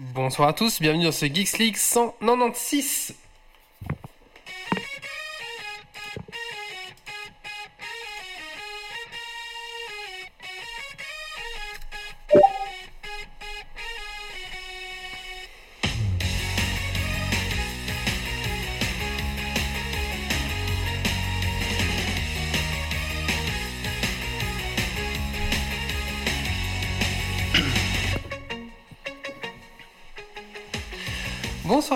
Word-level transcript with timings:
Bonsoir 0.00 0.48
à 0.48 0.52
tous, 0.52 0.80
bienvenue 0.80 1.04
dans 1.04 1.12
ce 1.12 1.26
Geeks 1.26 1.56
League 1.58 1.76
196. 1.76 3.14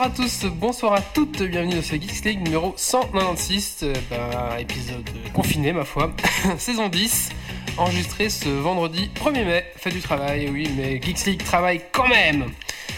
À 0.09 0.11
tous, 0.11 0.47
bonsoir 0.47 0.95
à 0.95 1.03
toutes, 1.03 1.43
bienvenue 1.43 1.75
dans 1.75 1.83
ce 1.83 1.93
Geeks 1.93 2.25
League 2.25 2.43
numéro 2.43 2.73
196, 2.79 3.81
euh, 3.83 3.93
bah, 4.09 4.57
épisode 4.59 5.07
confiné 5.35 5.75
ma 5.75 5.85
foi, 5.85 6.13
saison 6.59 6.89
10, 6.89 7.29
enregistré 7.77 8.31
ce 8.31 8.49
vendredi 8.49 9.11
1er 9.23 9.45
mai, 9.45 9.67
fête 9.77 9.93
du 9.93 10.01
travail, 10.01 10.49
oui, 10.51 10.71
mais 10.79 10.99
Geeks 11.03 11.27
League 11.27 11.45
travaille 11.45 11.83
quand 11.93 12.09
même 12.09 12.47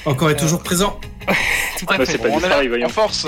Encore 0.04 0.30
et 0.30 0.36
toujours 0.36 0.62
présent. 0.62 1.00
Tout 1.78 1.86
à 1.88 1.96
fait. 1.96 2.06
c'est 2.06 2.18
pas 2.18 2.28
On 2.28 2.38
est 2.38 2.78
là, 2.78 2.86
en 2.86 2.88
force. 2.88 3.26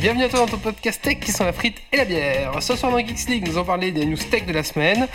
Bienvenue 0.00 0.24
à 0.24 0.28
toi 0.30 0.38
dans 0.38 0.46
ton 0.46 0.58
podcast 0.58 1.02
tech 1.02 1.20
qui 1.20 1.30
sont 1.30 1.44
la 1.44 1.52
frite 1.52 1.76
et 1.92 1.98
la 1.98 2.06
bière. 2.06 2.62
Ce 2.62 2.74
soir 2.74 2.90
dans 2.90 2.98
Geeks 3.00 3.28
League, 3.28 3.46
nous 3.46 3.56
allons 3.56 3.66
parler 3.66 3.92
des 3.92 4.06
news 4.06 4.16
tech 4.16 4.46
de 4.46 4.52
la 4.54 4.62
semaine. 4.62 5.08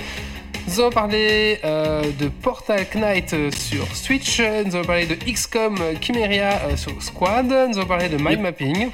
Nous 0.67 0.79
allons 0.79 0.89
parler 0.89 1.59
euh, 1.63 2.01
de 2.19 2.27
Portal 2.27 2.85
Knight 2.95 3.33
euh, 3.33 3.51
sur 3.51 3.85
Switch. 3.95 4.39
Nous 4.65 4.75
allons 4.75 4.85
parler 4.85 5.05
de 5.05 5.15
XCOM 5.15 5.77
Chimeria 6.01 6.59
euh, 6.67 6.75
sur 6.75 6.91
Squad. 7.01 7.45
Nous 7.47 7.77
allons 7.77 7.85
parler 7.85 8.09
de 8.09 8.17
mind 8.17 8.39
mapping. 8.41 8.89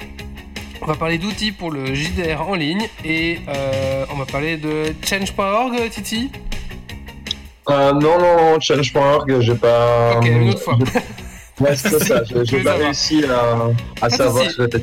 On 0.82 0.86
va 0.86 0.94
parler 0.96 1.16
d'outils 1.18 1.52
pour 1.52 1.70
le 1.70 1.94
JDR 1.94 2.42
en 2.46 2.54
ligne. 2.54 2.86
Et 3.04 3.38
euh, 3.48 4.04
on 4.12 4.16
va 4.16 4.26
parler 4.26 4.56
de 4.58 4.94
change.org, 5.04 5.88
Titi. 5.90 6.30
Euh, 7.70 7.92
non, 7.92 8.18
non, 8.18 8.60
change.org, 8.60 9.40
j'ai 9.40 9.54
pas. 9.54 10.16
Ok, 10.18 10.26
une 10.26 10.50
autre 10.50 10.60
fois. 10.60 10.78
Ouais, 11.60 11.76
c'est 11.76 12.02
ça, 12.02 12.22
j'ai- 12.44 12.58
pas 12.64 12.74
réussi 12.74 13.24
à, 13.24 14.04
à 14.04 14.10
savoir 14.10 14.50
ce 14.50 14.62
que. 14.62 14.78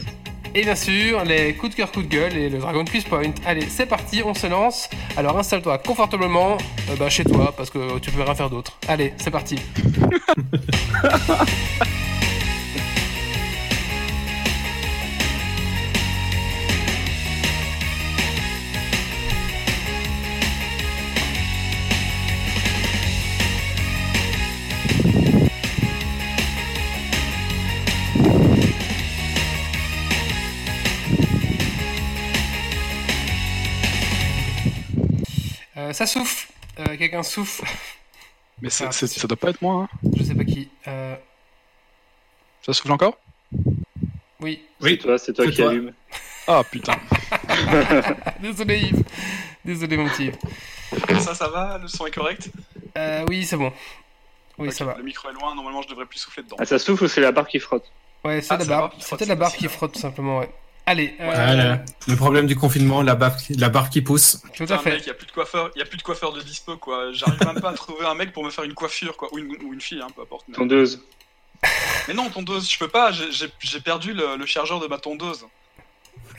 Et 0.56 0.64
bien 0.64 0.76
sûr, 0.76 1.24
les 1.26 1.54
coups 1.54 1.72
de 1.72 1.76
cœur, 1.76 1.92
coups 1.92 2.08
de 2.08 2.12
gueule 2.12 2.36
et 2.36 2.50
le 2.50 2.58
Dragon 2.58 2.84
Quiz 2.84 3.04
Point. 3.04 3.34
Allez, 3.46 3.68
c'est 3.70 3.86
parti, 3.86 4.24
on 4.26 4.34
se 4.34 4.48
lance. 4.48 4.90
Alors 5.16 5.38
installe-toi 5.38 5.78
confortablement 5.78 6.58
euh, 6.90 6.96
bah, 6.98 7.10
chez 7.10 7.24
toi 7.24 7.54
parce 7.56 7.70
que 7.70 8.00
tu 8.00 8.10
peux 8.10 8.24
rien 8.24 8.34
faire 8.34 8.50
d'autre. 8.50 8.80
Allez, 8.88 9.14
c'est 9.18 9.32
parti. 9.32 9.58
Euh, 35.80 35.94
ça 35.94 36.06
souffle. 36.06 36.48
Euh, 36.80 36.98
Quelqu'un 36.98 37.24
souffle. 37.24 37.64
Mais 38.62 38.70
Ah, 38.82 38.92
ça 38.92 39.28
doit 39.28 39.38
pas 39.38 39.50
être 39.52 39.62
moi. 39.62 39.84
hein. 39.84 40.10
Je 40.18 40.24
sais 40.24 40.36
pas 40.36 40.44
qui. 40.44 40.70
Euh, 40.88 41.16
Ça 42.62 42.74
souffle 42.74 42.92
encore? 42.92 43.18
Oui. 44.42 44.66
C'est 44.82 44.98
toi, 44.98 45.18
c'est 45.18 45.34
toi 45.34 45.46
qui 45.48 45.56
toi. 45.56 45.70
allume. 45.72 45.94
Ah 46.48 46.64
putain. 46.70 46.94
Désolé 48.42 48.80
Yves. 48.80 49.04
Désolé 49.64 49.98
mon 49.98 50.10
petit. 50.10 50.26
Yves. 50.26 51.20
ça, 51.22 51.34
ça 51.36 51.48
va 51.48 51.78
Le 51.78 51.88
son 51.88 52.06
est 52.08 52.12
correct? 52.12 52.50
Euh, 52.98 53.26
oui, 53.30 53.46
c'est 53.46 53.56
bon. 53.58 53.72
Oui, 54.58 54.72
ça 54.74 54.84
va. 54.84 54.96
Le 54.98 55.04
micro 55.04 55.30
est 55.30 55.34
loin, 55.34 55.56
normalement 55.56 55.82
je 55.82 55.88
devrais 55.88 56.06
plus 56.06 56.20
souffler 56.20 56.44
dedans. 56.44 56.58
Ah, 56.60 56.66
ça 56.66 56.80
souffle 56.80 57.06
ou 57.06 57.08
c'est 57.08 57.22
la 57.22 57.32
barre 57.32 57.48
qui 57.48 57.60
frotte? 57.60 57.90
Ouais, 58.26 58.42
c'est 58.42 58.52
Ah, 58.54 58.58
la 58.58 58.64
c'est 58.66 58.70
la 58.70 58.78
barre. 58.78 58.90
peut-être 58.90 59.28
la 59.28 59.36
barre 59.36 59.54
qui 59.56 59.68
frotte 59.70 59.94
tout 59.94 60.00
simplement, 60.00 60.40
ouais. 60.40 60.50
Allez, 60.90 61.14
euh, 61.20 61.26
Voilà. 61.26 61.84
Le 62.08 62.16
problème 62.16 62.48
du 62.48 62.56
confinement, 62.56 63.04
la 63.04 63.14
barre, 63.14 63.38
la 63.52 63.70
barre 63.70 63.92
qui 63.92 64.02
pousse. 64.02 64.42
tout 64.56 64.66
à 64.68 64.80
fait. 64.80 64.94
mec, 64.94 65.06
y 65.06 65.12
a 65.12 65.14
plus 65.14 65.28
de 65.28 65.32
coiffeur, 65.32 65.70
y 65.76 65.84
a 65.84 65.86
plus 65.86 66.00
de 66.00 66.02
coiffeur 66.02 66.34
de 66.34 66.42
dispo 66.42 66.78
quoi. 66.78 67.14
J'arrive 67.14 67.40
même 67.46 67.62
pas 67.62 67.70
à 67.70 67.74
trouver 67.74 68.08
un 68.08 68.16
mec 68.16 68.34
pour 68.34 68.44
me 68.44 68.50
faire 68.50 68.64
une 68.64 68.74
coiffure 68.74 69.16
quoi, 69.16 69.28
ou 69.32 69.38
une, 69.38 69.56
ou 69.64 69.72
une 69.72 69.82
fille, 69.82 70.02
hein, 70.02 70.08
peu 70.16 70.24
importe. 70.24 70.46
Mais, 70.48 70.56
Tondeuse. 70.56 71.00
mais 72.08 72.16
non, 72.16 72.28
tondeuse, 72.30 72.68
je 72.68 72.80
peux 72.80 72.88
pas. 72.88 73.12
j'ai- 73.12 73.80
perdu 73.82 74.14
le, 74.14 74.36
le 74.36 74.46
chargeur 74.48 74.80
de 74.80 74.88
ma 74.88 74.98
tondeuse. 74.98 75.46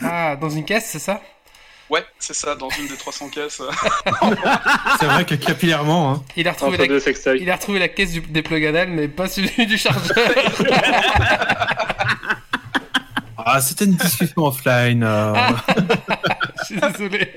Ah, 0.00 0.34
dans 0.34 0.50
une 0.50 0.64
caisse, 0.64 0.86
c'est 0.90 0.98
ça? 0.98 1.22
Ouais, 1.88 2.04
c'est 2.18 2.34
ça, 2.34 2.56
dans 2.56 2.70
une 2.70 2.88
des 2.88 2.96
300 2.96 3.28
caisses. 3.28 3.62
C'est 5.00 5.06
vrai 5.06 5.24
que 5.24 5.34
capillairement, 5.34 6.12
hein. 6.12 6.24
Il 6.36 6.46
a 6.46 6.52
retrouvé 6.52 6.72
Entre 6.74 6.82
la... 6.82 6.86
deux 6.88 7.00
sextoys. 7.00 7.38
Il 7.40 7.50
a 7.50 7.56
retrouvé 7.56 7.80
la 7.80 7.88
caisse 7.88 8.12
du... 8.12 8.20
des 8.20 8.42
plug 8.42 8.88
mais 8.88 9.08
pas 9.08 9.26
celui 9.26 9.66
du 9.66 9.76
chargeur. 9.76 10.16
Ah, 13.46 13.60
c'était 13.60 13.84
une 13.86 13.94
discussion 13.94 14.44
offline. 14.46 15.02
euh. 15.02 15.32
Ah. 15.34 15.54
Je 16.60 16.64
suis 16.64 16.80
désolé. 16.80 17.32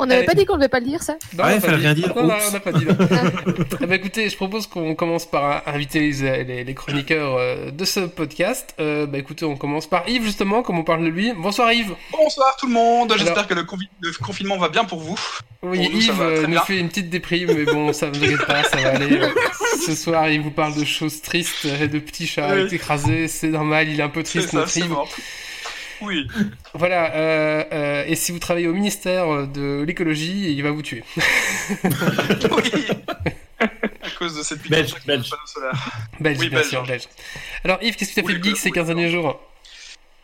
On 0.00 0.06
n'avait 0.06 0.24
pas 0.24 0.34
dit 0.34 0.44
qu'on 0.44 0.56
devait 0.56 0.68
pas 0.68 0.80
le 0.80 0.86
dire, 0.86 1.02
ça 1.02 1.16
Non, 1.36 1.44
Ouais, 1.44 1.54
on 1.56 1.60
fallait 1.60 1.72
pas 1.72 1.76
dit. 1.78 1.84
rien 1.84 1.94
dire. 1.94 2.14
Non, 2.16 2.22
non, 2.24 2.34
Oups. 2.34 2.44
on 2.48 2.52
n'a 2.52 2.60
pas 2.60 2.72
dit. 2.72 2.86
Eh 3.80 3.86
ben, 3.86 3.92
écoutez, 3.94 4.28
je 4.28 4.36
propose 4.36 4.66
qu'on 4.66 4.94
commence 4.94 5.26
par 5.26 5.62
inviter 5.66 6.00
les, 6.00 6.44
les- 6.44 6.64
les 6.64 6.74
chroniqueurs 6.74 7.36
euh, 7.36 7.70
de 7.70 7.84
ce 7.84 8.00
podcast. 8.00 8.74
Euh, 8.80 9.06
bah 9.06 9.18
écoutez, 9.18 9.44
on 9.44 9.56
commence 9.56 9.86
par 9.86 10.08
Yves, 10.08 10.24
justement, 10.24 10.62
comme 10.62 10.78
on 10.78 10.84
parle 10.84 11.02
de 11.04 11.08
lui. 11.08 11.32
Bonsoir 11.36 11.72
Yves. 11.72 11.94
Bonsoir 12.12 12.56
tout 12.58 12.66
le 12.66 12.72
monde, 12.72 13.12
Alors- 13.12 13.24
j'espère 13.24 13.46
que 13.46 13.54
le, 13.54 13.62
confi- 13.62 13.88
le 14.00 14.12
confinement 14.24 14.56
va 14.58 14.68
bien 14.68 14.84
pour 14.84 14.98
vous. 15.00 15.18
Oui, 15.62 15.84
Pour 15.86 15.94
nous, 15.94 16.00
ça 16.00 16.12
Yves 16.12 16.20
euh, 16.22 16.46
nous 16.46 16.58
fait 16.60 16.78
une 16.78 16.88
petite 16.88 17.10
déprime, 17.10 17.52
mais 17.54 17.64
bon, 17.64 17.92
ça 17.92 18.08
ne 18.10 18.16
vous 18.16 18.24
inquiète 18.24 18.46
pas, 18.46 18.62
ça 18.64 18.76
va 18.76 18.90
aller. 18.90 19.18
Euh, 19.20 19.28
Ce 19.86 19.94
soir, 19.94 20.28
il 20.28 20.40
vous 20.40 20.50
parle 20.50 20.74
de 20.74 20.84
choses 20.84 21.20
tristes, 21.22 21.64
et 21.80 21.88
de 21.88 21.98
petits 21.98 22.26
chats 22.26 22.54
Oui. 22.54 22.68
écrasés, 22.74 23.28
c'est 23.28 23.48
normal, 23.48 23.88
il 23.88 23.98
est 24.00 24.02
un 24.02 24.08
peu 24.08 24.22
triste, 24.22 24.52
notre 24.52 24.76
Yves. 24.76 24.94
Oui, 26.00 26.26
Voilà, 26.74 27.14
euh, 27.14 27.64
euh, 27.72 28.04
et 28.06 28.14
si 28.16 28.30
vous 28.32 28.38
travaillez 28.38 28.68
au 28.68 28.72
ministère 28.74 29.46
de 29.48 29.82
l'écologie, 29.86 30.52
il 30.54 30.62
va 30.62 30.70
vous 30.70 30.82
tuer. 30.82 31.02
oui. 31.14 32.86
À 34.00 34.10
cause 34.18 34.36
de 34.36 34.42
cette 34.42 34.62
putain 34.62 34.76
Belge, 34.76 34.94
de 34.94 35.00
belge. 35.06 35.24
de 35.24 35.30
panneau 35.30 35.46
solaire. 35.46 35.72
Belge, 36.20 36.38
Oui, 36.38 36.48
bien 36.48 36.58
belge. 36.60 36.70
sûr, 36.70 36.82
belge. 36.86 37.02
Alors 37.64 37.78
Yves, 37.82 37.96
qu'est-ce 37.96 38.10
que 38.10 38.14
tu 38.14 38.20
as 38.20 38.24
Oui, 38.24 38.32
fait 38.34 38.38
de 38.38 38.44
geek 38.44 38.54
que- 38.54 38.58
ces 38.60 38.68
oui, 38.68 38.74
15 38.74 38.86
derniers 38.86 39.10
jours? 39.10 39.40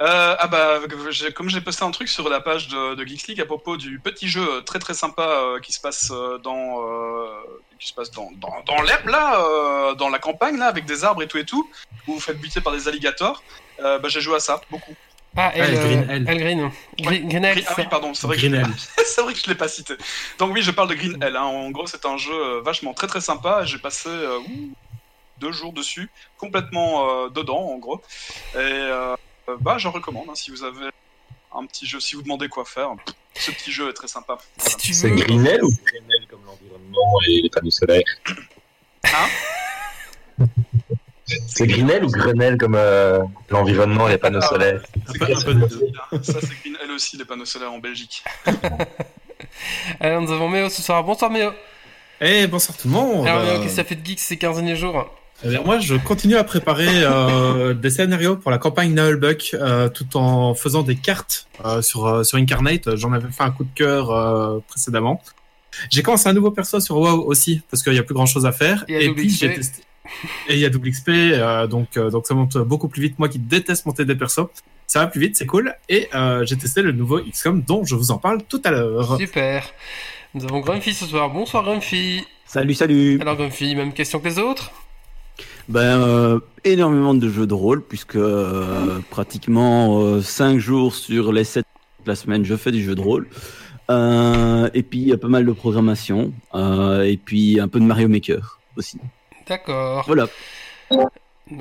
Euh, 0.02 0.36
ah 0.38 0.46
bah, 0.48 0.80
comme 1.34 1.48
j'ai 1.48 1.60
posté 1.60 1.84
un 1.84 1.90
truc 1.92 2.08
sur 2.08 2.28
la 2.28 2.40
page 2.40 2.66
de, 2.68 2.94
de 2.96 3.04
Geeks 3.06 3.28
League 3.28 3.40
à 3.40 3.44
propos 3.46 3.76
du 3.76 4.00
petit 4.00 4.28
jeu 4.28 4.62
très 4.64 4.78
très 4.80 4.94
sympa 4.94 5.22
euh, 5.22 5.60
qui 5.60 5.72
se 5.72 5.80
passe 5.80 6.10
euh, 6.12 6.38
dans 6.38 6.80
euh, 6.82 7.26
qui 7.78 7.88
se 7.88 7.94
passe 7.94 8.10
dans, 8.10 8.30
dans, 8.36 8.52
dans 8.66 8.82
l'herbe 8.82 9.06
là, 9.08 9.38
euh, 9.40 9.94
dans 9.94 10.08
la 10.08 10.18
campagne 10.18 10.56
là, 10.58 10.66
avec 10.66 10.84
des 10.84 11.04
arbres 11.04 11.22
et 11.22 11.28
tout 11.28 11.38
et 11.38 11.44
tout, 11.44 11.70
où 12.08 12.14
vous 12.14 12.20
faites 12.20 12.40
buter 12.40 12.60
par 12.60 12.72
des 12.72 12.88
alligators. 12.88 13.42
Euh, 13.80 13.98
bah, 14.00 14.08
j'ai 14.08 14.20
joué 14.20 14.34
à 14.36 14.40
ça 14.40 14.60
beaucoup. 14.70 14.94
Ah, 15.36 15.50
Elle, 15.54 15.62
elle, 15.64 15.74
Green, 15.80 15.98
euh, 15.98 16.06
elle. 16.10 16.24
elle 16.28 16.38
Green. 16.38 16.70
Green, 17.00 17.28
Green 17.28 17.44
Elle, 17.44 17.54
Green- 17.56 17.64
ah 17.68 17.74
oui, 17.78 17.84
pardon, 17.90 18.14
c'est 18.14 18.26
vrai, 18.26 18.36
que 18.36 18.40
Green 18.42 18.54
je- 18.54 18.60
Hell. 18.60 18.74
c'est 19.06 19.20
vrai 19.22 19.32
que 19.32 19.38
je 19.40 19.46
l'ai 19.48 19.54
pas 19.56 19.68
cité. 19.68 19.94
Donc 20.38 20.52
oui, 20.54 20.62
je 20.62 20.70
parle 20.70 20.88
de 20.88 20.94
Green 20.94 21.20
Hell. 21.22 21.36
hein. 21.36 21.42
En 21.42 21.70
gros, 21.70 21.86
c'est 21.86 22.04
un 22.06 22.16
jeu 22.16 22.32
euh, 22.32 22.60
vachement 22.62 22.94
très 22.94 23.06
très 23.08 23.20
sympa. 23.20 23.64
J'ai 23.64 23.78
passé 23.78 24.08
euh, 24.08 24.38
deux 25.38 25.50
jours 25.52 25.72
dessus, 25.72 26.08
complètement 26.38 27.08
euh, 27.24 27.28
dedans 27.30 27.58
en 27.72 27.78
gros. 27.78 28.00
Et 28.54 28.58
euh, 28.58 29.16
euh, 29.48 29.56
bah, 29.60 29.76
je 29.78 29.88
recommande 29.88 30.26
hein, 30.30 30.34
si 30.36 30.50
vous 30.52 30.62
avez 30.62 30.86
un 31.56 31.66
petit 31.66 31.86
jeu, 31.86 31.98
si 32.00 32.14
vous 32.16 32.22
demandez 32.22 32.48
quoi 32.48 32.64
faire. 32.64 32.90
Ce 33.34 33.50
petit 33.50 33.72
jeu 33.72 33.88
est 33.88 33.92
très 33.94 34.06
sympa. 34.08 34.38
si 34.58 34.62
Voilà. 34.70 34.76
tu 34.78 34.94
C'est 34.94 35.08
veux. 35.08 35.16
Greenel 35.16 35.64
ou 35.64 35.70
Greenel 35.84 36.26
comme 36.30 36.40
l'environnement 36.46 37.18
et 37.26 37.42
les 37.42 37.50
panneaux 37.50 37.70
solaires 37.70 38.02
Hein? 39.06 39.26
C'est 41.46 41.66
Greenel 41.66 42.04
ou 42.04 42.08
Grenelle 42.10 42.56
comme 42.58 42.74
euh, 42.76 43.18
l'environnement 43.50 44.08
et 44.08 44.12
les 44.12 44.18
panneaux 44.18 44.40
Ah. 44.42 44.46
solaires? 44.48 44.82
C'est 45.06 45.18
peu- 45.18 45.24
Green 45.26 45.36
un 45.38 45.42
peu 45.42 45.54
de 45.54 45.60
deux. 45.66 45.88
Ça, 46.22 46.38
c'est 46.40 46.60
Green 46.62 46.76
Hell 46.82 46.90
aussi, 46.90 47.16
les 47.16 47.24
panneaux 47.24 47.44
solaires 47.44 47.72
en 47.72 47.78
Belgique. 47.78 48.22
Alors 50.00 50.20
nous 50.22 50.32
avons 50.32 50.48
Méo 50.48 50.68
ce 50.68 50.82
soir. 50.82 51.02
Bonsoir 51.04 51.30
Méo. 51.30 51.50
Eh, 52.20 52.46
bonsoir 52.46 52.76
tout 52.76 52.88
le 52.88 52.94
monde. 52.94 53.26
Alors 53.26 53.42
Méo, 53.42 53.52
Euh, 53.52 53.56
qu'est-ce 53.58 53.68
que 53.68 53.76
ça 53.76 53.84
fait 53.84 53.94
de 53.96 54.04
geek 54.06 54.18
ces 54.20 54.36
15 54.36 54.56
derniers 54.56 54.76
jours? 54.76 55.06
eh 55.44 55.48
bien, 55.48 55.62
moi, 55.62 55.78
je 55.78 55.94
continue 55.96 56.36
à 56.36 56.44
préparer 56.44 56.86
euh, 56.88 57.74
des 57.74 57.90
scénarios 57.90 58.36
pour 58.36 58.50
la 58.50 58.58
campagne 58.58 58.94
Nullbuck, 58.94 59.50
euh, 59.54 59.88
tout 59.88 60.16
en 60.16 60.54
faisant 60.54 60.82
des 60.82 60.96
cartes 60.96 61.46
euh, 61.64 61.82
sur 61.82 62.06
euh, 62.06 62.22
sur 62.24 62.38
Incarnate. 62.38 62.96
J'en 62.96 63.12
avais 63.12 63.28
fait 63.30 63.42
un 63.42 63.50
coup 63.50 63.64
de 63.64 63.74
cœur 63.74 64.10
euh, 64.10 64.58
précédemment. 64.68 65.20
J'ai 65.90 66.02
commencé 66.02 66.28
un 66.28 66.32
nouveau 66.32 66.52
perso 66.52 66.78
sur 66.78 66.96
WoW 66.98 67.24
aussi 67.26 67.60
parce 67.70 67.82
qu'il 67.82 67.94
y 67.94 67.98
a 67.98 68.04
plus 68.04 68.14
grand 68.14 68.26
chose 68.26 68.46
à 68.46 68.52
faire. 68.52 68.84
Et 68.88 69.10
puis 69.12 69.28
j'ai 69.28 69.52
testé. 69.54 69.82
Et 70.48 70.54
il 70.54 70.58
y 70.58 70.64
a 70.64 70.70
double 70.70 70.90
XP, 70.90 71.08
euh, 71.08 71.66
donc 71.66 71.96
euh, 71.96 72.10
donc 72.10 72.26
ça 72.26 72.34
monte 72.34 72.56
beaucoup 72.58 72.88
plus 72.88 73.02
vite. 73.02 73.18
Moi 73.18 73.28
qui 73.28 73.38
déteste 73.38 73.86
monter 73.86 74.04
des 74.04 74.14
persos, 74.14 74.46
ça 74.86 75.00
va 75.00 75.06
plus 75.06 75.20
vite, 75.20 75.36
c'est 75.36 75.46
cool. 75.46 75.74
Et 75.88 76.08
euh, 76.14 76.44
j'ai 76.44 76.56
testé 76.56 76.82
le 76.82 76.92
nouveau 76.92 77.20
XCOM 77.20 77.62
dont 77.62 77.84
je 77.84 77.94
vous 77.94 78.10
en 78.10 78.18
parle 78.18 78.42
tout 78.42 78.60
à 78.64 78.70
l'heure. 78.70 79.16
Super. 79.16 79.64
Nous 80.34 80.44
avons 80.44 80.60
Grumpy 80.60 80.92
ce 80.92 81.06
soir. 81.06 81.30
Bonsoir 81.30 81.64
Grumpy. 81.64 82.24
Salut, 82.46 82.74
salut. 82.74 83.18
Alors 83.20 83.36
Grumpy, 83.36 83.74
même 83.74 83.92
question 83.92 84.20
que 84.20 84.28
les 84.28 84.38
autres? 84.38 84.70
Ben, 85.68 85.80
euh, 85.80 86.40
énormément 86.64 87.14
de 87.14 87.28
jeux 87.28 87.46
de 87.46 87.54
rôle, 87.54 87.82
puisque 87.82 88.16
euh, 88.16 88.98
pratiquement 89.10 90.20
5 90.20 90.58
jours 90.58 90.94
sur 90.94 91.32
les 91.32 91.44
7 91.44 91.64
de 92.04 92.10
la 92.10 92.14
semaine, 92.16 92.44
je 92.44 92.54
fais 92.54 92.70
du 92.70 92.82
jeu 92.82 92.94
de 92.94 93.00
rôle. 93.00 93.26
Euh, 93.90 94.68
et 94.74 94.82
puis, 94.82 94.98
il 95.00 95.08
y 95.08 95.12
a 95.12 95.16
pas 95.16 95.28
mal 95.28 95.44
de 95.44 95.52
programmation. 95.52 96.32
euh, 96.54 97.02
et 97.02 97.16
puis, 97.16 97.60
un 97.60 97.68
peu 97.68 97.80
de 97.80 97.84
Mario 97.84 98.08
Maker 98.08 98.60
aussi. 98.76 98.98
D'accord. 99.48 100.04
Voilà. 100.06 100.26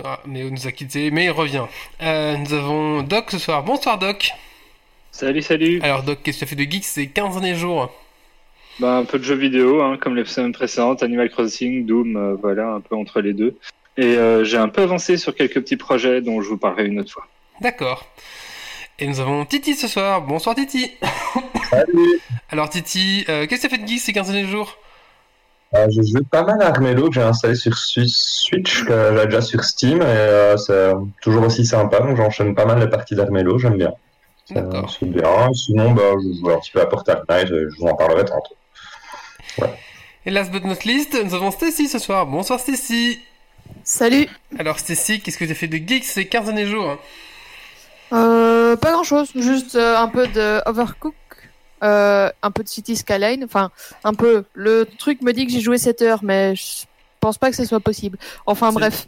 Ah, 0.03 0.19
mais 0.25 0.43
on 0.43 0.51
nous 0.51 0.67
a 0.67 0.71
quittés, 0.71 1.11
mais 1.11 1.25
il 1.25 1.31
revient. 1.31 1.65
Euh, 2.01 2.37
nous 2.37 2.53
avons 2.53 3.03
Doc 3.03 3.31
ce 3.31 3.37
soir. 3.37 3.63
Bonsoir 3.63 3.97
Doc. 3.97 4.31
Salut, 5.11 5.41
salut. 5.41 5.81
Alors 5.81 6.03
Doc, 6.03 6.19
qu'est-ce 6.23 6.39
que 6.39 6.45
tu 6.45 6.53
as 6.53 6.55
fait 6.57 6.65
de 6.65 6.71
geek? 6.71 6.83
Ces 6.85 7.07
15 7.07 7.33
derniers 7.33 7.55
jours 7.55 7.91
Bah, 8.79 8.97
un 8.97 9.05
peu 9.05 9.19
de 9.19 9.23
jeux 9.23 9.35
vidéo, 9.35 9.81
hein, 9.81 9.97
comme 10.01 10.15
les 10.15 10.25
semaines 10.25 10.53
précédentes, 10.53 11.03
Animal 11.03 11.29
Crossing, 11.29 11.85
Doom, 11.85 12.15
euh, 12.15 12.35
voilà, 12.41 12.69
un 12.69 12.79
peu 12.81 12.95
entre 12.95 13.21
les 13.21 13.33
deux. 13.33 13.57
Et 13.97 14.17
euh, 14.17 14.43
j'ai 14.43 14.57
un 14.57 14.69
peu 14.69 14.81
avancé 14.81 15.17
sur 15.17 15.35
quelques 15.35 15.61
petits 15.61 15.77
projets 15.77 16.21
dont 16.21 16.41
je 16.41 16.49
vous 16.49 16.57
parlerai 16.57 16.85
une 16.85 16.99
autre 16.99 17.11
fois. 17.11 17.27
D'accord. 17.61 18.07
Et 18.99 19.07
nous 19.07 19.19
avons 19.19 19.45
Titi 19.45 19.75
ce 19.75 19.87
soir. 19.87 20.21
Bonsoir 20.21 20.55
Titi. 20.55 20.91
Salut. 21.69 22.19
Alors 22.49 22.69
Titi, 22.69 23.25
euh, 23.29 23.45
qu'est-ce 23.45 23.63
que 23.63 23.67
tu 23.67 23.73
as 23.73 23.77
fait 23.77 23.83
de 23.83 23.87
geek 23.87 23.99
ces 23.99 24.13
15 24.13 24.31
derniers 24.31 24.47
jours? 24.47 24.77
Euh, 25.75 25.87
J'ai 25.89 26.03
joué 26.03 26.21
pas 26.29 26.43
mal 26.43 26.61
à 26.61 26.67
Armello 26.67 27.07
que 27.09 27.15
j'ai 27.15 27.21
installé 27.21 27.55
sur 27.55 27.71
Swi- 27.73 28.07
Switch, 28.07 28.83
que 28.85 29.17
j'ai 29.17 29.25
déjà 29.25 29.41
sur 29.41 29.63
Steam, 29.63 30.01
et 30.01 30.05
euh, 30.05 30.57
c'est 30.57 30.93
toujours 31.21 31.43
aussi 31.45 31.65
sympa. 31.65 31.99
Donc 31.99 32.15
j'enchaîne 32.17 32.53
pas 32.53 32.65
mal 32.65 32.79
les 32.79 32.87
parties 32.89 33.15
d'Armello, 33.15 33.57
j'aime 33.57 33.77
bien. 33.77 33.91
C'est- 34.45 34.61
bien. 35.05 35.51
Sinon, 35.53 35.91
bah, 35.91 36.01
je 36.21 36.39
joue 36.39 36.49
un 36.51 36.59
petit 36.59 36.71
peu 36.71 36.81
à 36.81 36.85
Portal 36.85 37.23
Knight, 37.27 37.47
et 37.49 37.65
je 37.71 37.75
vous 37.79 37.87
en 37.87 37.95
parlerai 37.95 38.25
tantôt. 38.25 38.55
Et 40.25 40.31
last 40.31 40.51
but 40.51 40.63
not 40.63 40.75
least, 40.85 41.17
nous 41.23 41.33
avons 41.33 41.49
Stacy 41.51 41.87
ce 41.87 41.97
soir. 41.99 42.25
Bonsoir 42.27 42.59
Stacy. 42.59 43.19
Salut. 43.83 44.27
Alors 44.59 44.77
Stacy, 44.79 45.21
qu'est-ce 45.21 45.37
que 45.37 45.45
tu 45.45 45.51
as 45.51 45.55
fait 45.55 45.67
de 45.67 45.77
geek 45.77 46.03
ces 46.03 46.27
15 46.27 46.45
derniers 46.45 46.65
jours 46.67 46.97
Euh, 48.13 48.75
pas 48.75 48.91
grand 48.91 49.03
chose, 49.03 49.31
juste 49.35 49.75
euh, 49.75 49.97
un 49.97 50.07
peu 50.07 50.27
de 50.27 50.61
Overcook, 50.69 51.15
euh, 51.83 52.29
un 52.41 52.51
peu 52.51 52.63
de 52.63 52.69
City 52.69 52.95
Skyline, 52.95 53.43
enfin 53.43 53.71
un 54.03 54.13
peu. 54.13 54.45
Le 54.53 54.87
truc 54.97 55.21
me 55.21 55.33
dit 55.33 55.45
que 55.45 55.51
j'ai 55.51 55.59
joué 55.59 55.77
7 55.77 56.01
heures, 56.01 56.23
mais 56.23 56.55
je 56.55 56.85
pense 57.19 57.37
pas 57.37 57.49
que 57.49 57.55
ce 57.55 57.65
soit 57.65 57.79
possible. 57.79 58.17
Enfin 58.45 58.71
bref. 58.71 59.07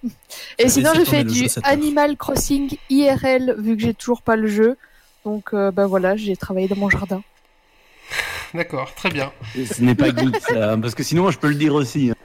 Et 0.60 0.70
sinon 0.70 0.92
j'ai 0.96 1.06
fait 1.06 1.24
du 1.24 1.34
jeu 1.34 1.48
7 1.48 1.58
heures. 1.64 1.72
Animal 1.72 2.18
Crossing 2.18 2.78
IRL 2.90 3.56
vu 3.58 3.76
que 3.76 3.82
j'ai 3.82 3.94
toujours 3.94 4.22
pas 4.22 4.36
le 4.36 4.48
jeu. 4.48 4.78
Donc 5.24 5.54
euh, 5.54 5.72
bah 5.72 5.88
voilà, 5.88 6.16
j'ai 6.16 6.36
travaillé 6.36 6.68
dans 6.68 6.76
mon 6.76 6.90
jardin. 6.90 7.24
D'accord, 8.56 8.94
très 8.96 9.10
bien. 9.10 9.32
Ce 9.56 9.82
n'est 9.82 9.96
pas 9.96 10.10
geek, 10.16 10.36
ça, 10.40 10.72
hein, 10.74 10.80
parce 10.80 10.96
que 10.96 11.04
sinon, 11.04 11.30
je 11.32 11.38
peux 11.38 11.50
le 11.50 11.56
dire 11.56 11.74
aussi. 11.74 12.12
hein. 12.12 12.16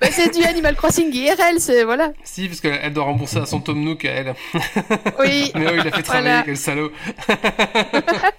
Bah, 0.00 0.08
c'est 0.10 0.34
du 0.36 0.44
Animal 0.44 0.76
Crossing 0.76 1.12
IRL, 1.12 1.58
c'est 1.58 1.84
voilà. 1.84 2.12
Si, 2.24 2.46
parce 2.48 2.60
qu'elle 2.60 2.92
doit 2.92 3.04
rembourser 3.04 3.38
à 3.38 3.46
son 3.46 3.60
Tom 3.60 3.82
Nook 3.82 4.04
à 4.04 4.10
elle. 4.10 4.34
Oui. 5.18 5.50
Mais 5.54 5.66
oui, 5.66 5.78
il 5.80 5.88
a 5.88 5.90
fait 5.90 6.02
travailler, 6.02 6.28
Voilà. 6.28 6.42
quel 6.44 6.56
salaud. 6.56 6.92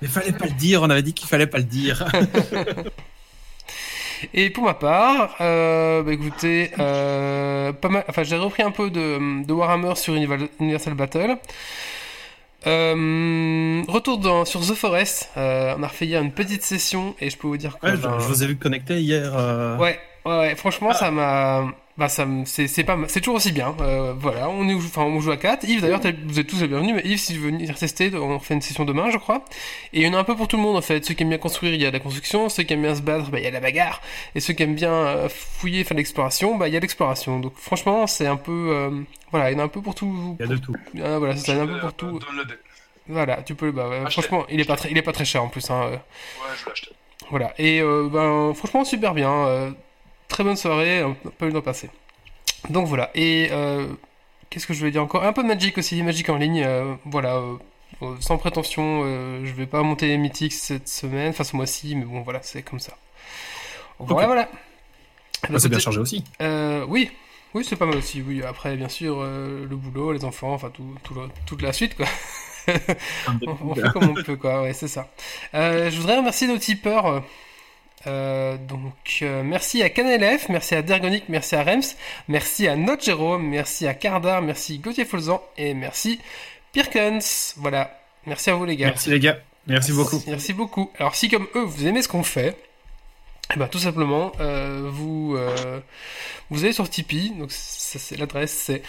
Mais 0.02 0.08
fallait 0.08 0.32
pas 0.32 0.46
le 0.46 0.52
dire, 0.52 0.82
on 0.84 0.90
avait 0.90 1.02
dit 1.02 1.14
qu'il 1.14 1.28
fallait 1.28 1.48
pas 1.48 1.58
le 1.58 1.64
dire. 1.66 2.06
Et 4.34 4.50
pour 4.50 4.66
ma 4.66 4.74
part, 4.74 5.36
euh, 5.40 6.04
bah 6.04 6.12
écoutez, 6.12 6.72
euh, 6.78 7.72
pas 7.72 7.88
mal, 7.88 8.04
enfin 8.10 8.24
j'ai 8.24 8.36
repris 8.36 8.64
un 8.64 8.72
peu 8.72 8.90
de, 8.90 9.46
de 9.46 9.54
Warhammer 9.54 9.96
sur 9.96 10.14
Universal 10.14 10.94
Battle. 10.96 11.38
Euh, 12.68 13.82
retour 13.88 14.18
dans, 14.18 14.44
sur 14.46 14.60
The 14.62 14.74
Forest, 14.74 15.30
euh, 15.38 15.74
on 15.78 15.84
a 15.84 15.88
refait 15.88 16.06
hier 16.06 16.22
une 16.22 16.32
petite 16.32 16.64
session 16.64 17.16
et 17.22 17.30
je 17.30 17.38
peux 17.38 17.48
vous 17.48 17.58
dire 17.58 17.78
que 17.80 17.86
Ouais, 17.88 17.94
je, 17.96 18.02
ben, 18.02 18.18
je 18.20 18.26
vous 18.26 18.44
ai 18.44 18.48
vu 18.48 18.58
connecter 18.58 19.00
hier. 19.02 19.32
euh, 19.38 19.78
ouais, 19.78 20.00
ouais, 20.26 20.38
ouais, 20.40 20.56
franchement 20.56 20.94
ça 20.94 21.12
m'a, 21.12 21.68
bah 21.98 22.08
ça, 22.08 22.26
me- 22.26 22.46
c'est 22.46 22.68
c'est 22.68 22.84
pas, 22.86 22.98
c'est 23.08 23.20
toujours 23.20 23.36
aussi 23.36 23.52
bien. 23.52 23.76
Euh, 23.82 24.14
voilà, 24.18 24.50
on 24.50 24.68
est, 24.70 24.74
enfin 24.74 25.02
on 25.04 25.20
joue 25.20 25.32
à 25.32 25.38
4 25.38 25.66
Yves 25.66 25.82
d'ailleurs, 25.82 26.00
vous 26.28 26.40
êtes 26.40 26.48
tous 26.48 26.62
les 26.62 26.68
bienvenus, 26.68 26.96
mais 26.96 27.02
Yves 27.04 27.18
si 27.20 27.34
tu 27.34 27.40
veux 27.40 27.50
venir 27.52 27.76
tester, 27.78 28.14
on 28.16 28.40
fait 28.40 28.54
une 28.54 28.62
session 28.62 28.86
demain 28.86 29.10
je 29.12 29.18
crois. 29.18 29.44
Et 29.94 30.00
il 30.02 30.08
y 30.08 30.10
en 30.10 30.14
a 30.14 30.18
un 30.20 30.24
peu 30.24 30.36
pour 30.36 30.48
tout 30.48 30.56
le 30.58 30.64
monde 30.64 30.78
en 30.78 30.82
fait. 30.82 31.04
Ceux 31.06 31.14
qui 31.14 31.24
aiment 31.24 31.30
bien 31.30 31.38
construire, 31.38 31.74
il 31.74 31.82
y 31.82 31.86
a 31.86 31.92
la 31.92 32.00
construction. 32.00 32.48
Ceux 32.50 32.64
qui 32.64 32.74
aiment 32.74 32.84
bien 32.84 32.96
se 32.96 33.02
battre, 33.02 33.30
bah, 33.30 33.40
il 33.40 33.44
y 33.44 33.48
a 33.48 33.52
la 33.52 33.60
bagarre. 33.60 34.02
Et 34.36 34.40
ceux 34.40 34.54
qui 34.54 34.64
aiment 34.64 34.76
bien 34.76 34.92
euh, 34.94 35.28
fouiller, 35.30 35.84
faire 35.84 35.96
de 35.96 36.00
l'exploration, 36.00 36.56
bah, 36.58 36.68
il 36.70 36.74
y 36.74 36.78
a 36.78 36.80
l'exploration. 36.80 37.40
Donc 37.40 37.54
franchement, 37.58 38.08
c'est 38.08 38.28
un 38.28 38.38
peu... 38.38 38.70
euh, 38.72 38.92
voilà, 39.32 39.52
il 39.52 39.54
y 39.54 39.58
en 39.58 39.60
a 39.60 39.64
un 39.64 39.68
peu 39.68 39.82
pour 39.82 39.94
tout. 39.96 40.38
Il 40.40 40.46
y 40.46 40.50
a 40.50 40.52
de 40.52 40.58
tout. 40.58 40.74
Ah, 41.04 41.18
voilà, 41.20 41.36
c'est 41.36 41.48
ça, 41.48 41.54
il 41.54 41.58
y 41.58 41.62
en 41.62 41.68
a 41.68 41.72
un 41.72 41.74
peu 41.74 41.80
pour 41.82 41.94
tout. 41.94 42.20
downloader. 42.20 42.56
Voilà, 43.10 43.42
tu 43.42 43.56
peux... 43.56 43.72
Bah, 43.72 43.90
Acheter. 44.06 44.12
franchement, 44.22 44.46
il 44.50 44.62
est, 44.62 44.66
pas 44.66 44.76
très, 44.78 44.90
il 44.92 44.98
est 44.98 45.02
pas 45.02 45.12
très 45.12 45.26
cher 45.26 45.44
en 45.44 45.48
plus. 45.50 45.70
Hein, 45.70 45.82
euh, 45.84 45.90
Ouais, 45.92 45.98
je 46.58 46.64
vais 46.64 46.70
l'acheter. 46.70 46.92
voilà. 47.30 47.54
Et 47.58 47.82
euh, 47.82 48.08
ben, 48.10 48.54
franchement, 48.54 48.86
super 48.86 49.14
bien. 49.16 49.74
Très 50.30 50.44
bonne 50.46 50.56
soirée, 50.56 51.00
un 51.02 51.16
peu 51.38 51.48
le 51.48 51.54
temps 51.54 51.62
passé. 51.62 51.90
Donc 52.70 52.88
voilà. 52.88 53.12
Et 53.16 53.50
euh, 53.52 53.88
qu'est-ce 54.50 54.68
que 54.68 54.74
je 54.74 54.84
vais 54.86 54.92
dire 54.92 55.04
encore? 55.04 55.24
Un 55.26 55.34
peu 55.34 55.44
de 55.44 55.48
Magic 55.48 55.78
aussi, 55.78 56.02
Magic 56.04 56.30
en 56.30 56.38
ligne. 56.38 56.64
euh, 56.66 56.94
voilà. 57.06 57.36
euh, 57.36 58.16
sans 58.22 58.38
prétention, 58.38 59.04
je 59.44 59.52
vais 59.52 59.66
pas 59.66 59.82
monter 59.84 60.16
Mythic 60.18 60.54
cette 60.54 60.88
semaine, 60.88 61.32
enfin 61.32 61.44
ce 61.44 61.56
mois-ci, 61.56 61.96
mais 61.96 62.06
bon 62.06 62.22
voilà, 62.22 62.40
c'est 62.44 62.62
comme 62.62 62.80
ça. 62.80 62.94
Voilà, 64.00 64.28
voilà. 64.28 64.50
Ah, 65.54 65.60
c'est 65.60 65.68
bien 65.70 65.80
chargé 65.80 66.00
aussi. 66.00 66.24
oui, 66.88 67.12
oui, 67.54 67.66
c'est 67.68 67.76
pas 67.76 67.86
mal 67.86 67.98
aussi. 67.98 68.22
Oui, 68.26 68.42
après, 68.44 68.76
bien 68.78 68.88
sûr, 68.90 69.22
le 69.24 69.76
boulot, 69.76 70.14
les 70.14 70.24
enfants, 70.24 70.54
enfin 70.54 70.70
tout, 70.70 70.96
tout 71.04 71.14
le- 71.16 71.28
toute 71.46 71.62
la 71.62 71.74
suite, 71.74 71.96
quoi. 71.98 72.06
on, 73.48 73.58
on 73.70 73.76
fait 73.76 73.90
comme 73.92 74.10
on 74.10 74.14
peut, 74.24 74.36
quoi. 74.38 74.62
Ouais, 74.62 74.74
c'est 74.74 74.88
ça. 74.88 75.10
Je 75.54 75.96
voudrais 75.98 76.18
remercier 76.18 76.48
nos 76.48 76.58
tipeurs. 76.58 77.24
Euh, 78.08 78.58
donc, 78.58 79.20
euh, 79.22 79.44
merci 79.44 79.84
à 79.84 79.90
CanLF, 79.90 80.48
merci 80.50 80.76
à 80.76 80.82
Dergonic, 80.82 81.26
merci 81.28 81.56
à 81.56 81.64
Rems, 81.64 81.96
merci 82.28 82.68
à 82.68 82.76
Note 82.76 83.04
Jérôme, 83.04 83.46
merci 83.48 83.88
à 83.88 83.94
Cardar, 83.94 84.42
merci 84.42 84.80
Gauthier 84.80 85.06
Folzan 85.06 85.42
et 85.58 85.74
merci 85.74 86.20
Pirkens. 86.72 87.56
Voilà. 87.58 88.00
Merci 88.26 88.50
à 88.50 88.56
vous, 88.56 88.66
les 88.66 88.78
gars. 88.78 88.88
Merci 88.88 89.10
les 89.10 89.20
gars. 89.20 89.40
Merci 89.68 89.92
beaucoup. 89.92 90.24
Merci 90.28 90.54
beaucoup. 90.54 90.92
Alors 90.98 91.16
si 91.16 91.30
comme 91.30 91.48
eux 91.56 91.64
vous 91.64 91.86
aimez 91.86 92.02
ce 92.02 92.08
qu'on 92.08 92.24
fait, 92.24 92.56
eh 93.54 93.60
ben, 93.60 93.68
tout 93.68 93.80
simplement 93.80 94.32
euh, 94.40 94.90
vous 94.92 95.36
euh, 95.36 95.80
vous 96.50 96.64
allez 96.64 96.74
sur 96.74 96.90
Tipeee, 96.90 97.32
donc 97.32 97.52
ça, 97.52 98.00
c'est 98.00 98.18
l'adresse 98.18 98.52
c'est 98.52 98.82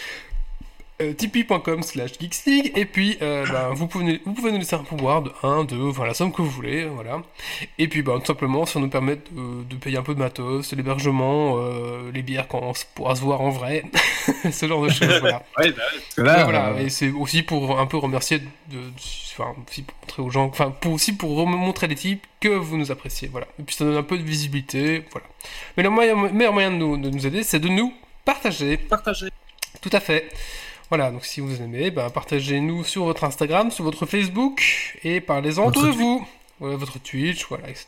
euh, 1.00 1.12
tipeee.com 1.14 1.82
slash 1.82 2.12
geeksleague 2.20 2.73
et 2.76 2.85
puis 2.85 3.17
euh, 3.23 3.44
ben, 3.47 3.70
vous, 3.75 3.87
pouvez, 3.87 4.20
vous 4.25 4.32
pouvez 4.32 4.52
nous 4.52 4.58
laisser 4.58 4.76
un 4.76 4.85
pouvoir 4.85 5.23
de 5.23 5.32
1, 5.43 5.64
2, 5.64 5.88
enfin 5.88 6.06
la 6.06 6.14
somme 6.14 6.32
que 6.32 6.43
vous 6.43 6.50
voulez, 6.50 6.85
voilà. 6.87 7.23
Et 7.79 7.88
puis 7.88 8.02
ben, 8.02 8.19
tout 8.20 8.26
simplement 8.26 8.67
ça 8.67 8.79
nous 8.81 8.88
permet 8.88 9.17
de, 9.17 9.64
de 9.69 9.76
payer 9.76 9.97
un 9.99 10.02
peu 10.02 10.14
de 10.14 10.19
matos, 10.20 10.73
l'hébergement, 10.73 11.56
euh, 11.58 12.11
les 12.12 12.23
bières 12.23 12.49
quand 12.49 12.61
on 12.62 12.75
se- 12.75 12.85
pourra 12.94 13.17
se 13.17 13.20
voir 13.23 13.41
en 13.41 13.50
vrai, 13.50 13.85
ce 14.50 14.67
genre 14.67 14.82
de 14.82 14.91
choses, 14.91 15.20
voilà. 15.20 15.43
Ouais, 15.58 15.70
bah, 15.73 15.82
Ouais, 16.19 16.25
là, 16.25 16.44
voilà, 16.44 16.81
et 16.81 16.88
c'est 16.91 17.11
aussi 17.11 17.43
pour 17.43 17.79
un 17.79 17.87
peu 17.87 17.97
remercier, 17.97 18.38
de, 18.38 18.45
de- 18.76 18.80
enfin, 19.38 19.54
aussi 19.66 19.83
pour 19.83 19.97
montrer 20.02 20.23
aux 20.23 20.30
gens, 20.30 20.45
enfin, 20.47 20.71
pour, 20.71 20.92
aussi 20.92 21.12
pour 21.16 21.47
montrer 21.47 21.87
les 21.87 21.95
types 21.95 22.25
que 22.40 22.49
vous 22.49 22.76
nous 22.76 22.90
appréciez, 22.90 23.28
voilà. 23.28 23.47
Et 23.59 23.62
puis 23.62 23.75
ça 23.75 23.85
donne 23.85 23.97
un 23.97 24.02
peu 24.02 24.16
de 24.19 24.23
visibilité, 24.23 25.04
voilà. 25.12 25.26
Mais 25.76 25.83
le 25.83 25.90
moyen- 25.90 26.14
meilleur 26.33 26.52
moyen 26.52 26.71
de 26.71 26.76
nous, 26.76 26.97
de 26.97 27.11
nous 27.11 27.26
aider, 27.26 27.42
c'est 27.42 27.59
de 27.61 27.69
nous 27.69 27.92
partager. 28.25 28.76
partagez. 28.76 29.28
Tout 29.80 29.90
à 29.92 30.00
fait. 30.00 30.28
Voilà, 30.90 31.11
donc 31.11 31.25
si 31.25 31.40
vous 31.40 31.62
aimez, 31.62 31.90
ben, 31.90 32.11
partagez-nous 32.11 32.85
sur 32.85 33.04
votre 33.04 33.25
Instagram, 33.25 33.70
sur 33.70 33.85
votre 33.85 34.06
Facebook, 34.06 34.99
et 35.04 35.20
parlez-en 35.20 35.64
Votre 35.66 35.78
autour 35.78 35.82
de 35.82 35.88
Twitch. 35.88 35.99
vous. 36.00 36.26
Voilà, 36.59 36.76
votre 36.76 36.99
Twitch, 36.99 37.47
voilà, 37.49 37.68
etc. 37.70 37.87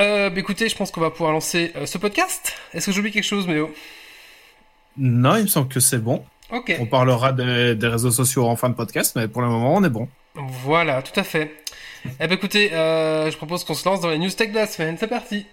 Euh, 0.00 0.30
bah, 0.30 0.38
écoutez, 0.40 0.68
je 0.68 0.76
pense 0.76 0.90
qu'on 0.90 1.00
va 1.00 1.10
pouvoir 1.10 1.32
lancer 1.32 1.72
euh, 1.76 1.86
ce 1.86 1.98
podcast. 1.98 2.54
Est-ce 2.74 2.86
que 2.86 2.92
j'oublie 2.92 3.10
quelque 3.10 3.24
chose, 3.24 3.46
Méo? 3.46 3.72
Non, 4.96 5.36
il 5.36 5.42
me 5.42 5.46
semble 5.48 5.68
que 5.68 5.80
c'est 5.80 5.98
bon. 5.98 6.24
Ok. 6.52 6.76
On 6.80 6.86
parlera 6.86 7.32
des, 7.32 7.74
des 7.74 7.86
réseaux 7.88 8.10
sociaux 8.10 8.46
en 8.46 8.56
fin 8.56 8.68
de 8.68 8.74
podcast, 8.74 9.14
mais 9.16 9.28
pour 9.28 9.40
le 9.42 9.48
moment, 9.48 9.74
on 9.76 9.84
est 9.84 9.88
bon. 9.90 10.08
Voilà, 10.34 11.00
tout 11.02 11.18
à 11.18 11.22
fait. 11.22 11.54
Eh 12.18 12.26
ben 12.26 12.32
écoutez, 12.32 12.72
euh, 12.72 13.30
je 13.30 13.36
propose 13.36 13.62
qu'on 13.64 13.74
se 13.74 13.86
lance 13.88 14.00
dans 14.00 14.08
les 14.10 14.18
news 14.18 14.30
tech 14.30 14.50
de 14.50 14.54
la 14.54 14.66
semaine. 14.66 14.96
C'est 14.98 15.06
parti. 15.06 15.46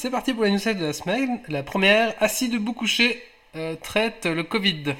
C'est 0.00 0.08
parti 0.08 0.32
pour 0.32 0.44
les 0.44 0.50
news 0.50 0.58
tech 0.58 0.78
de 0.78 0.86
la 0.86 0.94
semaine. 0.94 1.40
La 1.50 1.62
première, 1.62 2.14
assis 2.20 2.48
debout 2.48 2.72
couché, 2.72 3.22
euh, 3.54 3.74
traite 3.82 4.24
le 4.24 4.42
Covid. 4.42 4.94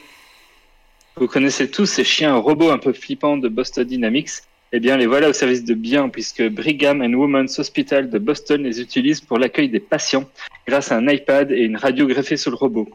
Vous 1.17 1.27
connaissez 1.27 1.71
tous 1.71 1.87
ces 1.87 2.05
chiens 2.05 2.35
robots 2.35 2.71
un 2.71 2.77
peu 2.77 2.93
flippants 2.93 3.39
de 3.39 3.49
Boston 3.49 3.85
Dynamics 3.85 4.43
Eh 4.73 4.79
bien, 4.79 4.99
les 4.99 5.07
voilà 5.07 5.31
au 5.31 5.33
service 5.33 5.65
de 5.65 5.73
bien, 5.73 6.11
puisque 6.11 6.47
Brigham 6.47 7.01
and 7.01 7.15
Women's 7.15 7.59
Hospital 7.59 8.11
de 8.11 8.19
Boston 8.19 8.63
les 8.63 8.83
utilise 8.83 9.23
pour 9.23 9.39
l'accueil 9.39 9.71
des 9.71 9.81
patients 9.81 10.29
grâce 10.69 10.93
à 10.93 10.99
un 10.99 11.09
iPad 11.09 11.51
et 11.51 11.63
une 11.63 11.79
radio 11.79 12.07
greffée 12.07 12.37
sur 12.37 12.51
le 12.51 12.59
robot, 12.59 12.87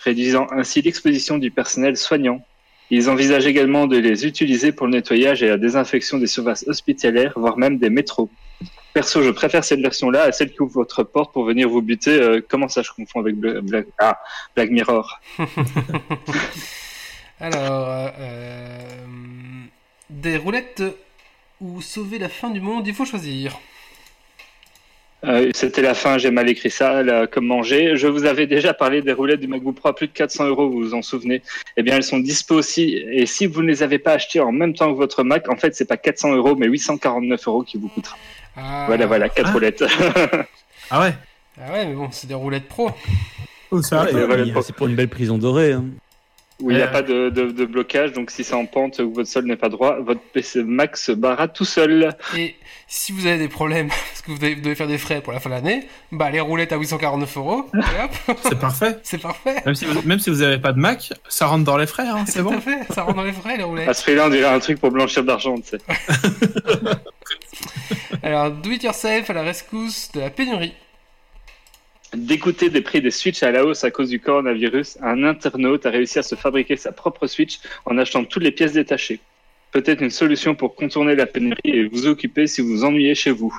réduisant 0.00 0.48
ainsi 0.50 0.82
l'exposition 0.82 1.38
du 1.38 1.50
personnel 1.50 1.96
soignant. 1.96 2.44
Ils 2.90 3.08
envisagent 3.08 3.46
également 3.46 3.86
de 3.86 3.96
les 3.96 4.26
utiliser 4.26 4.70
pour 4.70 4.86
le 4.86 4.92
nettoyage 4.92 5.42
et 5.42 5.48
la 5.48 5.56
désinfection 5.56 6.18
des 6.18 6.26
surfaces 6.26 6.66
hospitalières, 6.68 7.32
voire 7.36 7.56
même 7.56 7.78
des 7.78 7.88
métros. 7.88 8.28
Perso, 8.94 9.22
je 9.22 9.30
préfère 9.30 9.62
cette 9.64 9.80
version-là 9.80 10.22
à 10.24 10.32
celle 10.32 10.50
qui 10.52 10.60
ouvre 10.62 10.72
votre 10.74 11.02
porte 11.04 11.32
pour 11.32 11.44
venir 11.44 11.68
vous 11.68 11.82
buter. 11.82 12.10
Euh, 12.20 12.40
comment 12.48 12.68
ça, 12.68 12.82
je 12.82 12.90
confonds 12.90 13.20
avec 13.20 13.36
Bla- 13.36 13.60
Bla- 13.60 13.82
ah, 13.98 14.18
Black 14.56 14.70
Mirror 14.70 15.20
Alors, 17.40 17.88
euh, 17.88 18.08
euh, 18.18 18.80
des 20.10 20.36
roulettes 20.36 20.82
ou 21.60 21.80
sauver 21.80 22.18
la 22.18 22.28
fin 22.28 22.50
du 22.50 22.60
monde, 22.60 22.86
il 22.86 22.94
faut 22.94 23.04
choisir. 23.04 23.58
Euh, 25.24 25.50
C'était 25.52 25.82
la 25.82 25.94
fin, 25.94 26.16
j'ai 26.18 26.30
mal 26.30 26.48
écrit 26.48 26.70
ça, 26.70 27.02
là, 27.02 27.26
comme 27.26 27.46
manger. 27.46 27.96
Je 27.96 28.06
vous 28.06 28.24
avais 28.24 28.46
déjà 28.46 28.72
parlé 28.74 29.02
des 29.02 29.12
roulettes 29.12 29.40
du 29.40 29.48
MacBook 29.48 29.76
Pro 29.76 29.88
à 29.88 29.94
plus 29.94 30.06
de 30.08 30.12
400 30.12 30.46
euros, 30.46 30.70
vous 30.70 30.78
vous 30.80 30.94
en 30.94 31.02
souvenez 31.02 31.42
Eh 31.76 31.82
bien, 31.82 31.96
elles 31.96 32.04
sont 32.04 32.18
dispo 32.20 32.54
aussi. 32.54 32.94
Et 33.10 33.26
si 33.26 33.46
vous 33.46 33.62
ne 33.62 33.68
les 33.68 33.82
avez 33.82 33.98
pas 33.98 34.12
achetées 34.12 34.40
en 34.40 34.52
même 34.52 34.74
temps 34.74 34.92
que 34.92 34.96
votre 34.96 35.22
Mac, 35.24 35.48
en 35.48 35.56
fait, 35.56 35.74
c'est 35.74 35.86
pas 35.88 35.96
400 35.96 36.34
euros, 36.36 36.54
mais 36.56 36.66
849 36.66 37.46
euros 37.48 37.62
qui 37.62 37.78
vous 37.78 37.88
coûtera. 37.88 38.16
Ah, 38.60 38.84
Voilà, 38.86 39.06
voilà, 39.06 39.28
quatre 39.28 39.48
Ah. 39.50 39.52
roulettes. 39.52 39.84
Ah 40.90 41.00
ouais 41.00 41.14
Ah 41.60 41.72
ouais, 41.72 41.86
mais 41.86 41.94
bon, 41.94 42.08
c'est 42.10 42.26
des 42.26 42.34
roulettes 42.34 42.66
pro. 42.68 42.90
Oh, 43.70 43.82
ça 43.82 44.04
Ouais, 44.04 44.52
c'est 44.62 44.74
pour 44.74 44.86
une 44.88 44.94
belle 44.96 45.08
prison 45.08 45.38
dorée. 45.38 45.72
hein. 45.72 45.84
où 46.60 46.70
il 46.72 46.76
n'y 46.76 46.82
a 46.82 46.86
Euh. 46.86 46.90
pas 46.92 47.02
de, 47.02 47.28
de- 47.30 47.52
de 47.52 47.64
blocage, 47.66 48.12
donc 48.12 48.30
si 48.32 48.42
c'est 48.42 48.54
en 48.54 48.66
pente 48.66 48.98
ou 48.98 49.12
votre 49.12 49.28
sol 49.28 49.44
n'est 49.44 49.54
pas 49.56 49.68
droit, 49.68 50.00
votre 50.00 50.20
PC 50.32 50.64
Mac 50.64 50.96
se 50.96 51.12
barra 51.12 51.46
tout 51.46 51.64
seul. 51.64 52.16
Et 52.36 52.56
si 52.90 53.12
vous 53.12 53.26
avez 53.26 53.36
des 53.38 53.48
problèmes, 53.48 53.88
parce 54.08 54.22
que 54.22 54.30
vous 54.30 54.38
devez, 54.38 54.54
vous 54.54 54.62
devez 54.62 54.74
faire 54.74 54.86
des 54.88 54.98
frais 54.98 55.20
pour 55.20 55.32
la 55.32 55.40
fin 55.40 55.50
de 55.50 55.54
l'année, 55.54 55.86
bah 56.10 56.30
les 56.30 56.40
roulettes 56.40 56.72
à 56.72 56.76
849 56.78 57.36
euros, 57.36 57.70
C'est 58.42 58.58
parfait. 58.58 58.98
c'est 59.02 59.18
parfait. 59.18 59.56
Même 59.66 59.74
si, 59.74 59.84
vous, 59.84 60.02
même 60.02 60.18
si 60.18 60.30
vous 60.30 60.40
avez 60.42 60.58
pas 60.58 60.72
de 60.72 60.78
Mac, 60.78 61.12
ça 61.28 61.46
rentre 61.46 61.64
dans 61.64 61.76
les 61.76 61.86
frais, 61.86 62.06
hein, 62.08 62.24
c'est 62.26 62.38
Tout 62.40 62.46
bon. 62.50 62.56
à 62.56 62.60
fait, 62.60 62.78
ça 62.92 63.02
rentre 63.02 63.16
dans 63.16 63.24
les 63.24 63.32
frais 63.32 63.56
les 63.56 63.62
À 63.62 63.66
roulettes. 63.66 63.92
ce 63.94 64.02
prix-là, 64.02 64.26
on 64.26 64.30
dirait 64.30 64.44
un 64.48 64.58
truc 64.58 64.80
pour 64.80 64.90
blanchir 64.90 65.22
de 65.22 65.28
l'argent, 65.28 65.54
tu 65.56 65.68
sais. 65.68 65.78
Alors, 68.22 68.50
do 68.50 68.70
it 68.70 68.82
yourself 68.82 69.28
à 69.30 69.32
la 69.32 69.42
rescousse 69.42 70.10
de 70.12 70.20
la 70.20 70.30
pénurie. 70.30 70.72
D'écouter 72.14 72.70
des 72.70 72.80
prix 72.80 73.02
des 73.02 73.10
Switch 73.10 73.42
à 73.42 73.50
la 73.50 73.64
hausse 73.64 73.84
à 73.84 73.90
cause 73.90 74.08
du 74.08 74.18
coronavirus, 74.18 74.96
un 75.02 75.24
internaute 75.24 75.84
a 75.84 75.90
réussi 75.90 76.18
à 76.18 76.22
se 76.22 76.34
fabriquer 76.36 76.76
sa 76.78 76.90
propre 76.90 77.26
Switch 77.26 77.60
en 77.84 77.98
achetant 77.98 78.24
toutes 78.24 78.42
les 78.42 78.50
pièces 78.50 78.72
détachées. 78.72 79.20
Peut-être 79.72 80.02
une 80.02 80.10
solution 80.10 80.54
pour 80.54 80.74
contourner 80.74 81.14
la 81.14 81.26
pénurie 81.26 81.58
et 81.64 81.84
vous 81.84 82.06
occuper 82.06 82.46
si 82.46 82.62
vous 82.62 82.68
vous 82.68 82.84
ennuyez 82.84 83.14
chez 83.14 83.30
vous. 83.30 83.54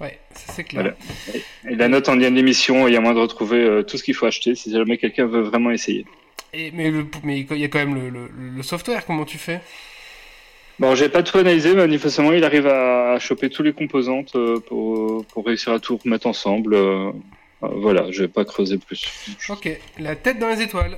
Ouais, 0.00 0.18
c'est 0.34 0.64
clair. 0.64 0.82
Voilà. 0.82 1.42
Et 1.70 1.76
la 1.76 1.88
note 1.88 2.08
en 2.08 2.16
lien 2.16 2.30
de 2.30 2.36
l'émission, 2.36 2.88
il 2.88 2.94
y 2.94 2.96
a 2.96 3.00
moyen 3.00 3.14
de 3.14 3.20
retrouver 3.20 3.58
euh, 3.58 3.82
tout 3.82 3.96
ce 3.98 4.02
qu'il 4.02 4.14
faut 4.14 4.26
acheter 4.26 4.54
si 4.54 4.72
jamais 4.72 4.96
quelqu'un 4.98 5.26
veut 5.26 5.42
vraiment 5.42 5.70
essayer. 5.70 6.04
Et, 6.52 6.70
mais 6.72 6.90
le- 6.90 7.06
mais 7.22 7.40
il 7.48 7.56
y 7.58 7.64
a 7.64 7.68
quand 7.68 7.78
même 7.78 7.94
le, 7.94 8.08
le- 8.08 8.28
le 8.56 8.62
software, 8.62 9.04
comment 9.06 9.24
tu 9.24 9.38
fais? 9.38 9.60
Bon, 10.78 10.94
j'ai 10.94 11.10
pas 11.10 11.22
tout 11.22 11.36
analysé, 11.36 11.70
mais 11.74 11.82
manifestement, 11.82 12.32
il 12.32 12.42
arrive 12.42 12.66
à, 12.66 13.12
à 13.12 13.18
choper 13.18 13.50
tous 13.50 13.62
les 13.62 13.74
composantes 13.74 14.34
euh, 14.34 14.58
pour, 14.60 15.24
pour 15.26 15.44
réussir 15.44 15.72
à 15.74 15.78
tout 15.78 15.98
remettre 16.02 16.26
ensemble. 16.26 16.74
euh, 16.74 17.12
voilà, 17.60 18.10
je 18.10 18.22
vais 18.22 18.28
pas 18.28 18.46
creuser 18.46 18.78
plus. 18.78 19.06
Ok, 19.50 19.68
la 19.98 20.16
tête 20.16 20.38
dans 20.38 20.48
les 20.48 20.62
étoiles. 20.62 20.96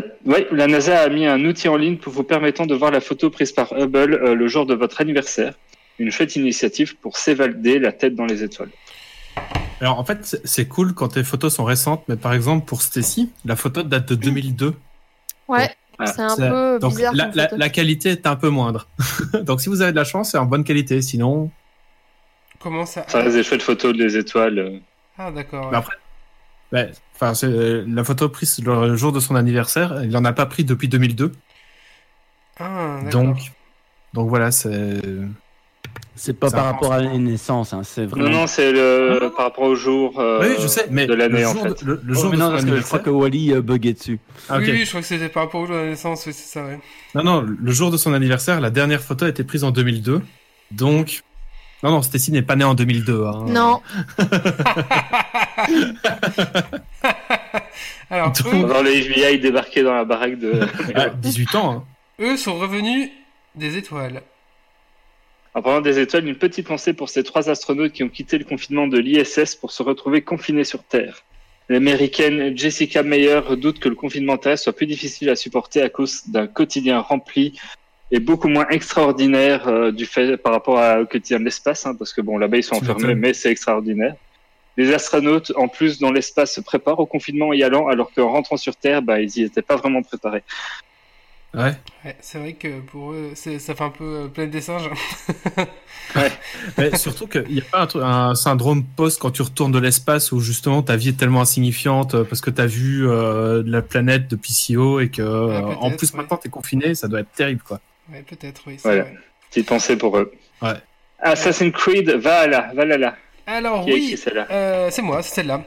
La- 0.00 0.32
Ouais, 0.32 0.46
la 0.52 0.66
NASA 0.66 1.00
a 1.02 1.08
mis 1.08 1.26
un 1.26 1.42
outil 1.44 1.68
en 1.68 1.76
ligne 1.76 1.96
pour 1.96 2.12
vous 2.12 2.22
permettant 2.24 2.66
de 2.66 2.74
voir 2.74 2.90
la 2.90 3.00
photo 3.00 3.30
prise 3.30 3.52
par 3.52 3.72
Hubble 3.72 4.14
euh, 4.14 4.34
le 4.34 4.48
jour 4.48 4.66
de 4.66 4.74
votre 4.74 5.00
anniversaire. 5.00 5.54
Une 5.98 6.10
chouette 6.10 6.36
initiative 6.36 6.96
pour 6.98 7.16
s'évader 7.16 7.78
la 7.78 7.92
tête 7.92 8.14
dans 8.14 8.26
les 8.26 8.42
étoiles. 8.42 8.68
Alors 9.80 9.98
en 9.98 10.04
fait, 10.04 10.40
c'est- 10.44 10.68
cool 10.68 10.92
quand 10.94 11.08
tes 11.08 11.24
photos 11.24 11.54
sont 11.54 11.64
récentes, 11.64 12.02
mais 12.08 12.16
par 12.16 12.32
exemple 12.34 12.66
pour 12.66 12.82
Stacy, 12.82 13.30
la 13.44 13.56
photo 13.56 13.82
date 13.82 14.08
de 14.10 14.14
2002. 14.14 14.74
Ouais, 15.48 15.70
Ah, 15.98 16.06
c'est 16.06 16.20
un 16.22 16.36
peu 16.36 16.78
Donc 16.78 16.96
bizarre. 16.96 17.14
la, 17.14 17.68
qualité 17.70 18.10
est 18.10 18.26
un 18.26 18.36
peu 18.36 18.48
moindre. 18.50 18.88
Donc 19.44 19.60
si 19.62 19.68
vous 19.70 19.80
avez 19.80 19.92
de 19.92 19.96
la 19.96 20.04
chance, 20.04 20.32
c'est 20.32 20.38
en 20.38 20.44
bonne 20.46 20.64
qualité. 20.64 21.00
Sinon, 21.02 21.50
Comment 22.58 22.84
ça 22.86 23.04
Ça 23.08 23.20
reste 23.22 23.36
des 23.36 23.42
chouettes 23.44 23.62
photos 23.62 23.96
des 23.96 24.16
étoiles. 24.16 24.58
euh. 24.58 24.78
Ah 25.18 25.30
d'accord. 25.30 25.70
Bah, 25.70 25.78
après, 25.78 25.96
ouais, 26.72 26.90
enfin, 27.16 27.34
c'est 27.34 27.82
la 27.86 28.04
photo 28.04 28.28
prise 28.28 28.58
le 28.64 28.96
jour 28.96 29.12
de 29.12 29.20
son 29.20 29.34
anniversaire. 29.34 30.02
Il 30.04 30.16
en 30.16 30.24
a 30.24 30.32
pas 30.32 30.46
pris 30.46 30.64
depuis 30.64 30.88
2002. 30.88 31.32
Ah. 32.60 33.00
Donc, 33.10 33.38
donc 34.14 34.28
voilà, 34.28 34.50
c'est. 34.50 35.00
C'est 36.18 36.32
pas 36.38 36.50
par 36.50 36.64
rapport 36.64 36.92
à 36.94 37.00
la 37.02 37.16
naissance, 37.18 37.74
hein, 37.74 37.82
c'est 37.84 38.02
Non, 38.02 38.08
vraiment. 38.08 38.28
non, 38.30 38.46
c'est 38.46 38.72
le 38.72 39.30
par 39.36 39.46
rapport 39.46 39.64
au 39.64 39.74
jour 39.74 40.18
euh, 40.18 40.40
oui, 40.42 40.54
je 40.58 40.66
sais, 40.66 40.86
mais 40.90 41.06
de 41.06 41.12
l'année 41.12 41.40
le 41.40 41.46
en 41.46 41.52
jour, 41.52 41.62
fait. 41.62 41.84
de, 41.84 41.90
le, 41.90 42.00
le 42.02 42.12
Oh, 42.16 42.20
jour 42.22 42.30
mais 42.30 42.36
de 42.36 42.40
non, 42.40 42.46
son 42.46 42.52
parce 42.52 42.64
que 42.64 42.76
je 42.76 42.82
crois 42.82 42.98
anniversaire. 43.00 43.02
que 43.02 43.10
Wally 43.10 43.52
euh, 43.52 43.60
buguait 43.60 43.92
dessus. 43.92 44.18
Ah, 44.48 44.56
ok. 44.56 44.62
Oui, 44.64 44.70
oui, 44.72 44.84
je 44.84 44.88
crois 44.88 45.00
que 45.02 45.06
c'était 45.06 45.28
par 45.28 45.44
rapport 45.44 45.60
au 45.60 45.66
jour 45.66 45.76
de 45.76 45.80
la 45.82 45.86
naissance, 45.88 46.24
oui, 46.26 46.32
c'est 46.32 46.50
ça, 46.58 46.64
ouais. 46.64 46.80
Non, 47.14 47.22
non, 47.22 47.42
le 47.42 47.70
jour 47.72 47.90
de 47.90 47.98
son 47.98 48.14
anniversaire, 48.14 48.60
la 48.62 48.70
dernière 48.70 49.02
photo 49.02 49.26
a 49.26 49.28
été 49.28 49.44
prise 49.44 49.62
en 49.62 49.70
2002. 49.72 50.22
Donc, 50.70 51.22
non, 51.82 51.90
non, 51.90 52.00
Stacy 52.02 52.32
n'est 52.32 52.40
pas 52.42 52.56
née 52.56 52.64
en 52.64 52.74
2002. 52.74 53.24
Hein. 53.26 53.44
Non, 53.48 53.82
Alors, 58.10 58.32
eux, 58.46 58.62
Dans 58.66 58.82
le 58.82 58.90
FBI 58.90 59.38
débarqué 59.38 59.82
dans 59.82 59.94
la 59.94 60.04
baraque 60.04 60.38
de. 60.38 60.60
Ah, 60.94 61.08
18 61.10 61.54
ans. 61.56 61.72
Hein. 61.72 61.84
eux 62.20 62.36
sont 62.36 62.58
revenus 62.58 63.10
des 63.54 63.76
étoiles. 63.76 64.22
En 65.54 65.62
parlant 65.62 65.80
des 65.80 65.98
étoiles, 65.98 66.28
une 66.28 66.36
petite 66.36 66.66
pensée 66.66 66.92
pour 66.92 67.08
ces 67.08 67.24
trois 67.24 67.48
astronautes 67.48 67.92
qui 67.92 68.04
ont 68.04 68.08
quitté 68.08 68.36
le 68.38 68.44
confinement 68.44 68.86
de 68.86 68.98
l'ISS 68.98 69.54
pour 69.54 69.72
se 69.72 69.82
retrouver 69.82 70.22
confinés 70.22 70.64
sur 70.64 70.82
Terre. 70.84 71.22
L'américaine 71.68 72.56
Jessica 72.56 73.02
Meyer 73.02 73.40
doute 73.56 73.80
que 73.80 73.88
le 73.88 73.94
confinement 73.96 74.36
terrestre 74.36 74.64
soit 74.64 74.76
plus 74.76 74.86
difficile 74.86 75.30
à 75.30 75.36
supporter 75.36 75.82
à 75.82 75.88
cause 75.88 76.28
d'un 76.28 76.46
quotidien 76.46 77.00
rempli 77.00 77.58
et 78.12 78.20
beaucoup 78.20 78.46
moins 78.48 78.68
extraordinaire 78.68 79.66
euh, 79.66 79.90
du 79.90 80.06
fait 80.06 80.36
par 80.36 80.52
rapport 80.52 80.78
à- 80.78 81.00
au 81.00 81.06
quotidien 81.06 81.40
de 81.40 81.44
l'espace, 81.44 81.84
hein, 81.86 81.96
parce 81.98 82.12
que 82.12 82.20
bon 82.20 82.38
là-bas 82.38 82.58
ils 82.58 82.62
sont 82.62 82.76
enfermés, 82.76 83.14
mais 83.16 83.32
c'est 83.34 83.50
extraordinaire. 83.50 84.14
Les 84.76 84.92
astronautes, 84.92 85.52
en 85.56 85.68
plus 85.68 85.98
dans 85.98 86.12
l'espace, 86.12 86.54
se 86.54 86.60
préparent 86.60 87.00
au 87.00 87.06
confinement 87.06 87.48
en 87.48 87.52
y 87.52 87.62
allant, 87.62 87.88
alors 87.88 88.12
qu'en 88.12 88.30
rentrant 88.30 88.56
sur 88.56 88.76
Terre, 88.76 89.02
bah, 89.02 89.20
ils 89.20 89.36
y 89.38 89.42
étaient 89.42 89.62
pas 89.62 89.76
vraiment 89.76 90.02
préparés. 90.02 90.42
Ouais. 91.54 91.72
Ouais, 92.04 92.16
c'est 92.20 92.38
vrai 92.38 92.52
que 92.52 92.80
pour 92.80 93.12
eux, 93.12 93.32
ça 93.34 93.74
fait 93.74 93.82
un 93.82 93.90
peu 93.90 94.04
euh, 94.04 94.28
plein 94.28 94.46
des 94.46 94.60
singes. 94.60 94.90
Mais 96.78 96.96
surtout 96.96 97.26
qu'il 97.26 97.46
n'y 97.48 97.60
a 97.60 97.64
pas 97.64 97.88
un, 97.94 98.34
syndrome 98.34 98.84
post 98.84 99.20
quand 99.20 99.30
tu 99.30 99.42
retournes 99.42 99.72
de 99.72 99.78
l'espace 99.78 100.32
où 100.32 100.40
justement 100.40 100.82
ta 100.82 100.96
vie 100.96 101.10
est 101.10 101.18
tellement 101.18 101.40
insignifiante 101.40 102.14
euh, 102.14 102.24
parce 102.24 102.40
que 102.40 102.50
tu 102.50 102.60
as 102.60 102.66
vu 102.66 103.08
euh, 103.08 103.62
la 103.66 103.82
planète 103.82 104.28
depuis 104.28 104.52
si 104.52 104.76
haut 104.76 105.00
et 105.00 105.08
que 105.08 105.22
euh, 105.22 105.62
peut-être, 105.62 105.82
en 105.82 105.90
plus 105.90 106.12
ouais. 106.12 106.18
maintenant 106.18 106.36
tu 106.36 106.48
es 106.48 106.50
confiné, 106.50 106.94
ça 106.94 107.08
doit 107.08 107.20
être 107.20 107.32
terrible 107.32 107.62
quoi. 107.62 107.80
Ouais, 108.12 108.22
peut-être, 108.22 108.62
oui. 108.66 108.74
c'est 108.76 108.88
Voilà. 108.88 109.02
vrai. 109.02 109.14
Petite 109.50 109.66
pensée 109.66 109.96
pour 109.96 110.16
eux. 110.18 110.32
Ouais. 110.62 110.74
Assassin's 111.20 111.72
Creed, 111.72 112.10
va 112.10 112.46
là, 112.46 112.70
va 112.74 112.84
là 112.84 112.98
là. 112.98 113.16
Alors, 113.46 113.84
Qui 113.84 113.92
oui, 113.92 114.16
Euh, 114.50 114.88
c'est 114.90 115.02
moi, 115.02 115.22
c'est 115.22 115.34
celle-là. 115.36 115.62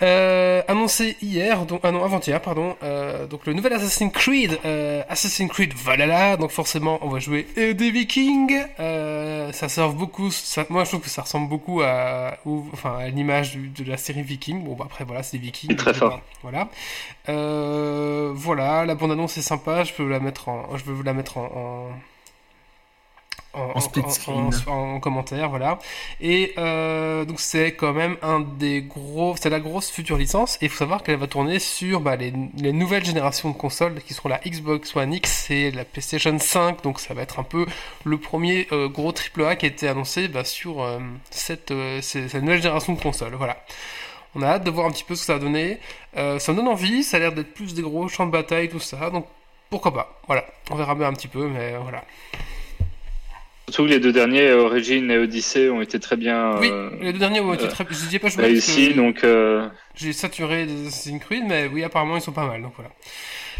Euh, 0.00 0.62
annoncé 0.66 1.16
hier, 1.22 1.64
donc, 1.64 1.82
ah 1.84 1.92
non, 1.92 2.02
avant-hier, 2.02 2.40
pardon. 2.40 2.74
Euh, 2.82 3.26
donc 3.28 3.46
le 3.46 3.52
nouvel 3.52 3.72
Assassin's 3.74 4.12
Creed, 4.12 4.58
euh, 4.64 5.02
Assassin's 5.08 5.48
Creed 5.48 5.74
Valhalla. 5.74 6.36
Donc 6.36 6.50
forcément, 6.50 6.98
on 7.02 7.08
va 7.08 7.20
jouer 7.20 7.46
des 7.54 7.90
Vikings. 7.92 8.64
Euh, 8.80 9.52
ça 9.52 9.68
sort 9.68 9.92
beaucoup. 9.92 10.32
Ça, 10.32 10.64
moi, 10.70 10.82
je 10.82 10.88
trouve 10.88 11.02
que 11.02 11.08
ça 11.10 11.22
ressemble 11.22 11.48
beaucoup 11.48 11.82
à, 11.82 12.36
enfin, 12.72 12.98
à 12.98 13.08
l'image 13.10 13.56
de 13.56 13.84
la 13.88 13.96
série 13.96 14.22
Viking. 14.22 14.64
Bon, 14.64 14.74
bah, 14.74 14.86
après, 14.86 15.04
voilà, 15.04 15.22
c'est 15.22 15.36
des 15.38 15.44
Vikings. 15.44 15.76
Très 15.76 15.94
fort. 15.94 16.20
Voilà. 16.42 16.68
Euh, 17.28 18.32
voilà, 18.34 18.84
la 18.84 18.96
bande-annonce 18.96 19.36
est 19.38 19.42
sympa. 19.42 19.84
Je 19.84 19.92
peux 19.92 20.02
vous 20.02 20.08
la 20.08 20.18
mettre 20.20 20.48
en, 20.48 20.76
je 20.76 20.84
vais 20.84 20.92
vous 20.92 21.04
la 21.04 21.12
mettre 21.12 21.38
en, 21.38 21.44
en 21.44 21.86
En 23.54 23.80
split 23.80 24.02
screen. 24.08 24.50
en- 24.66 24.94
en 24.94 25.00
commentaire, 25.00 25.50
voilà. 25.50 25.78
Et 26.22 26.54
euh, 26.56 27.24
donc 27.26 27.38
c'est 27.38 27.74
quand 27.74 27.92
même 27.92 28.16
un 28.22 28.40
des 28.40 28.80
gros, 28.82 29.34
c'est 29.38 29.50
la 29.50 29.60
grosse 29.60 29.90
future 29.90 30.16
licence. 30.16 30.56
Et 30.62 30.66
il 30.66 30.68
faut 30.70 30.78
savoir 30.78 31.02
qu'elle 31.02 31.16
va 31.18 31.26
tourner 31.26 31.58
sur 31.58 32.00
bah, 32.00 32.16
les, 32.16 32.32
les 32.56 32.72
nouvelles 32.72 33.04
générations 33.04 33.50
de 33.50 33.54
consoles 33.56 34.00
qui 34.06 34.14
seront 34.14 34.30
la 34.30 34.38
Xbox 34.38 34.96
One 34.96 35.12
X 35.12 35.50
et 35.50 35.70
la 35.70 35.84
PlayStation 35.84 36.38
5. 36.38 36.82
Donc 36.82 36.98
ça 36.98 37.12
va 37.12 37.20
être 37.22 37.38
un 37.40 37.42
peu 37.42 37.66
le 38.04 38.16
premier 38.18 38.68
euh, 38.72 38.88
gros 38.88 39.12
AAA 39.12 39.56
qui 39.56 39.66
a 39.66 39.68
été 39.68 39.86
annoncé 39.86 40.28
bah, 40.28 40.44
sur 40.44 40.82
euh, 40.82 40.98
cette, 41.30 41.70
nouvelle 41.70 42.62
génération 42.62 42.94
de 42.94 43.00
consoles. 43.00 43.34
Voilà. 43.34 43.62
On 44.34 44.40
a 44.40 44.46
hâte 44.46 44.64
de 44.64 44.70
voir 44.70 44.86
un 44.86 44.90
petit 44.92 45.04
peu 45.04 45.14
ce 45.14 45.20
que 45.20 45.26
ça 45.26 45.34
va 45.34 45.38
donner. 45.40 45.78
Ça 46.14 46.52
me 46.52 46.54
donne 46.54 46.68
envie. 46.68 47.02
Ça 47.04 47.18
a 47.18 47.20
l'air 47.20 47.32
d'être 47.32 47.52
plus 47.52 47.74
des 47.74 47.82
gros 47.82 48.08
champs 48.08 48.24
de 48.24 48.30
bataille, 48.30 48.70
tout 48.70 48.80
ça. 48.80 49.10
Donc 49.10 49.26
pourquoi 49.68 49.92
pas. 49.92 50.18
Voilà. 50.26 50.46
On 50.70 50.74
verra 50.76 50.94
bien 50.94 51.08
un 51.08 51.12
petit 51.12 51.28
peu, 51.28 51.46
mais 51.48 51.74
voilà. 51.82 52.02
Surtout 53.68 53.84
que 53.84 53.90
les 53.94 54.00
deux 54.00 54.12
derniers, 54.12 54.48
euh, 54.48 54.64
Origin 54.64 55.10
et 55.10 55.18
Odyssey, 55.18 55.70
ont 55.70 55.80
été 55.80 55.98
très 56.00 56.16
bien 56.16 56.58
Oui, 56.58 56.68
euh, 56.70 56.90
les 57.00 57.12
deux 57.12 57.18
derniers 57.20 57.40
ont 57.40 57.54
été 57.54 57.64
euh, 57.64 57.68
très. 57.68 57.84
Je 57.88 58.18
pas 58.18 58.28
que 58.30 58.96
Donc, 58.96 59.24
J'ai 59.94 60.12
saturé 60.12 60.66
des 60.66 60.88
Assassin's 60.88 61.22
Creed, 61.22 61.44
mais 61.46 61.68
oui, 61.72 61.84
apparemment 61.84 62.16
ils 62.16 62.22
sont 62.22 62.32
pas 62.32 62.46
mal. 62.46 62.60
Donc 62.60 62.72
voilà. 62.76 62.90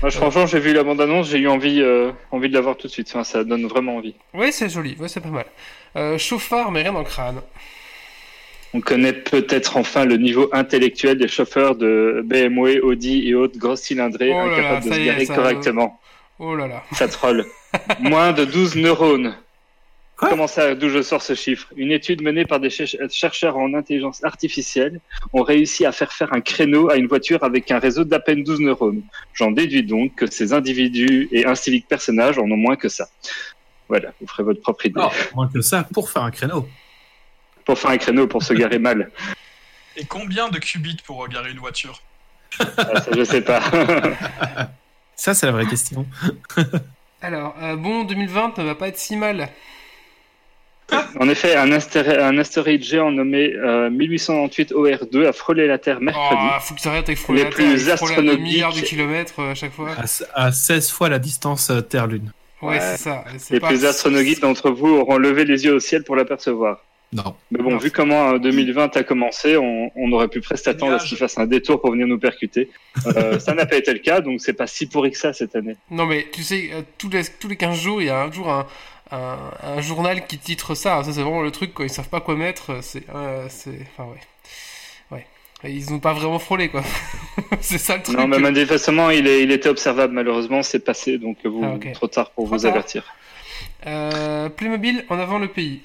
moi, 0.03 0.11
je- 0.11 0.17
franchement, 0.17 0.47
j'ai 0.47 0.59
vu 0.59 0.73
la 0.73 0.83
bande-annonce, 0.83 1.29
j'ai 1.31 1.39
eu 1.39 1.49
envie, 1.49 1.81
euh, 1.81 2.11
envie 2.33 2.49
de 2.49 2.55
la 2.55 2.61
voir 2.61 2.77
tout 2.77 2.89
de 2.89 2.93
suite. 2.93 3.09
Enfin, 3.11 3.25
ça 3.25 3.45
donne 3.45 3.67
vraiment 3.67 3.97
envie. 3.97 4.15
Ouais, 4.35 4.51
c'est 4.51 4.69
joli. 4.69 4.97
Ouais, 4.99 5.09
c'est 5.09 5.21
pas 5.21 5.29
mal. 5.29 5.47
Euh, 5.97 6.19
chauffard, 6.19 6.73
mais 6.73 6.83
rien 6.83 6.93
dans 6.93 6.99
le 7.01 7.05
crâne. 7.05 7.41
On 8.75 8.81
connaît 8.81 9.13
peut-être 9.13 9.77
enfin 9.77 10.05
le 10.07 10.17
niveau 10.17 10.49
intellectuel 10.53 11.19
des 11.19 11.29
chauffeurs 11.29 11.77
de 11.77 12.23
BMW, 12.25 12.81
Audi 12.83 13.29
et 13.29 13.35
autres 13.35 13.59
grosses 13.59 13.83
cylindrées 13.83 14.33
Oh 14.35 14.39
incapables 14.39 14.89
de 14.89 14.95
se 14.95 14.99
garer 15.05 15.27
correctement. 15.27 16.01
Oh 16.39 16.57
là 16.57 16.67
là. 16.67 16.83
Ça 16.93 17.07
troll. 17.07 17.45
Moins 18.01 18.33
de 18.33 18.45
12 18.47 18.77
neurones. 18.77 19.37
Quoi 20.23 20.31
Comment 20.31 20.47
ça, 20.47 20.77
d'où 20.77 20.89
je 20.89 21.03
sors 21.03 21.21
ce 21.21 21.35
chiffre? 21.35 21.67
Une 21.77 21.91
étude 21.91 22.23
menée 22.23 22.45
par 22.45 22.61
des 22.61 22.71
cher- 22.71 22.87
chercheurs 23.11 23.57
en 23.57 23.75
intelligence 23.75 24.23
artificielle 24.23 25.01
ont 25.33 25.43
réussi 25.43 25.85
à 25.85 25.91
faire 25.91 26.13
faire 26.13 26.33
un 26.33 26.41
créneau 26.41 26.89
à 26.91 26.97
une 26.97 27.09
voiture 27.09 27.43
avec 27.43 27.73
un 27.73 27.81
réseau 27.81 28.05
d'à 28.05 28.21
peine 28.21 28.45
12 28.45 28.61
neurones. 28.61 29.03
J'en 29.35 29.51
déduis 29.51 29.83
donc 29.83 30.15
que 30.15 30.29
ces 30.31 30.53
individus 30.53 31.29
et 31.33 31.45
inciviques 31.45 31.89
personnages 31.89 32.39
en 32.39 32.43
ont 32.45 32.57
moins 32.57 32.77
que 32.77 32.89
ça. 32.89 33.09
Voilà, 33.89 34.13
vous 34.21 34.29
ferez 34.29 34.45
votre 34.45 34.61
propre 34.61 34.87
idée. 34.87 35.01
Non, 35.01 35.11
moins 35.35 35.51
que 35.53 35.61
ça 35.61 35.89
pour 35.93 36.09
faire 36.09 36.23
un 36.23 36.31
créneau. 36.31 36.69
Pour 37.65 37.77
faire 37.77 37.91
un 37.91 37.99
créneau, 37.99 38.29
pour 38.29 38.45
se 38.45 38.55
garer 38.55 38.79
mal. 38.79 39.11
Et 39.97 40.05
combien 40.05 40.49
de 40.51 40.59
qubits 40.59 40.99
pour 41.05 41.29
garer 41.29 41.51
une 41.51 41.59
voiture? 41.59 42.01
Ah, 42.61 43.01
ça, 43.01 43.11
je 43.17 43.25
sais 43.25 43.41
pas. 43.43 43.61
Ça, 45.17 45.35
c'est 45.35 45.47
la 45.47 45.53
vraie 45.53 45.67
question. 45.67 46.07
Alors, 47.21 47.55
euh, 47.63 47.77
bon, 47.77 48.05
2020 48.05 48.59
ne 48.59 48.65
va 48.65 48.75
pas 48.75 48.89
être 48.89 48.99
si 48.99 49.17
mal. 49.17 49.49
En 51.21 51.29
effet, 51.29 51.57
un, 51.57 51.71
astéro- 51.71 52.19
un 52.21 52.39
astéroïde 52.39 52.83
géant 52.85 53.11
nommé 53.11 53.53
euh, 53.55 53.91
1898 53.91 54.73
OR2 54.73 55.27
a 55.27 55.33
frôlé 55.33 55.67
la 55.67 55.79
Terre 55.79 56.01
mercredi. 56.01 56.27
Oh, 56.43 56.61
faut 56.61 56.75
que 56.75 56.89
avec 56.89 57.19
frôler 57.19 57.39
Les 57.41 57.45
la 57.45 57.51
plus 57.51 57.65
Terre, 57.65 57.75
des 57.75 57.91
astronomiques. 57.91 58.41
milliards 58.41 58.73
de 58.75 58.81
kilomètres 58.81 59.41
euh, 59.41 59.53
à 59.53 59.55
chaque 59.55 59.73
fois. 59.73 59.91
À, 60.35 60.47
à 60.47 60.53
16 60.53 60.91
fois 60.91 61.09
la 61.09 61.19
distance 61.19 61.71
euh, 61.71 61.81
Terre-Lune. 61.81 62.33
Ouais, 62.61 62.71
Ouais. 62.75 62.81
c'est 62.81 62.97
ça. 62.99 63.25
Les 63.51 63.61
pas- 63.61 63.69
plus 63.69 63.85
astronomiques 63.85 64.41
d'entre 64.41 64.71
vous 64.71 64.89
auront 64.89 65.17
levé 65.19 65.45
les 65.45 65.65
yeux 65.65 65.75
au 65.75 65.81
ciel 65.81 66.05
pour 66.05 66.17
l'apercevoir. 66.17 66.79
Non. 67.13 67.35
Mais 67.51 67.63
bon, 67.63 67.73
Non. 67.73 67.77
vu 67.77 67.91
comment 67.91 68.31
euh, 68.31 68.39
2020 68.39 68.97
a 68.97 69.03
commencé, 69.03 69.59
on, 69.59 69.91
on 69.97 70.13
aurait 70.13 70.29
pu 70.29 70.41
presque 70.41 70.67
attendre 70.69 70.95
à 70.95 70.99
ce 70.99 71.07
qu'il 71.09 71.19
fasse 71.19 71.37
un 71.37 71.45
détour 71.47 71.81
pour 71.81 71.91
venir 71.91 72.07
nous 72.07 72.19
percuter. 72.19 72.71
Euh, 73.07 73.39
ça 73.41 73.53
n'a 73.55 73.67
pas 73.67 73.77
été 73.77 73.93
le 73.93 73.99
cas, 73.99 74.21
donc 74.23 74.41
c'est 74.41 74.55
pas 74.55 74.67
si 74.67 74.87
pourri 74.87 75.11
que 75.11 75.19
ça 75.19 75.33
cette 75.35 75.55
année. 75.55 75.77
Non, 75.91 76.07
mais 76.07 76.27
tu 76.33 76.43
sais, 76.43 76.71
euh, 76.73 76.81
tous 76.97 77.11
les, 77.11 77.23
tous 77.39 77.49
les 77.49 77.57
15 77.57 77.79
jours, 77.79 78.01
il 78.01 78.07
y 78.07 78.11
a 78.11 78.23
un 78.23 78.33
jour 78.33 78.49
un, 78.51 78.67
un, 79.13 79.39
un 79.63 79.81
journal 79.81 80.27
qui 80.27 80.39
titre 80.39 80.75
ça. 80.75 81.03
Ça, 81.05 81.13
c'est 81.13 81.21
vraiment 81.23 81.43
le 81.43 81.51
truc, 81.53 81.75
quand 81.75 81.85
ils 81.85 81.91
savent 81.91 82.09
pas 82.09 82.21
quoi 82.21 82.35
mettre. 82.35 82.71
euh, 82.71 82.79
C'est. 82.83 83.05
euh, 83.15 83.47
enfin, 83.47 84.11
ouais. 84.11 84.21
Ouais. 85.11 85.27
Ils 85.71 85.91
n'ont 85.93 86.01
pas 86.01 86.13
vraiment 86.13 86.39
frôlé, 86.41 86.69
quoi. 86.69 86.83
c'est 87.61 87.79
ça 87.79 87.97
le 87.99 88.03
truc. 88.03 88.19
Non, 88.19 88.27
mais 88.27 88.39
manifestement, 88.39 89.11
il, 89.11 89.27
est, 89.29 89.43
il 89.43 89.53
était 89.53 89.69
observable. 89.69 90.13
Malheureusement, 90.15 90.63
c'est 90.63 90.81
passé, 90.85 91.19
donc 91.19 91.37
vous, 91.45 91.63
Ah, 91.65 91.93
trop 91.95 92.09
tard 92.09 92.31
pour 92.31 92.47
Trop 92.47 92.57
vous 92.57 92.63
tard. 92.63 92.73
avertir. 92.73 93.05
Euh, 93.87 94.49
Playmobil 94.49 95.05
en 95.09 95.19
avant 95.19 95.39
le 95.39 95.49
pays. 95.49 95.83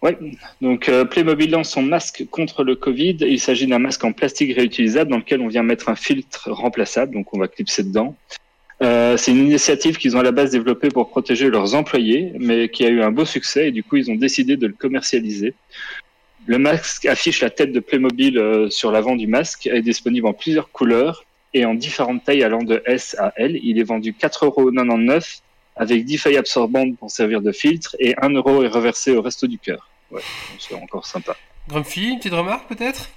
Ouais. 0.00 0.16
Donc 0.60 0.88
euh, 0.88 1.04
Playmobil 1.04 1.50
lance 1.50 1.70
son 1.70 1.82
masque 1.82 2.24
contre 2.30 2.62
le 2.62 2.76
Covid. 2.76 3.16
Il 3.20 3.40
s'agit 3.40 3.66
d'un 3.66 3.80
masque 3.80 4.04
en 4.04 4.12
plastique 4.12 4.54
réutilisable 4.56 5.10
dans 5.10 5.16
lequel 5.16 5.40
on 5.40 5.48
vient 5.48 5.64
mettre 5.64 5.88
un 5.88 5.96
filtre 5.96 6.50
remplaçable, 6.52 7.14
donc 7.14 7.34
on 7.34 7.38
va 7.40 7.48
clipser 7.48 7.82
dedans. 7.82 8.14
Euh, 8.80 9.16
c'est 9.16 9.32
une 9.32 9.46
initiative 9.46 9.96
qu'ils 9.96 10.16
ont 10.16 10.20
à 10.20 10.22
la 10.22 10.30
base 10.30 10.50
développée 10.50 10.88
pour 10.88 11.08
protéger 11.08 11.50
leurs 11.50 11.74
employés, 11.74 12.32
mais 12.38 12.68
qui 12.68 12.84
a 12.84 12.88
eu 12.88 13.02
un 13.02 13.10
beau 13.10 13.24
succès 13.24 13.68
et 13.68 13.72
du 13.72 13.82
coup 13.82 13.96
ils 13.96 14.10
ont 14.10 14.14
décidé 14.14 14.56
de 14.56 14.66
le 14.66 14.72
commercialiser. 14.72 15.54
Le 16.46 16.58
masque 16.58 17.04
affiche 17.06 17.40
la 17.40 17.50
tête 17.50 17.72
de 17.72 17.80
Playmobil 17.80 18.38
euh, 18.38 18.70
sur 18.70 18.92
l'avant 18.92 19.16
du 19.16 19.26
masque, 19.26 19.66
est 19.66 19.82
disponible 19.82 20.26
en 20.26 20.32
plusieurs 20.32 20.70
couleurs 20.70 21.24
et 21.54 21.64
en 21.64 21.74
différentes 21.74 22.24
tailles 22.24 22.44
allant 22.44 22.62
de 22.62 22.82
S 22.86 23.16
à 23.18 23.32
L. 23.36 23.58
Il 23.62 23.78
est 23.78 23.84
vendu 23.84 24.12
4,99€ 24.12 25.40
avec 25.76 26.04
10 26.04 26.18
feuilles 26.18 26.36
absorbantes 26.36 26.96
pour 26.98 27.10
servir 27.10 27.40
de 27.40 27.52
filtre 27.52 27.96
et 27.98 28.14
1 28.20 28.30
euro 28.30 28.62
est 28.62 28.68
reversé 28.68 29.12
au 29.12 29.22
resto 29.22 29.46
du 29.46 29.58
cœur. 29.58 29.88
Ouais, 30.10 30.22
c'est 30.58 30.74
encore 30.74 31.06
sympa. 31.06 31.36
Grumpy, 31.68 32.08
une 32.08 32.18
petite 32.18 32.32
remarque 32.32 32.68
peut-être? 32.68 33.10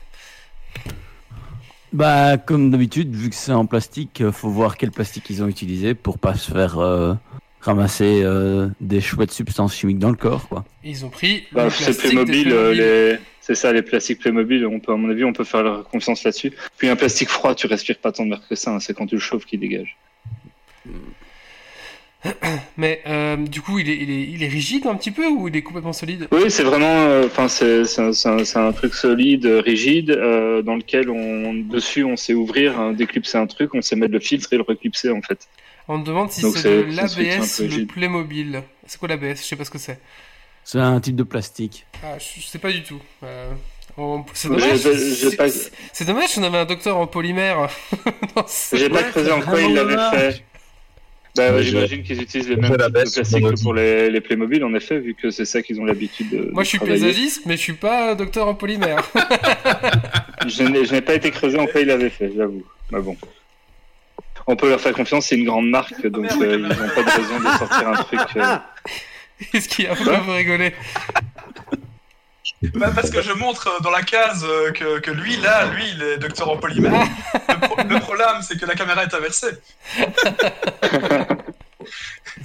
Bah, 1.94 2.38
comme 2.38 2.72
d'habitude, 2.72 3.14
vu 3.14 3.30
que 3.30 3.36
c'est 3.36 3.52
en 3.52 3.66
plastique, 3.66 4.22
euh, 4.22 4.32
faut 4.32 4.50
voir 4.50 4.78
quel 4.78 4.92
plastique 4.92 5.30
ils 5.30 5.44
ont 5.44 5.48
utilisé 5.48 5.94
pour 5.94 6.20
pas 6.20 6.36
se 6.36 6.50
faire 6.52 6.80
euh, 6.80 7.14
ramasser 7.60 8.22
euh, 8.24 8.70
des 8.80 9.02
chouettes 9.02 9.32
substances 9.32 9.76
chimiques 9.76 10.00
dans 10.00 10.10
le 10.10 10.16
corps, 10.16 10.48
quoi. 10.48 10.64
Ils 10.84 11.04
ont 11.06 11.10
pris 11.10 11.44
Bah, 11.52 11.66
le 11.66 11.70
c'est 11.70 11.98
Playmobil, 11.98 12.48
euh, 12.52 12.72
Playmobil. 12.72 12.80
les... 12.82 13.18
c'est 13.42 13.56
ça, 13.56 13.74
les 13.74 13.82
plastiques 13.82 14.20
Playmobil, 14.20 14.66
on 14.66 14.80
peut, 14.80 14.94
à 14.94 14.96
mon 14.96 15.10
avis, 15.10 15.26
on 15.26 15.34
peut 15.34 15.44
faire 15.44 15.64
leur 15.64 15.84
confiance 15.84 16.24
là-dessus. 16.24 16.54
Puis 16.78 16.88
un 16.88 16.96
plastique 16.96 17.30
froid, 17.30 17.56
tu 17.56 17.68
respires 17.68 17.98
pas 17.98 18.12
tant 18.14 18.24
de 18.24 18.30
mer 18.30 18.42
que 18.50 18.56
ça, 18.56 18.72
hein, 18.74 18.80
c'est 18.80 18.94
quand 18.96 19.08
tu 19.08 19.16
le 19.16 19.22
chauffes 19.22 19.46
qui 19.46 19.58
dégage. 19.58 19.98
Mais 22.78 23.02
euh, 23.08 23.36
du 23.38 23.62
coup, 23.62 23.80
il 23.80 23.90
est, 23.90 23.98
il, 23.98 24.10
est, 24.12 24.24
il 24.24 24.44
est 24.44 24.48
rigide 24.48 24.86
un 24.88 24.96
petit 24.96 25.12
peu 25.12 25.28
ou 25.28 25.48
il 25.48 25.56
est 25.56 25.62
complètement 25.64 25.94
solide? 25.94 26.28
Oui, 26.32 26.50
c'est 26.50 26.64
vraiment, 26.64 26.86
euh, 27.06 27.26
enfin, 27.26 27.48
c'est 27.48 27.86
c'est 27.86 28.02
un, 28.02 28.14
c'est 28.14 28.30
un- 28.30 28.46
c'est 28.46 28.60
un 28.60 28.72
truc 28.72 28.94
solide, 28.94 29.46
euh, 29.46 29.60
rigide, 29.62 30.12
euh, 30.12 30.62
dans 30.62 30.76
lequel 30.76 31.10
on, 31.10 31.54
dessus, 31.54 32.04
on 32.04 32.16
sait 32.18 32.34
ouvrir, 32.34 32.80
hein, 32.80 32.94
déclipser 32.94 33.38
un 33.38 33.48
truc, 33.48 33.74
on 33.74 33.82
sait 33.82 33.96
mettre 33.96 34.14
le 34.14 34.20
filtre 34.20 34.54
et 34.54 34.58
le 34.58 34.64
reclipser 34.68 35.10
en 35.10 35.22
fait. 35.22 35.48
On 35.88 35.98
me 35.98 36.06
demande 36.06 36.32
si 36.32 36.42
Donc 36.42 36.58
c'est 36.58 36.84
de 36.84 36.96
l'ABS, 36.96 37.58
peu 37.58 37.66
le. 37.80 37.86
Playmobil. 37.88 38.62
C'est 38.86 39.00
quoi 39.00 39.10
l'ABS 39.10 39.40
Je 39.40 39.44
sais 39.44 39.56
pas 39.56 39.66
ce 39.66 39.72
que 39.72 39.80
c'est. 39.80 40.00
C'est 40.64 40.80
un 40.80 41.00
type 41.00 41.16
de 41.16 41.24
plastique. 41.24 41.86
Ah, 42.04 42.18
je 42.20 42.40
je 42.40 42.46
sais 42.46 42.60
pas 42.60 42.72
du 42.72 42.84
tout. 42.84 43.00
Euh, 43.24 43.52
on- 43.98 44.24
C'est 44.34 44.48
dommage. 44.48 44.78
j'ai 44.80 44.96
c'est- 44.96 45.36
pas- 45.36 45.50
c'est- 45.50 45.72
C'est 45.92 46.06
dommage 46.06 46.36
qu'on 46.36 46.44
avait 46.44 46.60
un 46.60 46.66
docteur 46.66 46.98
en 46.98 47.08
polymère. 47.08 47.68
J'ai 48.74 48.90
pas 48.90 49.04
creusé 49.04 49.32
en 49.32 49.42
quoi 49.42 49.60
l'avaient 49.60 49.74
dommage. 49.74 50.16
fait. 50.36 50.44
Bah, 51.36 51.54
ouais, 51.54 51.64
j'imagine 51.64 52.04
qu'ils 52.04 52.22
utilisent 52.22 52.50
les 52.50 52.58
mêmes 52.58 52.72
mon 52.72 52.78
que 52.78 53.62
pour 53.64 53.74
les, 53.74 54.10
les 54.10 54.22
Playmobil, 54.22 54.64
en 54.66 54.74
effet, 54.74 55.00
vu 55.00 55.16
que 55.16 55.30
c'est 55.32 55.46
ça 55.46 55.62
qu'ils 55.62 55.80
ont 55.80 55.86
l'habitude 55.86 56.30
de. 56.30 56.50
Moi, 56.52 56.64
de 56.64 56.66
je 56.66 56.70
suis 56.70 56.80
paysagiste, 56.80 57.46
mais 57.46 57.56
je 57.56 57.62
suis 57.62 57.74
pas 57.74 58.16
docteur 58.16 58.48
en 58.48 58.54
polymère. 58.54 59.04
Je 60.48 60.94
n'ai 60.94 61.02
pas 61.02 61.14
été 61.14 61.32
creusé 61.32 61.58
en 61.60 61.68
quoi 61.68 61.82
ils 61.82 61.88
l'avaient 61.88 62.10
fait, 62.10 62.32
j'avoue. 62.36 62.64
Mais 62.92 63.00
bon. 63.00 63.16
On 64.48 64.56
peut 64.56 64.70
leur 64.70 64.82
faire 64.82 64.94
confiance, 64.94 65.28
c'est 65.28 65.38
une 65.38 65.46
grande 65.46 65.70
marque, 65.70 66.06
donc 66.08 66.24
merde, 66.24 66.42
euh, 66.42 66.56
ils 66.58 66.62
n'ont 66.64 66.90
pas 66.90 67.04
de 67.04 67.22
raison 67.22 67.40
de 67.40 67.58
sortir 67.58 67.88
un 67.88 67.94
truc. 67.94 68.20
euh, 68.38 68.58
Qu'est-ce 69.52 69.70
qu'il 69.70 69.86
y 69.86 69.88
a 69.88 69.94
vous 69.94 70.34
rigolez 70.34 70.74
Bah, 72.76 72.92
parce 72.94 73.10
que 73.10 73.22
je 73.22 73.32
montre 73.34 73.68
euh, 73.68 73.80
dans 73.84 73.90
la 73.90 74.04
case 74.04 74.46
euh, 74.48 74.72
que, 74.72 75.00
que 75.00 75.10
lui, 75.12 75.36
là, 75.38 75.66
lui, 75.74 75.84
il 75.96 76.02
est 76.04 76.18
docteur 76.18 76.50
en 76.50 76.58
polymère. 76.58 76.92
le, 77.50 77.60
pro- 77.60 77.76
le 77.90 78.00
problème, 78.00 78.28
c'est 78.44 78.60
que 78.60 78.66
la 78.68 78.76
caméra 78.76 79.04
est 79.04 79.14
inversée. 79.14 79.48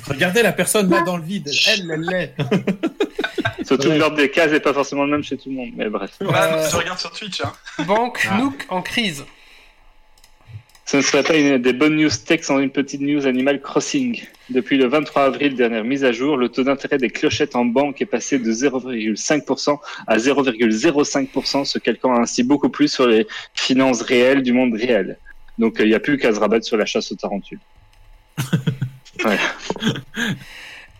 Regardez 0.08 0.42
la 0.42 0.52
personne 0.52 0.88
là 0.90 1.02
dans 1.02 1.16
le 1.16 1.22
vide. 1.22 1.50
Elle, 1.68 1.90
elle 1.90 2.00
l'est. 2.00 2.34
Surtout 3.66 3.88
Ouais. 3.88 3.98
l'ordre 3.98 4.16
des 4.16 4.30
cases 4.30 4.52
n'est 4.52 4.60
pas 4.60 4.72
forcément 4.72 5.04
le 5.04 5.10
même 5.10 5.24
chez 5.24 5.36
tout 5.36 5.48
le 5.50 5.56
monde, 5.56 5.70
mais 5.76 5.88
bref. 5.88 6.12
Euh, 6.22 6.70
je 6.70 6.76
regarde 6.76 6.98
sur 6.98 7.10
Twitch. 7.10 7.40
Hein. 7.42 7.52
Banque 7.84 8.26
Ah. 8.30 8.36
Nook 8.38 8.64
en 8.68 8.80
crise. 8.80 9.24
Ce 10.84 10.96
ne 10.98 11.02
serait 11.02 11.24
pas 11.24 11.34
une 11.36 11.58
des 11.58 11.72
bonnes 11.72 11.96
news 11.96 12.10
tech 12.24 12.42
sans 12.44 12.58
une 12.60 12.70
petite 12.70 13.00
news 13.00 13.26
Animal 13.26 13.60
Crossing. 13.60 14.24
Depuis 14.48 14.78
le 14.78 14.86
23 14.86 15.24
avril, 15.24 15.56
dernière 15.56 15.82
mise 15.82 16.04
à 16.04 16.12
jour, 16.12 16.36
le 16.36 16.48
taux 16.48 16.62
d'intérêt 16.62 16.98
des 16.98 17.10
clochettes 17.10 17.56
en 17.56 17.64
banque 17.64 18.00
est 18.00 18.06
passé 18.06 18.38
de 18.38 18.52
0,5% 18.52 19.78
à 20.06 20.16
0,05%, 20.18 21.64
se 21.64 21.78
calquant 21.80 22.14
ainsi 22.14 22.44
beaucoup 22.44 22.68
plus 22.68 22.88
sur 22.88 23.08
les 23.08 23.26
finances 23.54 24.02
réelles 24.02 24.42
du 24.42 24.52
monde 24.52 24.74
réel. 24.74 25.18
Donc 25.58 25.80
euh, 25.80 25.84
il 25.84 25.88
n'y 25.88 25.94
a 25.94 26.00
plus 26.00 26.16
qu'à 26.18 26.32
se 26.32 26.38
rabattre 26.38 26.64
sur 26.64 26.76
la 26.76 26.86
chasse 26.86 27.10
aux 27.10 27.16
tarentules. 27.16 27.58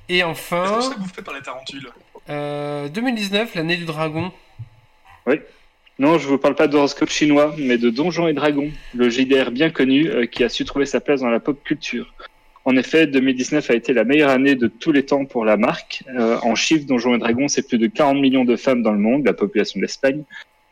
Et 0.08 0.18
Est-ce 0.18 0.24
enfin, 0.24 0.76
que 0.78 0.84
ça 0.84 0.94
bouffé 0.96 1.22
par 1.22 1.34
les 1.34 1.42
tarentules 1.42 1.88
euh, 2.28 2.88
2019, 2.88 3.54
l'année 3.54 3.76
du 3.76 3.84
dragon. 3.84 4.32
Non, 5.98 6.18
je 6.18 6.28
vous 6.28 6.36
parle 6.36 6.54
pas 6.54 6.68
d'horoscope 6.68 7.08
chinois, 7.08 7.54
mais 7.56 7.78
de 7.78 7.88
Donjons 7.88 8.28
et 8.28 8.34
Dragons, 8.34 8.70
le 8.94 9.08
JDR 9.08 9.50
bien 9.50 9.70
connu 9.70 10.08
euh, 10.08 10.26
qui 10.26 10.44
a 10.44 10.50
su 10.50 10.66
trouver 10.66 10.84
sa 10.84 11.00
place 11.00 11.20
dans 11.20 11.30
la 11.30 11.40
pop 11.40 11.58
culture. 11.64 12.12
En 12.66 12.76
effet, 12.76 13.06
2019 13.06 13.70
a 13.70 13.74
été 13.74 13.92
la 13.92 14.02
meilleure 14.02 14.30
année 14.30 14.56
de 14.56 14.66
tous 14.66 14.90
les 14.90 15.06
temps 15.06 15.24
pour 15.24 15.44
la 15.44 15.56
marque. 15.56 16.02
Euh, 16.08 16.36
en 16.42 16.56
chiffres, 16.56 16.84
Donjons 16.84 17.14
et 17.14 17.18
Dragons, 17.18 17.46
c'est 17.46 17.66
plus 17.66 17.78
de 17.78 17.86
40 17.86 18.20
millions 18.20 18.44
de 18.44 18.56
femmes 18.56 18.82
dans 18.82 18.90
le 18.92 18.98
monde, 18.98 19.24
la 19.24 19.32
population 19.32 19.78
de 19.78 19.82
l'Espagne. 19.82 20.24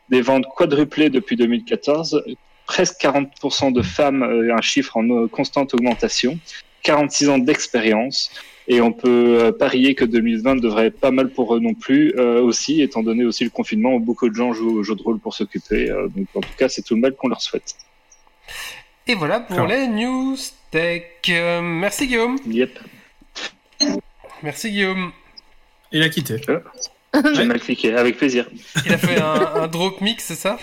Des 0.09 0.21
ventes 0.21 0.45
quadruplées 0.55 1.09
depuis 1.09 1.37
2014, 1.37 2.23
presque 2.67 3.01
40% 3.01 3.71
de 3.71 3.81
femmes, 3.81 4.23
euh, 4.23 4.53
un 4.53 4.61
chiffre 4.61 4.97
en 4.97 5.09
euh, 5.09 5.27
constante 5.27 5.73
augmentation, 5.73 6.37
46 6.83 7.29
ans 7.29 7.37
d'expérience. 7.39 8.29
Et 8.67 8.81
on 8.81 8.91
peut 8.91 9.55
parier 9.57 9.95
que 9.95 10.03
2020 10.03 10.57
devrait 10.57 10.87
être 10.87 10.99
pas 10.99 11.11
mal 11.11 11.29
pour 11.29 11.55
eux 11.55 11.59
non 11.59 11.75
plus, 11.75 12.13
euh, 12.17 12.41
aussi, 12.41 12.81
étant 12.81 13.03
donné 13.03 13.23
aussi 13.23 13.43
le 13.43 13.51
confinement 13.51 13.93
où 13.93 13.99
beaucoup 13.99 14.27
de 14.27 14.35
gens 14.35 14.53
jouent 14.53 14.79
au 14.79 14.83
jeu 14.83 14.95
de 14.95 15.01
rôle 15.03 15.19
pour 15.19 15.33
s'occuper. 15.33 15.89
euh, 15.89 16.07
donc 16.09 16.27
en 16.33 16.41
tout 16.41 16.55
cas, 16.57 16.67
c'est 16.67 16.81
tout 16.81 16.95
le 16.95 17.01
mal 17.01 17.15
qu'on 17.15 17.27
leur 17.27 17.41
souhaite. 17.41 17.75
Et 19.07 19.13
voilà 19.13 19.39
pour 19.39 19.67
les 19.67 19.87
news 19.87 20.35
tech. 20.75 21.03
Euh, 21.29 21.61
merci 21.61 22.05
Guillaume. 22.05 22.37
Yep. 22.45 22.79
Merci 24.43 24.71
Guillaume. 24.71 25.13
Il 25.93 26.03
a 26.03 26.09
quitté. 26.09 26.35
J'ai 27.33 27.45
mal 27.45 27.61
cliqué, 27.61 27.95
avec 27.95 28.17
plaisir. 28.17 28.45
Il 28.85 28.91
a 28.91 28.97
fait 28.97 29.21
un, 29.21 29.61
un 29.63 29.67
drop 29.67 30.01
mix, 30.01 30.25
c'est 30.25 30.35
ça? 30.35 30.59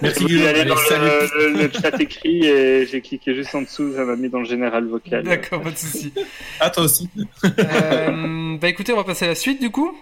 Merci 0.00 0.26
Guillaume. 0.26 0.46
Allez, 0.46 0.64
dans 0.64 0.76
le, 0.76 1.54
le- 1.54 1.62
le 1.64 1.72
chat 1.72 2.00
écrit 2.00 2.46
et 2.46 2.86
j'ai 2.86 3.00
cliqué 3.00 3.34
juste 3.34 3.52
en 3.56 3.62
dessous, 3.62 3.92
ça 3.96 4.04
m'a 4.04 4.14
mis 4.14 4.28
dans 4.28 4.38
le 4.38 4.44
général 4.44 4.86
vocal. 4.86 5.24
D'accord, 5.24 5.60
pas 5.60 5.72
de 5.72 5.76
souci. 5.76 6.12
Ah, 6.60 6.70
toi 6.70 6.84
aussi. 6.84 7.10
Euh, 7.44 8.56
bah 8.58 8.68
écoutez, 8.68 8.92
on 8.92 8.96
va 8.96 9.02
passer 9.02 9.24
à 9.24 9.28
la 9.28 9.34
suite 9.34 9.60
du 9.60 9.70
coup. 9.70 9.98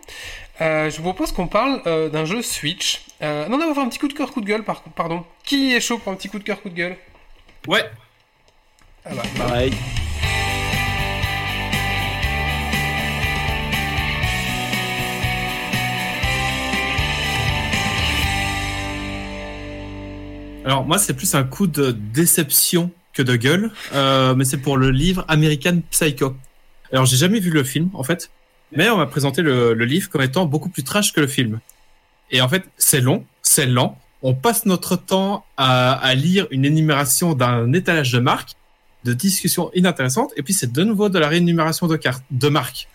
Euh, 0.60 0.90
je 0.90 0.98
vous 0.98 1.02
propose 1.02 1.32
qu'on 1.32 1.46
parle 1.46 1.80
euh, 1.86 2.10
d'un 2.10 2.26
jeu 2.26 2.42
Switch. 2.42 3.06
Euh, 3.22 3.48
non, 3.48 3.56
non, 3.56 3.64
on 3.64 3.68
va 3.68 3.74
faire 3.74 3.84
un 3.84 3.88
petit 3.88 3.98
coup 3.98 4.08
de 4.08 4.12
cœur, 4.12 4.32
coup 4.32 4.42
de 4.42 4.46
gueule, 4.46 4.64
par 4.64 4.82
pardon. 4.82 5.24
Qui 5.44 5.74
est 5.74 5.80
chaud 5.80 5.96
pour 5.96 6.12
un 6.12 6.16
petit 6.16 6.28
coup 6.28 6.38
de 6.38 6.44
cœur, 6.44 6.60
coup 6.60 6.68
de 6.68 6.74
gueule? 6.74 6.96
Ouais. 7.66 7.84
Ah. 9.04 9.14
Bah, 9.14 9.22
bah. 9.38 9.48
Bye. 9.48 9.72
Alors 20.64 20.84
moi 20.84 20.98
c'est 20.98 21.14
plus 21.14 21.34
un 21.34 21.44
coup 21.44 21.66
de 21.66 21.90
déception 21.90 22.90
que 23.12 23.22
de 23.22 23.34
gueule, 23.34 23.72
euh, 23.94 24.34
mais 24.34 24.44
c'est 24.44 24.58
pour 24.58 24.76
le 24.76 24.90
livre 24.90 25.24
American 25.26 25.80
Psycho. 25.90 26.36
Alors 26.92 27.06
j'ai 27.06 27.16
jamais 27.16 27.40
vu 27.40 27.50
le 27.50 27.64
film 27.64 27.88
en 27.94 28.02
fait, 28.02 28.30
mais 28.76 28.88
on 28.90 28.98
m'a 28.98 29.06
présenté 29.06 29.42
le, 29.42 29.72
livre 29.72 30.10
comme 30.10 30.22
étant 30.22 30.44
beaucoup 30.44 30.68
plus 30.68 30.84
trash 30.84 31.12
que 31.12 31.20
le 31.20 31.26
film. 31.26 31.60
Et 32.30 32.40
en 32.40 32.48
fait 32.48 32.64
c'est 32.76 33.00
long, 33.00 33.24
c'est 33.42 33.66
lent, 33.66 33.98
on 34.22 34.34
passe 34.34 34.66
notre 34.66 34.96
temps 34.96 35.44
à, 35.56 35.92
à 35.92 36.14
lire 36.14 36.46
une 36.50 36.66
énumération 36.66 37.32
d'un 37.34 37.72
étalage 37.72 38.12
de 38.12 38.18
marques 38.18 38.52
de 39.04 39.12
discussions 39.12 39.70
inintéressantes, 39.74 40.32
et 40.36 40.42
puis 40.42 40.54
c'est 40.54 40.72
de 40.72 40.84
nouveau 40.84 41.08
de 41.08 41.18
la 41.18 41.28
réénumération 41.28 41.86
de 41.86 41.96
cartes, 41.96 42.24
de 42.30 42.48
marques. 42.48 42.88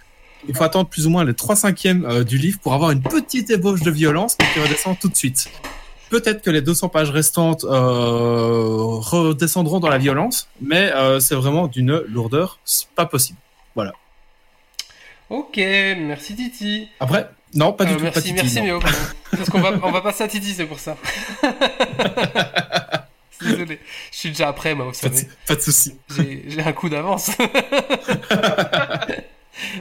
Il 0.47 0.55
faut 0.55 0.63
attendre 0.63 0.87
plus 0.89 1.07
ou 1.07 1.09
moins 1.09 1.23
les 1.23 1.33
3 1.33 1.55
cinquièmes 1.55 2.05
euh, 2.05 2.23
du 2.23 2.37
livre 2.37 2.59
pour 2.59 2.73
avoir 2.73 2.91
une 2.91 3.01
petite 3.01 3.49
ébauche 3.49 3.81
de 3.81 3.89
violence 3.89 4.35
qui 4.35 4.59
redescend 4.59 4.97
tout 4.99 5.09
de 5.09 5.15
suite. 5.15 5.49
Peut-être 6.09 6.43
que 6.43 6.51
les 6.51 6.61
200 6.61 6.89
pages 6.89 7.09
restantes 7.09 7.63
euh, 7.63 8.99
redescendront 8.99 9.79
dans 9.79 9.89
la 9.89 9.97
violence, 9.97 10.47
mais 10.61 10.91
euh, 10.93 11.19
c'est 11.19 11.33
vraiment 11.33 11.67
d'une 11.67 12.03
lourdeur 12.07 12.59
pas 12.95 13.05
possible. 13.05 13.39
Ok, 15.29 15.57
merci 15.57 16.35
Titi. 16.35 16.87
Après, 16.99 17.27
non, 17.55 17.73
pas 17.73 17.85
du 17.85 17.93
tout. 17.93 17.97
pas 17.97 18.03
merci, 18.05 18.21
Titi, 18.21 18.33
merci. 18.33 18.61
Méo. 18.61 18.79
Parce 19.31 19.49
qu'on 19.49 19.59
va, 19.59 19.71
on 19.81 19.91
va 19.91 20.01
passer 20.01 20.23
à 20.23 20.27
Titi, 20.27 20.53
c'est 20.53 20.65
pour 20.65 20.79
ça. 20.79 20.95
Désolé, 23.41 23.79
je 24.11 24.17
suis 24.17 24.29
déjà 24.29 24.47
après, 24.49 24.75
moi, 24.75 24.85
vous 24.85 24.99
Pas 24.99 25.09
de, 25.09 25.15
savez. 25.15 25.27
pas 25.47 25.55
de 25.55 25.61
souci. 25.61 25.95
J'ai 26.47 26.61
un 26.61 26.71
coup 26.73 26.89
d'avance. 26.89 27.31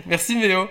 Merci 0.07 0.37
Méo. 0.37 0.69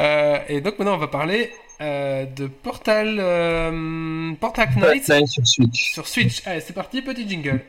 Euh, 0.00 0.38
et 0.48 0.60
donc 0.60 0.78
maintenant 0.78 0.94
on 0.94 0.98
va 0.98 1.06
parler 1.06 1.52
euh, 1.80 2.24
de 2.26 2.46
Portal, 2.48 3.16
euh, 3.20 4.32
Portal 4.40 4.68
Knight 4.76 5.04
sur 5.28 5.46
Switch. 5.46 5.92
sur 5.92 6.06
Switch. 6.08 6.42
Allez, 6.46 6.60
c'est 6.60 6.72
parti, 6.72 7.00
petit 7.00 7.28
jingle. 7.28 7.60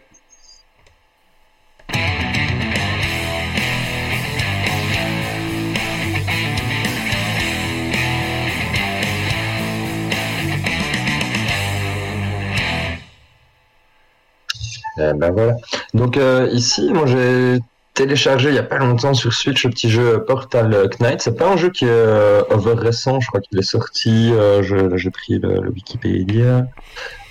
Ben 14.98 15.32
voilà. 15.32 15.56
Donc 15.94 16.18
euh, 16.18 16.50
ici, 16.52 16.92
moi 16.94 17.06
j'ai 17.06 17.60
téléchargé 17.94 18.50
il 18.50 18.56
y 18.56 18.60
a 18.60 18.64
pas 18.64 18.78
longtemps 18.78 19.14
sur 19.14 19.34
Switch 19.34 19.66
le 19.66 19.70
petit 19.72 19.90
jeu 19.90 20.24
Portal 20.26 20.90
Knight. 21.00 21.22
C'est 21.22 21.38
pas 21.38 21.50
un 21.50 21.58
jeu 21.58 21.70
qui 21.70 21.86
est 21.86 21.90
euh, 21.90 22.42
over 22.50 22.74
récent, 22.74 23.20
je 23.20 23.28
crois 23.28 23.42
qu'il 23.42 23.58
est 23.60 23.64
sorti. 23.64 24.32
euh, 24.34 24.62
j'ai 24.98 25.12
pris 25.12 25.40
le, 25.40 25.62
le 25.62 25.70
Wikipédia. 25.70 26.68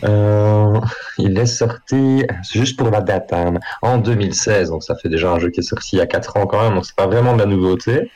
Euh, 0.05 0.81
il 1.18 1.38
est 1.38 1.46
sorti, 1.46 2.25
c'est 2.42 2.59
juste 2.59 2.79
pour 2.79 2.90
la 2.90 3.01
date, 3.01 3.33
hein, 3.33 3.55
en 3.83 3.99
2016. 3.99 4.70
Donc 4.70 4.83
ça 4.83 4.94
fait 4.96 5.09
déjà 5.09 5.31
un 5.31 5.38
jeu 5.38 5.51
qui 5.51 5.61
est 5.61 5.64
sorti 5.64 5.96
il 5.96 5.99
y 5.99 6.03
a 6.03 6.07
4 6.07 6.37
ans 6.37 6.46
quand 6.46 6.62
même. 6.62 6.75
Donc 6.75 6.87
c'est 6.87 6.96
pas 6.96 7.07
vraiment 7.07 7.35
de 7.35 7.38
la 7.40 7.46
nouveauté. 7.46 8.11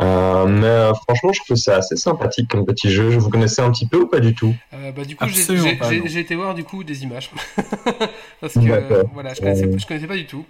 Euh, 0.00 0.46
mais 0.46 0.66
euh, 0.66 0.92
franchement, 0.94 1.32
je 1.32 1.40
trouve 1.44 1.56
ça 1.56 1.76
assez 1.76 1.96
sympathique 1.96 2.48
comme 2.48 2.64
petit 2.64 2.90
jeu. 2.90 3.08
Vous 3.16 3.30
connaissez 3.30 3.60
un 3.62 3.70
petit 3.72 3.86
peu 3.86 3.98
ou 3.98 4.06
pas 4.06 4.20
du 4.20 4.34
tout? 4.34 4.54
Euh, 4.74 4.92
bah, 4.92 5.04
du 5.04 5.16
coup, 5.16 5.24
j'ai- 5.28 6.20
été 6.20 6.34
voir 6.36 6.54
du 6.54 6.62
coup 6.64 6.84
des 6.84 7.02
images. 7.02 7.30
Parce 8.40 8.54
que 8.54 8.60
euh, 8.70 9.02
voilà, 9.12 9.34
je 9.34 9.40
connaissais, 9.40 9.64
Euh. 9.66 9.76
je 9.78 9.86
connaissais 9.86 10.06
pas 10.06 10.16
du 10.16 10.26
tout. 10.26 10.44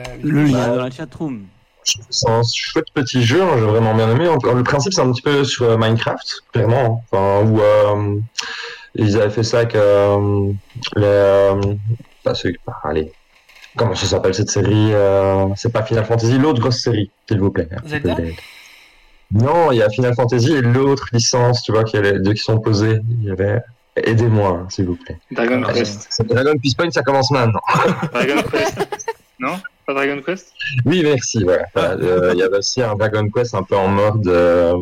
Euh, 0.00 0.04
Le 0.22 0.44
lien 0.44 0.68
bah, 0.68 0.76
dans 0.76 0.82
la 0.84 0.90
chatroom. 0.90 1.44
Je 1.84 1.98
C'est 2.10 2.28
un 2.28 2.42
chouette 2.42 2.88
petit 2.92 3.22
jeu, 3.22 3.40
hein, 3.40 3.54
j'ai 3.58 3.64
vraiment 3.64 3.94
bien 3.94 4.10
aimé. 4.10 4.24
Le 4.26 4.62
principe, 4.64 4.92
c'est 4.92 5.00
un 5.00 5.12
petit 5.12 5.22
peu 5.22 5.44
sur 5.44 5.78
Minecraft, 5.78 6.42
clairement. 6.52 7.04
hein. 7.12 7.16
Enfin, 7.42 7.48
où 7.48 7.60
euh, 7.60 8.16
ils 8.96 9.16
avaient 9.16 9.30
fait 9.30 9.44
ça 9.44 9.58
avec 9.60 9.76
euh, 9.76 10.50
les. 10.96 11.04
Euh, 11.04 11.60
pas 12.24 12.34
ceux- 12.34 12.54
ah, 12.66 12.72
allez. 12.88 13.12
Comment 13.76 13.94
ça 13.94 14.06
s'appelle 14.06 14.34
cette 14.34 14.48
série 14.50 14.92
euh, 14.94 15.46
C'est 15.56 15.72
pas 15.72 15.82
Final 15.82 16.04
Fantasy, 16.04 16.38
l'autre 16.38 16.60
grosse 16.60 16.80
série, 16.80 17.10
s'il 17.28 17.38
vous 17.40 17.50
plaît. 17.50 17.68
Zelda 17.86 18.16
Non, 19.32 19.72
il 19.72 19.78
y 19.78 19.82
a 19.82 19.88
Final 19.90 20.14
Fantasy 20.14 20.52
et 20.52 20.60
l'autre 20.62 21.08
licence, 21.12 21.62
tu 21.62 21.72
vois, 21.72 21.84
qu'il 21.84 22.02
y 22.02 22.06
a 22.06 22.12
les 22.12 22.18
deux 22.20 22.32
qui 22.32 22.42
sont 22.42 22.58
posés. 22.58 23.00
Il 23.20 23.24
y 23.24 23.30
avait. 23.30 23.60
Aidez-moi, 23.96 24.48
hein, 24.62 24.66
s'il 24.68 24.86
vous 24.86 24.96
plaît. 24.96 25.18
Dragon 25.30 25.62
Ah, 25.66 25.72
Quest. 25.72 26.06
C'est 26.10 26.26
Dragon 26.26 26.52
Peace 26.62 26.74
Point, 26.76 26.90
ça 26.90 27.02
commence 27.02 27.30
maintenant. 27.30 27.60
Dragon 28.12 28.42
Quest. 28.50 28.76
Non 29.38 29.58
Pas 29.86 29.92
Dragon 29.94 30.20
Quest? 30.24 30.52
Oui, 30.86 31.02
merci. 31.02 31.44
Voilà. 31.44 31.64
Voilà, 31.74 31.90
euh, 32.02 32.30
Il 32.32 32.38
y 32.38 32.42
avait 32.42 32.56
aussi 32.58 32.82
un 32.82 32.94
Dragon 32.94 33.28
Quest 33.28 33.54
un 33.54 33.62
peu 33.62 33.76
en 33.76 33.88
mode 33.88 34.26
euh, 34.28 34.74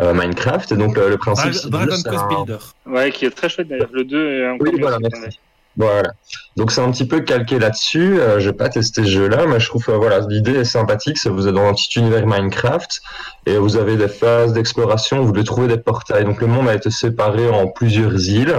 euh, 0.00 0.12
Minecraft. 0.14 0.72
Et 0.72 0.76
donc, 0.76 0.98
euh, 0.98 1.08
le 1.08 1.16
principe, 1.16 1.70
Dragon 1.70 1.86
Quest 1.94 2.08
un- 2.08 2.26
Builder. 2.28 2.58
Ouais, 2.86 3.10
qui 3.12 3.24
est 3.26 3.30
très 3.30 3.48
chouette 3.48 3.68
d'ailleurs. 3.68 3.90
Le 3.92 4.04
2 4.04 4.40
est 4.42 4.48
encore 4.50 4.66
Oui, 4.72 4.80
voilà, 4.80 4.98
merci. 5.00 5.38
Voilà. 5.76 6.12
Donc, 6.56 6.70
c'est 6.70 6.82
un 6.82 6.90
petit 6.90 7.06
peu 7.06 7.20
calqué 7.20 7.58
là-dessus. 7.58 8.20
Euh, 8.20 8.38
je 8.38 8.50
vais 8.50 8.56
pas 8.56 8.68
testé 8.68 9.04
ce 9.04 9.08
jeu-là, 9.08 9.46
mais 9.46 9.58
je 9.58 9.68
trouve 9.68 9.84
euh, 9.88 9.96
voilà, 9.96 10.20
l'idée 10.28 10.56
est 10.56 10.64
sympathique. 10.64 11.18
C'est 11.18 11.30
que 11.30 11.34
vous 11.34 11.48
êtes 11.48 11.54
dans 11.54 11.66
un 11.66 11.72
petit 11.72 11.98
univers 11.98 12.26
Minecraft 12.26 13.00
et 13.46 13.56
vous 13.56 13.76
avez 13.76 13.96
des 13.96 14.08
phases 14.08 14.52
d'exploration. 14.52 15.22
Vous 15.24 15.32
devez 15.32 15.44
trouver 15.44 15.68
des 15.68 15.78
portails. 15.78 16.24
Donc, 16.24 16.40
le 16.40 16.46
monde 16.46 16.68
a 16.68 16.74
été 16.74 16.90
séparé 16.90 17.48
en 17.48 17.68
plusieurs 17.68 18.28
îles. 18.28 18.54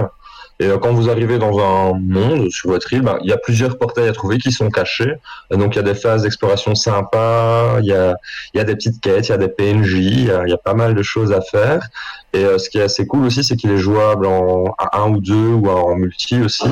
Et 0.60 0.66
euh, 0.66 0.78
quand 0.78 0.92
vous 0.92 1.10
arrivez 1.10 1.38
dans 1.38 1.58
un 1.58 1.98
monde 1.98 2.50
sur 2.50 2.70
votre 2.70 2.92
île, 2.92 3.02
bah, 3.02 3.18
il 3.22 3.28
y 3.28 3.32
a 3.32 3.36
plusieurs 3.36 3.76
portails 3.76 4.08
à 4.08 4.12
trouver 4.12 4.38
qui 4.38 4.52
sont 4.52 4.70
cachés. 4.70 5.14
Et 5.50 5.56
donc 5.56 5.74
il 5.74 5.76
y 5.76 5.80
a 5.80 5.82
des 5.82 5.94
phases 5.94 6.22
d'exploration 6.22 6.74
sympas, 6.74 7.80
il 7.80 7.86
y 7.86 7.92
a, 7.92 8.16
y 8.54 8.60
a 8.60 8.64
des 8.64 8.74
petites 8.74 9.00
quêtes, 9.00 9.28
il 9.28 9.32
y 9.32 9.34
a 9.34 9.38
des 9.38 9.48
PNJ, 9.48 9.94
il 9.94 10.24
y 10.26 10.30
a, 10.30 10.46
y 10.46 10.52
a 10.52 10.58
pas 10.58 10.74
mal 10.74 10.94
de 10.94 11.02
choses 11.02 11.32
à 11.32 11.40
faire. 11.40 11.88
Et 12.32 12.44
euh, 12.44 12.58
ce 12.58 12.68
qui 12.70 12.78
est 12.78 12.82
assez 12.82 13.06
cool 13.06 13.24
aussi, 13.24 13.44
c'est 13.44 13.56
qu'il 13.56 13.70
est 13.70 13.78
jouable 13.78 14.26
en 14.26 14.74
à 14.78 14.98
un 15.00 15.10
ou 15.10 15.20
deux 15.20 15.48
ou 15.54 15.68
en 15.68 15.96
multi 15.96 16.40
aussi. 16.40 16.66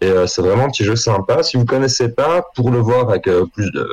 Et 0.00 0.06
euh, 0.06 0.26
c'est 0.26 0.42
vraiment 0.42 0.64
un 0.64 0.70
petit 0.70 0.84
jeu 0.84 0.96
sympa. 0.96 1.42
Si 1.42 1.56
vous 1.56 1.64
connaissez 1.64 2.08
pas, 2.10 2.42
pour 2.54 2.70
le 2.70 2.78
voir 2.78 3.08
avec 3.08 3.26
euh, 3.26 3.44
plus 3.46 3.70
de, 3.72 3.86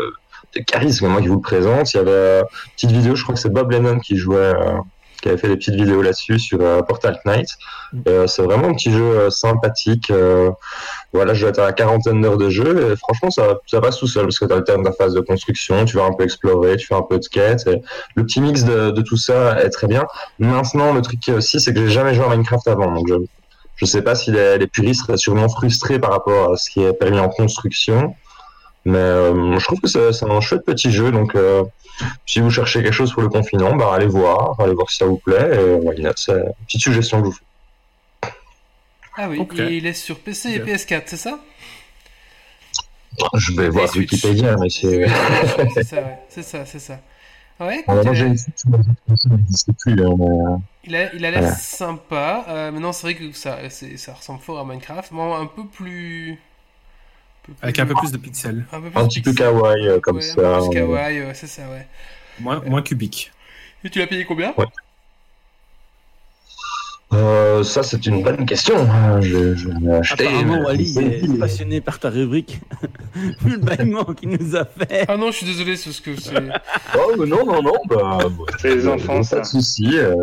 de 0.56 0.62
charisme, 0.62 1.08
moi 1.08 1.22
qui 1.22 1.28
vous 1.28 1.36
le 1.36 1.42
présente, 1.42 1.94
il 1.94 1.98
y 1.98 2.00
avait 2.00 2.12
euh, 2.12 2.42
une 2.42 2.72
petite 2.74 2.92
vidéo, 2.92 3.16
je 3.16 3.24
crois 3.24 3.36
que 3.36 3.42
c'est 3.42 3.52
Bob 3.52 3.72
Lennon 3.72 4.00
qui 4.00 4.18
jouait. 4.18 4.54
Qui 5.22 5.30
avait 5.30 5.38
fait 5.38 5.48
des 5.48 5.58
petites 5.58 5.76
vidéos 5.76 6.02
là-dessus 6.02 6.40
sur 6.40 6.60
euh, 6.62 6.82
Portal 6.82 7.20
Knight. 7.26 7.48
Et, 8.06 8.10
euh, 8.10 8.28
c'est 8.28 8.42
vraiment 8.42 8.68
un 8.68 8.74
petit 8.74 8.92
jeu 8.92 9.04
euh, 9.04 9.30
sympathique. 9.30 10.12
euh, 10.12 10.52
voilà, 11.14 11.34
je 11.34 11.42
dois 11.42 11.50
être 11.50 11.60
à 11.60 11.66
la 11.66 11.74
quarantaine 11.74 12.22
d'heures 12.22 12.38
de 12.38 12.50
jeu 12.50 12.92
et 12.92 12.96
franchement, 12.98 13.32
ça, 13.32 13.58
ça 13.66 13.80
passe 13.82 13.98
tout 13.98 14.08
seul 14.08 14.24
parce 14.24 14.40
que 14.40 14.46
tu 14.46 14.54
alternes 14.54 14.84
ta 14.84 14.92
phase 14.92 15.14
de 15.14 15.22
construction, 15.22 15.86
tu 15.86 15.98
vas 15.98 16.06
un 16.06 16.14
peu 16.14 16.24
explorer, 16.24 16.76
tu 16.78 16.88
fais 16.88 16.96
un 16.96 17.02
peu 17.02 17.18
de 17.18 17.26
quête. 17.28 17.66
Et 17.68 17.82
le 18.16 18.26
petit 18.26 18.42
mix 18.42 18.64
de, 18.64 18.92
de 18.92 19.02
tout 19.02 19.18
ça 19.18 19.62
est 19.62 19.70
très 19.70 19.88
bien. 19.88 20.06
Maintenant, 20.40 20.94
le 20.94 21.02
truc 21.02 21.20
aussi, 21.30 21.60
c'est 21.60 21.74
que 21.74 21.80
j'ai 21.80 21.90
jamais 21.90 22.14
joué 22.14 22.26
à 22.26 22.30
Minecraft 22.30 22.68
avant. 22.68 22.92
Donc, 22.92 23.08
je, 23.08 23.16
je 23.76 23.86
sais 23.86 24.02
pas 24.02 24.16
si 24.16 24.32
les, 24.32 24.58
les 24.58 24.68
puristes 24.68 25.06
seraient 25.06 25.18
sûrement 25.18 25.50
frustrés 25.50 26.00
par 26.00 26.12
rapport 26.12 26.54
à 26.54 26.58
ce 26.58 26.70
qui 26.70 26.84
est 26.84 26.94
permis 26.94 27.20
en 27.20 27.30
construction. 27.30 28.16
Mais 28.88 28.98
euh, 28.98 29.60
je 29.60 29.66
trouve 29.66 29.80
que 29.82 29.88
c'est 29.88 30.24
un 30.26 30.42
chouette 30.42 30.66
petit 30.66 30.92
jeu. 30.92 31.12
Donc, 31.12 31.36
euh, 31.36 31.64
si 32.26 32.40
vous 32.40 32.50
cherchez 32.50 32.82
quelque 32.82 32.94
chose 32.94 33.12
pour 33.12 33.22
le 33.22 33.30
confinement, 33.30 33.76
bah, 33.76 33.92
allez 33.94 34.08
voir, 34.08 34.60
allez 34.60 34.74
voir 34.74 34.90
si 34.90 34.98
ça 34.98 35.06
vous 35.06 35.18
plaît. 35.18 35.50
Et, 35.56 36.04
c'est 36.16 36.32
une 36.34 36.54
petite 36.66 36.82
suggestion 36.82 37.18
que 37.22 37.26
je 37.26 37.30
vous 37.32 37.36
fais. 37.38 37.44
Ah 39.20 39.28
oui, 39.30 39.46
et 39.58 39.78
il 39.78 39.86
est 39.88 39.94
sur 39.94 40.20
PC 40.20 40.52
et 40.52 40.62
Ok. 40.62 40.68
PS4, 40.68 41.04
c'est 41.08 41.18
ça? 41.18 41.40
Je 43.34 43.52
vais 43.54 43.70
voir 43.70 43.90
Switch. 43.90 44.12
Wikipédia, 44.12 44.56
mais 44.58 44.70
c'est. 44.70 45.08
C'est 45.74 45.84
ça, 45.92 45.96
ouais. 45.98 46.20
C'est 46.30 46.44
ça, 46.44 46.66
c'est 46.66 46.80
ça. 46.80 47.00
Ouais, 47.60 47.84
Alors, 47.88 48.04
écoute, 48.04 48.06
moi, 48.06 48.14
il 48.14 48.16
j'ai 48.16 48.26
a- 48.26 48.28
une 48.28 48.38
Switch, 48.38 48.62
mais 48.68 48.78
cette 48.84 49.04
console 49.08 49.32
n'existe 49.38 49.70
plus. 49.80 49.96
mais, 49.96 50.04
euh, 50.04 50.58
il 50.84 50.96
a 50.96 51.14
il 51.16 51.26
a 51.26 51.32
l'air 51.32 51.40
Voilà. 51.42 51.56
sympa. 51.56 52.46
Euh, 52.48 52.72
maintenant, 52.72 52.94
c'est 52.94 53.08
vrai 53.08 53.16
que 53.16 53.32
ça, 53.32 53.58
ça 53.72 54.14
ressemble 54.14 54.40
fort 54.42 54.60
à 54.60 54.66
Minecraft. 54.66 55.12
Bon, 55.12 55.34
un 55.36 55.48
peu 55.48 55.66
plus. 55.66 56.40
Avec 57.62 57.80
un 57.80 57.86
peu 57.86 57.94
plus 57.96 58.12
de 58.12 58.18
pixels. 58.18 58.66
un 58.72 58.82
peu 58.82 58.90
plus 58.90 59.00
Un 59.00 59.08
petit 59.08 59.22
peu 59.22 59.34
kawaii 59.34 59.88
euh, 59.88 60.00
comme 60.00 60.18
Ouais, 60.18 60.22
ça. 60.22 60.58
Un 60.58 60.60
peu 60.60 60.70
plus 60.70 60.80
kawaii, 60.80 61.22
ouais, 61.22 61.34
c'est 61.34 61.48
ça, 61.48 61.64
ouais. 61.70 61.88
Moins, 62.40 62.62
moins 62.66 62.82
cubique. 62.82 63.32
Et 63.84 63.90
tu 63.90 64.00
l'as 64.00 64.08
payé 64.08 64.26
combien? 64.26 64.54
Ouais. 64.58 64.66
Euh, 67.14 67.64
ça, 67.64 67.84
c'est 67.84 68.06
une 68.06 68.22
bonne 68.22 68.46
question. 68.46 68.76
Euh, 68.80 69.22
Je, 69.22 69.56
je 69.56 69.70
l'ai 69.70 69.92
acheté. 69.94 70.28
Apparemment, 70.28 70.62
Wally 70.66 70.98
est 71.00 71.40
passionné 71.40 71.80
par 71.80 72.00
ta 72.00 72.10
rubrique. 72.10 72.60
Vu 73.16 73.52
le 73.52 73.58
bâillement 73.60 74.04
qu'il 74.14 74.30
nous 74.30 74.56
a 74.58 74.66
fait. 74.66 75.06
Ah 75.08 75.16
non, 75.16 75.32
je 75.32 75.38
suis 75.38 75.46
désolé, 75.46 75.78
c'est 75.78 75.92
ce 75.94 76.02
que 76.02 76.20
c'est. 76.20 76.34
Oh, 76.98 77.14
mais 77.18 77.26
non, 77.26 77.46
non, 77.46 77.62
non. 77.64 77.72
Bah, 77.88 78.18
bah, 78.24 78.28
C'est 78.60 78.76
les 78.76 78.88
enfants, 78.90 79.18
Pas 79.20 79.24
ça. 79.24 79.40
de 79.40 79.46
souci. 79.46 79.98
Euh, 79.98 80.14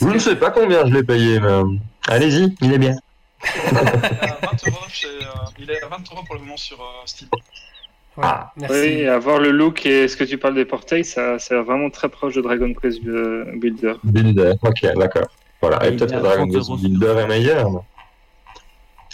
Je 0.00 0.06
ne 0.06 0.18
sais 0.18 0.34
pas 0.34 0.50
combien 0.50 0.84
je 0.84 0.92
l'ai 0.92 1.04
payé, 1.04 1.38
mais 1.38 1.46
euh, 1.46 1.64
allez-y, 2.08 2.52
il 2.60 2.72
est 2.72 2.78
bien. 2.78 2.96
À 3.42 4.46
20 4.46 4.68
euros 4.68 4.78
chez, 4.88 5.06
euh, 5.08 5.28
il 5.58 5.70
est 5.70 5.82
à 5.82 5.88
20 5.88 5.96
euros 6.12 6.22
pour 6.26 6.34
le 6.36 6.40
moment 6.42 6.56
sur 6.56 6.80
euh, 6.80 6.84
Steam. 7.06 7.28
Ouais, 8.16 8.24
Ah. 8.26 8.52
merci. 8.56 8.74
Oui, 8.74 9.06
avoir 9.06 9.38
le 9.38 9.50
look 9.50 9.86
et 9.86 10.08
ce 10.08 10.16
que 10.16 10.24
tu 10.24 10.36
parles 10.38 10.54
des 10.54 10.64
portails, 10.64 11.04
ça, 11.04 11.36
l'air 11.50 11.64
vraiment 11.64 11.90
très 11.90 12.08
proche 12.08 12.34
de 12.34 12.40
Dragon 12.42 12.72
Quest 12.74 13.00
euh, 13.06 13.44
Builder. 13.56 13.94
Builder, 14.04 14.54
ok, 14.62 14.86
d'accord. 14.96 15.28
Voilà, 15.62 15.86
et 15.86 15.96
peut-être 15.96 16.12
que 16.12 16.18
Dragon 16.18 16.46
30 16.48 16.52
Quest 16.52 16.68
euros. 16.68 16.76
Builder 16.78 17.14
est 17.20 17.26
meilleur. 17.26 17.70
mais- 17.70 17.78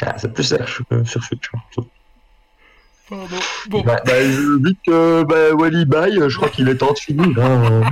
Ah, 0.03 0.15
c'est 0.19 0.33
plus 0.33 0.49
cher 0.49 0.69
sur, 0.69 0.85
sur 1.07 1.23
Switch. 1.25 1.51
Pardon. 3.09 3.37
Bon, 3.69 3.83
Bah, 3.83 4.01
bah, 4.05 4.12
je- 4.21 4.59
vu 4.69 4.75
que 4.85 5.23
bah, 5.23 5.55
Wally 5.55 5.85
bye, 5.85 6.19
je 6.29 6.37
crois 6.37 6.49
qu'il 6.49 6.69
est 6.69 6.75
temps 6.75 6.92
de 6.92 6.99
finir. 6.99 7.38
hein. 7.38 7.83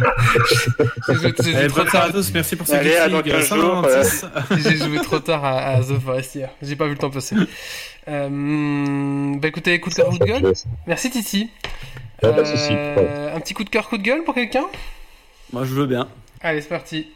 Eh, 1.08 1.14
joué 1.14 1.32
trop 1.32 1.42
bonne 1.44 1.70
soirée 1.70 1.88
à 1.88 2.00
tard. 2.02 2.12
tous, 2.12 2.32
merci 2.34 2.56
pour 2.56 2.66
ce 2.66 2.72
Allez, 2.74 2.96
à 2.96 3.08
dans 3.08 3.18
Geeks 3.18 3.26
League, 3.26 3.34
15 3.34 3.48
jours, 3.60 3.84
196. 3.84 4.30
J'ai 4.62 4.76
joué 4.76 4.98
trop 4.98 5.18
tard 5.20 5.44
à, 5.44 5.58
à 5.76 5.80
The 5.80 5.98
Forestier. 6.04 6.46
J'ai 6.62 6.74
pas 6.76 6.86
vu 6.86 6.92
le 6.92 6.98
temps 6.98 7.10
passer. 7.10 7.36
Euh, 8.08 9.34
bah 9.38 9.48
écoutez, 9.48 9.78
coup 9.80 9.90
de 9.90 9.94
cœur, 9.94 10.08
coup 10.08 10.18
de 10.18 10.24
gueule. 10.24 10.52
Merci 10.86 11.10
Titi. 11.10 11.50
Souci. 12.22 12.72
Euh, 12.72 13.36
un 13.36 13.40
petit 13.40 13.54
coup 13.54 13.64
de 13.64 13.70
cœur, 13.70 13.88
coup 13.88 13.98
de 13.98 14.02
gueule 14.02 14.24
pour 14.24 14.34
quelqu'un? 14.34 14.64
Moi, 15.52 15.64
je 15.64 15.74
veux 15.74 15.86
bien. 15.86 16.08
Allez, 16.40 16.60
c'est 16.62 16.68
parti. 16.68 17.08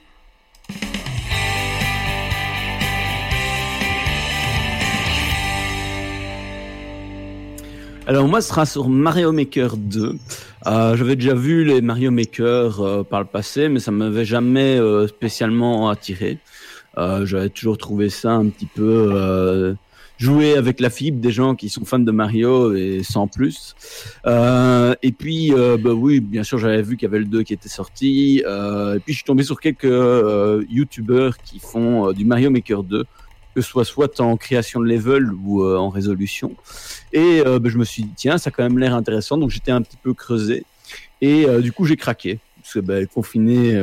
Alors 8.09 8.27
moi, 8.27 8.41
ce 8.41 8.49
sera 8.49 8.65
sur 8.65 8.89
Mario 8.89 9.33
Maker 9.33 9.77
2. 9.77 10.17
Euh, 10.67 10.97
J'avais 10.97 11.15
déjà 11.15 11.35
vu 11.35 11.63
les 11.63 11.83
Mario 11.83 12.11
Maker 12.11 12.81
euh, 12.81 13.03
par 13.03 13.21
le 13.21 13.27
passé, 13.27 13.69
mais 13.69 13.81
ça 13.81 13.91
m'avait 13.91 14.25
jamais 14.25 14.79
euh, 14.79 15.07
spécialement 15.07 15.91
attiré. 15.91 16.39
J'avais 16.97 17.51
toujours 17.51 17.77
trouvé 17.77 18.09
ça 18.09 18.33
un 18.33 18.47
petit 18.47 18.67
peu 18.67 19.77
jouer 20.17 20.57
avec 20.57 20.81
la 20.81 20.91
fibre 20.91 21.21
des 21.21 21.31
gens 21.31 21.55
qui 21.55 21.69
sont 21.69 21.85
fans 21.85 22.01
de 22.01 22.11
Mario 22.11 22.75
et 22.75 23.03
sans 23.05 23.29
plus. 23.29 23.77
Et 24.27 25.13
puis, 25.13 25.53
bah 25.53 25.93
oui, 25.93 26.19
bien 26.19 26.43
sûr, 26.43 26.59
j'avais 26.59 26.83
vu 26.83 26.97
qu'il 26.97 27.07
y 27.07 27.11
avait 27.11 27.21
le 27.21 27.27
2 27.27 27.45
qui 27.45 27.53
était 27.53 27.69
sorti. 27.69 28.39
Et 28.39 28.99
puis, 29.05 29.13
je 29.13 29.19
suis 29.19 29.25
tombé 29.25 29.45
sur 29.45 29.61
quelques 29.61 29.85
YouTubeurs 30.69 31.39
qui 31.39 31.61
font 31.61 32.11
du 32.11 32.25
Mario 32.25 32.51
Maker 32.51 32.83
2, 32.83 33.05
que 33.59 33.63
ce 33.65 33.71
soit 33.71 33.85
soit 33.85 34.21
en 34.21 34.37
création 34.37 34.79
de 34.79 34.87
level 34.87 35.33
ou 35.45 35.65
euh, 35.65 35.77
en 35.77 35.89
résolution. 35.89 36.55
Et 37.13 37.43
euh, 37.45 37.59
ben, 37.59 37.69
je 37.71 37.79
me 37.79 37.83
suis 37.85 38.05
dit, 38.05 38.13
tiens, 38.15 38.39
ça 38.39 38.49
a 38.49 38.51
quand 38.53 38.63
même 38.63 38.79
l'air 38.79 38.95
intéressant. 38.95 39.37
Donc 39.37 39.51
j'étais 39.51 39.73
un 39.73 39.83
petit 39.83 39.97
peu 40.01 40.15
creusé. 40.15 40.65
Et 41.21 41.45
euh, 41.45 41.61
du 41.61 41.73
coup, 41.73 41.85
j'ai 41.85 41.97
craqué. 41.97 42.39
Parce 42.63 42.75
que 42.75 42.79
ben, 42.79 43.05
confiné, 43.09 43.77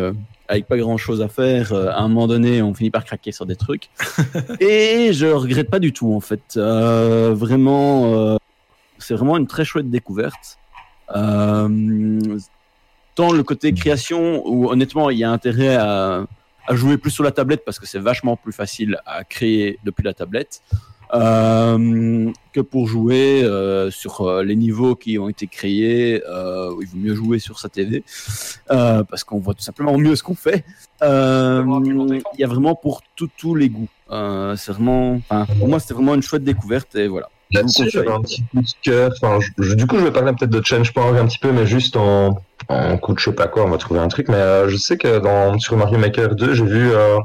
avec 0.47 0.67
pas 0.67 0.77
grand 0.77 0.95
chose 0.95 1.21
à 1.21 1.27
faire, 1.27 1.73
à 1.73 1.99
un 1.99 2.07
moment 2.07 2.27
donné, 2.27 2.61
on 2.61 2.73
finit 2.73 2.89
par 2.89 3.03
craquer 3.03 3.33
sur 3.33 3.45
des 3.45 3.57
trucs. 3.57 3.89
et 4.61 5.11
je 5.11 5.25
regrette 5.25 5.69
pas 5.69 5.79
du 5.79 5.91
tout, 5.91 6.13
en 6.13 6.21
fait. 6.21 6.55
Vraiment, 6.55 8.37
c'est 8.99 9.15
vraiment 9.15 9.35
une 9.37 9.47
très 9.47 9.65
chouette 9.65 9.89
découverte. 9.89 10.57
Tant 11.09 11.67
le 13.31 13.43
côté 13.43 13.73
création, 13.73 14.47
où 14.47 14.69
honnêtement, 14.69 15.09
il 15.09 15.17
y 15.17 15.23
a 15.23 15.31
intérêt 15.31 15.75
à, 15.75 16.27
à 16.67 16.75
jouer 16.75 16.97
plus 16.97 17.11
sur 17.11 17.23
la 17.23 17.31
tablette 17.31 17.63
parce 17.65 17.79
que 17.79 17.85
c'est 17.85 17.99
vachement 17.99 18.35
plus 18.37 18.53
facile 18.53 18.97
à 19.05 19.23
créer 19.23 19.79
depuis 19.83 20.03
la 20.03 20.13
tablette 20.13 20.61
euh, 21.13 22.31
que 22.51 22.59
pour 22.61 22.87
jouer 22.87 23.43
euh, 23.43 23.91
sur 23.91 24.21
euh, 24.21 24.43
les 24.43 24.55
niveaux 24.55 24.95
qui 24.95 25.17
ont 25.19 25.29
été 25.29 25.45
créés. 25.47 26.21
Euh, 26.27 26.71
il 26.81 26.87
vaut 26.87 26.97
mieux 26.97 27.15
jouer 27.15 27.39
sur 27.39 27.59
sa 27.59 27.69
TV 27.69 28.03
euh, 28.71 29.03
parce 29.03 29.23
qu'on 29.23 29.39
voit 29.39 29.53
tout 29.53 29.61
simplement 29.61 29.97
mieux 29.97 30.15
ce 30.15 30.23
qu'on 30.23 30.35
fait. 30.35 30.65
Euh. 31.03 31.63
Il 32.33 32.39
y 32.39 32.43
a 32.43 32.47
vraiment 32.47 32.75
pour 32.75 33.01
tout- 33.15 33.29
tous 33.37 33.55
les 33.55 33.69
goûts. 33.69 33.87
Euh, 34.11 34.55
c'est 34.55 34.71
vraiment, 34.71 35.19
pour 35.59 35.67
moi, 35.67 35.79
c'était 35.79 35.93
vraiment 35.93 36.15
une 36.15 36.21
chouette 36.23 36.43
découverte 36.43 36.95
et 36.95 37.07
voilà. 37.07 37.29
Là-dessus, 37.51 37.83
j'avais 37.91 38.11
un 38.11 38.21
petit 38.21 38.41
coup 38.41 38.61
de 38.61 38.67
cœur. 38.83 39.11
Enfin, 39.21 39.39
je- 39.39 39.63
je- 39.63 39.73
du 39.75 39.85
coup, 39.87 39.97
je 39.99 40.03
vais 40.05 40.11
parler 40.11 40.31
peut-être 40.37 40.49
de 40.51 40.61
Change.org 40.65 41.17
un 41.17 41.25
petit 41.27 41.37
peu, 41.39 41.51
mais 41.51 41.65
juste 41.65 41.95
en, 41.95 42.37
en 42.69 42.97
coup 42.97 43.13
de 43.13 43.19
je 43.19 43.25
sais 43.25 43.31
pas 43.33 43.47
quoi, 43.47 43.63
on 43.65 43.69
va 43.69 43.77
trouver 43.77 43.99
un 43.99 44.07
truc. 44.07 44.27
Mais 44.29 44.35
euh, 44.35 44.67
je 44.67 44.75
sais 44.77 44.97
que 44.97 45.19
dans, 45.19 45.57
sur 45.59 45.77
Mario 45.77 45.97
Maker 45.99 46.35
2, 46.35 46.53
j'ai 46.55 46.65
vu, 46.65 46.91
euh, 46.91 47.17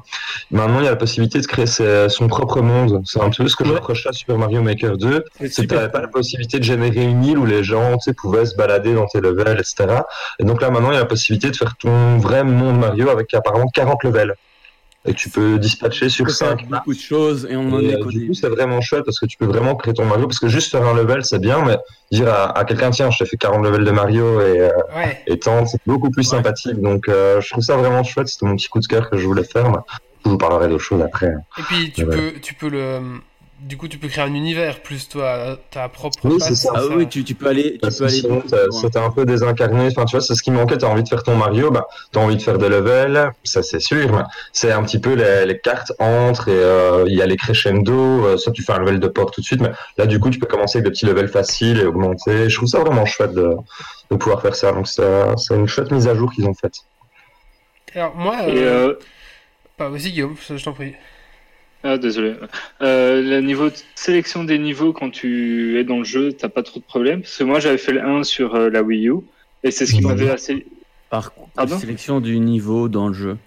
maintenant, 0.50 0.78
il 0.80 0.84
y 0.84 0.88
a 0.88 0.90
la 0.90 0.96
possibilité 0.96 1.40
de 1.40 1.46
créer 1.46 1.66
ses- 1.66 2.08
son 2.10 2.28
propre 2.28 2.60
monde. 2.60 3.00
C'est 3.06 3.20
un 3.22 3.30
peu 3.30 3.48
ce 3.48 3.56
que 3.56 3.64
je 3.64 3.72
reprochais 3.72 4.10
à 4.10 4.12
Super 4.12 4.36
Mario 4.36 4.60
Maker 4.62 4.98
2. 4.98 5.24
C'est 5.48 5.62
que 5.66 5.74
t'avais 5.74 5.88
pas 5.90 6.02
la 6.02 6.08
possibilité 6.08 6.58
de 6.58 6.64
générer 6.64 7.02
une 7.02 7.24
île 7.24 7.38
où 7.38 7.46
les 7.46 7.64
gens, 7.64 7.92
tu 7.94 8.00
sais, 8.04 8.12
pouvaient 8.12 8.44
se 8.44 8.54
balader 8.56 8.92
dans 8.94 9.06
tes 9.06 9.20
levels, 9.22 9.58
etc. 9.58 10.02
Et 10.38 10.44
donc 10.44 10.60
là, 10.60 10.70
maintenant, 10.70 10.90
il 10.90 10.94
y 10.94 10.98
a 10.98 11.00
la 11.00 11.06
possibilité 11.06 11.50
de 11.50 11.56
faire 11.56 11.74
ton 11.78 12.18
vrai 12.18 12.44
monde 12.44 12.78
Mario 12.78 13.08
avec 13.08 13.32
apparemment 13.34 13.68
40 13.72 14.04
levels. 14.04 14.34
Et 15.06 15.14
tu 15.14 15.30
peux 15.30 15.58
dispatcher 15.58 16.10
sur 16.10 16.26
faire 16.26 16.34
5 16.50 16.68
beaucoup 16.68 16.92
de 16.92 16.98
choses 16.98 17.46
et 17.50 17.56
on 17.56 17.72
en 17.72 17.80
et, 17.80 17.86
est 17.88 17.94
euh, 17.94 18.04
du 18.10 18.26
coup, 18.26 18.34
c'est 18.34 18.50
vraiment 18.50 18.82
chouette 18.82 19.04
parce 19.06 19.18
que 19.18 19.24
tu 19.24 19.38
peux 19.38 19.46
vraiment 19.46 19.74
créer 19.74 19.94
ton 19.94 20.04
Mario. 20.04 20.26
Parce 20.26 20.38
que 20.38 20.48
juste 20.48 20.70
faire 20.70 20.86
un 20.86 20.92
level, 20.94 21.24
c'est 21.24 21.38
bien, 21.38 21.64
mais 21.64 21.78
dire 22.12 22.28
à, 22.28 22.56
à 22.58 22.64
quelqu'un, 22.64 22.90
tiens, 22.90 23.10
je 23.10 23.16
t'ai 23.18 23.24
fait 23.24 23.38
40 23.38 23.64
levels 23.64 23.84
de 23.84 23.90
Mario 23.92 24.40
et, 24.42 24.60
euh, 24.60 24.70
Ouais. 24.94 25.22
et 25.26 25.38
tente, 25.38 25.68
c'est 25.68 25.78
beaucoup 25.86 26.10
plus 26.10 26.24
sympathique. 26.24 26.78
Donc, 26.82 27.08
euh, 27.08 27.40
je 27.40 27.48
trouve 27.50 27.64
ça 27.64 27.76
vraiment 27.78 28.02
chouette. 28.02 28.28
C'était 28.28 28.44
mon 28.44 28.56
petit 28.56 28.68
coup 28.68 28.80
de 28.80 28.86
cœur 28.86 29.08
que 29.08 29.16
je 29.16 29.26
voulais 29.26 29.44
faire. 29.44 29.70
mais 29.70 29.78
Je 30.24 30.30
vous 30.30 30.36
parlerai 30.36 30.68
d'autres 30.68 30.84
choses 30.84 31.00
après. 31.02 31.32
Et 31.56 31.62
puis 31.62 31.92
tu 31.92 32.04
Ouais. 32.04 32.16
peux, 32.32 32.40
tu 32.40 32.52
peux 32.54 32.68
le, 32.68 33.00
du 33.62 33.76
coup 33.76 33.88
tu 33.88 33.98
peux 33.98 34.08
créer 34.08 34.24
un 34.24 34.34
univers 34.34 34.82
plus 34.82 35.08
toi 35.08 35.58
ta 35.70 35.88
propre. 35.88 36.18
Oui, 36.24 36.36
c'est 36.40 36.54
ça. 36.54 36.70
Ah 36.74 36.82
oui, 36.96 37.08
tu, 37.08 37.24
tu 37.24 37.34
peux 37.34 37.48
aller, 37.48 37.74
tu 37.74 37.78
Parce 37.80 37.98
peux 37.98 38.04
que 38.06 38.10
aller. 38.10 38.20
sinon, 38.20 38.42
c'était 38.70 38.98
un 38.98 39.10
peu 39.10 39.24
désincarné. 39.24 39.86
Enfin, 39.88 40.04
tu 40.04 40.16
vois, 40.16 40.20
c'est 40.20 40.34
ce 40.34 40.42
qui 40.42 40.50
manquait. 40.50 40.78
T'as 40.78 40.88
envie 40.88 41.02
de 41.02 41.08
faire 41.08 41.22
ton 41.22 41.36
Mario, 41.36 41.70
bah, 41.70 41.86
t'as 42.12 42.20
envie 42.20 42.36
de 42.36 42.42
faire 42.42 42.58
des 42.58 42.68
levels, 42.68 43.30
ça 43.44 43.62
c'est 43.62 43.80
sûr. 43.80 44.12
mais 44.12 44.22
C'est 44.52 44.72
un 44.72 44.82
petit 44.82 44.98
peu 45.00 45.14
les, 45.14 45.46
les 45.46 45.58
cartes 45.58 45.92
entrent 45.98 46.48
et 46.48 46.52
euh, 46.52 47.04
il 47.06 47.14
y 47.16 47.22
a 47.22 47.26
les 47.26 47.36
crescendo. 47.36 47.92
euh, 48.26 48.36
soit 48.36 48.52
tu 48.52 48.62
fais 48.62 48.72
un 48.72 48.78
level 48.80 49.00
de 49.00 49.08
port 49.08 49.30
tout 49.30 49.40
de 49.40 49.46
suite, 49.46 49.60
mais 49.60 49.72
là, 49.98 50.06
du 50.06 50.18
coup, 50.20 50.30
tu 50.30 50.38
peux 50.38 50.46
commencer 50.46 50.78
avec 50.78 50.86
des 50.86 50.90
petits 50.92 51.06
levels 51.06 51.28
faciles 51.28 51.78
et 51.80 51.84
augmenter. 51.84 52.48
Je 52.48 52.56
trouve 52.56 52.68
ça 52.68 52.80
vraiment 52.80 53.06
chouette 53.06 53.32
de, 53.34 53.56
de 54.10 54.16
pouvoir 54.16 54.42
faire 54.42 54.54
ça. 54.56 54.72
Donc, 54.72 54.88
c'est 54.88 55.02
c'est 55.36 55.54
une 55.54 55.66
chouette 55.68 55.90
mise 55.90 56.08
à 56.08 56.14
jour 56.14 56.32
qu'ils 56.32 56.46
ont 56.46 56.54
faite. 56.54 56.74
Alors 57.94 58.14
moi, 58.14 58.48
Et 58.48 58.58
euh, 58.58 58.88
euh, 58.90 58.98
bah, 59.78 59.88
vas-y 59.88 60.10
Guillaume, 60.12 60.36
je 60.48 60.62
t'en 60.62 60.72
prie. 60.72 60.94
Ah, 61.82 61.96
désolé. 61.96 62.34
Euh, 62.82 63.22
le 63.22 63.40
niveau 63.40 63.70
de 63.70 63.74
sélection 63.94 64.44
des 64.44 64.58
niveaux 64.58 64.92
quand 64.92 65.10
tu 65.10 65.78
es 65.78 65.84
dans 65.84 65.98
le 65.98 66.04
jeu, 66.04 66.32
t'as 66.32 66.48
pas 66.50 66.62
trop 66.62 66.78
de 66.80 66.84
problèmes. 66.84 67.22
Parce 67.22 67.38
que 67.38 67.44
moi, 67.44 67.58
j'avais 67.58 67.78
fait 67.78 67.92
le 67.92 68.02
1 68.02 68.22
sur 68.22 68.54
euh, 68.54 68.68
la 68.68 68.82
Wii 68.82 69.08
U. 69.08 69.14
Et 69.62 69.70
c'est 69.70 69.86
ce 69.86 69.92
qui 69.94 70.00
Mhm. 70.02 70.08
m'avait 70.08 70.30
assez. 70.30 70.66
Par 71.08 71.32
Pardon 71.54 71.76
sélection 71.78 72.20
du 72.20 72.38
niveau 72.38 72.88
dans 72.88 73.08
le 73.08 73.14
jeu. 73.14 73.38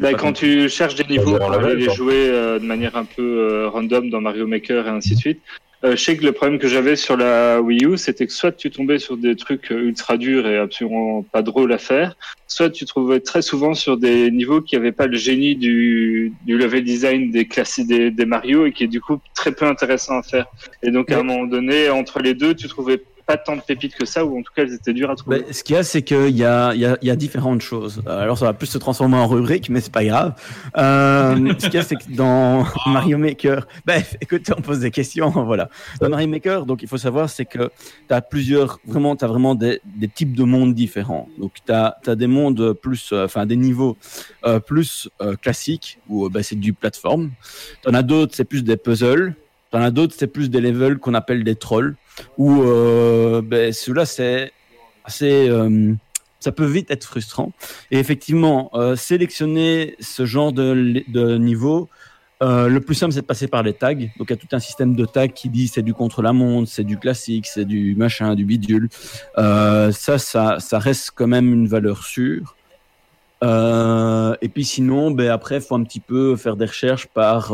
Bah, 0.00 0.14
quand 0.14 0.32
tu 0.32 0.68
cherches 0.68 0.96
des 0.96 1.04
niveaux 1.04 1.36
pour 1.38 1.52
aller 1.52 1.76
les 1.76 1.84
quoi. 1.86 1.94
jouer 1.94 2.28
euh, 2.28 2.58
de 2.58 2.64
manière 2.64 2.96
un 2.96 3.04
peu 3.04 3.22
euh, 3.22 3.68
random 3.68 4.10
dans 4.10 4.20
Mario 4.20 4.46
Maker 4.48 4.86
et 4.86 4.90
ainsi 4.90 5.14
de 5.14 5.18
suite, 5.20 5.42
euh, 5.84 5.96
je 5.96 6.02
sais 6.02 6.16
que 6.16 6.24
le 6.24 6.32
problème 6.32 6.58
que 6.58 6.68
j'avais 6.68 6.96
sur 6.96 7.16
la 7.16 7.60
Wii 7.60 7.84
U, 7.86 7.96
c'était 7.96 8.26
que 8.26 8.32
soit 8.32 8.52
tu 8.52 8.70
tombais 8.70 8.98
sur 8.98 9.16
des 9.16 9.34
trucs 9.34 9.70
ultra 9.70 10.16
durs 10.16 10.46
et 10.46 10.56
absolument 10.56 11.22
pas 11.22 11.42
drôles 11.42 11.72
à 11.72 11.78
faire, 11.78 12.16
soit 12.46 12.70
tu 12.70 12.84
trouvais 12.84 13.20
très 13.20 13.42
souvent 13.42 13.74
sur 13.74 13.96
des 13.96 14.30
niveaux 14.30 14.60
qui 14.60 14.76
n'avaient 14.76 14.92
pas 14.92 15.06
le 15.06 15.16
génie 15.16 15.56
du, 15.56 16.32
du 16.46 16.56
level 16.56 16.84
design 16.84 17.30
des 17.30 17.46
classiques 17.46 17.88
des, 17.88 18.10
des 18.10 18.26
Mario 18.26 18.66
et 18.66 18.72
qui 18.72 18.84
est 18.84 18.88
du 18.88 19.00
coup 19.00 19.18
très 19.34 19.52
peu 19.52 19.66
intéressant 19.66 20.18
à 20.18 20.22
faire. 20.22 20.46
Et 20.82 20.90
donc 20.90 21.10
à 21.10 21.18
un 21.18 21.24
moment 21.24 21.46
donné, 21.46 21.90
entre 21.90 22.20
les 22.20 22.34
deux, 22.34 22.54
tu 22.54 22.68
trouvais 22.68 23.02
pas 23.32 23.38
tant 23.38 23.56
de 23.56 23.62
pépites 23.62 23.94
que 23.94 24.04
ça, 24.04 24.24
ou 24.24 24.38
en 24.38 24.42
tout 24.42 24.52
cas 24.54 24.62
elles 24.62 24.74
étaient 24.74 24.92
dures 24.92 25.10
à 25.10 25.16
trouver. 25.16 25.40
Ben, 25.40 25.52
ce 25.52 25.64
qu'il 25.64 25.74
y 25.74 25.78
a, 25.78 25.82
c'est 25.82 26.02
qu'il 26.02 26.36
y 26.36 26.44
a, 26.44 26.74
il 26.74 26.80
y, 26.80 26.84
a, 26.84 26.98
il 27.00 27.08
y 27.08 27.10
a 27.10 27.16
différentes 27.16 27.62
choses. 27.62 28.02
Alors, 28.06 28.36
ça 28.36 28.44
va 28.44 28.52
plus 28.52 28.66
se 28.66 28.78
transformer 28.78 29.16
en 29.16 29.26
rubrique, 29.26 29.70
mais 29.70 29.80
c'est 29.80 29.92
pas 29.92 30.04
grave. 30.04 30.34
Euh, 30.76 31.54
ce 31.58 31.64
qu'il 31.66 31.74
y 31.74 31.78
a, 31.78 31.82
c'est 31.82 31.96
que 31.96 32.14
dans 32.14 32.66
Mario 32.86 33.16
Maker, 33.16 33.66
ben, 33.86 34.02
écoute, 34.20 34.50
on 34.56 34.60
pose 34.60 34.80
des 34.80 34.90
questions, 34.90 35.30
voilà. 35.46 35.70
Dans 36.00 36.10
Mario 36.10 36.28
Maker, 36.28 36.66
donc, 36.66 36.82
il 36.82 36.88
faut 36.88 36.98
savoir, 36.98 37.30
c'est 37.30 37.46
que 37.46 37.70
tu 38.08 38.14
as 38.14 38.20
plusieurs, 38.20 38.78
vraiment, 38.86 39.16
tu 39.16 39.24
as 39.24 39.28
vraiment 39.28 39.54
des, 39.54 39.80
des 39.84 40.08
types 40.08 40.36
de 40.36 40.44
mondes 40.44 40.74
différents. 40.74 41.28
Donc, 41.38 41.52
tu 41.64 41.72
as, 41.72 41.96
des 42.14 42.26
mondes 42.26 42.74
plus, 42.74 43.12
euh, 43.12 43.24
enfin, 43.24 43.46
des 43.46 43.56
niveaux 43.56 43.96
euh, 44.44 44.60
plus 44.60 45.08
euh, 45.20 45.36
classiques, 45.36 46.00
où 46.08 46.26
euh, 46.26 46.28
ben, 46.28 46.42
c'est 46.42 46.58
du 46.58 46.74
plateforme. 46.74 47.30
Tu 47.82 47.88
en 47.88 47.94
as 47.94 48.02
d'autres, 48.02 48.34
c'est 48.34 48.44
plus 48.44 48.62
des 48.62 48.76
puzzles. 48.76 49.34
Tu 49.72 49.78
en 49.78 49.82
as 49.82 49.90
d'autres, 49.90 50.14
c'est 50.16 50.26
plus 50.26 50.50
des 50.50 50.60
levels 50.60 50.98
qu'on 50.98 51.14
appelle 51.14 51.44
des 51.44 51.56
trolls 51.56 51.96
où 52.36 52.62
euh, 52.62 53.42
ben, 53.42 53.72
celui-là 53.72 54.04
c'est 54.04 54.52
assez 55.04 55.48
euh, 55.48 55.94
ça 56.40 56.52
peut 56.52 56.66
vite 56.66 56.90
être 56.90 57.04
frustrant. 57.04 57.52
Et 57.90 57.98
effectivement 57.98 58.70
euh, 58.74 58.96
sélectionner 58.96 59.96
ce 60.00 60.26
genre 60.26 60.52
de, 60.52 61.36
niveau 61.38 61.88
le 62.44 62.80
plus 62.80 62.96
simple 62.96 63.12
c'est 63.12 63.20
de 63.20 63.26
passer 63.26 63.48
par 63.48 63.62
les 63.62 63.72
tags. 63.72 63.94
Donc 63.94 64.28
il 64.28 64.30
y 64.30 64.32
a 64.32 64.36
tout 64.36 64.48
un 64.52 64.58
système 64.58 64.94
de 64.94 65.06
tags 65.06 65.28
qui 65.28 65.48
dit 65.48 65.68
c'est 65.68 65.82
du 65.82 65.94
contre 65.94 66.22
la 66.22 66.32
montre 66.32 66.68
c'est 66.68 66.84
du 66.84 66.98
classique 66.98 67.46
c'est 67.46 67.64
du 67.64 67.94
machin 67.94 68.34
du 68.34 68.44
bidule. 68.44 68.88
Ça 69.36 70.18
ça 70.18 70.58
ça 70.58 70.78
reste 70.78 71.12
quand 71.14 71.28
même 71.28 71.52
une 71.52 71.66
valeur 71.66 72.04
sûre. 72.04 72.56
Et 73.42 74.48
puis 74.48 74.64
sinon, 74.64 75.10
ben 75.12 75.30
après, 75.30 75.60
faut 75.60 75.74
un 75.74 75.82
petit 75.82 76.00
peu 76.00 76.36
faire 76.36 76.56
des 76.56 76.66
recherches 76.66 77.06
par 77.06 77.52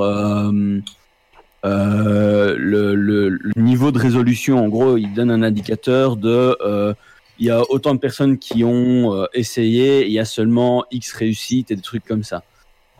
le, 1.64 2.94
le, 2.94 3.28
le 3.28 3.62
niveau 3.62 3.90
de 3.90 3.98
résolution. 3.98 4.64
En 4.64 4.68
gros, 4.68 4.96
il 4.96 5.12
donne 5.14 5.30
un 5.30 5.42
indicateur 5.42 6.16
de 6.16 6.56
euh, 6.60 6.94
il 7.38 7.46
y 7.46 7.50
a 7.50 7.62
autant 7.70 7.94
de 7.94 8.00
personnes 8.00 8.38
qui 8.38 8.64
ont 8.64 9.14
euh, 9.14 9.26
essayé, 9.32 10.06
il 10.06 10.12
y 10.12 10.18
a 10.18 10.24
seulement 10.24 10.84
X 10.90 11.12
réussites 11.12 11.70
et 11.70 11.76
des 11.76 11.82
trucs 11.82 12.04
comme 12.04 12.24
ça. 12.24 12.42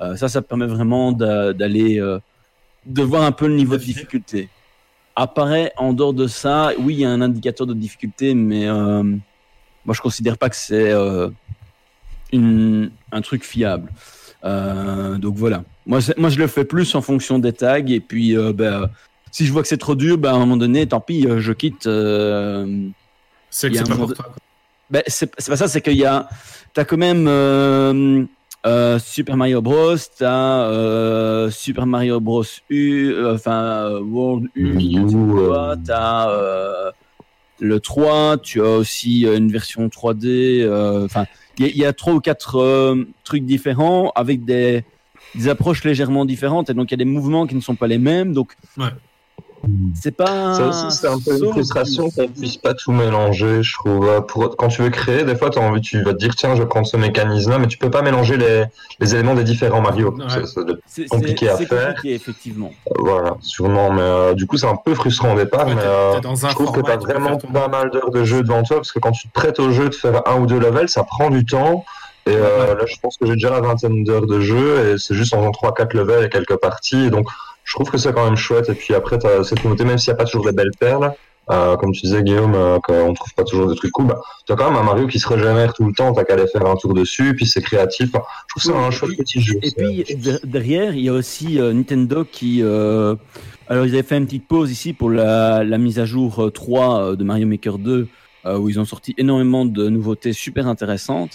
Euh, 0.01 0.15
ça, 0.17 0.29
ça 0.29 0.43
permet 0.43 0.67
vraiment 0.67 1.11
d'a- 1.11 1.53
d'aller 1.53 2.01
euh, 2.01 2.21
de 2.87 3.03
voir 3.03 3.23
un 3.25 3.33
peu 3.33 3.49
le 3.49 3.55
niveau 3.55 3.77
de 3.77 3.83
difficulté. 3.83 4.49
Apparaît 5.17 5.73
en 5.77 5.93
dehors 5.93 6.15
de 6.15 6.29
ça, 6.29 6.71
oui, 6.79 6.95
il 6.95 7.01
y 7.01 7.05
a 7.05 7.11
un 7.11 7.21
indicateur 7.21 7.67
de 7.67 7.75
difficulté, 7.75 8.35
mais 8.35 8.69
euh, 8.69 9.03
moi 9.85 9.93
je 9.93 10.01
considère 10.01 10.39
pas 10.39 10.49
que 10.49 10.57
c'est 10.57 10.93
euh, 10.93 11.29
un 12.33 13.21
truc 13.23 13.43
fiable. 13.43 13.91
Euh, 14.45 15.17
donc 15.19 15.35
voilà. 15.37 15.65
Moi, 15.87 16.01
moi, 16.17 16.31
je 16.31 16.39
le 16.39 16.47
fais 16.47 16.65
plus 16.65 16.95
en 16.95 17.01
fonction 17.03 17.39
des 17.39 17.53
tags 17.53 17.79
et 17.87 18.01
puis 18.01 18.37
euh, 18.37 18.53
ben, 18.53 18.89
si 19.33 19.47
je 19.47 19.53
vois 19.53 19.63
que 19.63 19.69
c'est 19.69 19.79
trop 19.79 19.95
dur, 19.95 20.17
ben, 20.19 20.31
à 20.31 20.35
un 20.35 20.39
moment 20.41 20.57
donné, 20.57 20.87
tant 20.87 21.01
pis, 21.01 21.27
euh, 21.27 21.41
je 21.41 21.53
quitte. 21.53 21.87
euh, 21.87 22.89
C'est 23.51 23.71
pas 23.71 23.95
pour 23.97 24.13
toi. 24.15 24.33
ben, 24.91 25.03
c'est 25.07 25.31
c'est 25.39 25.51
pas 25.51 25.57
ça, 25.57 25.69
c'est 25.69 25.81
qu'il 25.81 25.97
y 25.97 26.05
a, 26.05 26.29
t'as 26.75 26.85
quand 26.85 26.97
même 26.97 27.27
euh, 27.29 28.25
euh, 28.67 28.99
Super 28.99 29.37
Mario 29.37 29.61
Bros, 29.63 29.97
t'as 30.19 30.63
euh, 30.69 31.51
Super 31.51 31.87
Mario 31.87 32.21
Bros 32.21 32.45
U, 32.71 33.15
enfin 33.27 33.63
euh, 33.63 34.01
World 34.01 34.49
U, 34.55 34.95
t'as 35.85 36.31
euh, 36.31 36.91
le 37.61 37.81
3, 37.81 38.39
tu 38.39 38.61
as 38.61 38.71
aussi 38.71 39.27
euh, 39.27 39.37
une 39.37 39.51
version 39.51 39.89
3D, 39.89 40.63
euh, 40.63 41.05
enfin, 41.05 41.27
il 41.59 41.77
y, 41.77 41.85
a- 41.85 41.93
trois 41.93 42.15
ou 42.15 42.21
quatre 42.21 42.57
euh, 42.57 43.05
trucs 43.25 43.45
différents 43.45 44.13
avec 44.15 44.45
des, 44.45 44.85
approches 45.47 45.85
légèrement 45.85 46.25
différentes 46.25 46.71
et 46.71 46.75
donc 46.75 46.91
il 46.91 46.93
y 46.93 46.95
a 46.95 46.99
des 46.99 47.05
mouvements 47.05 47.47
qui 47.47 47.55
ne 47.55 47.61
sont 47.61 47.75
pas 47.75 47.87
les 47.87 47.99
mêmes, 47.99 48.33
donc. 48.33 48.55
C'est 49.95 50.17
pas. 50.17 50.55
Ça 50.55 50.67
aussi, 50.69 50.91
c'est 50.91 51.07
un 51.09 51.19
peu 51.19 51.37
une 51.39 51.51
frustration 51.51 52.11
qu'on 52.11 52.29
puisse 52.29 52.57
pas 52.57 52.75
tout 52.75 52.93
mélanger, 52.93 53.63
je 53.63 53.73
trouve. 53.75 54.25
Pour, 54.27 54.57
quand 54.57 54.69
tu 54.69 54.83
veux 54.83 54.91
créer, 54.91 55.25
des 55.25 55.37
fois, 55.37 55.51
as 55.55 55.59
envie, 55.61 55.81
tu 55.81 56.03
vas 56.03 56.13
te 56.13 56.19
dire, 56.19 56.35
tiens, 56.37 56.55
je 56.55 56.63
vais 56.63 56.69
prendre 56.69 56.87
ce 56.87 56.97
mécanisme-là, 56.97 57.59
mais 57.59 57.67
tu 57.67 57.79
peux 57.79 57.91
pas 57.91 58.03
mélanger 58.03 58.37
les, 58.37 58.65
les 59.01 59.15
éléments 59.15 59.35
des 59.35 59.45
différents 59.45 59.81
Mario. 59.81 60.15
Ouais. 60.17 60.25
C'est 60.87 61.07
compliqué 61.09 61.47
c'est- 61.47 61.53
à 61.53 61.57
c'est 61.57 61.67
faire. 61.67 61.89
compliqué, 61.95 62.15
effectivement. 62.15 62.71
voilà, 62.99 63.37
sûrement. 63.41 63.91
Mais 63.93 64.03
euh, 64.03 64.35
du 64.35 64.47
coup, 64.47 64.57
c'est 64.57 64.67
un 64.69 64.77
peu 64.77 64.95
frustrant 64.95 65.35
au 65.35 65.37
départ, 65.37 65.67
Ouais, 65.67 65.75
mais 65.75 65.83
euh, 65.85 66.15
t'es 66.15 66.21
dans 66.21 66.47
un 66.47 66.49
je 66.51 66.55
trouve 66.55 66.73
que 66.73 66.81
t'as 66.81 66.97
vraiment 66.97 67.37
pas 67.37 67.69
mal 67.69 67.91
d'heures 67.91 68.11
de 68.11 68.25
jeu 68.25 68.43
devant 68.43 68.63
toi, 68.63 68.77
parce 68.77 68.93
que 68.93 68.99
quand 68.99 69.13
tu 69.13 69.29
te 69.29 69.33
prêtes 69.33 69.59
au 69.61 69.71
jeu 69.71 69.89
de 69.89 69.95
faire 69.95 70.23
un 70.29 70.39
ou 70.41 70.47
deux 70.47 70.59
levels, 70.59 70.89
ça 70.89 71.05
prend 71.05 71.31
du 71.31 71.45
temps. 71.45 71.85
Et 72.27 72.33
euh, 72.35 72.75
là, 72.75 72.85
je 72.87 72.95
pense 73.01 73.17
que 73.17 73.25
j'ai 73.27 73.33
déjà 73.35 73.49
la 73.49 73.61
vingtaine 73.61 74.05
d'heures 74.05 74.27
de 74.27 74.39
jeu, 74.41 74.93
et 74.95 74.99
c'est 74.99 75.15
juste 75.15 75.33
en 75.33 75.39
faisant 75.39 75.51
3-4 75.51 75.97
levels 75.97 76.25
et 76.25 76.29
quelques 76.29 76.57
parties. 76.57 77.05
Et 77.07 77.11
donc, 77.11 77.27
je 77.69 77.75
trouve 77.75 77.91
que 77.91 77.99
c'est 77.99 78.15
quand 78.15 78.25
même 78.25 78.37
chouette. 78.37 78.69
Et 78.71 78.75
puis 78.75 78.95
après, 78.95 79.19
t'as 79.19 79.45
cette 79.45 79.63
nouveauté, 79.63 79.85
même 79.85 79.99
s'il 79.99 80.11
n'y 80.11 80.15
a 80.15 80.17
pas 80.17 80.25
toujours 80.25 80.47
des 80.47 80.53
belles 80.53 80.71
perles, 80.81 81.13
euh, 81.51 81.77
comme 81.77 81.93
tu 81.93 82.01
disais, 82.03 82.23
Guillaume, 82.23 82.55
euh, 82.55 82.79
qu'on 82.79 83.13
trouve 83.15 83.35
pas 83.35 83.45
toujours 83.45 83.69
des 83.69 83.75
trucs 83.77 83.93
cool, 83.93 84.07
bah, 84.07 84.21
tu 84.47 84.53
as 84.53 84.57
quand 84.57 84.71
même 84.71 84.79
un 84.81 84.83
Mario 84.85 85.07
qui 85.07 85.19
se 85.19 85.29
régénère 85.29 85.73
tout 85.75 85.85
le 85.85 85.93
temps, 85.93 86.13
t'as 86.15 86.25
qu'à 86.25 86.35
aller 86.35 86.47
faire 86.47 86.65
un 86.67 86.77
tour 86.77 86.95
dessus, 86.95 87.35
puis 87.37 87.47
c'est 87.47 87.61
créatif. 87.63 88.09
Enfin, 88.15 88.25
je 88.47 88.55
trouve 88.55 88.63
que 88.73 88.79
c'est 88.79 88.87
un 88.87 88.91
chouette 88.91 89.19
petit 89.19 89.41
jeu. 89.41 89.55
Et 89.63 89.71
puis 89.71 90.17
de- 90.17 90.41
derrière, 90.45 90.95
il 90.95 91.01
y 91.03 91.09
a 91.09 91.13
aussi 91.13 91.59
euh, 91.61 91.73
Nintendo 91.75 92.25
qui. 92.25 92.63
euh, 92.63 93.15
alors, 93.69 93.85
ils 93.85 93.93
avaient 93.95 94.03
fait 94.03 94.17
une 94.17 94.25
petite 94.27 94.49
pause 94.49 94.71
ici 94.71 94.95
pour 94.95 95.11
la, 95.11 95.63
la 95.63 95.77
mise 95.79 95.99
à 95.99 96.07
jour 96.07 96.41
euh, 96.45 96.51
3 96.51 97.01
euh, 97.03 97.17
de 97.17 97.25
Mario 97.25 97.47
Maker 97.47 97.77
2, 97.79 98.09
euh, 98.47 98.59
où 98.59 98.71
ils 98.71 98.81
ont 98.81 98.87
sorti 98.87 99.15
énormément 99.19 99.67
de 99.67 99.89
nouveautés 99.91 100.33
super 100.33 100.67
intéressantes. 100.67 101.33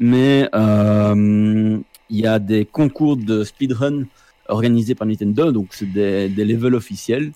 Mais 0.00 0.48
il 0.54 1.80
y 2.10 2.26
a 2.26 2.38
des 2.38 2.64
concours 2.64 3.16
de 3.16 3.44
speedrun 3.44 4.04
organisés 4.48 4.94
par 4.94 5.06
Nintendo, 5.06 5.52
donc 5.52 5.68
c'est 5.70 5.90
des, 5.90 6.28
des 6.28 6.44
levels 6.44 6.74
officiels 6.74 7.32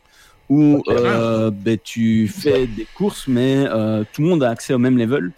où 0.48 0.82
euh, 0.88 1.50
ben, 1.50 1.78
tu 1.82 2.28
fais 2.28 2.66
des 2.66 2.86
courses, 2.94 3.26
mais 3.26 3.64
euh, 3.66 4.04
tout 4.12 4.22
le 4.22 4.28
monde 4.28 4.42
a 4.42 4.50
accès 4.50 4.74
au 4.74 4.78
même 4.78 4.98
level. 4.98 5.32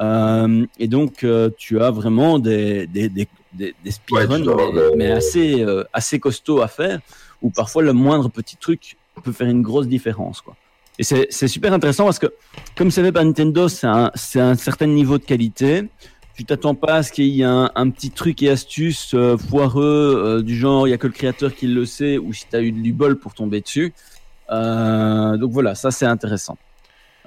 Euh, 0.00 0.66
et 0.78 0.88
donc, 0.88 1.24
tu 1.56 1.80
as 1.80 1.90
vraiment 1.90 2.38
des, 2.38 2.86
des, 2.86 3.08
des, 3.08 3.26
des, 3.52 3.74
des 3.82 3.90
speedruns, 3.90 4.42
Ouais, 4.42 4.90
mais, 4.96 5.10
assez, 5.10 5.64
assez 5.92 6.18
costauds 6.18 6.60
à 6.60 6.68
faire, 6.68 7.00
où 7.42 7.50
parfois 7.50 7.82
le 7.82 7.92
moindre 7.92 8.28
petit 8.28 8.56
truc 8.56 8.96
peut 9.24 9.32
faire 9.32 9.48
une 9.48 9.62
grosse 9.62 9.88
différence. 9.88 10.40
Quoi. 10.40 10.54
Et 10.98 11.04
c'est 11.04 11.48
super 11.48 11.72
intéressant 11.72 12.04
parce 12.04 12.18
que, 12.18 12.32
comme 12.76 12.90
c'est 12.90 13.02
fait 13.02 13.12
par 13.12 13.24
Nintendo, 13.24 13.68
c'est 13.68 13.86
un, 13.86 14.10
c'est 14.14 14.40
un 14.40 14.56
certain 14.56 14.86
niveau 14.86 15.16
de 15.18 15.24
qualité. 15.24 15.84
Tu 16.38 16.44
t'attends 16.44 16.76
pas 16.76 16.94
à 16.94 17.02
ce 17.02 17.10
qu'il 17.10 17.24
y 17.24 17.40
ait 17.40 17.44
un, 17.44 17.68
un 17.74 17.90
petit 17.90 18.12
truc 18.12 18.44
et 18.44 18.48
astuce 18.48 19.10
euh, 19.14 19.36
foireux 19.36 20.22
euh, 20.24 20.40
du 20.40 20.56
genre 20.56 20.86
il 20.86 20.92
y 20.92 20.94
a 20.94 20.96
que 20.96 21.08
le 21.08 21.12
créateur 21.12 21.52
qui 21.52 21.66
le 21.66 21.84
sait 21.84 22.16
ou 22.16 22.32
si 22.32 22.46
tu 22.48 22.54
as 22.54 22.62
eu 22.62 22.70
du 22.70 22.92
bol 22.92 23.18
pour 23.18 23.34
tomber 23.34 23.60
dessus. 23.60 23.92
Euh, 24.50 25.36
donc 25.36 25.50
voilà, 25.50 25.74
ça 25.74 25.90
c'est 25.90 26.06
intéressant. 26.06 26.56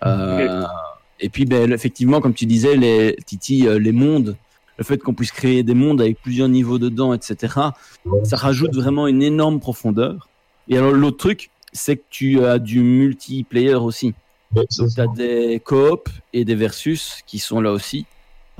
Euh, 0.06 0.64
Et 1.20 1.28
puis 1.28 1.44
ben, 1.44 1.74
effectivement, 1.74 2.22
comme 2.22 2.34
tu 2.34 2.46
disais, 2.46 2.78
les 2.78 3.18
Titi, 3.26 3.68
euh, 3.68 3.80
les 3.80 3.92
mondes, 3.92 4.38
le 4.78 4.84
fait 4.86 4.98
qu'on 5.00 5.14
puisse 5.14 5.34
créer 5.34 5.62
des 5.64 5.74
mondes 5.74 6.00
avec 6.00 6.22
plusieurs 6.22 6.48
niveaux 6.48 6.80
dedans, 6.80 7.14
etc. 7.14 7.36
Ça 8.24 8.38
rajoute 8.38 8.74
vraiment 8.74 9.08
une 9.08 9.22
énorme 9.22 9.60
profondeur. 9.60 10.30
Et 10.70 10.78
alors 10.78 10.94
l'autre 10.94 11.18
truc, 11.18 11.50
c'est 11.74 11.98
que 11.98 12.06
tu 12.10 12.46
as 12.46 12.60
du 12.60 12.80
multiplayer 12.80 13.76
aussi. 13.76 14.14
Ouais, 14.56 14.64
c'est 14.70 14.88
Tu 14.88 15.02
as 15.02 15.08
des 15.08 15.62
coop 15.64 16.08
et 16.32 16.46
des 16.46 16.56
versus 16.56 17.20
qui 17.28 17.40
sont 17.40 17.60
là 17.60 17.74
aussi. 17.74 18.06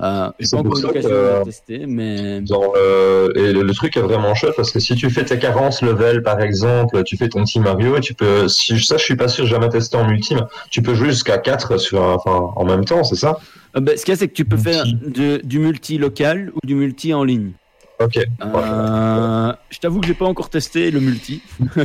Euh, 0.00 0.30
C'est 0.40 0.56
encore 0.56 0.74
l'occasion 0.80 1.08
de 1.10 1.38
les 1.38 1.44
tester, 1.44 1.86
mais 1.86 2.40
Dans 2.40 2.72
le- 2.74 3.32
Et 3.36 3.52
le, 3.52 3.62
le 3.62 3.74
truc 3.74 3.96
est 3.96 4.00
vraiment 4.00 4.34
chouette 4.34 4.54
parce 4.56 4.72
que 4.72 4.80
si 4.80 4.96
tu 4.96 5.08
fais 5.10 5.24
tes 5.24 5.38
40 5.38 5.80
levels 5.82 6.22
par 6.22 6.40
exemple, 6.40 7.02
tu 7.04 7.16
fais 7.16 7.28
ton 7.28 7.44
petit 7.44 7.60
Mario 7.60 7.96
et 7.96 8.00
tu 8.00 8.14
peux, 8.14 8.48
si 8.48 8.78
ça 8.82 8.96
je 8.96 9.04
suis 9.04 9.16
pas 9.16 9.28
sûr, 9.28 9.44
j'ai 9.44 9.52
jamais 9.52 9.68
testé 9.68 9.96
en 9.96 10.06
multi, 10.08 10.34
mais 10.34 10.40
tu 10.70 10.82
peux 10.82 10.94
jouer 10.94 11.10
jusqu'à 11.10 11.38
4 11.38 11.76
sur 11.76 12.02
enfin, 12.02 12.52
en 12.56 12.64
même 12.64 12.84
temps, 12.84 13.04
c'est 13.04 13.16
ça? 13.16 13.38
Euh, 13.76 13.80
ben, 13.80 13.96
ce 13.96 14.04
qu'il 14.04 14.12
y 14.12 14.16
a, 14.16 14.18
c'est 14.18 14.28
que 14.28 14.34
tu 14.34 14.44
peux 14.44 14.56
Multi. 14.56 14.70
faire 14.70 14.84
de- 15.06 15.40
du 15.44 15.58
multi 15.58 15.98
local 15.98 16.50
ou 16.54 16.66
du 16.66 16.74
multi 16.74 17.14
en 17.14 17.22
ligne. 17.24 17.52
Ok. 18.00 18.16
Euh, 18.42 19.52
je 19.70 19.78
t'avoue 19.78 20.00
que 20.00 20.06
j'ai 20.06 20.14
pas 20.14 20.24
encore 20.26 20.50
testé 20.50 20.90
le 20.90 20.98
multi. 21.00 21.40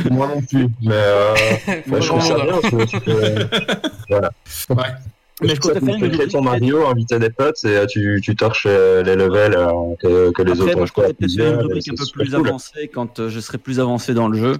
Moi 0.09 0.27
non 0.27 0.41
plus, 0.41 0.67
mais 0.81 0.93
euh, 0.93 1.33
pas 1.89 1.99
je 2.01 2.07
trouve 2.07 2.21
ça 2.21 2.35
bien. 2.35 2.55
voilà. 4.09 4.31
Ouais. 4.69 4.75
Mais 5.41 5.55
je 5.55 5.59
comptais 5.59 5.79
cool. 5.79 5.99
faire 5.99 6.09
Tu 6.11 6.21
une 6.23 6.27
ton. 6.29 6.41
Mario, 6.41 6.87
inviter 6.87 7.19
des 7.19 7.29
potes 7.29 7.63
et 7.63 7.77
euh, 7.77 7.85
tu, 7.85 8.19
tu 8.23 8.35
torches 8.35 8.65
euh, 8.67 9.03
les 9.03 9.15
levels 9.15 9.53
euh, 9.55 9.67
que, 10.01 10.31
que 10.31 10.41
les 10.41 10.51
Après, 10.51 10.63
autres 10.63 10.77
moi, 10.77 10.85
je 10.87 10.91
comptais 10.93 11.13
peut-être 11.13 11.31
faire 11.31 11.53
une 11.53 11.59
rubrique 11.59 11.87
un 11.89 11.95
peu 11.95 12.05
plus 12.11 12.31
cool. 12.31 12.47
avancée 12.47 12.87
quand 12.91 13.27
je 13.29 13.39
serai 13.39 13.57
plus 13.59 13.79
avancé 13.79 14.13
dans 14.13 14.29
le 14.29 14.37
jeu. 14.37 14.55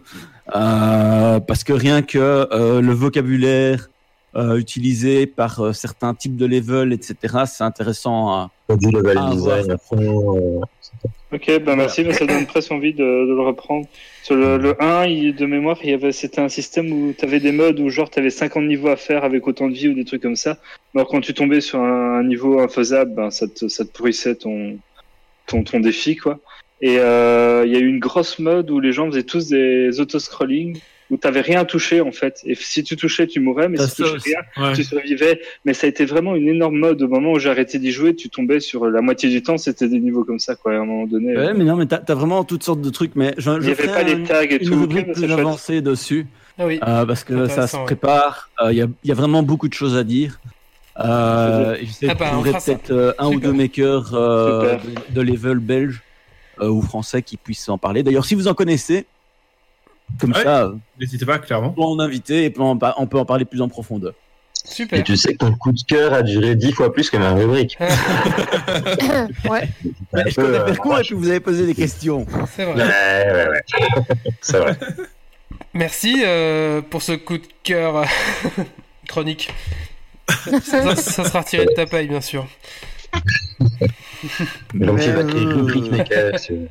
Euh, 0.55 1.39
parce 1.39 1.63
que 1.63 1.73
rien 1.73 2.01
que 2.03 2.17
euh, 2.51 2.79
le 2.81 2.93
vocabulaire 2.93 3.89
euh, 4.35 4.57
utilisé 4.57 5.25
par 5.27 5.59
euh, 5.61 5.73
certains 5.73 6.13
types 6.13 6.35
de 6.35 6.45
level, 6.45 6.93
etc., 6.93 7.45
c'est 7.45 7.63
intéressant 7.63 8.29
à, 8.29 8.51
du 8.77 8.89
level 8.91 9.17
design 9.31 9.71
à 9.71 9.77
fond. 9.77 10.37
euh, 10.37 10.61
Ok, 11.33 11.59
bah 11.63 11.75
merci, 11.75 12.03
mais 12.05 12.13
ça 12.13 12.25
donne 12.25 12.45
presque 12.45 12.71
envie 12.71 12.93
de, 12.93 13.03
de 13.03 13.33
le 13.35 13.41
reprendre. 13.41 13.87
Sur 14.23 14.35
le, 14.35 14.57
le 14.57 14.81
1, 14.81 15.05
il- 15.07 15.35
de 15.35 15.45
mémoire, 15.45 15.77
il 15.83 15.89
y 15.89 15.93
avait, 15.93 16.13
c'était 16.13 16.39
un 16.39 16.47
système 16.47 16.91
où 16.91 17.13
tu 17.17 17.25
avais 17.25 17.41
des 17.41 17.51
modes 17.51 17.79
où 17.81 17.89
genre 17.89 18.09
tu 18.09 18.19
avais 18.19 18.29
50 18.29 18.63
niveaux 18.63 18.87
à 18.87 18.95
faire 18.95 19.23
avec 19.25 19.45
autant 19.45 19.67
de 19.69 19.73
vie 19.73 19.89
ou 19.89 19.93
des 19.93 20.05
trucs 20.05 20.21
comme 20.21 20.37
ça. 20.37 20.57
Alors 20.95 21.07
quand 21.09 21.19
tu 21.19 21.33
tombais 21.33 21.59
sur 21.59 21.79
un, 21.79 22.19
un 22.19 22.23
niveau 22.23 22.59
infaisable, 22.61 23.13
ben, 23.13 23.29
ça, 23.29 23.45
te, 23.47 23.67
ça 23.67 23.83
te 23.83 23.91
pourrissait 23.91 24.35
ton, 24.35 24.79
ton, 25.47 25.63
ton 25.63 25.79
défi, 25.81 26.15
quoi. 26.15 26.39
Et 26.79 26.97
euh, 26.99 27.63
il 27.65 27.73
y 27.73 27.75
a 27.75 27.79
eu 27.79 27.87
une 27.87 27.99
grosse 27.99 28.39
mode 28.39 28.69
où 28.71 28.79
les 28.79 28.93
gens 28.93 29.07
faisaient 29.07 29.23
tous 29.23 29.47
des 29.49 29.99
auto-scrolling, 29.99 30.79
où 31.09 31.17
t'avais 31.17 31.41
rien 31.41 31.63
touché 31.65 32.01
en 32.01 32.11
fait. 32.11 32.41
Et 32.45 32.55
si 32.55 32.83
tu 32.83 32.95
touchais, 32.97 33.27
tu 33.27 33.39
mourais, 33.39 33.69
mais 33.69 33.77
si 33.77 33.95
tu 33.95 34.03
touchais 34.03 34.35
rien, 34.55 34.65
Ouais. 34.67 34.73
tu 34.73 34.83
survivais. 34.83 35.39
Mais 35.65 35.73
ça 35.73 35.87
a 35.87 35.89
été 35.89 36.05
vraiment 36.05 36.35
une 36.35 36.47
énorme 36.47 36.77
mode. 36.77 37.01
Au 37.01 37.07
moment 37.07 37.31
où 37.33 37.39
j'ai 37.39 37.49
arrêté 37.49 37.79
d'y 37.79 37.91
jouer, 37.91 38.15
tu 38.15 38.29
tombais 38.29 38.59
sur 38.59 38.85
la 38.87 39.01
moitié 39.01 39.29
du 39.29 39.41
temps, 39.41 39.57
c'était 39.57 39.87
des 39.87 39.99
niveaux 39.99 40.23
comme 40.25 40.39
ça, 40.39 40.55
quoi. 40.55 40.73
À 40.73 40.75
un 40.77 40.85
moment 40.85 41.07
donné. 41.07 41.37
Ouais, 41.37 41.53
mais 41.53 41.63
non, 41.63 41.75
mais 41.77 41.85
t'as 41.85 42.01
as 42.07 42.13
vraiment 42.15 42.43
toutes 42.43 42.63
sortes 42.63 42.81
de 42.81 42.89
trucs. 42.89 43.15
Mais 43.15 43.33
je, 43.37 43.51
Il 43.51 43.59
n'y 43.59 43.71
avait 43.71 43.85
pas 43.87 44.03
les 44.03 44.23
tags 44.23 44.43
et 44.43 44.61
une 44.63 44.69
tout. 44.69 44.79
rubrique 44.81 45.13
plus 45.13 45.31
avancée 45.31 45.81
dessus 45.81 46.25
Ah 46.59 46.65
oui. 46.65 46.79
euh, 46.85 47.05
parce 47.05 47.23
que 47.23 47.47
ça 47.47 47.67
se 47.67 47.77
ouais. 47.77 47.83
prépare. 47.85 48.49
Euh, 48.61 48.71
Il 48.73 48.77
y, 48.77 48.81
a, 48.81 48.87
il 49.03 49.07
y 49.07 49.11
a 49.11 49.15
vraiment 49.15 49.43
beaucoup 49.43 49.67
de 49.69 49.73
choses 49.73 49.95
à 49.95 50.03
dire. 50.03 50.39
Euh, 50.99 51.77
je 51.83 51.91
sais 51.91 52.07
Ah 52.09 52.15
bah, 52.15 52.31
peut-être 52.43 52.89
euh, 52.91 53.13
un 53.19 53.27
ou 53.27 53.39
deux 53.39 53.53
makers 53.53 54.13
euh, 54.15 54.77
de, 54.77 55.13
de 55.13 55.21
level 55.21 55.59
belge 55.59 56.01
euh, 56.59 56.69
ou 56.69 56.81
français 56.81 57.21
qui 57.21 57.37
puissent 57.37 57.69
en 57.69 57.77
parler. 57.77 58.01
D'ailleurs, 58.01 58.25
si 58.25 58.33
vous 58.33 58.47
en 58.47 58.55
connaissez, 58.55 59.05
comme 60.19 60.31
Ouais. 60.33 60.43
ça, 60.43 60.71
N'hésitez 60.99 61.25
pas, 61.25 61.39
clairement. 61.39 61.69
on 61.69 61.71
peut 61.73 61.81
en 61.81 61.99
inviter 61.99 62.45
et 62.45 62.53
on, 62.57 62.77
peut 62.77 63.17
en 63.19 63.25
parler 63.25 63.45
plus 63.45 63.61
en 63.61 63.67
profondeur. 63.69 64.13
Super. 64.65 64.99
Et 64.99 65.03
tu 65.03 65.15
sais 65.15 65.33
que 65.33 65.37
ton 65.37 65.53
coup 65.53 65.71
de 65.71 65.81
cœur 65.87 66.13
a 66.13 66.23
duré 66.23 66.55
10 66.55 66.73
fois 66.73 66.91
plus 66.91 67.09
que 67.09 67.15
ma 67.17 67.31
rubrique. 67.33 67.77
ouais. 69.49 69.69
Un 70.13 70.23
je 70.29 70.41
euh, 70.41 70.65
faire 70.65 70.77
court 70.79 70.99
et 70.99 71.03
puis 71.03 71.15
vous 71.15 71.29
avez 71.29 71.39
posé 71.39 71.65
des 71.65 71.75
questions. 71.75 72.25
C'est 72.55 72.65
vrai. 72.65 72.83
Ouais, 72.83 73.31
ouais, 73.33 73.47
ouais. 73.49 73.63
C'est 74.41 74.57
vrai. 74.57 74.77
Merci 75.73 76.21
euh, 76.25 76.81
pour 76.81 77.01
ce 77.01 77.13
coup 77.13 77.37
de 77.37 77.47
cœur 77.63 77.97
euh, 77.97 78.05
chronique. 79.07 79.53
ça, 80.63 80.95
ça 80.95 81.23
sera 81.23 81.39
retiré 81.41 81.65
de 81.65 81.71
ta 81.73 81.85
paille, 81.85 82.07
bien 82.07 82.19
sûr. 82.21 82.45
Mais 84.73 84.85
donc, 84.85 84.99
il 85.01 85.11
va 85.11 85.23
créer 85.23 85.41
une 85.43 85.49
euh, 85.51 85.55
rubrique 85.55 85.91
maker. 85.91 86.37
si- 86.39 86.67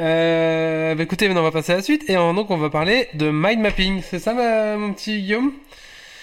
Euh, 0.00 0.94
bah 0.94 1.02
écoutez, 1.02 1.26
maintenant 1.26 1.42
on 1.42 1.44
va 1.44 1.50
passer 1.52 1.72
à 1.72 1.76
la 1.76 1.82
suite 1.82 2.08
et 2.08 2.14
donc 2.14 2.50
on 2.50 2.56
va 2.56 2.70
parler 2.70 3.08
de 3.14 3.30
mind 3.30 3.60
mapping. 3.60 4.02
C'est 4.02 4.18
ça, 4.18 4.32
ma- 4.34 4.76
mon 4.76 4.92
petit 4.92 5.20
Guillaume? 5.20 5.52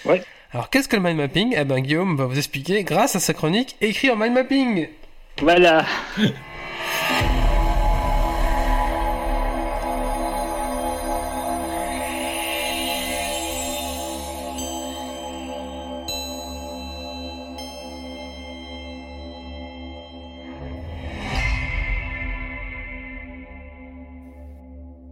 Ouais. 0.04 0.22
Alors 0.52 0.70
qu'est-ce 0.70 0.88
que 0.88 0.96
le 0.96 1.02
mind 1.02 1.16
mapping? 1.16 1.54
Eh 1.56 1.64
ben 1.64 1.78
Guillaume 1.80 2.16
va 2.16 2.24
vous 2.26 2.36
expliquer 2.36 2.82
grâce 2.82 3.14
à 3.16 3.20
sa 3.20 3.32
chronique 3.34 3.76
écrite 3.80 4.10
en 4.10 4.16
mind 4.16 4.34
mapping. 4.34 4.88
Voilà. 5.40 5.84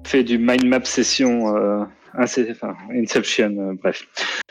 fait 0.09 0.24
du 0.24 0.38
mind 0.38 0.64
map 0.64 0.84
session 0.84 1.54
euh, 1.56 1.84
enfin, 2.14 2.74
Inception, 2.94 3.54
euh, 3.59 3.74
bref. 3.74 4.06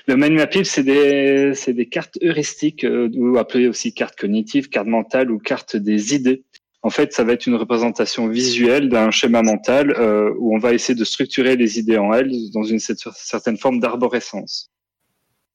Le 0.08 0.16
mind 0.16 0.34
mapping, 0.34 0.64
c'est 0.64 0.84
des, 0.84 1.52
c'est 1.56 1.74
des 1.74 1.88
cartes 1.88 2.18
heuristiques, 2.24 2.84
euh, 2.84 3.10
ou 3.16 3.38
appelées 3.38 3.68
aussi 3.68 3.94
cartes 3.94 4.18
cognitives, 4.18 4.70
cartes 4.70 4.88
mentales 4.88 5.32
ou 5.32 5.40
cartes 5.40 5.76
des 5.76 6.14
idées. 6.14 6.44
En 6.84 6.92
fait, 6.92 7.12
ça 7.12 7.24
va 7.24 7.34
être 7.34 7.48
une 7.48 7.56
représentation 7.56 8.28
visuelle 8.28 8.88
d'un 8.88 9.10
schéma 9.12 9.42
mental 9.42 9.96
euh, 9.98 10.32
où 10.38 10.56
on 10.56 10.60
va 10.60 10.74
essayer 10.74 10.98
de 10.98 11.04
structurer 11.04 11.56
les 11.58 11.80
idées 11.80 11.98
en 11.98 12.14
elles 12.14 12.32
dans 12.54 12.64
une 12.64 12.78
cer- 12.78 13.12
certaine 13.16 13.58
forme 13.58 13.80
d'arborescence. 13.80 14.70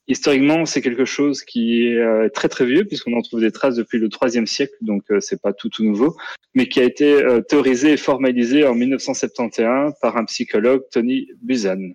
Historiquement, 0.08 0.66
c'est 0.66 0.82
quelque 0.82 1.04
chose 1.04 1.42
qui 1.42 1.86
est 1.86 1.96
euh, 1.96 2.28
très 2.28 2.48
très 2.48 2.66
vieux 2.66 2.84
puisqu'on 2.84 3.16
en 3.16 3.22
trouve 3.22 3.40
des 3.40 3.52
traces 3.52 3.76
depuis 3.76 3.98
le 3.98 4.08
IIIe 4.08 4.46
siècle, 4.46 4.74
donc 4.80 5.04
euh, 5.10 5.20
c'est 5.20 5.40
pas 5.40 5.52
tout 5.52 5.68
tout 5.68 5.84
nouveau, 5.84 6.16
mais 6.54 6.68
qui 6.68 6.80
a 6.80 6.84
été 6.84 7.22
euh, 7.22 7.40
théorisé 7.40 7.92
et 7.92 7.96
formalisé 7.96 8.66
en 8.66 8.74
1971 8.74 9.92
par 10.02 10.16
un 10.16 10.24
psychologue, 10.24 10.82
Tony 10.90 11.28
Buzan. 11.40 11.94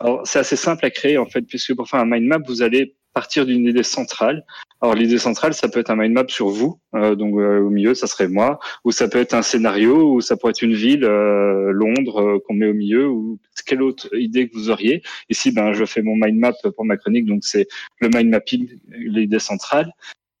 Alors, 0.00 0.26
c'est 0.26 0.40
assez 0.40 0.56
simple 0.56 0.84
à 0.84 0.90
créer, 0.90 1.16
en 1.16 1.24
fait, 1.24 1.42
puisque 1.42 1.74
pour 1.74 1.88
faire 1.88 2.00
un 2.00 2.04
mind 2.04 2.26
map, 2.26 2.38
vous 2.46 2.62
allez 2.62 2.94
partir 3.14 3.46
d'une 3.46 3.66
idée 3.66 3.82
centrale. 3.82 4.44
Alors, 4.82 4.94
l'idée 4.94 5.18
centrale, 5.18 5.54
ça 5.54 5.68
peut 5.68 5.80
être 5.80 5.90
un 5.90 5.96
mind 5.96 6.12
map 6.12 6.24
sur 6.28 6.48
vous, 6.48 6.78
euh, 6.94 7.14
donc 7.14 7.36
euh, 7.38 7.60
au 7.60 7.70
milieu, 7.70 7.94
ça 7.94 8.06
serait 8.06 8.28
moi, 8.28 8.58
ou 8.84 8.90
ça 8.90 9.08
peut 9.08 9.18
être 9.18 9.32
un 9.32 9.42
scénario, 9.42 10.12
ou 10.12 10.20
ça 10.20 10.36
pourrait 10.36 10.50
être 10.50 10.62
une 10.62 10.74
ville, 10.74 11.04
euh, 11.04 11.70
Londres, 11.72 12.20
euh, 12.20 12.38
qu'on 12.46 12.54
met 12.54 12.66
au 12.66 12.74
milieu, 12.74 13.08
ou 13.08 13.38
quelle 13.64 13.82
autre 13.82 14.14
idée 14.14 14.48
que 14.48 14.54
vous 14.54 14.68
auriez. 14.68 15.02
Ici, 15.30 15.52
ben, 15.52 15.72
je 15.72 15.86
fais 15.86 16.02
mon 16.02 16.16
mind 16.16 16.38
map 16.38 16.52
pour 16.76 16.84
ma 16.84 16.98
chronique, 16.98 17.24
donc 17.24 17.44
c'est 17.44 17.66
le 18.00 18.08
mind 18.08 18.28
mapping, 18.28 18.68
l'idée 18.90 19.38
centrale. 19.38 19.90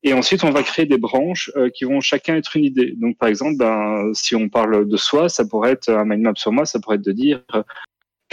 Et 0.02 0.12
ensuite, 0.12 0.44
on 0.44 0.50
va 0.50 0.62
créer 0.62 0.84
des 0.84 0.98
branches 0.98 1.50
euh, 1.56 1.70
qui 1.70 1.84
vont 1.84 2.02
chacun 2.02 2.36
être 2.36 2.54
une 2.56 2.64
idée. 2.64 2.92
Donc, 2.98 3.16
par 3.16 3.30
exemple, 3.30 3.56
ben, 3.56 4.10
si 4.12 4.36
on 4.36 4.50
parle 4.50 4.86
de 4.86 4.96
soi, 4.98 5.30
ça 5.30 5.46
pourrait 5.46 5.72
être 5.72 5.88
un 5.88 6.04
mind 6.04 6.22
map 6.22 6.32
sur 6.36 6.52
moi, 6.52 6.66
ça 6.66 6.78
pourrait 6.80 6.96
être 6.96 7.04
de 7.04 7.12
dire 7.12 7.42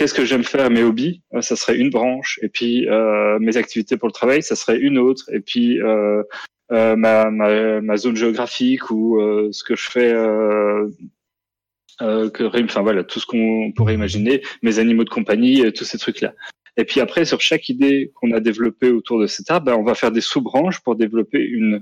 qu'est-ce 0.02 0.16
que 0.16 0.26
j'aime 0.26 0.44
faire, 0.44 0.72
mes 0.72 0.82
hobbies, 0.82 1.22
euh, 1.36 1.42
ça 1.42 1.56
serait 1.56 1.78
une 1.78 1.92
branche. 1.92 2.40
Et 2.42 2.50
puis, 2.50 2.90
euh, 2.90 3.38
mes 3.40 3.56
activités 3.56 3.98
pour 3.98 4.08
le 4.08 4.14
travail, 4.14 4.42
ça 4.42 4.56
serait 4.56 4.80
une 4.80 4.98
autre. 4.98 5.26
Et 5.32 5.42
puis, 5.42 5.80
euh, 5.80 6.24
euh, 6.72 6.96
ma, 6.96 7.30
ma, 7.30 7.82
ma 7.82 7.98
zone 7.98 8.16
géographique 8.16 8.90
ou 8.90 9.22
euh, 9.22 9.50
ce 9.52 9.64
que 9.64 9.76
je 9.76 9.88
fais. 9.92 10.12
Euh, 10.12 10.90
que, 12.32 12.64
enfin 12.64 12.82
voilà, 12.82 13.04
tout 13.04 13.20
ce 13.20 13.28
qu'on 13.28 13.72
pourrait 13.76 13.94
imaginer, 13.94 14.42
mes 14.64 14.80
animaux 14.80 15.04
de 15.04 15.10
compagnie, 15.12 15.72
tous 15.72 15.84
ces 15.84 16.00
trucs-là. 16.00 16.34
Et 16.78 16.86
puis 16.86 17.02
après, 17.02 17.26
sur 17.26 17.42
chaque 17.42 17.70
idée 17.70 18.12
qu'on 18.16 18.32
a 18.32 18.40
développée 18.40 18.92
autour 18.92 19.20
de 19.20 19.28
cet 19.28 19.52
arbre, 19.52 19.66
ben, 19.68 19.76
on 19.76 19.84
va 19.84 19.94
faire 19.94 20.12
des 20.12 20.22
sous-branches 20.22 20.80
pour 20.80 20.96
développer 20.96 21.40
une, 21.40 21.82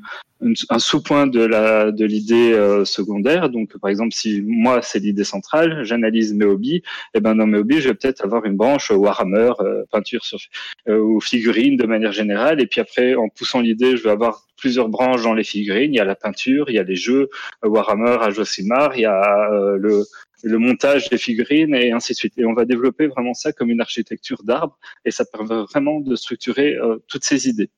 un 0.70 0.80
sous-point 0.80 1.28
de 1.28 1.42
la 1.42 1.92
de 1.92 2.06
l'idée 2.06 2.54
euh, 2.54 2.86
secondaire. 2.86 3.50
Donc, 3.50 3.78
par 3.78 3.90
exemple, 3.90 4.14
si 4.14 4.42
moi 4.42 4.82
c'est 4.82 5.00
l'idée 5.00 5.24
centrale, 5.24 5.84
j'analyse 5.84 6.34
mes 6.34 6.46
hobbies. 6.46 6.82
Et 7.14 7.20
ben 7.20 7.36
dans 7.36 7.46
mes 7.46 7.60
hobbies, 7.60 7.82
je 7.82 7.90
vais 7.90 7.96
peut-être 7.96 8.24
avoir 8.24 8.46
une 8.46 8.58
branche 8.58 8.90
Warhammer, 8.90 9.52
euh, 9.60 9.84
peinture 9.92 10.26
sur 10.26 10.40
euh, 10.88 11.00
ou 11.00 11.22
figurines 11.22 11.78
de 11.78 11.86
manière 11.86 12.12
générale. 12.12 12.60
Et 12.62 12.68
puis 12.68 12.82
après, 12.82 13.16
en 13.16 13.30
poussant 13.30 13.62
l'idée, 13.62 13.96
je 13.96 14.04
vais 14.04 14.12
avoir 14.12 14.46
plusieurs 14.60 14.90
branches 14.90 15.24
dans 15.24 15.34
les 15.34 15.44
figurines. 15.44 15.94
Il 15.94 15.98
y 15.98 16.02
a 16.02 16.06
la 16.06 16.16
peinture, 16.16 16.70
il 16.70 16.76
y 16.76 16.80
a 16.80 16.84
les 16.84 16.96
jeux 16.96 17.30
euh, 17.64 17.70
Warhammer, 17.70 18.18
Age 18.22 18.40
of 18.40 18.48
Sigmar, 18.48 18.96
il 18.96 19.02
y 19.02 19.06
a 19.06 19.52
euh, 19.52 19.78
le 19.78 20.04
le 20.44 20.58
montage 20.58 21.10
des 21.10 21.18
figurines 21.18 21.76
et 21.76 21.92
ainsi 21.92 22.14
de 22.14 22.18
suite. 22.18 22.34
Et 22.38 22.46
on 22.46 22.54
va 22.54 22.66
développer 22.66 23.08
vraiment 23.08 23.34
ça 23.34 23.52
comme 23.52 23.70
une 23.70 23.82
architecture 23.82 24.44
d'arbre 24.44 24.78
et 25.06 25.12
ça 25.12 25.26
permet 25.26 25.64
vraiment 25.64 26.00
de 26.00 26.16
structurer 26.16 26.76
euh, 26.76 26.98
toutes 27.08 27.24
ces 27.24 27.48
idées. 27.48 27.70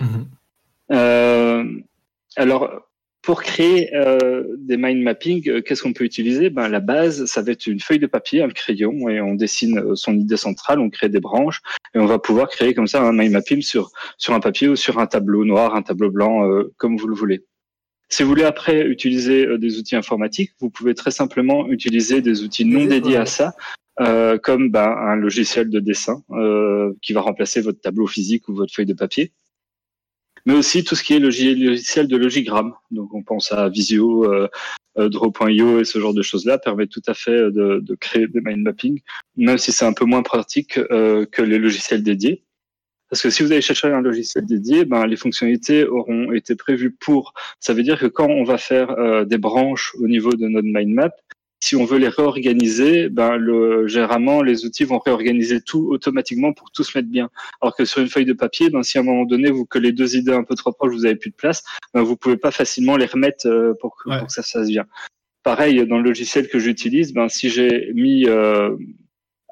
Mhm. 0.00 0.28
Euh, 0.92 1.64
alors, 2.36 2.88
pour 3.24 3.42
créer 3.42 3.94
euh, 3.94 4.44
des 4.58 4.76
mind 4.76 5.02
mapping, 5.02 5.62
qu'est-ce 5.62 5.82
qu'on 5.82 5.94
peut 5.94 6.04
utiliser? 6.04 6.50
Ben, 6.50 6.68
La 6.68 6.80
base, 6.80 7.24
ça 7.24 7.40
va 7.40 7.52
être 7.52 7.66
une 7.66 7.80
feuille 7.80 7.98
de 7.98 8.06
papier, 8.06 8.42
un 8.42 8.50
crayon, 8.50 9.08
et 9.08 9.20
on 9.20 9.34
dessine 9.34 9.96
son 9.96 10.14
idée 10.14 10.36
centrale, 10.36 10.78
on 10.78 10.90
crée 10.90 11.08
des 11.08 11.20
branches, 11.20 11.62
et 11.94 11.98
on 11.98 12.06
va 12.06 12.18
pouvoir 12.18 12.48
créer 12.48 12.74
comme 12.74 12.86
ça 12.86 13.02
un 13.02 13.12
mind 13.12 13.32
mapping 13.32 13.62
sur, 13.62 13.90
sur 14.18 14.34
un 14.34 14.40
papier 14.40 14.68
ou 14.68 14.76
sur 14.76 14.98
un 14.98 15.06
tableau 15.06 15.46
noir, 15.46 15.74
un 15.74 15.82
tableau 15.82 16.10
blanc, 16.10 16.46
euh, 16.46 16.74
comme 16.76 16.98
vous 16.98 17.06
le 17.06 17.14
voulez. 17.14 17.44
Si 18.08 18.22
vous 18.22 18.28
voulez 18.28 18.44
après 18.44 18.86
utiliser 18.86 19.46
euh, 19.46 19.58
des 19.58 19.78
outils 19.78 19.96
informatiques, 19.96 20.52
vous 20.60 20.70
pouvez 20.70 20.94
très 20.94 21.10
simplement 21.10 21.68
utiliser 21.68 22.20
des 22.20 22.42
outils 22.42 22.64
non 22.64 22.84
dédiés 22.84 23.16
à 23.16 23.26
ça, 23.26 23.54
euh, 24.00 24.38
comme 24.38 24.70
ben, 24.70 24.88
un 24.88 25.16
logiciel 25.16 25.70
de 25.70 25.80
dessin 25.80 26.22
euh, 26.30 26.92
qui 27.02 27.12
va 27.12 27.20
remplacer 27.22 27.60
votre 27.60 27.80
tableau 27.80 28.06
physique 28.06 28.48
ou 28.48 28.54
votre 28.54 28.72
feuille 28.72 28.86
de 28.86 28.94
papier. 28.94 29.32
Mais 30.46 30.54
aussi 30.54 30.84
tout 30.84 30.94
ce 30.94 31.02
qui 31.02 31.14
est 31.14 31.20
logi- 31.20 31.54
logiciel 31.54 32.06
de 32.06 32.16
logigramme. 32.16 32.74
Donc 32.90 33.14
on 33.14 33.22
pense 33.22 33.50
à 33.52 33.68
Visio, 33.68 34.26
Draw.io 34.96 35.80
et 35.80 35.84
ce 35.84 35.98
genre 35.98 36.14
de 36.14 36.22
choses-là 36.22 36.58
permettent 36.58 36.90
tout 36.90 37.02
à 37.06 37.14
fait 37.14 37.50
de, 37.50 37.80
de 37.80 37.94
créer 37.94 38.28
des 38.28 38.40
mind 38.40 38.62
mapping, 38.62 39.00
même 39.36 39.58
si 39.58 39.72
c'est 39.72 39.86
un 39.86 39.92
peu 39.92 40.04
moins 40.04 40.22
pratique 40.22 40.78
euh, 40.78 41.26
que 41.26 41.42
les 41.42 41.58
logiciels 41.58 42.02
dédiés. 42.02 42.44
Parce 43.14 43.22
que 43.22 43.30
si 43.30 43.44
vous 43.44 43.52
allez 43.52 43.60
chercher 43.60 43.86
un 43.86 44.00
logiciel 44.00 44.44
dédié, 44.44 44.84
ben, 44.84 45.06
les 45.06 45.14
fonctionnalités 45.14 45.86
auront 45.86 46.32
été 46.32 46.56
prévues 46.56 46.90
pour. 46.90 47.32
Ça 47.60 47.72
veut 47.72 47.84
dire 47.84 47.96
que 47.96 48.06
quand 48.06 48.26
on 48.28 48.42
va 48.42 48.58
faire 48.58 48.90
euh, 48.90 49.24
des 49.24 49.38
branches 49.38 49.94
au 50.00 50.08
niveau 50.08 50.32
de 50.32 50.48
notre 50.48 50.66
mind 50.66 50.92
map, 50.92 51.12
si 51.60 51.76
on 51.76 51.84
veut 51.84 51.98
les 51.98 52.08
réorganiser, 52.08 53.08
ben, 53.10 53.36
le, 53.36 53.86
généralement, 53.86 54.42
les 54.42 54.64
outils 54.66 54.82
vont 54.82 54.98
réorganiser 54.98 55.60
tout 55.60 55.86
automatiquement 55.92 56.52
pour 56.52 56.72
tout 56.72 56.82
se 56.82 56.98
mettre 56.98 57.08
bien. 57.08 57.30
Alors 57.62 57.76
que 57.76 57.84
sur 57.84 58.02
une 58.02 58.08
feuille 58.08 58.24
de 58.24 58.32
papier, 58.32 58.68
ben, 58.68 58.82
si 58.82 58.98
à 58.98 59.02
un 59.02 59.04
moment 59.04 59.26
donné, 59.26 59.48
vous 59.48 59.64
que 59.64 59.78
les 59.78 59.92
deux 59.92 60.16
idées 60.16 60.32
un 60.32 60.42
peu 60.42 60.56
trop 60.56 60.72
proches, 60.72 60.92
vous 60.92 61.06
avez 61.06 61.14
plus 61.14 61.30
de 61.30 61.36
place, 61.36 61.62
ben, 61.94 62.02
vous 62.02 62.16
pouvez 62.16 62.36
pas 62.36 62.50
facilement 62.50 62.96
les 62.96 63.06
remettre 63.06 63.46
euh, 63.46 63.74
pour, 63.80 63.96
que, 63.96 64.10
Ouais. 64.10 64.18
pour 64.18 64.26
que 64.26 64.32
ça 64.32 64.42
se 64.42 64.58
fasse 64.58 64.66
bien. 64.66 64.86
Pareil, 65.44 65.86
dans 65.86 65.98
le 65.98 66.02
logiciel 66.04 66.48
que 66.48 66.58
j'utilise, 66.58 67.12
ben, 67.12 67.28
si 67.28 67.48
j'ai 67.48 67.92
mis 67.94 68.26
euh, 68.26 68.76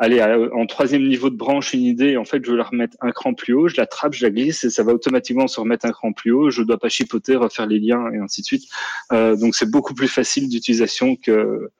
allez, 0.02 0.20
à- 0.20 0.36
en 0.54 0.66
troisième 0.66 1.06
niveau 1.06 1.30
de 1.30 1.36
branche 1.36 1.72
une 1.74 1.82
idée, 1.82 2.16
en 2.16 2.24
fait, 2.24 2.44
je 2.44 2.50
veux 2.50 2.56
la 2.56 2.64
remettre 2.64 2.96
un 3.00 3.12
cran 3.12 3.34
plus 3.34 3.54
haut, 3.54 3.68
je 3.68 3.76
la 3.76 3.86
trappe, 3.86 4.14
je 4.14 4.24
la 4.26 4.30
glisse 4.30 4.64
et 4.64 4.70
ça 4.70 4.82
va 4.82 4.92
automatiquement 4.92 5.46
se 5.46 5.60
remettre 5.60 5.86
un 5.86 5.92
cran 5.92 6.12
plus 6.12 6.32
haut. 6.32 6.50
Je 6.50 6.62
dois 6.62 6.78
pas 6.78 6.88
chipoter, 6.88 7.36
refaire 7.36 7.66
les 7.66 7.78
liens 7.78 8.10
et 8.12 8.18
ainsi 8.18 8.40
de 8.42 8.46
suite. 8.46 8.64
Euh, 9.12 9.36
donc, 9.36 9.54
c'est 9.54 9.70
beaucoup 9.70 9.94
plus 9.94 10.08
facile 10.08 10.48
d'utilisation 10.48 11.16
que 11.16 11.70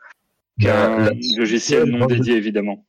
qu'un 0.61 0.99
Là- 0.99 1.11
logiciel 1.39 1.85
non 1.85 2.07
dédié, 2.07 2.37
évidemment. 2.37 2.85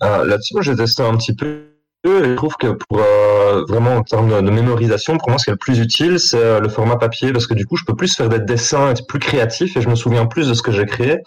Ah, 0.00 0.24
Là-dessus, 0.24 0.54
moi, 0.54 0.62
j'ai 0.62 0.74
testé 0.76 1.02
un 1.02 1.16
petit 1.16 1.34
peu. 1.34 1.68
Je 2.04 2.34
trouve 2.34 2.56
que 2.56 2.66
pour 2.66 2.98
euh, 2.98 3.64
vraiment 3.68 3.94
en 3.94 4.02
termes 4.02 4.42
de, 4.44 4.50
mémorisation, 4.50 5.18
pour 5.18 5.30
moi, 5.30 5.38
ce 5.38 5.44
qui 5.44 5.50
est 5.50 5.52
le 5.52 5.58
plus 5.58 5.78
utile, 5.78 6.18
c'est 6.18 6.36
euh, 6.36 6.58
le 6.58 6.68
format 6.68 6.96
papier, 6.96 7.32
parce 7.32 7.46
que 7.46 7.54
du 7.54 7.64
coup, 7.64 7.76
je 7.76 7.84
peux 7.84 7.94
plus 7.94 8.16
faire 8.16 8.28
des 8.28 8.40
dessins, 8.40 8.90
être 8.90 9.06
plus 9.06 9.20
créatif, 9.20 9.76
et 9.76 9.80
je 9.80 9.88
me 9.88 9.94
souviens 9.94 10.26
plus 10.26 10.48
de 10.48 10.54
ce 10.54 10.62
que 10.62 10.72
j'ai 10.72 10.84
créé. 10.84 11.18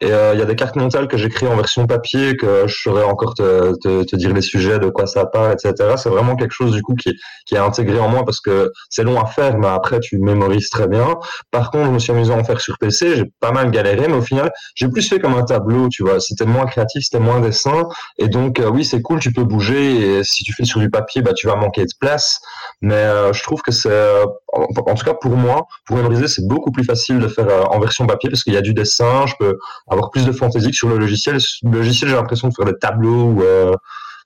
Et 0.00 0.10
euh, 0.10 0.34
il 0.34 0.40
y 0.40 0.42
a 0.42 0.44
des 0.44 0.56
cartes 0.56 0.74
mentales 0.74 1.06
que 1.06 1.16
j'ai 1.16 1.28
créées 1.28 1.48
en 1.48 1.54
version 1.54 1.86
papier, 1.86 2.36
que 2.36 2.64
je 2.66 2.74
saurais 2.74 3.04
encore 3.04 3.34
te, 3.34 3.74
te, 3.80 4.02
te 4.02 4.16
dire 4.16 4.32
les 4.32 4.42
sujets, 4.42 4.80
de 4.80 4.88
quoi 4.88 5.06
ça 5.06 5.24
parle, 5.24 5.52
etc. 5.52 5.94
C'est 5.96 6.08
vraiment 6.08 6.34
quelque 6.34 6.52
chose 6.52 6.72
du 6.72 6.82
coup 6.82 6.96
qui, 6.96 7.14
qui 7.46 7.54
est 7.54 7.58
intégré 7.58 8.00
en 8.00 8.08
moi, 8.08 8.24
parce 8.24 8.40
que 8.40 8.72
c'est 8.90 9.04
long 9.04 9.20
à 9.20 9.26
faire, 9.26 9.56
mais 9.56 9.68
après, 9.68 10.00
tu 10.00 10.18
mémorises 10.18 10.68
très 10.68 10.88
bien. 10.88 11.16
Par 11.52 11.70
contre, 11.70 11.86
je 11.86 11.90
me 11.92 11.98
suis 12.00 12.10
amusé 12.10 12.34
à 12.34 12.36
en 12.36 12.42
faire 12.42 12.60
sur 12.60 12.76
PC, 12.78 13.14
j'ai 13.14 13.30
pas 13.38 13.52
mal 13.52 13.70
galéré, 13.70 14.08
mais 14.08 14.16
au 14.16 14.22
final, 14.22 14.50
j'ai 14.74 14.88
plus 14.88 15.08
fait 15.08 15.20
comme 15.20 15.34
un 15.34 15.44
tableau, 15.44 15.88
tu 15.90 16.02
vois. 16.02 16.18
C'était 16.18 16.44
moins 16.44 16.66
créatif, 16.66 17.04
c'était 17.04 17.22
moins 17.22 17.38
dessin. 17.38 17.88
Et 18.18 18.26
donc, 18.26 18.58
euh, 18.58 18.68
oui, 18.68 18.84
c'est 18.84 19.00
cool, 19.00 19.20
tu 19.20 19.32
peux 19.32 19.44
bouger. 19.44 20.23
Si 20.24 20.44
tu 20.44 20.52
fais 20.52 20.64
sur 20.64 20.80
du 20.80 20.90
papier, 20.90 21.22
bah, 21.22 21.32
tu 21.32 21.46
vas 21.46 21.56
manquer 21.56 21.82
de 21.82 21.92
place. 22.00 22.40
Mais 22.80 22.94
euh, 22.94 23.32
je 23.32 23.42
trouve 23.42 23.62
que 23.62 23.72
c'est, 23.72 23.90
euh, 23.90 24.24
en, 24.52 24.94
tout 24.94 25.04
cas 25.04 25.14
pour 25.14 25.36
moi, 25.36 25.66
pour 25.86 25.96
mémoriser, 25.96 26.28
c'est 26.28 26.46
beaucoup 26.46 26.72
plus 26.72 26.84
facile 26.84 27.18
de 27.18 27.28
faire 27.28 27.48
euh, 27.48 27.62
en 27.64 27.78
version 27.78 28.06
papier 28.06 28.30
parce 28.30 28.42
qu'il 28.42 28.52
y 28.52 28.56
a 28.56 28.62
du 28.62 28.74
dessin, 28.74 29.26
je 29.26 29.34
peux 29.38 29.58
avoir 29.88 30.10
plus 30.10 30.26
de 30.26 30.32
fantaisie 30.32 30.70
que 30.70 30.76
sur 30.76 30.88
le 30.88 30.98
logiciel. 30.98 31.38
Le 31.62 31.78
logiciel, 31.78 32.10
j'ai 32.10 32.16
l'impression 32.16 32.48
de 32.48 32.54
faire 32.54 32.66
des 32.66 32.78
tableaux. 32.78 33.42
Euh, 33.42 33.72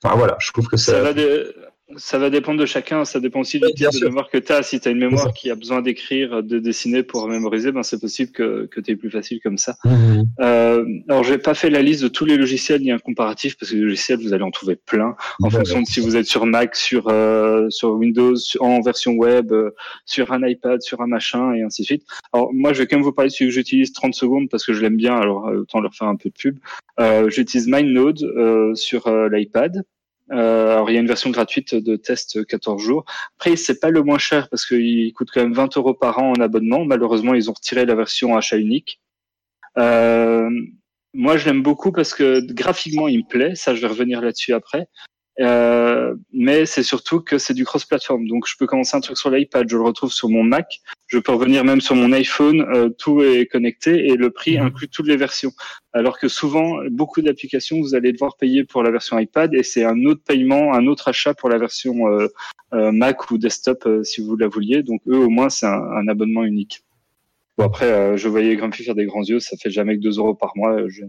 Enfin 0.01 0.15
voilà, 0.15 0.37
je 0.39 0.51
trouve 0.51 0.67
que 0.67 0.77
c'est. 0.77 0.93
Ça 1.97 2.19
va 2.19 2.29
dépendre 2.29 2.59
de 2.59 2.65
chacun, 2.65 3.03
ça 3.03 3.19
dépend 3.19 3.39
aussi 3.39 3.59
du 3.59 3.67
type 3.75 3.87
de 3.99 4.05
mémoire 4.05 4.29
que 4.29 4.37
tu 4.37 4.51
as. 4.51 4.63
Si 4.63 4.79
tu 4.79 4.87
as 4.87 4.91
une 4.91 4.99
mémoire 4.99 5.33
qui 5.33 5.49
a 5.49 5.55
besoin 5.55 5.81
d'écrire, 5.81 6.43
de 6.43 6.59
dessiner 6.59 7.03
pour 7.03 7.27
mémoriser, 7.27 7.71
ben 7.71 7.83
c'est 7.83 7.99
possible 7.99 8.31
que, 8.31 8.67
que 8.67 8.79
tu 8.79 8.91
es 8.91 8.95
plus 8.95 9.09
facile 9.09 9.39
comme 9.41 9.57
ça. 9.57 9.75
Mhm. 9.85 10.23
Euh, 10.39 10.85
alors, 11.09 11.23
j'ai 11.23 11.37
pas 11.37 11.53
fait 11.55 11.69
la 11.69 11.81
liste 11.81 12.03
de 12.03 12.07
tous 12.07 12.25
les 12.25 12.37
logiciels 12.37 12.81
ni 12.81 12.91
un 12.91 12.99
comparatif 12.99 13.57
parce 13.57 13.71
que 13.71 13.75
les 13.75 13.81
logiciels, 13.83 14.19
vous 14.21 14.33
allez 14.33 14.43
en 14.43 14.51
trouver 14.51 14.75
plein 14.75 15.15
en 15.41 15.45
Ouais, 15.45 15.49
fonction 15.51 15.81
de 15.81 15.87
si 15.87 15.99
vous 15.99 16.15
êtes 16.15 16.27
sur 16.27 16.45
Mac, 16.45 16.75
sur 16.75 17.07
euh, 17.09 17.69
sur 17.69 17.91
Windows, 17.91 18.35
sur- 18.35 18.61
en 18.61 18.81
version 18.81 19.13
web, 19.13 19.51
euh, 19.51 19.71
sur 20.05 20.31
un 20.31 20.47
iPad, 20.47 20.81
sur 20.81 21.01
un 21.01 21.07
machin 21.07 21.53
et 21.53 21.63
ainsi 21.63 21.81
de 21.81 21.85
suite. 21.87 22.03
Alors 22.33 22.53
moi, 22.53 22.73
je 22.73 22.79
vais 22.79 22.87
quand 22.87 22.97
même 22.97 23.03
vous 23.03 23.11
parler 23.13 23.29
de 23.29 23.33
celui 23.33 23.49
que 23.49 23.55
j'utilise 23.55 23.93
30 23.93 24.13
secondes 24.13 24.47
parce 24.49 24.65
que 24.65 24.73
je 24.73 24.81
l'aime 24.81 24.97
bien. 24.97 25.15
Alors 25.17 25.47
euh, 25.47 25.61
autant 25.61 25.81
leur 25.81 25.93
faire 25.95 26.07
un 26.07 26.15
peu 26.15 26.29
de 26.29 26.35
pub. 26.35 26.59
Euh, 26.99 27.29
j'utilise 27.29 27.67
MindNode 27.67 28.21
euh, 28.23 28.75
sur 28.75 29.07
euh, 29.07 29.27
l'iPad. 29.29 29.83
Euh, 30.31 30.73
alors 30.73 30.89
il 30.89 30.93
y 30.93 30.97
a 30.97 30.99
une 30.99 31.07
version 31.07 31.29
gratuite 31.31 31.75
de 31.75 31.95
test 31.95 32.45
14 32.45 32.81
jours. 32.81 33.05
Après 33.37 33.55
c'est 33.55 33.79
pas 33.79 33.89
le 33.89 34.03
moins 34.03 34.17
cher 34.17 34.49
parce 34.49 34.65
qu'il 34.65 35.11
coûte 35.13 35.29
quand 35.33 35.41
même 35.41 35.53
20 35.53 35.77
euros 35.77 35.93
par 35.93 36.19
an 36.19 36.31
en 36.31 36.41
abonnement. 36.41 36.85
Malheureusement 36.85 37.33
ils 37.33 37.49
ont 37.49 37.53
retiré 37.53 37.85
la 37.85 37.95
version 37.95 38.35
achat 38.35 38.57
unique. 38.57 39.01
Euh, 39.77 40.49
moi 41.13 41.37
je 41.37 41.45
l'aime 41.45 41.63
beaucoup 41.63 41.91
parce 41.91 42.13
que 42.13 42.41
graphiquement 42.53 43.07
il 43.07 43.19
me 43.19 43.27
plaît. 43.27 43.55
Ça 43.55 43.75
je 43.75 43.81
vais 43.81 43.87
revenir 43.87 44.21
là-dessus 44.21 44.53
après. 44.53 44.87
Euh, 45.39 46.15
mais 46.33 46.65
c'est 46.65 46.83
surtout 46.83 47.21
que 47.21 47.37
c'est 47.37 47.53
du 47.53 47.65
cross-platform. 47.65 48.27
Donc, 48.27 48.45
je 48.47 48.55
peux 48.57 48.67
commencer 48.67 48.97
un 48.97 48.99
truc 48.99 49.17
sur 49.17 49.29
l'iPad, 49.29 49.69
je 49.69 49.77
le 49.77 49.83
retrouve 49.83 50.11
sur 50.11 50.27
mon 50.29 50.43
Mac, 50.43 50.79
je 51.07 51.17
peux 51.17 51.31
revenir 51.31 51.63
même 51.63 51.81
sur 51.81 51.95
mon 51.95 52.11
iPhone, 52.11 52.61
euh, 52.61 52.89
tout 52.89 53.21
est 53.21 53.45
connecté 53.45 54.07
et 54.07 54.15
le 54.15 54.31
prix 54.31 54.57
Mhm. 54.57 54.65
inclut 54.67 54.89
toutes 54.89 55.07
les 55.07 55.17
versions. 55.17 55.51
Alors 55.93 56.19
que 56.19 56.27
souvent, 56.27 56.79
beaucoup 56.91 57.21
d'applications, 57.21 57.79
vous 57.79 57.95
allez 57.95 58.11
devoir 58.11 58.37
payer 58.37 58.63
pour 58.63 58.83
la 58.83 58.91
version 58.91 59.17
iPad 59.17 59.53
et 59.55 59.63
c'est 59.63 59.83
un 59.85 60.03
autre 60.05 60.21
paiement, 60.25 60.73
un 60.73 60.87
autre 60.87 61.07
achat 61.07 61.33
pour 61.33 61.49
la 61.49 61.57
version 61.57 62.07
euh, 62.07 62.27
euh, 62.73 62.91
Mac 62.91 63.31
ou 63.31 63.37
desktop 63.37 63.85
euh, 63.85 64.03
si 64.03 64.21
vous 64.21 64.35
la 64.35 64.47
vouliez. 64.47 64.83
Donc, 64.83 65.01
eux, 65.07 65.17
au 65.17 65.29
moins, 65.29 65.49
c'est 65.49 65.65
un, 65.65 65.71
un 65.71 66.07
abonnement 66.07 66.43
unique. 66.43 66.83
Bon, 67.59 67.65
après, 67.65 67.91
euh, 67.91 68.15
je 68.15 68.29
voyais 68.29 68.55
Grumpy 68.55 68.85
faire 68.85 68.95
des 68.95 69.05
grands 69.05 69.21
yeux, 69.21 69.41
ça 69.41 69.57
fait 69.57 69.69
jamais 69.69 69.97
que 69.97 70.01
2 70.01 70.17
euros 70.17 70.33
par 70.33 70.53
mois. 70.55 70.77
Je, 70.87 71.03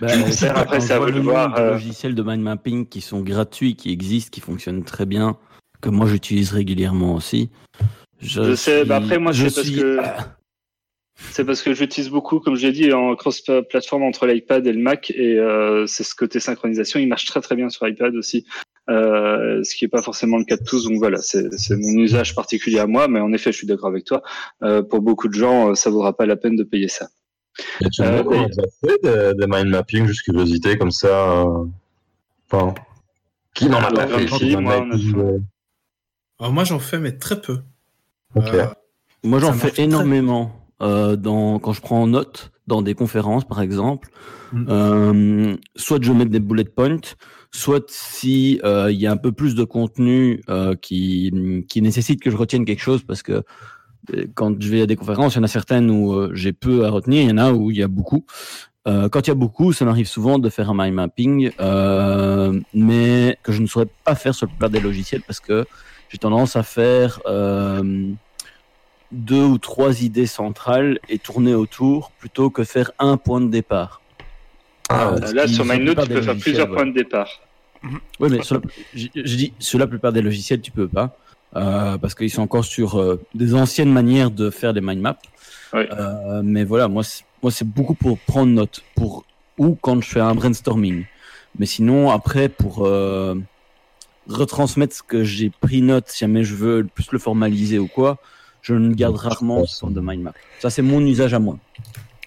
Bah, 0.00 0.06
Je 0.06 0.24
me 0.24 0.30
sers, 0.30 0.56
après, 0.56 0.78
c'est 0.78 0.92
à 0.92 1.00
vous 1.00 1.10
de 1.10 1.18
voir, 1.18 1.58
euh. 1.58 1.72
logiciels 1.72 2.14
de 2.14 2.22
mind 2.22 2.40
mapping 2.40 2.86
qui 2.86 3.00
sont 3.00 3.20
gratuits, 3.20 3.74
qui 3.74 3.90
existent, 3.90 4.30
qui 4.30 4.40
fonctionnent 4.40 4.84
très 4.84 5.06
bien, 5.06 5.36
que 5.80 5.88
moi 5.88 6.06
j'utilise 6.06 6.52
régulièrement 6.52 7.16
aussi. 7.16 7.50
Je 8.20 8.54
sais, 8.54 8.84
bah 8.84 8.96
après, 8.98 9.18
moi, 9.18 9.32
je 9.32 9.48
c'est 9.48 9.54
parce 9.56 9.70
que- 9.70 9.98
C'est 11.30 11.44
parce 11.44 11.62
que 11.62 11.74
j'utilise 11.74 12.10
beaucoup, 12.10 12.38
comme 12.38 12.54
j'ai 12.56 12.70
dit, 12.70 12.92
en 12.92 13.16
cross-platform 13.16 14.02
entre 14.04 14.26
l'iPad 14.26 14.64
et 14.66 14.72
le 14.72 14.80
Mac, 14.80 15.10
et 15.10 15.36
euh, 15.36 15.84
c'est 15.86 16.04
ce 16.04 16.14
côté 16.14 16.38
synchronisation. 16.38 17.00
Il 17.00 17.08
marche 17.08 17.26
très 17.26 17.40
très 17.40 17.56
bien 17.56 17.68
sur 17.70 17.86
iPad 17.88 18.14
aussi, 18.14 18.46
euh, 18.90 19.62
ce 19.64 19.74
qui 19.76 19.84
n'est 19.84 19.88
pas 19.88 20.02
forcément 20.02 20.38
le 20.38 20.44
cas 20.44 20.56
de 20.56 20.64
tous. 20.64 20.84
Donc 20.84 20.98
voilà, 20.98 21.18
c'est 21.20 21.48
mon 21.70 21.98
usage 21.98 22.34
particulier 22.34 22.78
à 22.78 22.86
moi, 22.86 23.08
mais 23.08 23.20
en 23.20 23.32
effet, 23.32 23.52
je 23.52 23.58
suis 23.58 23.66
d'accord 23.66 23.88
avec 23.90 24.04
toi. 24.04 24.22
Euh, 24.62 24.82
pour 24.82 25.00
beaucoup 25.00 25.28
de 25.28 25.34
gens, 25.34 25.70
euh, 25.70 25.74
ça 25.74 25.90
vaudra 25.90 26.16
pas 26.16 26.26
la 26.26 26.36
peine 26.36 26.56
de 26.56 26.64
payer 26.64 26.88
ça. 26.88 27.08
Et 27.80 27.88
tu 27.90 28.02
Euh, 28.02 28.22
déjà 28.22 28.62
fait 28.80 28.98
des, 29.02 29.32
des 29.38 29.46
mind 29.46 29.68
mapping, 29.68 30.06
juste 30.06 30.22
curiosité, 30.22 30.78
comme 30.78 30.90
ça. 30.90 31.42
euh, 31.42 31.64
Enfin, 32.50 32.74
qui 33.54 33.66
n'en 33.68 33.78
a 33.78 33.90
pas 33.92 34.06
fait 34.06 34.26
mind 34.26 34.60
moi, 34.60 34.76
on 34.76 34.80
a 34.82 34.86
mapping, 34.86 35.14
fait. 35.14 35.40
Alors 36.40 36.52
moi 36.52 36.64
j'en 36.64 36.78
fais 36.78 36.98
mais 36.98 37.12
très 37.12 37.40
peu. 37.40 37.58
Euh, 38.36 38.66
Moi, 39.22 39.38
j'en 39.38 39.52
fais 39.52 39.80
énormément 39.82 40.52
euh, 40.80 41.16
dans, 41.16 41.58
quand 41.60 41.72
je 41.72 41.80
prends 41.80 42.02
en 42.02 42.06
note 42.08 42.50
dans 42.66 42.82
des 42.82 42.94
conférences, 42.94 43.44
par 43.44 43.60
exemple. 43.60 44.08
Mm. 44.52 44.66
Euh, 44.68 45.56
soit 45.76 46.02
je 46.02 46.12
mets 46.12 46.24
des 46.26 46.40
bullet 46.40 46.64
points, 46.64 46.96
soit 47.54 47.90
si 47.90 48.60
euh, 48.64 48.90
il 48.90 49.00
y 49.00 49.06
a 49.06 49.12
un 49.12 49.16
peu 49.16 49.32
plus 49.32 49.54
de 49.54 49.64
contenu 49.64 50.42
euh, 50.48 50.74
qui, 50.74 51.30
nécessite 51.76 52.20
que 52.20 52.30
je 52.30 52.36
retienne 52.36 52.64
quelque 52.64 52.82
chose, 52.82 53.02
parce 53.04 53.22
que 53.22 53.42
euh, 54.14 54.26
quand 54.34 54.60
je 54.60 54.68
vais 54.68 54.82
à 54.82 54.86
des 54.86 54.96
conférences, 54.96 55.34
il 55.34 55.38
y 55.38 55.40
en 55.40 55.44
a 55.44 55.48
certaines 55.48 55.90
où 55.90 56.12
euh, 56.12 56.30
j'ai 56.34 56.52
peu 56.52 56.84
à 56.86 56.90
retenir, 56.90 57.22
il 57.22 57.28
y 57.28 57.32
en 57.32 57.38
a 57.38 57.52
où 57.52 57.70
il 57.70 57.76
y 57.76 57.82
a 57.82 57.88
beaucoup. 57.88 58.24
Euh, 58.88 59.08
quand 59.08 59.26
il 59.26 59.28
y 59.28 59.30
a 59.30 59.36
beaucoup, 59.36 59.72
ça 59.72 59.84
m'arrive 59.84 60.08
souvent 60.08 60.38
de 60.38 60.48
faire 60.48 60.70
un 60.70 60.74
mind 60.74 60.94
mapping, 60.94 61.52
euh, 61.60 62.58
mais 62.74 63.38
que 63.42 63.52
je 63.52 63.62
ne 63.62 63.66
saurais 63.66 63.86
pas 64.04 64.14
faire 64.14 64.34
sur 64.34 64.46
le 64.46 64.50
plupart 64.50 64.70
des 64.70 64.80
logiciels 64.80 65.22
parce 65.22 65.38
que 65.38 65.64
j'ai 66.08 66.18
tendance 66.18 66.56
à 66.56 66.64
faire 66.64 67.20
euh, 67.26 68.10
deux 69.12 69.44
ou 69.44 69.58
trois 69.58 70.02
idées 70.02 70.26
centrales 70.26 70.98
et 71.08 71.18
tourner 71.18 71.54
autour 71.54 72.10
plutôt 72.18 72.50
que 72.50 72.64
faire 72.64 72.90
un 72.98 73.16
point 73.16 73.40
de 73.40 73.48
départ. 73.48 74.01
Ah, 74.92 75.14
Euh, 75.14 75.32
là, 75.32 75.46
sur 75.48 75.64
MindNote, 75.64 76.02
tu 76.02 76.08
peux 76.08 76.22
faire 76.22 76.36
plusieurs 76.36 76.68
ouais. 76.70 76.74
points 76.76 76.86
de 76.86 76.92
départ. 76.92 77.28
Oui, 78.20 78.28
mais 78.30 78.42
sur 78.42 78.56
la- 78.56 78.60
j'ai 78.94 79.08
dit 79.14 79.52
sur 79.58 79.78
la 79.78 79.86
plupart 79.86 80.12
des 80.12 80.22
logiciels, 80.22 80.60
tu 80.60 80.70
peux 80.70 80.86
pas. 80.88 81.16
Euh, 81.56 81.98
parce 81.98 82.14
qu'ils 82.14 82.30
sont 82.30 82.42
encore 82.42 82.64
sur 82.64 82.98
euh, 83.00 83.20
des 83.34 83.54
anciennes 83.54 83.92
manières 83.92 84.30
de 84.30 84.50
faire 84.50 84.72
des 84.72 84.80
mind 84.80 85.00
maps. 85.00 85.18
Euh, 85.74 86.40
mais 86.44 86.64
voilà, 86.64 86.88
moi, 86.88 87.02
c'est- 87.02 87.24
moi 87.42 87.50
c'est 87.50 87.66
beaucoup 87.68 87.94
pour 87.94 88.18
prendre 88.18 88.52
note, 88.52 88.82
pour 88.94 89.24
ou 89.58 89.74
quand 89.80 90.00
je 90.00 90.08
fais 90.08 90.20
un 90.20 90.34
brainstorming. 90.34 91.04
Mais 91.58 91.66
sinon, 91.66 92.10
après, 92.10 92.48
pour 92.48 92.86
euh, 92.86 93.34
retransmettre 94.28 94.94
ce 94.96 95.02
que 95.02 95.24
j'ai 95.24 95.50
pris 95.50 95.82
note, 95.82 96.08
si 96.08 96.18
jamais 96.20 96.44
je 96.44 96.54
veux 96.54 96.84
plus 96.94 97.06
le 97.12 97.18
formaliser 97.18 97.78
ou 97.78 97.88
quoi, 97.88 98.18
je 98.62 98.74
ne 98.74 98.94
garde 98.94 99.16
rarement 99.16 99.66
ce 99.66 99.80
genre 99.80 99.90
de 99.90 100.00
mind 100.00 100.22
map. 100.22 100.32
Ça, 100.60 100.70
c'est 100.70 100.82
mon 100.82 101.00
usage 101.04 101.34
à 101.34 101.38
moi. 101.38 101.58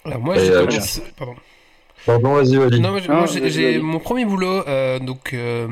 Alors 0.04 0.20
moi, 0.20 0.36
euh, 0.38 0.66
commencé- 0.68 1.02
Pardon. 1.18 1.34
Pardon, 2.06 2.34
vas-y, 2.36 2.58
Wally. 2.58 2.80
Non, 2.80 2.92
moi, 2.92 3.00
j'ai- 3.02 3.10
Ah, 3.10 3.16
moi, 3.16 3.26
j'ai 3.26 3.40
vas-y, 3.40 3.52
j'ai 3.52 3.72
vas-y. 3.74 3.82
mon 3.82 4.00
premier 4.00 4.26
boulot, 4.26 4.68
euh, 4.68 5.00
donc 5.00 5.34
euh, 5.34 5.68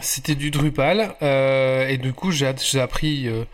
c'était 0.00 0.34
du 0.34 0.50
Drupal, 0.50 1.14
euh, 1.22 1.88
et 1.88 1.96
du 1.98 2.12
coup 2.12 2.30
j'ai 2.32 2.50
j'ai 2.58 2.80
appris 2.80 3.28
euh, 3.28 3.44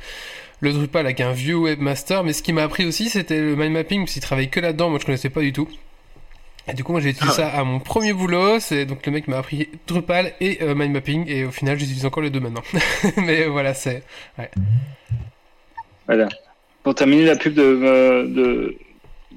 le 0.60 0.72
Drupal 0.72 1.04
avec 1.06 1.20
un 1.20 1.32
vieux 1.32 1.56
webmaster, 1.56 2.24
mais 2.24 2.32
ce 2.32 2.42
qui 2.42 2.52
m'a 2.52 2.62
appris 2.62 2.86
aussi 2.86 3.10
c'était 3.10 3.40
le 3.40 3.56
mind 3.56 3.72
mapping, 3.72 4.00
parce 4.02 4.12
qu'il 4.12 4.22
travaille 4.22 4.48
que 4.50 4.60
là-dedans, 4.60 4.90
moi 4.90 4.98
je 5.00 5.06
connaissais 5.06 5.30
pas 5.30 5.40
du 5.42 5.52
tout. 5.52 5.68
Et 6.66 6.72
du 6.72 6.82
coup 6.82 6.92
moi 6.92 7.00
j'ai 7.02 7.10
utilisé 7.10 7.42
Ah 7.42 7.50
ça 7.50 7.58
à 7.58 7.62
mon 7.64 7.78
premier 7.78 8.14
boulot, 8.14 8.58
c'est 8.58 8.86
donc 8.86 9.04
le 9.04 9.12
mec 9.12 9.28
m'a 9.28 9.36
appris 9.36 9.68
Drupal 9.86 10.32
et 10.40 10.62
euh, 10.62 10.74
mind 10.74 10.92
mapping, 10.92 11.28
et 11.28 11.44
au 11.44 11.50
final 11.50 11.78
j'utilise 11.78 12.06
encore 12.06 12.22
les 12.22 12.30
deux 12.30 12.40
maintenant. 12.40 12.62
mais 13.18 13.44
voilà, 13.44 13.74
c'est... 13.74 14.02
Voilà. 16.06 16.28
Pour 16.82 16.94
terminer 16.94 17.24
la 17.24 17.36
pub 17.36 17.54
de, 17.54 17.62
euh, 17.62 18.26
de, 18.26 18.76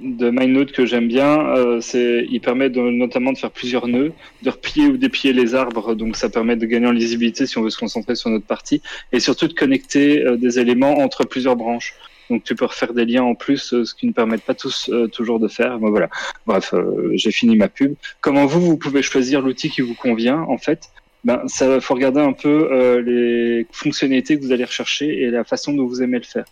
de 0.01 0.29
MindNote 0.29 0.71
que 0.71 0.85
j'aime 0.85 1.07
bien, 1.07 1.39
euh, 1.55 1.81
c'est, 1.81 2.25
il 2.29 2.39
permet 2.41 2.69
de, 2.69 2.79
notamment 2.79 3.33
de 3.33 3.37
faire 3.37 3.51
plusieurs 3.51 3.87
nœuds, 3.87 4.13
de 4.43 4.49
replier 4.49 4.87
ou 4.87 4.97
déplier 4.97 5.33
les 5.33 5.55
arbres, 5.55 5.95
donc 5.95 6.15
ça 6.15 6.29
permet 6.29 6.55
de 6.55 6.65
gagner 6.65 6.87
en 6.87 6.91
lisibilité 6.91 7.45
si 7.45 7.57
on 7.57 7.61
veut 7.61 7.69
se 7.69 7.77
concentrer 7.77 8.15
sur 8.15 8.29
notre 8.29 8.45
partie, 8.45 8.81
et 9.11 9.19
surtout 9.19 9.47
de 9.47 9.53
connecter 9.53 10.25
euh, 10.25 10.37
des 10.37 10.59
éléments 10.59 10.99
entre 10.99 11.25
plusieurs 11.25 11.55
branches. 11.55 11.93
Donc 12.29 12.43
tu 12.43 12.55
peux 12.55 12.65
refaire 12.65 12.93
des 12.93 13.05
liens 13.05 13.23
en 13.23 13.35
plus, 13.35 13.73
euh, 13.73 13.85
ce 13.85 13.95
qui 13.95 14.05
ne 14.05 14.11
permettent 14.11 14.43
pas 14.43 14.53
tous 14.53 14.89
euh, 14.89 15.07
toujours 15.07 15.39
de 15.39 15.47
faire. 15.47 15.79
Bon, 15.79 15.89
voilà. 15.89 16.09
Bref, 16.45 16.73
euh, 16.73 17.11
j'ai 17.13 17.31
fini 17.31 17.55
ma 17.55 17.69
pub. 17.69 17.95
Comment 18.19 18.45
vous, 18.45 18.61
vous 18.61 18.77
pouvez 18.77 19.01
choisir 19.01 19.41
l'outil 19.41 19.69
qui 19.69 19.81
vous 19.81 19.95
convient 19.95 20.41
en 20.41 20.57
fait? 20.57 20.89
Ben, 21.23 21.41
ça 21.47 21.81
faut 21.81 21.95
regarder 21.95 22.21
un 22.21 22.33
peu 22.33 22.69
euh, 22.71 23.01
les 23.01 23.65
fonctionnalités 23.71 24.37
que 24.37 24.43
vous 24.43 24.51
allez 24.51 24.65
rechercher 24.65 25.21
et 25.21 25.31
la 25.31 25.43
façon 25.43 25.73
dont 25.73 25.85
vous 25.85 26.01
aimez 26.01 26.19
le 26.19 26.23
faire. 26.23 26.45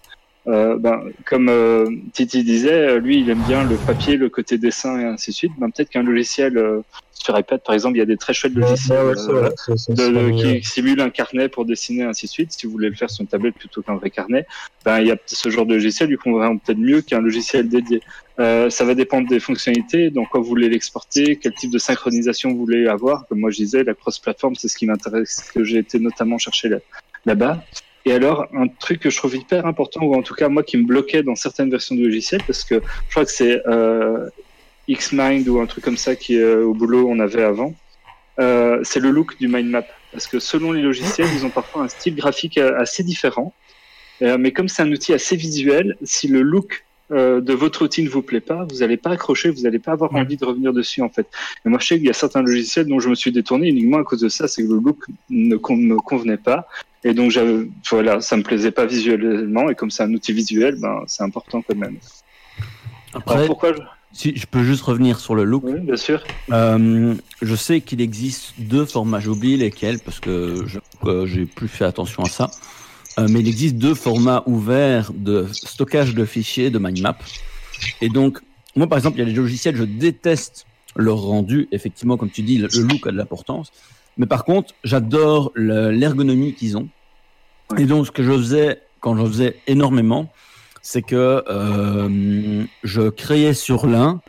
Euh, 0.48 0.78
ben, 0.78 1.02
comme 1.26 1.50
euh, 1.50 1.86
Titi 2.14 2.44
disait, 2.44 2.72
euh, 2.72 3.00
lui, 3.00 3.20
il 3.22 3.30
aime 3.32 3.42
bien 3.42 3.64
le 3.64 3.80
papier, 3.80 4.16
le 4.16 4.30
côté 4.30 4.58
dessin 4.60 5.00
et 5.00 5.04
ainsi 5.06 5.32
de 5.32 5.36
suite. 5.36 5.52
Ben, 5.58 5.72
peut-être 5.72 5.90
qu'un 5.90 6.04
logiciel 6.04 6.58
euh, 6.60 6.82
sur 7.12 7.38
iPad, 7.40 7.62
par 7.66 7.74
exemple, 7.74 7.96
il 7.96 8.00
y 8.00 8.04
a 8.04 8.06
des 8.06 8.18
très 8.18 8.34
chouettes 8.34 8.54
logiciels 8.54 8.98
ouais, 9.08 9.16
de- 9.96 10.04
de- 10.14 10.30
qui 10.60 10.68
simulent 10.68 11.02
un 11.02 11.10
carnet 11.10 11.50
pour 11.50 11.66
dessiner 11.66 12.04
et 12.04 12.06
ainsi 12.06 12.28
de 12.28 12.32
suite. 12.32 12.52
Si 12.52 12.68
vous 12.68 12.74
voulez 12.74 12.90
le 12.90 12.96
faire 12.96 13.10
sur 13.10 13.24
une 13.24 13.28
tablette 13.28 13.56
plutôt 13.56 13.82
qu'un 13.82 13.96
vrai 13.96 14.12
carnet, 14.12 14.46
ben, 14.86 15.00
il 15.00 15.08
y 15.08 15.12
a 15.12 15.18
ce 15.26 15.50
genre 15.50 15.66
de 15.66 15.74
logiciel 15.74 16.10
lui 16.10 16.18
convient 16.18 16.56
peut-être 16.58 16.78
mieux 16.78 17.02
qu'un 17.02 17.22
logiciel 17.22 17.68
dédié. 17.68 18.02
Euh, 18.40 18.70
ça 18.70 18.86
va 18.86 18.94
dépendre 18.94 19.28
des 19.28 19.40
fonctionnalités, 19.40 20.12
dans 20.12 20.26
quoi 20.26 20.42
vous 20.42 20.46
voulez 20.48 20.70
l'exporter, 20.70 21.40
quel 21.42 21.54
type 21.54 21.72
de 21.72 21.80
synchronisation 21.80 22.52
vous 22.52 22.60
voulez 22.60 22.88
avoir. 22.88 23.26
Comme 23.28 23.40
moi 23.40 23.50
je 23.50 23.58
disais, 23.58 23.84
la 23.84 23.96
cross-platform, 23.96 24.54
c'est 24.56 24.68
ce 24.68 24.78
qui 24.78 24.86
m'intéresse, 24.86 25.50
que 25.56 25.64
j'ai 25.64 25.80
été 25.80 25.98
notamment 25.98 26.38
chercher 26.38 26.70
là- 26.70 26.80
là-bas. 27.26 27.64
Et 28.06 28.12
alors, 28.14 28.48
un 28.54 28.68
truc 28.68 29.00
que 29.02 29.10
je 29.10 29.18
trouve 29.18 29.36
hyper 29.36 29.66
important, 29.66 30.04
ou 30.06 30.16
en 30.16 30.22
tout 30.22 30.36
cas 30.36 30.48
moi 30.50 30.64
qui 30.64 30.78
me 30.78 30.86
bloquait 30.86 31.24
dans 31.24 31.36
certaines 31.36 31.72
versions 31.72 31.96
du 31.96 32.04
logiciel, 32.04 32.44
parce 32.46 32.64
que 32.64 32.76
je 33.08 33.14
crois 33.14 33.26
que 33.26 33.32
c'est 33.32 33.66
euh, 33.68 34.30
Xmind 34.90 35.48
ou 35.50 35.60
un 35.60 35.66
truc 35.66 35.84
comme 35.84 35.98
ça 35.98 36.16
qui 36.16 36.38
euh, 36.38 36.64
au 36.66 36.76
boulot 36.76 37.08
on 37.10 37.20
avait 37.20 37.42
avant, 37.44 37.80
euh, 38.40 38.80
c'est 38.84 39.00
le 39.00 39.10
look 39.12 39.38
du 39.40 39.48
mind 39.48 39.70
map. 39.70 39.88
Parce 40.12 40.28
que 40.28 40.40
selon 40.40 40.72
les 40.72 40.82
logiciels, 40.82 41.34
ils 41.34 41.46
ont 41.46 41.52
parfois 41.52 41.84
un 41.84 41.88
style 41.88 42.16
graphique 42.16 42.58
euh, 42.60 42.78
assez 42.80 43.04
différent. 43.04 43.56
Euh, 44.24 44.38
mais 44.38 44.54
comme 44.54 44.68
c'est 44.70 44.84
un 44.84 44.92
outil 44.92 45.14
assez 45.14 45.36
visuel, 45.36 45.98
si 46.04 46.28
le 46.28 46.42
look 46.42 46.88
euh, 47.12 47.42
de 47.42 47.54
votre 47.54 47.84
outil 47.84 48.04
ne 48.04 48.10
vous 48.10 48.24
plaît 48.24 48.42
pas, 48.42 48.66
vous 48.70 48.78
n'allez 48.80 48.98
pas 48.98 49.12
accrocher, 49.12 49.50
vous 49.50 49.62
n'allez 49.64 49.80
pas 49.80 49.92
avoir 49.92 50.14
Ouais. 50.14 50.22
envie 50.22 50.38
de 50.38 50.46
revenir 50.46 50.74
dessus 50.74 51.02
en 51.02 51.10
fait. 51.10 51.28
Et 51.66 51.70
moi 51.70 51.80
je 51.80 51.88
sais 51.88 51.98
qu'il 51.98 52.08
y 52.08 52.10
a 52.10 52.14
certains 52.14 52.42
logiciels 52.42 52.86
dont 52.88 53.00
je 53.00 53.10
me 53.10 53.16
suis 53.16 53.32
détourné 53.32 53.68
uniquement 53.68 53.98
à 53.98 54.04
cause 54.04 54.22
de 54.22 54.30
ça, 54.30 54.48
c'est 54.48 54.64
que 54.64 54.70
le 54.72 54.80
look 54.80 55.04
ne 55.30 55.56
me 55.56 55.98
convenait 55.98 56.38
pas. 56.38 56.66
Et 57.06 57.14
donc 57.14 57.38
voilà, 57.92 58.20
ça 58.20 58.36
me 58.36 58.42
plaisait 58.42 58.72
pas 58.72 58.88
visuellement. 58.88 59.70
Et 59.70 59.76
comme 59.76 59.92
c'est 59.92 60.04
un 60.04 60.12
outil 60.12 60.34
visuel, 60.34 60.76
ben 60.82 61.04
c'est 61.06 61.24
important 61.24 61.62
quand 61.62 61.76
même. 61.76 61.98
Après, 63.14 63.36
Alors 63.36 63.48
pourquoi 63.48 63.74
je... 63.74 63.80
si 64.12 64.36
je 64.36 64.48
peux 64.48 64.64
juste 64.64 64.82
revenir 64.82 65.20
sur 65.20 65.36
le 65.36 65.44
look. 65.44 65.64
Oui, 65.66 65.80
bien 65.80 65.96
sûr. 65.96 66.24
Euh, 66.52 67.14
je 67.44 67.56
sais 67.56 67.80
qu'il 67.82 68.02
existe 68.02 68.56
deux 68.58 68.86
formats, 68.86 69.20
j'ai 69.20 69.30
oublié 69.30 69.56
lesquels 69.56 70.00
parce 70.00 70.20
que 70.20 70.66
euh, 71.06 71.26
j'ai 71.28 71.46
plus 71.46 71.68
fait 71.68 71.86
attention 71.86 72.24
à 72.24 72.30
ça. 72.30 72.50
Euh, 73.20 73.28
mais 73.30 73.40
il 73.42 73.48
existe 73.48 73.76
deux 73.76 73.94
formats 73.94 74.44
ouverts 74.48 75.12
de 75.14 75.46
stockage 75.54 76.16
de 76.16 76.26
fichiers 76.26 76.72
de 76.72 76.80
mindmap. 76.80 77.24
Et 78.02 78.10
donc, 78.10 78.40
moi 78.76 78.88
par 78.88 78.98
exemple, 78.98 79.18
il 79.18 79.20
y 79.20 79.24
a 79.24 79.30
des 79.30 79.38
logiciels, 79.38 79.76
je 79.76 79.84
déteste 79.84 80.66
leur 80.96 81.18
rendu. 81.18 81.68
Effectivement, 81.72 82.18
comme 82.18 82.32
tu 82.32 82.42
dis, 82.42 82.58
le 82.58 82.68
look 82.82 83.06
a 83.06 83.12
de 83.12 83.18
l'importance. 83.18 83.72
Mais 84.18 84.26
par 84.26 84.46
contre, 84.46 84.74
j'adore 84.84 85.52
le- 85.56 85.92
l'ergonomie 85.92 86.54
qu'ils 86.54 86.78
ont. 86.78 86.88
Et 87.78 87.86
donc, 87.86 88.06
ce 88.08 88.12
que 88.12 88.24
je 88.24 88.32
faisais 88.32 88.82
quand 89.00 89.16
je 89.18 89.26
faisais 89.26 89.60
énormément, 89.68 90.32
c'est 90.82 91.02
que 91.02 91.44
euh, 91.50 92.64
je 92.84 93.10
créais 93.10 93.54
sur 93.54 93.88
l'un 93.88 94.22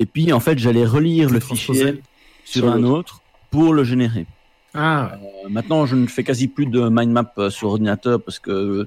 et 0.00 0.06
puis 0.06 0.32
en 0.32 0.40
fait 0.40 0.58
j'allais 0.58 0.84
relire 0.86 1.28
le 1.28 1.40
fichier 1.40 2.02
sur, 2.44 2.68
un 2.70 2.82
autre 2.84 3.20
pour 3.50 3.74
le 3.74 3.84
générer. 3.84 4.26
Ah, 4.74 5.12
Euh, 5.14 5.48
maintenant 5.48 5.86
je 5.86 5.94
ne 5.96 6.06
fais 6.06 6.22
quasi 6.24 6.46
plus 6.48 6.66
de 6.66 6.88
mind 6.88 7.10
map 7.12 7.32
euh, 7.38 7.50
sur 7.50 7.68
ordinateur 7.68 8.20
parce 8.22 8.38
que 8.38 8.86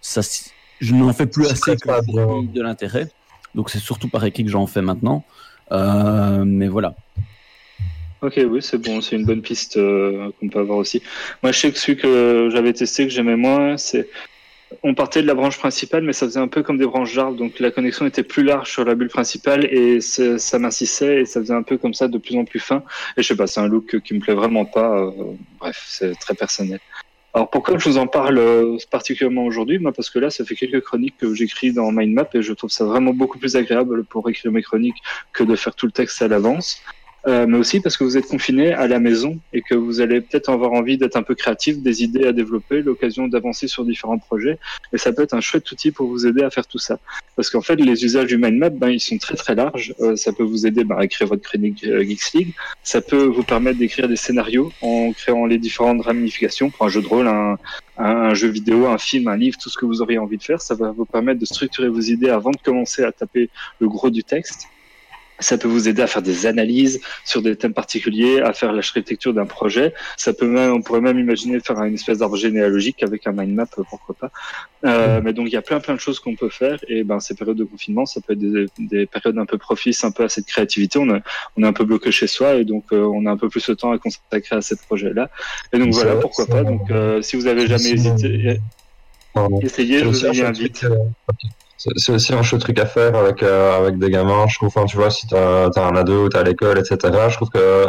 ça, 0.00 0.20
je 0.80 0.94
n'en 0.94 1.12
fais 1.12 1.26
plus 1.26 1.46
assez 1.46 1.76
pour 1.76 1.94
ait 2.42 2.46
de 2.46 2.62
l'intérêt. 2.62 3.08
Donc 3.54 3.70
c'est 3.70 3.78
surtout 3.78 4.08
par 4.08 4.24
écrit 4.24 4.44
que 4.44 4.50
j'en 4.50 4.66
fais 4.66 4.82
maintenant. 4.82 5.24
Euh, 5.72 6.44
mais 6.44 6.68
voilà. 6.68 6.94
Ok, 8.24 8.40
oui, 8.48 8.62
c'est 8.62 8.78
bon, 8.78 9.02
c'est 9.02 9.16
une 9.16 9.26
bonne 9.26 9.42
piste 9.42 9.76
euh, 9.76 10.30
qu'on 10.40 10.48
peut 10.48 10.58
avoir 10.58 10.78
aussi. 10.78 11.02
Moi, 11.42 11.52
je 11.52 11.58
sais 11.58 11.70
que 11.70 11.78
celui 11.78 11.98
que 11.98 12.48
j'avais 12.50 12.72
testé, 12.72 13.04
que 13.04 13.12
j'aimais 13.12 13.36
moins, 13.36 13.76
c'est. 13.76 14.08
On 14.82 14.94
partait 14.94 15.20
de 15.20 15.26
la 15.26 15.34
branche 15.34 15.58
principale, 15.58 16.04
mais 16.04 16.14
ça 16.14 16.24
faisait 16.24 16.40
un 16.40 16.48
peu 16.48 16.62
comme 16.62 16.78
des 16.78 16.86
branches 16.86 17.14
d'arbres, 17.14 17.36
donc 17.36 17.60
la 17.60 17.70
connexion 17.70 18.06
était 18.06 18.22
plus 18.22 18.42
large 18.42 18.72
sur 18.72 18.84
la 18.86 18.94
bulle 18.94 19.10
principale 19.10 19.66
et 19.66 20.00
ça 20.00 20.58
mincissait 20.58 21.20
et 21.20 21.24
ça 21.26 21.38
faisait 21.40 21.54
un 21.54 21.62
peu 21.62 21.76
comme 21.76 21.92
ça 21.92 22.08
de 22.08 22.16
plus 22.16 22.34
en 22.36 22.46
plus 22.46 22.60
fin. 22.60 22.82
Et 23.18 23.22
je 23.22 23.28
sais 23.28 23.36
pas, 23.36 23.46
c'est 23.46 23.60
un 23.60 23.68
look 23.68 24.00
qui 24.00 24.14
me 24.14 24.20
plaît 24.20 24.34
vraiment 24.34 24.64
pas. 24.64 24.98
euh, 24.98 25.10
bref, 25.60 25.84
c'est 25.86 26.18
très 26.18 26.34
personnel. 26.34 26.80
Alors 27.34 27.50
pourquoi 27.50 27.78
je 27.78 27.88
vous 27.88 27.98
en 27.98 28.06
parle 28.06 28.38
euh, 28.38 28.78
particulièrement 28.90 29.44
aujourd'hui? 29.44 29.78
Moi, 29.78 29.92
Parce 29.92 30.08
que 30.08 30.18
là, 30.18 30.30
ça 30.30 30.44
fait 30.44 30.56
quelques 30.56 30.80
chroniques 30.80 31.18
que 31.18 31.34
j'écris 31.34 31.72
dans 31.72 31.92
Mindmap 31.92 32.34
et 32.34 32.42
je 32.42 32.52
trouve 32.54 32.70
ça 32.70 32.84
vraiment 32.84 33.12
beaucoup 33.12 33.38
plus 33.38 33.54
agréable 33.56 34.04
pour 34.04 34.28
écrire 34.30 34.50
mes 34.50 34.62
chroniques 34.62 35.02
que 35.34 35.44
de 35.44 35.54
faire 35.56 35.74
tout 35.74 35.86
le 35.86 35.92
texte 35.92 36.22
à 36.22 36.28
l'avance. 36.28 36.80
Euh, 37.26 37.46
mais 37.46 37.56
aussi 37.56 37.80
parce 37.80 37.96
que 37.96 38.04
vous 38.04 38.18
êtes 38.18 38.26
confiné 38.26 38.72
à 38.72 38.86
la 38.86 38.98
maison 38.98 39.38
et 39.54 39.62
que 39.62 39.74
vous 39.74 40.00
allez 40.02 40.20
peut-être 40.20 40.50
avoir 40.50 40.72
envie 40.72 40.98
d'être 40.98 41.16
un 41.16 41.22
peu 41.22 41.34
créatif, 41.34 41.78
des 41.78 42.02
idées 42.02 42.26
à 42.26 42.32
développer, 42.32 42.82
l'occasion 42.82 43.28
d'avancer 43.28 43.66
sur 43.66 43.84
différents 43.84 44.18
projets. 44.18 44.58
Et 44.92 44.98
ça 44.98 45.12
peut 45.12 45.22
être 45.22 45.32
un 45.32 45.40
chouette 45.40 45.70
outil 45.72 45.90
pour 45.90 46.08
vous 46.08 46.26
aider 46.26 46.42
à 46.42 46.50
faire 46.50 46.66
tout 46.66 46.78
ça. 46.78 46.98
Parce 47.36 47.48
qu'en 47.48 47.62
fait, 47.62 47.76
les 47.76 48.04
usages 48.04 48.26
du 48.26 48.36
mind 48.36 48.58
map, 48.58 48.70
ben, 48.70 48.90
ils 48.90 49.00
sont 49.00 49.16
très 49.16 49.36
très 49.36 49.54
larges. 49.54 49.94
Euh, 50.00 50.16
ça 50.16 50.32
peut 50.32 50.42
vous 50.42 50.66
aider 50.66 50.84
ben, 50.84 50.96
à 50.98 51.04
écrire 51.04 51.26
votre 51.28 51.42
chronique 51.42 51.84
euh, 51.84 52.02
Geeks 52.02 52.32
League. 52.34 52.54
Ça 52.82 53.00
peut 53.00 53.24
vous 53.24 53.42
permettre 53.42 53.78
d'écrire 53.78 54.06
des 54.06 54.16
scénarios 54.16 54.70
en 54.82 55.12
créant 55.12 55.46
les 55.46 55.58
différentes 55.58 56.02
ramifications 56.02 56.68
pour 56.68 56.86
un 56.86 56.88
jeu 56.90 57.00
de 57.00 57.06
rôle, 57.06 57.26
un, 57.26 57.56
un 57.96 58.34
jeu 58.34 58.48
vidéo, 58.48 58.86
un 58.86 58.98
film, 58.98 59.28
un 59.28 59.36
livre, 59.36 59.56
tout 59.60 59.70
ce 59.70 59.78
que 59.78 59.86
vous 59.86 60.02
auriez 60.02 60.18
envie 60.18 60.36
de 60.36 60.42
faire. 60.42 60.60
Ça 60.60 60.74
va 60.74 60.90
vous 60.90 61.06
permettre 61.06 61.40
de 61.40 61.46
structurer 61.46 61.88
vos 61.88 62.00
idées 62.00 62.28
avant 62.28 62.50
de 62.50 62.58
commencer 62.62 63.02
à 63.02 63.12
taper 63.12 63.48
le 63.80 63.88
gros 63.88 64.10
du 64.10 64.22
texte. 64.22 64.68
Ça 65.44 65.56
peut 65.58 65.68
vous 65.68 65.84
aider 65.90 66.02
à 66.02 66.06
faire 66.14 66.22
des 66.22 66.46
analyses 66.46 66.96
sur 67.24 67.40
des 67.46 67.54
thèmes 67.60 67.74
particuliers, 67.82 68.40
à 68.40 68.52
faire 68.60 68.72
l'architecture 68.72 69.32
d'un 69.38 69.48
projet. 69.58 69.92
Ça 70.16 70.32
peut 70.38 70.46
même, 70.56 70.72
on 70.78 70.82
pourrait 70.82 71.00
même 71.08 71.18
imaginer 71.26 71.60
faire 71.60 71.78
une 71.82 71.94
espèce 71.94 72.18
d'arbre 72.18 72.36
généalogique 72.46 73.02
avec 73.08 73.20
un 73.28 73.32
mind 73.32 73.54
map, 73.54 73.66
euh, 73.78 73.82
pourquoi 73.90 74.14
pas. 74.22 74.30
Euh, 74.84 75.20
mais 75.24 75.32
donc 75.36 75.46
il 75.48 75.52
y 75.52 75.56
a 75.56 75.62
plein 75.62 75.80
plein 75.80 75.94
de 75.94 76.00
choses 76.06 76.18
qu'on 76.22 76.36
peut 76.42 76.48
faire. 76.62 76.78
Et 76.88 77.04
ben 77.08 77.18
ces 77.20 77.34
périodes 77.34 77.56
de 77.64 77.64
confinement, 77.64 78.04
ça 78.06 78.20
peut 78.22 78.32
être 78.34 78.38
des, 78.38 78.66
des 78.78 79.04
périodes 79.06 79.38
un 79.38 79.46
peu 79.52 79.58
propices, 79.58 80.02
un 80.04 80.10
peu 80.16 80.24
à 80.24 80.28
cette 80.28 80.46
créativité. 80.46 80.98
On, 80.98 81.10
a- 81.10 81.20
on 81.56 81.62
est 81.62 81.66
un 81.66 81.72
peu 81.72 81.84
bloqué 81.84 82.10
chez 82.10 82.26
soi 82.36 82.54
et 82.60 82.64
donc 82.64 82.84
euh, 82.92 83.04
on 83.16 83.26
a 83.26 83.30
un 83.30 83.36
peu 83.36 83.48
plus 83.48 83.64
de 83.66 83.74
temps 83.74 83.92
à 83.92 83.98
consacrer 83.98 84.56
à 84.56 84.62
ces 84.62 84.76
projets-là. 84.76 85.30
Et 85.72 85.78
donc 85.78 85.88
voilà, 85.92 86.12
pourquoi 86.22 86.46
pas. 86.46 86.62
Donc 86.72 86.90
euh, 86.90 87.20
si 87.22 87.36
vous 87.36 87.46
avez 87.46 87.66
jamais 87.66 87.90
hésité, 87.94 88.60
essayez, 89.62 89.98
je 90.00 90.04
vous 90.06 90.24
y 90.24 90.42
invite. 90.48 90.86
C'est 91.96 92.12
aussi 92.12 92.32
un 92.34 92.42
chouette 92.42 92.62
truc 92.62 92.78
à 92.78 92.86
faire 92.86 93.14
avec, 93.16 93.42
euh, 93.42 93.78
avec 93.78 93.98
des 93.98 94.10
gamins. 94.10 94.46
Je 94.48 94.56
trouve, 94.56 94.68
enfin, 94.68 94.84
tu 94.86 94.96
vois, 94.96 95.10
si 95.10 95.26
t'as 95.26 95.66
as 95.74 95.80
un 95.80 95.96
ado, 95.96 96.28
t'es 96.28 96.38
à 96.38 96.42
l'école, 96.42 96.78
etc., 96.78 96.96
je 97.28 97.34
trouve 97.36 97.50
que 97.50 97.86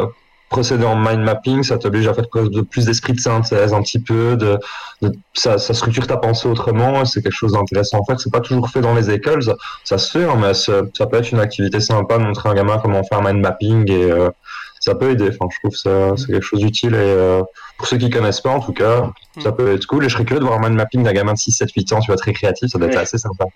procéder 0.48 0.84
en 0.84 0.94
mind 0.94 1.22
mapping, 1.24 1.64
ça 1.64 1.76
t'oblige 1.76 2.06
à 2.06 2.14
faire 2.14 2.26
de 2.32 2.60
plus 2.60 2.84
d'esprit 2.84 3.14
de 3.14 3.20
synthèse, 3.20 3.74
un 3.74 3.82
petit 3.82 3.98
peu, 3.98 4.36
de, 4.36 4.58
de- 5.02 5.10
ça, 5.34 5.58
ça 5.58 5.74
structure 5.74 6.06
ta 6.06 6.18
pensée 6.18 6.46
autrement, 6.48 7.04
c'est 7.04 7.20
quelque 7.20 7.32
chose 7.32 7.52
d'intéressant 7.52 7.98
à 8.00 8.04
faire. 8.06 8.20
C'est 8.20 8.30
pas 8.32 8.38
toujours 8.40 8.68
fait 8.70 8.80
dans 8.80 8.94
les 8.94 9.10
écoles, 9.10 9.42
ça, 9.42 9.54
ça 9.82 9.98
se 9.98 10.16
fait, 10.16 10.24
hein, 10.24 10.36
mais 10.40 10.54
ça, 10.54 10.82
ça 10.96 11.06
peut 11.06 11.16
être 11.16 11.32
une 11.32 11.40
activité 11.40 11.80
sympa 11.80 12.18
de 12.18 12.22
montrer 12.22 12.48
à 12.48 12.52
un 12.52 12.54
gamin 12.54 12.78
comment 12.78 13.02
faire 13.02 13.18
un 13.18 13.32
mind 13.32 13.42
mapping 13.42 13.90
et 13.90 14.04
euh, 14.10 14.30
ça 14.78 14.94
peut 14.94 15.10
aider. 15.10 15.28
Enfin, 15.30 15.48
je 15.52 15.58
trouve 15.58 15.72
que 15.72 15.78
ça- 15.78 16.16
c'est 16.16 16.26
quelque 16.32 16.44
chose 16.44 16.60
d'utile 16.60 16.94
et 16.94 16.98
euh, 16.98 17.42
pour 17.76 17.88
ceux 17.88 17.96
qui 17.98 18.08
connaissent 18.08 18.40
pas, 18.40 18.50
en 18.50 18.60
tout 18.60 18.72
cas, 18.72 19.10
ça 19.42 19.50
peut 19.50 19.74
être 19.74 19.86
cool. 19.86 20.04
Et 20.04 20.08
je 20.08 20.14
serais 20.14 20.24
curieux 20.24 20.40
de 20.40 20.46
voir 20.46 20.58
un 20.60 20.62
mind 20.62 20.76
mapping 20.76 21.02
d'un 21.02 21.12
gamin 21.12 21.32
de 21.32 21.38
6, 21.38 21.50
7, 21.50 21.70
8 21.76 21.92
ans, 21.92 21.98
tu 21.98 22.06
vois, 22.06 22.16
très 22.16 22.32
créatif, 22.32 22.68
ça 22.70 22.78
doit 22.78 22.86
être 22.86 22.94
Ouais. 22.94 23.00
assez 23.02 23.18
sympa. 23.18 23.46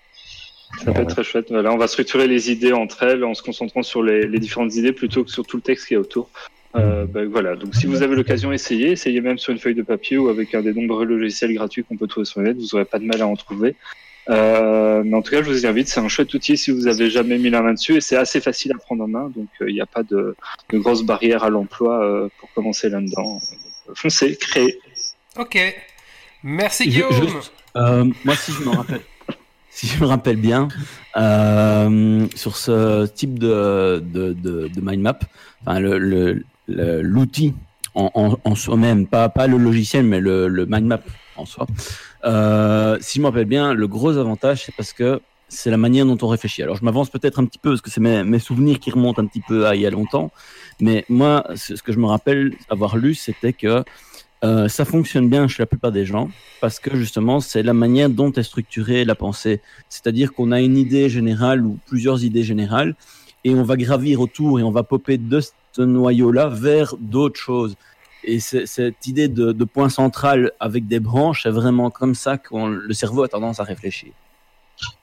Ça 0.83 0.91
peut 0.93 1.01
être 1.01 1.09
très 1.09 1.23
chouette. 1.23 1.47
Voilà, 1.49 1.71
on 1.73 1.77
va 1.77 1.87
structurer 1.87 2.27
les 2.27 2.51
idées 2.51 2.73
entre 2.73 3.03
elles 3.03 3.23
en 3.23 3.33
se 3.33 3.43
concentrant 3.43 3.83
sur 3.83 4.01
les, 4.03 4.27
les 4.27 4.39
différentes 4.39 4.75
idées 4.75 4.93
plutôt 4.93 5.23
que 5.23 5.29
sur 5.31 5.45
tout 5.45 5.57
le 5.57 5.61
texte 5.63 5.87
qui 5.87 5.93
est 5.93 5.97
autour. 5.97 6.29
Euh, 6.75 7.05
ben 7.05 7.27
voilà. 7.27 7.55
Donc, 7.55 7.75
si 7.75 7.85
vous 7.85 8.01
avez 8.01 8.15
l'occasion, 8.15 8.51
essayez. 8.51 8.91
Essayez 8.91 9.21
même 9.21 9.37
sur 9.37 9.51
une 9.51 9.59
feuille 9.59 9.75
de 9.75 9.81
papier 9.83 10.17
ou 10.17 10.29
avec 10.29 10.55
un 10.55 10.61
des 10.61 10.73
nombreux 10.73 11.05
logiciels 11.05 11.53
gratuits 11.53 11.83
qu'on 11.83 11.97
peut 11.97 12.07
trouver 12.07 12.25
sur 12.25 12.39
le 12.41 12.47
net. 12.47 12.57
Vous 12.57 12.67
n'aurez 12.73 12.85
pas 12.85 12.97
de 12.99 13.05
mal 13.05 13.21
à 13.21 13.27
en 13.27 13.35
trouver. 13.35 13.75
Euh, 14.29 15.01
mais 15.03 15.15
en 15.17 15.21
tout 15.21 15.31
cas, 15.31 15.41
je 15.43 15.49
vous 15.49 15.63
y 15.65 15.67
invite. 15.67 15.87
C'est 15.89 15.99
un 15.99 16.07
chouette 16.07 16.33
outil 16.33 16.55
si 16.57 16.71
vous 16.71 16.87
avez 16.87 17.09
jamais 17.09 17.37
mis 17.37 17.49
la 17.49 17.61
main 17.61 17.73
dessus 17.73 17.95
et 17.97 18.01
c'est 18.01 18.15
assez 18.15 18.39
facile 18.39 18.71
à 18.71 18.75
prendre 18.77 19.03
en 19.03 19.07
main. 19.07 19.31
Donc, 19.35 19.47
euh, 19.61 19.69
il 19.69 19.73
n'y 19.73 19.81
a 19.81 19.85
pas 19.85 20.03
de, 20.03 20.35
de 20.71 20.77
grosses 20.77 21.03
barrières 21.03 21.43
à 21.43 21.49
l'emploi 21.49 22.03
euh, 22.05 22.29
pour 22.39 22.51
commencer 22.53 22.89
là-dedans. 22.89 23.39
Foncez, 23.95 24.37
créez. 24.37 24.79
Ok. 25.37 25.57
Merci 26.43 26.85
Je- 26.85 26.89
Guillaume. 26.89 27.11
juste- 27.13 27.51
Euh, 27.77 28.05
moi, 28.25 28.35
si 28.35 28.51
je 28.51 28.63
me 28.63 28.69
rappelle, 28.75 28.99
si 29.71 29.87
je 29.87 29.99
me 29.99 30.05
rappelle 30.05 30.35
bien, 30.35 30.67
euh, 31.17 32.27
sur 32.35 32.57
ce 32.57 33.07
type 33.07 33.39
de, 33.39 34.03
de, 34.13 34.33
de, 34.33 34.81
mind 34.81 35.01
map, 35.01 35.19
enfin, 35.65 35.79
le, 35.79 36.43
l'outil 36.67 37.53
en, 37.95 38.37
en, 38.43 38.55
soi-même, 38.55 39.07
pas, 39.07 39.29
pas 39.29 39.47
le 39.47 39.57
logiciel, 39.57 40.05
mais 40.05 40.19
le, 40.19 40.47
le 40.47 40.65
mind 40.65 40.85
map 40.85 41.01
en 41.37 41.45
soi. 41.45 41.65
Euh, 42.25 42.97
si 43.01 43.17
je 43.17 43.21
me 43.21 43.27
rappelle 43.27 43.45
bien, 43.45 43.73
le 43.73 43.87
gros 43.87 44.17
avantage, 44.17 44.65
c'est 44.65 44.75
parce 44.75 44.93
que 44.93 45.21
c'est 45.47 45.71
la 45.71 45.77
manière 45.77 46.05
dont 46.05 46.17
on 46.21 46.27
réfléchit. 46.27 46.63
Alors, 46.63 46.77
je 46.77 46.85
m'avance 46.85 47.09
peut-être 47.09 47.39
un 47.39 47.45
petit 47.45 47.59
peu 47.59 47.71
parce 47.71 47.81
que 47.81 47.89
c'est 47.89 47.99
mes, 47.99 48.23
mes 48.23 48.39
souvenirs 48.39 48.79
qui 48.79 48.91
remontent 48.91 49.21
un 49.21 49.25
petit 49.25 49.41
peu 49.45 49.67
à 49.67 49.75
il 49.75 49.81
y 49.81 49.85
a 49.85 49.89
longtemps. 49.89 50.31
Mais 50.79 51.05
moi, 51.09 51.45
ce 51.55 51.73
que 51.73 51.91
je 51.91 51.99
me 51.99 52.05
rappelle 52.05 52.53
avoir 52.69 52.95
lu, 52.95 53.15
c'était 53.15 53.53
que 53.53 53.83
euh, 54.43 54.67
ça 54.67 54.85
fonctionne 54.85 55.29
bien 55.29 55.47
chez 55.47 55.61
la 55.61 55.67
plupart 55.67 55.91
des 55.91 56.05
gens 56.05 56.29
parce 56.61 56.79
que 56.79 56.95
justement, 56.95 57.39
c'est 57.39 57.61
la 57.61 57.73
manière 57.73 58.09
dont 58.09 58.31
est 58.31 58.43
structurée 58.43 59.05
la 59.05 59.13
pensée. 59.13 59.61
C'est-à-dire 59.87 60.33
qu'on 60.33 60.51
a 60.51 60.61
une 60.61 60.77
idée 60.77 61.09
générale 61.09 61.63
ou 61.65 61.77
plusieurs 61.85 62.23
idées 62.23 62.43
générales 62.43 62.95
et 63.43 63.53
on 63.53 63.63
va 63.63 63.77
gravir 63.77 64.19
autour 64.19 64.59
et 64.59 64.63
on 64.63 64.71
va 64.71 64.83
popper 64.83 65.17
de 65.17 65.39
ce 65.39 65.81
noyau-là 65.81 66.47
vers 66.47 66.95
d'autres 66.99 67.39
choses. 67.39 67.75
Et 68.23 68.39
cette 68.39 69.07
idée 69.07 69.27
de, 69.27 69.63
point 69.63 69.89
central 69.89 70.51
avec 70.59 70.87
des 70.87 70.99
branches, 70.99 71.43
c'est 71.43 71.49
vraiment 71.49 71.89
comme 71.89 72.13
ça 72.13 72.37
que 72.37 72.55
le 72.55 72.93
cerveau 72.93 73.23
a 73.23 73.27
tendance 73.27 73.59
à 73.59 73.63
réfléchir. 73.63 74.11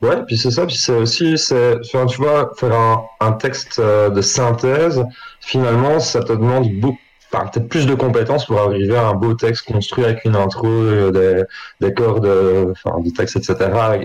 Ouais, 0.03 0.24
puis 0.26 0.36
c'est 0.36 0.51
ça, 0.51 0.66
puis 0.66 0.76
c'est 0.76 0.97
aussi, 0.97 1.34
enfin, 1.34 2.07
tu 2.07 2.18
vois, 2.18 2.53
faire 2.57 2.72
un, 2.72 3.05
un 3.20 3.32
texte 3.32 3.78
euh, 3.78 4.11
de 4.11 4.20
synthèse, 4.20 5.05
finalement, 5.41 6.01
ça 6.01 6.20
te 6.20 6.32
demande 6.32 6.68
beaucoup, 6.80 6.99
enfin, 7.33 7.47
peut-être 7.47 7.68
plus 7.68 7.87
de 7.87 7.95
compétences 7.95 8.47
pour 8.47 8.59
arriver 8.61 8.97
à 8.97 9.09
un 9.09 9.14
beau 9.14 9.35
texte 9.35 9.66
construit 9.70 10.05
avec 10.05 10.24
une 10.24 10.37
intro, 10.37 10.66
euh, 10.66 11.11
des, 11.11 11.45
des 11.87 11.95
corps 11.95 12.20
de, 12.20 12.72
enfin, 12.72 13.01
du 13.01 13.12
texte, 13.12 13.37
etc., 13.37 13.57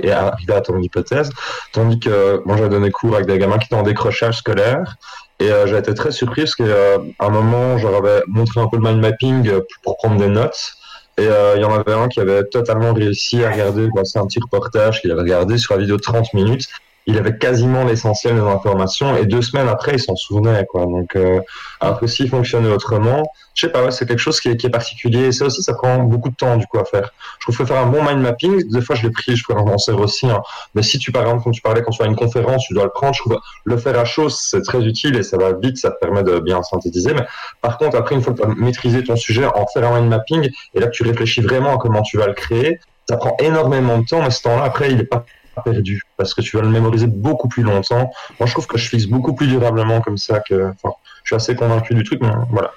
et 0.01 0.11
arriver 0.11 0.53
à 0.53 0.61
ton 0.61 0.79
hypothèse. 0.79 1.29
Tandis 1.71 1.99
que, 1.99 2.41
moi, 2.45 2.57
j'ai 2.57 2.69
donné 2.69 2.91
cours 2.91 3.15
avec 3.15 3.27
des 3.27 3.37
gamins 3.37 3.57
qui 3.57 3.65
étaient 3.65 3.75
en 3.75 3.83
décrochage 3.83 4.39
scolaire, 4.39 4.97
et 5.39 5.51
euh, 5.51 5.67
j'ai 5.67 5.77
été 5.77 5.93
très 5.93 6.11
surpris 6.11 6.43
parce 6.43 6.55
qu'à 6.55 6.99
un 7.19 7.29
moment, 7.29 7.77
je 7.77 7.87
leur 7.87 7.97
avais 7.97 8.21
montré 8.27 8.61
un 8.61 8.67
peu 8.67 8.77
le 8.77 8.83
mind 8.83 9.01
mapping 9.01 9.47
euh, 9.49 9.61
pour 9.83 9.97
prendre 9.97 10.17
des 10.17 10.27
notes. 10.27 10.73
Et 11.17 11.27
euh, 11.27 11.55
il 11.57 11.61
y 11.61 11.65
en 11.65 11.73
avait 11.73 11.93
un 11.93 12.07
qui 12.07 12.19
avait 12.19 12.43
totalement 12.45 12.93
réussi 12.93 13.43
à 13.43 13.51
regarder, 13.51 13.87
c'est 14.03 14.19
un 14.19 14.25
petit 14.25 14.39
reportage 14.39 15.01
qu'il 15.01 15.11
avait 15.11 15.21
regardé 15.21 15.57
sur 15.57 15.75
la 15.75 15.81
vidéo 15.81 15.97
de 15.97 16.01
30 16.01 16.33
minutes. 16.33 16.67
Il 17.05 17.17
avait 17.17 17.37
quasiment 17.37 17.83
l'essentiel 17.83 18.35
des 18.35 18.41
informations 18.41 19.17
et 19.17 19.25
deux 19.25 19.41
semaines 19.41 19.67
après, 19.67 19.93
il 19.93 19.99
s'en 19.99 20.15
souvenait. 20.15 20.65
Quoi. 20.65 20.85
Donc, 20.85 21.15
euh, 21.15 21.41
alors 21.79 21.99
que 21.99 22.07
s'il 22.07 22.29
fonctionnait 22.29 22.71
autrement, 22.71 23.23
je 23.55 23.67
sais 23.67 23.71
pas, 23.71 23.83
ouais, 23.83 23.91
c'est 23.91 24.07
quelque 24.07 24.19
chose 24.19 24.39
qui 24.39 24.49
est, 24.49 24.57
qui 24.57 24.67
est 24.67 24.71
particulier. 24.71 25.25
Et 25.25 25.31
ça 25.31 25.45
aussi, 25.45 25.61
ça 25.61 25.73
prend 25.73 25.97
beaucoup 25.99 26.29
de 26.29 26.35
temps 26.35 26.57
du 26.57 26.65
coup 26.65 26.79
à 26.79 26.85
faire. 26.85 27.11
Je 27.39 27.45
trouve 27.45 27.57
que 27.57 27.65
faire 27.65 27.77
un 27.77 27.87
bon 27.87 28.03
mind 28.03 28.21
mapping, 28.21 28.69
des 28.69 28.81
fois 28.81 28.95
je 28.95 29.03
l'ai 29.03 29.11
pris, 29.11 29.35
je 29.35 29.43
pourrais 29.43 29.63
m'en 29.63 29.77
servir 29.77 30.03
aussi. 30.03 30.27
Hein. 30.27 30.41
Mais 30.75 30.81
si 30.81 30.97
tu, 30.97 31.11
par 31.11 31.23
exemple, 31.23 31.43
quand 31.43 31.51
tu 31.51 31.61
parlais, 31.61 31.81
quand 31.81 31.91
tu 31.91 32.01
as 32.01 32.05
une 32.05 32.15
conférence, 32.15 32.65
tu 32.65 32.73
dois 32.73 32.85
le 32.85 32.91
prendre, 32.91 33.13
je 33.13 33.19
trouve 33.19 33.39
le 33.65 33.77
faire 33.77 33.99
à 33.99 34.05
chaud, 34.05 34.29
c'est 34.29 34.61
très 34.61 34.81
utile 34.83 35.15
et 35.17 35.23
ça 35.23 35.37
va 35.37 35.53
vite, 35.53 35.77
ça 35.77 35.91
te 35.91 35.99
permet 35.99 36.23
de 36.23 36.39
bien 36.39 36.63
synthétiser. 36.63 37.13
Mais 37.13 37.25
par 37.61 37.77
contre, 37.77 37.97
après, 37.97 38.15
une 38.15 38.21
fois 38.21 38.33
que 38.33 38.41
tu 38.41 38.45
as 38.45 38.55
maîtrisé 38.55 39.03
ton 39.03 39.15
sujet, 39.15 39.45
en 39.45 39.67
faire 39.67 39.91
un 39.91 39.99
mind 39.99 40.09
mapping, 40.09 40.49
et 40.73 40.79
là 40.79 40.87
tu 40.87 41.03
réfléchis 41.03 41.41
vraiment 41.41 41.75
à 41.75 41.77
comment 41.77 42.01
tu 42.01 42.17
vas 42.17 42.27
le 42.27 42.33
créer, 42.33 42.79
ça 43.07 43.17
prend 43.17 43.35
énormément 43.39 43.97
de 43.99 44.05
temps, 44.05 44.21
mais 44.21 44.31
ce 44.31 44.43
temps-là, 44.43 44.63
après, 44.63 44.91
il 44.91 45.01
est 45.01 45.05
pas 45.05 45.25
perdu 45.61 46.01
parce 46.17 46.33
que 46.33 46.41
tu 46.41 46.57
vas 46.57 46.63
le 46.63 46.69
mémoriser 46.69 47.07
beaucoup 47.07 47.47
plus 47.47 47.63
longtemps. 47.63 48.11
Moi, 48.39 48.47
je 48.47 48.51
trouve 48.51 48.67
que 48.67 48.77
je 48.77 48.89
fixe 48.89 49.05
beaucoup 49.05 49.33
plus 49.33 49.47
durablement 49.47 50.01
comme 50.01 50.17
ça 50.17 50.39
que, 50.39 50.71
enfin, 50.71 50.95
je 51.23 51.29
suis 51.29 51.35
assez 51.35 51.55
convaincu 51.55 51.93
du 51.93 52.03
truc, 52.03 52.21
mais 52.21 52.29
voilà. 52.49 52.71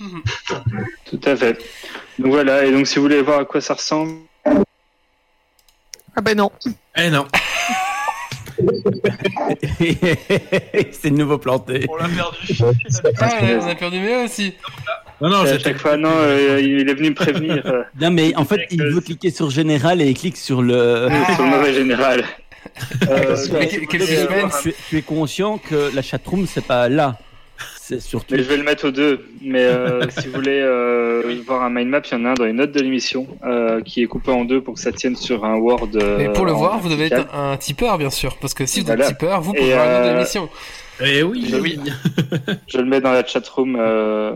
Tout 1.04 1.20
à 1.24 1.36
fait. 1.36 1.58
Donc 2.18 2.32
voilà. 2.32 2.64
Et 2.64 2.72
donc, 2.72 2.86
si 2.86 2.96
vous 2.96 3.02
voulez 3.02 3.22
voir 3.22 3.40
à 3.40 3.44
quoi 3.44 3.60
ça 3.60 3.74
ressemble, 3.74 4.18
Ah 4.44 6.20
ben 6.22 6.36
non. 6.36 6.50
Eh 6.96 7.10
non. 7.10 7.26
c'est 10.92 11.10
de 11.10 11.16
nouveau 11.16 11.38
planté. 11.38 11.86
On 11.88 11.96
l'a 11.96 12.08
perdu. 12.08 12.54
Ah, 13.20 13.30
on 13.60 13.68
a 13.68 13.74
perdu 13.74 13.98
Méo 13.98 14.24
aussi. 14.24 14.54
Non, 15.24 15.30
non, 15.30 15.40
à 15.42 15.58
chaque 15.58 15.78
fois, 15.78 15.96
non, 15.96 16.10
euh, 16.12 16.60
il 16.62 16.88
est 16.88 16.94
venu 16.94 17.10
me 17.10 17.14
prévenir. 17.14 17.62
euh, 17.66 17.82
Non, 18.00 18.10
mais 18.10 18.34
en 18.36 18.44
fait, 18.44 18.66
il 18.70 18.82
veut 18.82 19.00
cliquer 19.00 19.30
sur 19.30 19.48
général 19.50 20.00
et 20.02 20.06
il 20.06 20.14
clique 20.18 20.36
sur 20.36 20.60
le. 20.62 21.08
sur 21.34 21.44
le 21.44 21.50
mauvais 21.50 21.72
général. 21.72 22.24
Euh, 23.08 23.36
Mais 23.52 23.66
donc, 23.66 23.88
quel- 23.90 24.04
tu, 24.06 24.68
es- 24.68 24.74
tu 24.88 24.98
es 24.98 25.02
conscient 25.02 25.58
que 25.58 25.94
la 25.94 26.02
chatroom, 26.02 26.46
c'est 26.46 26.64
pas 26.64 26.88
là? 26.88 27.18
C'est 27.80 28.00
surtout. 28.00 28.34
Mais 28.34 28.42
je 28.42 28.48
vais 28.48 28.56
le 28.56 28.62
mettre 28.64 28.88
aux 28.88 28.90
deux. 28.90 29.26
Mais 29.42 29.62
euh, 29.64 30.02
si 30.18 30.26
vous 30.28 30.34
voulez 30.34 30.60
euh, 30.62 31.22
voir 31.46 31.62
un 31.62 31.70
mind 31.70 31.88
map, 31.88 32.00
il 32.10 32.12
y 32.18 32.20
en 32.20 32.24
a 32.24 32.30
un 32.30 32.34
dans 32.34 32.44
les 32.44 32.52
notes 32.52 32.72
de 32.72 32.80
l'émission 32.80 33.26
euh, 33.44 33.80
qui 33.82 34.02
est 34.02 34.06
coupé 34.06 34.30
en 34.32 34.44
deux 34.44 34.60
pour 34.60 34.74
que 34.74 34.80
ça 34.80 34.92
tienne 34.92 35.14
sur 35.16 35.44
un 35.44 35.56
Word. 35.56 35.88
euh, 35.94 36.16
Mais 36.18 36.30
pour 36.32 36.46
le 36.46 36.52
voir, 36.52 36.78
vous 36.80 36.88
devez 36.88 37.06
être 37.06 37.32
un 37.34 37.56
tipeur, 37.56 37.96
bien 37.98 38.10
sûr. 38.10 38.36
Parce 38.38 38.54
que 38.54 38.66
si 38.66 38.80
vous 38.80 38.90
êtes 38.90 38.96
Voilà. 38.96 39.10
tipeur, 39.10 39.40
vous 39.40 39.52
pouvez 39.52 39.72
voir 39.74 39.86
la 39.86 39.92
note 39.92 40.02
de 40.02 40.08
euh, 40.08 40.12
l'émission. 40.14 40.48
Eh 41.04 41.22
oui, 41.22 41.46
Je- 41.50 41.56
oui. 41.56 41.78
Je 42.68 42.78
le 42.78 42.84
mets 42.84 43.00
dans 43.00 43.12
la 43.12 43.24
chatroom 43.26 43.76
euh, 43.78 44.32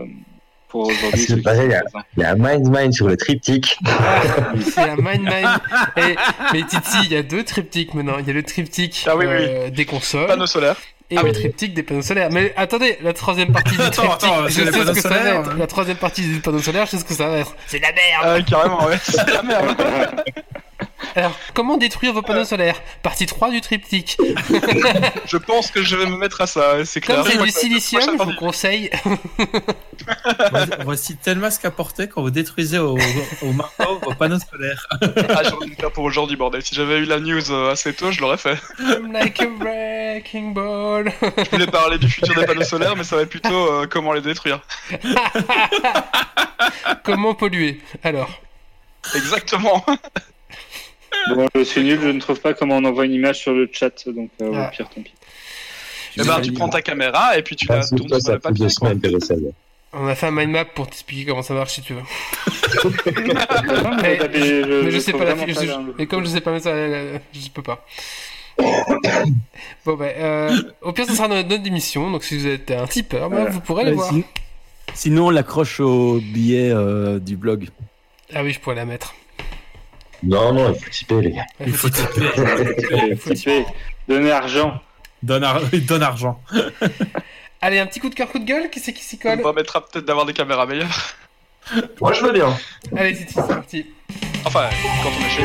pour 0.69 0.87
aujourd'hui. 0.87 1.41
Pareil, 1.41 1.59
sont 1.61 1.65
il 1.65 1.71
y 1.71 1.75
a- 1.75 1.81
présents. 1.81 2.05
Il 2.17 2.21
y 2.21 2.25
a 2.25 2.31
un 2.31 2.35
Mind 2.35 2.69
Mind 2.69 2.93
sur 2.93 3.07
le 3.07 3.17
triptyque. 3.17 3.77
Ah, 3.85 4.21
c'est 4.73 4.85
la 4.87 4.95
Mind 4.95 5.23
Mind. 5.23 5.59
Et, 5.97 6.15
mais 6.53 6.63
Titi, 6.63 6.97
il 7.03 7.11
y 7.11 7.15
a 7.17 7.23
deux 7.23 7.43
triptyques 7.43 7.93
maintenant. 7.93 8.17
Il 8.19 8.27
y 8.27 8.29
a 8.29 8.33
le 8.33 8.43
triptyque 8.43 9.05
Ah 9.09 9.15
oui, 9.17 9.25
euh, 9.27 9.69
des 9.69 9.85
consoles 9.85 10.27
Panneau 10.27 10.45
solaire. 10.45 10.75
et 11.09 11.17
Ah 11.17 11.21
le 11.23 11.29
oui. 11.29 11.33
triptyque 11.33 11.73
des 11.73 11.83
panneaux 11.83 12.01
solaires. 12.03 12.29
Mais 12.31 12.53
attendez, 12.55 12.97
la 13.03 13.13
troisième 13.13 13.51
partie 13.51 13.75
du 13.75 13.81
Attends, 13.81 14.03
triptyque, 14.03 14.29
attends, 14.29 14.47
je 14.47 14.53
sais 14.53 14.65
ce 14.65 14.71
panneaux 14.71 14.93
que 14.93 15.01
ça 15.01 15.09
va 15.09 15.17
solaires, 15.17 15.39
être. 15.41 15.49
hein. 15.49 15.55
La 15.57 15.67
troisième 15.67 15.97
partie 15.97 16.21
du 16.21 16.39
panneau 16.39 16.59
solaire, 16.59 16.85
je 16.85 16.91
sais 16.91 16.97
ce 16.99 17.05
que 17.05 17.13
ça 17.13 17.27
va 17.27 17.37
être. 17.39 17.55
C'est 17.67 17.77
de 17.79 17.83
la 17.83 17.91
merde. 17.91 18.23
Ah, 18.23 18.41
carrément, 18.49 18.85
ouais. 18.85 18.97
C'est 19.03 19.27
la 19.33 19.43
merde. 19.43 19.75
Alors, 21.15 21.31
comment 21.53 21.77
détruire 21.77 22.13
vos 22.13 22.21
panneaux 22.21 22.45
solaires? 22.45 22.79
Partie 23.01 23.25
3 23.25 23.49
du 23.49 23.61
triptyque. 23.61 24.17
Je 25.25 25.37
pense 25.37 25.71
que 25.71 25.81
je 25.83 25.95
vais 25.95 26.05
me 26.05 26.17
mettre 26.17 26.41
à 26.41 26.47
ça, 26.47 26.85
c'est 26.85 27.01
clair. 27.01 27.23
Comme 27.23 27.31
c'est 27.31 27.43
du 27.43 27.49
silicium, 27.49 28.01
je 28.17 28.23
vous 28.23 28.35
conseille. 28.35 28.89
Voici- 30.85 31.17
tel 31.17 31.39
masque 31.39 31.65
à 31.65 31.71
porter 31.71 32.07
quand 32.07 32.21
vous 32.21 32.29
détruisez 32.29 32.77
au, 32.77 32.97
au 33.41 33.51
marteau 33.53 33.99
vos 34.03 34.13
panneaux 34.13 34.39
solaires. 34.39 34.87
Ah, 35.29 35.41
le 35.43 35.75
faire 35.75 35.91
pour 35.91 36.03
aujourd'hui, 36.03 36.35
bordel. 36.37 36.61
Si 36.63 36.75
j'avais 36.75 36.99
eu 36.99 37.05
la 37.05 37.19
news 37.19 37.51
euh, 37.51 37.71
assez 37.71 37.93
tôt, 37.93 38.11
je 38.11 38.21
l'aurais 38.21 38.37
fait. 38.37 38.57
I'm 38.79 39.11
like 39.11 39.41
a 39.41 39.47
wrecking 39.59 40.53
ball. 40.53 41.11
Je 41.21 41.49
voulais 41.51 41.67
parler 41.67 41.97
du 41.97 42.09
futur 42.09 42.35
des 42.35 42.45
panneaux 42.45 42.63
solaires, 42.63 42.95
mais 42.95 43.03
ça 43.03 43.15
va 43.15 43.23
être 43.23 43.29
plutôt 43.29 43.71
euh, 43.71 43.87
comment 43.87 44.13
les 44.13 44.21
détruire. 44.21 44.61
comment 47.03 47.33
polluer 47.35 47.81
Alors, 48.03 48.29
Exactement. 49.15 49.85
Bon, 51.35 51.47
je 51.55 51.63
suis 51.63 51.83
nul, 51.83 51.99
je 52.01 52.07
ne 52.09 52.19
trouve 52.19 52.39
pas 52.39 52.53
comment 52.53 52.77
on 52.77 52.85
envoie 52.85 53.05
une 53.05 53.13
image 53.13 53.39
sur 53.39 53.53
le 53.53 53.69
chat, 53.71 54.07
donc 54.09 54.29
euh, 54.41 54.51
Ah. 54.55 54.67
au 54.67 54.71
pire, 54.75 54.89
tant 54.89 55.01
pis. 55.01 55.13
Eh 56.17 56.23
ben, 56.23 56.41
tu 56.41 56.51
prends 56.53 56.69
ta 56.69 56.81
caméra 56.81 57.37
et 57.37 57.43
puis 57.43 57.55
tu 57.55 57.67
la 57.67 57.75
Ah, 57.77 57.81
c'est 57.83 57.95
tournes 57.95 58.19
sur 58.19 58.33
le 58.33 58.39
papier. 58.39 58.67
on 59.93 60.07
a 60.07 60.15
fait 60.15 60.27
un 60.27 60.31
mind 60.31 60.51
map 60.51 60.65
pour 60.65 60.87
t'expliquer 60.87 61.25
comment 61.25 61.41
ça 61.43 61.53
marche 61.53 61.73
si 61.73 61.81
tu 61.81 61.93
veux. 61.93 62.01
Non, 63.83 63.95
mais- 64.01 64.19
Mais 64.83 64.91
je 64.91 64.99
sais 64.99 65.11
trouve 65.11 65.23
pas 65.23 65.35
la 65.35 65.47
je- 65.47 65.65
la- 65.67 65.79
Et 65.99 66.07
comme 66.07 66.23
je 66.25 66.29
sais 66.29 66.41
pas 66.41 66.51
mettre 66.51 66.63
ça, 66.65 66.69
euh, 66.71 67.17
je 67.33 67.49
peux 67.49 67.61
pas. 67.61 67.85
bon 69.85 69.93
ben, 69.95 70.11
euh, 70.17 70.61
au 70.81 70.91
pire, 70.93 71.05
ce 71.05 71.13
sera 71.15 71.27
dans 71.27 71.35
notre 71.35 71.49
note 71.49 71.63
d'émission. 71.63 72.09
Donc, 72.11 72.23
si 72.23 72.37
vous 72.37 72.47
êtes 72.47 72.71
un 72.71 72.87
tipeur, 72.87 73.29
Voilà. 73.29 73.49
vous 73.49 73.61
pourrez 73.61 73.85
le 73.85 73.91
voir. 73.93 74.09
sin- 74.09 74.23
Sinon, 74.95 75.27
on 75.27 75.29
l'accroche 75.29 75.79
au 75.79 76.19
billet 76.19 76.71
euh, 76.71 77.19
du 77.19 77.37
blog. 77.37 77.69
Ah 78.33 78.43
oui, 78.43 78.51
je 78.51 78.59
pourrais 78.59 78.75
la 78.75 78.85
mettre. 78.85 79.13
Non, 80.23 80.53
non, 80.53 80.73
il 80.73 80.79
faut 80.83 80.89
typer, 80.89 81.21
les 81.21 81.31
gars. 81.31 81.45
Il 81.65 81.73
faut 81.73 81.89
tiper. 81.89 82.29
Tapez, 82.35 83.15
Faut 83.15 83.29
tapez. 83.33 83.65
Donnez 84.07 84.31
argent. 84.31 84.81
Donne, 85.23 85.43
ar- 85.43 85.61
donne 85.87 86.03
argent. 86.03 86.41
Allez, 87.61 87.79
un 87.79 87.85
petit 87.87 87.99
coup 87.99 88.09
de 88.09 88.15
cœur, 88.15 88.29
coup 88.29 88.39
de 88.39 88.45
gueule. 88.45 88.69
Qui 88.69 88.79
c'est 88.79 88.93
qui 88.93 89.03
s'y 89.03 89.17
colle 89.17 89.37
me 89.37 89.43
permettra 89.43 89.85
peut-être 89.85 90.05
d'avoir 90.05 90.25
des 90.25 90.33
caméras 90.33 90.65
meilleures. 90.65 91.15
Moi, 92.01 92.13
je 92.13 92.23
veux 92.25 92.31
bien. 92.31 92.57
Allez, 92.95 93.15
Titi, 93.15 93.33
c'est 93.35 93.47
parti. 93.47 93.85
Enfin, 94.45 94.69
quand 95.03 95.09
on 95.09 95.25
est 95.25 95.29
chez. 95.29 95.43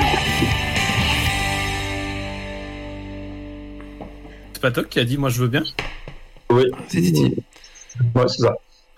C'est 4.53 4.63
pas 4.63 4.71
toi 4.71 4.85
qui 4.85 5.01
a 5.01 5.05
dit 5.05 5.19
moi 5.19 5.29
je 5.29 5.41
veux 5.43 5.49
bien 5.49 5.65
Oui. 6.51 6.65
C'est 6.89 7.01
Titi. 7.03 7.35
Ouais, 8.15 8.25
c'est 8.29 8.43
ça. 8.43 8.57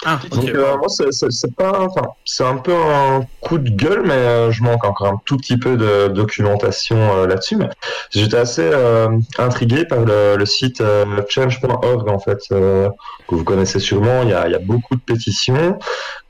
Ah, 0.09 0.21
Donc, 0.31 0.49
euh, 0.51 0.77
moi, 0.79 0.89
c'est- 0.89 1.11
c'est 1.11 1.33
c'est 1.33 1.53
pas, 1.57 1.89
c'est 2.25 2.45
un 2.45 2.59
peu 2.59 2.73
un 2.75 3.23
coup 3.41 3.59
de 3.59 3.71
gueule, 3.71 4.03
mais 4.05 4.13
euh, 4.13 4.53
je 4.53 4.63
manque 4.63 4.85
encore 4.85 5.09
un 5.09 5.21
tout 5.25 5.37
petit 5.37 5.57
peu 5.57 5.77
de 5.77 6.07
documentation 6.07 6.97
euh, 6.97 7.27
là-dessus. 7.27 7.57
Mais 7.57 7.69
j'étais 8.11 8.37
assez 8.37 8.63
euh, 8.73 9.09
intrigué 9.39 9.85
par 9.85 10.01
le, 10.05 10.37
le 10.37 10.47
site 10.47 10.81
euh, 10.81 11.05
change.org 11.29 12.09
en 12.09 12.21
fait, 12.21 12.39
euh, 12.53 12.89
que 13.29 13.35
vous 13.35 13.43
connaissez 13.43 13.81
sûrement. 13.81 14.23
Il 14.23 14.29
y 14.29 14.33
a, 14.33 14.47
il 14.47 14.53
y 14.53 14.55
a 14.55 14.61
beaucoup 14.61 14.95
de 14.95 15.01
pétitions 15.01 15.77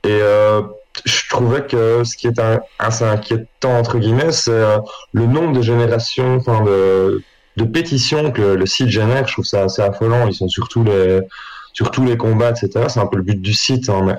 et 0.03 0.09
euh, 0.23 0.61
je 1.05 1.29
trouvais 1.29 1.61
que 1.61 2.03
ce 2.03 2.17
qui 2.17 2.25
est 2.25 2.39
un- 2.39 2.59
assez 2.79 3.03
inquiétant 3.05 3.77
entre 3.77 3.99
guillemets, 3.99 4.31
c'est 4.31 4.49
euh, 4.51 4.79
le 5.13 5.27
nombre 5.27 5.53
de 5.53 5.61
générations, 5.61 6.37
enfin 6.37 6.63
de, 6.63 7.21
de 7.57 7.63
pétitions 7.63 8.31
que 8.31 8.41
le, 8.41 8.55
le 8.55 8.65
site 8.65 8.89
génère. 8.89 9.27
Je 9.27 9.33
trouve 9.33 9.45
ça 9.45 9.65
assez 9.65 9.83
affolant. 9.83 10.27
Ils 10.27 10.33
sont 10.33 10.47
surtout 10.47 10.83
les 10.83 11.21
sur 11.77 11.91
tous 11.91 12.03
les 12.03 12.17
combats, 12.17 12.49
etc. 12.49 12.85
C'est 12.87 12.99
un 12.99 13.05
peu 13.05 13.17
le 13.17 13.23
but 13.23 13.39
du 13.39 13.53
site. 13.53 13.87
hein, 13.87 14.01
mais 14.03 14.15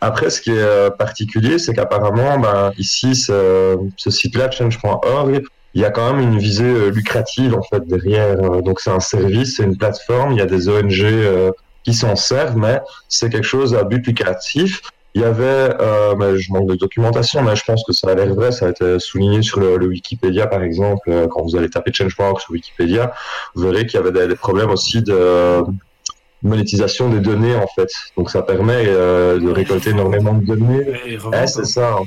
après, 0.00 0.30
ce 0.30 0.40
qui 0.40 0.50
est 0.50 0.58
euh, 0.60 0.88
particulier, 0.88 1.58
c'est 1.58 1.74
qu'apparemment, 1.74 2.38
ben, 2.38 2.70
ici, 2.78 3.16
ce, 3.16 3.76
ce 3.96 4.10
site-là, 4.10 4.52
change.org, 4.52 5.42
il 5.74 5.82
y 5.82 5.84
a 5.84 5.90
quand 5.90 6.12
même 6.12 6.22
une 6.22 6.38
visée 6.38 6.62
euh, 6.64 6.90
lucrative 6.90 7.56
en 7.56 7.62
fait 7.62 7.84
derrière. 7.88 8.36
Euh, 8.40 8.60
Donc 8.62 8.78
c'est 8.78 8.90
un 8.92 9.00
service, 9.00 9.56
c'est 9.56 9.64
une 9.64 9.76
plateforme. 9.76 10.30
Il 10.30 10.38
y 10.38 10.42
a 10.42 10.46
des 10.46 10.68
ONG 10.68 11.00
euh, 11.02 11.50
qui 11.82 11.92
s'en 11.92 12.14
servent, 12.14 12.56
mais 12.56 12.80
c'est 13.08 13.30
quelque 13.30 13.50
chose 13.56 13.74
à 13.74 13.82
but 13.82 14.06
lucratif. 14.06 14.80
Il 15.14 15.22
y 15.22 15.24
avait, 15.24 15.42
euh, 15.80 16.14
mais 16.16 16.38
je 16.38 16.52
manque 16.52 16.68
de 16.68 16.76
documentation, 16.76 17.42
mais 17.42 17.56
je 17.56 17.64
pense 17.64 17.82
que 17.84 17.92
ça 17.92 18.10
a 18.10 18.14
l'air 18.14 18.32
vrai. 18.32 18.52
Ça 18.52 18.66
a 18.66 18.68
été 18.70 19.00
souligné 19.00 19.42
sur 19.42 19.58
le, 19.58 19.76
le 19.76 19.86
Wikipédia, 19.88 20.46
par 20.46 20.62
exemple. 20.62 21.10
Quand 21.32 21.42
vous 21.42 21.56
allez 21.56 21.68
taper 21.68 21.92
change.org 21.92 22.38
sur 22.38 22.52
Wikipédia, 22.52 23.12
vous 23.56 23.62
verrez 23.64 23.86
qu'il 23.86 23.98
y 23.98 24.02
avait 24.04 24.12
des, 24.12 24.28
des 24.28 24.36
problèmes 24.36 24.70
aussi 24.70 25.02
de 25.02 25.64
monétisation 26.42 27.08
des 27.08 27.20
données 27.20 27.54
en 27.56 27.66
fait. 27.66 27.88
Donc 28.16 28.30
ça 28.30 28.42
permet 28.42 28.84
euh, 28.86 29.38
de 29.38 29.50
récolter 29.50 29.90
énormément 29.90 30.34
de 30.34 30.44
données. 30.44 30.86
Hein. 31.32 31.46
c'est 31.46 31.64
ça. 31.64 31.96
hein. 32.00 32.04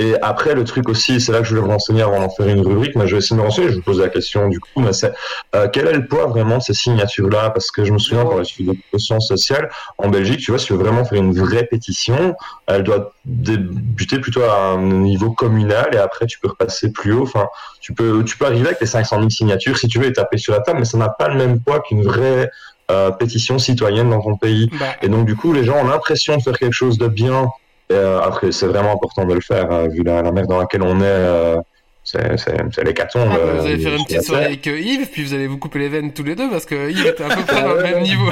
Et 0.00 0.14
après, 0.22 0.54
le 0.54 0.62
truc 0.62 0.88
aussi, 0.88 1.20
c'est 1.20 1.32
là 1.32 1.38
que 1.40 1.44
je 1.44 1.50
voulais 1.56 1.66
me 1.66 1.72
renseigner 1.72 2.02
avant 2.02 2.20
d'en 2.20 2.30
faire 2.30 2.46
une 2.46 2.60
rubrique, 2.60 2.94
mais 2.94 3.08
je 3.08 3.16
vais 3.16 3.18
essayer 3.18 3.34
de 3.36 3.40
me 3.40 3.46
renseigner, 3.46 3.70
je 3.70 3.74
vous 3.74 3.82
pose 3.82 3.98
la 4.00 4.08
question 4.08 4.48
du 4.48 4.60
coup, 4.60 4.68
mais 4.76 4.92
c'est 4.92 5.12
euh, 5.56 5.66
quel 5.72 5.88
est 5.88 5.92
le 5.92 6.06
poids 6.06 6.26
vraiment 6.26 6.58
de 6.58 6.62
ces 6.62 6.72
signatures-là? 6.72 7.50
Parce 7.50 7.72
que 7.72 7.84
je 7.84 7.92
me 7.92 7.98
souviens, 7.98 8.24
quand 8.24 8.38
je 8.38 8.44
suis 8.44 8.64
de 8.64 8.98
sciences 8.98 9.26
sociales, 9.26 9.68
en 9.98 10.08
Belgique, 10.08 10.38
tu 10.38 10.52
vois, 10.52 10.60
si 10.60 10.66
tu 10.66 10.74
veux 10.74 10.78
vraiment 10.78 11.04
faire 11.04 11.18
une 11.18 11.32
vraie 11.36 11.64
pétition, 11.64 12.36
elle 12.68 12.84
doit 12.84 13.10
débuter 13.24 14.20
plutôt 14.20 14.42
à 14.42 14.68
un 14.68 14.80
niveau 14.80 15.32
communal 15.32 15.88
et 15.92 15.98
après 15.98 16.26
tu 16.26 16.38
peux 16.38 16.48
repasser 16.48 16.92
plus 16.92 17.12
haut. 17.12 17.22
Enfin, 17.24 17.48
tu 17.80 17.92
peux, 17.92 18.22
tu 18.22 18.38
peux 18.38 18.46
arriver 18.46 18.66
avec 18.68 18.80
les 18.80 18.86
500 18.86 19.16
000 19.16 19.30
signatures 19.30 19.78
si 19.78 19.88
tu 19.88 19.98
veux 19.98 20.06
et 20.06 20.12
taper 20.12 20.38
sur 20.38 20.52
la 20.52 20.60
table, 20.60 20.78
mais 20.78 20.84
ça 20.84 20.96
n'a 20.96 21.08
pas 21.08 21.26
le 21.26 21.34
même 21.34 21.58
poids 21.60 21.80
qu'une 21.80 22.04
vraie 22.04 22.50
euh, 22.90 23.10
pétition 23.10 23.58
citoyenne 23.58 24.10
dans 24.10 24.20
ton 24.22 24.36
pays. 24.36 24.70
Bah, 24.78 24.86
Et 25.02 25.08
donc, 25.08 25.26
du 25.26 25.36
coup, 25.36 25.52
les 25.52 25.64
gens 25.64 25.76
ont 25.78 25.84
l'impression 25.88 26.36
de 26.36 26.42
faire 26.42 26.58
quelque 26.58 26.72
chose 26.72 26.98
de 26.98 27.06
bien. 27.08 27.48
Euh, 27.92 28.20
après, 28.20 28.52
c'est 28.52 28.66
vraiment 28.66 28.92
important 28.92 29.24
de 29.24 29.34
le 29.34 29.40
faire, 29.40 29.70
euh, 29.72 29.88
vu 29.88 30.02
la, 30.02 30.22
la 30.22 30.32
merde 30.32 30.48
dans 30.48 30.58
laquelle 30.58 30.82
on 30.82 31.00
est. 31.00 31.04
euh, 31.04 31.56
c'est 32.04 32.38
c'est- 32.38 32.56
c'est 32.74 32.84
l'hécatombe. 32.84 33.28
ah, 33.32 33.36
euh, 33.36 33.56
vous 33.60 33.66
allez 33.66 33.78
faire 33.82 33.94
une 33.94 34.04
petite 34.04 34.22
soirée 34.22 34.46
avec 34.46 34.64
Yves, 34.64 35.08
puis 35.12 35.24
vous 35.24 35.34
allez 35.34 35.46
vous 35.46 35.58
couper 35.58 35.78
les 35.80 35.88
veines 35.90 36.12
tous 36.14 36.22
les 36.22 36.34
deux 36.34 36.48
parce 36.48 36.64
que 36.64 36.90
Yves 36.90 37.06
était 37.06 37.24
à 37.24 37.28
peu 37.36 37.42
près 37.42 37.62
dans 37.62 37.74
le 37.74 37.82
même 37.82 38.02
niveau. 38.02 38.30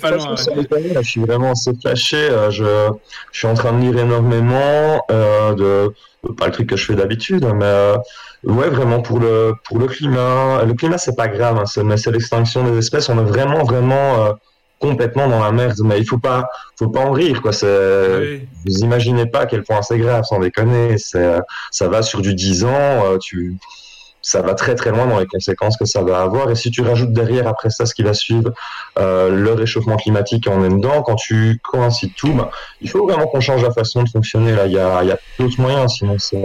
Pas 0.00 0.10
loin. 0.10 0.34
Je 1.02 1.02
suis 1.02 1.20
vraiment 1.20 1.52
assez 1.52 1.72
fâché. 1.82 2.16
euh, 2.16 2.50
Je, 2.50 2.64
je 3.32 3.38
suis 3.38 3.46
en 3.46 3.54
train 3.54 3.72
de 3.72 3.80
lire 3.80 3.98
énormément 3.98 5.04
euh, 5.10 5.54
de 5.54 6.32
pas 6.34 6.46
le 6.46 6.52
truc 6.52 6.68
que 6.68 6.76
je 6.76 6.84
fais 6.84 6.94
d'habitude, 6.94 7.44
mais 7.54 7.64
euh, 7.64 7.96
ouais, 8.44 8.68
vraiment 8.70 9.00
pour 9.00 9.18
le 9.20 9.54
pour 9.64 9.78
le 9.78 9.86
climat. 9.86 10.62
Le 10.64 10.74
climat, 10.74 10.98
c'est 10.98 11.16
pas 11.16 11.28
grave, 11.28 11.58
hein, 11.58 11.66
c'est- 11.66 11.82
mais 11.84 11.96
c'est 11.96 12.10
l'extinction 12.10 12.64
des 12.64 12.78
espèces. 12.78 13.08
On 13.08 13.18
est 13.18 13.28
vraiment 13.28 13.62
vraiment 13.64 14.24
euh, 14.26 14.32
complètement 14.78 15.28
dans 15.28 15.42
la 15.42 15.52
merde. 15.52 15.76
Mais 15.84 15.98
il 15.98 16.06
faut 16.06 16.18
pas 16.18 16.48
faut 16.78 16.88
pas 16.88 17.00
en 17.00 17.10
rire, 17.12 17.42
quoi. 17.42 17.52
C'est 17.52 17.66
Oui. 18.20 18.48
vous 18.66 18.78
imaginez 18.80 19.26
pas 19.26 19.40
à 19.40 19.46
quel 19.46 19.62
point 19.62 19.82
c'est 19.82 19.98
grave, 19.98 20.24
sans 20.24 20.38
déconner. 20.38 20.96
C'est, 20.98 21.38
ça 21.70 21.88
va 21.88 22.02
sur 22.02 22.20
du 22.22 22.34
10 22.34 22.64
ans, 22.64 22.68
euh, 22.72 23.18
tu, 23.18 23.56
ça 24.22 24.42
va 24.42 24.54
très 24.54 24.74
très 24.74 24.90
loin 24.90 25.06
dans 25.06 25.18
les 25.18 25.26
conséquences 25.26 25.76
que 25.78 25.84
ça 25.86 26.02
va 26.02 26.20
avoir. 26.22 26.50
Et 26.50 26.54
si 26.54 26.70
tu 26.70 26.80
rajoutes 26.82 27.12
derrière 27.12 27.46
après 27.48 27.68
ça 27.70 27.84
ce 27.86 27.94
qui 27.94 28.02
va 28.02 28.12
suivre, 28.14 28.50
euh, 28.98 29.28
le 29.30 29.52
réchauffement 29.52 29.96
climatique, 29.96 30.46
on 30.50 30.64
est 30.64 30.68
dedans. 30.70 31.02
Quand 31.02 31.16
tu 31.16 31.58
coïncides 31.62 32.14
tout, 32.16 32.32
bah, 32.32 32.50
il 32.80 32.88
faut 32.90 33.06
vraiment 33.06 33.26
qu'on 33.26 33.40
change 33.40 33.62
la 33.62 33.72
façon 33.72 34.02
de 34.02 34.08
fonctionner. 34.08 34.52
Là, 34.52 34.66
il 34.66 34.72
y 34.72 34.78
a, 34.78 35.02
il 35.02 35.08
y 35.08 35.12
a 35.12 35.18
d'autres 35.38 35.60
moyens, 35.60 35.92
sinon 35.94 36.16
c'est, 36.18 36.42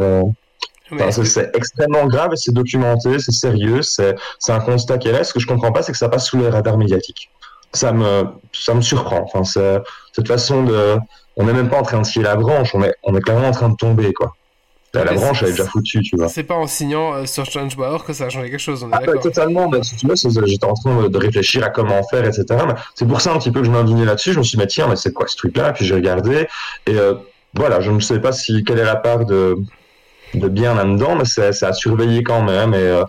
C'est, 0.90 1.26
c'est 1.26 1.56
extrêmement 1.56 2.06
grave 2.06 2.32
et 2.34 2.36
c'est 2.36 2.54
documenté, 2.54 3.20
c'est 3.20 3.32
sérieux, 3.32 3.82
c'est, 3.82 4.16
un 4.50 4.60
constat 4.60 4.98
qui 4.98 5.08
est 5.08 5.12
là. 5.12 5.24
Ce 5.24 5.34
que 5.34 5.40
je 5.40 5.48
comprends 5.48 5.72
pas, 5.72 5.82
c'est 5.82 5.92
que 5.92 5.98
ça 5.98 6.10
passe 6.10 6.28
sous 6.28 6.38
les 6.38 6.50
radars 6.50 6.78
médiatiques. 6.78 7.32
Ça 7.74 7.92
me, 7.92 8.26
ça 8.54 8.74
me 8.74 8.82
surprend. 8.82 9.28
Enfin, 9.34 9.44
cette 9.44 10.28
façon 10.28 10.64
de, 10.64 10.98
on 11.38 11.46
n'est 11.46 11.54
même 11.54 11.70
pas 11.70 11.80
en 11.80 11.84
train 11.84 12.00
de 12.00 12.06
scier 12.06 12.22
la 12.22 12.36
branche, 12.36 12.74
on 12.76 12.84
est, 12.84 12.94
on 13.04 13.16
est 13.16 13.22
clairement 13.22 13.48
en 13.48 13.52
train 13.52 13.70
de 13.70 13.76
tomber, 13.76 14.14
quoi. 14.14 14.34
La, 15.04 15.14
branche, 15.14 15.42
elle 15.44 15.50
est 15.50 15.52
déjà 15.52 15.66
foutue, 15.66 16.02
tu 16.02 16.16
vois. 16.16 16.30
c'est 16.30 16.44
pas 16.44 16.56
en 16.56 16.68
signant 16.68 17.14
euh, 17.14 17.26
sur 17.26 17.44
Change.org 17.46 18.06
que 18.06 18.14
ça 18.14 18.26
a 18.26 18.30
changé 18.30 18.50
quelque 18.50 18.62
chose, 18.62 18.82
on 18.82 18.90
est 18.92 18.94
Ah, 18.94 19.02
bah, 19.06 19.18
totalement. 19.22 19.68
Bah, 19.68 19.80
si 19.84 19.98
tu 19.98 20.08
veux, 20.08 20.16
j'étais 20.16 20.66
en 20.66 20.74
train 20.74 21.10
de- 21.10 21.18
réfléchir 21.18 21.66
à 21.66 21.70
comment 21.70 22.02
faire, 22.04 22.24
etc. 22.26 22.46
C'est 22.96 23.06
pour 23.06 23.20
ça 23.20 23.34
un 23.34 23.38
petit 23.38 23.52
peu 23.52 23.60
que 23.60 23.66
je 23.66 23.72
m'indignais 23.72 24.06
là-dessus. 24.06 24.32
Je 24.32 24.40
me 24.40 24.44
suis 24.44 24.58
dit, 24.58 24.64
mais 24.64 24.68
tiens, 24.68 24.88
mais 24.88 24.96
c'est 24.96 25.12
quoi 25.12 25.28
ce 25.28 25.36
truc-là? 25.36 25.74
Puis 25.74 25.86
j'ai 25.86 25.96
regardé. 25.96 26.48
Et 26.88 26.96
euh, 26.96 27.16
voilà, 27.54 27.82
je 27.82 27.92
ne 27.92 28.00
sais 28.00 28.20
pas 28.20 28.32
si 28.32 28.64
quelle 28.64 28.80
est 28.80 28.86
la 28.86 28.96
part 28.96 29.26
de, 29.26 29.58
de 30.34 30.48
bien 30.48 30.74
là-dedans, 30.76 31.16
mais 31.16 31.26
c'est 31.26 31.64
à 31.64 31.74
surveiller 31.74 32.24
quand 32.24 32.44
même. 32.44 32.74
Et 32.74 32.78
euh, 32.78 33.04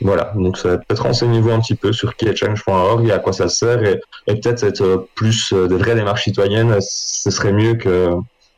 voilà, 0.00 0.32
donc 0.34 0.60
peut-être 0.62 1.02
renseignez-vous 1.02 1.50
un 1.50 1.60
petit 1.60 1.74
peu 1.74 1.92
sur 1.92 2.16
qui 2.16 2.26
est 2.26 2.36
change.org 2.36 3.06
et 3.06 3.12
à 3.12 3.18
quoi 3.18 3.32
ça 3.32 3.48
sert. 3.48 3.82
Et, 3.84 4.00
et 4.26 4.34
peut-être 4.34 4.64
être 4.64 4.82
euh, 4.82 5.08
plus 5.14 5.52
euh, 5.52 5.68
des 5.68 5.76
vraies 5.76 5.94
démarches 5.94 6.24
citoyennes, 6.24 6.76
ce 6.80 7.30
serait 7.30 7.52
mieux 7.52 7.74
que 7.74 8.10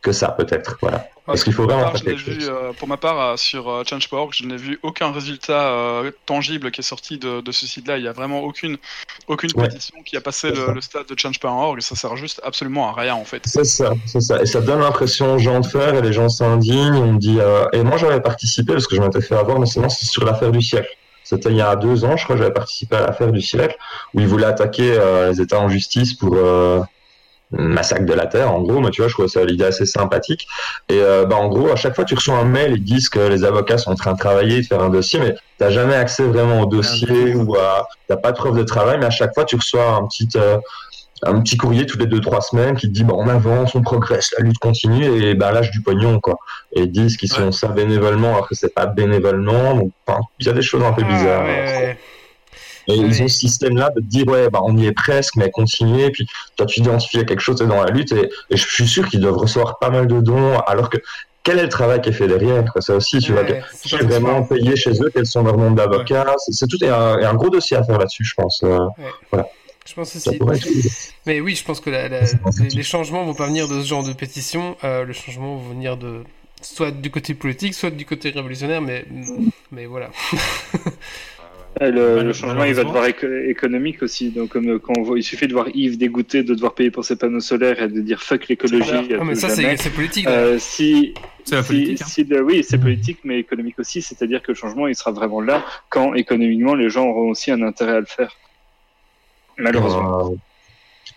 que 0.03 0.12
ça, 0.12 0.28
peut-être. 0.32 0.76
Voilà. 0.82 1.07
Parce 1.24 1.44
qu'il 1.44 1.53
faut 1.53 1.64
vraiment 1.64 1.84
part, 1.84 2.03
vu, 2.03 2.38
euh, 2.42 2.72
pour 2.72 2.88
ma 2.88 2.96
part, 2.96 3.20
euh, 3.20 3.36
sur 3.36 3.68
euh, 3.70 3.84
Change.org, 3.88 4.32
je 4.34 4.44
n'ai 4.44 4.57
vu 4.57 4.80
aucun 4.82 5.12
résultat 5.12 6.03
tangible 6.26 6.72
qui 6.72 6.80
est 6.80 6.84
sorti 6.84 7.18
de, 7.18 7.40
de 7.40 7.53
ce 7.53 7.66
site-là. 7.66 7.96
Il 7.96 8.03
n'y 8.03 8.09
a 8.09 8.12
vraiment 8.12 8.40
aucune, 8.40 8.76
aucune 9.28 9.50
Ouais. 9.55 9.68
pétition 9.68 10.03
qui 10.03 10.16
a 10.16 10.20
passé 10.20 10.50
le, 10.50 10.80
stade 10.80 11.07
de 11.07 11.16
Change.org. 11.16 11.80
Ça 11.80 11.94
sert 11.94 12.16
juste 12.16 12.40
absolument 12.42 12.88
à 12.88 13.00
rien 13.00 13.14
en 13.14 13.24
fait. 13.24 13.42
C'est 13.44 13.64
ça, 13.64 13.92
c'est 14.07 14.20
ça. 14.20 14.42
Et 14.42 14.46
ça 14.46 14.61
donne 14.61 14.80
l'impression 14.80 15.34
aux 15.34 15.38
gens 15.38 15.61
de 15.61 15.66
faire 15.66 15.94
et 15.94 16.03
les 16.03 16.12
gens 16.12 16.28
s'indignent. 16.28 16.96
On 16.96 17.12
me 17.12 17.18
dit, 17.18 17.38
et 17.72 17.84
moi 17.84 17.96
j'avais 17.96 18.20
participé 18.20 18.72
parce 18.72 18.86
que 18.86 18.96
je 18.96 19.00
m'étais 19.00 19.20
fait 19.20 19.36
avoir, 19.36 19.61
mais 19.61 19.66
sinon 19.66 19.88
c'est 19.88 20.07
sur 20.07 20.24
l'affaire 20.24 20.50
du 20.50 20.61
siècle. 20.61 20.88
C'était 21.22 21.50
il 21.50 21.57
y 21.57 21.62
a 21.62 21.76
deux 21.76 22.05
ans, 22.05 22.16
je 22.16 22.24
crois, 22.24 22.36
j'avais 22.36 22.53
participé 22.53 22.96
à 22.96 23.07
l'affaire 23.07 23.30
du 23.30 23.40
siècle 23.40 23.76
où 24.14 24.20
ils 24.20 24.26
voulaient 24.26 24.46
attaquer 24.46 24.98
les 25.28 25.40
États 25.40 25.61
en 25.61 25.68
justice 25.68 26.14
pour 26.14 26.36
massacre 27.53 28.05
de 28.07 28.12
la 28.14 28.26
Terre, 28.26 28.53
en 28.53 28.61
gros. 28.62 28.80
Mais 28.80 28.90
tu 28.90 29.00
vois, 29.03 29.09
je 29.09 29.12
trouvais 29.14 29.28
ça 29.28 29.44
l'idée 29.44 29.64
assez 29.64 29.86
sympathique. 29.86 30.46
Et 30.88 31.00
euh, 31.00 31.24
bah, 31.26 31.36
en 31.36 31.48
gros, 31.48 31.70
à 31.70 31.76
chaque 31.76 31.94
fois, 31.94 32.05
tu 32.05 32.14
reçois 32.14 32.36
un 32.36 32.44
mail, 32.44 32.72
ils 32.76 32.82
disent 32.84 33.09
que 33.09 33.20
les 33.20 33.44
avocats 33.44 33.78
sont 33.78 33.90
en 33.92 33.94
train 33.94 34.12
de 34.12 34.18
travailler, 34.18 34.61
de 34.62 34.66
faire 34.66 34.82
un 34.82 34.90
dossier, 34.90 35.20
mais 35.20 35.34
t'as 35.59 35.70
jamais 35.70 35.94
accès 35.94 36.24
vraiment 36.24 36.61
au 36.61 36.66
dossier 36.66 37.34
ou 37.34 37.55
à, 37.57 37.86
t'as 38.09 38.16
pas 38.16 38.32
de 38.32 38.36
preuve 38.36 38.57
de 38.57 38.64
travail, 38.64 38.98
mais 38.98 39.07
à 39.07 39.11
chaque 39.11 39.34
fois, 39.34 39.44
tu 39.44 39.57
reçois 39.57 39.86
un 39.96 40.07
petit, 40.07 40.28
euh, 40.36 40.59
un 41.24 41.40
petit 41.40 41.57
courrier 41.57 41.86
toutes 41.86 42.00
les 42.00 42.07
deux 42.07 42.20
trois 42.20 42.40
semaines 42.40 42.76
qui 42.76 42.88
te 42.88 42.92
dit 42.92 43.05
bah, 43.05 43.14
on 43.16 43.28
avance, 43.28 43.74
on 43.76 43.82
progresse, 43.82 44.34
la 44.36 44.44
lutte 44.44 44.59
continue 44.59 45.05
et 45.22 45.34
bah 45.34 45.53
lâche 45.53 45.70
du 45.70 45.80
pognon 45.80 46.18
quoi. 46.18 46.36
Et 46.74 46.80
ils 46.80 46.90
disent 46.90 47.16
qu'ils 47.16 47.30
sont 47.30 47.53
ça 47.53 47.68
bénévolement 47.68 48.32
alors 48.32 48.48
que 48.48 48.57
c'est 48.57 48.74
pas 48.74 48.86
bénévolement. 48.86 49.74
Donc 49.76 49.92
il 50.40 50.46
y 50.46 50.50
a 50.50 50.53
des 50.53 50.62
choses 50.62 50.82
un 50.82 50.92
peu 50.92 51.03
Ah, 51.07 51.12
bizarres. 51.12 51.44
ouais, 51.44 51.48
ouais. 51.48 51.98
Et 52.89 52.99
Ouais. 52.99 53.07
ils 53.09 53.22
ont 53.22 53.28
ce 53.28 53.37
système 53.37 53.76
là 53.76 53.91
de 53.95 54.01
dire 54.01 54.26
ouais 54.28 54.51
bah 54.51 54.61
on 54.64 54.76
y 54.76 54.87
est 54.87 54.93
presque 54.93 55.37
mais 55.37 55.51
continuez. 55.51 56.11
Puis 56.11 56.26
toi 56.57 56.66
tu 56.66 56.80
identifies 56.80 57.24
quelque 57.24 57.41
chose 57.41 57.57
dans 57.57 57.83
la 57.83 57.91
lutte 57.91 58.12
et, 58.12 58.28
et 58.51 58.57
je 58.57 58.66
suis 58.66 58.87
sûr 58.89 59.09
qu'ils 59.09 59.20
doivent 59.20 59.37
recevoir 59.39 59.78
pas 59.78 59.91
mal 59.91 60.07
de 60.07 60.20
dons 60.20 60.59
alors 60.61 60.91
que 60.91 60.99
quel 61.45 61.59
est 61.59 61.64
le 61.64 61.68
travail 61.68 62.01
qui 62.01 62.11
est 62.11 62.12
fait 62.12 62.28
derrière 62.28 62.64
quoi? 62.72 62.80
Ça 62.83 62.95
aussi 62.95 63.18
tu 63.18 63.33
vois 63.33 63.43
Ouais, 63.43 63.61
c'est 63.72 63.89
qui 63.89 63.95
est 63.97 64.03
vraiment 64.05 64.43
payé 64.45 64.76
chez 64.76 64.93
eux 65.03 65.11
quels 65.14 65.26
sont 65.26 65.43
leurs 65.43 65.57
nombres 65.57 65.76
d'avocats? 65.76 66.35
C'est 66.39 66.53
c'est 66.53 66.66
tout 66.66 66.76
il 66.80 66.87
y, 66.87 66.91
a 66.91 66.97
un, 66.99 67.18
il 67.18 67.22
y 67.22 67.24
a 67.24 67.30
un 67.30 67.35
gros 67.35 67.51
dossier 67.51 67.76
à 67.76 67.83
faire 67.85 67.99
là-dessus 67.99 68.24
je 68.24 68.35
pense 68.37 68.61
euh, 68.64 68.78
Je 69.85 69.95
pense 69.95 70.14
aussi. 70.14 70.39
Mais 71.26 71.41
oui, 71.41 71.57
je 71.57 71.64
pense 71.64 71.80
que 71.80 71.91
la- 71.91 72.09
la- 72.09 72.20
les, 72.61 72.68
les 72.68 72.83
changements 72.85 73.24
vont 73.24 73.35
pas 73.35 73.47
venir 73.47 73.66
de 73.68 73.80
ce 73.83 73.87
genre 73.89 74.05
de 74.05 74.12
pétition. 74.12 74.76
Euh, 74.85 75.05
le 75.05 75.12
changement 75.12 75.57
va 75.57 75.68
venir 75.70 75.97
de 75.97 76.22
soit 76.61 76.93
du 76.93 77.11
côté 77.11 77.35
politique, 77.35 77.74
soit 77.74 77.91
du 77.91 78.05
côté 78.07 78.30
révolutionnaire. 78.30 78.80
Mais 78.80 79.05
mais 79.72 79.87
voilà. 79.87 80.11
Le, 81.81 82.33
changement, 82.33 82.64
il 82.64 82.75
va 82.75 82.85
devoir 82.85 83.07
éco- 83.07 83.27
économique 83.49 84.03
aussi. 84.03 84.31
Donc, 84.31 84.51
comme 84.51 84.79
quand 84.79 84.93
on 84.99 85.03
voit, 85.03 85.18
il 85.18 85.23
suffit 85.25 85.49
de 85.49 85.53
voir 85.53 85.66
Yves 85.75 85.97
dégoûté 85.99 86.43
de 86.43 86.55
devoir 86.55 86.75
payer 86.75 86.91
pour 86.91 87.05
ses 87.05 87.16
panneaux 87.16 87.41
solaires 87.41 87.81
et 87.83 87.89
de 87.89 88.01
dire 88.01 88.23
fuck 88.23 88.47
l'écologie. 88.49 88.91
Ah, 89.18 89.25
mais 89.25 89.35
ça 89.35 89.49
c'est 89.49 89.91
politique. 89.91 90.27
Euh, 90.27 90.59
si, 90.59 91.14
C'est 91.45 91.57
la 91.57 91.62
si- 91.62 91.68
politique. 91.68 92.03
hein. 92.03 92.07
si 92.07 92.27
oui, 92.45 92.62
c'est 92.62 92.79
politique, 92.79 93.18
mais 93.25 93.39
économique 93.41 93.79
aussi. 93.79 94.03
C'est-à-dire 94.03 94.43
que 94.43 94.53
le 94.53 94.55
changement, 94.57 94.87
il 94.87 94.95
sera 94.95 95.11
vraiment 95.12 95.41
là 95.41 95.64
quand 95.89 96.14
économiquement 96.14 96.75
les 96.75 96.91
gens 96.91 97.07
auront 97.07 97.31
aussi 97.31 97.51
un 97.51 97.62
intérêt 97.62 97.97
à 97.97 98.01
le 98.01 98.07
faire. 98.07 98.37
Malheureusement. 99.59 100.31
euh, 100.33 100.35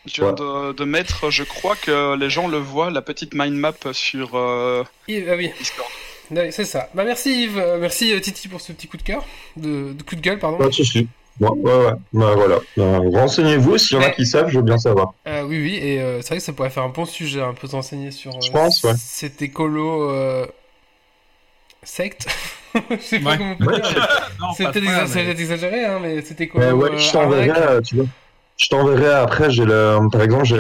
Je 0.06 0.22
viens 0.22 0.34
de, 0.34 0.72
de 0.74 0.84
mettre, 0.86 1.30
je 1.32 1.44
crois 1.44 1.76
que 1.76 2.16
les 2.18 2.30
gens 2.30 2.48
le 2.48 2.58
voient, 2.58 2.92
la 2.92 3.02
petite 3.02 3.34
mind 3.34 3.54
map 3.56 3.74
sur 3.92 4.36
euh, 4.36 4.84
Yves, 5.08 5.28
ah 5.32 5.36
oui, 5.38 5.50
Discord. 5.60 5.90
Ouais, 6.32 6.52
c'est 6.52 6.66
ça. 6.66 6.90
Bah 6.94 7.04
merci 7.04 7.44
Yves, 7.44 7.58
Euh, 7.60 7.78
merci 7.80 8.12
euh, 8.14 8.20
Titi 8.20 8.48
pour 8.48 8.60
ce 8.62 8.72
petit 8.72 8.88
coup 8.88 8.98
de 8.98 9.04
cœur, 9.04 9.24
de, 9.58 9.94
de 9.94 10.04
coup 10.04 10.16
de 10.16 10.22
gueule 10.22 10.40
pardon. 10.40 10.58
Pas 10.58 10.68
de 10.68 10.72
souci. 10.74 11.08
Ouais, 11.40 11.50
ouais, 11.50 11.76
ouais. 11.76 11.92
Bah, 12.14 12.34
voilà. 12.36 12.56
Bah, 12.78 13.00
Renseignez-vous, 13.20 13.78
s'il 13.78 13.98
y 13.98 14.00
en 14.00 14.04
a 14.04 14.08
Ouais. 14.08 14.14
qui 14.16 14.26
savent, 14.26 14.50
je 14.50 14.56
veux 14.58 14.64
bien 14.64 14.78
savoir. 14.78 15.14
Euh, 15.28 15.44
oui, 15.44 15.62
oui, 15.62 15.76
et 15.82 16.00
euh, 16.02 16.22
c'est 16.22 16.30
vrai 16.30 16.38
que 16.38 16.44
ça 16.44 16.54
pourrait 16.54 16.70
faire 16.70 16.84
un 16.84 16.90
bon 16.90 17.06
sujet, 17.06 17.42
un 17.42 17.54
peu 17.54 17.68
s'enseigner 17.68 18.12
sur 18.12 18.32
euh, 18.36 18.40
Je 18.42 18.52
pense, 18.52 18.82
ouais. 18.84 18.94
cet 18.98 19.42
écolo 19.42 20.10
euh, 20.10 20.46
secte. 21.84 22.28
je 22.90 22.96
sais 23.02 23.20
pas 23.20 23.32
Ouais. 23.32 23.38
comment 23.38 23.56
on 23.60 23.66
peut 23.66 23.80
dire. 23.82 24.08
Non, 24.40 24.48
C'est 24.56 24.72
peut-être 24.72 25.40
exagéré, 25.40 25.86
hein, 25.86 26.00
mais 26.02 26.22
cet 26.22 26.40
écolo. 26.42 26.66
Ouais, 26.78 26.92
euh, 26.92 26.98
je 26.98 27.12
t'enverrai, 27.12 27.82
tu 27.84 27.96
vois. 27.98 28.06
Je 28.58 28.68
t'enverrai 28.70 29.14
après, 29.14 29.52
j'ai 29.52 29.66
le, 29.66 29.98
par 30.10 30.22
exemple, 30.22 30.46
j'ai 30.46 30.56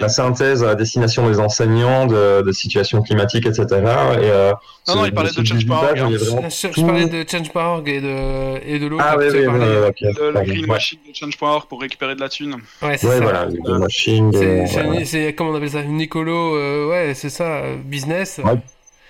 la 0.00 0.08
synthèse 0.08 0.64
à 0.64 0.74
destination 0.74 1.30
des 1.30 1.38
enseignants 1.38 2.06
de, 2.06 2.42
de 2.42 2.50
situations 2.52 3.00
climatiques, 3.00 3.46
etc. 3.46 3.64
Et, 3.70 3.76
euh, 3.84 4.52
Non, 4.88 4.96
non, 4.96 5.04
il 5.06 5.12
parlait 5.14 5.30
de 5.30 5.44
Change.org, 5.44 5.98
hein. 6.00 6.10
vraiment 6.10 6.48
Je, 6.48 6.80
parlais 6.84 7.06
de 7.06 7.24
Change.org 7.30 7.88
et 7.88 8.00
de, 8.00 8.66
et 8.66 8.80
de 8.80 8.86
l'autre. 8.88 9.04
Ah 9.06 9.16
oui, 9.16 9.26
oui, 9.32 9.46
oui, 9.46 9.54
ok. 9.88 10.00
Le, 10.00 10.08
le 10.26 10.32
pardon. 10.32 10.50
greenwashing 10.52 10.98
de 11.08 11.14
Change.org 11.14 11.68
pour 11.68 11.80
récupérer 11.80 12.16
de 12.16 12.20
la 12.20 12.28
thune. 12.28 12.56
Ouais, 12.82 12.96
c'est 12.98 13.06
Ouais, 13.06 13.18
ça. 13.18 13.22
voilà, 13.22 13.44
le 13.44 13.62
greenwashing. 13.62 14.32
C'est, 14.32 14.44
euh, 14.44 14.66
c'est- 14.66 15.04
c'est- 15.04 15.34
comment 15.34 15.50
on 15.50 15.54
appelle 15.54 15.70
ça 15.70 15.80
Une 15.82 16.00
écolo, 16.00 16.56
euh, 16.56 16.88
ouais, 16.90 17.14
c'est 17.14 17.30
ça, 17.30 17.62
business, 17.84 18.40
Ouais. 18.44 18.58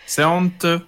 C'est 0.05 0.25
honteux. 0.25 0.81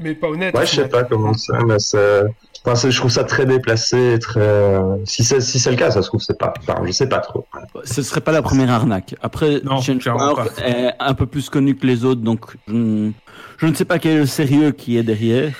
Mais 0.00 0.14
pas 0.14 0.28
honnête. 0.28 0.54
Ouais, 0.54 0.62
au 0.62 0.66
je 0.66 0.70
sais 0.70 0.88
pas 0.88 1.04
comment 1.04 1.34
c'est, 1.34 1.52
mais 1.66 1.78
c'est. 1.78 2.22
Enfin, 2.64 2.90
je 2.90 2.96
trouve 2.96 3.10
ça 3.10 3.24
très 3.24 3.46
déplacé, 3.46 4.18
très. 4.20 4.78
Si 5.04 5.24
c'est 5.24 5.40
si 5.40 5.58
c'est 5.58 5.70
le 5.70 5.76
cas, 5.76 5.90
ça 5.90 6.02
se 6.02 6.08
trouve 6.08 6.20
c'est 6.20 6.38
pas. 6.38 6.52
Enfin, 6.60 6.82
je 6.84 6.92
sais 6.92 7.08
pas 7.08 7.20
trop. 7.20 7.46
Ce 7.84 8.02
serait 8.02 8.20
pas 8.20 8.32
la 8.32 8.42
première 8.42 8.70
arnaque. 8.70 9.14
Après, 9.22 9.60
Non, 9.64 9.80
Change.org 9.80 10.50
est 10.64 10.90
un 10.98 11.14
peu 11.14 11.26
plus 11.26 11.48
connu 11.48 11.76
que 11.76 11.86
les 11.86 12.04
autres, 12.04 12.20
donc 12.20 12.56
je, 12.66 13.10
je 13.58 13.66
ne 13.66 13.74
sais 13.74 13.84
pas 13.84 13.98
quel 13.98 14.12
est 14.12 14.18
le 14.18 14.26
sérieux 14.26 14.72
qui 14.72 14.96
est 14.96 15.02
derrière. 15.02 15.52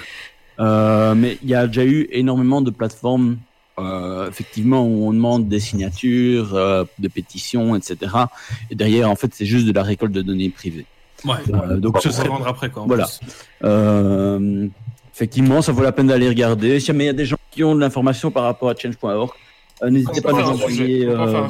Euh, 0.61 1.15
mais 1.15 1.39
il 1.43 1.49
y 1.49 1.55
a 1.55 1.67
déjà 1.67 1.85
eu 1.85 2.09
énormément 2.11 2.61
de 2.61 2.71
plateformes, 2.71 3.39
euh, 3.79 4.29
effectivement, 4.29 4.85
où 4.85 5.07
on 5.07 5.13
demande 5.13 5.49
des 5.49 5.61
signatures, 5.61 6.55
euh, 6.55 6.85
des 6.99 7.09
pétitions, 7.09 7.77
etc. 7.77 8.13
Et 8.71 8.75
derrière, 8.75 9.11
en 9.11 9.17
fait, 9.17 9.33
c'est 9.35 9.47
juste 9.47 9.67
de 9.67 9.73
la 9.73 9.83
récolte 9.83 10.13
de 10.13 10.23
données 10.23 10.51
privées. 10.51 10.87
Ouais. 11.25 11.35
Euh, 11.49 11.77
donc, 11.77 11.95
Donc 11.95 12.03
ce 12.03 12.11
se 12.11 12.17
serait 12.17 12.29
revendre 12.29 12.47
après 12.49 12.71
quoi. 12.71 12.85
Voilà. 12.87 13.09
Euh, 13.65 14.67
effectivement, 15.15 15.63
ça 15.63 15.73
vaut 15.73 15.83
la 15.83 15.93
peine 15.93 16.07
d'aller 16.07 16.29
regarder. 16.29 16.79
Si 16.81 16.87
jamais 16.87 17.05
il 17.05 17.09
y 17.09 17.11
a 17.11 17.15
des 17.15 17.27
gens 17.27 17.37
qui 17.51 17.65
ont 17.65 17.75
de 17.75 17.81
l'information 17.81 18.31
par 18.31 18.45
rapport 18.45 18.71
à 18.71 18.75
change.org, 18.77 19.31
euh, 19.83 19.91
n'hésitez 19.91 20.21
pas 20.21 20.31
à 20.31 20.43
nous 20.43 20.49
envoyer 20.51 21.09
ouais. 21.09 21.49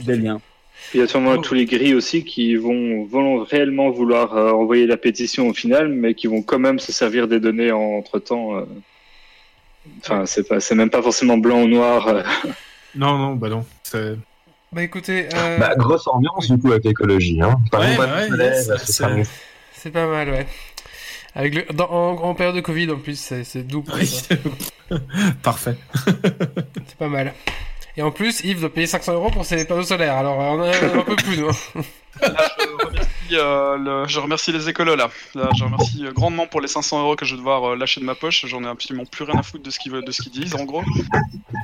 des 0.00 0.16
liens. 0.16 0.40
Il 0.94 1.00
y 1.00 1.02
a 1.02 1.06
sûrement 1.06 1.34
Oh. 1.36 1.38
tous 1.42 1.54
les 1.54 1.66
gris 1.66 1.94
aussi 1.94 2.24
qui 2.24 2.56
vont, 2.56 3.04
vont 3.04 3.44
réellement 3.44 3.90
vouloir 3.90 4.34
euh, 4.36 4.50
envoyer 4.52 4.86
la 4.86 4.96
pétition 4.96 5.48
au 5.48 5.52
final, 5.54 5.88
mais 5.88 6.14
qui 6.14 6.26
vont 6.26 6.42
quand 6.42 6.58
même 6.58 6.78
se 6.78 6.90
servir 6.92 7.28
des 7.28 7.38
données 7.40 7.70
entre 7.72 8.18
temps. 8.18 8.64
Enfin, 10.00 10.24
c'est 10.26 10.46
pas, 10.48 10.60
c'est 10.60 10.74
même 10.74 10.90
pas 10.90 11.02
forcément 11.02 11.36
blanc 11.36 11.62
ou 11.62 11.68
noir. 11.68 12.08
euh. 12.08 12.22
Non, 12.94 13.18
non, 13.18 13.34
bah 13.34 13.48
non. 13.48 13.64
Bah 14.72 14.82
écoutez, 14.82 15.28
euh, 15.34 15.58
Bah, 15.58 15.74
grosse 15.76 16.06
ambiance 16.06 16.48
du 16.48 16.56
coup 16.58 16.70
avec 16.70 16.84
l'écologie, 16.84 17.40
hein. 17.42 17.56
Ouais, 17.72 17.96
bah 17.96 18.06
ouais, 18.30 18.38
yes, 18.38 18.70
c'est- 18.84 19.02
pas 19.90 20.06
mal, 20.06 20.30
ouais. 20.30 20.46
Avec 21.34 21.54
le, 21.54 21.64
dans, 21.74 21.90
en, 21.90 22.12
en 22.22 22.34
période 22.34 22.54
de 22.54 22.60
Covid 22.60 22.90
en 22.90 22.96
plus, 22.98 23.18
c'est, 23.18 23.44
quoi, 23.62 23.94
Oui. 23.96 24.22
Parfait. 25.42 25.76
C'est 26.86 26.96
pas 26.98 27.08
mal. 27.08 27.32
Et 27.96 28.02
en 28.02 28.10
plus, 28.12 28.40
Yves 28.44 28.60
doit 28.60 28.72
payer 28.72 28.86
500 28.86 29.14
euros 29.14 29.30
pour 29.30 29.44
ses 29.44 29.64
panneaux 29.64 29.82
solaires. 29.82 30.16
Alors 30.16 30.38
on 30.38 30.60
a- 30.62 30.72
on 30.94 30.98
en 31.00 31.02
peut 31.02 31.16
plus, 31.16 31.38
nous. 31.38 31.50
Là, 32.20 32.28
je, 32.58 32.86
remercie, 32.86 33.08
euh, 33.32 33.76
le- 33.78 34.08
je 34.08 34.20
remercie 34.20 34.52
les 34.52 34.68
écolos 34.68 34.96
là. 34.96 35.10
Là, 35.34 35.48
je 35.56 35.64
remercie 35.64 36.04
euh, 36.06 36.12
grandement 36.12 36.46
pour 36.46 36.60
les 36.60 36.68
500 36.68 37.00
euros 37.02 37.16
que 37.16 37.24
je 37.24 37.34
vais 37.34 37.38
devoir 37.38 37.64
euh, 37.72 37.76
lâcher 37.76 38.00
de 38.00 38.04
ma 38.04 38.14
poche. 38.14 38.44
J'en 38.46 38.62
ai 38.64 38.66
absolument 38.68 39.04
plus 39.06 39.24
rien 39.24 39.38
à 39.38 39.42
foutre 39.42 39.62
de 39.64 39.70
ce 39.70 39.78
qu'ils 39.78 39.92
de 39.92 40.10
ce 40.12 40.22
qu'ils 40.22 40.32
disent 40.32 40.54
en 40.54 40.64
gros. 40.64 40.82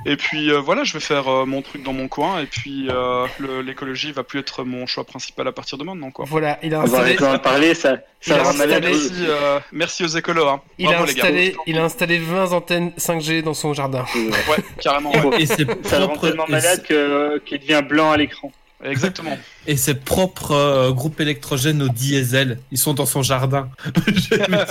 Et 0.06 0.16
puis 0.16 0.50
euh, 0.50 0.60
voilà, 0.60 0.84
je 0.84 0.92
vais 0.92 1.00
faire 1.00 1.28
euh, 1.28 1.44
mon 1.44 1.62
truc 1.62 1.82
dans 1.82 1.92
mon 1.92 2.08
coin. 2.08 2.40
Et 2.40 2.46
puis 2.46 2.88
euh, 2.90 3.26
le- 3.38 3.60
l'écologie 3.62 4.12
va 4.12 4.22
plus 4.22 4.38
être 4.38 4.62
mon 4.64 4.86
choix 4.86 5.04
principal 5.04 5.46
à 5.48 5.52
partir 5.52 5.76
de 5.78 5.84
maintenant 5.84 6.10
quoi. 6.10 6.24
Voilà, 6.28 6.58
il 6.62 6.72
a 6.74 6.78
On 6.78 6.80
va 6.80 6.86
installé, 6.86 7.02
arrêter 7.16 7.24
d'en 7.24 7.38
parler, 7.38 7.74
ça, 7.74 7.96
Il 8.26 8.32
ça 8.32 8.42
installé- 8.42 8.80
Merci, 8.88 9.12
euh, 9.28 9.60
merci 9.72 10.04
aux 10.04 10.08
écolos. 10.08 10.46
Hein. 10.48 10.60
il 10.78 10.86
a 10.86 10.90
Bravo, 10.92 11.06
les 11.06 11.14
gars. 11.14 11.22
installé, 11.24 11.56
il 11.66 11.78
a 11.78 11.84
installé 11.84 12.18
20 12.18 12.52
antennes 12.52 12.92
5G 12.96 13.42
dans 13.42 13.54
son 13.54 13.74
jardin. 13.74 14.04
Ouais, 14.14 14.64
carrément. 14.80 15.10
ouais. 15.10 15.42
Et 15.42 15.46
c'est 15.46 15.66
Ça 15.86 15.98
le 15.98 16.04
rend 16.04 16.12
propre- 16.14 16.28
tellement 16.28 16.46
malade 16.48 16.84
que- 16.88 17.38
qu'il 17.44 17.58
devient 17.58 17.82
blanc 17.86 18.12
à 18.12 18.16
l'écran. 18.16 18.52
Exactement. 18.84 19.38
Et 19.66 19.76
ses 19.76 19.94
propres 19.94 20.52
euh, 20.52 20.92
groupes 20.92 21.20
électrogènes 21.20 21.82
au 21.82 21.88
diesel, 21.88 22.58
ils 22.70 22.78
sont 22.78 22.94
dans 22.94 23.06
son 23.06 23.22
jardin. 23.22 23.70
Je 24.06 24.34
me 24.50 24.64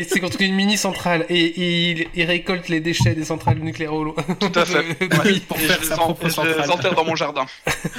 Et 0.00 0.04
s'est 0.04 0.20
construit 0.20 0.46
une 0.48 0.54
mini 0.54 0.76
centrale 0.76 1.26
et 1.28 1.90
il, 1.90 2.06
il 2.14 2.24
récolte 2.24 2.68
les 2.68 2.80
déchets 2.80 3.14
des 3.14 3.24
centrales 3.24 3.58
nucléaires 3.58 3.94
au 3.94 4.04
lot. 4.04 4.16
Tout 4.40 4.52
à 4.54 4.64
fait. 4.64 4.82
De- 5.00 5.06
de- 5.06 5.16
Ouais. 5.16 5.40
pour 5.40 5.56
Et 5.58 5.60
faire 5.60 5.78
je 5.82 5.92
en- 5.92 6.16
je 6.64 6.70
enterre 6.70 6.94
dans 6.94 7.04
mon 7.04 7.16
jardin. 7.16 7.44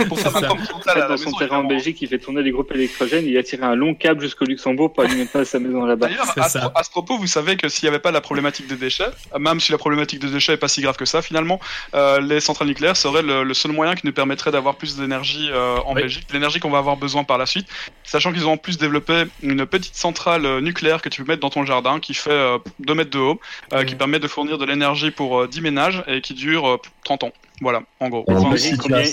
Pour 0.08 0.20
faire 0.20 0.32
ma 0.34 0.41
centrale 0.41 0.80
à 0.88 0.95
la 1.00 1.08
Dans 1.10 1.18
son 1.18 1.32
terrain 1.34 1.60
en. 1.60 1.64
Belgique, 1.64 2.02
il 2.02 2.08
fait 2.08 2.20
tourner 2.20 2.43
des 2.43 2.52
groupes 2.52 2.72
électrogènes, 2.74 3.26
il 3.26 3.38
a 3.38 3.43
tiré 3.43 3.64
un 3.64 3.76
long 3.76 3.93
câble 3.95 4.22
jusqu'au 4.22 4.45
Luxembourg 4.45 4.93
pour 4.93 5.04
alimenter 5.04 5.43
sa 5.45 5.60
maison 5.60 5.86
là-bas. 5.86 6.08
D'ailleurs, 6.08 6.34
à, 6.38 6.50
ce- 6.50 6.58
à 6.58 6.84
ce 6.84 6.89
propos, 6.89 7.18
vous 7.18 7.28
savez 7.28 7.58
que 7.58 7.68
s'il 7.70 7.86
n'y 7.86 7.89
avait 7.89 8.00
pas 8.02 8.12
la 8.12 8.22
problématique 8.22 8.68
des 8.68 8.76
déchets, 8.76 9.10
même 9.39 9.60
si 9.60 9.72
la 9.72 9.78
problématique 9.78 10.20
des 10.20 10.30
déchets 10.30 10.54
est 10.54 10.58
pas 10.58 10.68
si 10.68 10.82
grave 10.82 10.95
que 10.98 11.06
ça, 11.06 11.22
finalement, 11.22 11.60
euh, 11.95 12.20
les 12.22 12.39
centrales 12.39 12.68
nucléaires 12.68 12.98
seraient 12.98 13.22
le, 13.24 13.43
le 13.43 13.54
seul 13.54 13.72
moyen 13.72 13.95
qui 13.95 14.06
nous 14.06 14.14
permettrait 14.14 14.52
d'avoir 14.52 14.76
plus 14.76 14.95
d'énergie 14.98 15.50
euh, 15.52 15.78
en 15.86 15.93
Oui. 15.95 16.02
Belgique, 16.04 16.28
l'énergie 16.34 16.60
qu'on 16.60 16.70
va 16.70 16.78
avoir 16.80 16.98
besoin 16.98 17.24
par 17.24 17.38
la 17.38 17.45
suite, 17.45 17.68
sachant 18.04 18.32
qu'ils 18.34 18.45
ont 18.45 18.54
en 18.54 18.58
plus 18.58 18.78
développé 18.78 19.24
une 19.41 19.66
petite 19.66 19.95
centrale 19.95 20.45
euh, 20.45 20.62
nucléaire 20.62 21.02
que 21.02 21.10
tu 21.10 21.24
peux 21.24 21.32
mettre 21.32 21.41
dans 21.41 21.50
ton 21.50 21.66
jardin, 21.66 21.87
qui 22.00 22.14
fait 22.14 22.30
euh, 22.32 22.58
2 22.80 22.94
mètres 22.94 23.10
de 23.12 23.20
haut, 23.20 23.40
euh, 23.74 23.78
Ouais. 23.80 23.86
qui 23.86 23.96
permet 23.96 24.20
de 24.20 24.28
fournir 24.28 24.58
de 24.58 24.66
l'énergie 24.66 25.12
pour 25.12 25.42
euh, 25.42 25.48
10 25.48 25.62
ménages 25.62 26.04
et 26.08 26.22
qui 26.22 26.34
dure 26.34 26.68
euh, 26.68 26.78
30 27.04 27.24
ans. 27.26 27.32
Voilà, 27.62 27.82
en 28.00 28.10
gros. 28.10 28.24
En 28.28 28.50
plus, 28.50 28.62
T'imagines 28.62 28.78
combien, 28.78 29.04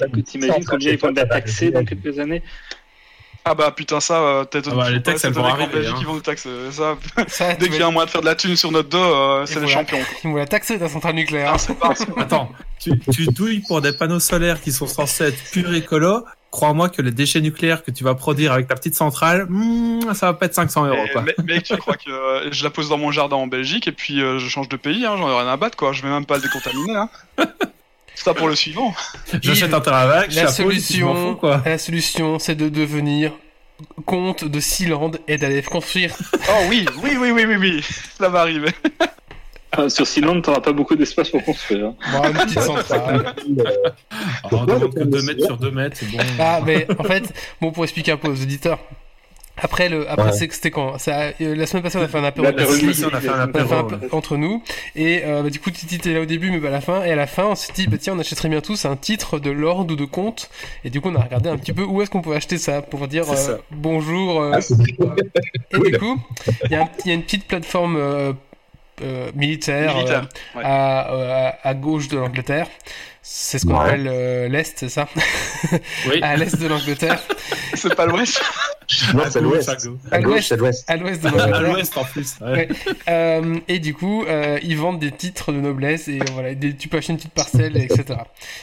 combien 0.68 0.90
ils 0.92 0.98
vont 0.98 1.14
être 1.16 1.28
taxés 1.28 1.70
dans 1.70 1.84
quelques 1.84 2.18
années 2.18 2.42
Ah 3.46 3.54
bah 3.54 3.70
putain, 3.74 4.00
ça, 4.00 4.18
euh, 4.20 4.44
peut-être. 4.44 4.68
Ah 4.72 4.76
bah, 4.76 4.90
les 4.90 5.02
taxes, 5.02 5.24
elles 5.24 5.32
vont 5.32 5.44
arriver, 5.44 5.66
Belgique, 5.72 5.94
hein. 5.94 5.98
ils 6.00 6.06
vont 6.06 6.14
nous 6.14 6.20
taxer. 6.20 6.48
Ça, 6.70 6.96
Ça, 7.26 7.54
dès 7.54 7.68
qu'il 7.68 7.78
y 7.78 7.82
a 7.82 7.86
un 7.86 7.90
moyen 7.90 8.06
de 8.06 8.10
faire 8.10 8.20
de 8.20 8.26
la 8.26 8.34
thune 8.34 8.56
sur 8.56 8.70
notre 8.70 8.88
dos, 8.90 8.98
euh, 8.98 9.46
c'est 9.46 9.60
les 9.60 9.68
champions. 9.68 9.98
Ils 10.24 10.30
vont 10.30 10.36
la 10.36 10.46
taxer 10.54 10.78
ta 10.78 10.88
centrale 10.88 11.14
nucléaire. 11.14 11.52
Ah, 11.54 11.58
c'est 11.58 11.78
pas 11.78 11.92
Attends, 12.18 12.50
tu, 12.80 12.98
tu 13.12 13.26
douilles 13.26 13.62
pour 13.66 13.80
des 13.80 13.92
panneaux 13.92 14.20
solaires 14.20 14.60
qui 14.60 14.72
sont 14.72 14.86
censés 14.86 15.24
être 15.24 15.50
purs 15.52 15.74
écolo. 15.74 16.24
Crois-moi 16.54 16.88
que 16.88 17.02
les 17.02 17.10
déchets 17.10 17.40
nucléaires 17.40 17.82
que 17.82 17.90
tu 17.90 18.04
vas 18.04 18.14
produire 18.14 18.52
avec 18.52 18.68
ta 18.68 18.76
petite 18.76 18.94
centrale, 18.94 19.46
hmm, 19.48 20.14
ça 20.14 20.26
va 20.26 20.34
pas 20.34 20.46
être 20.46 20.54
500 20.54 20.86
euros, 20.86 20.96
Mais, 21.02 21.08
quoi. 21.10 21.22
mais- 21.22 21.34
mec, 21.54 21.64
tu 21.64 21.76
crois 21.78 21.96
que 21.96 22.08
euh, 22.08 22.48
je 22.52 22.62
la 22.62 22.70
pose 22.70 22.88
dans 22.88 22.96
mon 22.96 23.10
jardin 23.10 23.34
en 23.34 23.48
Belgique 23.48 23.88
et 23.88 23.92
puis 23.92 24.22
euh, 24.22 24.38
je 24.38 24.48
change 24.48 24.68
de 24.68 24.76
pays, 24.76 25.04
hein, 25.04 25.16
j'en 25.18 25.28
ai 25.28 25.36
rien 25.36 25.48
à 25.52 25.56
battre, 25.56 25.76
quoi. 25.76 25.92
Je 25.92 26.02
vais 26.02 26.08
même 26.08 26.26
pas 26.26 26.36
le 26.36 26.42
décontaminer. 26.42 26.94
Hein. 26.94 27.08
C'est 28.14 28.22
ça 28.24 28.34
pour 28.34 28.46
le 28.46 28.54
suivant. 28.54 28.94
J'achète 29.42 29.74
un 29.74 29.80
terrain 29.80 30.08
avec, 30.08 30.32
La 30.32 30.46
solution, 30.46 31.34
quoi. 31.34 31.60
la 31.66 31.76
solution, 31.76 32.38
c'est 32.38 32.54
de 32.54 32.68
devenir 32.68 33.32
comte 34.06 34.44
de 34.44 34.60
Sealand 34.60 35.10
et 35.26 35.36
d'aller 35.38 35.60
construire. 35.60 36.14
Oh 36.34 36.66
oui, 36.68 36.86
oui, 37.02 37.16
oui, 37.18 37.32
oui, 37.32 37.46
oui, 37.48 37.56
oui. 37.56 37.84
Ça 38.16 38.28
va 38.28 38.42
arriver. 38.42 38.70
Ah, 39.76 39.88
Sur 39.88 40.06
Sealand, 40.06 40.40
t'auras 40.40 40.60
pas 40.60 40.72
beaucoup 40.72 40.94
d'espace 40.94 41.30
pour 41.30 41.42
construire. 41.44 41.86
hein. 41.86 41.94
Bon, 42.12 42.28
une 42.28 42.34
petite 42.34 42.60
centrale. 42.60 43.34
Alors, 44.44 44.52
on 44.52 44.64
demande 44.64 44.94
que 44.94 45.02
2 45.04 45.22
mètres 45.22 45.44
sur 45.44 45.56
2 45.56 45.70
mètres, 45.70 45.96
c'est 45.98 46.10
bon. 46.10 46.18
Ah, 46.38 46.60
mais 46.64 46.86
en 46.98 47.04
fait, 47.04 47.24
bon, 47.60 47.70
pour 47.72 47.84
expliquer 47.84 48.12
un 48.12 48.16
peu 48.16 48.28
aux 48.28 48.42
auditeurs. 48.42 48.78
Après, 49.56 49.88
le, 49.88 50.10
après 50.10 50.32
Ouais. 50.32 50.48
c'était 50.50 50.72
quand 50.72 50.98
ça, 50.98 51.30
euh, 51.40 51.54
La 51.54 51.66
semaine 51.66 51.84
passée, 51.84 51.96
on 51.96 52.02
a 52.02 52.08
fait 52.08 52.18
un 52.18 52.24
apéro. 52.24 52.44
La 52.44 52.50
on 52.52 53.14
a 53.14 53.20
fait 53.20 53.28
un 53.28 53.84
ouais. 53.84 54.08
entre 54.10 54.36
nous 54.36 54.60
et 54.96 55.22
euh, 55.24 55.44
bah, 55.44 55.50
du 55.50 55.60
coup 55.60 55.70
Titi 55.70 55.94
était 55.94 56.12
là 56.12 56.22
au 56.22 56.24
début 56.24 56.50
mais 56.50 56.58
pas 56.58 56.66
à 56.68 56.70
la 56.72 56.80
fin 56.80 57.04
et 57.04 57.12
à 57.12 57.14
la 57.14 57.28
fin 57.28 57.44
on 57.44 57.54
s'est 57.54 57.72
dit 57.72 57.86
bah 57.86 57.96
tiens 58.00 58.14
on 58.16 58.18
achèterait 58.18 58.48
bien 58.48 58.60
tous 58.60 58.84
un 58.84 58.96
titre 58.96 59.38
de 59.38 59.50
Lord 59.50 59.86
ou 59.90 59.94
de 59.94 60.04
Comte 60.04 60.50
et 60.84 60.90
du 60.90 61.00
coup 61.00 61.10
on 61.10 61.14
a 61.14 61.22
regardé 61.22 61.50
un 61.50 61.56
petit 61.56 61.72
peu 61.72 61.82
où 61.84 62.02
est-ce 62.02 62.10
qu'on 62.10 62.20
pouvait 62.20 62.34
acheter 62.36 62.58
ça 62.58 62.82
pour 62.82 63.06
dire 63.06 63.30
euh, 63.30 63.36
ça. 63.36 63.58
bonjour 63.70 64.40
euh, 64.42 64.54
Ah, 64.54 64.58
et 64.58 65.78
du 65.90 65.98
coup 66.00 66.18
il 66.64 66.72
y, 66.72 66.74
a 66.74 66.88
y 67.06 67.12
une 67.12 67.22
petite 67.22 67.46
plateforme 67.46 67.96
militaire, 69.34 69.94
Militaire, 69.94 70.28
euh, 70.54 70.58
ouais. 70.58 70.64
euh, 70.64 71.50
à, 71.62 71.68
à 71.68 71.74
gauche 71.74 72.08
de 72.08 72.16
l'Angleterre 72.18 72.68
c'est 73.26 73.58
ce 73.58 73.66
qu'on 73.66 73.72
Ouais. 73.74 73.88
appelle 73.88 74.06
euh, 74.08 74.48
l'Est, 74.48 74.74
c'est 74.76 74.88
ça? 74.88 75.08
Oui. 76.08 76.20
À 76.22 76.36
l'Est 76.36 76.60
de 76.60 76.66
l'Angleterre. 76.68 77.20
C'est 77.76 77.94
pas 77.96 78.06
l'ouest. 78.06 78.40
Non, 79.14 79.22
À 79.24 79.30
c'est 79.30 79.40
l'ouest. 79.40 79.68
à 79.68 79.74
l'ouest. 80.16 80.84
À 80.86 80.96
l'Ouest 80.96 81.22
de 81.22 81.28
À 81.28 81.60
l'ouest 81.60 81.98
en 81.98 82.04
plus. 82.04 82.36
ouais. 82.40 82.52
Ouais. 82.52 82.68
Euh, 83.08 83.56
et 83.66 83.78
du 83.80 83.94
coup, 83.94 84.24
euh, 84.24 84.58
ils 84.62 84.76
vendent 84.76 85.00
des 85.00 85.10
titres 85.10 85.50
de 85.52 85.58
noblesse 85.60 86.06
et 86.06 86.20
voilà, 86.34 86.54
des- 86.54 86.76
tu 86.76 86.86
peux 86.88 86.98
acheter 86.98 87.12
une 87.12 87.18
petite 87.18 87.32
parcelle, 87.32 87.76
etc. 87.76 88.04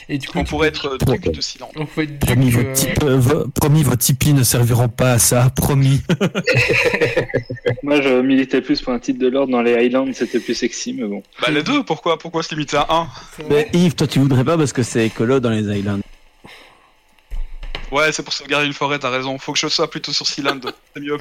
Et 0.08 0.16
du 0.16 0.28
coup, 0.28 0.38
On 0.38 0.44
pourrait 0.44 0.68
être 0.68 0.96
duc 1.04 1.30
de 1.30 1.40
Silan. 1.42 1.68
on 1.76 1.86
être 2.00 2.18
Promis, 2.20 2.50
vos, 2.50 2.62
Tipeee- 2.62 3.16
vos- 3.18 3.48
promis, 3.48 3.82
vos 3.82 3.96
Tipeee 3.96 4.32
ne 4.32 4.42
serviront 4.44 4.88
pas 4.88 5.12
à 5.12 5.18
ça, 5.18 5.50
promis. 5.54 6.00
Moi, 7.82 8.00
je 8.00 8.20
militais 8.22 8.60
plus 8.62 8.80
pour 8.80 8.92
un 8.94 8.98
titre 8.98 9.18
de 9.18 9.28
l'ordre 9.28 9.52
dans 9.52 9.62
les 9.62 9.74
Highlands, 9.74 10.06
c'était 10.14 10.40
plus 10.40 10.54
sexy, 10.54 10.94
mais 10.94 11.04
bon. 11.06 11.22
Bah 11.40 11.50
les 11.50 11.62
deux, 11.62 11.82
pourquoi 11.84 12.18
Pourquoi 12.18 12.42
se 12.42 12.54
limiter 12.54 12.76
à 12.78 12.86
un? 12.90 13.08
Mais. 13.50 13.68
Yves, 13.72 13.94
toi 13.94 14.06
tu 14.06 14.18
voudrais 14.20 14.44
pas 14.44 14.51
parce 14.56 14.72
que 14.72 14.82
c'est 14.82 15.06
écolo 15.06 15.40
dans 15.40 15.50
les 15.50 15.68
Highlands. 15.68 16.00
Ouais, 17.90 18.10
c'est 18.12 18.22
pour 18.22 18.32
sauvegarder 18.32 18.66
une 18.66 18.72
forêt, 18.72 18.98
t'as 18.98 19.10
raison. 19.10 19.36
Faut 19.38 19.52
que 19.52 19.58
je 19.58 19.68
sois 19.68 19.90
plutôt 19.90 20.12
sur 20.12 20.26
Sealand. 20.26 20.60
C'est 20.94 21.00
mieux. 21.02 21.18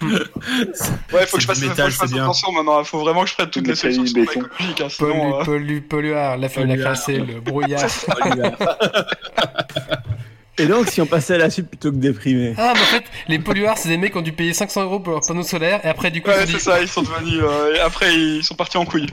Ouais, 0.00 1.26
faut 1.26 1.36
que 1.36 1.42
je 1.42 1.46
fasse, 1.46 1.58
du 1.58 1.64
faut 1.64 1.70
métal, 1.70 1.86
que 1.86 1.90
je 1.92 1.96
fasse 1.96 2.08
c'est 2.08 2.14
bien. 2.14 2.22
attention 2.22 2.52
maintenant. 2.52 2.82
Faut 2.84 3.00
vraiment 3.00 3.24
que 3.24 3.30
je 3.30 3.34
prenne 3.34 3.50
toutes 3.50 3.66
les 3.66 3.72
Métal, 3.72 3.92
solutions 3.92 4.04
qui 4.04 4.10
sont 4.10 4.20
béton. 4.20 4.46
écologiques, 4.46 4.80
hein, 4.80 4.88
Pollu, 4.96 5.20
euh, 5.20 5.44
pollu, 5.44 5.80
polluard, 5.82 6.36
la 6.38 6.48
fumée, 6.48 6.76
la 6.76 6.94
le 7.08 7.40
brouillard. 7.40 7.90
Et 10.58 10.66
donc 10.66 10.88
si 10.88 11.00
on 11.00 11.06
passait 11.06 11.34
à 11.34 11.38
la 11.38 11.50
suite 11.50 11.68
plutôt 11.68 11.90
que 11.90 11.96
déprimer. 11.96 12.54
Ah, 12.58 12.72
mais 12.74 12.80
en 12.80 12.84
fait, 12.84 13.04
les 13.28 13.38
polluards, 13.38 13.78
c'est 13.78 13.88
des 13.88 13.96
mecs 13.96 14.12
qui 14.12 14.18
ont 14.18 14.22
dû 14.22 14.32
payer 14.32 14.52
500 14.52 14.82
euros 14.84 15.00
pour 15.00 15.12
leurs 15.12 15.26
panneaux 15.26 15.42
solaires 15.42 15.80
et 15.84 15.88
après, 15.88 16.10
du 16.10 16.20
coup, 16.22 16.30
ils 16.32 16.38
Ouais, 16.38 16.46
dit- 16.46 16.52
c'est 16.52 16.58
ça, 16.58 16.80
ils 16.80 16.88
sont 16.88 17.02
devenus. 17.02 17.40
euh, 17.42 17.74
et 17.76 17.80
après, 17.80 18.14
ils 18.14 18.42
sont 18.44 18.54
partis 18.54 18.76
en 18.76 18.84
couille. 18.84 19.06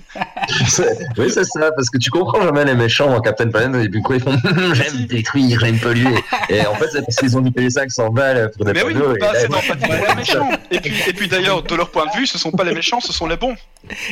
Oui, 1.17 1.29
c'est 1.29 1.43
ça, 1.43 1.71
parce 1.71 1.89
que 1.89 1.97
tu 1.97 2.09
comprends 2.09 2.41
jamais 2.41 2.65
les 2.65 2.75
méchants 2.75 3.13
en 3.13 3.21
Captain 3.21 3.49
Planet, 3.49 3.83
et 3.85 3.89
puis 3.89 4.01
quoi, 4.01 4.15
ils 4.15 4.21
font 4.21 4.35
j'aime 4.73 5.05
détruire, 5.05 5.59
j'aime 5.59 5.79
polluer. 5.79 6.15
Et 6.49 6.65
en 6.65 6.75
fait, 6.75 6.87
c'est 6.91 7.01
parce 7.01 7.15
qu'ils 7.17 7.37
ont 7.37 7.41
dû 7.41 7.51
payer 7.51 7.69
500 7.69 8.09
balles 8.09 8.51
pour 8.55 8.65
des 8.65 8.73
Mais 8.73 8.83
oui, 8.83 8.93
panneaux. 8.93 9.15
et 9.15 9.19
pas 9.19 9.31
assez 9.31 9.47
les 9.47 10.15
méchants. 10.15 10.49
Et 10.71 10.79
puis, 10.79 10.93
et 11.07 11.13
puis 11.13 11.27
d'ailleurs, 11.27 11.63
de 11.63 11.75
leur 11.75 11.89
point 11.91 12.05
de 12.07 12.17
vue, 12.19 12.27
ce 12.27 12.37
sont 12.37 12.51
pas 12.51 12.63
les 12.63 12.73
méchants, 12.73 12.99
ce 12.99 13.13
sont 13.13 13.27
les 13.27 13.37
bons. 13.37 13.55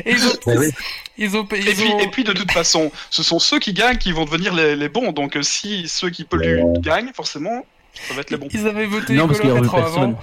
Et 0.05 0.11
ils 0.11 0.27
ont, 0.27 0.31
oui. 0.57 0.69
ils 1.17 1.35
ont 1.35 1.45
payé. 1.45 1.63
Et 1.67 1.71
ils 1.71 1.75
puis, 1.75 1.91
ont- 1.91 1.99
et 1.99 2.07
puis 2.07 2.23
de 2.23 2.31
toute 2.33 2.51
façon, 2.51 2.91
ce 3.09 3.23
sont 3.23 3.39
ceux 3.39 3.59
qui 3.59 3.73
gagnent 3.73 3.97
qui 3.97 4.11
vont 4.11 4.25
devenir 4.25 4.53
les, 4.53 4.75
les 4.75 4.89
bons. 4.89 5.11
Donc 5.11 5.35
euh, 5.35 5.41
si 5.41 5.87
ceux 5.87 6.09
qui 6.09 6.23
polluent 6.23 6.61
gagnent, 6.79 7.11
forcément, 7.23 7.65
ça 8.07 8.13
va 8.13 8.21
être 8.21 8.31
les 8.31 8.37
bons. 8.37 8.47
Ils 8.51 8.67
avaient 8.67 8.85
voté 8.85 9.13
Non, 9.13 9.27
parce 9.27 9.39
qu'il 9.39 9.49
y 9.49 9.53
écolo 9.53 9.67
aurait 9.69 9.81
4 9.81 9.87
ans 9.87 9.91
personne. 9.91 10.03
avant. 10.03 10.19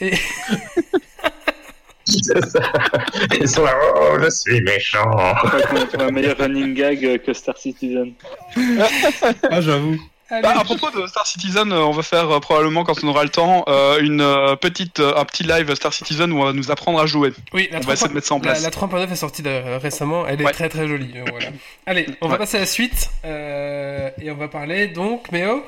Et 0.00 0.14
C'est. 2.06 2.34
Ils 3.40 3.48
sont 3.48 3.64
là, 3.64 3.72
oh, 3.96 4.16
je 4.22 4.28
suis 4.30 4.60
méchant. 4.60 5.10
Trouvé 5.88 6.04
un 6.04 6.10
meilleur 6.10 6.36
running 6.38 6.74
gag 6.74 7.22
que 7.22 7.32
Star 7.32 7.56
Citizen. 7.56 8.12
Ah, 9.50 9.60
j'avoue. 9.60 9.96
Bah, 10.42 10.52
à 10.58 10.64
propos 10.64 10.90
de 10.90 11.06
Star 11.06 11.26
Citizen, 11.26 11.70
euh, 11.72 11.80
on 11.84 11.92
va 11.92 12.02
faire 12.02 12.28
euh, 12.30 12.40
probablement 12.40 12.82
quand 12.82 13.02
on 13.04 13.08
aura 13.08 13.22
le 13.24 13.28
temps 13.30 13.64
euh, 13.68 14.00
une 14.00 14.20
euh, 14.22 14.56
petite, 14.56 14.98
euh, 15.00 15.14
un 15.16 15.24
petit 15.24 15.44
live 15.44 15.72
Star 15.74 15.92
Citizen 15.92 16.32
où 16.32 16.40
on 16.40 16.44
va 16.46 16.52
nous 16.52 16.70
apprendre 16.70 16.98
à 17.00 17.06
jouer. 17.06 17.32
oui, 17.52 17.68
la 17.70 17.78
on 17.78 17.82
va 17.82 17.92
essayer 17.92 18.08
de 18.08 18.14
mettre 18.14 18.26
ça 18.26 18.34
en 18.34 18.40
place. 18.40 18.62
La, 18.62 18.68
la 18.70 18.74
3.9 18.74 19.12
est 19.12 19.16
sortie 19.16 19.42
de- 19.42 19.78
récemment, 19.78 20.26
elle 20.26 20.40
est 20.40 20.44
Ouais. 20.44 20.52
très 20.52 20.68
très 20.68 20.88
jolie. 20.88 21.12
euh, 21.16 21.24
voilà. 21.30 21.46
Allez, 21.86 22.06
on 22.20 22.26
va 22.28 22.32
Ouais. 22.32 22.38
passer 22.38 22.56
à 22.56 22.60
la 22.60 22.66
suite 22.66 23.10
euh, 23.24 24.10
et 24.20 24.30
on 24.30 24.34
va 24.36 24.48
parler 24.48 24.88
donc, 24.88 25.30
Méo. 25.30 25.62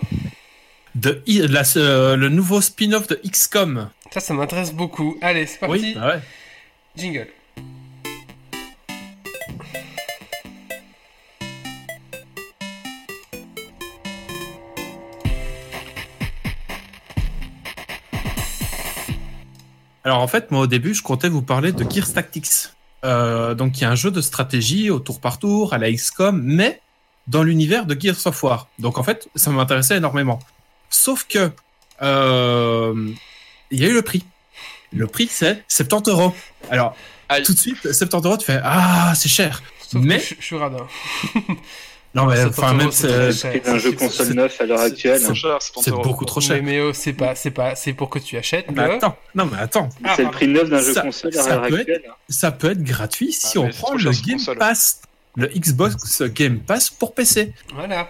De, 0.97 1.23
la- 1.27 1.63
euh, 1.77 2.17
le 2.17 2.31
nouveau 2.31 2.63
spin-off 2.63 3.07
de 3.07 3.21
XCOM. 3.23 3.91
Ça, 4.11 4.21
ça 4.21 4.33
m'intéresse 4.33 4.73
beaucoup. 4.73 5.19
Allez, 5.21 5.45
c'est 5.47 5.59
parti. 5.59 5.75
Oui, 5.75 5.95
ah 6.01 6.07
ouais. 6.09 6.21
Jingle. 6.97 7.29
Alors 20.05 20.21
en 20.21 20.29
fait, 20.29 20.51
moi 20.51 20.61
au 20.63 20.67
début, 20.67 20.95
je 20.95 21.03
comptais 21.03 21.29
vous 21.29 21.43
parler 21.43 21.73
de 21.73 21.85
Gears 21.91 22.13
Tactics. 22.13 22.47
Euh, 23.05 23.55
donc 23.55 23.79
il 23.79 23.83
y 23.83 23.85
a 23.85 23.91
un 23.91 23.95
jeu 23.97 24.11
de 24.11 24.21
stratégie 24.21 24.91
au 24.91 24.99
tour 25.01 25.21
par 25.21 25.39
tour, 25.39 25.75
à 25.75 25.79
la 25.79 25.91
XCOM, 25.93 26.41
mais 26.43 26.81
dans 27.27 27.43
l'univers 27.43 27.87
de 27.87 28.01
Gears 28.01 28.25
of 28.27 28.43
War. 28.43 28.69
Donc 28.79 28.99
en 28.99 29.03
fait, 29.03 29.29
ça 29.35 29.51
m'intéressait 29.51 29.97
énormément. 29.97 30.39
Sauf 30.91 31.27
que 31.29 31.51
euh, 32.03 32.95
il 33.71 33.81
y 33.81 33.85
a 33.85 33.89
eu 33.89 33.95
le 33.95 34.03
prix. 34.03 34.25
Le 34.93 35.07
prix, 35.07 35.29
c'est 35.31 35.63
70 35.69 36.11
euros. 36.11 36.33
Alors, 36.71 36.97
Aïe. 37.29 37.43
tout 37.43 37.53
de 37.55 37.59
suite, 37.59 37.79
70 37.93 38.27
euros, 38.27 38.37
tu 38.37 38.47
fais 38.47 38.61
Ah, 38.63 39.13
c'est 39.17 39.29
cher. 39.29 39.63
Sauf 39.89 40.01
Mais- 40.03 40.19
que 40.19 40.25
je, 40.25 40.35
je 40.39 40.45
suis 40.45 40.57
radin. 40.57 40.87
Non, 42.15 42.25
mais 42.25 42.43
enfin, 42.45 42.73
même, 42.73 42.91
c'est 42.93 43.31
c'est 43.33 43.63
d'un 43.63 43.77
jeu 43.77 43.91
c'est- 43.91 43.97
console 43.97 44.29
neuf 44.33 44.59
à 44.59 44.65
l'heure 44.65 44.81
actuelle. 44.81 45.21
C'est 45.21 45.35
cher, 45.35 45.59
c'est 45.61 45.73
30 45.73 45.85
c'est 45.85 45.91
euros. 45.91 46.03
beaucoup 46.03 46.25
trop 46.25 46.41
cher. 46.41 46.57
Mais 46.63 46.63
Méo, 46.79 46.95
c'est 46.95 47.13
pas, 47.13 47.35
c'est 47.35 47.51
pas, 47.51 47.75
c'est 47.75 47.93
pour 47.93 48.09
que 48.09 48.19
tu 48.19 48.39
achètes. 48.39 48.71
Mais 48.71 48.87
le- 48.87 48.95
attends, 48.95 49.19
non, 49.35 49.45
mais 49.53 49.59
attends. 49.59 49.91
Ah, 50.03 50.15
C'est 50.17 50.25
le 50.25 50.31
prix 50.31 50.49
neuf 50.49 50.71
d'un 50.71 50.79
jeu 50.81 50.95
Ça- 50.95 51.03
console 51.03 51.37
à 51.37 51.43
ça 51.43 51.51
l'heure 51.51 51.63
peut 51.69 51.75
être- 51.75 51.81
actuelle. 51.81 52.03
Ça 52.31 52.53
peut 52.53 52.71
être 52.71 52.83
gratuit 52.83 53.33
si 53.33 53.59
Ah, 53.59 53.61
on 53.61 53.69
prend 53.69 53.93
le 53.97 54.11
Game. 54.27 54.39
Pass, 54.59 55.03
le 55.37 55.47
Xbox 55.49 56.23
Game 56.23 56.59
Pass 56.61 56.91
pour 56.91 57.15
PC. 57.15 57.53
Voilà. 57.75 58.09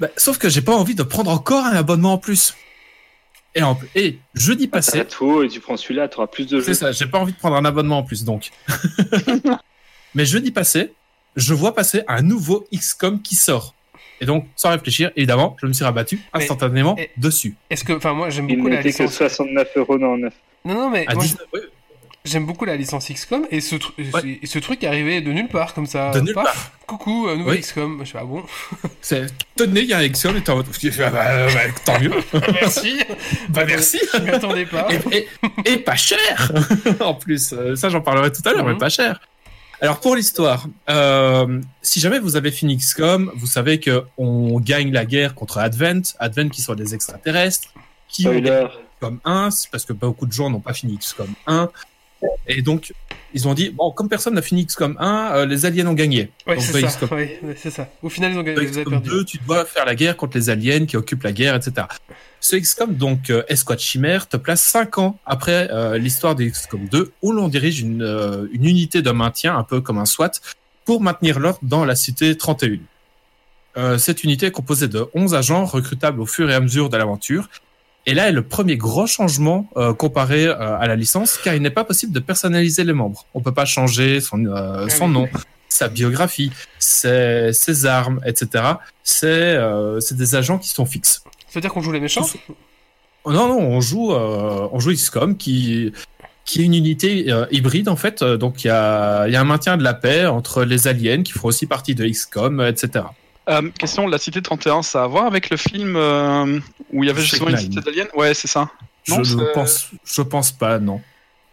Bah, 0.00 0.08
sauf 0.16 0.38
que 0.38 0.48
j'ai 0.48 0.62
pas 0.62 0.74
envie 0.74 0.94
de 0.94 1.02
prendre 1.02 1.30
encore 1.30 1.64
un 1.64 1.74
abonnement 1.76 2.14
en 2.14 2.18
plus. 2.18 2.54
Et, 3.54 3.62
en, 3.62 3.78
et 3.94 4.18
jeudi 4.34 4.66
Passé. 4.68 4.98
passé, 4.98 5.06
tout 5.16 5.42
et 5.42 5.48
tu 5.48 5.60
prends 5.60 5.78
celui-là, 5.78 6.08
tu 6.08 6.16
auras 6.18 6.26
plus 6.26 6.46
de 6.46 6.60
c'est 6.60 6.66
jeux. 6.68 6.74
ça, 6.74 6.92
j'ai 6.92 7.06
pas 7.06 7.18
envie 7.18 7.32
de 7.32 7.38
prendre 7.38 7.56
un 7.56 7.64
abonnement 7.64 7.98
en 7.98 8.02
plus 8.02 8.22
donc. 8.24 8.50
Mais 10.14 10.24
jeudi 10.26 10.50
passé, 10.50 10.92
je 11.36 11.54
vois 11.54 11.74
passer 11.74 12.02
un 12.08 12.22
nouveau 12.22 12.66
XCOM 12.74 13.20
qui 13.22 13.34
sort. 13.34 13.74
Et 14.20 14.26
donc, 14.26 14.46
sans 14.56 14.70
réfléchir, 14.70 15.10
évidemment, 15.16 15.56
je 15.60 15.66
me 15.66 15.72
suis 15.74 15.84
rabattu 15.84 16.20
Mais- 16.34 16.42
instantanément 16.42 16.96
et- 16.96 17.10
dessus. 17.18 17.54
Est-ce 17.68 17.84
que, 17.84 17.92
enfin, 17.92 18.14
moi, 18.14 18.30
j'aime 18.30 18.48
Il 18.48 18.56
beaucoup 18.56 18.68
la 18.68 18.76
n'était 18.76 18.92
que 18.92 19.02
licence. 19.02 19.16
69 19.16 19.68
euros 19.76 19.98
dans 19.98 20.16
neuf. 20.16 20.32
Non, 20.64 20.74
non, 20.74 20.90
mais 20.90 21.06
À 21.06 21.14
moi, 21.14 21.22
19 21.22 21.46
ouais, 21.52 21.60
j'aime 22.26 22.44
beaucoup 22.46 22.64
la 22.64 22.76
licence 22.76 23.08
XCOM 23.08 23.46
et 23.50 23.60
ce, 23.60 23.76
tru- 23.76 23.92
Ouais. 24.12 24.38
et 24.42 24.46
ce 24.46 24.58
truc 24.58 24.82
est 24.84 24.86
arrivé 24.86 25.20
de 25.20 25.32
nulle 25.32 25.48
part 25.48 25.72
comme 25.74 25.86
ça. 25.86 26.10
de 26.10 26.20
nulle 26.20 26.34
Paf, 26.34 26.44
part. 26.44 26.70
Coucou, 26.86 27.28
euh, 27.28 27.36
nouvel 27.36 27.54
Oui. 27.54 27.60
XCOM. 27.60 28.00
Je 28.04 28.10
fais 28.10 28.18
ah 28.20 28.24
bon. 28.24 28.42
C'est 29.00 29.26
tenez, 29.56 29.80
il 29.80 29.86
y 29.88 29.92
a 29.94 29.98
un 29.98 30.08
XCOM 30.08 30.36
et 30.36 30.42
t'es 30.42 30.50
en 30.50 30.56
mode, 30.56 30.66
Ah 30.68 31.10
bah, 31.10 31.26
euh, 31.30 31.48
bah, 31.52 31.60
tant 31.84 32.00
mieux. 32.00 32.10
Merci. 32.60 32.98
bah, 33.48 33.64
merci. 33.66 33.98
Je 34.14 34.18
m'y 34.20 34.30
attendais 34.30 34.66
pas. 34.66 34.88
et, 35.12 35.16
et- 35.66 35.72
et 35.72 35.76
pas 35.78 35.96
cher 35.96 36.52
en 37.00 37.14
plus. 37.14 37.52
Euh, 37.52 37.74
Ça, 37.76 37.88
j'en 37.88 38.00
parlerai 38.00 38.30
tout 38.32 38.42
à 38.44 38.52
l'heure, 38.52 38.64
Mhm. 38.64 38.72
mais 38.72 38.78
pas 38.78 38.88
cher. 38.90 39.20
Alors 39.82 40.00
pour 40.00 40.16
l'histoire, 40.16 40.66
euh, 40.88 41.60
si 41.82 42.00
jamais 42.00 42.18
vous 42.18 42.36
avez 42.36 42.50
fini 42.50 42.76
XCOM, 42.78 43.30
vous 43.36 43.46
savez 43.46 43.78
que 43.78 44.04
on 44.16 44.58
gagne 44.58 44.90
la 44.90 45.04
guerre 45.04 45.34
contre 45.34 45.58
Advent, 45.58 46.00
Advent 46.18 46.48
qui 46.48 46.62
sont 46.62 46.74
des 46.74 46.94
extraterrestres, 46.94 47.68
qui 48.08 48.26
ont 48.26 48.30
Spoiler. 48.30 48.66
XCOM 48.98 49.20
1, 49.26 49.50
c'est 49.50 49.70
parce 49.70 49.84
que 49.84 49.92
beaucoup 49.92 50.24
de 50.24 50.32
gens 50.32 50.48
n'ont 50.48 50.60
pas 50.60 50.72
fini 50.72 50.96
XCOM 50.96 51.28
1, 51.46 51.68
et 52.46 52.62
donc 52.62 52.92
ils 53.34 53.46
ont 53.46 53.54
dit 53.54 53.70
bon, 53.70 53.90
comme 53.90 54.08
personne 54.08 54.34
n'a 54.34 54.42
fini 54.42 54.64
XCOM 54.64 54.96
1, 54.98 55.30
euh, 55.34 55.46
les 55.46 55.66
aliens 55.66 55.86
ont 55.88 55.92
gagné. 55.92 56.30
Ouais, 56.46 56.54
Donc, 56.54 56.64
c'est 56.64 56.80
dans 56.80 56.88
ça. 56.88 57.00
XCOM 57.00 57.18
ouais, 57.18 57.40
c'est 57.56 57.70
ça. 57.70 57.88
Au 58.02 58.08
final, 58.08 58.32
ils 58.32 58.38
ont 58.38 58.42
gagné. 58.42 58.64
XCOM 58.64 58.84
perdu. 58.84 59.10
2, 59.10 59.24
tu 59.24 59.38
dois 59.46 59.64
faire 59.64 59.84
la 59.84 59.94
guerre 59.94 60.16
contre 60.16 60.38
les 60.38 60.48
aliens 60.48 60.86
qui 60.86 60.96
occupent 60.96 61.24
la 61.24 61.32
guerre, 61.32 61.54
etc. 61.54 61.86
Ce 62.40 62.56
XCOM, 62.56 62.94
donc 62.94 63.30
euh, 63.30 63.42
Escouade 63.48 63.80
Chimère, 63.80 64.28
te 64.28 64.36
place 64.36 64.62
5 64.62 64.98
ans 64.98 65.18
après 65.26 65.68
euh, 65.70 65.98
l'histoire 65.98 66.34
de 66.34 66.44
XCOM 66.44 66.88
2, 66.88 67.12
où 67.22 67.32
l'on 67.32 67.48
dirige 67.48 67.80
une, 67.80 68.02
euh, 68.02 68.46
une 68.52 68.64
unité 68.64 69.02
de 69.02 69.10
maintien, 69.10 69.56
un 69.56 69.64
peu 69.64 69.80
comme 69.80 69.98
un 69.98 70.06
SWAT, 70.06 70.32
pour 70.84 71.02
maintenir 71.02 71.38
l'ordre 71.38 71.58
dans 71.62 71.84
la 71.84 71.96
cité 71.96 72.36
31. 72.36 72.78
Euh, 73.76 73.98
cette 73.98 74.24
unité 74.24 74.46
est 74.46 74.50
composée 74.50 74.88
de 74.88 75.06
11 75.14 75.34
agents 75.34 75.64
recrutables 75.64 76.20
au 76.20 76.26
fur 76.26 76.48
et 76.48 76.54
à 76.54 76.60
mesure 76.60 76.88
de 76.88 76.96
l'aventure. 76.96 77.48
Et 78.06 78.14
là 78.14 78.28
est 78.28 78.32
le 78.32 78.42
premier 78.42 78.76
gros 78.76 79.06
changement 79.06 79.68
euh, 79.76 79.92
comparé 79.92 80.46
euh, 80.46 80.78
à 80.78 80.86
la 80.86 80.94
licence, 80.94 81.38
car 81.42 81.54
il 81.54 81.62
n'est 81.62 81.70
pas 81.70 81.84
possible 81.84 82.12
de 82.12 82.20
personnaliser 82.20 82.84
les 82.84 82.92
membres. 82.92 83.26
On 83.34 83.40
peut 83.40 83.54
pas 83.54 83.64
changer 83.64 84.20
son, 84.20 84.44
euh, 84.46 84.88
son 84.88 85.06
oui. 85.06 85.12
nom, 85.12 85.28
sa 85.68 85.88
biographie, 85.88 86.52
ses, 86.78 87.50
ses 87.52 87.84
armes, 87.84 88.20
etc. 88.24 88.64
C'est 89.02 89.58
des 90.12 90.34
agents 90.36 90.58
qui 90.58 90.68
sont 90.68 90.86
fixes. 90.86 91.22
Ça 91.48 91.54
veut 91.56 91.60
dire 91.60 91.72
qu'on 91.72 91.82
joue 91.82 91.92
les 91.92 92.00
méchants? 92.00 92.26
Oh 93.24 93.32
Non, 93.32 93.48
non, 93.48 93.58
on 93.58 93.80
joue, 93.80 94.12
on 94.12 94.78
joue 94.78 94.92
XCOM 94.92 95.36
qui, 95.36 95.92
qui 96.46 96.60
est 96.60 96.64
une 96.64 96.74
unité 96.74 97.26
euh, 97.30 97.44
hybride 97.50 97.88
en 97.88 97.96
fait. 97.96 98.22
Donc 98.22 98.64
il 98.64 98.68
y 98.68 98.70
a, 98.70 99.28
y 99.28 99.36
a 99.36 99.40
un 99.40 99.44
maintien 99.44 99.76
de 99.76 99.82
la 99.82 99.92
paix 99.92 100.26
entre 100.26 100.64
les 100.64 100.88
aliens 100.88 101.22
qui 101.22 101.32
font 101.32 101.48
aussi 101.48 101.66
partie 101.66 101.94
de 101.94 102.06
XCOM, 102.06 102.62
etc. 102.62 103.04
Euh, 103.48 103.70
question, 103.78 104.06
la 104.08 104.18
cité 104.18 104.42
31, 104.42 104.82
ça 104.82 105.02
a 105.02 105.04
à 105.04 105.06
voir 105.06 105.26
avec 105.26 105.50
le 105.50 105.56
film 105.56 105.94
euh, 105.96 106.58
où 106.92 107.04
il 107.04 107.06
y 107.06 107.10
avait 107.10 107.22
justement 107.22 107.50
une 107.50 107.56
cité 107.58 107.80
d'aliens 107.80 108.06
Ouais, 108.14 108.34
c'est 108.34 108.48
ça. 108.48 108.68
Non, 109.08 109.22
je 109.22 109.36
pense, 109.52 109.90
je 110.04 110.22
pense 110.22 110.50
pas, 110.52 110.78
non. 110.80 111.00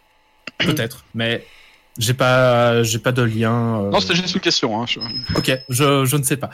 Peut-être, 0.58 1.04
mais 1.14 1.44
j'ai 1.98 2.14
pas, 2.14 2.82
j'ai 2.82 2.98
pas 2.98 3.12
de 3.12 3.22
lien. 3.22 3.80
euh, 3.82 3.90
Non, 3.90 4.00
c'était 4.00 4.16
juste 4.16 4.34
une 4.34 4.40
question. 4.40 4.80
Hein. 4.82 4.86
je- 4.88 5.00
Ok, 5.36 5.56
je, 5.68 6.04
je 6.04 6.16
ne 6.16 6.22
sais 6.24 6.36
pas. 6.36 6.50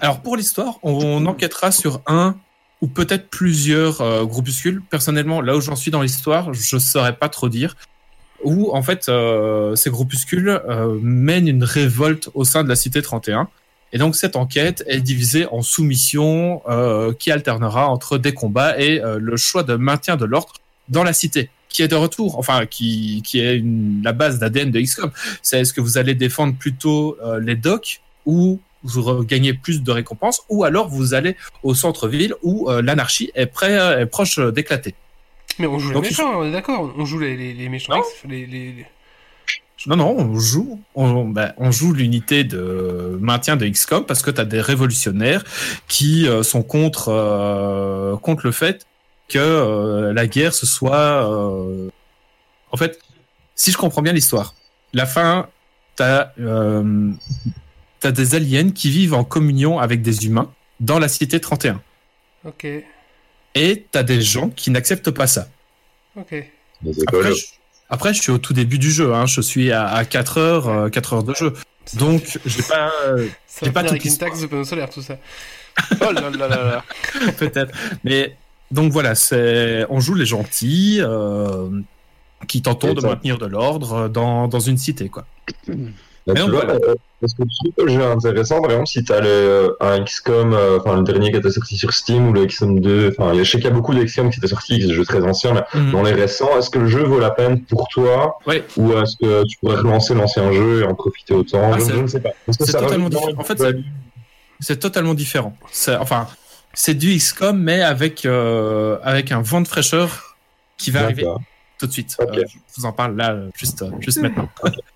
Alors 0.00 0.20
pour 0.20 0.36
l'histoire, 0.36 0.78
on 0.82 1.24
enquêtera 1.26 1.70
sur 1.70 2.00
un 2.06 2.36
ou 2.80 2.86
peut-être 2.88 3.28
plusieurs 3.28 4.26
groupuscules. 4.26 4.82
Personnellement, 4.90 5.40
là 5.40 5.56
où 5.56 5.60
j'en 5.60 5.76
suis 5.76 5.90
dans 5.90 6.02
l'histoire, 6.02 6.52
je 6.54 6.76
ne 6.76 6.80
saurais 6.80 7.16
pas 7.16 7.28
trop 7.28 7.48
dire. 7.48 7.74
Où 8.44 8.70
en 8.74 8.82
fait, 8.82 9.08
euh, 9.08 9.74
ces 9.74 9.90
groupuscules 9.90 10.48
euh, 10.68 10.98
mènent 11.02 11.48
une 11.48 11.64
révolte 11.64 12.30
au 12.34 12.44
sein 12.44 12.62
de 12.64 12.68
la 12.68 12.76
cité 12.76 13.02
31. 13.02 13.48
Et 13.92 13.98
donc 13.98 14.16
cette 14.16 14.36
enquête 14.36 14.84
est 14.86 15.00
divisée 15.00 15.46
en 15.50 15.62
sous-missions 15.62 16.62
euh, 16.68 17.12
qui 17.18 17.30
alternera 17.30 17.88
entre 17.88 18.18
des 18.18 18.34
combats 18.34 18.78
et 18.78 19.00
euh, 19.02 19.18
le 19.20 19.36
choix 19.36 19.62
de 19.62 19.74
maintien 19.76 20.16
de 20.16 20.24
l'ordre 20.26 20.54
dans 20.88 21.04
la 21.04 21.12
cité, 21.12 21.50
qui 21.68 21.82
est 21.82 21.88
de 21.88 21.94
retour, 21.94 22.38
enfin 22.38 22.66
qui, 22.66 23.22
qui 23.24 23.40
est 23.40 23.56
une, 23.56 24.00
la 24.04 24.12
base 24.12 24.38
d'ADN 24.38 24.70
de 24.70 24.80
XCOM. 24.80 25.10
C'est 25.42 25.60
est-ce 25.60 25.72
que 25.72 25.80
vous 25.80 25.96
allez 25.98 26.14
défendre 26.14 26.54
plutôt 26.54 27.16
euh, 27.24 27.40
les 27.40 27.56
docks 27.56 28.00
ou 28.26 28.60
vous 28.84 29.24
gagnez 29.24 29.54
plus 29.54 29.82
de 29.82 29.90
récompenses, 29.90 30.42
ou 30.48 30.62
alors 30.64 30.88
vous 30.88 31.12
allez 31.14 31.34
au 31.62 31.74
centre-ville 31.74 32.34
où 32.42 32.70
euh, 32.70 32.80
l'anarchie 32.80 33.30
est, 33.34 33.46
près, 33.46 33.72
est 33.72 34.06
proche 34.06 34.38
d'éclater. 34.38 34.94
Mais 35.58 35.66
on 35.66 35.78
joue 35.78 35.88
les 35.88 35.94
Donc, 35.94 36.04
méchants, 36.04 36.38
on 36.40 36.44
est 36.44 36.52
d'accord. 36.52 36.94
On 36.96 37.04
joue 37.04 37.18
les, 37.18 37.36
les, 37.36 37.52
les 37.54 37.68
méchants. 37.68 38.00
Les- 38.28 38.46
les- 38.46 38.86
Non, 39.86 39.96
non, 39.96 40.16
on 40.18 40.38
joue, 40.38 40.80
on, 40.96 41.24
bah, 41.28 41.54
on 41.56 41.70
joue 41.70 41.92
l'unité 41.92 42.42
de 42.44 43.16
maintien 43.20 43.56
de 43.56 43.66
XCOM 43.68 44.04
parce 44.04 44.22
que 44.22 44.30
tu 44.30 44.40
as 44.40 44.44
des 44.44 44.60
révolutionnaires 44.60 45.44
qui 45.86 46.26
euh, 46.28 46.42
sont 46.42 46.62
contre, 46.64 47.08
euh, 47.10 48.16
contre 48.16 48.44
le 48.44 48.52
fait 48.52 48.86
que 49.28 49.38
euh, 49.38 50.12
la 50.12 50.26
guerre 50.26 50.52
ce 50.54 50.66
soit. 50.66 51.30
euh, 51.30 51.88
En 52.72 52.76
fait, 52.76 52.98
si 53.54 53.70
je 53.70 53.76
comprends 53.78 54.02
bien 54.02 54.12
l'histoire, 54.12 54.54
la 54.92 55.06
fin, 55.06 55.48
tu 55.96 56.02
as, 56.02 56.32
des 58.12 58.34
aliens 58.34 58.70
qui 58.72 58.90
vivent 58.90 59.14
en 59.14 59.24
communion 59.24 59.78
avec 59.78 60.02
des 60.02 60.26
humains 60.26 60.52
dans 60.80 60.98
la 60.98 61.08
cité 61.08 61.40
31. 61.40 61.80
Ok, 62.44 62.66
Et 63.54 63.86
tu 63.92 63.98
as 63.98 64.02
des 64.02 64.22
gens 64.22 64.50
qui 64.50 64.70
n'acceptent 64.70 65.10
pas 65.10 65.26
ça. 65.26 65.48
ok. 66.16 66.34
Après 67.08 67.32
je, 67.34 67.44
après, 67.90 68.12
je 68.14 68.20
suis 68.20 68.32
au 68.32 68.38
tout 68.38 68.52
début 68.52 68.78
du 68.78 68.90
jeu. 68.90 69.14
Hein. 69.14 69.26
Je 69.26 69.40
suis 69.40 69.72
à, 69.72 69.86
à 69.88 70.04
4 70.04 70.38
heures, 70.38 70.68
euh, 70.68 70.88
4 70.88 71.12
heures 71.14 71.22
de 71.22 71.34
jeu. 71.34 71.54
Donc, 71.94 72.38
j'ai 72.44 72.62
pas. 72.62 72.92
euh, 73.06 73.28
j'ai 73.62 73.70
pas 73.72 73.80
avec 73.80 74.02
toute 74.02 74.04
une 74.04 74.18
taxe 74.18 74.40
de 74.42 74.46
panneaux 74.46 74.64
solaires, 74.64 74.90
tout 74.90 75.02
ça. 75.02 75.16
Oh 76.00 76.12
là 76.12 76.30
là 76.30 76.48
là 76.48 76.48
là. 76.48 76.84
peut-être. 77.38 77.72
Mais 78.04 78.36
donc 78.70 78.92
voilà, 78.92 79.14
c'est 79.14 79.86
on 79.88 80.00
joue 80.00 80.14
les 80.14 80.26
gentils 80.26 80.98
euh, 81.00 81.70
qui 82.46 82.62
tentons 82.62 82.90
Et 82.90 82.94
de 82.94 83.00
maintenir 83.00 83.38
de 83.38 83.46
l'ordre 83.46 84.08
dans, 84.08 84.48
dans 84.48 84.60
une 84.60 84.76
cité, 84.76 85.08
quoi. 85.08 85.24
Mais 86.26 86.34
tu 86.34 86.40
donc, 86.40 86.50
vois, 86.50 86.64
voilà. 86.64 86.80
euh, 86.86 86.94
est-ce 87.22 87.34
que 87.34 87.42
tu 87.42 87.48
trouves 87.58 87.72
que 87.78 87.82
le 87.82 87.88
jeu 87.88 88.00
est 88.00 88.04
intéressant, 88.12 88.60
par 88.60 88.70
exemple, 88.70 88.86
si 88.88 89.02
tu 89.02 89.12
as 89.12 89.20
le, 89.20 89.76
un 89.80 90.04
XCOM, 90.04 90.52
euh, 90.52 90.78
enfin 90.78 90.96
le 90.96 91.02
dernier 91.02 91.30
qui 91.30 91.36
était 91.38 91.50
sorti 91.50 91.76
sur 91.76 91.92
Steam 91.92 92.28
ou 92.28 92.32
le 92.32 92.44
XCOM 92.46 92.80
2, 92.80 93.14
enfin 93.18 93.32
je 93.34 93.44
sais 93.44 93.58
qu'il 93.58 93.64
y 93.64 93.68
a 93.68 93.70
beaucoup 93.70 93.94
de 93.94 94.02
XCOM 94.04 94.30
qui 94.30 94.38
étaient 94.38 94.46
sortis, 94.48 94.78
des 94.78 94.92
jeux 94.92 95.04
très 95.04 95.22
anciens, 95.22 95.54
mais 95.54 95.62
Mhm. 95.80 95.92
dans 95.92 96.02
les 96.02 96.12
récents, 96.12 96.56
est-ce 96.58 96.68
que 96.70 96.78
le 96.78 96.86
jeu 96.88 97.02
vaut 97.04 97.18
la 97.18 97.30
peine 97.30 97.64
pour 97.64 97.88
toi? 97.88 98.38
Ouais. 98.46 98.62
ou 98.76 98.92
est-ce 98.92 99.16
que 99.16 99.44
tu 99.46 99.56
pourrais 99.58 99.76
relancer 99.76 100.14
l'ancien 100.14 100.52
jeu 100.52 100.82
et 100.82 100.84
en 100.84 100.94
profiter 100.94 101.34
autant? 101.34 101.72
Ah, 101.72 101.78
je, 101.78 101.84
c'est- 101.84 101.92
je 101.94 101.98
ne 102.00 102.06
sais 102.06 102.20
pas. 102.20 102.30
Est-ce 102.46 102.58
que 102.58 102.64
c'est 102.66 102.72
ça 102.72 102.80
totalement 102.80 103.08
différent. 103.08 103.32
En 103.38 103.44
fait, 103.44 103.58
c'est- 104.60 104.76
totalement 104.76 105.14
différent. 105.14 105.56
C'est- 105.72 105.96
Enfin, 105.96 106.26
c'est 106.74 106.94
du 106.94 107.14
XCOM, 107.16 107.58
mais 107.58 107.82
avec 107.82 108.26
euh, 108.26 108.98
avec 109.02 109.32
un 109.32 109.40
vent 109.40 109.60
de 109.62 109.68
fraîcheur 109.68 110.36
qui 110.76 110.90
va 110.90 111.04
arriver 111.04 111.26
tout 111.78 111.86
de 111.86 111.92
suite. 111.92 112.16
Euh, 112.20 112.26
je 112.46 112.56
vous 112.76 112.86
en 112.86 112.92
parle 112.92 113.16
là, 113.16 113.32
euh, 113.32 113.48
juste 113.56 113.82
euh, 113.82 113.90
juste 114.00 114.18
maintenant. 114.22 114.48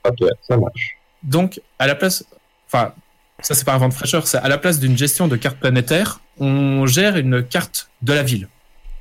Ok, 0.04 0.28
ça 0.48 0.56
marche. 0.56 0.96
Donc, 1.22 1.60
à 1.78 1.86
la 1.86 1.94
place, 1.94 2.24
enfin, 2.66 2.94
ça 3.40 3.54
c'est 3.54 3.64
pas 3.64 3.74
un 3.74 3.78
vent 3.78 3.88
de 3.88 3.94
fraîcheur, 3.94 4.26
c'est 4.26 4.38
à 4.38 4.48
la 4.48 4.58
place 4.58 4.78
d'une 4.78 4.96
gestion 4.96 5.28
de 5.28 5.36
carte 5.36 5.58
planétaire, 5.58 6.20
on 6.38 6.86
gère 6.86 7.16
une 7.16 7.42
carte 7.42 7.90
de 8.02 8.12
la 8.12 8.22
ville 8.22 8.48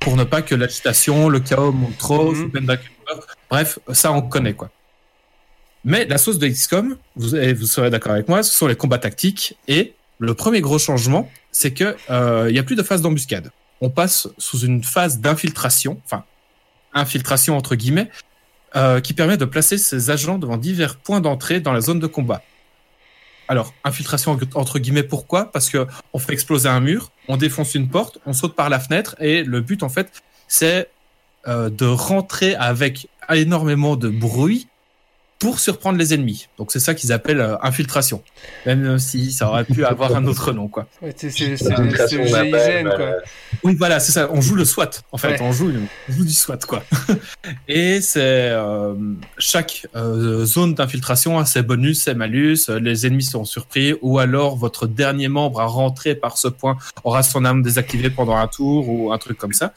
pour 0.00 0.16
ne 0.16 0.24
pas 0.24 0.42
que 0.42 0.54
l'agitation, 0.54 1.28
le 1.28 1.40
chaos 1.40 1.72
monte 1.72 1.96
trop, 1.98 2.32
peine 2.52 2.66
d'un 2.66 2.76
crime. 2.76 2.92
Bref, 3.50 3.78
ça 3.92 4.12
on 4.12 4.22
connaît 4.22 4.54
quoi. 4.54 4.70
Mais 5.84 6.04
la 6.04 6.18
sauce 6.18 6.38
de 6.38 6.46
XCOM, 6.46 6.96
vous, 7.16 7.30
vous 7.30 7.66
serez 7.66 7.90
d'accord 7.90 8.12
avec 8.12 8.28
moi, 8.28 8.42
ce 8.42 8.56
sont 8.56 8.66
les 8.66 8.76
combats 8.76 8.98
tactiques 8.98 9.56
et 9.68 9.94
le 10.18 10.34
premier 10.34 10.60
gros 10.60 10.78
changement, 10.78 11.30
c'est 11.50 11.72
que 11.72 11.96
euh, 12.10 12.46
il 12.48 12.54
y 12.54 12.58
a 12.58 12.62
plus 12.62 12.76
de 12.76 12.82
phase 12.82 13.02
d'embuscade. 13.02 13.50
On 13.80 13.90
passe 13.90 14.28
sous 14.38 14.60
une 14.60 14.84
phase 14.84 15.18
d'infiltration, 15.18 16.00
enfin 16.04 16.24
infiltration 16.94 17.56
entre 17.56 17.74
guillemets, 17.74 18.10
euh, 18.76 19.00
qui 19.00 19.12
permet 19.12 19.36
de 19.36 19.44
placer 19.44 19.78
ses 19.78 20.10
agents 20.10 20.38
devant 20.38 20.56
divers 20.56 20.96
points 20.96 21.20
d'entrée 21.20 21.60
dans 21.60 21.72
la 21.72 21.80
zone 21.80 22.00
de 22.00 22.06
combat. 22.06 22.42
Alors, 23.48 23.74
infiltration 23.84 24.38
entre 24.54 24.78
guillemets, 24.78 25.02
pourquoi? 25.02 25.52
Parce 25.52 25.68
que 25.68 25.86
on 26.12 26.18
fait 26.18 26.32
exploser 26.32 26.68
un 26.68 26.80
mur, 26.80 27.10
on 27.28 27.36
défonce 27.36 27.74
une 27.74 27.88
porte, 27.88 28.18
on 28.24 28.32
saute 28.32 28.54
par 28.54 28.70
la 28.70 28.80
fenêtre, 28.80 29.14
et 29.20 29.42
le 29.42 29.60
but, 29.60 29.82
en 29.82 29.88
fait, 29.88 30.22
c'est 30.48 30.88
euh, 31.46 31.68
de 31.68 31.84
rentrer 31.84 32.54
avec 32.54 33.08
énormément 33.28 33.96
de 33.96 34.08
bruit 34.08 34.68
pour 35.42 35.58
surprendre 35.58 35.98
les 35.98 36.14
ennemis. 36.14 36.46
Donc, 36.56 36.70
c'est 36.70 36.78
ça 36.78 36.94
qu'ils 36.94 37.10
appellent 37.12 37.40
euh, 37.40 37.56
infiltration. 37.62 38.22
Même 38.64 39.00
si 39.00 39.32
ça 39.32 39.48
aurait 39.48 39.64
pu 39.64 39.84
avoir 39.84 40.14
un 40.14 40.24
autre 40.28 40.52
nom, 40.52 40.68
quoi. 40.68 40.86
Ouais, 41.02 41.12
c'est 41.16 41.36
GIGN, 41.36 41.56
quoi. 41.56 43.00
euh, 43.00 43.20
Oui, 43.64 43.74
voilà, 43.74 43.98
c'est 43.98 44.12
ça. 44.12 44.28
On 44.30 44.40
joue 44.40 44.54
le 44.54 44.64
SWAT, 44.64 44.90
en 45.10 45.18
fait. 45.18 45.30
Ouais. 45.30 45.38
On, 45.42 45.50
joue, 45.50 45.72
on 46.08 46.12
joue 46.12 46.24
du 46.24 46.32
SWAT, 46.32 46.58
quoi. 46.58 46.84
Et 47.68 48.00
c'est 48.00 48.20
euh, 48.50 48.94
chaque 49.36 49.88
euh, 49.96 50.44
zone 50.44 50.74
d'infiltration 50.74 51.40
a 51.40 51.44
ses 51.44 51.62
bonus, 51.62 52.04
ses 52.04 52.14
malus. 52.14 52.58
Les 52.80 53.08
ennemis 53.08 53.24
seront 53.24 53.44
surpris, 53.44 53.94
ou 54.00 54.20
alors 54.20 54.56
votre 54.56 54.86
dernier 54.86 55.26
membre 55.26 55.60
à 55.60 55.66
rentrer 55.66 56.14
par 56.14 56.38
ce 56.38 56.46
point 56.46 56.76
aura 57.02 57.24
son 57.24 57.44
arme 57.44 57.62
désactivée 57.62 58.10
pendant 58.10 58.36
un 58.36 58.46
tour 58.46 58.88
ou 58.88 59.12
un 59.12 59.18
truc 59.18 59.38
comme 59.38 59.54
ça. 59.54 59.74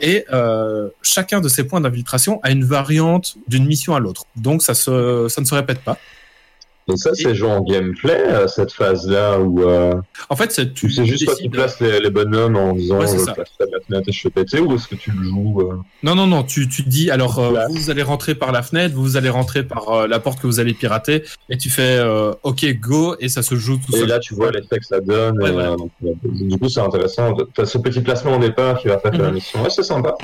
Et 0.00 0.24
euh, 0.32 0.88
chacun 1.02 1.40
de 1.40 1.48
ces 1.48 1.64
points 1.64 1.80
d'infiltration 1.80 2.40
a 2.42 2.50
une 2.50 2.64
variante 2.64 3.36
d'une 3.48 3.66
mission 3.66 3.94
à 3.94 4.00
l'autre. 4.00 4.24
Donc 4.36 4.62
ça 4.62 4.74
se, 4.74 5.26
ça 5.28 5.40
ne 5.40 5.46
se 5.46 5.54
répète 5.54 5.80
pas. 5.80 5.98
Et 6.88 6.96
ça, 6.96 7.10
c'est 7.14 7.34
genre 7.34 7.50
en 7.58 7.62
gameplay, 7.62 8.14
euh, 8.28 8.46
cette 8.46 8.70
phase-là, 8.72 9.40
où 9.40 9.60
euh, 9.62 9.94
En 10.30 10.36
fait, 10.36 10.52
c'est 10.52 10.72
tu 10.72 10.88
sais 10.88 11.04
juste 11.04 11.24
toi 11.24 11.34
qui 11.34 11.48
décides- 11.48 11.52
places 11.52 11.80
les, 11.80 11.98
les 11.98 12.10
bonhommes 12.10 12.54
en 12.56 12.74
disant 12.74 13.00
Ouais, 13.00 13.08
c'est 13.08 13.18
je 13.18 13.24
ça. 13.24 13.32
place 13.34 13.48
la 13.58 13.66
fenêtre 13.88 14.08
et 14.08 14.12
je 14.12 14.20
fais 14.20 14.30
péter, 14.30 14.60
ou 14.60 14.72
est-ce 14.74 14.86
que 14.86 14.94
tu 14.94 15.10
le 15.10 15.24
joues 15.24 15.62
euh, 15.62 15.76
Non, 16.04 16.14
non, 16.14 16.28
non, 16.28 16.44
tu, 16.44 16.68
tu 16.68 16.82
dis, 16.82 17.10
alors 17.10 17.40
euh, 17.40 17.54
vous 17.70 17.90
allez 17.90 18.02
rentrer 18.04 18.36
par 18.36 18.52
la 18.52 18.62
fenêtre, 18.62 18.94
vous 18.94 19.16
allez 19.16 19.28
rentrer 19.30 19.64
par 19.64 19.88
euh, 19.90 20.06
la 20.06 20.20
porte 20.20 20.40
que 20.40 20.46
vous 20.46 20.60
allez 20.60 20.74
pirater, 20.74 21.24
et 21.48 21.56
tu 21.58 21.70
fais 21.70 21.96
euh, 21.98 22.32
OK, 22.44 22.64
go, 22.78 23.16
et 23.18 23.28
ça 23.28 23.42
se 23.42 23.56
joue 23.56 23.78
tout 23.78 23.92
Et 23.96 23.98
seul. 24.00 24.08
là, 24.08 24.20
tu 24.20 24.34
vois 24.36 24.52
l'effet 24.52 24.78
que 24.78 24.86
ça 24.86 25.00
donne. 25.00 25.42
Ouais, 25.42 25.50
et, 25.50 25.52
voilà. 25.52 25.70
euh, 25.70 25.76
donc, 25.76 25.90
euh, 26.04 26.12
du 26.24 26.56
coup, 26.56 26.68
c'est 26.68 26.80
intéressant. 26.80 27.34
Tu 27.52 27.60
as 27.60 27.66
ce 27.66 27.78
petit 27.78 28.00
placement 28.00 28.36
au 28.36 28.40
départ 28.40 28.78
qui 28.78 28.86
va 28.86 28.98
faire 29.00 29.10
la 29.12 29.28
Mhm. 29.28 29.34
mission. 29.34 29.60
Ouais, 29.60 29.70
c'est 29.70 29.82
sympa. 29.82 30.14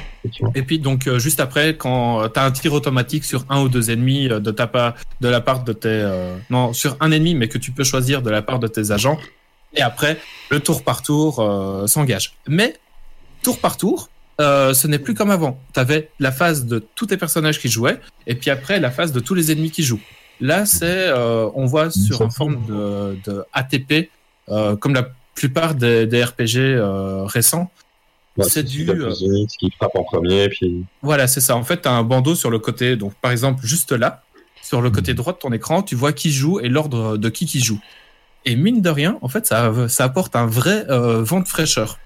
Et 0.54 0.62
puis 0.62 0.78
donc 0.78 1.08
euh, 1.08 1.18
juste 1.18 1.40
après, 1.40 1.76
quand 1.76 2.28
tu 2.28 2.38
as 2.38 2.44
un 2.44 2.50
tir 2.52 2.72
automatique 2.72 3.24
sur 3.24 3.44
un 3.48 3.60
ou 3.62 3.68
deux 3.68 3.90
ennemis 3.90 4.28
euh, 4.30 4.38
de 4.38 4.52
ta 4.52 4.68
part, 4.68 4.94
de 5.20 5.28
la 5.28 5.40
part 5.40 5.64
de 5.64 5.72
tes, 5.72 5.88
euh, 5.88 6.36
non, 6.52 6.74
sur 6.74 6.96
un 7.00 7.10
ennemi, 7.10 7.34
mais 7.34 7.48
que 7.48 7.58
tu 7.58 7.72
peux 7.72 7.82
choisir 7.82 8.20
de 8.20 8.28
la 8.28 8.42
part 8.42 8.58
de 8.58 8.68
tes 8.68 8.90
agents. 8.90 9.18
Et 9.74 9.80
après, 9.80 10.20
le 10.50 10.60
tour 10.60 10.84
par 10.84 11.00
tour 11.00 11.40
euh, 11.40 11.86
s'engage. 11.86 12.34
Mais 12.46 12.76
tour 13.42 13.58
par 13.58 13.78
tour, 13.78 14.10
euh, 14.38 14.74
ce 14.74 14.86
n'est 14.86 14.98
plus 14.98 15.14
comme 15.14 15.30
avant. 15.30 15.58
Tu 15.72 15.80
avais 15.80 16.10
la 16.20 16.30
phase 16.30 16.66
de 16.66 16.78
tous 16.94 17.06
tes 17.06 17.16
personnages 17.16 17.58
qui 17.58 17.68
jouaient, 17.68 17.98
et 18.26 18.34
puis 18.34 18.50
après 18.50 18.80
la 18.80 18.90
phase 18.90 19.12
de 19.12 19.20
tous 19.20 19.34
les 19.34 19.50
ennemis 19.50 19.70
qui 19.70 19.82
jouent. 19.82 20.02
Là, 20.42 20.66
c'est, 20.66 21.08
euh, 21.08 21.48
on 21.54 21.64
voit 21.64 21.90
sur 21.90 22.20
une 22.20 22.30
forme 22.30 22.66
de, 22.66 23.16
de 23.24 23.44
ATP, 23.54 24.10
euh, 24.50 24.76
comme 24.76 24.92
la 24.94 25.08
plupart 25.34 25.74
des, 25.74 26.06
des 26.06 26.22
RPG 26.22 26.78
récents. 27.26 27.70
Ouais, 28.36 28.46
c'est 28.46 28.62
du, 28.62 28.86
qui 29.58 29.70
frappe 29.70 29.94
en 29.94 30.04
premier, 30.04 30.48
puis 30.50 30.84
Voilà, 31.00 31.26
c'est 31.26 31.40
ça. 31.40 31.56
En 31.56 31.64
fait, 31.64 31.82
tu 31.82 31.88
as 31.88 31.92
un 31.92 32.02
bandeau 32.02 32.34
sur 32.34 32.50
le 32.50 32.58
côté. 32.58 32.96
Donc, 32.96 33.14
par 33.14 33.30
exemple, 33.30 33.64
juste 33.64 33.92
là, 33.92 34.22
sur 34.72 34.80
le 34.80 34.90
côté 34.90 35.12
droit 35.12 35.34
de 35.34 35.38
ton 35.38 35.52
écran, 35.52 35.82
tu 35.82 35.94
vois 35.94 36.14
qui 36.14 36.32
joue 36.32 36.58
et 36.58 36.70
l'ordre 36.70 37.18
de 37.18 37.28
qui 37.28 37.44
qui 37.44 37.60
joue. 37.60 37.78
Et 38.46 38.56
mine 38.56 38.80
de 38.80 38.88
rien, 38.88 39.18
en 39.20 39.28
fait, 39.28 39.44
ça, 39.44 39.70
ça 39.88 40.04
apporte 40.04 40.34
un 40.34 40.46
vrai 40.46 40.86
euh, 40.88 41.22
vent 41.22 41.40
de 41.40 41.46
fraîcheur. 41.46 41.98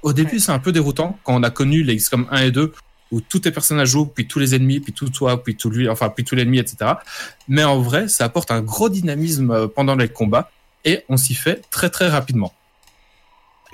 Au 0.00 0.14
début, 0.14 0.40
c'est 0.40 0.50
un 0.50 0.58
peu 0.58 0.72
déroutant 0.72 1.18
quand 1.24 1.34
on 1.34 1.42
a 1.42 1.50
connu 1.50 1.82
les 1.82 1.94
XCOM 1.94 2.26
1 2.30 2.44
et 2.44 2.50
2 2.52 2.72
où 3.12 3.20
tous 3.20 3.40
tes 3.40 3.50
personnages 3.50 3.90
jouent, 3.90 4.06
puis 4.06 4.26
tous 4.26 4.38
les 4.38 4.54
ennemis, 4.54 4.80
puis 4.80 4.94
tout 4.94 5.10
toi, 5.10 5.44
puis 5.44 5.56
tout 5.56 5.68
lui, 5.68 5.90
enfin, 5.90 6.08
puis 6.08 6.24
tout 6.24 6.34
l'ennemi, 6.34 6.58
etc. 6.58 6.92
Mais 7.48 7.64
en 7.64 7.82
vrai, 7.82 8.08
ça 8.08 8.24
apporte 8.24 8.50
un 8.50 8.62
gros 8.62 8.88
dynamisme 8.88 9.50
euh, 9.50 9.66
pendant 9.68 9.94
les 9.94 10.08
combats 10.08 10.50
et 10.86 11.04
on 11.10 11.18
s'y 11.18 11.34
fait 11.34 11.68
très 11.68 11.90
très 11.90 12.08
rapidement. 12.08 12.54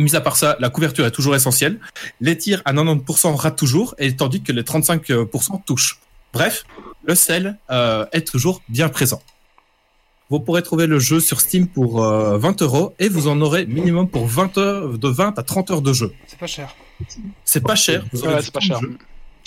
Mis 0.00 0.16
à 0.16 0.20
part 0.20 0.34
ça, 0.34 0.56
la 0.58 0.68
couverture 0.68 1.06
est 1.06 1.12
toujours 1.12 1.36
essentielle. 1.36 1.78
Les 2.20 2.36
tirs 2.36 2.60
à 2.64 2.72
90% 2.72 3.36
ratent 3.36 3.56
toujours, 3.56 3.94
et 3.98 4.16
tandis 4.16 4.42
que 4.42 4.50
les 4.50 4.62
35% 4.64 5.64
touchent. 5.64 6.00
Bref, 6.32 6.64
le 7.04 7.14
sel 7.14 7.58
euh, 7.70 8.06
est 8.12 8.26
toujours 8.26 8.62
bien 8.68 8.88
présent. 8.88 9.22
Vous 10.30 10.40
pourrez 10.40 10.62
trouver 10.62 10.86
le 10.86 10.98
jeu 10.98 11.20
sur 11.20 11.40
Steam 11.40 11.66
pour 11.66 12.02
euh, 12.02 12.38
20 12.38 12.62
euros 12.62 12.94
et 12.98 13.08
vous 13.08 13.28
en 13.28 13.40
aurez 13.40 13.66
minimum 13.66 14.08
pour 14.08 14.26
20 14.26 14.58
heures, 14.58 14.98
de 14.98 15.08
20 15.08 15.38
à 15.38 15.42
30 15.42 15.70
heures 15.70 15.82
de 15.82 15.92
jeu. 15.92 16.12
C'est 16.26 16.38
pas 16.38 16.46
cher. 16.46 16.74
C'est 17.44 17.62
pas 17.62 17.74
cher. 17.76 18.04
vous 18.12 18.24
aurez 18.24 18.34
Ouais, 18.34 18.40
du 18.40 18.46
c'est 18.46 18.54
pas 18.54 18.60
cher. 18.60 18.80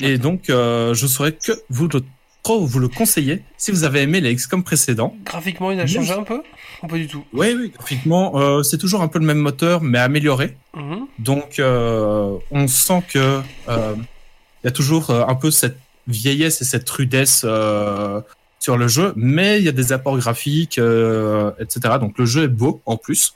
Et 0.02 0.18
donc, 0.18 0.49
euh, 0.49 0.94
je 0.94 1.07
saurais 1.07 1.32
que 1.32 1.53
vous 1.69 1.88
le, 1.88 2.03
trop 2.44 2.64
vous 2.64 2.80
le 2.80 2.88
conseillez 2.88 3.41
si 3.57 3.72
vous 3.72 3.84
avez 3.84 4.03
aimé 4.03 4.22
les 4.22 4.36
XCOM 4.36 4.64
précédents. 4.64 5.15
Graphiquement, 5.26 5.72
il 5.72 5.80
a 5.80 5.88
changé 5.88 6.14
un 6.14 6.23
peu 6.23 6.44
Ou 6.84 6.88
pas 6.88 6.98
du 6.98 7.07
tout? 7.07 7.23
Oui, 7.34 7.56
oui, 7.57 7.72
graphiquement, 7.76 8.40
euh, 8.40 8.61
c'est 8.61 8.77
toujours 8.77 9.02
un 9.02 9.07
peu 9.07 9.18
le 9.18 9.26
même 9.26 9.40
moteur, 9.40 9.82
mais 9.82 9.98
amélioré. 9.98 10.56
Mhm. 10.76 11.07
Donc, 11.18 11.57
euh, 11.57 12.38
on 12.52 12.68
sent 12.68 13.02
que 13.10 13.41
euh, 13.69 13.95
il 13.98 14.65
y 14.65 14.68
a 14.68 14.72
toujours 14.72 15.10
euh, 15.10 15.26
un 15.27 15.34
peu 15.36 15.49
cette 15.49 15.77
vieillesse 16.07 16.61
et 16.61 16.65
cette 16.65 16.90
rudesse 16.90 17.44
euh, 17.45 18.22
sur 18.60 18.77
le 18.77 18.88
jeu, 18.88 19.14
mais 19.15 19.60
il 19.60 19.65
y 19.65 19.69
a 19.69 19.72
des 19.72 19.94
apports 19.94 20.18
graphiques, 20.18 20.77
euh, 20.80 21.52
etc. 21.60 21.95
Donc, 21.99 22.18
le 22.18 22.26
jeu 22.26 22.44
est 22.44 22.48
beau 22.48 22.82
en 22.86 22.98
plus. 22.98 23.34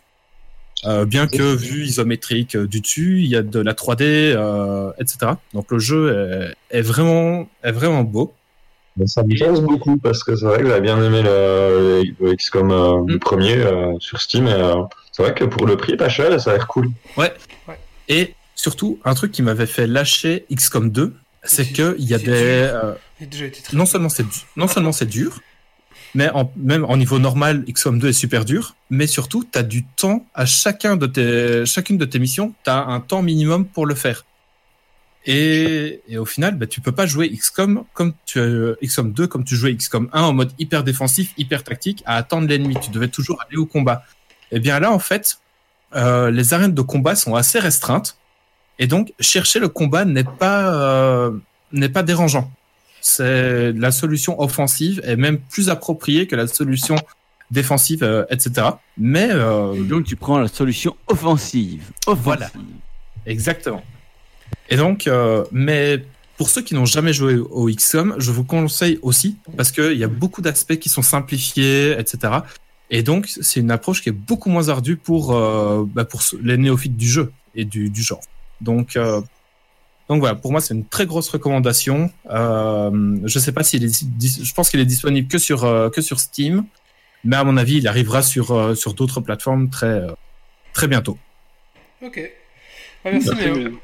Euh, 0.86 1.04
bien 1.06 1.28
que 1.28 1.56
vue 1.56 1.84
isométrique 1.84 2.56
euh, 2.56 2.66
du 2.66 2.80
dessus, 2.80 3.20
il 3.20 3.28
y 3.28 3.36
a 3.36 3.42
de 3.42 3.60
la 3.60 3.74
3D, 3.74 4.02
euh, 4.02 4.92
etc. 4.98 5.34
Donc 5.54 5.70
le 5.72 5.80
jeu 5.80 6.56
est, 6.72 6.78
est 6.78 6.82
vraiment, 6.82 7.50
est 7.64 7.74
vraiment 7.74 8.04
beau. 8.04 8.34
Mais 8.96 9.06
ça 9.06 9.24
me 9.24 9.38
casse 9.38 9.60
beaucoup 9.60 9.98
parce 9.98 10.24
que 10.24 10.38
c'est 10.38 10.46
vrai 10.46 10.60
que 10.62 10.68
j'avais 10.68 10.80
bien 10.80 11.02
aimé 11.04 11.22
le, 11.22 12.04
le 12.22 12.34
XCOM 12.34 12.72
euh, 12.72 13.04
le 13.08 13.16
Mm. 13.16 13.20
premier 13.20 13.58
euh, 13.58 13.94
sur 14.00 14.22
Steam 14.22 14.48
et 14.48 14.54
euh, 14.54 14.76
c'est 15.12 15.22
vrai 15.22 15.34
que 15.34 15.44
pour 15.44 15.66
le 15.66 15.76
prix 15.76 15.98
pas 15.98 16.08
cher 16.08 16.40
ça 16.40 16.52
a 16.52 16.54
l'air 16.54 16.68
cool. 16.68 16.90
Et 18.08 18.34
surtout, 18.56 19.00
un 19.04 19.16
truc 19.16 19.34
qui 19.34 19.42
m'avait 19.42 19.66
fait 19.68 19.86
lâcher 19.86 20.46
XCOM 20.50 20.92
2, 20.92 21.14
c'est 21.44 21.64
C'est- 21.64 21.74
que 21.74 21.96
il 22.00 22.06
y 22.06 22.14
a 22.14 22.18
des, 22.18 22.28
euh, 22.30 22.94
non 23.74 23.86
seulement 23.86 24.10
c'est 24.10 24.24
du- 24.24 24.40
non 24.56 24.68
seulement 24.68 24.92
c'est 24.92 25.06
dur, 25.06 25.42
mais 26.16 26.30
en, 26.32 26.52
même 26.58 26.86
en 26.86 26.98
niveau 26.98 27.20
normal, 27.20 27.64
XCOM 27.68 28.00
2 28.00 28.10
est 28.10 28.14
super 28.14 28.46
dur, 28.46 28.76
mais 28.90 29.08
surtout 29.08 29.44
tu 29.50 29.58
as 29.58 29.64
du 29.64 29.84
temps 29.86 30.26
à 30.34 30.46
chacun 30.46 30.96
de 30.98 31.06
tes 31.08 31.66
chacune 31.66 31.98
de 31.98 32.06
tes 32.06 32.20
missions, 32.20 32.54
tu 32.64 32.70
as 32.70 32.78
un 32.86 33.00
temps 33.00 33.22
minimum 33.22 33.66
pour 33.66 33.86
le 33.86 33.96
faire. 33.96 34.26
Et, 35.26 36.02
et 36.08 36.18
au 36.18 36.26
final, 36.26 36.56
bah, 36.56 36.66
tu 36.66 36.80
peux 36.82 36.94
pas 36.94 37.06
jouer 37.06 37.30
XCOM 37.30 37.84
comme 37.94 38.14
tu 38.26 38.40
euh, 38.40 38.76
XCOM 38.82 39.12
2 39.12 39.28
comme 39.28 39.44
tu 39.44 39.56
jouais 39.56 39.76
XCOM 39.76 40.10
1 40.14 40.22
en 40.22 40.34
mode 40.34 40.52
hyper 40.60 40.84
défensif, 40.84 41.34
hyper 41.38 41.64
tactique 41.64 42.02
à 42.06 42.16
attendre 42.16 42.48
l'ennemi, 42.48 42.76
tu 42.82 42.90
devais 42.90 43.10
toujours 43.10 43.42
aller 43.48 43.58
au 43.58 43.66
combat. 43.66 44.04
Et 44.52 44.60
bien 44.60 44.80
là 44.80 44.92
en 44.92 45.00
fait, 45.00 45.40
euh, 45.96 46.32
les 46.32 46.54
arènes 46.54 46.74
de 46.74 46.82
combat 46.82 47.16
sont 47.16 47.36
assez 47.36 47.60
restreintes 47.60 48.18
et 48.80 48.88
donc 48.88 49.14
chercher 49.20 49.60
le 49.60 49.70
combat 49.70 50.06
n'est 50.06 50.24
pas 50.24 50.74
euh, 50.74 51.32
n'est 51.72 51.90
pas 51.90 52.04
dérangeant 52.04 52.52
c'est 53.02 53.72
la 53.74 53.92
solution 53.92 54.40
offensive 54.42 55.02
est 55.04 55.16
même 55.16 55.38
plus 55.38 55.70
appropriée 55.70 56.28
que 56.28 56.36
la 56.36 56.48
solution 56.48 56.96
défensive, 57.52 58.04
euh, 58.04 58.26
etc. 58.30 58.68
Mais 58.98 59.30
euh, 59.32 59.74
Et 59.74 59.82
donc 59.82 60.06
tu 60.06 60.16
prends 60.16 60.38
la 60.38 60.48
solution 60.48 60.96
offensive. 61.08 61.84
offensive. 62.06 62.24
Voilà. 62.24 62.52
exactement. 63.26 63.84
Et 64.70 64.78
donc, 64.78 65.08
euh, 65.08 65.44
mais 65.52 66.04
pour 66.38 66.50
ceux 66.50 66.62
qui 66.62 66.76
n'ont 66.76 66.86
jamais 66.86 67.14
joué 67.14 67.38
au 67.38 67.68
XCOM, 67.70 68.16
je 68.18 68.32
vous 68.32 68.44
conseille 68.44 69.00
aussi 69.02 69.38
parce 69.58 69.72
qu'il 69.72 69.98
y 69.98 70.04
a 70.04 70.08
beaucoup 70.08 70.42
d'aspects 70.42 70.78
qui 70.78 70.90
sont 70.90 71.02
simplifiés, 71.02 71.96
etc. 71.98 72.34
Et 72.92 73.04
donc, 73.04 73.28
c'est 73.28 73.60
une 73.60 73.72
approche 73.72 74.02
qui 74.02 74.10
est 74.10 74.14
beaucoup 74.14 74.50
moins 74.50 74.70
ardue 74.70 74.96
pour 74.96 75.34
bah, 75.94 76.06
pour 76.06 76.22
les 76.42 76.58
néophytes 76.58 76.98
du 76.98 77.08
jeu 77.08 77.32
et 77.56 77.66
du, 77.66 77.90
du 77.90 78.02
genre. 78.02 78.22
Donc 78.62 78.96
euh, 78.96 79.22
donc 80.10 80.22
voilà, 80.22 80.36
pour 80.36 80.52
moi 80.52 80.60
c'est 80.60 80.74
une 80.74 80.86
très 80.86 81.06
grosse 81.06 81.30
recommandation. 81.30 82.12
Euh, 82.32 83.18
je 83.26 83.40
sais 83.40 83.52
pas 83.52 83.64
s'il 83.64 83.84
est, 83.84 84.44
je 84.44 84.54
pense 84.54 84.70
qu'il 84.70 84.80
est 84.80 84.86
disponible 84.86 85.28
que 85.28 85.38
sur 85.38 85.64
euh, 85.66 85.90
que 85.90 86.02
sur 86.02 86.20
Steam, 86.20 86.66
mais 87.24 87.36
à 87.36 87.44
mon 87.44 87.58
avis 87.58 87.78
il 87.78 87.88
arrivera 87.88 88.24
sur 88.24 88.52
euh, 88.52 88.76
sur 88.76 88.94
d'autres 88.96 89.22
plateformes 89.22 89.70
très 89.70 89.86
euh, 89.86 90.12
très 90.74 90.88
bientôt. 90.88 91.18
Ok. 92.02 92.18
Ouais, 92.18 93.12
merci, 93.12 93.30
Très 93.30 93.52
Méo. 93.52 93.80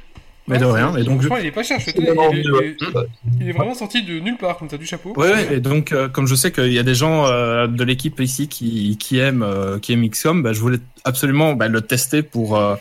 Mais 0.48 0.60
de 0.60 0.66
rien. 0.66 0.96
Et 0.96 1.04
donc 1.04 1.22
je- 1.22 1.28
Franchement, 1.28 1.44
il 1.44 1.48
est 1.48 1.52
pas 1.52 1.64
cher. 1.64 1.80
Je 1.80 1.90
il, 1.96 2.06
est, 2.08 2.16
il 2.34 2.40
est- 2.56 2.78
il 3.42 3.50
est 3.50 3.52
vraiment 3.52 3.74
sorti 3.74 4.04
de 4.04 4.20
nulle 4.20 4.38
part, 4.38 4.58
comme 4.58 4.68
t'as 4.68 4.78
du 4.78 4.86
chapeau. 4.86 5.14
Ouais, 5.18 5.32
ouais, 5.32 5.54
et 5.56 5.60
donc 5.60 5.92
euh, 5.92 6.08
comme 6.08 6.28
je 6.28 6.36
sais 6.36 6.52
qu'il 6.52 6.72
y 6.72 6.78
a 6.78 6.84
des 6.84 6.94
gens 6.94 7.26
euh, 7.26 7.66
de 7.66 7.84
l'équipe 7.84 8.20
ici 8.20 8.48
qui, 8.48 8.96
qui 9.00 9.18
aiment 9.18 9.42
euh, 9.44 9.80
qui 9.80 9.94
aiment 9.94 10.08
XCOM, 10.08 10.44
bah, 10.44 10.54
je 10.54 10.60
voulais 10.60 10.78
absolument 11.04 11.54
bah, 11.54 11.68
le 11.68 11.82
tester 11.82 12.22
pour 12.22 12.58
euh, 12.58 12.76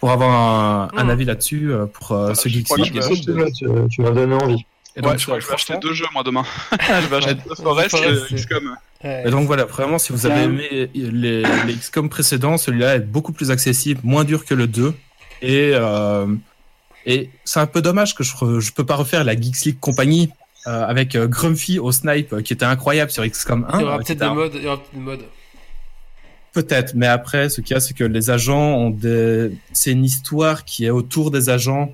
pour 0.00 0.10
avoir 0.10 0.30
un, 0.30 0.88
un 0.96 1.04
Mm. 1.04 1.10
avis 1.10 1.24
là-dessus 1.24 1.72
euh, 1.72 1.86
pour 1.86 2.12
euh, 2.12 2.28
Ah, 2.30 2.34
ce 2.34 2.48
je 2.48 2.54
Geeks 2.54 2.64
crois 2.64 2.78
que 2.78 2.82
League. 2.82 3.00
je 3.00 3.32
vais 3.32 3.88
Tu, 3.88 4.00
m'as 4.02 4.10
donné 4.10 4.34
envie. 4.34 4.64
Et 4.96 5.00
donc, 5.00 5.12
Ouais, 5.12 5.18
je 5.18 5.24
crois 5.26 5.36
que 5.38 5.42
je 5.42 5.48
vais 5.48 5.54
acheter 5.54 5.74
deux 5.80 5.92
jeux 5.92 6.06
moi 6.14 6.22
demain. 6.24 6.44
je 6.72 7.08
vais 7.08 7.16
acheter 7.16 7.34
Ouais. 7.48 7.54
The 7.56 7.62
Forest 7.62 7.96
et 8.30 8.34
XCOM. 8.34 8.76
Ouais. 9.04 9.22
Et 9.26 9.30
donc 9.30 9.46
voilà, 9.46 9.64
vraiment, 9.66 9.98
si 9.98 10.12
vous 10.12 10.26
avez 10.26 10.42
aimé 10.44 10.88
les, 10.94 11.42
les 11.42 11.74
XCOM 11.74 12.08
précédents, 12.08 12.56
celui-là 12.58 12.96
est 12.96 13.00
beaucoup 13.00 13.32
plus 13.32 13.50
accessible, 13.50 14.00
moins 14.04 14.24
dur 14.24 14.44
que 14.44 14.54
le 14.54 14.66
2. 14.66 14.92
Et, 15.42 15.72
euh, 15.74 16.26
et 17.06 17.30
c'est 17.44 17.60
un 17.60 17.66
peu 17.66 17.82
dommage 17.82 18.14
que 18.14 18.24
je, 18.24 18.60
je 18.60 18.72
peux 18.72 18.84
pas 18.84 18.96
refaire 18.96 19.24
la 19.24 19.38
Geeks 19.38 19.64
League 19.64 19.80
compagnie 19.80 20.30
euh, 20.66 20.86
avec 20.86 21.14
euh, 21.14 21.26
Grumpy 21.26 21.78
au 21.78 21.92
snipe 21.92 22.32
euh, 22.32 22.40
qui 22.40 22.52
était 22.52 22.64
incroyable 22.64 23.10
sur 23.10 23.26
XCOM 23.26 23.66
1. 23.68 23.78
il 23.78 23.80
y 23.82 23.84
aura 23.84 23.94
euh, 23.94 23.98
peut-être 23.98 24.18
des 24.18 24.28
modes. 24.34 24.52
Il 24.54 24.62
y 24.62 24.66
aura 24.66 24.76
peut-être 24.78 24.94
des 24.94 25.00
modes. 25.00 25.24
Peut-être, 26.52 26.94
mais 26.94 27.06
après, 27.08 27.48
ce 27.48 27.60
qu'il 27.60 27.74
y 27.74 27.76
a, 27.76 27.80
c'est 27.80 27.94
que 27.94 28.04
les 28.04 28.30
agents 28.30 28.76
ont 28.76 28.90
des. 28.90 29.50
C'est 29.72 29.90
une 29.90 30.04
histoire 30.04 30.64
qui 30.64 30.84
est 30.84 30.90
autour 30.90 31.30
des 31.30 31.50
agents. 31.50 31.92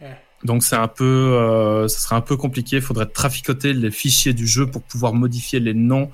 Ouais. 0.00 0.08
Donc 0.44 0.64
c'est 0.64 0.76
un 0.76 0.88
peu, 0.88 1.04
euh, 1.04 1.86
ce 1.88 2.00
serait 2.00 2.16
un 2.16 2.20
peu 2.20 2.36
compliqué. 2.36 2.76
Il 2.76 2.82
faudrait 2.82 3.06
traficoter 3.06 3.72
les 3.72 3.90
fichiers 3.90 4.32
du 4.32 4.46
jeu 4.46 4.66
pour 4.66 4.82
pouvoir 4.82 5.14
modifier 5.14 5.60
les 5.60 5.74
noms. 5.74 6.10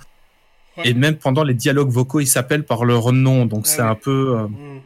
Ouais. 0.76 0.90
Et 0.90 0.94
même 0.94 1.16
pendant 1.16 1.42
les 1.42 1.54
dialogues 1.54 1.88
vocaux, 1.88 2.20
ils 2.20 2.26
s'appellent 2.26 2.66
par 2.66 2.84
leur 2.84 3.12
nom. 3.12 3.46
Donc 3.46 3.64
Ah 3.66 3.70
c'est 3.70 3.82
un 3.82 3.94
peu. 3.94 4.36
Mm. 4.36 4.80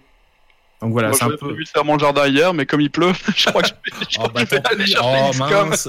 Donc 0.83 0.93
voilà, 0.93 1.13
c'est 1.13 1.25
un 1.25 1.27
j'avais 1.27 1.37
peu. 1.39 1.53
de 1.53 1.65
faire 1.69 1.85
mon 1.85 1.99
jardin 1.99 2.27
hier, 2.27 2.55
mais 2.55 2.65
comme 2.67 2.81
il 2.81 2.91
pleut, 2.91 3.13
je 3.37 3.47
crois 3.47 3.63
que 3.63 3.69
je 3.69 3.73
vais, 3.75 4.07
je 4.09 4.17
Oh, 4.19 4.29
crois 4.29 4.29
que 4.29 4.35
bah, 4.35 4.41
je 4.51 4.55
vais 4.57 4.63
aller 4.67 4.87
chercher 4.87 5.21
Oh, 5.27 5.31
XCOM. 5.31 5.69
mince. 5.69 5.89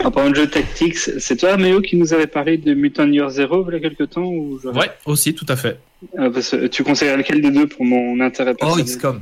En 0.04 0.10
parlant 0.10 0.30
de 0.30 0.36
jeu 0.36 0.46
tactics, 0.48 0.96
c'est 0.98 1.36
toi, 1.36 1.56
Méo, 1.56 1.80
qui 1.80 1.96
nous 1.96 2.12
avait 2.14 2.26
parlé 2.26 2.56
de 2.58 2.74
Mutant 2.74 3.06
Year 3.08 3.28
Zero 3.30 3.64
il 3.68 3.74
y 3.74 3.76
a 3.76 3.80
quelques 3.80 4.10
temps 4.10 4.24
ou 4.24 4.58
je... 4.62 4.68
Ouais, 4.68 4.90
aussi, 5.06 5.34
tout 5.34 5.46
à 5.48 5.56
fait. 5.56 5.80
Ah, 6.16 6.30
parce 6.32 6.50
que 6.50 6.66
tu 6.66 6.82
conseillerais 6.84 7.16
lequel 7.18 7.42
des 7.42 7.50
deux 7.50 7.66
pour 7.66 7.84
mon 7.84 8.20
intérêt 8.20 8.52
Oh, 8.54 8.56
personnel 8.60 8.84
XCOM. 8.86 9.20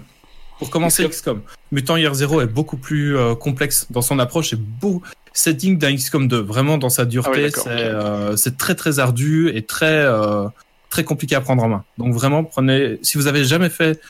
Pour 0.58 0.70
commencer, 0.70 1.08
XCOM. 1.08 1.40
Mutant 1.72 1.96
Year 1.96 2.12
Zero 2.14 2.40
est 2.40 2.46
beaucoup 2.46 2.76
plus 2.76 3.16
euh, 3.16 3.34
complexe 3.34 3.86
dans 3.90 4.02
son 4.02 4.18
approche 4.18 4.52
et 4.52 4.56
beau. 4.56 5.02
Digne 5.46 5.78
d'un 5.78 5.94
XCOM 5.94 6.26
2. 6.26 6.40
Vraiment, 6.40 6.78
dans 6.78 6.88
sa 6.90 7.02
Ah 7.02 7.04
dureté, 7.04 7.50
c'est 7.50 7.60
ok. 7.60 7.66
euh, 7.68 8.36
c'est 8.36 8.56
très 8.58 8.74
très 8.74 8.98
ardu 8.98 9.50
et 9.54 9.62
très 9.62 9.86
euh, 10.04 10.48
très 10.90 11.04
compliqué 11.04 11.36
à 11.36 11.40
prendre 11.40 11.62
en 11.62 11.68
main. 11.68 11.84
Donc 11.96 12.12
vraiment, 12.12 12.42
prenez. 12.42 12.98
Si 13.02 13.16
vous 13.18 13.28
avez 13.28 13.44
jamais 13.44 13.68
fait 13.70 14.00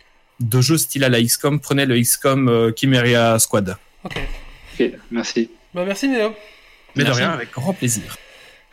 de 0.41 0.61
jeu 0.61 0.77
style 0.79 1.05
à 1.05 1.09
la 1.09 1.23
XCOM, 1.23 1.61
prenez 1.61 1.87
le 1.87 2.01
XCOM 2.01 2.49
euh, 2.49 2.73
Chimeria 2.77 3.39
Squad. 3.39 3.77
Ok. 4.05 4.19
Ok, 4.75 4.91
merci. 5.11 5.51
Bah, 5.75 5.85
merci, 5.85 6.09
Méo. 6.09 6.35
Mais 6.97 7.05
Merci. 7.05 7.21
de 7.21 7.25
rien, 7.25 7.33
avec 7.33 7.53
grand 7.53 7.73
plaisir. 7.75 8.17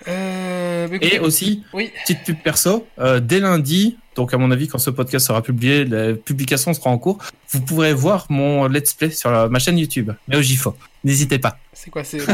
Euh, 0.08 0.88
Et 1.02 1.20
aussi, 1.20 1.64
Oui. 1.74 1.92
petite 2.04 2.24
pub 2.24 2.38
perso, 2.44 2.86
euh, 3.00 3.20
dès 3.20 3.40
lundi, 3.40 3.98
Donc 4.16 4.34
à 4.34 4.38
mon 4.38 4.50
avis, 4.50 4.70
quand 4.70 4.78
ce 4.78 4.90
podcast 4.92 5.28
sera 5.28 5.42
publié, 5.42 5.84
la 5.84 6.14
publication 6.14 6.74
sera 6.74 6.90
en 6.90 6.98
cours. 6.98 7.18
Vous 7.52 7.60
pourrez 7.60 7.94
voir 7.94 8.28
mon 8.30 8.66
let's 8.68 8.94
play 8.94 9.10
sur 9.12 9.30
la- 9.30 9.50
ma 9.50 9.60
chaîne 9.60 9.78
YouTube, 9.78 10.10
mais 10.30 10.38
au 10.38 10.42
GIFO. 10.42 10.74
N'hésitez 11.04 11.38
pas. 11.38 11.58
C'est 11.74 11.90
quoi 11.90 12.06
C'est 12.06 12.20
donne 12.26 12.28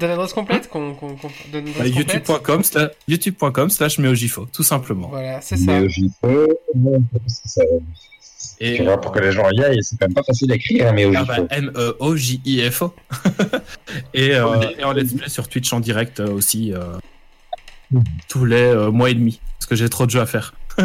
l'adresse- 0.00 0.32
complète 0.32 0.68
qu'on 0.68 0.92
Bah, 0.92 1.84
l'adresse 1.84 1.92
complète 1.92 1.96
YouTube.com 1.96 2.62
slash- 2.62 2.90
YouTube.com 3.08 3.68
slash 3.70 3.98
MeoGIFO, 3.98 4.46
tout 4.52 4.62
simplement. 4.62 5.08
Voilà, 5.08 5.40
c'est 5.40 5.56
ça. 5.56 5.80
C'est 7.26 7.48
ça. 7.48 7.62
Et 8.60 8.76
Tu 8.76 8.82
vois, 8.84 9.00
pour 9.00 9.12
que 9.12 9.20
les 9.20 9.30
gens 9.32 9.48
y 9.50 9.62
aillent, 9.62 9.82
c'est 9.82 9.96
quand 9.98 10.06
même 10.06 10.14
pas 10.14 10.22
facile 10.24 10.48
d'écrire, 10.48 10.92
mais 10.92 11.04
au 11.04 11.12
Ah 11.16 11.24
bah. 11.24 11.36
M-E-O-J-I-F-O. 11.50 12.92
et, 14.14 14.34
euh, 14.34 14.60
et 14.78 14.82
en 14.84 14.92
let's 14.92 15.12
play 15.14 15.28
sur 15.28 15.48
Twitch 15.48 15.72
en 15.72 15.80
direct 15.80 16.18
euh, 16.20 16.30
aussi, 16.32 16.72
euh, 16.72 16.80
tous 18.28 18.44
les 18.44 18.56
euh, 18.62 18.90
mois 18.90 19.10
et 19.10 19.14
demi, 19.14 19.40
parce 19.58 19.66
que 19.66 19.76
j'ai 19.76 19.88
trop 19.88 20.06
de 20.06 20.10
jeux 20.10 20.20
à 20.20 20.26
faire. 20.26 20.54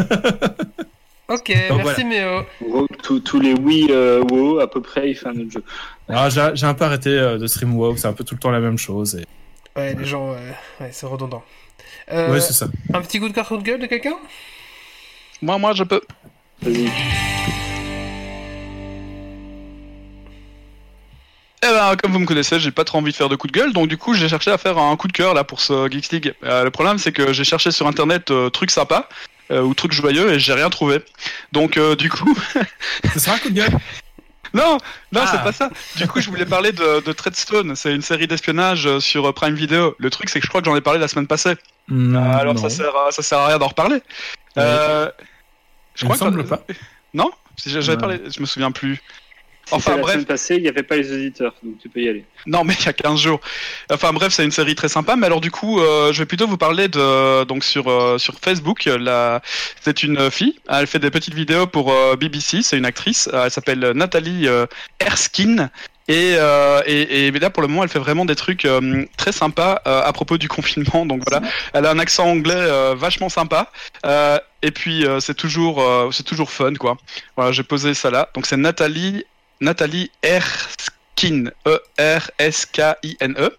Ok, 1.26 1.56
Donc, 1.70 1.78
merci 1.84 2.04
Méo. 2.04 2.42
WoW, 2.60 2.86
tous- 3.02 3.20
tous 3.20 3.40
les 3.40 3.54
oui 3.54 3.86
euh, 3.88 4.22
WoW, 4.30 4.60
à 4.60 4.70
peu 4.70 4.82
près, 4.82 5.08
il 5.10 5.14
fait 5.16 5.26
un 5.28 5.40
autre 5.40 5.50
jeu. 5.52 5.64
Alors 6.06 6.28
j'ai 6.28 6.50
j'ai 6.52 6.66
un 6.66 6.74
peu 6.74 6.84
arrêté 6.84 7.08
euh, 7.08 7.38
de 7.38 7.46
stream 7.46 7.74
WoW, 7.74 7.96
c'est 7.96 8.06
un 8.06 8.12
peu 8.12 8.24
tout 8.24 8.34
le 8.34 8.40
temps 8.40 8.50
la 8.50 8.60
même 8.60 8.76
chose. 8.76 9.14
Et... 9.16 9.24
Ouais, 9.80 9.94
les 9.94 10.04
gens, 10.04 10.32
euh, 10.34 10.50
ouais, 10.80 10.90
c'est 10.92 11.06
redondant. 11.06 11.42
Euh, 12.12 12.30
Ouais, 12.30 12.42
c'est 12.42 12.52
ça. 12.52 12.66
un 12.92 13.00
petit 13.00 13.20
coup 13.20 13.28
de 13.30 13.32
cœur, 13.32 13.48
coup 13.48 13.56
de 13.56 13.62
gueule 13.62 13.80
de 13.80 13.86
quelqu'un? 13.86 14.16
Moi, 15.40 15.56
moi, 15.56 15.72
je 15.72 15.84
peux. 15.84 16.02
Vas-y. 16.60 16.90
Eh 21.66 21.72
ben, 21.72 21.96
comme 21.96 22.12
vous 22.12 22.18
me 22.18 22.26
connaissez, 22.26 22.60
j'ai 22.60 22.70
pas 22.70 22.84
trop 22.84 22.98
envie 22.98 23.10
de 23.12 23.16
faire 23.16 23.28
de 23.30 23.36
coup 23.36 23.46
de 23.46 23.52
gueule, 23.52 23.72
donc 23.72 23.88
du 23.88 23.96
coup, 23.96 24.12
j'ai 24.14 24.28
cherché 24.28 24.50
à 24.50 24.58
faire 24.58 24.76
un 24.76 24.94
coup 24.96 25.08
de 25.08 25.12
cœur 25.12 25.32
là 25.32 25.44
pour 25.44 25.60
ce 25.60 25.88
Geeks 25.90 26.10
League. 26.12 26.34
Euh, 26.44 26.62
le 26.64 26.70
problème, 26.70 26.98
c'est 26.98 27.12
que 27.12 27.32
j'ai 27.32 27.44
cherché 27.44 27.70
sur 27.70 27.86
internet 27.86 28.30
euh, 28.30 28.50
trucs 28.50 28.70
sympas 28.70 29.08
euh, 29.50 29.62
ou 29.62 29.72
trucs 29.72 29.92
joyeux 29.92 30.32
et 30.34 30.38
j'ai 30.38 30.52
rien 30.52 30.68
trouvé. 30.68 31.02
Donc, 31.52 31.76
euh, 31.78 31.96
du 31.96 32.10
coup, 32.10 32.36
Ce 33.14 33.18
sera 33.18 33.36
un 33.36 33.38
coup 33.38 33.48
de 33.48 33.54
gueule. 33.54 33.70
non, 34.52 34.76
non, 35.12 35.20
Ah. 35.24 35.28
c'est 35.32 35.42
pas 35.42 35.52
ça. 35.52 35.70
Du 35.96 36.06
coup, 36.06 36.20
je 36.20 36.28
voulais 36.28 36.44
parler 36.44 36.72
de, 36.72 37.00
de 37.00 37.12
Treadstone. 37.12 37.74
C'est 37.76 37.94
une 37.94 38.02
série 38.02 38.26
d'espionnage 38.26 38.98
sur 38.98 39.32
Prime 39.32 39.54
Video. 39.54 39.94
Le 39.98 40.10
truc, 40.10 40.28
c'est 40.28 40.40
que 40.40 40.44
je 40.44 40.50
crois 40.50 40.60
que 40.60 40.66
j'en 40.66 40.76
ai 40.76 40.82
parlé 40.82 40.98
la 41.00 41.08
semaine 41.08 41.26
passée. 41.26 41.54
Euh, 41.90 42.14
alors, 42.38 42.54
non. 42.54 42.60
ça 42.60 42.68
sert, 42.68 42.94
à, 42.94 43.10
ça 43.10 43.22
sert 43.22 43.38
à 43.38 43.46
rien 43.48 43.58
d'en 43.58 43.68
reparler. 43.68 44.02
Euh, 44.58 45.10
je 45.94 46.04
Il 46.04 46.08
me 46.10 46.14
crois 46.14 46.28
que 46.30 46.36
semble 46.36 46.46
pas. 46.46 46.62
non, 47.14 47.30
Si 47.56 47.70
j'avais 47.70 47.94
Non. 47.94 48.00
parlé, 48.00 48.20
je 48.34 48.40
me 48.40 48.46
souviens 48.46 48.70
plus. 48.70 49.00
Enfin, 49.70 49.96
la 49.96 50.02
bref. 50.02 50.12
semaine 50.14 50.26
passée, 50.26 50.56
il 50.56 50.62
n'y 50.62 50.68
avait 50.68 50.82
pas 50.82 50.96
les 50.96 51.12
auditeurs, 51.12 51.54
donc 51.62 51.78
tu 51.80 51.88
peux 51.88 52.00
y 52.00 52.08
aller. 52.08 52.24
Non, 52.46 52.64
mais 52.64 52.74
il 52.78 52.84
y 52.84 52.88
a 52.88 52.92
15 52.92 53.18
jours. 53.20 53.40
Enfin 53.90 54.12
bref, 54.12 54.32
c'est 54.32 54.44
une 54.44 54.50
série 54.50 54.74
très 54.74 54.88
sympa. 54.88 55.16
Mais 55.16 55.26
alors 55.26 55.40
du 55.40 55.50
coup, 55.50 55.80
euh, 55.80 56.12
je 56.12 56.18
vais 56.18 56.26
plutôt 56.26 56.46
vous 56.46 56.56
parler 56.58 56.88
de 56.88 57.44
donc 57.44 57.64
sur 57.64 57.88
euh, 57.88 58.18
sur 58.18 58.34
Facebook. 58.40 58.84
La... 58.84 59.40
C'est 59.80 60.02
une 60.02 60.30
fille. 60.30 60.58
Elle 60.68 60.86
fait 60.86 60.98
des 60.98 61.10
petites 61.10 61.34
vidéos 61.34 61.66
pour 61.66 61.92
euh, 61.92 62.16
BBC. 62.16 62.62
C'est 62.62 62.76
une 62.76 62.86
actrice. 62.86 63.28
Elle 63.32 63.50
s'appelle 63.50 63.92
Nathalie 63.94 64.46
Erskine. 65.00 65.70
Et, 66.06 66.34
euh, 66.38 66.82
et, 66.86 67.26
et 67.26 67.30
là, 67.30 67.48
pour 67.48 67.62
le 67.62 67.68
moment, 67.68 67.82
elle 67.82 67.88
fait 67.88 67.98
vraiment 67.98 68.26
des 68.26 68.34
trucs 68.34 68.66
euh, 68.66 69.06
très 69.16 69.32
sympas 69.32 69.80
euh, 69.86 70.02
à 70.04 70.12
propos 70.12 70.36
du 70.36 70.48
confinement. 70.48 71.06
Donc 71.06 71.22
voilà, 71.26 71.46
elle 71.72 71.86
a 71.86 71.90
un 71.90 71.98
accent 71.98 72.26
anglais 72.26 72.94
vachement 72.94 73.28
sympa. 73.28 73.70
Et 74.62 74.70
puis 74.70 75.04
c'est 75.20 75.34
toujours, 75.34 75.82
c'est 76.12 76.22
toujours 76.22 76.50
fun, 76.50 76.74
quoi. 76.74 76.96
Voilà, 77.36 77.52
j'ai 77.52 77.62
posé 77.62 77.94
ça 77.94 78.10
là. 78.10 78.28
Donc 78.34 78.46
c'est 78.46 78.56
Nathalie, 78.56 79.24
Nathalie 79.60 80.10
Erskine, 80.22 81.52
E 81.66 81.78
E-R-S-K-I-N-E. 82.00 83.50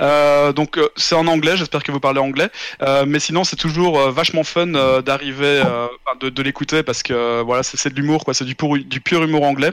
Euh, 0.00 0.52
donc 0.52 0.78
euh, 0.78 0.88
c'est 0.96 1.14
en 1.14 1.26
anglais, 1.26 1.56
j'espère 1.56 1.82
que 1.82 1.92
vous 1.92 2.00
parlez 2.00 2.20
anglais. 2.20 2.48
Euh, 2.82 3.04
mais 3.06 3.18
sinon, 3.20 3.44
c'est 3.44 3.56
toujours 3.56 3.98
euh, 4.00 4.10
vachement 4.10 4.44
fun 4.44 4.74
euh, 4.74 5.02
d'arriver, 5.02 5.62
euh, 5.66 5.88
de, 6.20 6.28
de 6.30 6.42
l'écouter 6.42 6.82
parce 6.82 7.02
que 7.02 7.12
euh, 7.12 7.42
voilà, 7.44 7.62
c'est 7.62 7.76
c'est 7.76 7.90
de 7.90 7.96
l'humour, 8.00 8.24
quoi. 8.24 8.34
C'est 8.34 8.44
du, 8.44 8.54
pur- 8.54 8.78
du 8.84 9.00
pur 9.00 9.22
humour 9.22 9.42
anglais. 9.44 9.72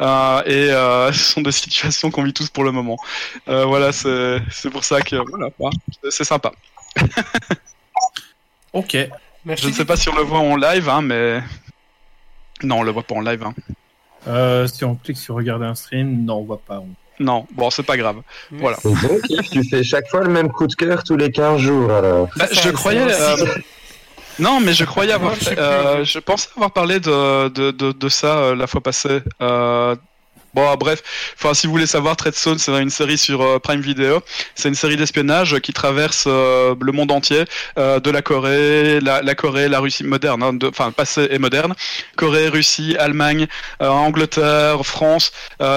Euh, 0.00 0.42
et 0.46 0.70
euh, 0.72 1.12
ce 1.12 1.32
sont 1.32 1.40
des 1.42 1.52
situations 1.52 2.10
qu'on 2.10 2.22
vit 2.22 2.32
tous 2.32 2.48
pour 2.48 2.64
le 2.64 2.72
moment. 2.72 2.96
Euh, 3.48 3.64
voilà, 3.66 3.92
c'est 3.92 4.40
c'est 4.50 4.70
pour 4.70 4.84
ça 4.84 5.00
que 5.02 5.16
voilà, 5.16 5.50
c'est 6.08 6.24
sympa. 6.24 6.52
Ok. 8.72 8.96
Merci. 9.44 9.64
Je 9.64 9.68
ne 9.68 9.74
sais 9.74 9.84
pas 9.84 9.96
si 9.96 10.08
on 10.08 10.14
le 10.16 10.22
voit 10.22 10.38
en 10.38 10.56
live, 10.56 10.88
hein, 10.88 11.02
mais 11.02 11.40
non, 12.62 12.78
on 12.78 12.82
le 12.82 12.90
voit 12.92 13.02
pas 13.02 13.14
en 13.14 13.20
live. 13.20 13.42
Hein. 13.42 13.54
Euh, 14.28 14.66
si 14.66 14.84
on 14.84 14.94
clique 14.96 15.16
sur 15.18 15.34
regarder 15.34 15.66
un 15.66 15.74
stream, 15.74 16.24
non, 16.24 16.36
on 16.38 16.42
voit 16.44 16.60
pas. 16.66 16.82
Non, 17.18 17.46
bon, 17.52 17.68
c'est 17.70 17.82
pas 17.82 17.96
grave. 17.96 18.16
Voilà. 18.50 18.76
Donc, 18.82 18.96
tu 19.52 19.62
fais 19.68 19.82
chaque 19.82 20.08
fois 20.08 20.22
le 20.22 20.30
même 20.30 20.50
coup 20.50 20.66
de 20.66 20.74
cœur 20.74 21.04
tous 21.04 21.16
les 21.16 21.30
15 21.30 21.58
jours, 21.60 21.90
alors. 21.92 22.28
Bah, 22.36 22.46
ça, 22.46 22.62
je 22.62 22.70
croyais. 22.70 23.00
euh, 23.10 23.36
Non, 24.38 24.58
mais 24.60 24.72
je 24.72 24.84
croyais 24.84 25.12
avoir. 25.12 25.32
Moi, 25.32 25.38
je 25.42 25.50
euh, 25.58 26.04
je 26.04 26.18
pensais 26.18 26.48
avoir 26.56 26.72
parlé 26.72 26.98
de, 26.98 27.48
de, 27.48 27.70
de, 27.72 27.92
de 27.92 28.08
ça 28.08 28.38
euh, 28.38 28.54
la 28.54 28.66
fois 28.66 28.80
passée. 28.80 29.20
Bon, 30.52 30.74
bref, 30.74 31.02
enfin, 31.36 31.54
si 31.54 31.68
vous 31.68 31.72
voulez 31.72 31.86
savoir, 31.86 32.16
Treadstone, 32.16 32.58
c'est 32.58 32.72
une 32.82 32.90
série 32.90 33.18
sur 33.18 33.40
euh, 33.40 33.60
Prime 33.60 33.80
Video. 33.80 34.20
C'est 34.56 34.68
une 34.68 34.74
série 34.74 34.96
d'espionnage 34.96 35.60
qui 35.60 35.72
traverse 35.72 36.24
euh, 36.26 36.74
le 36.80 36.90
monde 36.90 37.12
entier, 37.12 37.44
euh, 37.78 38.00
de 38.00 38.10
la 38.10 38.20
Corée, 38.20 38.98
la, 39.00 39.22
la 39.22 39.34
Corée, 39.36 39.68
la 39.68 39.78
Russie 39.78 40.02
moderne, 40.02 40.42
hein, 40.42 40.58
enfin 40.64 40.90
passé 40.90 41.28
et 41.30 41.38
moderne, 41.38 41.74
Corée, 42.16 42.48
Russie, 42.48 42.96
Allemagne, 42.98 43.46
euh, 43.80 43.88
Angleterre, 43.88 44.84
France. 44.84 45.30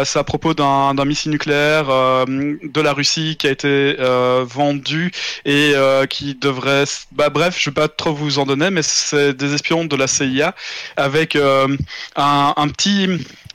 C'est 0.06 0.20
à 0.20 0.24
propos 0.24 0.54
d'un 0.54 1.06
missile 1.06 1.32
nucléaire 1.32 1.86
de 1.86 2.82
la 2.82 2.94
Russie 2.94 3.36
qui 3.38 3.48
a 3.48 3.52
été 3.52 3.96
vendu 4.44 5.12
et 5.46 5.74
qui 6.10 6.36
devrait. 6.36 6.86
Bah 7.12 7.30
bref, 7.30 7.58
je 7.60 7.70
vais 7.70 7.74
pas 7.74 7.88
trop 7.88 8.14
vous 8.14 8.40
en 8.40 8.46
donner, 8.46 8.70
mais 8.70 8.82
c'est 8.82 9.34
des 9.34 9.54
espions 9.54 9.86
de 9.86 9.96
la 9.96 10.08
CIA 10.08 10.56
avec 10.96 11.36
un, 11.36 11.68
un 12.16 12.68
petit 12.70 13.08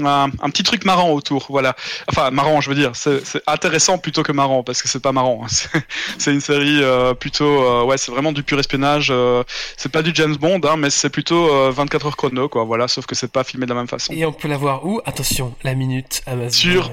un, 0.05 0.31
un 0.41 0.51
petit 0.51 0.63
truc 0.63 0.85
marrant 0.85 1.11
autour. 1.13 1.47
Voilà. 1.49 1.75
Enfin 2.09 2.31
marrant, 2.31 2.61
je 2.61 2.69
veux 2.69 2.75
dire. 2.77 2.93
C'est 2.95 3.21
intéressant 3.47 3.99
plutôt 3.99 4.23
que 4.23 4.33
marrant 4.33 4.63
parce 4.63 4.83
que 4.83 4.89
c'est 4.89 5.01
pas 5.01 5.13
marrant. 5.13 5.43
hein. 5.45 5.49
C'est- 6.19 6.33
une 6.33 6.41
série 6.41 6.83
euh, 6.83 7.15
plutôt 7.15 7.63
euh, 7.65 7.85
ouais, 7.85 7.97
c'est 7.99 8.11
vraiment 8.13 8.33
du 8.33 8.43
pur 8.43 8.59
espionnage. 8.59 9.09
euh, 9.11 9.43
c'est 9.77 9.91
pas 9.91 10.03
du 10.03 10.11
James 10.15 10.37
Bond, 10.37 10.61
hein, 10.65 10.77
mais 10.77 10.91
c'est 10.91 11.11
plutôt 11.11 11.49
euh, 11.53 11.71
24 11.71 12.07
heures 12.07 12.17
chrono 12.17 12.49
quoi. 12.49 12.65
Voilà, 12.65 12.87
sauf 12.89 13.07
que 13.07 13.15
c'est 13.15 13.33
pas 13.33 13.45
filmé 13.45 13.67
de 13.67 13.71
la 13.73 13.77
même 13.77 13.89
façon. 13.89 14.13
Et 14.13 14.25
on 14.27 14.33
peut 14.33 14.49
la 14.49 14.57
voir 14.57 14.85
où? 14.87 15.01
Attention, 15.07 15.55
la 15.65 15.75
minute 15.75 16.23
Amazon. 16.27 16.51
Sur- 16.51 16.91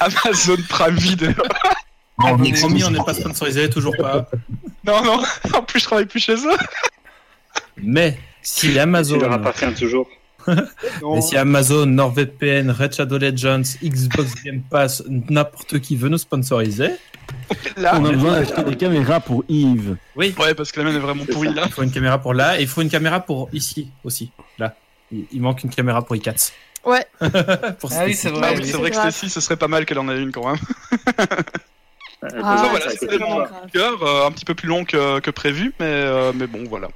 Amazon 0.00 0.56
Prime 0.68 0.96
Video. 0.96 1.30
Abonnez-vous. 2.22 2.58
Promis, 2.60 2.84
on 2.84 2.90
n'est 2.90 3.02
pas 3.04 3.14
sponsorisé, 3.14 3.68
toujours 3.70 3.96
pas. 3.96 4.26
non 4.86 5.02
non. 5.02 5.22
En 5.54 5.62
plus, 5.62 5.80
je 5.80 5.84
travaille 5.86 6.06
plus 6.06 6.20
chez 6.20 6.34
eux. 6.34 6.56
Mais 7.82 8.18
si 8.42 8.78
Amazon, 8.78 9.18
leur 9.18 9.32
appartiens 9.32 9.72
toujours. 9.72 10.06
Mais 10.46 11.20
si 11.20 11.36
Amazon, 11.36 11.86
NordVPN, 11.86 12.70
Red 12.70 12.94
Shadow 12.94 13.18
Legends, 13.18 13.62
Xbox 13.82 14.34
Game 14.44 14.62
Pass, 14.62 15.02
n'importe 15.08 15.78
qui 15.80 15.96
veut 15.96 16.08
nous 16.08 16.18
sponsoriser, 16.18 16.90
Là. 17.76 17.96
On 18.00 18.04
a 18.06 18.10
besoin 18.12 18.40
d'acheter 18.40 18.64
des 18.64 18.76
caméras 18.76 19.20
pour 19.20 19.44
Yves. 19.48 19.96
oui, 20.16 20.34
Ouais, 20.38 20.52
parce 20.54 20.72
que 20.72 20.80
la 20.80 20.86
mienne 20.86 20.96
est 20.96 21.00
vraiment 21.00 21.22
C'est 21.26 21.32
pourrie 21.32 21.54
là. 21.54 21.62
il 21.66 21.70
faut 21.72 21.82
une 21.84 21.92
caméra 21.92 22.18
pour 22.18 22.34
là, 22.34 22.58
et 22.58 22.62
il 22.62 22.68
faut 22.68 22.82
une 22.82 22.90
caméra 22.90 23.20
pour 23.20 23.48
ici 23.52 23.88
aussi. 24.02 24.32
Là, 24.58 24.74
il, 25.12 25.40
manque 25.40 25.62
une 25.62 25.70
caméra 25.70 26.02
pour 26.04 26.16
i4. 26.16 26.50
Ouais. 26.84 27.06
pour 27.78 27.90
Ah 27.92 28.04
oui, 28.06 28.14
Stacy. 28.14 28.14
c'est 28.16 28.28
Ah 28.28 28.32
vrai. 28.32 28.50
oui, 28.54 28.60
oui. 28.62 28.66
c'est 28.68 28.76
vrai 28.78 28.90
que. 28.90 28.96
Stacy, 28.96 29.28
ce 29.30 29.40
serait 29.40 29.56
pas 29.56 29.68
mal 29.68 29.86
qu'elle 29.86 30.00
en 30.00 30.08
ait 30.08 30.20
une 30.20 30.32
quand 30.32 30.44
même. 30.46 30.58
Ah, 32.42 32.66
voilà, 32.68 32.90
c'était 32.90 33.18
cœur, 33.72 34.02
euh, 34.02 34.26
un 34.26 34.30
petit 34.32 34.44
peu 34.44 34.54
plus 34.54 34.68
long 34.68 34.84
que, 34.84 35.20
que 35.20 35.30
prévu, 35.30 35.72
mais, 35.80 35.86
euh, 35.86 36.32
mais 36.34 36.46
bon, 36.46 36.64
voilà. 36.68 36.88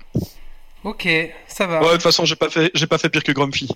Ok, 0.85 1.09
ça 1.49 1.67
va. 1.67 1.81
Ouais, 1.81 1.87
de 1.89 1.93
toute 1.95 2.03
façon, 2.03 2.25
j'ai 2.25 2.37
pas 2.37 2.51
fait, 2.51 2.71
j'ai 2.75 2.87
pas 2.87 2.99
fait 2.99 3.09
pire 3.09 3.25
que 3.25 3.33
Grumpy. 3.33 3.69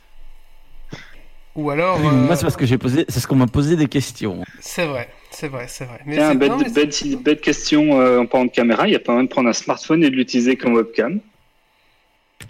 Ou 1.56 1.70
alors. 1.70 1.98
Oui, 1.98 2.06
euh, 2.06 2.10
Moi, 2.10 2.36
c'est 2.36 2.42
parce 2.42 2.56
que 2.56 2.66
j'ai 2.66 2.78
posé, 2.78 3.04
c'est 3.08 3.18
ce 3.20 3.26
qu'on 3.26 3.36
m'a 3.36 3.46
posé 3.46 3.74
des 3.76 3.88
questions. 3.88 4.44
C'est 4.60 4.86
vrai, 4.86 5.08
c'est 5.30 5.48
vrai, 5.48 5.66
c'est 5.68 5.84
vrai. 5.86 6.00
Mais 6.06 6.16
Tiens, 6.16 6.30
c'est- 6.32 6.36
bête, 6.36 6.50
non, 6.50 6.58
mais 6.58 6.68
c'est- 6.68 7.08
bête, 7.14 7.22
bête 7.22 7.40
question 7.40 8.00
euh, 8.00 8.20
en 8.20 8.26
parlant 8.26 8.46
de 8.46 8.50
caméra, 8.50 8.86
il 8.86 8.92
y 8.92 8.96
a 8.96 9.00
pas 9.00 9.12
moyen 9.12 9.24
de 9.24 9.30
prendre 9.30 9.48
un 9.48 9.52
smartphone 9.54 10.04
et 10.04 10.10
de 10.10 10.14
l'utiliser 10.16 10.56
comme 10.56 10.74
webcam. 10.74 11.20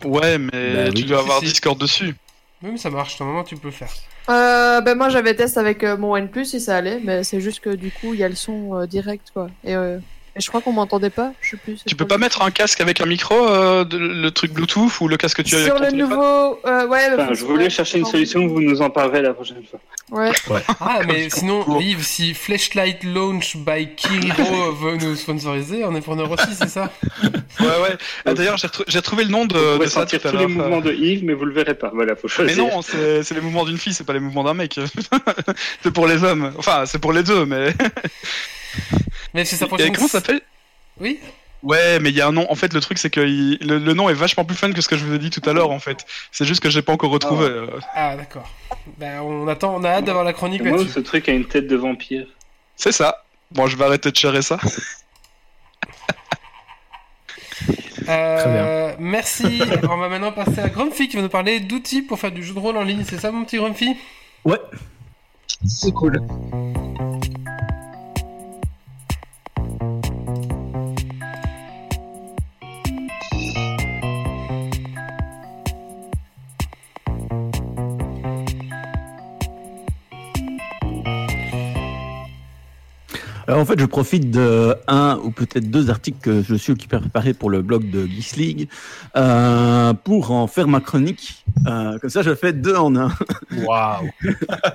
Ouais, 0.05 0.39
mais 0.39 0.75
Bah 0.75 0.91
tu 0.93 1.03
oui. 1.03 1.05
dois 1.09 1.21
avoir 1.21 1.39
Si, 1.41 1.47
si. 1.47 1.53
Discord 1.53 1.79
dessus. 1.81 2.15
Oui, 2.63 2.71
mais 2.73 2.77
ça 2.77 2.91
marche, 2.91 3.21
à 3.21 3.25
un 3.25 3.27
moment 3.29 3.45
tu 3.45 3.57
peux 3.57 3.69
le 3.69 3.73
faire. 3.73 3.89
Euh, 4.29 4.81
ben 4.83 4.95
moi 4.97 5.09
j'avais 5.09 5.35
test 5.35 5.57
avec 5.57 5.83
euh, 5.85 5.97
mon 5.97 6.13
OnePlus 6.13 6.55
et 6.55 6.59
ça 6.61 6.77
allait, 6.77 7.01
mais 7.03 7.25
c'est 7.25 7.41
juste 7.41 7.61
que 7.61 7.71
du 7.71 7.91
coup 7.91 8.13
il 8.13 8.21
y 8.21 8.25
a 8.25 8.29
le 8.29 8.35
son 8.35 8.75
euh, 8.77 8.87
direct 8.87 9.29
quoi. 9.33 9.49
Et, 9.65 9.75
euh, 10.39 10.41
et 10.41 10.43
je 10.43 10.49
crois 10.49 10.61
qu'on 10.61 10.73
m'entendait 10.73 11.11
pas, 11.11 11.33
je 11.41 11.51
sais 11.51 11.57
plus. 11.57 11.79
Tu 11.87 11.95
peux 11.97 12.07
pas 12.07 12.19
mettre 12.19 12.43
un 12.43 12.51
casque 12.51 12.81
avec 12.81 13.01
un 13.01 13.07
micro, 13.07 13.35
euh, 13.49 13.85
de- 13.85 13.99
le 13.99 14.31
truc 14.31 14.53
Bluetooth 14.53 15.01
ou 15.01 15.09
le 15.09 15.17
casque 15.17 15.39
que 15.39 15.43
tu 15.43 15.57
as 15.57 15.65
Sur 15.65 15.79
le 15.79 15.91
nouveau, 15.91 16.59
euh, 16.67 16.87
ouais. 16.87 17.09
Enfin, 17.13 17.35
je 17.35 17.45
voulais 17.45 17.71
chercher 17.71 17.99
une 17.99 18.07
solution, 18.07 18.47
vous 18.47 18.61
nous 18.61 18.81
en 18.83 18.91
parlerez 18.91 19.23
la 19.23 19.35
prochaine 19.35 19.63
fois. 19.69 19.81
Ouais. 20.11 20.31
Ah, 20.81 21.01
mais 21.07 21.29
sinon, 21.29 21.79
Liv, 21.79 22.03
si 22.03 22.33
Flashlight 22.33 23.05
Launch 23.05 23.57
by 23.59 23.89
Kiro 23.95 24.73
veut 24.81 24.97
nous 24.97 25.15
sponsoriser, 25.17 25.85
on 25.85 25.95
est 25.95 26.01
preneur 26.01 26.31
aussi, 26.31 26.55
c'est 26.59 26.69
ça? 26.69 26.91
Ouais, 27.61 27.67
ouais. 27.67 27.97
Ah, 28.25 28.33
D'ailleurs, 28.33 28.57
j'ai 28.87 29.03
trouvé 29.03 29.25
le 29.25 29.31
nom 29.31 29.43
Vous 29.43 29.49
de, 29.49 29.79
de 29.85 29.87
ça 29.87 30.07
tout 30.07 30.17
à 30.17 30.31
tous 30.31 30.37
les 30.37 30.47
mouvements 30.47 30.81
de 30.81 30.93
Yves, 30.93 31.25
mais 31.25 31.35
vous 31.35 31.45
le 31.45 31.53
verrez 31.53 31.75
pas. 31.75 31.91
Voilà, 31.93 32.17
faut 32.17 32.29
Mais 32.29 32.55
choisir. 32.55 32.65
non, 32.65 32.81
c'est 32.83 33.23
c'est 33.23 33.35
les 33.35 33.41
mouvements 33.43 33.65
d'une 33.65 33.77
fille, 33.79 33.93
c'est 33.93 34.05
pas 34.05 34.13
les 34.15 34.21
mouvements 34.21 34.45
d'un 34.45 34.55
mec. 34.55 34.79
c'est 35.83 35.91
pour 35.93 36.07
les 36.07 36.25
hommes. 36.25 36.53
Enfin, 36.57 36.85
c'est 36.87 36.99
pour 36.99 37.13
les 37.13 37.23
deux, 37.23 37.45
mais. 37.45 37.75
Mais 39.35 39.45
c'est 39.45 39.57
sa 39.57 39.65
Et 39.67 39.69
prochaine. 39.69 39.93
comment 39.95 40.09
ça 40.09 40.21
s'appelle 40.21 40.41
Oui 41.01 41.19
Ouais, 41.65 41.99
mais 41.99 42.11
il 42.11 42.17
y 42.17 42.21
a 42.21 42.29
un 42.29 42.33
nom. 42.33 42.47
En 42.51 42.55
fait, 42.55 42.73
le 42.73 42.81
truc, 42.81 42.99
c'est 42.99 43.11
que 43.11 43.21
il- 43.21 43.59
le, 43.61 43.79
le 43.79 43.93
nom 43.95 44.09
est 44.09 44.15
vachement 44.15 44.45
plus 44.45 44.57
fun 44.57 44.73
que 44.73 44.81
ce 44.81 44.89
que 44.89 44.97
je 44.97 45.05
vous 45.05 45.13
ai 45.15 45.19
dit 45.19 45.31
tout 45.31 45.43
à 45.49 45.53
l'heure, 45.53 45.71
en 45.73 45.81
fait. 45.81 46.07
C'est 46.31 46.45
juste 46.45 46.61
que 46.63 46.71
j'ai 46.71 46.83
pas 46.83 46.93
encore 46.93 47.11
retrouvé. 47.11 47.47
euh. 47.47 47.67
Ah, 47.95 48.15
d'accord. 48.17 48.49
Ben, 48.97 49.21
on 49.23 49.49
attend, 49.49 49.75
on 49.75 49.83
a 49.83 49.89
hâte 49.91 50.05
d'avoir 50.05 50.25
la 50.25 50.33
chronique 50.33 50.63
Moi, 50.63 50.77
là-dessus. 50.79 50.93
ce 50.93 51.01
truc 51.01 51.29
a 51.29 51.33
une 51.33 51.47
tête 51.47 51.67
de 51.67 51.75
vampire. 51.77 52.27
C'est 52.77 52.93
ça. 52.93 53.25
Bon, 53.51 53.67
je 53.67 53.77
vais 53.77 53.85
arrêter 53.85 54.11
de 54.13 54.17
chérer 54.17 54.43
ça. 54.43 54.59
Euh, 58.09 58.95
merci. 58.99 59.61
on 59.83 59.97
va 59.99 60.09
maintenant 60.09 60.33
passer 60.33 60.61
à 60.61 60.69
Grumpy 60.71 61.09
qui 61.09 61.17
va 61.17 61.23
nous 61.23 61.29
parler 61.29 61.61
d'outils 61.61 62.01
pour 62.01 62.19
faire 62.19 62.33
du 62.33 62.43
jeu 62.43 62.55
de 62.55 62.59
rôle 62.59 62.77
en 62.79 62.83
ligne. 62.83 63.05
C'est 63.07 63.19
ça, 63.19 63.31
mon 63.31 63.45
petit 63.45 63.59
Grumpy? 63.59 63.97
Ouais. 64.47 64.59
C'est 65.67 65.93
cool. 65.93 66.19
Alors 83.49 83.61
en 83.63 83.65
fait, 83.65 83.81
je 83.81 83.87
profite 83.87 84.31
de 84.31 84.77
un 84.89 85.19
ou 85.25 85.31
peut-être 85.31 85.71
deux 85.71 85.89
articles 85.89 86.19
que 86.21 86.43
je 86.43 86.55
suis 86.55 86.71
occupé 86.71 86.97
à 86.97 87.01
préparer 87.01 87.33
pour 87.33 87.49
le 87.49 87.63
blog 87.63 87.91
de 87.91 88.07
Geeks 88.07 88.37
League 88.37 88.69
euh, 89.17 89.95
pour 89.95 90.33
en 90.33 90.47
faire 90.47 90.69
ma 90.69 90.81
chronique. 90.81 91.47
Euh, 91.67 91.99
comme 91.99 92.11
ça, 92.11 92.21
je 92.21 92.35
fais 92.35 92.53
deux 92.53 92.77
en 92.77 92.95
un. 92.95 93.11
Waouh. 93.57 94.11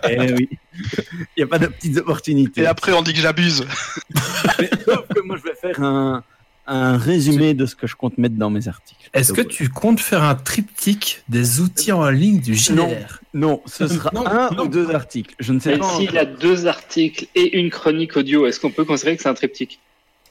Eh 0.09 0.33
oui, 0.33 0.49
il 0.73 1.27
n'y 1.37 1.43
a 1.43 1.47
pas 1.47 1.59
de 1.59 1.67
petites 1.67 1.99
opportunités. 1.99 2.61
Et 2.61 2.65
après, 2.65 2.93
on 2.93 3.03
dit 3.03 3.13
que 3.13 3.19
j'abuse. 3.19 3.63
Mais 4.59 4.69
sauf 4.83 5.07
que 5.07 5.21
moi, 5.21 5.37
je 5.37 5.43
vais 5.43 5.55
faire 5.55 5.79
un, 5.81 6.23
un 6.65 6.97
résumé 6.97 7.53
de 7.53 7.65
ce 7.65 7.75
que 7.75 7.87
je 7.87 7.95
compte 7.95 8.17
mettre 8.17 8.35
dans 8.35 8.49
mes 8.49 8.67
articles. 8.67 9.09
Est-ce 9.13 9.33
que 9.33 9.41
tu 9.41 9.69
comptes 9.69 9.99
faire 9.99 10.23
un 10.23 10.35
triptyque 10.35 11.23
des 11.29 11.59
outils 11.59 11.91
en 11.91 12.09
ligne 12.09 12.39
du 12.39 12.55
JDR 12.55 13.19
Non, 13.33 13.61
ce 13.65 13.87
sera 13.87 14.11
Non, 14.13 14.25
un 14.25 14.49
non. 14.51 14.63
ou 14.63 14.67
deux 14.67 14.89
articles. 14.95 15.35
Je 15.39 15.51
ne 15.53 15.59
sais 15.59 15.73
Et 15.75 15.77
pas. 15.77 15.89
s'il 15.97 16.17
a 16.17 16.25
deux 16.25 16.65
articles 16.67 17.27
et 17.35 17.57
une 17.59 17.69
chronique 17.69 18.15
audio, 18.17 18.47
est-ce 18.47 18.59
qu'on 18.59 18.71
peut 18.71 18.85
considérer 18.85 19.17
que 19.17 19.23
c'est 19.23 19.29
un 19.29 19.33
triptyque? 19.33 19.79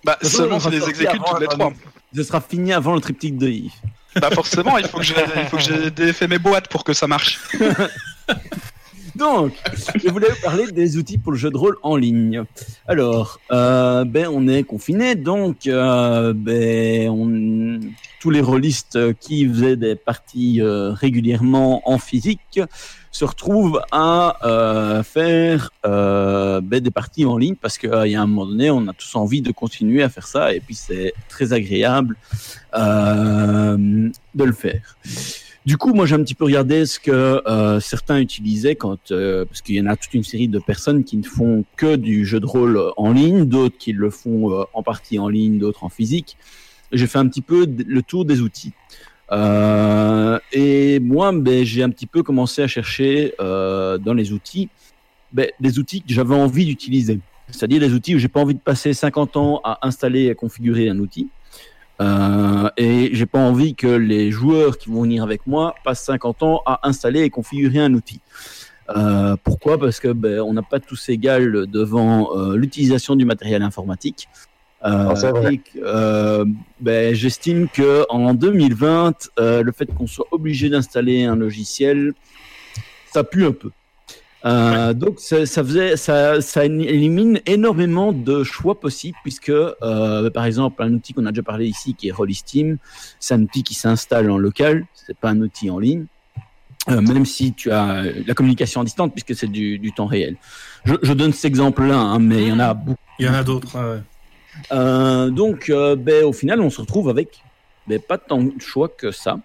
Bah, 0.04 0.18
seulement 0.22 0.58
va 0.58 0.70
exécutes 0.74 1.02
sortir 1.02 1.22
toutes 1.24 1.40
les 1.40 1.46
trois. 1.46 1.72
Ce 2.14 2.22
sera 2.22 2.40
fini 2.40 2.72
avant 2.72 2.94
le 2.94 3.00
triptyque 3.00 3.36
de 3.38 3.48
Yves. 3.48 3.72
Bah, 4.20 4.30
forcément, 4.32 4.76
il 4.78 4.86
faut 4.86 4.98
que 4.98 5.04
j'ai 5.04 5.14
il 5.36 5.48
faut 5.48 5.56
que 5.58 5.62
j'ai 5.62 5.90
défait 5.90 6.28
mes 6.28 6.38
boîtes 6.38 6.68
pour 6.68 6.84
que 6.84 6.92
ça 6.92 7.06
marche. 7.06 7.40
Donc, 9.14 9.52
je 9.94 10.08
voulais 10.08 10.28
vous 10.28 10.42
parler 10.42 10.70
des 10.72 10.96
outils 10.96 11.18
pour 11.18 11.32
le 11.32 11.38
jeu 11.38 11.50
de 11.50 11.56
rôle 11.56 11.76
en 11.82 11.96
ligne. 11.96 12.44
Alors, 12.86 13.40
euh, 13.50 14.04
ben, 14.04 14.28
on 14.32 14.48
est 14.48 14.62
confiné, 14.62 15.14
donc 15.14 15.66
euh, 15.66 16.32
ben, 16.34 17.80
tous 18.20 18.30
les 18.30 18.40
rôlistes 18.40 18.98
qui 19.20 19.46
faisaient 19.46 19.76
des 19.76 19.96
parties 19.96 20.60
euh, 20.60 20.92
régulièrement 20.92 21.88
en 21.88 21.98
physique 21.98 22.60
se 23.10 23.26
retrouvent 23.26 23.82
à 23.92 25.02
faire 25.04 25.70
ben, 25.84 26.80
des 26.80 26.90
parties 26.90 27.26
en 27.26 27.36
ligne 27.36 27.56
parce 27.56 27.76
qu'il 27.76 28.06
y 28.06 28.14
a 28.14 28.22
un 28.22 28.26
moment 28.26 28.46
donné, 28.46 28.70
on 28.70 28.88
a 28.88 28.94
tous 28.94 29.14
envie 29.16 29.42
de 29.42 29.52
continuer 29.52 30.02
à 30.02 30.08
faire 30.08 30.26
ça 30.26 30.54
et 30.54 30.60
puis 30.60 30.74
c'est 30.74 31.12
très 31.28 31.52
agréable 31.52 32.16
de 32.74 34.10
le 34.34 34.52
faire. 34.52 34.96
Du 35.64 35.76
coup, 35.76 35.94
moi, 35.94 36.06
j'ai 36.06 36.16
un 36.16 36.22
petit 36.22 36.34
peu 36.34 36.44
regardé 36.44 36.86
ce 36.86 36.98
que 36.98 37.10
euh, 37.46 37.78
certains 37.78 38.18
utilisaient 38.18 38.74
quand, 38.74 39.12
euh, 39.12 39.44
parce 39.44 39.62
qu'il 39.62 39.76
y 39.76 39.80
en 39.80 39.86
a 39.86 39.94
toute 39.96 40.12
une 40.12 40.24
série 40.24 40.48
de 40.48 40.58
personnes 40.58 41.04
qui 41.04 41.16
ne 41.16 41.22
font 41.22 41.64
que 41.76 41.94
du 41.94 42.26
jeu 42.26 42.40
de 42.40 42.46
rôle 42.46 42.80
en 42.96 43.12
ligne, 43.12 43.44
d'autres 43.44 43.78
qui 43.78 43.92
le 43.92 44.10
font 44.10 44.50
euh, 44.50 44.64
en 44.74 44.82
partie 44.82 45.20
en 45.20 45.28
ligne, 45.28 45.58
d'autres 45.58 45.84
en 45.84 45.88
physique. 45.88 46.36
J'ai 46.90 47.06
fait 47.06 47.18
un 47.18 47.28
petit 47.28 47.42
peu 47.42 47.66
le 47.66 48.02
tour 48.02 48.24
des 48.24 48.40
outils. 48.40 48.72
Euh, 49.30 50.38
et 50.52 51.00
moi, 51.00 51.32
ben, 51.32 51.64
j'ai 51.64 51.82
un 51.82 51.90
petit 51.90 52.06
peu 52.06 52.22
commencé 52.22 52.62
à 52.62 52.66
chercher 52.66 53.34
euh, 53.40 53.98
dans 53.98 54.14
les 54.14 54.32
outils 54.32 54.68
ben, 55.32 55.48
des 55.60 55.78
outils 55.78 56.02
que 56.02 56.12
j'avais 56.12 56.34
envie 56.34 56.66
d'utiliser. 56.66 57.18
C'est-à-dire 57.48 57.80
des 57.80 57.92
outils 57.92 58.14
où 58.14 58.18
j'ai 58.18 58.28
pas 58.28 58.40
envie 58.40 58.54
de 58.54 58.60
passer 58.60 58.92
50 58.92 59.36
ans 59.36 59.60
à 59.64 59.86
installer 59.86 60.24
et 60.24 60.30
à 60.30 60.34
configurer 60.34 60.88
un 60.88 60.98
outil. 60.98 61.28
Euh, 62.00 62.68
et 62.76 63.10
j'ai 63.12 63.26
pas 63.26 63.38
envie 63.38 63.74
que 63.74 63.86
les 63.86 64.30
joueurs 64.30 64.78
qui 64.78 64.90
vont 64.90 65.02
venir 65.02 65.22
avec 65.22 65.46
moi 65.46 65.74
passent 65.84 66.04
50 66.04 66.42
ans 66.42 66.62
à 66.66 66.80
installer 66.88 67.20
et 67.20 67.30
configurer 67.30 67.78
un 67.78 67.94
outil. 67.94 68.20
Euh, 68.96 69.36
pourquoi? 69.44 69.78
Parce 69.78 70.00
que 70.00 70.08
ben, 70.08 70.40
on 70.40 70.52
n'a 70.52 70.62
pas 70.62 70.80
tous 70.80 71.08
égal 71.08 71.66
devant 71.66 72.36
euh, 72.36 72.56
l'utilisation 72.56 73.14
du 73.14 73.24
matériel 73.24 73.62
informatique. 73.62 74.28
Euh, 74.84 75.14
Ah, 75.14 75.50
euh, 75.76 76.44
ben, 76.80 77.14
j'estime 77.14 77.68
que 77.68 78.04
en 78.08 78.34
2020, 78.34 79.30
euh, 79.38 79.62
le 79.62 79.70
fait 79.70 79.86
qu'on 79.86 80.08
soit 80.08 80.26
obligé 80.32 80.68
d'installer 80.68 81.24
un 81.24 81.36
logiciel, 81.36 82.14
ça 83.12 83.22
pue 83.22 83.44
un 83.44 83.52
peu. 83.52 83.70
Euh, 84.44 84.92
Donc 84.92 85.20
ça, 85.20 85.46
ça 85.46 85.62
faisait, 85.62 85.96
ça, 85.96 86.40
ça 86.40 86.64
élimine 86.64 87.40
énormément 87.46 88.12
de 88.12 88.42
choix 88.42 88.78
possibles 88.80 89.16
puisque, 89.22 89.50
euh, 89.50 90.30
par 90.30 90.44
exemple, 90.44 90.82
un 90.82 90.92
outil 90.92 91.12
qu'on 91.12 91.26
a 91.26 91.30
déjà 91.30 91.42
parlé 91.42 91.66
ici 91.66 91.94
qui 91.94 92.08
est 92.08 92.12
Rollisteam, 92.12 92.78
c'est 93.20 93.34
un 93.34 93.42
outil 93.42 93.62
qui 93.62 93.74
s'installe 93.74 94.30
en 94.30 94.38
local, 94.38 94.84
c'est 94.94 95.16
pas 95.16 95.30
un 95.30 95.40
outil 95.40 95.70
en 95.70 95.78
ligne. 95.78 96.06
Euh, 96.90 97.00
même 97.00 97.24
si 97.24 97.52
tu 97.52 97.70
as 97.70 98.02
la 98.26 98.34
communication 98.34 98.80
à 98.80 98.84
distance 98.84 99.10
puisque 99.12 99.36
c'est 99.36 99.46
du, 99.46 99.78
du 99.78 99.92
temps 99.92 100.06
réel. 100.06 100.36
Je, 100.84 100.94
je 101.00 101.12
donne 101.12 101.32
cet 101.32 101.44
exemple-là, 101.44 101.96
hein, 101.96 102.18
mais 102.18 102.42
il 102.42 102.48
y 102.48 102.52
en 102.52 102.58
a 102.58 102.74
beaucoup. 102.74 102.98
Il 103.20 103.26
y 103.26 103.28
en 103.28 103.34
a 103.34 103.44
d'autres. 103.44 103.78
ouais, 103.78 105.30
donc, 105.30 105.70
ben, 105.70 106.24
au 106.24 106.32
final, 106.32 106.60
on 106.60 106.70
se 106.70 106.80
retrouve 106.80 107.08
avec 107.08 107.40
ben, 107.86 108.00
pas 108.00 108.18
tant 108.18 108.42
de 108.42 108.52
choix 108.58 108.88
que 108.88 109.12
ça. 109.12 109.38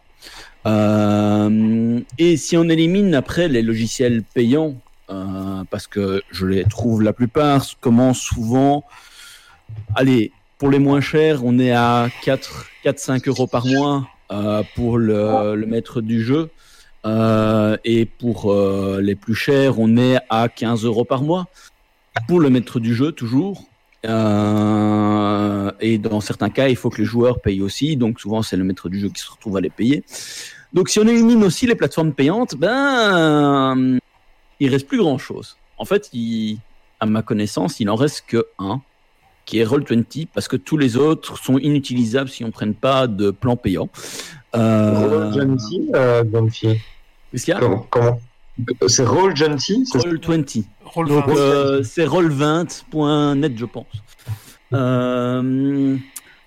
Euh, 0.65 1.99
et 2.17 2.37
si 2.37 2.57
on 2.57 2.67
élimine 2.69 3.15
après 3.15 3.47
les 3.47 3.61
logiciels 3.61 4.23
payants, 4.33 4.75
euh, 5.09 5.63
parce 5.69 5.87
que 5.87 6.21
je 6.31 6.45
les 6.45 6.65
trouve 6.65 7.01
la 7.01 7.13
plupart 7.13 7.63
commencent 7.79 8.21
souvent. 8.21 8.83
Allez, 9.95 10.31
pour 10.57 10.69
les 10.69 10.79
moins 10.79 11.01
chers, 11.01 11.45
on 11.45 11.59
est 11.59 11.71
à 11.71 12.09
4, 12.23 12.65
4-5 12.83 13.29
euros 13.29 13.47
par 13.47 13.65
mois 13.65 14.07
euh, 14.31 14.63
pour 14.75 14.97
le, 14.97 15.55
maître 15.65 16.01
du 16.01 16.21
jeu. 16.21 16.49
Euh, 17.05 17.77
et 17.85 18.05
pour 18.05 18.53
les 18.99 19.15
plus 19.15 19.35
chers, 19.35 19.79
on 19.79 19.95
est 19.97 20.17
à 20.29 20.49
15 20.49 20.83
euros 20.83 21.05
par 21.05 21.21
mois 21.21 21.47
pour 22.27 22.39
le 22.39 22.49
maître 22.49 22.79
du 22.79 22.93
jeu, 22.95 23.11
toujours. 23.11 23.63
Et 24.03 25.97
dans 25.97 26.21
certains 26.21 26.49
cas, 26.49 26.67
il 26.67 26.75
faut 26.75 26.89
que 26.89 26.97
les 26.97 27.05
joueurs 27.05 27.39
payent 27.39 27.61
aussi. 27.61 27.95
Donc 27.95 28.19
souvent, 28.19 28.41
c'est 28.41 28.57
le 28.57 28.63
maître 28.65 28.89
du 28.89 28.99
jeu 28.99 29.09
qui 29.09 29.21
se 29.21 29.31
retrouve 29.31 29.55
à 29.57 29.61
les 29.61 29.69
payer. 29.69 30.03
Donc 30.73 30.89
si 30.89 30.99
on 30.99 31.07
élimine 31.07 31.43
aussi 31.43 31.65
les 31.65 31.75
plateformes 31.75 32.13
payantes, 32.13 32.55
ben 32.55 33.99
il 34.59 34.69
reste 34.69 34.87
plus 34.87 34.97
grand 34.99 35.17
chose. 35.17 35.57
En 35.77 35.85
fait, 35.85 36.09
il, 36.13 36.57
à 36.99 37.05
ma 37.05 37.21
connaissance, 37.21 37.79
il 37.79 37.89
en 37.89 37.95
reste 37.95 38.23
que 38.27 38.45
un, 38.59 38.81
qui 39.45 39.59
est 39.59 39.65
Roll20, 39.65 40.27
parce 40.33 40.47
que 40.47 40.55
tous 40.57 40.77
les 40.77 40.97
autres 40.97 41.37
sont 41.37 41.57
inutilisables 41.57 42.29
si 42.29 42.43
on 42.43 42.47
ne 42.47 42.51
prenne 42.51 42.73
pas 42.73 43.07
de 43.07 43.31
plan 43.31 43.55
payant. 43.55 43.89
Euh, 44.55 45.29
Roll 45.29 45.33
Genty, 45.33 45.89
euh, 45.95 46.23
Grumpy. 46.23 46.79
Qu'est-ce 47.31 47.45
qu'il 47.45 47.53
y 47.53 47.57
a? 47.57 47.59
Comment, 47.59 47.85
comment? 47.89 48.19
C'est 48.87 49.05
Roll 49.05 49.35
Genty 49.35 49.85
c'est 49.85 49.99
ça? 49.99 50.09
Roll20. 50.09 50.63
Roll 50.83 51.07
Donc 51.09 51.27
20. 51.27 51.37
euh, 51.37 51.83
c'est 51.83 52.05
roll20.net, 52.05 53.53
je 53.55 53.65
pense. 53.65 53.85
Euh, 54.73 55.95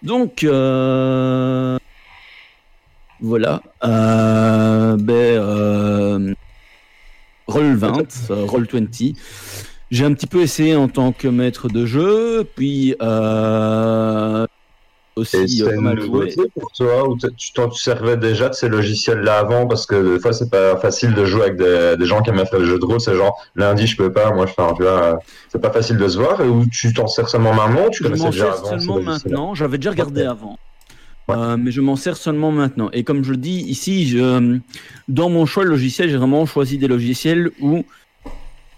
donc 0.02 0.42
euh, 0.44 1.78
voilà. 3.20 3.62
Euh, 3.84 4.96
ben, 4.96 5.14
euh, 5.14 6.34
roll20, 7.50 8.30
euh, 8.30 8.46
roll20. 8.46 9.14
J'ai 9.90 10.04
un 10.04 10.14
petit 10.14 10.26
peu 10.26 10.40
essayé 10.40 10.76
en 10.76 10.88
tant 10.88 11.12
que 11.12 11.26
maître 11.26 11.68
de 11.68 11.84
jeu, 11.84 12.46
puis 12.54 12.94
euh, 13.02 14.46
aussi 15.16 15.48
c'est 15.48 15.62
euh, 15.64 15.66
pas 15.66 15.74
une 15.74 15.80
mal 15.80 16.00
joué. 16.00 16.06
nouveauté 16.06 16.42
pour 16.54 16.70
toi 16.72 17.08
ou 17.08 17.16
tu 17.16 17.52
t'en 17.52 17.70
servais 17.72 18.16
déjà 18.16 18.48
de 18.48 18.54
ces 18.54 18.68
logiciels-là 18.68 19.38
avant 19.38 19.66
parce 19.66 19.86
que 19.86 20.14
des 20.14 20.20
fois 20.20 20.32
c'est 20.32 20.48
pas 20.48 20.76
facile 20.76 21.14
de 21.14 21.24
jouer 21.24 21.42
avec 21.42 21.56
des, 21.56 21.96
des 21.98 22.06
gens 22.06 22.22
qui 22.22 22.30
aiment 22.30 22.46
faire 22.46 22.60
le 22.60 22.66
jeu 22.66 22.78
de 22.78 22.84
rôle. 22.84 23.00
C'est 23.00 23.16
genre 23.16 23.36
lundi 23.56 23.86
je 23.86 23.96
peux 23.96 24.12
pas, 24.12 24.32
moi 24.32 24.46
je 24.46 24.52
fais 24.52 24.62
un 24.62 24.72
vois, 24.72 24.86
euh, 24.86 25.14
c'est 25.48 25.60
pas 25.60 25.72
facile 25.72 25.96
de 25.96 26.08
se 26.08 26.18
voir. 26.18 26.40
Ou 26.40 26.64
tu 26.70 26.92
t'en 26.92 27.06
sers 27.06 27.28
seulement 27.28 27.52
maintenant 27.52 27.86
ou 27.86 27.90
tu 27.90 28.04
Je 28.04 28.08
connaissais 28.08 28.30
déjà 28.30 28.52
sers 28.52 28.58
avant 28.58 28.78
seulement 28.78 29.00
maintenant. 29.00 29.54
J'avais 29.54 29.78
déjà 29.78 29.90
regardé 29.90 30.22
avant. 30.22 30.56
Ouais. 31.28 31.36
Euh, 31.36 31.56
mais 31.56 31.70
je 31.70 31.80
m'en 31.80 31.96
sers 31.96 32.16
seulement 32.16 32.50
maintenant. 32.52 32.90
Et 32.92 33.04
comme 33.04 33.22
je 33.24 33.30
le 33.32 33.36
dis 33.36 33.60
ici, 33.60 34.08
je, 34.08 34.58
dans 35.08 35.30
mon 35.30 35.46
choix 35.46 35.64
de 35.64 35.68
logiciel, 35.68 36.10
j'ai 36.10 36.16
vraiment 36.16 36.44
choisi 36.46 36.78
des 36.78 36.88
logiciels 36.88 37.50
où 37.60 37.84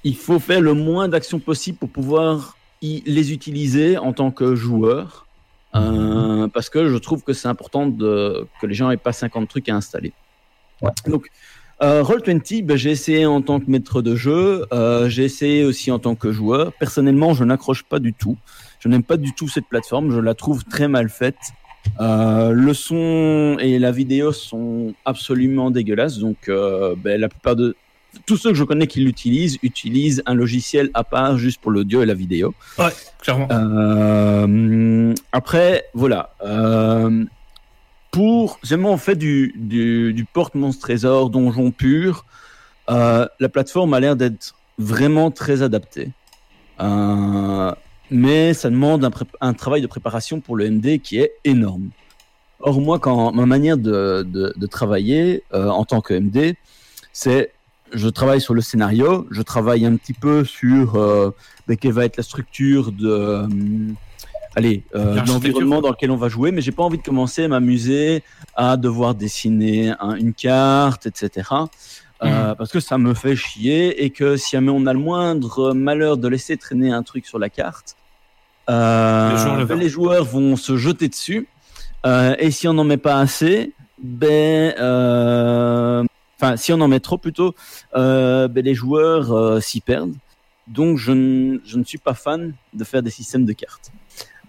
il 0.04 0.16
faut 0.16 0.38
faire 0.38 0.60
le 0.60 0.74
moins 0.74 1.08
d'actions 1.08 1.38
possible 1.38 1.78
pour 1.78 1.88
pouvoir 1.88 2.56
y- 2.82 3.02
les 3.06 3.32
utiliser 3.32 3.96
en 3.98 4.12
tant 4.12 4.30
que 4.30 4.54
joueur. 4.54 5.26
Euh, 5.74 6.48
parce 6.48 6.68
que 6.68 6.90
je 6.90 6.96
trouve 6.98 7.22
que 7.22 7.32
c'est 7.32 7.48
important 7.48 7.86
de, 7.86 8.46
que 8.60 8.66
les 8.66 8.74
gens 8.74 8.90
aient 8.90 8.98
pas 8.98 9.12
50 9.14 9.48
trucs 9.48 9.70
à 9.70 9.74
installer. 9.76 10.12
Ouais. 10.82 10.90
Donc, 11.06 11.28
euh, 11.82 12.02
Roll20, 12.02 12.62
ben, 12.66 12.76
j'ai 12.76 12.90
essayé 12.90 13.24
en 13.24 13.40
tant 13.40 13.58
que 13.58 13.70
maître 13.70 14.02
de 14.02 14.14
jeu, 14.14 14.66
euh, 14.72 15.08
j'ai 15.08 15.24
essayé 15.24 15.64
aussi 15.64 15.90
en 15.90 15.98
tant 15.98 16.14
que 16.14 16.30
joueur. 16.30 16.72
Personnellement, 16.74 17.32
je 17.32 17.44
n'accroche 17.44 17.84
pas 17.84 18.00
du 18.00 18.12
tout. 18.12 18.36
Je 18.80 18.88
n'aime 18.88 19.02
pas 19.02 19.16
du 19.16 19.32
tout 19.32 19.48
cette 19.48 19.66
plateforme, 19.66 20.10
je 20.12 20.18
la 20.18 20.34
trouve 20.34 20.64
très 20.64 20.88
mal 20.88 21.08
faite. 21.08 21.38
Euh, 22.00 22.50
le 22.52 22.74
son 22.74 23.56
et 23.60 23.78
la 23.78 23.92
vidéo 23.92 24.32
sont 24.32 24.94
absolument 25.04 25.70
dégueulasses, 25.70 26.18
donc 26.18 26.48
euh, 26.48 26.94
ben, 26.96 27.20
la 27.20 27.28
plupart 27.28 27.56
de 27.56 27.76
tous 28.26 28.36
ceux 28.36 28.50
que 28.50 28.56
je 28.56 28.64
connais 28.64 28.86
qui 28.86 29.00
l'utilisent 29.00 29.58
utilisent 29.62 30.22
un 30.26 30.34
logiciel 30.34 30.90
à 30.94 31.02
part 31.02 31.38
juste 31.38 31.60
pour 31.60 31.70
l'audio 31.70 32.02
et 32.02 32.06
la 32.06 32.14
vidéo. 32.14 32.54
Clairement. 33.20 33.48
Euh, 33.50 35.14
après, 35.32 35.84
voilà. 35.94 36.34
Pour, 38.10 38.60
j'aime 38.62 38.84
en 38.84 38.98
fait 38.98 39.16
du, 39.16 39.54
du, 39.56 40.12
du 40.12 40.24
porte 40.26 40.54
monstre 40.54 40.82
trésor 40.82 41.30
donjon 41.30 41.70
pur. 41.70 42.26
La 42.88 43.48
plateforme 43.50 43.94
a 43.94 44.00
l'air 44.00 44.16
d'être 44.16 44.54
vraiment 44.78 45.30
très 45.30 45.62
adaptée. 45.62 46.10
Mais 48.12 48.52
ça 48.52 48.68
demande 48.68 49.10
un, 49.40 49.54
travail 49.54 49.80
de 49.80 49.86
préparation 49.86 50.40
pour 50.40 50.54
le 50.56 50.70
MD 50.70 50.98
qui 51.00 51.18
est 51.18 51.32
énorme. 51.44 51.88
Or, 52.60 52.80
moi, 52.80 52.98
quand 52.98 53.32
ma 53.32 53.46
manière 53.46 53.78
de, 53.78 54.22
de, 54.22 54.52
de 54.54 54.66
travailler 54.66 55.42
euh, 55.54 55.68
en 55.68 55.84
tant 55.84 56.00
que 56.02 56.12
MD, 56.14 56.54
c'est 57.12 57.52
je 57.92 58.08
travaille 58.08 58.40
sur 58.40 58.54
le 58.54 58.60
scénario, 58.60 59.26
je 59.30 59.42
travaille 59.42 59.84
un 59.86 59.96
petit 59.96 60.12
peu 60.14 60.44
sur 60.44 60.96
euh, 60.96 61.30
ben, 61.66 61.76
quelle 61.76 61.92
va 61.92 62.04
être 62.04 62.16
la 62.18 62.22
structure 62.22 62.92
de, 62.92 63.08
euh, 63.08 63.46
allez, 64.56 64.84
euh, 64.94 65.14
l'environnement 65.26 65.80
dans 65.80 65.90
lequel 65.90 66.10
on 66.10 66.16
va 66.16 66.28
jouer, 66.28 66.52
mais 66.52 66.60
j'ai 66.60 66.72
pas 66.72 66.82
envie 66.82 66.98
de 66.98 67.02
commencer 67.02 67.44
à 67.44 67.48
m'amuser 67.48 68.22
à 68.54 68.76
devoir 68.76 69.14
dessiner 69.14 69.92
un- 70.00 70.14
une 70.14 70.32
carte, 70.34 71.06
etc. 71.06 71.48
euh, 72.22 72.54
Parce 72.54 72.70
que 72.70 72.80
ça 72.80 72.98
me 72.98 73.14
fait 73.14 73.36
chier 73.36 74.04
et 74.04 74.10
que 74.10 74.36
si 74.36 74.50
jamais 74.52 74.70
on 74.70 74.86
a 74.86 74.92
le 74.92 74.98
moindre 75.00 75.72
malheur 75.72 76.16
de 76.18 76.28
laisser 76.28 76.56
traîner 76.56 76.92
un 76.92 77.02
truc 77.02 77.26
sur 77.26 77.38
la 77.38 77.50
carte, 77.50 77.96
euh, 78.70 79.30
Les 79.32 79.38
joueurs 79.38 79.56
le 79.58 79.64
ben, 79.66 79.78
les 79.78 79.88
joueurs 79.88 80.24
vont 80.24 80.56
se 80.56 80.76
jeter 80.76 81.08
dessus. 81.08 81.48
Euh, 82.06 82.34
et 82.38 82.50
si 82.50 82.66
on 82.68 82.74
n'en 82.74 82.84
met 82.84 82.96
pas 82.96 83.18
assez, 83.18 83.72
ben, 84.02 84.74
euh, 84.78 86.04
enfin, 86.40 86.56
si 86.56 86.72
on 86.72 86.80
en 86.80 86.88
met 86.88 87.00
trop 87.00 87.18
plutôt, 87.18 87.54
ben, 87.94 88.50
les 88.54 88.74
joueurs 88.74 89.62
s'y 89.62 89.80
perdent. 89.80 90.14
Donc, 90.68 90.96
je, 90.96 91.12
ne- 91.12 91.58
je 91.64 91.76
ne 91.76 91.84
suis 91.84 91.98
pas 91.98 92.14
fan 92.14 92.54
de 92.72 92.84
faire 92.84 93.02
des 93.02 93.10
systèmes 93.10 93.44
de 93.44 93.52
cartes. 93.52 93.90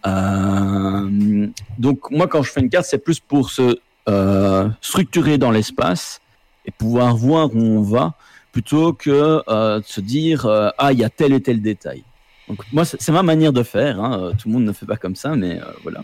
Euh, 0.05 1.47
donc, 1.77 2.11
moi, 2.11 2.27
quand 2.27 2.43
je 2.43 2.51
fais 2.51 2.61
une 2.61 2.69
carte, 2.69 2.85
c'est 2.85 2.97
plus 3.03 3.19
pour 3.19 3.49
se 3.49 3.77
euh, 4.09 4.69
structurer 4.81 5.37
dans 5.37 5.51
l'espace 5.51 6.21
et 6.65 6.71
pouvoir 6.71 7.15
voir 7.15 7.53
où 7.53 7.59
on 7.59 7.81
va, 7.81 8.13
plutôt 8.51 8.93
que 8.93 9.41
euh, 9.47 9.79
de 9.79 9.85
se 9.85 10.01
dire 10.01 10.45
ah, 10.77 10.91
il 10.93 10.99
y 10.99 11.03
a 11.03 11.09
tel 11.09 11.33
et 11.33 11.41
tel 11.41 11.61
détail. 11.61 12.03
Donc, 12.49 12.59
moi, 12.71 12.83
c'est 12.85 13.11
ma 13.11 13.23
manière 13.23 13.53
de 13.53 13.63
faire. 13.63 13.99
hein. 14.03 14.19
Euh, 14.21 14.31
Tout 14.37 14.47
le 14.49 14.53
monde 14.53 14.65
ne 14.65 14.73
fait 14.73 14.85
pas 14.85 14.97
comme 14.97 15.15
ça, 15.15 15.35
mais 15.35 15.59
euh, 15.61 15.65
voilà. 15.83 16.03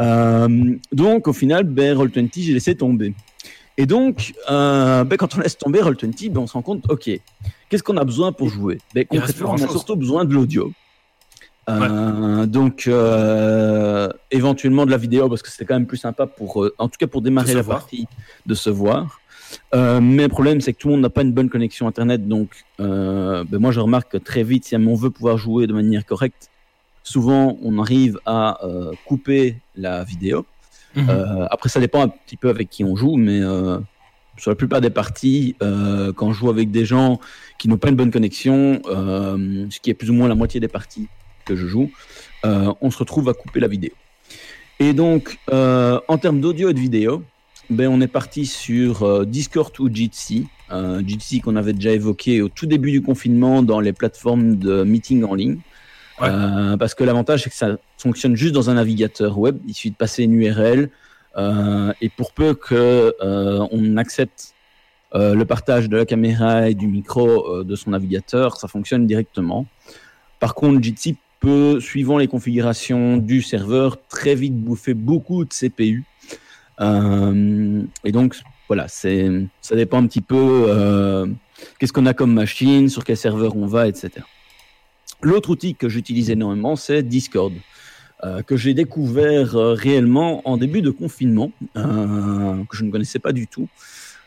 Euh, 0.00 0.74
donc, 0.92 1.28
au 1.28 1.32
final, 1.32 1.64
ben, 1.64 1.96
Roll20, 1.96 2.30
j'ai 2.42 2.52
laissé 2.52 2.74
tomber. 2.74 3.14
Et 3.78 3.86
donc, 3.86 4.34
euh, 4.50 5.04
ben, 5.04 5.16
quand 5.16 5.34
on 5.36 5.40
laisse 5.40 5.56
tomber 5.56 5.80
Roll20, 5.80 6.30
ben, 6.30 6.40
on 6.40 6.46
se 6.46 6.52
rend 6.54 6.62
compte, 6.62 6.84
ok, 6.90 7.08
qu'est-ce 7.68 7.82
qu'on 7.82 7.96
a 7.96 8.04
besoin 8.04 8.32
pour 8.32 8.48
jouer? 8.48 8.78
Ben, 8.94 9.04
Concrètement, 9.06 9.50
on 9.52 9.54
a 9.54 9.58
surtout 9.72 9.96
besoin 9.96 10.24
de 10.24 10.34
l'audio. 10.34 10.72
Donc, 11.68 12.88
éventuellement 14.30 14.84
de 14.86 14.90
la 14.90 14.96
vidéo, 14.96 15.28
parce 15.28 15.42
que 15.42 15.50
c'est 15.50 15.64
quand 15.64 15.74
même 15.74 15.86
plus 15.86 15.96
sympa 15.98 16.26
pour, 16.26 16.68
en 16.78 16.88
tout 16.88 16.96
cas 16.98 17.06
pour 17.06 17.22
démarrer 17.22 17.54
la 17.54 17.62
partie, 17.80 18.06
de 18.46 18.54
se 18.54 18.68
voir. 18.70 19.20
Euh, 19.74 20.00
mais 20.00 20.24
le 20.24 20.28
problème, 20.28 20.60
c'est 20.60 20.72
que 20.72 20.78
tout 20.78 20.88
le 20.88 20.94
monde 20.94 21.02
n'a 21.02 21.10
pas 21.10 21.22
une 21.22 21.32
bonne 21.32 21.50
connexion 21.50 21.86
Internet. 21.86 22.28
Donc, 22.28 22.64
euh, 22.80 23.44
ben, 23.48 23.58
moi, 23.58 23.72
je 23.72 23.80
remarque 23.80 24.12
que 24.12 24.18
très 24.18 24.42
vite, 24.42 24.64
si 24.64 24.76
on 24.76 24.94
veut 24.94 25.10
pouvoir 25.10 25.38
jouer 25.38 25.66
de 25.66 25.72
manière 25.72 26.04
correcte, 26.04 26.50
souvent, 27.02 27.58
on 27.62 27.78
arrive 27.80 28.18
à 28.26 28.64
euh, 28.64 28.92
couper 29.06 29.56
la 29.76 30.04
vidéo. 30.04 30.46
Mhm. 30.94 31.46
Après, 31.50 31.70
ça 31.70 31.80
dépend 31.80 32.02
un 32.02 32.08
petit 32.08 32.36
peu 32.36 32.50
avec 32.50 32.68
qui 32.68 32.84
on 32.84 32.96
joue, 32.96 33.16
mais 33.16 33.40
sur 34.36 34.50
la 34.50 34.54
plupart 34.54 34.82
des 34.82 34.90
parties, 34.90 35.56
quand 35.58 36.32
je 36.34 36.38
joue 36.38 36.50
avec 36.50 36.70
des 36.70 36.84
gens 36.84 37.18
qui 37.58 37.68
n'ont 37.68 37.78
pas 37.78 37.88
une 37.88 37.96
bonne 37.96 38.10
connexion, 38.10 38.82
ce 38.84 39.80
qui 39.80 39.88
est 39.88 39.94
plus 39.94 40.10
ou 40.10 40.12
moins 40.12 40.28
la 40.28 40.34
moitié 40.34 40.60
des 40.60 40.68
parties 40.68 41.08
que 41.46 41.56
je 41.56 41.66
joue, 41.66 41.90
on 42.44 42.90
se 42.90 42.98
retrouve 42.98 43.30
à 43.30 43.32
couper 43.32 43.58
la 43.58 43.68
vidéo. 43.68 43.92
Et 44.80 44.92
donc, 44.92 45.38
en 45.50 46.18
termes 46.18 46.42
d'audio 46.42 46.68
et 46.68 46.74
de 46.74 46.80
vidéo, 46.80 47.24
ben, 47.70 47.88
on 47.88 48.00
est 48.00 48.08
parti 48.08 48.46
sur 48.46 49.02
euh, 49.02 49.24
Discord 49.24 49.72
ou 49.80 49.88
Jitsi. 49.92 50.46
Euh, 50.70 51.02
Jitsi 51.06 51.40
qu'on 51.40 51.56
avait 51.56 51.72
déjà 51.72 51.92
évoqué 51.92 52.42
au 52.42 52.48
tout 52.48 52.66
début 52.66 52.90
du 52.90 53.02
confinement 53.02 53.62
dans 53.62 53.80
les 53.80 53.92
plateformes 53.92 54.56
de 54.56 54.84
meeting 54.84 55.24
en 55.24 55.34
ligne. 55.34 55.58
Ouais. 56.20 56.28
Euh, 56.30 56.76
parce 56.76 56.94
que 56.94 57.04
l'avantage, 57.04 57.44
c'est 57.44 57.50
que 57.50 57.56
ça 57.56 57.76
fonctionne 57.98 58.36
juste 58.36 58.52
dans 58.52 58.70
un 58.70 58.74
navigateur 58.74 59.38
web. 59.38 59.58
Il 59.66 59.74
suffit 59.74 59.90
de 59.90 59.96
passer 59.96 60.24
une 60.24 60.34
URL. 60.34 60.90
euh, 61.36 61.92
et 62.02 62.10
pour 62.10 62.32
peu 62.32 62.54
que 62.54 63.14
on 63.20 63.96
accepte 63.96 64.54
le 65.14 65.44
partage 65.44 65.88
de 65.88 65.96
la 65.96 66.06
caméra 66.06 66.68
et 66.68 66.74
du 66.74 66.86
micro 66.86 67.62
de 67.64 67.76
son 67.76 67.90
navigateur, 67.90 68.56
ça 68.56 68.66
fonctionne 68.68 69.06
directement. 69.06 69.66
Par 70.40 70.54
contre, 70.54 70.82
Jitsi 70.82 71.16
peut, 71.40 71.80
suivant 71.80 72.18
les 72.18 72.28
configurations 72.28 73.18
du 73.18 73.42
serveur, 73.42 73.98
très 74.08 74.34
vite 74.34 74.54
bouffer 74.54 74.94
beaucoup 74.94 75.44
de 75.44 75.52
CPU. 75.52 76.04
Euh, 76.82 77.82
et 78.04 78.12
donc, 78.12 78.36
voilà, 78.68 78.88
c'est, 78.88 79.28
ça 79.60 79.76
dépend 79.76 80.02
un 80.02 80.06
petit 80.06 80.20
peu 80.20 80.64
euh, 80.68 81.26
qu'est-ce 81.78 81.92
qu'on 81.92 82.06
a 82.06 82.14
comme 82.14 82.32
machine, 82.32 82.88
sur 82.88 83.04
quel 83.04 83.16
serveur 83.16 83.56
on 83.56 83.66
va, 83.66 83.88
etc. 83.88 84.10
L'autre 85.22 85.50
outil 85.50 85.74
que 85.74 85.88
j'utilise 85.88 86.30
énormément, 86.30 86.74
c'est 86.74 87.02
Discord, 87.02 87.52
euh, 88.24 88.42
que 88.42 88.56
j'ai 88.56 88.74
découvert 88.74 89.52
réellement 89.54 90.42
en 90.48 90.56
début 90.56 90.82
de 90.82 90.90
confinement, 90.90 91.52
que 91.74 92.76
je 92.76 92.84
ne 92.84 92.90
connaissais 92.90 93.20
pas 93.20 93.32
du 93.32 93.46
tout, 93.46 93.68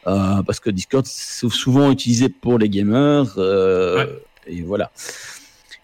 parce 0.06 0.60
que 0.60 0.70
Discord, 0.70 1.06
c'est 1.06 1.50
souvent 1.50 1.92
utilisé 1.92 2.30
pour 2.30 2.58
les 2.58 2.70
gamers, 2.70 3.38
et 4.48 4.62
voilà. 4.62 4.92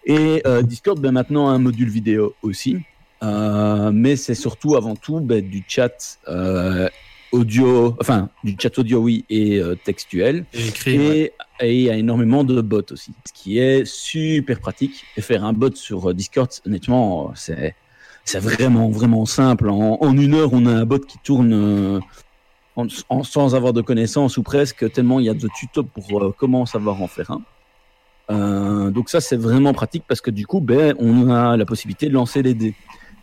Et 0.06 0.42
Discord, 0.62 0.98
ben, 0.98 1.12
maintenant, 1.12 1.50
a 1.50 1.52
un 1.52 1.58
module 1.58 1.90
vidéo 1.90 2.34
aussi, 2.40 2.78
mais 3.22 4.16
c'est 4.16 4.34
surtout, 4.34 4.76
avant 4.76 4.96
tout, 4.96 5.20
ben, 5.20 5.46
du 5.46 5.64
chat 5.66 6.18
euh, 6.28 6.88
audio, 7.32 7.96
enfin, 8.00 8.30
du 8.44 8.56
chat 8.60 8.78
audio, 8.78 9.00
oui, 9.00 9.24
et 9.28 9.58
euh, 9.58 9.74
textuel. 9.74 10.46
Et 10.52 10.68
écrit. 10.68 10.98
ouais. 10.98 11.34
Et, 11.60 11.76
il 11.76 11.82
y 11.82 11.90
a 11.90 11.96
énormément 11.96 12.44
de 12.44 12.60
bots 12.60 12.82
aussi, 12.90 13.14
ce 13.26 13.32
qui 13.32 13.58
est 13.58 13.84
super 13.84 14.60
pratique. 14.60 15.06
Et 15.16 15.20
faire 15.22 15.44
un 15.44 15.52
bot 15.52 15.74
sur 15.74 16.10
euh, 16.10 16.14
Discord, 16.14 16.50
honnêtement, 16.66 17.30
euh, 17.30 17.32
c'est 17.34 17.74
c'est 18.24 18.38
vraiment 18.38 18.88
vraiment 18.88 19.26
simple. 19.26 19.68
En, 19.68 19.98
en 20.00 20.16
une 20.16 20.34
heure, 20.34 20.52
on 20.52 20.66
a 20.66 20.72
un 20.72 20.84
bot 20.84 21.00
qui 21.00 21.18
tourne 21.18 21.52
euh, 21.52 22.00
en- 22.76 22.86
en- 23.08 23.22
sans 23.24 23.54
avoir 23.54 23.72
de 23.72 23.82
connaissances 23.82 24.36
ou 24.36 24.42
presque, 24.42 24.90
tellement 24.92 25.18
il 25.18 25.26
y 25.26 25.28
a 25.28 25.34
de 25.34 25.48
tutos 25.58 25.82
pour 25.84 26.22
euh, 26.22 26.32
comment 26.36 26.64
savoir 26.66 27.00
en 27.02 27.08
faire 27.08 27.30
un. 27.32 27.42
Euh, 28.30 28.90
donc 28.90 29.08
ça, 29.08 29.20
c'est 29.20 29.36
vraiment 29.36 29.72
pratique 29.72 30.04
parce 30.06 30.20
que 30.20 30.30
du 30.30 30.46
coup, 30.46 30.60
ben, 30.60 30.94
on 30.98 31.30
a 31.30 31.56
la 31.56 31.64
possibilité 31.64 32.08
de 32.08 32.14
lancer 32.14 32.42
les 32.42 32.54
dés. 32.54 32.74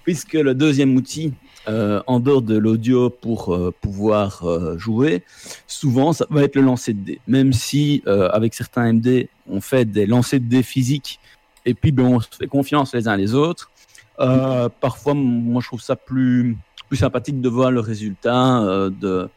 Puisque 0.09 0.33
le 0.33 0.55
deuxième 0.55 0.95
outil, 0.95 1.33
euh, 1.67 2.01
en 2.07 2.19
dehors 2.19 2.41
de 2.41 2.57
l'audio 2.57 3.11
pour 3.11 3.53
euh, 3.53 3.71
pouvoir 3.79 4.43
euh, 4.43 4.75
jouer, 4.75 5.23
souvent 5.67 6.13
ça 6.13 6.25
va 6.31 6.41
être 6.41 6.55
le 6.55 6.63
lancer 6.63 6.95
de 6.95 6.99
dés. 7.05 7.21
Même 7.27 7.53
si 7.53 8.01
avec 8.07 8.55
certains 8.55 8.91
MD, 8.91 9.29
on 9.47 9.61
fait 9.61 9.85
des 9.85 10.07
lancers 10.07 10.39
de 10.39 10.45
dés 10.45 10.63
physiques 10.63 11.19
et 11.63 11.75
puis 11.75 11.91
ben, 11.91 12.05
on 12.05 12.19
se 12.19 12.27
fait 12.39 12.47
confiance 12.47 12.95
les 12.95 13.07
uns 13.07 13.15
les 13.17 13.35
autres. 13.35 13.69
Parfois, 14.17 15.13
moi 15.13 15.61
je 15.61 15.67
trouve 15.67 15.81
ça 15.81 15.95
plus, 15.95 16.57
plus 16.87 16.97
sympathique 16.97 17.39
de 17.39 17.49
voir 17.49 17.69
le 17.69 17.79
résultat 17.79 18.89
de, 18.89 19.29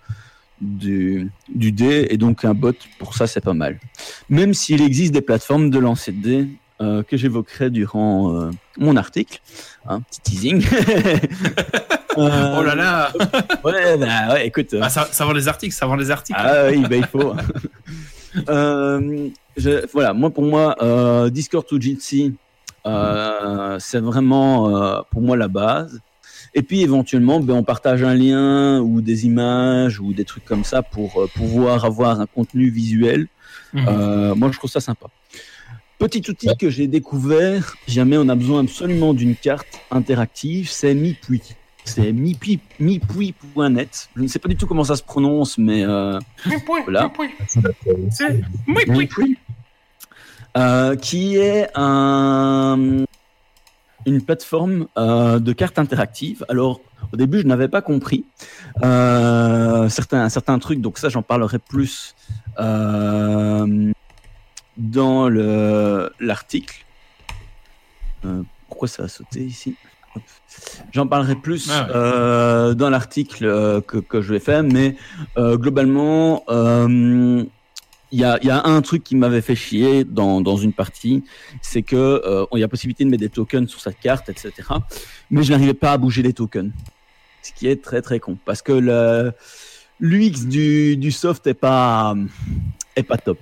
du, 0.59 1.31
du 1.55 1.71
dé 1.71 2.07
et 2.09 2.17
donc 2.17 2.47
un 2.47 2.55
bot 2.55 2.73
pour 2.99 3.15
ça 3.15 3.27
c'est 3.27 3.43
pas 3.43 3.53
mal. 3.53 3.79
Même 4.31 4.55
s'il 4.55 4.81
existe 4.81 5.13
des 5.13 5.21
plateformes 5.21 5.69
de 5.69 5.79
lancer 5.79 6.13
de 6.13 6.23
dés 6.23 6.49
euh, 6.81 7.03
que 7.03 7.17
j'évoquerai 7.17 7.71
durant 7.71 8.35
euh, 8.35 8.51
mon 8.79 8.97
article, 8.97 9.41
un 9.87 10.01
petit 10.01 10.21
teasing. 10.23 10.65
Euh, 12.19 12.57
Oh 12.59 12.63
là 12.63 12.75
là 12.75 13.11
Ouais, 13.65 13.97
bah 13.97 14.35
ouais, 14.35 14.47
écoute. 14.47 14.77
ah, 14.83 14.91
ça, 14.91 15.09
ça 15.11 15.25
vend 15.25 15.33
les 15.33 15.49
articles, 15.49 15.75
ça 15.75 15.87
vend 15.87 15.97
les 15.97 16.11
articles. 16.11 16.39
Ah 16.39 16.67
oui, 16.71 16.83
bah, 16.87 16.97
il 16.97 17.07
faut. 17.07 17.35
Je- 19.57 19.87
voilà, 19.93 20.13
moi 20.13 20.29
pour 20.31 20.45
moi, 20.45 20.77
Discord 21.31 21.65
ou 21.73 21.81
Jitsi, 21.81 22.35
c'est 22.85 23.99
vraiment 24.01 25.05
pour 25.11 25.23
moi 25.23 25.37
la 25.39 25.49
base. 25.49 26.01
Et 26.55 26.63
puis 26.63 26.83
éventuellement, 26.83 27.41
ben, 27.41 27.55
on 27.55 27.63
partage 27.63 28.03
un 28.03 28.15
lien 28.15 28.79
ou 28.81 29.01
des 29.01 29.25
images 29.25 29.99
ou 29.99 30.13
des 30.13 30.27
trucs 30.27 30.45
comme 30.45 30.65
ça 30.65 30.83
pour 30.83 31.27
pouvoir 31.35 31.87
avoir 31.87 32.21
un 32.21 32.27
contenu 32.27 32.69
visuel. 32.69 33.27
Mhm. 33.73 34.35
Moi, 34.37 34.51
je 34.53 34.59
trouve 34.59 34.71
ça 34.71 34.81
sympa. 34.81 35.07
Petit 36.03 36.29
outil 36.31 36.57
que 36.59 36.69
j'ai 36.69 36.89
découvert, 36.89 37.77
jamais 37.87 38.17
on 38.19 38.29
a 38.29 38.35
besoin 38.35 38.63
absolument 38.65 39.15
d'une 39.15 39.37
carte 39.37 39.67
interactive, 39.91 40.69
c'est 40.71 40.95
Mipui. 40.95 41.41
C'est 41.85 42.13
mipui- 42.13 42.61
mipui.net. 42.81 44.09
Je 44.17 44.23
ne 44.23 44.27
sais 44.29 44.39
pas 44.39 44.49
du 44.49 44.57
tout 44.57 44.67
comment 44.67 44.85
ça 44.85 44.95
se 44.97 45.03
prononce, 45.03 45.59
mais 45.59 45.85
euh, 45.85 46.19
Voilà. 46.85 47.11
C'est- 48.11 48.41
oui. 49.19 49.37
euh, 50.57 50.97
qui 50.97 51.37
est 51.37 51.69
un 51.75 53.05
une 54.05 54.21
plateforme 54.23 54.87
euh, 54.99 55.39
de 55.39 55.53
cartes 55.53 55.79
interactives. 55.79 56.45
Alors, 56.49 56.81
au 57.13 57.17
début, 57.17 57.39
je 57.41 57.47
n'avais 57.47 57.69
pas 57.69 57.83
compris 57.83 58.25
euh, 58.83 59.89
certains, 59.89 60.29
certains 60.29 60.59
trucs, 60.59 60.81
donc 60.81 60.99
ça, 60.99 61.09
j'en 61.09 61.23
parlerai 61.23 61.61
plus 61.61 62.15
euh, 62.59 63.93
dans 64.77 65.29
le- 65.29 66.11
l'article. 66.21 66.85
Euh, 68.25 68.43
pourquoi 68.69 68.89
ça 68.89 69.05
a 69.05 69.09
sauté 69.09 69.41
ici? 69.45 69.75
J'en 70.93 71.07
parlerai 71.07 71.37
plus 71.37 71.69
Ah 71.71 71.85
ouais. 71.87 71.91
euh, 71.95 72.75
dans 72.75 72.91
l'article 72.91 73.47
euh, 73.47 73.81
que, 73.81 73.97
que 73.99 74.21
je 74.21 74.33
vais 74.35 74.41
faire, 74.41 74.63
mais 74.63 74.97
globalement, 75.37 76.45
il 78.15 78.19
y, 78.21 78.25
a, 78.25 78.39
y 78.45 78.51
a 78.51 78.63
un 78.67 78.83
truc 78.83 79.03
qui 79.05 79.17
m'avait 79.17 79.41
fait 79.41 79.55
chier 79.55 80.05
dans, 80.05 80.43
dans 80.43 80.57
une 80.59 80.75
partie, 80.75 81.25
c'est 81.63 81.83
que 81.83 82.21
il 82.53 82.59
y 82.61 82.63
a 82.63 82.69
possibilité 82.69 83.05
de 83.05 83.09
mettre 83.11 83.23
des 83.23 83.31
tokens 83.31 83.69
sur 83.71 83.81
cette 83.81 83.99
carte, 83.99 84.29
etc. 84.29 84.53
Mais 85.31 85.43
je 85.43 85.51
n'arrivais 85.53 85.73
pas 85.75 85.93
à 85.93 85.99
bouger 85.99 86.23
les 86.23 86.35
tokens, 86.35 86.73
ce 87.43 87.53
qui 87.53 87.67
est 87.69 87.83
très 87.83 88.03
très 88.03 88.21
con, 88.21 88.37
parce 88.45 88.61
que 88.61 88.73
l'UX 89.99 90.45
du, 90.47 90.99
du 90.99 91.11
soft 91.11 91.47
est 91.47 91.55
pas 91.55 92.15
est 92.97 93.03
pas 93.03 93.17
top. 93.17 93.39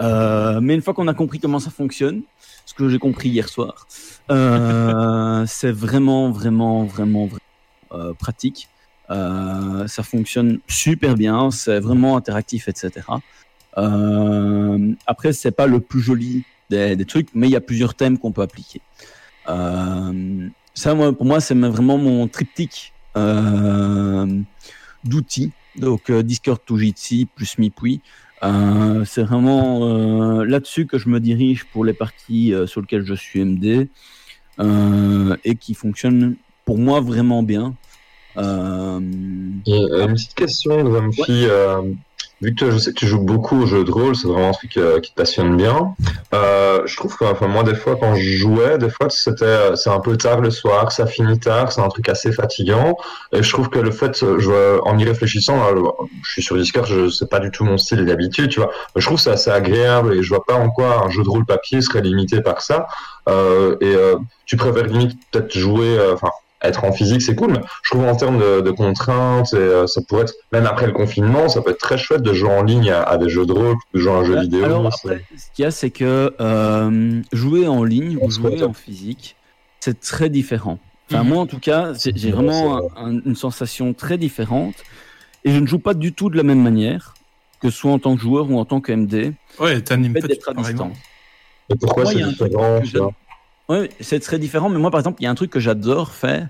Euh, 0.00 0.60
mais 0.60 0.74
une 0.74 0.82
fois 0.82 0.94
qu'on 0.94 1.08
a 1.08 1.14
compris 1.14 1.38
comment 1.38 1.58
ça 1.58 1.70
fonctionne, 1.70 2.22
ce 2.66 2.74
que 2.74 2.88
j'ai 2.88 2.98
compris 2.98 3.28
hier 3.28 3.48
soir, 3.48 3.86
euh, 4.30 5.44
c'est 5.48 5.72
vraiment 5.72 6.30
vraiment 6.30 6.84
vraiment, 6.84 7.26
vraiment 7.26 7.42
euh, 7.92 8.12
pratique. 8.14 8.68
Ça 9.08 10.04
fonctionne 10.04 10.60
super 10.68 11.16
bien, 11.16 11.50
c'est 11.50 11.80
vraiment 11.80 12.16
interactif, 12.16 12.68
etc. 12.68 13.02
Euh, 13.78 14.94
après, 15.06 15.32
c'est 15.32 15.50
pas 15.50 15.66
le 15.66 15.80
plus 15.80 16.00
joli 16.00 16.44
des, 16.68 16.96
des 16.96 17.04
trucs, 17.04 17.28
mais 17.34 17.48
il 17.48 17.52
y 17.52 17.56
a 17.56 17.60
plusieurs 17.60 17.94
thèmes 17.94 18.18
qu'on 18.18 18.32
peut 18.32 18.42
appliquer. 18.42 18.80
Euh, 19.48 20.48
ça, 20.74 20.94
moi, 20.94 21.12
pour 21.12 21.26
moi, 21.26 21.40
c'est 21.40 21.54
vraiment 21.54 21.98
mon 21.98 22.28
triptyque 22.28 22.92
euh, 23.16 24.26
d'outils. 25.04 25.52
Donc, 25.76 26.10
Discord 26.10 26.60
to 26.64 26.78
Jitsi 26.78 27.26
plus 27.34 27.58
Mipui. 27.58 28.00
Euh, 28.42 29.04
c'est 29.04 29.22
vraiment 29.22 29.80
euh, 29.82 30.44
là-dessus 30.44 30.86
que 30.86 30.98
je 30.98 31.08
me 31.08 31.20
dirige 31.20 31.64
pour 31.64 31.84
les 31.84 31.92
parties 31.92 32.54
euh, 32.54 32.66
sur 32.66 32.80
lesquelles 32.80 33.04
je 33.04 33.14
suis 33.14 33.44
MD 33.44 33.88
euh, 34.58 35.36
et 35.44 35.56
qui 35.56 35.74
fonctionnent 35.74 36.36
pour 36.64 36.78
moi 36.78 37.00
vraiment 37.00 37.42
bien. 37.42 37.74
Euh, 38.36 39.00
Et, 39.66 39.76
une 39.76 40.14
petite 40.14 40.34
question, 40.34 40.82
Grumpy. 40.84 41.24
Euh, 41.28 41.82
vu 42.40 42.54
que 42.54 42.60
toi, 42.60 42.70
je 42.70 42.78
sais 42.78 42.92
que 42.92 42.98
tu 42.98 43.06
joues 43.06 43.20
beaucoup 43.20 43.62
aux 43.62 43.66
jeux 43.66 43.84
de 43.84 43.90
rôle, 43.90 44.16
c'est 44.16 44.26
vraiment 44.26 44.48
un 44.48 44.52
truc 44.52 44.76
euh, 44.76 45.00
qui 45.00 45.10
te 45.10 45.16
passionne 45.16 45.56
bien. 45.56 45.94
Euh, 46.34 46.82
je 46.86 46.96
trouve 46.96 47.16
que, 47.16 47.24
enfin, 47.24 47.48
moi, 47.48 47.62
des 47.62 47.74
fois, 47.74 47.96
quand 48.00 48.14
je 48.14 48.36
jouais, 48.36 48.78
des 48.78 48.90
fois, 48.90 49.08
c'était, 49.10 49.44
euh, 49.44 49.76
c'est 49.76 49.90
un 49.90 50.00
peu 50.00 50.16
tard 50.16 50.40
le 50.40 50.50
soir, 50.50 50.92
ça 50.92 51.06
finit 51.06 51.38
tard, 51.38 51.72
c'est 51.72 51.80
un 51.80 51.88
truc 51.88 52.08
assez 52.08 52.32
fatigant. 52.32 52.96
Et 53.32 53.42
je 53.42 53.52
trouve 53.52 53.68
que 53.68 53.78
le 53.78 53.90
fait, 53.90 54.22
euh, 54.22 54.38
je, 54.38 54.80
en 54.82 54.98
y 54.98 55.04
réfléchissant, 55.04 55.56
je 56.22 56.30
suis 56.30 56.42
sur 56.42 56.56
Discord, 56.56 56.86
je 56.86 57.08
sais 57.08 57.26
pas 57.26 57.40
du 57.40 57.50
tout 57.50 57.64
mon 57.64 57.78
style 57.78 58.04
d'habitude, 58.04 58.50
tu 58.50 58.60
vois. 58.60 58.70
Je 58.96 59.04
trouve 59.04 59.18
c'est 59.18 59.30
assez 59.30 59.50
agréable 59.50 60.14
et 60.14 60.22
je 60.22 60.28
vois 60.28 60.44
pas 60.44 60.54
en 60.54 60.70
quoi 60.70 61.04
un 61.04 61.10
jeu 61.10 61.22
de 61.22 61.28
rôle 61.28 61.44
papier 61.44 61.80
serait 61.80 62.02
limité 62.02 62.40
par 62.40 62.62
ça. 62.62 62.86
Euh, 63.28 63.76
et 63.80 63.94
euh, 63.94 64.16
tu 64.46 64.56
préfères 64.56 64.86
limite 64.86 65.18
peut-être 65.30 65.56
jouer, 65.56 65.98
euh, 65.98 66.14
enfin, 66.14 66.30
être 66.62 66.84
en 66.84 66.92
physique, 66.92 67.22
c'est 67.22 67.34
cool, 67.34 67.52
mais 67.52 67.60
je 67.82 67.90
trouve 67.90 68.04
en 68.06 68.16
termes 68.16 68.38
de, 68.38 68.60
de 68.60 68.70
contraintes, 68.70 69.52
et, 69.54 69.56
euh, 69.56 69.86
ça 69.86 70.00
pourrait 70.06 70.22
être, 70.22 70.34
même 70.52 70.66
après 70.66 70.86
le 70.86 70.92
confinement, 70.92 71.48
ça 71.48 71.62
peut 71.62 71.70
être 71.70 71.78
très 71.78 71.96
chouette 71.98 72.22
de 72.22 72.32
jouer 72.32 72.50
en 72.50 72.62
ligne 72.62 72.90
à, 72.90 73.02
à 73.02 73.16
des 73.18 73.28
jeux 73.28 73.46
de 73.46 73.52
rôle, 73.52 73.76
de 73.94 73.98
jouer 74.00 74.12
à 74.12 74.16
un 74.16 74.24
jeu 74.24 74.40
vidéo. 74.40 74.64
Alors 74.64 74.86
après, 74.86 75.24
ce 75.36 75.44
qu'il 75.54 75.62
y 75.62 75.66
a, 75.66 75.70
c'est 75.70 75.90
que 75.90 76.34
euh, 76.40 77.22
jouer 77.32 77.66
en 77.66 77.82
ligne 77.84 78.16
ou 78.16 78.24
On 78.26 78.28
jouer 78.30 78.62
en 78.62 78.72
physique, 78.72 79.36
c'est 79.80 80.00
très 80.00 80.28
différent. 80.28 80.78
Enfin, 81.10 81.22
Mhm. 81.24 81.28
moi, 81.28 81.38
en 81.42 81.46
tout 81.46 81.58
cas, 81.58 81.92
j'ai 82.14 82.30
vraiment 82.30 82.78
c'est 82.94 83.00
un- 83.00 83.06
un- 83.06 83.20
une 83.24 83.34
sensation 83.36 83.94
très 83.94 84.18
différente. 84.18 84.74
Et 85.44 85.52
je 85.52 85.58
ne 85.58 85.66
joue 85.66 85.78
pas 85.78 85.94
du 85.94 86.12
tout 86.12 86.28
de 86.28 86.36
la 86.36 86.42
même 86.42 86.62
manière, 86.62 87.14
que 87.62 87.70
ce 87.70 87.76
soit 87.78 87.90
en 87.92 87.98
tant 87.98 88.14
que 88.14 88.20
joueur 88.20 88.50
ou 88.50 88.58
en 88.58 88.64
tant 88.66 88.80
que 88.80 88.92
MD. 88.92 89.32
Ouais, 89.58 89.80
t'animes 89.80 90.12
pas 90.12 90.20
d'être 90.20 90.48
à 90.50 90.54
distance. 90.54 90.96
Et 91.70 91.76
pourquoi 91.76 92.04
c'est 92.06 92.22
différent 92.22 92.80
Oui, 93.70 93.88
c'est 94.00 94.20
très 94.20 94.38
différent. 94.38 94.68
Mais 94.68 94.78
moi, 94.78 94.90
par 94.90 95.00
exemple, 95.00 95.20
il 95.20 95.24
y 95.24 95.26
a 95.26 95.30
un 95.30 95.34
truc 95.34 95.50
que 95.50 95.60
j'adore 95.60 96.10
faire, 96.12 96.48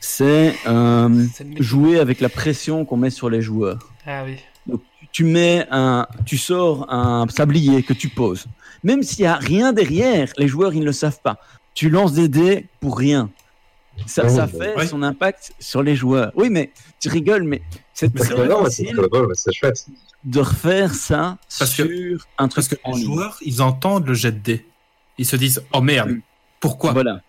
c'est 0.00 0.54
euh, 0.66 1.26
jouer 1.58 1.98
avec 2.00 2.20
la 2.20 2.28
pression 2.28 2.84
qu'on 2.84 2.96
met 2.96 3.10
sur 3.10 3.30
les 3.30 3.40
joueurs. 3.42 3.78
Ah 4.06 4.24
oui. 4.24 4.36
Donc, 4.66 4.80
tu 5.12 5.24
mets 5.24 5.66
un, 5.70 6.06
tu 6.26 6.36
sors 6.38 6.92
un 6.92 7.26
sablier 7.28 7.82
que 7.82 7.92
tu 7.92 8.08
poses. 8.08 8.46
Même 8.82 9.02
s'il 9.02 9.24
y 9.24 9.26
a 9.26 9.36
rien 9.36 9.72
derrière, 9.72 10.28
les 10.38 10.48
joueurs 10.48 10.72
ils 10.74 10.80
ne 10.80 10.86
le 10.86 10.92
savent 10.92 11.20
pas. 11.22 11.38
Tu 11.74 11.88
lances 11.90 12.12
des 12.14 12.28
dés 12.28 12.66
pour 12.80 12.98
rien. 12.98 13.30
Ça, 14.06 14.24
Oui, 14.24 14.34
ça 14.34 14.46
fait 14.46 14.74
oui. 14.76 14.86
son 14.88 15.02
impact 15.02 15.52
sur 15.60 15.82
les 15.82 15.94
joueurs. 15.94 16.32
Oui, 16.34 16.48
mais 16.50 16.70
tu 16.98 17.08
rigoles, 17.08 17.42
mais 17.44 17.60
c'est 17.92 18.12
très 18.14 18.24
facile 18.24 18.94
très 18.96 19.08
drôle, 19.08 19.26
mais 19.28 19.34
c'est 19.34 19.52
chouette. 19.52 19.86
de 20.24 20.40
refaire 20.40 20.94
ça 20.94 21.36
Parce 21.58 21.74
que- 21.76 21.86
sur 22.16 22.26
un 22.38 22.48
truc 22.48 22.54
Parce 22.54 22.68
que 22.68 22.76
en 22.84 22.92
les 22.92 22.98
ligne. 23.02 23.06
joueurs, 23.14 23.36
ils 23.42 23.60
entendent 23.62 24.06
le 24.06 24.14
jet 24.14 24.32
de 24.32 24.38
dés. 24.38 24.66
Ils 25.18 25.26
se 25.26 25.36
disent, 25.36 25.62
oh 25.72 25.80
merde, 25.82 26.10
Mm. 26.12 26.20
Pourquoi? 26.60 26.92
Voilà. 26.92 27.20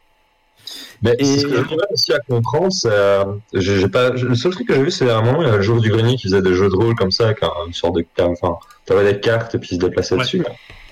Mais 1.02 1.16
Et- 1.18 1.40
ce 1.40 1.48
que 1.48 1.56
j'aimerais 1.56 1.88
aussi 1.91 2.14
à 2.14 2.20
comprendre, 2.20 2.72
c'est, 2.72 2.90
euh, 2.91 3.24
j'ai 3.53 3.88
pas, 3.88 4.12
le 4.12 4.36
seul 4.36 4.52
truc 4.52 4.68
que 4.68 4.76
j'ai 4.76 4.84
vu, 4.84 4.91
c'est 4.91 5.10
à 5.10 5.18
un 5.18 5.22
moment, 5.24 5.41
il 5.41 5.48
y 5.48 5.52
a 5.52 5.56
le 5.56 5.62
jour 5.62 5.82
du 5.82 5.90
grenier 5.90 6.16
qui 6.16 6.24
faisait 6.28 6.41
des 6.44 6.53
jeux 6.53 6.70
de 6.70 6.76
rôle 6.76 6.94
comme 6.95 7.10
ça, 7.12 7.26
avec 7.26 7.41
un- 7.41 7.49
une 7.66 7.74
sorte 7.74 7.95
de, 7.95 8.06
enfin, 8.20 8.58
t'avais 8.86 9.12
des 9.14 9.20
cartes 9.20 9.56
et 9.56 9.58
puis 9.58 9.70
ils 9.72 9.76
se 9.82 9.86
déplaçaient 9.88 10.14
Ouais. 10.16 10.22
dessus. 10.22 10.44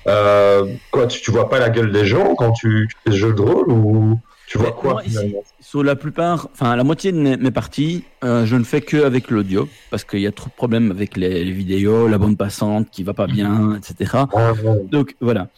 Euh, 0.08 0.66
quoi, 0.92 1.06
tu, 1.06 1.22
tu 1.22 1.30
vois 1.30 1.50
pas 1.50 1.60
la 1.60 1.70
gueule 1.70 1.92
des 1.92 2.06
gens 2.06 2.34
quand 2.34 2.52
tu, 2.54 2.88
tu 2.90 2.96
fais 3.06 3.12
ce 3.12 3.18
jeu 3.18 3.34
de 3.34 3.42
rôle 3.42 3.70
ou 3.72 4.20
tu 4.50 4.58
vois 4.58 4.72
quoi 4.72 4.94
moi, 4.94 5.02
finalement? 5.04 5.44
Sur 5.60 5.84
la 5.84 5.96
plupart, 5.96 6.48
enfin 6.54 6.76
la 6.76 6.84
moitié 6.84 7.12
de 7.12 7.18
mes, 7.18 7.52
parties, 7.52 8.04
euh, 8.24 8.46
je 8.48 8.56
ne 8.56 8.64
fais 8.64 8.82
que 8.82 8.98
avec 9.04 9.30
l'audio 9.30 9.70
parce 9.92 10.04
qu'il 10.04 10.22
y 10.22 10.28
a 10.28 10.32
trop 10.32 10.48
de 10.50 10.56
problèmes 10.56 10.90
avec 10.90 11.16
les, 11.18 11.44
les 11.46 11.52
vidéos, 11.52 12.08
la 12.08 12.18
bande 12.18 12.36
passante 12.38 12.90
qui 12.90 13.04
va 13.04 13.14
pas 13.14 13.28
bien, 13.28 13.76
etc. 13.76 14.12
Ah, 14.34 14.52
ouais. 14.54 14.84
Donc 14.90 15.16
voilà. 15.22 15.50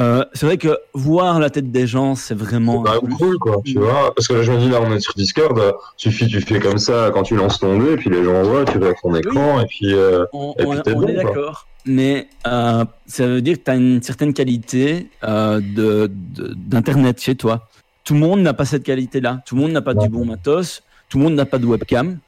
Euh, 0.00 0.24
c'est 0.32 0.46
vrai 0.46 0.56
que 0.56 0.76
voir 0.94 1.38
la 1.38 1.50
tête 1.50 1.70
des 1.70 1.86
gens, 1.86 2.14
c'est 2.16 2.34
vraiment. 2.34 2.80
Bah, 2.80 2.98
cool 3.18 3.38
quoi, 3.38 3.56
tu 3.64 3.78
vois. 3.78 4.12
Parce 4.16 4.26
que 4.26 4.34
là, 4.34 4.42
je 4.42 4.50
me 4.50 4.58
dis, 4.58 4.68
là, 4.70 4.80
on 4.82 4.90
est 4.94 5.00
sur 5.00 5.12
Discord, 5.14 5.56
euh, 5.58 5.72
suffit, 5.96 6.26
tu 6.26 6.40
fais 6.40 6.58
comme 6.58 6.78
ça 6.78 7.10
quand 7.12 7.22
tu 7.22 7.36
lances 7.36 7.58
ton 7.60 7.78
dé, 7.78 7.92
et 7.92 7.96
puis 7.96 8.10
les 8.10 8.24
gens 8.24 8.42
voient, 8.42 8.64
tu 8.64 8.78
vois 8.78 8.94
ton 9.00 9.14
écran, 9.14 9.60
et 9.60 9.66
puis, 9.66 9.94
On, 10.32 10.54
Et 10.58 10.64
on- 10.64 10.70
puis 10.80 10.94
on 10.94 11.00
bon, 11.00 11.08
est 11.08 11.12
d'accord, 11.14 11.66
mais 11.84 12.28
euh, 12.46 12.84
ça 13.06 13.26
veut 13.26 13.42
dire 13.42 13.58
que 13.58 13.64
tu 13.64 13.70
as 13.70 13.74
une 13.76 14.02
certaine 14.02 14.32
qualité 14.32 15.10
euh, 15.22 15.60
de- 15.60 16.10
de- 16.10 16.54
d'internet 16.56 17.20
chez 17.20 17.34
toi. 17.34 17.68
Tout 18.04 18.14
le 18.14 18.20
monde 18.20 18.40
n'a 18.40 18.54
pas 18.54 18.64
cette 18.64 18.82
qualité-là. 18.84 19.42
Tout 19.46 19.54
le 19.56 19.62
monde 19.62 19.72
n'a 19.72 19.82
pas 19.82 19.92
Ouais. 19.94 20.02
du 20.04 20.08
bon 20.08 20.24
matos. 20.24 20.82
Tout 21.08 21.18
le 21.18 21.24
monde 21.24 21.34
n'a 21.34 21.44
pas 21.46 21.58
de 21.58 21.66
webcam. 21.66 22.18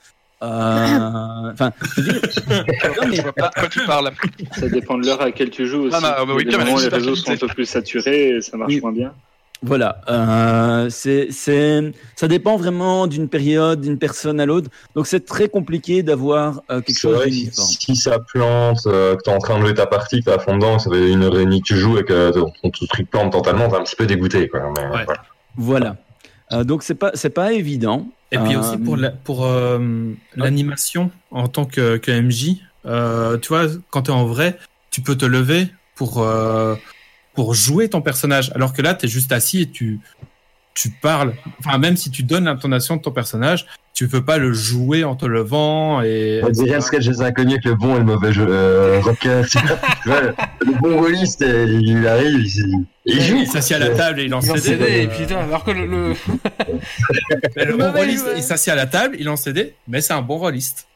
Enfin. 0.40 1.70
Ça 4.58 4.68
dépend 4.68 4.98
de 4.98 5.06
l'heure 5.06 5.20
à 5.22 5.26
laquelle 5.26 5.50
tu 5.50 5.66
joues 5.66 5.82
aussi. 5.84 5.96
Ah, 5.96 6.00
bah, 6.00 6.24
bah, 6.26 6.32
oui, 6.36 6.44
des 6.44 6.56
moments 6.56 6.78
les 6.78 6.88
réseaux 6.88 7.14
sont 7.14 7.30
un 7.32 7.36
peu 7.36 7.46
plus 7.48 7.66
saturés 7.66 8.30
et 8.36 8.40
ça 8.40 8.56
marche 8.56 8.72
Oui. 8.74 8.80
moins 8.80 8.92
bien. 8.92 9.12
Voilà, 9.64 10.00
euh, 10.08 10.90
c'est, 10.90 11.28
c'est, 11.30 11.92
ça 12.16 12.26
dépend 12.26 12.56
vraiment 12.56 13.06
d'une 13.06 13.28
période, 13.28 13.80
d'une 13.80 13.96
personne 13.96 14.40
à 14.40 14.46
l'autre. 14.46 14.68
Donc 14.96 15.06
c'est 15.06 15.24
très 15.24 15.48
compliqué 15.48 16.02
d'avoir 16.02 16.62
euh, 16.68 16.80
quelque 16.80 16.96
c'est 16.96 17.02
chose 17.02 17.14
vrai 17.18 17.30
d'uniforme. 17.30 17.68
si 17.68 17.94
ça 17.94 18.18
plante, 18.18 18.80
euh, 18.86 19.14
que 19.14 19.22
t'es 19.22 19.30
en 19.30 19.38
train 19.38 19.60
de 19.60 19.64
jouer 19.64 19.74
ta 19.74 19.86
partie, 19.86 20.18
que 20.18 20.24
t'es 20.24 20.32
à 20.32 20.40
fond 20.40 20.56
dedans, 20.56 20.78
que 20.78 20.82
ça 20.82 20.90
fait 20.90 21.12
une 21.12 21.22
heure 21.22 21.38
et 21.38 21.44
demie 21.44 21.60
que 21.62 21.66
tu 21.68 21.76
joues 21.76 21.96
et 21.96 22.02
que 22.04 22.32
ton, 22.32 22.50
ton 22.60 22.70
truc 22.88 23.08
plante 23.08 23.30
totalement, 23.30 23.68
t'es 23.68 23.76
un 23.76 23.84
petit 23.84 23.94
peu 23.94 24.04
dégoûté, 24.06 24.48
quoi. 24.48 24.62
Mais, 24.76 24.82
Ouais. 24.84 25.04
voilà. 25.04 25.22
Voilà. 25.56 25.96
Euh, 26.52 26.64
donc 26.64 26.82
c'est 26.82 26.94
pas, 26.94 27.10
c'est 27.14 27.30
pas 27.30 27.52
évident. 27.52 28.08
Et 28.30 28.38
puis 28.38 28.54
Euh, 28.54 28.60
aussi 28.60 28.78
pour 28.78 28.96
la- 28.96 29.10
pour 29.10 29.44
euh, 29.46 30.12
l'animation 30.36 31.10
en 31.30 31.48
tant 31.48 31.64
que, 31.66 31.96
que 31.98 32.10
MJ, 32.10 32.56
tu 33.42 33.48
vois, 33.48 33.66
quand 33.90 34.02
tu 34.02 34.10
es 34.10 34.14
en 34.14 34.26
vrai, 34.26 34.58
tu 34.90 35.00
peux 35.02 35.16
te 35.16 35.24
lever 35.26 35.68
pour 35.94 36.26
pour 37.34 37.54
jouer 37.54 37.88
ton 37.88 38.02
personnage, 38.02 38.52
alors 38.54 38.72
que 38.74 38.82
là, 38.82 38.94
tu 38.94 39.06
es 39.06 39.08
juste 39.08 39.32
assis 39.32 39.62
et 39.62 39.70
tu 39.70 40.00
tu 40.74 40.90
parles. 40.90 41.34
Enfin, 41.58 41.78
même 41.78 41.96
si 41.96 42.10
tu 42.10 42.22
donnes 42.22 42.44
l'intonation 42.44 42.96
de 42.96 43.02
ton 43.02 43.10
personnage, 43.10 43.66
tu 43.94 44.08
peux 44.08 44.24
pas 44.24 44.38
le 44.38 44.52
jouer 44.52 45.04
en 45.04 45.16
te 45.16 45.26
levant 45.26 46.00
et 46.00 46.40
On 46.42 46.48
dirait 46.48 46.76
le 46.76 46.80
sketch 46.80 47.06
des 47.06 47.20
inconnus 47.20 47.52
avec 47.52 47.64
le 47.66 47.74
bon 47.74 47.96
et 47.96 47.98
le 47.98 48.04
mauvais 48.04 48.32
jeu, 48.32 48.46
euh, 48.48 49.00
le, 50.06 50.34
bon 50.80 50.98
rôliste, 50.98 51.44
il 51.46 52.06
arrive, 52.06 52.40
il, 52.40 52.86
il 53.04 53.20
joue. 53.20 53.36
il 53.40 53.46
s'assied 53.46 53.76
à 53.76 53.78
la 53.78 53.90
table 53.90 54.20
et 54.20 54.24
il 54.24 54.30
lance 54.30 54.46
ses 54.46 54.52
dés. 54.54 54.60
CD, 54.60 55.02
et 55.02 55.06
puis, 55.08 55.24
putain, 55.24 55.40
alors 55.40 55.62
que 55.62 55.72
le. 55.72 56.14
le- 57.56 57.76
bon 57.76 57.92
rôliste, 57.92 58.26
il 58.34 58.42
s'assied 58.42 58.72
à 58.72 58.76
la 58.76 58.86
table, 58.86 59.16
il 59.18 59.26
lance 59.26 59.42
ses 59.42 59.52
dés, 59.52 59.74
mais 59.86 60.00
c'est 60.00 60.14
un 60.14 60.22
bon 60.22 60.38
rôliste. 60.38 60.86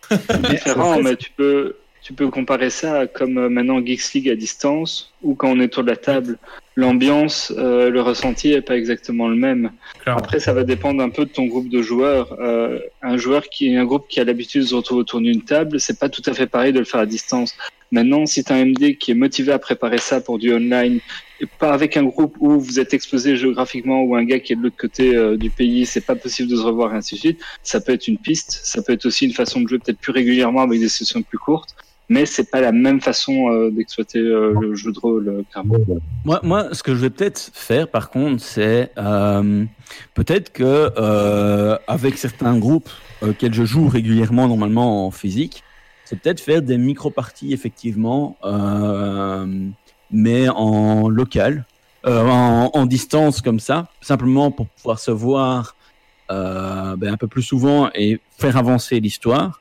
différent, 0.50 0.98
mais 1.02 1.16
tu 1.16 1.30
peux, 1.36 1.76
tu 2.06 2.12
peux 2.12 2.30
comparer 2.30 2.70
ça 2.70 3.00
à 3.00 3.06
comme 3.08 3.36
euh, 3.36 3.48
maintenant 3.48 3.84
Geeks 3.84 4.12
League 4.14 4.28
à 4.28 4.36
distance, 4.36 5.12
ou 5.24 5.34
quand 5.34 5.48
on 5.48 5.58
est 5.58 5.64
autour 5.64 5.82
de 5.82 5.88
la 5.88 5.96
table, 5.96 6.38
l'ambiance, 6.76 7.52
euh, 7.58 7.90
le 7.90 8.00
ressenti 8.00 8.52
est 8.52 8.60
pas 8.60 8.76
exactement 8.76 9.26
le 9.26 9.34
même. 9.34 9.72
Clairement. 9.98 10.20
Après, 10.20 10.38
ça 10.38 10.52
va 10.52 10.62
dépendre 10.62 11.02
un 11.02 11.10
peu 11.10 11.24
de 11.24 11.30
ton 11.30 11.46
groupe 11.46 11.68
de 11.68 11.82
joueurs. 11.82 12.36
Euh, 12.38 12.78
un 13.02 13.16
joueur 13.16 13.48
qui 13.48 13.74
un 13.74 13.84
groupe 13.84 14.06
qui 14.08 14.20
a 14.20 14.24
l'habitude 14.24 14.60
de 14.60 14.66
se 14.68 14.76
retrouver 14.76 15.00
autour 15.00 15.20
d'une 15.20 15.42
table, 15.42 15.80
c'est 15.80 15.98
pas 15.98 16.08
tout 16.08 16.22
à 16.26 16.32
fait 16.32 16.46
pareil 16.46 16.72
de 16.72 16.78
le 16.78 16.84
faire 16.84 17.00
à 17.00 17.06
distance. 17.06 17.56
Maintenant, 17.90 18.24
si 18.24 18.44
tu 18.44 18.52
as 18.52 18.54
un 18.54 18.66
MD 18.66 18.98
qui 18.98 19.10
est 19.10 19.14
motivé 19.14 19.50
à 19.50 19.58
préparer 19.58 19.98
ça 19.98 20.20
pour 20.20 20.38
du 20.38 20.54
online, 20.54 21.00
et 21.40 21.46
pas 21.46 21.72
avec 21.72 21.96
un 21.96 22.04
groupe 22.04 22.36
où 22.38 22.60
vous 22.60 22.78
êtes 22.78 22.94
exposé 22.94 23.36
géographiquement 23.36 24.02
ou 24.02 24.14
un 24.14 24.22
gars 24.22 24.38
qui 24.38 24.52
est 24.52 24.56
de 24.56 24.62
l'autre 24.62 24.76
côté 24.78 25.16
euh, 25.16 25.36
du 25.36 25.50
pays, 25.50 25.86
c'est 25.86 26.06
pas 26.06 26.14
possible 26.14 26.48
de 26.48 26.54
se 26.54 26.62
revoir 26.62 26.94
et 26.94 26.98
ainsi 26.98 27.16
de 27.16 27.20
suite. 27.20 27.40
Ça 27.64 27.80
peut 27.80 27.92
être 27.92 28.06
une 28.06 28.18
piste, 28.18 28.60
ça 28.62 28.80
peut 28.80 28.92
être 28.92 29.06
aussi 29.06 29.26
une 29.26 29.34
façon 29.34 29.60
de 29.60 29.66
jouer 29.66 29.80
peut-être 29.80 29.98
plus 29.98 30.12
régulièrement 30.12 30.62
avec 30.62 30.78
des 30.78 30.88
sessions 30.88 31.22
plus 31.22 31.38
courtes, 31.38 31.74
mais 32.08 32.26
c'est 32.26 32.50
pas 32.50 32.60
la 32.60 32.72
même 32.72 33.00
façon 33.00 33.48
euh, 33.50 33.70
d'exploiter 33.70 34.18
euh, 34.18 34.54
le 34.60 34.74
jeu 34.74 34.92
de 34.92 34.98
rôle 34.98 35.28
euh, 35.28 35.42
clairement. 35.50 35.76
Moi, 36.24 36.40
moi, 36.42 36.68
ce 36.72 36.82
que 36.82 36.94
je 36.94 37.00
vais 37.00 37.10
peut-être 37.10 37.50
faire, 37.52 37.88
par 37.88 38.10
contre, 38.10 38.42
c'est 38.42 38.92
euh, 38.96 39.64
peut-être 40.14 40.52
que 40.52 40.92
euh, 40.96 41.76
avec 41.88 42.16
certains 42.18 42.58
groupes 42.58 42.90
auxquels 43.22 43.54
je 43.54 43.64
joue 43.64 43.88
régulièrement, 43.88 44.46
normalement 44.48 45.06
en 45.06 45.10
physique, 45.10 45.64
c'est 46.04 46.20
peut-être 46.20 46.40
faire 46.40 46.62
des 46.62 46.78
micro-parties, 46.78 47.52
effectivement, 47.52 48.36
euh, 48.44 49.46
mais 50.12 50.48
en 50.48 51.08
local, 51.08 51.64
euh, 52.06 52.22
en, 52.22 52.70
en 52.72 52.86
distance 52.86 53.42
comme 53.42 53.58
ça, 53.58 53.88
simplement 54.00 54.52
pour 54.52 54.68
pouvoir 54.68 55.00
se 55.00 55.10
voir 55.10 55.74
euh, 56.30 56.94
ben, 56.96 57.14
un 57.14 57.16
peu 57.16 57.26
plus 57.26 57.42
souvent 57.42 57.90
et 57.94 58.20
faire 58.38 58.56
avancer 58.56 59.00
l'histoire. 59.00 59.60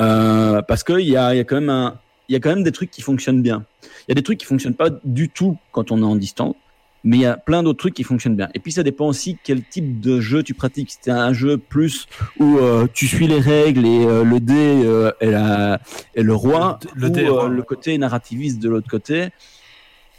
Euh, 0.00 0.62
parce 0.62 0.84
qu'il 0.84 1.00
y 1.08 1.16
a, 1.16 1.34
y 1.34 1.40
a 1.40 1.44
quand 1.44 1.56
même 1.56 1.70
un, 1.70 2.00
y 2.28 2.34
a 2.36 2.40
quand 2.40 2.50
même 2.50 2.62
des 2.64 2.72
trucs 2.72 2.90
qui 2.90 3.02
fonctionnent 3.02 3.42
bien. 3.42 3.66
Il 3.82 4.10
y 4.10 4.12
a 4.12 4.14
des 4.14 4.22
trucs 4.22 4.38
qui 4.38 4.46
fonctionnent 4.46 4.76
pas 4.76 4.90
du 5.04 5.30
tout 5.30 5.58
quand 5.70 5.90
on 5.90 5.98
est 6.02 6.04
en 6.06 6.16
distance, 6.16 6.54
mais 7.02 7.16
il 7.16 7.20
y 7.20 7.26
a 7.26 7.36
plein 7.36 7.62
d'autres 7.62 7.78
trucs 7.78 7.94
qui 7.94 8.02
fonctionnent 8.02 8.36
bien. 8.36 8.48
Et 8.54 8.58
puis 8.60 8.72
ça 8.72 8.82
dépend 8.82 9.06
aussi 9.06 9.38
quel 9.42 9.64
type 9.64 10.00
de 10.00 10.20
jeu 10.20 10.42
tu 10.42 10.54
pratiques. 10.54 10.90
Si 10.90 10.98
c'est 11.00 11.10
un 11.10 11.32
jeu 11.32 11.56
plus 11.56 12.06
où 12.38 12.58
euh, 12.58 12.86
tu 12.92 13.06
suis 13.06 13.26
les 13.26 13.40
règles 13.40 13.86
et 13.86 14.04
euh, 14.04 14.22
le 14.24 14.40
dé 14.40 14.84
est, 15.20 15.30
la- 15.30 15.80
est 16.14 16.22
le 16.22 16.34
roi, 16.34 16.78
Le- 16.94 17.00
le 17.02 17.06
ou 17.06 17.10
dé 17.10 17.24
le 17.24 17.62
côté 17.62 17.96
narrativiste 17.96 18.58
de 18.60 18.68
l'autre 18.68 18.88
côté, 18.90 19.28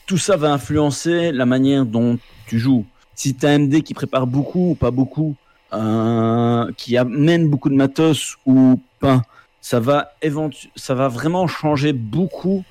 tout 0.06 0.18
ça 0.18 0.38
va 0.38 0.52
influencer 0.54 1.32
la 1.32 1.46
manière 1.46 1.86
dont 1.86 2.18
tu 2.48 2.58
joues. 2.58 2.86
Si 3.14 3.36
tu 3.36 3.46
as 3.46 3.50
un 3.50 3.60
MD 3.60 3.82
qui 3.84 3.94
prépare 3.94 4.26
beaucoup 4.26 4.72
ou 4.72 4.76
pas 4.76 4.92
beaucoup, 4.92 5.36
euh, 5.74 6.72
qui 6.78 6.96
amène 6.98 7.50
beaucoup 7.50 7.70
de 7.70 7.76
matos 7.76 8.38
ou 8.46 8.82
pas, 9.00 9.22
ça 9.70 9.82
va, 9.82 10.14
éventu- 10.22 10.70
ça 10.78 10.96
va 10.96 11.10
vraiment 11.10 11.46
changer 11.46 11.92
beaucoup 11.92 12.64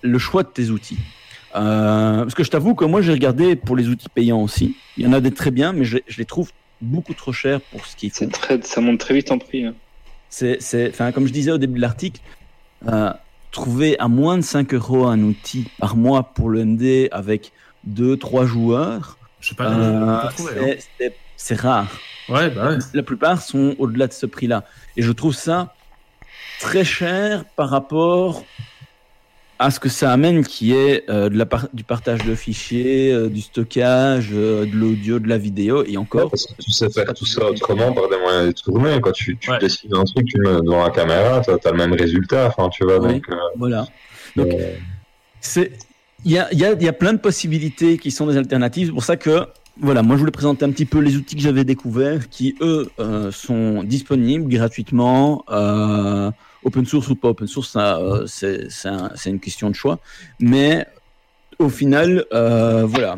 le 0.00 0.18
choix 0.18 0.42
de 0.42 0.48
tes 0.48 0.70
outils. 0.70 0.96
Euh, 1.54 2.22
parce 2.22 2.34
que 2.34 2.42
je 2.42 2.50
t'avoue 2.50 2.74
que 2.74 2.86
moi 2.86 3.02
j'ai 3.02 3.12
regardé 3.12 3.54
pour 3.54 3.76
les 3.76 3.88
outils 3.88 4.08
payants 4.08 4.40
aussi. 4.42 4.74
Il 4.96 5.04
y 5.04 5.06
en 5.06 5.12
a 5.12 5.20
des 5.20 5.30
très 5.32 5.50
bien, 5.50 5.74
mais 5.74 5.84
je, 5.84 5.98
je 6.06 6.16
les 6.16 6.24
trouve 6.24 6.50
beaucoup 6.80 7.12
trop 7.12 7.34
chers 7.34 7.60
pour 7.60 7.84
ce 7.84 7.94
qu'ils 7.96 8.10
font. 8.10 8.28
Très, 8.30 8.62
ça 8.62 8.80
monte 8.80 8.98
très 8.98 9.12
vite 9.12 9.30
en 9.30 9.36
prix. 9.36 9.66
hein. 9.66 9.74
C'est, 10.30 10.56
c'est, 10.62 10.88
enfin, 10.88 11.12
comme 11.12 11.26
je 11.26 11.34
disais 11.34 11.50
au 11.50 11.58
début 11.58 11.76
de 11.76 11.82
l'article, 11.82 12.22
euh, 12.88 13.12
trouver 13.50 13.98
à 13.98 14.08
moins 14.08 14.38
de 14.38 14.42
5 14.42 14.72
euros 14.72 15.04
un 15.04 15.20
outil 15.22 15.68
par 15.78 15.96
mois 15.96 16.32
pour 16.32 16.48
le 16.48 16.64
MD 16.64 17.08
avec 17.12 17.52
2-3 17.86 18.46
joueurs, 18.46 19.18
euh, 19.60 20.28
trouver, 20.30 20.78
c'est, 21.36 21.60
rare. 21.60 21.88
hein. 22.30 22.32
Ouais, 22.34 22.48
bah 22.48 22.70
ouais. 22.70 22.78
La 22.94 23.02
plupart 23.02 23.42
sont 23.42 23.74
au-delà 23.78 24.06
de 24.06 24.14
ce 24.14 24.24
prix-là. 24.24 24.64
Et 24.96 25.02
je 25.02 25.12
trouve 25.12 25.34
ça 25.34 25.74
très 26.62 26.84
cher 26.84 27.44
par 27.56 27.68
rapport 27.70 28.44
à 29.58 29.70
ce 29.70 29.78
que 29.78 29.88
ça 29.88 30.10
amène, 30.12 30.44
qui 30.44 30.72
est 30.72 31.08
euh, 31.08 31.28
de 31.28 31.36
la 31.36 31.46
par- 31.46 31.68
du 31.72 31.84
partage 31.84 32.24
de 32.24 32.34
fichiers, 32.34 33.12
euh, 33.12 33.28
du 33.28 33.40
stockage, 33.40 34.30
euh, 34.32 34.66
de 34.66 34.74
l'audio, 34.76 35.20
de 35.20 35.28
la 35.28 35.38
vidéo, 35.38 35.84
et 35.86 35.96
encore. 35.96 36.30
Parce 36.30 36.46
que 36.46 36.54
tu 36.60 36.72
sais 36.72 36.90
faire 36.90 37.12
tout 37.14 37.26
ça 37.26 37.48
autrement 37.48 37.92
par 37.92 38.08
des 38.08 38.16
moyens 38.18 38.46
détournés. 38.46 39.00
Quand 39.00 39.12
tu, 39.12 39.38
tu 39.38 39.50
Ouais. 39.50 39.58
dessines 39.58 39.94
un 39.94 40.04
truc, 40.04 40.26
tu 40.26 40.38
le 40.38 40.54
mets 40.54 40.60
devant 40.62 40.82
la 40.82 40.90
caméra, 40.90 41.40
tu 41.40 41.50
as 41.50 41.70
le 41.70 41.76
même 41.76 41.92
résultat. 41.92 42.48
Enfin, 42.48 42.68
tu 42.70 42.84
vois, 42.84 42.98
donc. 42.98 43.22
euh, 43.30 43.36
Voilà. 43.56 43.86
Donc, 44.34 44.52
euh, 44.54 44.78
C'est, 45.40 45.72
il 46.24 46.32
y 46.32 46.38
a, 46.38 46.48
il 46.52 46.58
y, 46.58 46.64
a, 46.64 46.72
il 46.72 46.82
y 46.82 46.88
a 46.88 46.92
plein 46.92 47.12
de 47.12 47.18
possibilités 47.18 47.98
qui 47.98 48.10
sont 48.10 48.26
des 48.26 48.36
alternatives. 48.36 48.86
C'est 48.86 48.92
pour 48.92 49.04
ça 49.04 49.16
que, 49.16 49.46
voilà, 49.80 50.02
moi 50.02 50.16
je 50.16 50.20
voulais 50.20 50.32
présenter 50.32 50.64
un 50.64 50.70
petit 50.70 50.86
peu 50.86 50.98
les 50.98 51.16
outils 51.16 51.36
que 51.36 51.42
j'avais 51.42 51.64
découverts, 51.64 52.28
qui 52.28 52.56
eux 52.60 52.92
euh, 52.98 53.30
sont 53.32 53.82
disponibles 53.84 54.48
gratuitement, 54.48 55.44
euh, 55.50 56.30
open 56.62 56.84
source 56.86 57.08
ou 57.08 57.16
pas 57.16 57.28
open 57.28 57.46
source, 57.46 57.70
ça, 57.70 57.98
euh, 57.98 58.26
c'est, 58.26 58.70
c'est, 58.70 58.88
un- 58.88 59.10
c'est 59.14 59.30
une 59.30 59.40
question 59.40 59.68
de 59.70 59.74
choix. 59.74 59.98
Mais 60.40 60.86
au 61.58 61.68
final, 61.68 62.24
euh, 62.32 62.84
voilà. 62.86 63.16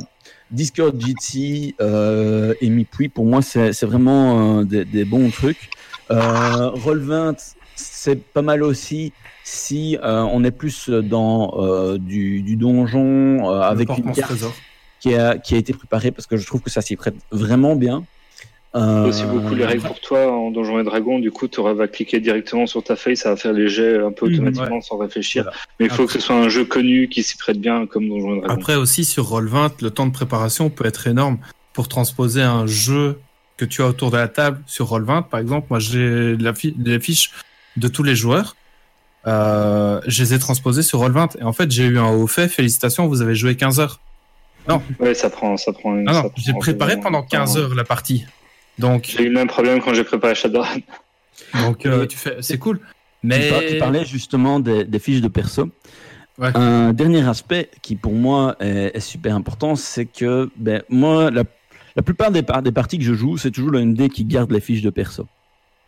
Discord, 0.50 0.98
Jitsi 1.00 1.74
euh, 1.80 2.54
et 2.60 2.70
Mipui, 2.70 3.08
pour 3.08 3.26
moi, 3.26 3.42
c'est, 3.42 3.72
c'est 3.72 3.86
vraiment 3.86 4.60
euh, 4.60 4.64
des, 4.64 4.84
des 4.84 5.04
bons 5.04 5.30
trucs. 5.30 5.68
Euh, 6.10 6.70
Roll20, 6.70 7.54
c'est 7.74 8.32
pas 8.32 8.42
mal 8.42 8.62
aussi 8.62 9.12
si 9.42 9.96
euh, 10.02 10.22
on 10.22 10.44
est 10.44 10.50
plus 10.52 10.88
dans 10.90 11.54
euh, 11.58 11.98
du, 11.98 12.42
du 12.42 12.56
donjon 12.56 13.50
euh, 13.50 13.60
avec 13.60 13.88
une 13.98 14.04
carte 14.14 14.32
qui 15.00 15.14
a, 15.14 15.38
qui 15.38 15.54
a 15.54 15.58
été 15.58 15.72
préparée 15.72 16.12
parce 16.12 16.26
que 16.26 16.36
je 16.36 16.46
trouve 16.46 16.62
que 16.62 16.70
ça 16.70 16.80
s'y 16.82 16.96
prête 16.96 17.16
vraiment 17.32 17.74
bien. 17.76 18.04
Euh, 18.76 19.06
aussi 19.08 19.22
beaucoup 19.24 19.54
les 19.54 19.64
règles 19.64 19.82
pour 19.84 20.00
toi 20.00 20.32
en 20.32 20.50
Donjons 20.50 20.80
et 20.80 20.84
Dragons. 20.84 21.20
Du 21.20 21.30
coup, 21.30 21.46
tu 21.46 21.62
vas 21.62 21.86
cliquer 21.86 22.18
directement 22.18 22.66
sur 22.66 22.82
ta 22.82 22.96
feuille, 22.96 23.16
ça 23.16 23.30
va 23.30 23.36
faire 23.36 23.52
les 23.52 23.68
jets 23.68 23.98
un 24.02 24.10
peu 24.10 24.26
Mhm, 24.26 24.34
automatiquement 24.34 24.80
sans 24.80 24.96
réfléchir. 24.96 25.44
Voilà. 25.44 25.56
Mais 25.78 25.86
il 25.86 25.90
faut 25.90 26.02
Après- 26.02 26.06
que 26.06 26.12
ce 26.20 26.26
soit 26.26 26.34
un 26.36 26.48
jeu 26.48 26.64
connu 26.64 27.08
qui 27.08 27.22
s'y 27.22 27.36
prête 27.36 27.60
bien 27.60 27.86
comme 27.86 28.08
Donjons 28.08 28.34
et 28.36 28.40
Dragons. 28.40 28.54
Après 28.54 28.74
aussi 28.74 29.04
sur 29.04 29.26
Roll20, 29.30 29.80
le 29.80 29.90
temps 29.90 30.06
de 30.06 30.12
préparation 30.12 30.70
peut 30.70 30.86
être 30.86 31.06
énorme 31.06 31.38
pour 31.72 31.86
transposer 31.86 32.42
un 32.42 32.66
jeu 32.66 33.18
que 33.56 33.64
tu 33.64 33.82
as 33.82 33.86
autour 33.86 34.10
de 34.10 34.16
la 34.16 34.26
table 34.26 34.60
sur 34.66 34.86
Roll20. 34.90 35.28
Par 35.28 35.38
exemple, 35.38 35.68
moi 35.70 35.78
j'ai 35.78 36.36
les 36.36 37.00
fiches 37.00 37.30
de 37.76 37.86
tous 37.86 38.02
les 38.02 38.16
joueurs. 38.16 38.56
Euh, 39.28 40.00
je 40.08 40.22
les 40.22 40.34
ai 40.34 40.38
transposées 40.40 40.82
sur 40.82 40.98
Roll20 41.00 41.38
et 41.40 41.44
en 41.44 41.52
fait 41.52 41.70
j'ai 41.70 41.84
eu 41.84 41.98
un 41.98 42.10
haut 42.10 42.26
fait. 42.26 42.48
Félicitations, 42.48 43.06
vous 43.06 43.22
avez 43.22 43.36
joué 43.36 43.54
15 43.56 43.78
heures. 43.78 44.00
Ouais, 44.98 45.14
ça 45.14 45.30
prend, 45.30 45.56
ça 45.56 45.72
prend. 45.72 45.96
Ah 46.08 46.12
ça 46.14 46.22
non, 46.24 46.30
j'ai 46.36 46.52
préparé 46.54 46.96
pendant 46.96 47.18
longtemps. 47.18 47.28
15 47.30 47.56
heures 47.56 47.74
la 47.76 47.84
partie. 47.84 48.24
Donc, 48.78 49.04
J'ai 49.16 49.22
eu 49.24 49.28
le 49.28 49.34
même 49.34 49.46
problème 49.48 49.80
quand 49.80 49.94
j'ai 49.94 50.04
préparé 50.04 50.34
Shadowrun. 50.34 50.80
donc 51.62 51.86
euh, 51.86 52.06
tu 52.06 52.16
fais, 52.16 52.36
c'est 52.40 52.58
cool. 52.58 52.78
Tu, 52.78 52.84
Mais 53.28 53.68
tu 53.68 53.78
parlais 53.78 54.04
justement 54.04 54.60
des, 54.60 54.84
des 54.84 54.98
fiches 54.98 55.20
de 55.20 55.28
perso. 55.28 55.70
Ouais. 56.38 56.50
Un 56.56 56.92
dernier 56.92 57.26
aspect 57.28 57.70
qui 57.82 57.94
pour 57.96 58.12
moi 58.12 58.56
est, 58.60 58.90
est 58.96 59.00
super 59.00 59.34
important, 59.36 59.76
c'est 59.76 60.04
que 60.06 60.50
ben, 60.56 60.82
moi, 60.88 61.30
la, 61.30 61.44
la 61.94 62.02
plupart 62.02 62.32
des, 62.32 62.42
par- 62.42 62.60
des 62.62 62.72
parties 62.72 62.98
que 62.98 63.04
je 63.04 63.14
joue, 63.14 63.38
c'est 63.38 63.52
toujours 63.52 63.70
le 63.70 63.84
MD 63.84 64.08
qui 64.08 64.24
garde 64.24 64.50
les 64.50 64.60
fiches 64.60 64.82
de 64.82 64.90
perso. 64.90 65.26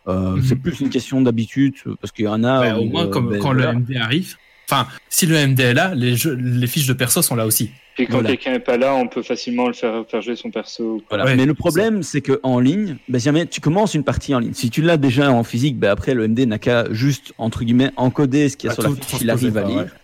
Euh, 0.07 0.37
Mhm. 0.37 0.43
C'est 0.43 0.55
plus 0.55 0.79
une 0.79 0.89
question 0.89 1.19
d'habitude, 1.21 1.75
parce 1.99 2.13
qu'il 2.13 2.23
y 2.23 2.27
en 2.29 2.45
a. 2.45 2.61
Ouais, 2.61 2.71
au 2.71 2.85
moins, 2.85 3.07
euh, 3.07 3.09
comme, 3.09 3.29
ben, 3.29 3.39
quand 3.41 3.53
voilà. 3.53 3.73
le 3.73 3.79
MD 3.79 3.97
arrive. 3.97 4.37
Enfin, 4.69 4.87
si 5.09 5.25
le 5.25 5.47
MD 5.47 5.59
est 5.61 5.73
là, 5.73 5.93
les, 5.95 6.15
jeux, 6.15 6.35
les 6.35 6.67
fiches 6.67 6.87
de 6.87 6.93
perso 6.93 7.21
sont 7.21 7.35
là 7.35 7.45
aussi. 7.45 7.71
Puis 7.95 8.05
quand 8.05 8.13
Voilà. 8.13 8.29
quelqu'un 8.29 8.53
est 8.53 8.59
pas 8.59 8.77
là, 8.77 8.93
on 8.93 9.07
peut 9.07 9.23
facilement 9.23 9.67
le 9.67 9.73
faire, 9.73 10.03
faire 10.09 10.21
jouer 10.21 10.35
son 10.35 10.51
perso. 10.51 11.01
Voilà. 11.09 11.25
Ouais, 11.25 11.35
Mais 11.35 11.45
le 11.45 11.53
problème, 11.53 12.03
c'est 12.03 12.21
que 12.21 12.39
en 12.43 12.59
ligne, 12.59 12.97
ben, 13.07 13.17
si 13.17 13.25
jamais 13.25 13.45
tu 13.45 13.61
commences 13.61 13.93
une 13.95 14.03
partie 14.03 14.35
en 14.35 14.39
ligne, 14.39 14.53
si 14.53 14.69
tu 14.69 14.81
l'as 14.81 14.97
déjà 14.97 15.31
en 15.31 15.43
physique, 15.43 15.79
ben, 15.79 15.89
après 15.89 16.13
le 16.13 16.27
MD 16.27 16.45
n'a 16.45 16.59
qu'à 16.59 16.91
juste 16.93 17.33
entre 17.37 17.63
guillemets 17.63 17.91
encoder 17.95 18.49
ce 18.49 18.57
qu'il 18.57 18.69
y 18.69 18.71
a 18.71 18.75
sur 18.75 18.83
la 18.83 18.95
fiche 18.95 19.17
qu'il 19.19 19.29
arrive 19.31 19.57
à 19.57 19.63
lire, 19.63 19.95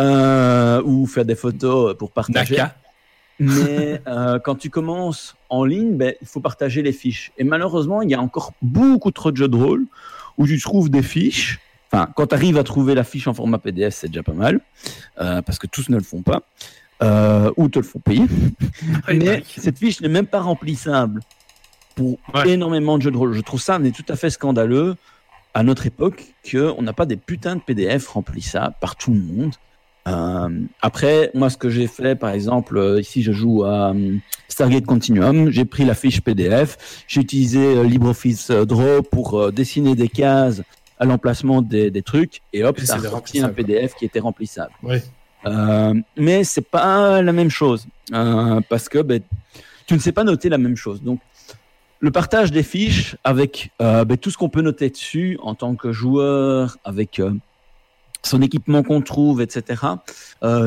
euh, 0.00 0.82
ou 0.84 1.06
faire 1.06 1.24
des 1.24 1.36
photos 1.36 1.94
pour 1.96 2.10
partager. 2.10 2.56
Naka. 2.56 2.74
Mais 3.38 4.00
euh, 4.06 4.38
quand 4.38 4.54
tu 4.54 4.70
commences 4.70 5.36
en 5.48 5.64
ligne, 5.64 5.96
ben, 5.96 6.14
il 6.20 6.26
faut 6.26 6.40
partager 6.40 6.82
les 6.82 6.92
fiches. 6.92 7.30
Et 7.38 7.44
malheureusement, 7.44 8.02
il 8.02 8.10
y 8.10 8.14
a 8.14 8.20
encore 8.20 8.52
beaucoup 8.62 9.10
trop 9.10 9.30
de 9.30 9.36
jeux 9.36 9.48
de 9.48 9.56
rôle 9.56 9.84
où 10.38 10.46
tu 10.46 10.58
trouves 10.60 10.90
des 10.90 11.02
fiches. 11.02 11.60
Enfin, 11.92 12.08
quand 12.16 12.28
tu 12.28 12.34
arrives 12.34 12.56
à 12.56 12.64
trouver 12.64 12.94
la 12.94 13.04
fiche 13.04 13.26
en 13.28 13.34
format 13.34 13.58
PDF, 13.58 13.94
c'est 13.94 14.08
déjà 14.08 14.22
pas 14.22 14.32
mal, 14.32 14.60
euh, 15.20 15.42
parce 15.42 15.58
que 15.58 15.66
tous 15.66 15.90
ne 15.90 15.96
le 15.96 16.02
font 16.02 16.22
pas, 16.22 16.42
euh, 17.02 17.50
ou 17.58 17.68
te 17.68 17.78
le 17.78 17.84
font 17.84 17.98
payer. 17.98 18.24
Mais 19.08 19.42
cette 19.58 19.78
fiche 19.78 20.00
n'est 20.00 20.08
même 20.08 20.26
pas 20.26 20.40
remplissable 20.40 21.20
pour 21.94 22.18
Ouais. 22.34 22.48
énormément 22.48 22.96
de 22.96 23.02
jeux 23.02 23.10
de 23.10 23.16
rôle. 23.18 23.34
Je 23.34 23.40
trouve 23.42 23.60
ça 23.60 23.78
mais 23.78 23.90
tout 23.90 24.04
à 24.08 24.16
fait 24.16 24.30
scandaleux 24.30 24.96
à 25.52 25.62
notre 25.62 25.84
époque 25.86 26.24
qu'on 26.50 26.80
n'a 26.80 26.94
pas 26.94 27.04
des 27.04 27.16
putains 27.18 27.56
de 27.56 27.60
PDF 27.60 28.06
remplissables 28.08 28.74
par 28.80 28.96
tout 28.96 29.12
le 29.12 29.20
monde. 29.20 29.52
Euh, 30.08 30.48
après, 30.80 31.30
moi, 31.34 31.50
ce 31.50 31.58
que 31.58 31.68
j'ai 31.68 31.86
fait, 31.86 32.16
par 32.16 32.30
exemple, 32.30 32.96
ici, 32.98 33.22
je 33.22 33.32
joue 33.32 33.64
à 33.64 33.94
Stargate 34.48 34.86
Continuum. 34.86 35.50
J'ai 35.50 35.66
pris 35.66 35.84
la 35.84 35.94
fiche 35.94 36.22
PDF. 36.22 37.04
J'ai 37.06 37.20
utilisé 37.20 37.84
LibreOffice 37.84 38.50
Draw 38.50 39.02
pour 39.02 39.52
dessiner 39.52 39.94
des 39.94 40.08
cases 40.08 40.62
à 41.02 41.04
l'emplacement 41.04 41.62
des, 41.62 41.90
des 41.90 42.02
trucs. 42.02 42.42
Et 42.52 42.62
hop, 42.62 42.78
Et 42.78 42.86
ça 42.86 42.98
sorti 43.00 43.40
un. 43.40 43.48
PDF 43.48 43.94
qui 43.96 44.04
était 44.04 44.20
remplissable. 44.20 44.72
Ouais. 44.84 45.02
Euh, 45.46 45.94
mais 46.16 46.44
c'est 46.44 46.68
pas 46.68 47.20
la 47.22 47.32
même 47.32 47.50
chose 47.50 47.88
euh, 48.14 48.60
parce 48.68 48.88
que 48.88 49.00
ben, 49.02 49.20
tu 49.86 49.94
ne 49.94 49.98
sais 49.98 50.12
pas 50.12 50.22
noter 50.22 50.48
la 50.48 50.58
même 50.58 50.76
chose. 50.76 51.02
Donc, 51.02 51.18
le 51.98 52.12
partage 52.12 52.52
des 52.52 52.62
fiches 52.62 53.16
avec 53.24 53.72
euh, 53.82 54.04
ben, 54.04 54.16
tout 54.16 54.30
ce 54.30 54.38
qu'on 54.38 54.48
peut 54.48 54.62
noter 54.62 54.90
dessus 54.90 55.38
en 55.42 55.56
tant 55.56 55.74
que 55.74 55.90
joueur, 55.90 56.78
avec 56.84 57.18
euh, 57.18 57.32
son 58.22 58.40
équipement 58.40 58.84
qu'on 58.84 59.02
trouve, 59.02 59.42
etc. 59.42 59.82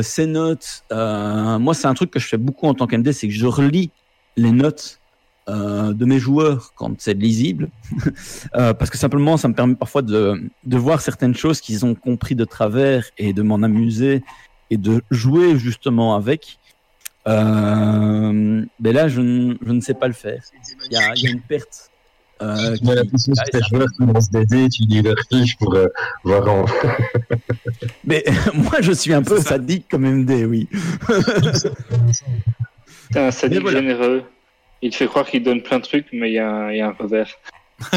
Ces 0.01 0.25
notes, 0.25 0.83
moi, 0.91 1.73
c'est 1.73 1.87
un 1.87 1.93
truc 1.93 2.11
que 2.11 2.19
je 2.19 2.27
fais 2.27 2.37
beaucoup 2.37 2.67
en 2.67 2.73
tant 2.73 2.87
qu'MD, 2.87 3.13
c'est 3.13 3.29
que 3.29 3.33
je 3.33 3.45
relis 3.45 3.91
les 4.35 4.51
notes 4.51 4.99
euh, 5.47 5.93
de 5.93 6.05
mes 6.05 6.17
joueurs 6.19 6.71
quand 6.75 6.99
c'est 6.99 7.13
lisible, 7.13 7.69
Euh, 8.55 8.73
parce 8.73 8.89
que 8.89 8.97
simplement, 8.97 9.35
ça 9.37 9.47
me 9.47 9.53
permet 9.53 9.75
parfois 9.75 10.01
de, 10.01 10.41
de 10.63 10.77
voir 10.77 11.01
certaines 11.01 11.35
choses 11.35 11.59
qu'ils 11.61 11.85
ont 11.85 11.93
compris 11.95 12.35
de 12.35 12.45
travers 12.45 13.03
et 13.17 13.33
de 13.33 13.41
m'en 13.41 13.61
amuser 13.63 14.23
et 14.69 14.77
de 14.77 15.01
jouer 15.11 15.57
justement 15.59 16.15
avec, 16.15 16.57
euh, 17.27 18.63
ben 18.79 18.93
là, 18.93 19.07
je, 19.07 19.21
ne- 19.21 19.55
je 19.65 19.71
ne 19.71 19.81
sais 19.81 19.93
pas 19.93 20.07
le 20.07 20.13
faire. 20.13 20.41
Il 20.89 20.93
y 20.93 20.97
a, 20.97 21.13
il 21.15 21.23
y 21.23 21.27
a 21.27 21.31
une 21.31 21.41
perte. 21.41 21.89
Euh, 22.41 22.75
la 22.81 23.03
sur 23.17 23.33
Ah, 23.37 23.43
tes 23.45 23.59
joueurs 23.69 23.87
dés, 24.45 24.67
tu 24.69 24.83
lis 24.83 25.01
leurs 25.01 25.15
fiches 25.31 25.55
pour 25.57 25.73
euh, 25.75 25.87
voir 26.23 26.47
en. 26.49 26.65
Mais 28.05 28.23
moi, 28.53 28.81
je 28.81 28.91
suis 28.91 29.13
un 29.13 29.21
peu 29.23 29.39
sadique 29.39 29.87
comme 29.89 30.05
MD, 30.05 30.45
oui. 30.45 30.67
T'es 33.11 33.19
un 33.19 33.31
sadique 33.31 33.57
Mais 33.59 33.71
voilà. 33.71 33.79
généreux. 33.79 34.23
Il 34.85 34.91
te 34.91 34.97
fait 34.97 35.07
croire 35.07 35.25
qu'il 35.25 35.41
donne 35.41 35.63
plein 35.63 35.79
de 35.79 35.83
trucs, 35.83 36.05
mais 36.13 36.29
il 36.29 36.33
y, 36.35 36.37
a 36.39 36.47
un- 36.47 36.71
il 36.71 36.77
y 36.77 36.81
a 36.81 36.87
un 36.89 36.91
revers. 36.91 37.31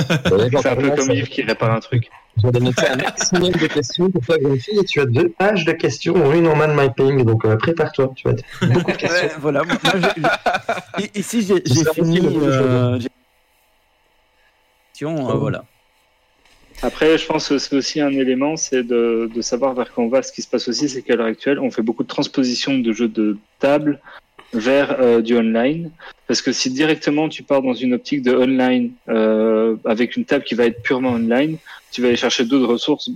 C'est 0.63 0.67
un 0.67 0.75
peu 0.77 0.91
comme 0.97 1.11
Yves 1.11 1.29
qui 1.29 1.43
répare 1.43 1.71
un 1.73 1.81
truc. 1.81 2.09
Tu 2.41 2.47
vas 2.51 2.59
noter 2.61 2.87
un 2.89 2.97
maximum 2.97 3.51
de 3.51 3.67
questions 3.67 4.11
pour 4.11 4.25
toi, 4.25 4.37
fille, 4.59 4.79
et 4.81 4.85
tu 4.85 5.01
as 5.01 5.05
deux 5.05 5.29
pages 5.29 5.67
de 5.67 5.73
questions 5.73 6.33
une 6.33 6.47
en 6.47 6.57
man 6.57 6.73
mapping, 6.73 7.25
donc 7.25 7.45
euh, 7.45 7.57
prépare-toi, 7.57 8.11
tu 8.17 8.27
vas 8.29 8.35
beaucoup 8.73 8.93
de 8.93 8.97
questions. 8.97 9.27
Ouais, 9.29 9.33
voilà. 9.39 9.65
Moi, 9.65 9.77
i- 10.99 11.19
ici, 11.19 11.43
j'ai 11.43 11.61
fini. 11.93 12.21
euh, 12.27 12.99
euh, 15.03 15.35
voilà. 15.35 15.65
Après, 16.81 17.19
je 17.19 17.27
pense 17.27 17.49
que 17.49 17.59
c'est 17.59 17.77
aussi 17.77 18.01
un 18.01 18.13
élément, 18.13 18.57
c'est 18.57 18.83
de, 18.85 19.29
de 19.35 19.41
savoir 19.43 19.75
vers 19.75 19.93
quoi 19.93 20.05
on 20.05 20.09
va. 20.09 20.23
Ce 20.23 20.33
qui 20.33 20.43
se 20.43 20.49
passe 20.49 20.69
aussi, 20.69 20.89
c'est 20.89 21.03
qu'à 21.03 21.17
l'heure 21.17 21.27
actuelle, 21.27 21.59
on 21.59 21.71
fait 21.71 21.83
beaucoup 21.83 22.05
de 22.05 22.09
transpositions 22.09 22.79
de 22.79 22.93
jeux 22.93 23.09
de 23.09 23.37
table 23.59 24.01
vers 24.53 25.01
euh, 25.01 25.21
du 25.21 25.37
online. 25.37 25.91
Parce 26.27 26.43
que 26.43 26.53
si 26.53 26.71
directement 26.71 27.29
tu 27.29 27.43
pars 27.43 27.63
dans 27.63 27.75
une 27.75 27.95
optique 27.95 28.23
de 28.23 28.35
online 28.35 28.93
euh, 29.09 29.77
avec 29.85 30.17
une 30.17 30.25
table 30.25 30.45
qui 30.45 30.55
va 30.55 30.67
être 30.67 30.83
purement 30.83 31.11
online, 31.11 31.59
tu 31.91 32.03
vas 32.03 32.09
aller 32.09 32.17
chercher 32.17 32.45
d'autres 32.45 32.71
ressources. 32.71 33.11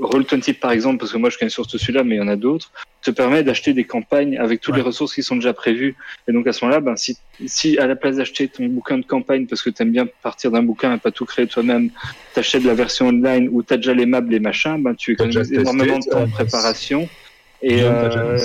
Roll20 0.00 0.54
par 0.54 0.72
exemple, 0.72 0.98
parce 0.98 1.12
que 1.12 1.18
moi 1.18 1.28
je 1.28 1.36
connais 1.36 1.50
surtout 1.50 1.76
celui-là, 1.76 2.02
mais 2.02 2.16
il 2.16 2.18
y 2.18 2.22
en 2.22 2.28
a 2.28 2.36
d'autres, 2.36 2.70
te 3.02 3.10
permet 3.10 3.42
d'acheter 3.42 3.74
des 3.74 3.84
campagnes 3.84 4.38
avec 4.38 4.60
toutes 4.60 4.74
les 4.74 4.80
ressources 4.80 5.14
qui 5.14 5.22
sont 5.22 5.36
déjà 5.36 5.52
prévues. 5.52 5.96
Et 6.26 6.32
donc 6.32 6.46
à 6.46 6.52
ce 6.52 6.64
moment-là, 6.64 6.80
ben, 6.80 6.96
si, 6.96 7.18
si 7.46 7.78
à 7.78 7.86
la 7.86 7.94
place 7.94 8.16
d'acheter 8.16 8.48
ton 8.48 8.66
bouquin 8.66 8.98
de 8.98 9.04
campagne, 9.04 9.46
parce 9.46 9.60
que 9.60 9.68
tu 9.68 9.82
aimes 9.82 9.92
bien 9.92 10.06
partir 10.22 10.50
d'un 10.50 10.62
bouquin 10.62 10.94
et 10.94 10.98
pas 10.98 11.10
tout 11.10 11.26
créer 11.26 11.46
toi-même, 11.46 11.90
t'achètes 12.32 12.64
la 12.64 12.74
version 12.74 13.08
online 13.08 13.48
où 13.52 13.62
t'as 13.62 13.76
déjà 13.76 13.92
les 13.92 14.06
maps, 14.06 14.22
les 14.22 14.40
machins, 14.40 14.82
ben, 14.82 14.94
tu 14.94 15.12
économises 15.12 15.52
énormément 15.52 15.98
de 15.98 16.04
temps 16.10 16.26
de 16.26 16.30
préparation. 16.30 17.08
Et 17.60 17.82
euh, 17.82 18.38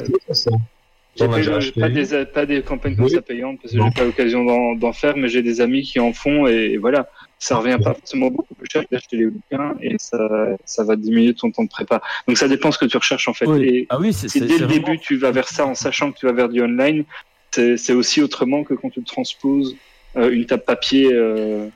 j'ai 1.17 1.71
pas, 1.71 1.89
des, 1.89 2.25
pas 2.25 2.45
des 2.45 2.61
campagnes 2.61 2.95
comme 2.95 3.05
Oui. 3.05 3.11
ça 3.11 3.21
payantes 3.21 3.59
parce 3.61 3.73
que 3.73 3.81
j'ai 3.81 3.91
pas 3.91 4.03
l'occasion 4.05 4.75
d'en 4.75 4.93
faire, 4.93 5.17
mais 5.17 5.27
j'ai 5.29 5.41
des 5.41 5.61
amis 5.61 5.83
qui 5.83 5.99
en 5.99 6.13
font 6.13 6.47
et, 6.47 6.71
et 6.73 6.77
voilà, 6.77 7.09
ça 7.39 7.57
revient 7.57 7.77
pas 7.83 7.93
forcément 7.93 8.29
beaucoup 8.31 8.55
plus 8.55 8.67
cher 8.71 8.83
d'acheter 8.91 9.17
les 9.17 9.25
bouquins 9.27 9.75
et 9.81 9.95
ça, 9.99 10.17
ça 10.65 10.83
va 10.83 10.95
diminuer 10.95 11.33
ton 11.33 11.51
temps 11.51 11.63
de 11.63 11.69
prépa. 11.69 12.01
Donc 12.27 12.37
ça 12.37 12.47
dépend 12.47 12.71
ce 12.71 12.77
que 12.77 12.85
tu 12.85 12.97
recherches 12.97 13.27
en 13.27 13.33
fait. 13.33 13.45
Oui. 13.47 13.63
Et 13.67 13.87
Ah 13.89 13.99
oui, 13.99 14.13
c'est 14.13 14.29
si 14.29 14.39
dès 14.41 14.47
le 14.47 14.65
vraiment- 14.65 14.73
début 14.73 14.99
tu 14.99 15.17
vas 15.17 15.31
vers 15.31 15.47
ça 15.47 15.65
en 15.65 15.75
sachant 15.75 16.11
que 16.11 16.19
tu 16.19 16.25
vas 16.25 16.33
vers 16.33 16.49
du 16.49 16.61
online, 16.61 17.03
c'est 17.51 17.93
aussi 17.93 18.21
autrement 18.21 18.63
que 18.63 18.73
quand 18.75 18.89
tu 18.91 19.01
transposes 19.03 19.75
euh, 20.15 20.29
une 20.31 20.45
table 20.45 20.63
papier. 20.65 21.09
euh, 21.11 21.67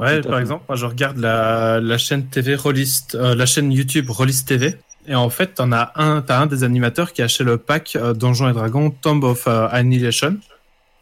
Ouais, 0.00 0.20
par 0.22 0.34
fait. 0.34 0.40
exemple, 0.40 0.64
moi 0.68 0.74
je 0.76 0.86
regarde 0.86 1.18
la, 1.18 1.78
la 1.80 1.98
chaîne 1.98 2.26
TV 2.26 2.56
Rollist, 2.56 3.14
euh, 3.14 3.36
la 3.36 3.46
chaîne 3.46 3.70
YouTube 3.70 4.10
Rollist 4.10 4.48
TV, 4.48 4.74
et 5.06 5.14
en 5.14 5.30
fait, 5.30 5.54
t'en 5.54 5.72
as 5.72 5.92
un, 5.96 6.22
t'as 6.22 6.40
un 6.40 6.46
des 6.46 6.64
animateurs 6.64 7.12
qui 7.12 7.22
a 7.22 7.26
acheté 7.26 7.44
le 7.44 7.58
pack 7.58 7.96
euh, 7.96 8.12
Donjons 8.14 8.48
et 8.48 8.52
Dragons 8.52 8.90
Tomb 8.90 9.22
of 9.24 9.46
euh, 9.46 9.68
Annihilation 9.70 10.38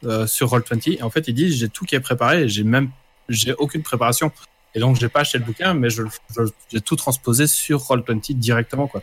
euh, 0.05 0.27
sur 0.27 0.49
Roll20. 0.51 0.99
Et 0.99 1.03
en 1.03 1.11
fait, 1.11 1.29
il 1.29 1.35
dit 1.35 1.53
j'ai 1.53 1.69
tout 1.69 1.85
qui 1.85 1.95
est 1.95 2.01
préparé, 2.01 2.49
j'ai 2.49 2.65
même 2.65 2.91
j'ai 3.29 3.55
aucune 3.55 3.83
préparation, 3.83 4.33
et 4.75 4.81
donc 4.81 4.97
j'ai 4.97 5.09
pas 5.09 5.21
acheté 5.21 5.39
le 5.39 5.45
bouquin, 5.45 5.75
mais 5.75 5.91
je, 5.91 6.03
j'ai 6.73 6.81
tout 6.81 6.97
transposé 6.97 7.47
sur 7.47 7.79
Roll20 7.81 8.35
directement 8.35 8.87
quoi. 8.89 9.03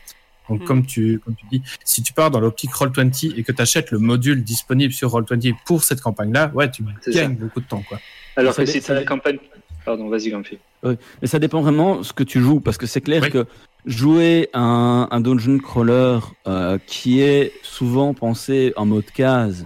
Donc 0.49 0.61
Hmm. 0.61 0.65
comme 0.65 0.85
tu 0.85 1.19
comme 1.23 1.35
tu 1.35 1.45
dis, 1.51 1.61
si 1.85 2.01
tu 2.01 2.11
pars 2.11 2.31
dans 2.31 2.39
l'optique 2.39 2.71
Roll20 2.71 3.35
et 3.37 3.43
que 3.43 3.51
tu 3.51 3.61
achètes 3.61 3.91
le 3.91 3.99
module 3.99 4.43
disponible 4.43 4.91
sur 4.91 5.11
Roll20 5.11 5.53
pour 5.65 5.83
cette 5.83 6.01
campagne-là, 6.01 6.51
ouais, 6.55 6.71
tu 6.71 6.83
C'est 7.01 7.11
gagnes 7.13 7.35
beaucoup 7.35 7.61
de 7.61 7.67
temps 7.67 7.83
quoi. 7.87 7.99
Alors 8.35 8.53
Ça 8.55 8.63
que 8.63 8.65
dé- 8.67 8.71
si 8.73 8.81
tu 8.81 8.91
as 8.91 8.95
la 8.95 9.03
campagne. 9.03 9.37
Pardon, 9.85 10.09
vas-y, 10.09 10.29
Grumpy. 10.31 10.57
Mais 10.83 11.27
ça 11.27 11.37
dépend 11.39 11.61
vraiment 11.61 12.03
ce 12.03 12.13
que 12.13 12.23
tu 12.23 12.41
joues, 12.41 12.59
parce 12.59 12.77
que 12.77 12.85
c'est 12.87 13.01
clair 13.01 13.21
Oui. 13.23 13.29
que 13.31 13.45
jouer 13.85 14.49
un, 14.53 15.07
un 15.09 15.21
dungeon 15.21 15.57
crawler 15.57 16.19
euh, 16.47 16.77
qui 16.85 17.21
est 17.21 17.53
souvent 17.63 18.13
pensé 18.13 18.73
en 18.75 18.85
mode 18.85 19.09
case, 19.11 19.65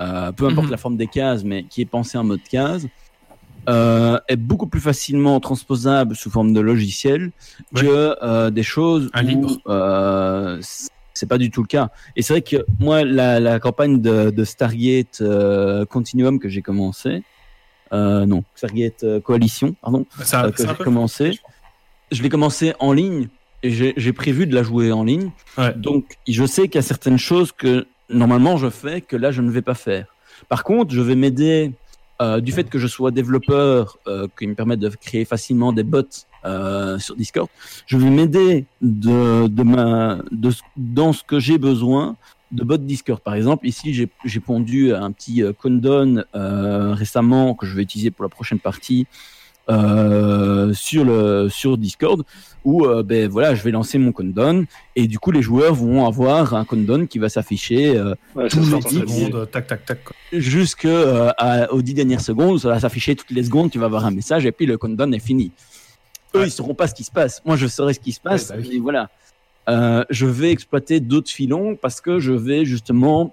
euh, 0.00 0.32
peu 0.32 0.46
importe 0.46 0.66
Mhm. 0.66 0.70
la 0.72 0.76
forme 0.78 0.96
des 0.96 1.06
cases, 1.06 1.44
mais 1.44 1.64
qui 1.64 1.82
est 1.82 1.86
pensé 1.86 2.16
en 2.18 2.24
mode 2.24 2.42
case, 2.50 2.88
euh, 3.68 4.18
est 4.28 4.36
beaucoup 4.36 4.66
plus 4.66 4.80
facilement 4.80 5.38
transposable 5.38 6.16
sous 6.16 6.30
forme 6.30 6.52
de 6.52 6.60
logiciel 6.60 7.30
Ouais. 7.74 7.82
que 7.82 8.16
euh, 8.22 8.50
des 8.50 8.64
choses 8.64 9.08
Un 9.12 9.24
où 9.24 9.28
libre. 9.28 9.56
euh, 9.68 10.60
c'est 11.14 11.28
pas 11.28 11.38
du 11.38 11.50
tout 11.50 11.60
le 11.62 11.68
cas. 11.68 11.90
Et 12.16 12.22
c'est 12.22 12.32
vrai 12.32 12.42
que 12.42 12.64
moi, 12.80 13.04
la, 13.04 13.38
la 13.38 13.60
campagne 13.60 14.00
de, 14.00 14.30
de 14.30 14.44
Stargate 14.44 15.20
euh, 15.20 15.84
Continuum 15.84 16.40
que 16.40 16.48
j'ai 16.48 16.62
commencé, 16.62 17.22
euh, 17.92 18.24
non, 18.26 18.42
Stargate 18.56 19.20
Coalition, 19.20 19.74
pardon, 19.80 20.06
que 20.18 20.66
j'ai 20.66 20.74
commencé. 20.82 21.38
Je 22.10 22.22
l'ai 22.22 22.28
commencé 22.30 22.72
en 22.80 22.92
ligne 22.92 23.28
j'ai 23.62 24.12
prévu 24.12 24.46
de 24.46 24.54
la 24.54 24.62
jouer 24.62 24.92
en 24.92 25.04
ligne. 25.04 25.30
Ouais. 25.58 25.72
Donc, 25.74 26.16
je 26.28 26.44
sais 26.44 26.62
qu'il 26.62 26.76
y 26.76 26.78
a 26.78 26.82
certaines 26.82 27.18
choses 27.18 27.52
que 27.52 27.86
normalement 28.08 28.56
je 28.56 28.68
fais 28.68 29.00
que 29.00 29.16
là 29.16 29.30
je 29.30 29.40
ne 29.42 29.50
vais 29.50 29.62
pas 29.62 29.74
faire. 29.74 30.06
Par 30.48 30.64
contre, 30.64 30.94
je 30.94 31.00
vais 31.00 31.14
m'aider 31.14 31.72
euh, 32.20 32.40
du 32.40 32.52
fait 32.52 32.68
que 32.68 32.78
je 32.78 32.86
sois 32.86 33.10
développeur, 33.10 33.98
euh, 34.06 34.26
qui 34.38 34.46
me 34.46 34.54
permet 34.54 34.76
de 34.76 34.88
créer 34.88 35.24
facilement 35.24 35.72
des 35.72 35.82
bots 35.82 36.02
euh, 36.44 36.98
sur 36.98 37.16
Discord. 37.16 37.48
Je 37.86 37.96
vais 37.96 38.10
m'aider 38.10 38.64
de, 38.80 39.46
de 39.46 39.62
ma, 39.62 40.18
de, 40.30 40.50
dans 40.76 41.12
ce 41.12 41.22
que 41.22 41.38
j'ai 41.38 41.58
besoin 41.58 42.16
de 42.50 42.64
bots 42.64 42.76
Discord. 42.76 43.20
Par 43.20 43.34
exemple, 43.34 43.66
ici, 43.66 43.94
j'ai 43.94 44.08
j'ai 44.24 44.40
pondu 44.40 44.92
un 44.92 45.10
petit 45.12 45.42
euh, 45.42 45.52
Condon 45.52 46.24
euh, 46.34 46.94
récemment 46.94 47.54
que 47.54 47.66
je 47.66 47.74
vais 47.74 47.82
utiliser 47.82 48.10
pour 48.10 48.24
la 48.24 48.28
prochaine 48.28 48.58
partie 48.58 49.06
euh, 49.70 50.72
sur 50.72 51.04
le 51.04 51.48
sur 51.48 51.78
Discord 51.78 52.24
où 52.64 52.84
euh, 52.86 53.02
ben 53.02 53.28
voilà 53.28 53.54
je 53.54 53.62
vais 53.62 53.70
lancer 53.70 53.98
mon 53.98 54.12
Condon 54.12 54.66
et 54.96 55.06
du 55.06 55.18
coup 55.18 55.30
les 55.30 55.42
joueurs 55.42 55.74
vont 55.74 56.06
avoir 56.06 56.54
un 56.54 56.64
Condon 56.64 57.06
qui 57.06 57.18
va 57.18 57.28
s'afficher 57.28 57.96
euh, 57.96 58.14
Ouais, 58.34 58.48
Tous 58.48 58.60
les 58.60 58.70
ton 58.70 58.78
dix 58.88 58.98
papier. 59.00 59.26
secondes, 59.26 59.50
tac, 59.50 59.66
tac, 59.68 59.84
tac. 59.84 60.00
jusque 60.32 60.84
euh, 60.84 61.30
à- 61.38 61.72
aux 61.72 61.82
dix 61.82 61.94
dernières 61.94 62.20
secondes 62.20 62.58
ça 62.60 62.68
va 62.68 62.80
s'afficher 62.80 63.14
toutes 63.14 63.30
les 63.30 63.44
secondes 63.44 63.70
tu 63.70 63.78
vas 63.78 63.86
avoir 63.86 64.04
un 64.04 64.10
message 64.10 64.44
et 64.46 64.52
puis 64.52 64.66
le 64.66 64.78
Condon 64.78 65.10
est 65.12 65.18
fini 65.24 65.52
eux 66.34 66.40
Ouais. 66.40 66.48
ils 66.48 66.50
sauront 66.52 66.74
pas 66.74 66.86
ce 66.88 66.94
qui 66.94 67.04
se 67.04 67.10
passe 67.12 67.40
moi 67.44 67.56
je 67.56 67.66
saurai 67.66 67.94
ce 67.94 68.00
qui 68.00 68.12
se 68.12 68.20
passe 68.20 68.50
Ouais, 68.50 68.56
bah 68.56 68.62
oui. 68.68 68.76
et 68.76 68.80
voilà 68.80 69.08
Euh, 69.68 70.02
je 70.10 70.26
vais 70.26 70.50
exploiter 70.50 70.98
d'autres 70.98 71.30
filons 71.30 71.76
parce 71.76 72.00
que 72.00 72.18
je 72.18 72.32
vais 72.32 72.64
justement 72.64 73.32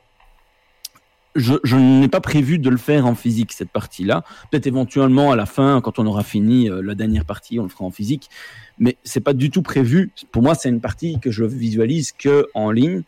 je, 1.39 1.53
je 1.63 1.75
n'ai 1.75 2.07
pas 2.07 2.21
prévu 2.21 2.59
de 2.59 2.69
le 2.69 2.77
faire 2.77 3.05
en 3.05 3.15
physique 3.15 3.51
cette 3.53 3.71
partie-là. 3.71 4.23
Peut-être 4.51 4.67
éventuellement 4.67 5.31
à 5.31 5.35
la 5.35 5.45
fin, 5.45 5.81
quand 5.81 5.97
on 5.99 6.05
aura 6.05 6.23
fini 6.23 6.69
euh, 6.69 6.81
la 6.83 6.95
dernière 6.95 7.25
partie, 7.25 7.59
on 7.59 7.63
le 7.63 7.69
fera 7.69 7.85
en 7.85 7.91
physique. 7.91 8.29
Mais 8.77 8.97
c'est 9.03 9.19
pas 9.21 9.33
du 9.33 9.49
tout 9.49 9.61
prévu. 9.61 10.11
Pour 10.31 10.43
moi, 10.43 10.55
c'est 10.55 10.69
une 10.69 10.81
partie 10.81 11.19
que 11.19 11.31
je 11.31 11.43
visualise 11.43 12.11
que 12.11 12.47
en 12.53 12.71
ligne. 12.71 13.03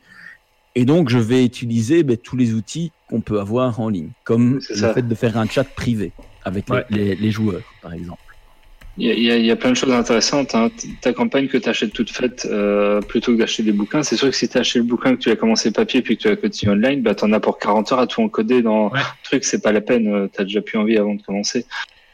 Et 0.76 0.86
donc, 0.86 1.10
je 1.10 1.18
vais 1.18 1.44
utiliser 1.46 2.04
ben, 2.04 2.16
tous 2.18 2.38
les 2.38 2.54
outils 2.54 2.92
qu'on 3.10 3.20
peut 3.22 3.40
avoir 3.42 3.80
en 3.82 3.90
ligne, 3.90 4.10
comme 4.24 4.56
le 4.56 4.62
ça. 4.62 4.94
fait 4.94 5.02
de 5.06 5.16
faire 5.16 5.38
un 5.38 5.46
chat 5.46 5.66
privé 5.66 6.14
avec 6.46 6.70
les- 6.70 6.76
Ouais. 6.76 6.86
les, 6.90 7.16
les 7.16 7.32
joueurs, 7.32 7.62
par 7.82 7.94
exemple. 7.94 8.22
Il 9.04 9.08
y, 9.08 9.32
a, 9.32 9.36
il 9.38 9.44
y 9.44 9.48
y 9.48 9.52
a 9.52 9.56
plein 9.56 9.72
de 9.72 9.76
choses 9.76 9.92
intéressantes. 9.92 10.54
Hein. 10.54 10.70
Ta 11.02 11.12
campagne 11.12 11.48
que 11.48 11.58
tu 11.58 11.68
achètes 11.68 11.92
toute 11.92 12.12
faite, 12.12 12.48
euh, 12.52 13.02
plutôt 13.02 13.32
que 13.34 13.38
d'acheter 13.40 13.64
des 13.64 13.72
bouquins, 13.72 14.04
c'est 14.04 14.16
sûr 14.16 14.30
que 14.30 14.36
si 14.36 14.48
tu 14.48 14.58
as 14.58 14.62
acheté 14.62 14.78
le 14.78 14.86
bouquin, 14.86 15.16
que 15.16 15.20
tu 15.22 15.32
as 15.32 15.36
commencé 15.36 15.72
papier 15.72 16.04
puis 16.04 16.18
que 16.18 16.22
tu 16.22 16.28
as 16.28 16.36
continué 16.36 16.74
online, 16.74 17.02
bah, 17.02 17.16
tu 17.16 17.26
en 17.26 17.34
as 17.34 17.40
pour 17.40 17.58
40 17.58 17.92
heures 17.94 18.00
à 18.00 18.06
tout 18.06 18.22
encoder 18.22 18.62
dans 18.62 18.90
Ouais. 18.92 19.00
le 19.00 19.24
truc, 19.24 19.44
c'est 19.44 19.62
pas 19.64 19.72
la 19.72 19.82
peine. 19.82 20.30
Tu 20.34 20.40
as 20.42 20.44
déjà 20.44 20.62
plus 20.62 20.78
envie 20.78 20.98
avant 20.98 21.16
de 21.16 21.22
commencer. 21.24 21.66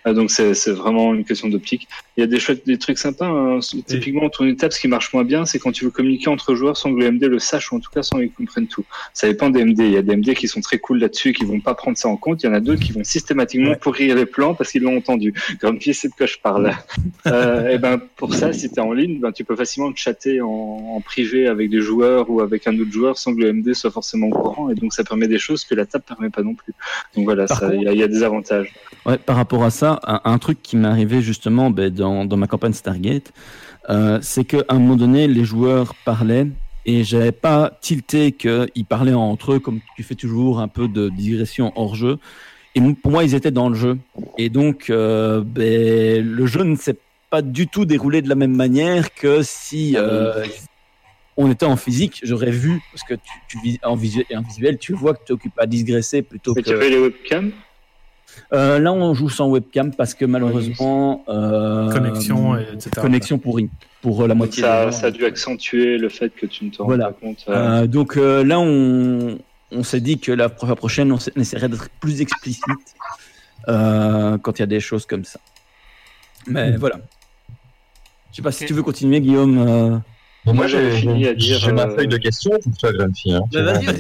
Euh, 0.08 0.14
donc 0.14 0.32
c'est 0.32 0.70
vraiment 0.72 1.14
une 1.14 1.26
question 1.26 1.50
d'optique. 1.50 1.88
Il 2.16 2.22
y 2.22 2.24
a 2.24 2.28
des 2.28 2.40
chouettes, 2.40 2.66
des 2.66 2.78
trucs 2.78 2.98
sympas. 2.98 3.28
hein. 3.28 3.60
Typiquement, 3.86 4.24
autour 4.24 4.46
d'une 4.46 4.56
table, 4.56 4.74
ce 4.74 4.80
qui 4.80 4.88
marche 4.88 5.14
moins 5.14 5.24
bien, 5.24 5.46
c'est 5.46 5.60
quand 5.60 5.72
tu 5.72 5.86
veux 5.86 5.92
communiquer 5.92 6.30
entre 6.30 6.56
joueurs 6.56 6.78
sans 6.78 6.94
que 6.94 7.00
le 7.00 7.12
MD 7.12 7.24
le 7.24 7.40
sache 7.40 7.72
ou 7.72 7.76
en 7.76 7.80
tout 7.80 7.92
cas 7.92 8.04
sans 8.04 8.18
qu'ils 8.18 8.32
comprennent 8.32 8.68
tout. 8.68 8.86
Ça 9.14 9.28
dépend 9.28 9.50
des 9.50 9.64
MD. 9.64 9.80
Il 9.80 9.92
y 9.92 9.98
a 9.98 10.02
des 10.02 10.16
MD 10.16 10.34
qui 10.34 10.48
sont 10.48 10.62
très 10.62 10.80
cool 10.80 11.00
là-dessus 11.00 11.30
et 11.30 11.34
qui 11.34 11.46
vont 11.46 11.60
pas 11.60 11.76
prendre 11.76 11.98
ça 11.98 12.08
en 12.10 12.18
compte. 12.18 12.44
Il 12.44 12.48
y 12.48 12.50
en 12.50 12.54
a 12.54 12.60
d'autres 12.60 12.82
qui 12.82 12.92
vont 12.92 13.04
systématiquement 13.04 13.76
pourrir 13.76 14.16
les 14.16 14.26
plans 14.26 14.54
parce 14.56 14.72
qu'ils 14.72 14.84
l'ont 14.84 14.98
entendu. 14.98 15.34
Grumpy, 15.62 15.94
c'est 15.94 16.08
de 16.10 16.14
quoi 16.14 16.26
je 16.26 16.38
parle. 16.42 16.72
euh, 17.28 17.70
et 17.70 17.78
ben 17.78 18.00
pour 18.16 18.34
ça, 18.34 18.54
si 18.54 18.70
tu 18.70 18.76
es 18.76 18.80
en 18.80 18.94
ligne, 18.94 19.20
ben, 19.20 19.32
tu 19.32 19.44
peux 19.44 19.56
facilement 19.56 19.92
chatter 19.96 20.42
en, 20.42 20.48
en 20.48 21.02
privé 21.02 21.48
avec 21.48 21.70
des 21.70 21.82
joueurs 21.82 22.30
ou 22.30 22.42
avec 22.42 22.68
un 22.68 22.78
autre 22.80 22.92
joueur 22.92 23.18
sans 23.18 23.36
que 23.36 23.42
le 23.42 23.54
MD 23.54 23.74
soit 23.74 23.92
forcément 23.92 24.28
au 24.28 24.32
courant. 24.32 24.70
Et 24.70 24.76
donc 24.76 24.94
ça 24.94 25.04
permet 25.04 25.28
des 25.28 25.40
choses 25.40 25.64
que 25.66 25.76
la 25.76 25.86
table 25.86 26.04
permet 26.08 26.30
pas 26.30 26.44
non 26.44 26.54
plus. 26.56 26.74
Donc 27.16 27.26
voilà, 27.26 27.46
il 27.74 27.92
y, 27.92 27.98
y 27.98 28.04
a 28.04 28.08
des 28.08 28.24
avantages. 28.24 28.74
Ouais, 29.06 29.18
par 29.18 29.36
rapport 29.36 29.64
à 29.64 29.70
ça, 29.70 29.97
un, 30.04 30.22
un 30.24 30.38
truc 30.38 30.62
qui 30.62 30.78
m'est 30.78 30.88
arrivé 30.88 31.22
justement 31.22 31.70
ben, 31.70 31.90
dans, 31.90 32.26
dans 32.26 32.38
ma 32.38 32.48
campagne 32.48 32.74
Stargate, 32.74 33.32
euh, 33.90 34.20
c'est 34.22 34.44
qu'à 34.44 34.64
un 34.70 34.80
moment 34.80 34.96
donné, 34.96 35.28
les 35.28 35.46
joueurs 35.46 35.96
parlaient 36.06 36.48
et 36.86 37.04
j'avais 37.04 37.32
pas 37.32 37.78
tilté 37.82 38.32
qu'ils 38.32 38.86
parlaient 38.88 39.14
entre 39.14 39.54
eux 39.54 39.60
comme 39.60 39.80
tu 39.96 40.04
fais 40.04 40.16
toujours 40.16 40.60
un 40.60 40.68
peu 40.68 40.88
de 40.88 41.10
digression 41.10 41.72
hors 41.76 41.96
jeu. 41.96 42.18
Et 42.76 42.82
pour 43.02 43.12
moi, 43.12 43.24
ils 43.24 43.34
étaient 43.34 43.52
dans 43.52 43.70
le 43.70 43.76
jeu. 43.76 43.98
Et 44.38 44.50
donc, 44.50 44.90
euh, 44.90 45.44
ben, 45.44 46.24
le 46.24 46.46
jeu 46.46 46.64
ne 46.64 46.76
s'est 46.76 47.00
pas 47.30 47.42
du 47.42 47.68
tout 47.68 47.86
déroulé 47.86 48.22
de 48.22 48.30
la 48.30 48.36
même 48.36 48.56
manière 48.56 49.14
que 49.14 49.42
si 49.42 49.96
euh, 49.98 50.46
on 51.36 51.52
était 51.52 51.66
en 51.66 51.76
physique, 51.76 52.22
j'aurais 52.24 52.52
vu, 52.52 52.80
parce 52.92 53.04
que 53.04 53.16
tu, 53.16 53.32
tu 53.48 53.60
vis- 53.64 53.80
en, 53.84 53.96
visuel, 53.96 54.26
en 54.36 54.42
visuel, 54.42 54.78
tu 54.78 54.94
vois 54.94 55.14
que 55.14 55.24
tu 55.26 55.34
occupes 55.34 55.58
à 55.60 55.66
digresser 55.66 56.22
plutôt 56.22 56.54
Mais 56.56 56.62
que. 56.62 56.70
tu 56.70 56.76
avais 56.76 56.90
les 56.90 57.00
webcams? 57.00 57.52
Euh, 58.54 58.80
là, 58.80 58.94
on 58.94 59.14
joue 59.14 59.30
sans 59.30 59.48
webcam 59.50 59.94
parce 59.94 60.14
que 60.14 60.26
malheureusement. 60.26 61.24
euh, 61.28 61.92
Connexion, 61.92 62.58
et 62.58 62.64
etc. 62.74 62.92
Connexion 63.02 63.38
pourrie 63.40 63.70
pour 64.02 64.22
euh, 64.24 64.28
la 64.28 64.36
moitié 64.36 64.62
des 64.64 64.68
ça, 64.68 64.86
gens. 64.86 64.92
ça 64.92 65.08
a 65.08 65.12
dû 65.12 65.26
accentuer 65.26 65.98
le 65.98 66.10
fait 66.10 66.30
que 66.30 66.46
tu 66.46 66.66
ne 66.66 66.70
te 66.70 66.78
rends 66.78 66.86
Voilà. 66.88 67.06
pas 67.08 67.14
compte. 67.14 67.46
euh, 67.50 67.82
Euh, 67.84 67.88
donc 67.88 68.16
euh, 68.18 68.44
là, 68.44 68.60
on, 68.60 69.38
on 69.72 69.84
s'est 69.84 70.00
dit 70.02 70.20
que 70.20 70.32
la 70.32 70.50
fois 70.50 70.76
prochaine, 70.76 71.12
on, 71.12 71.18
essaierait 71.36 71.68
d'être 71.70 71.90
plus 72.00 72.22
explicite 72.22 72.64
euh, 73.68 74.38
quand 74.38 74.60
il 74.60 74.62
y 74.62 74.64
a 74.64 74.68
des 74.68 74.80
choses 74.80 75.06
comme 75.06 75.26
ça. 75.26 75.40
Mais 76.46 76.78
voilà. 76.78 76.98
Je 78.32 78.38
sais 78.38 78.42
pas 78.42 78.52
si 78.52 78.66
tu 78.66 78.74
veux 78.74 78.84
continuer, 78.84 79.20
Guillaume. 79.20 80.02
Euh. 80.48 80.54
Moi, 80.54 80.68
j'avais 80.68 80.98
fini 80.98 81.28
à 81.28 81.34
dire, 81.34 81.60
J'ai 81.60 81.72
ma 81.72 81.84
euh, 81.84 81.96
feuille 81.96 82.08
de 82.08 82.18
questions 82.18 82.52
pour 82.64 82.78
toi, 82.78 82.92
Grumpy. 82.94 83.34
Hein. 83.34 83.42
Bah, 83.52 83.62
vas-y, 83.64 83.86
vas-y. 83.86 83.98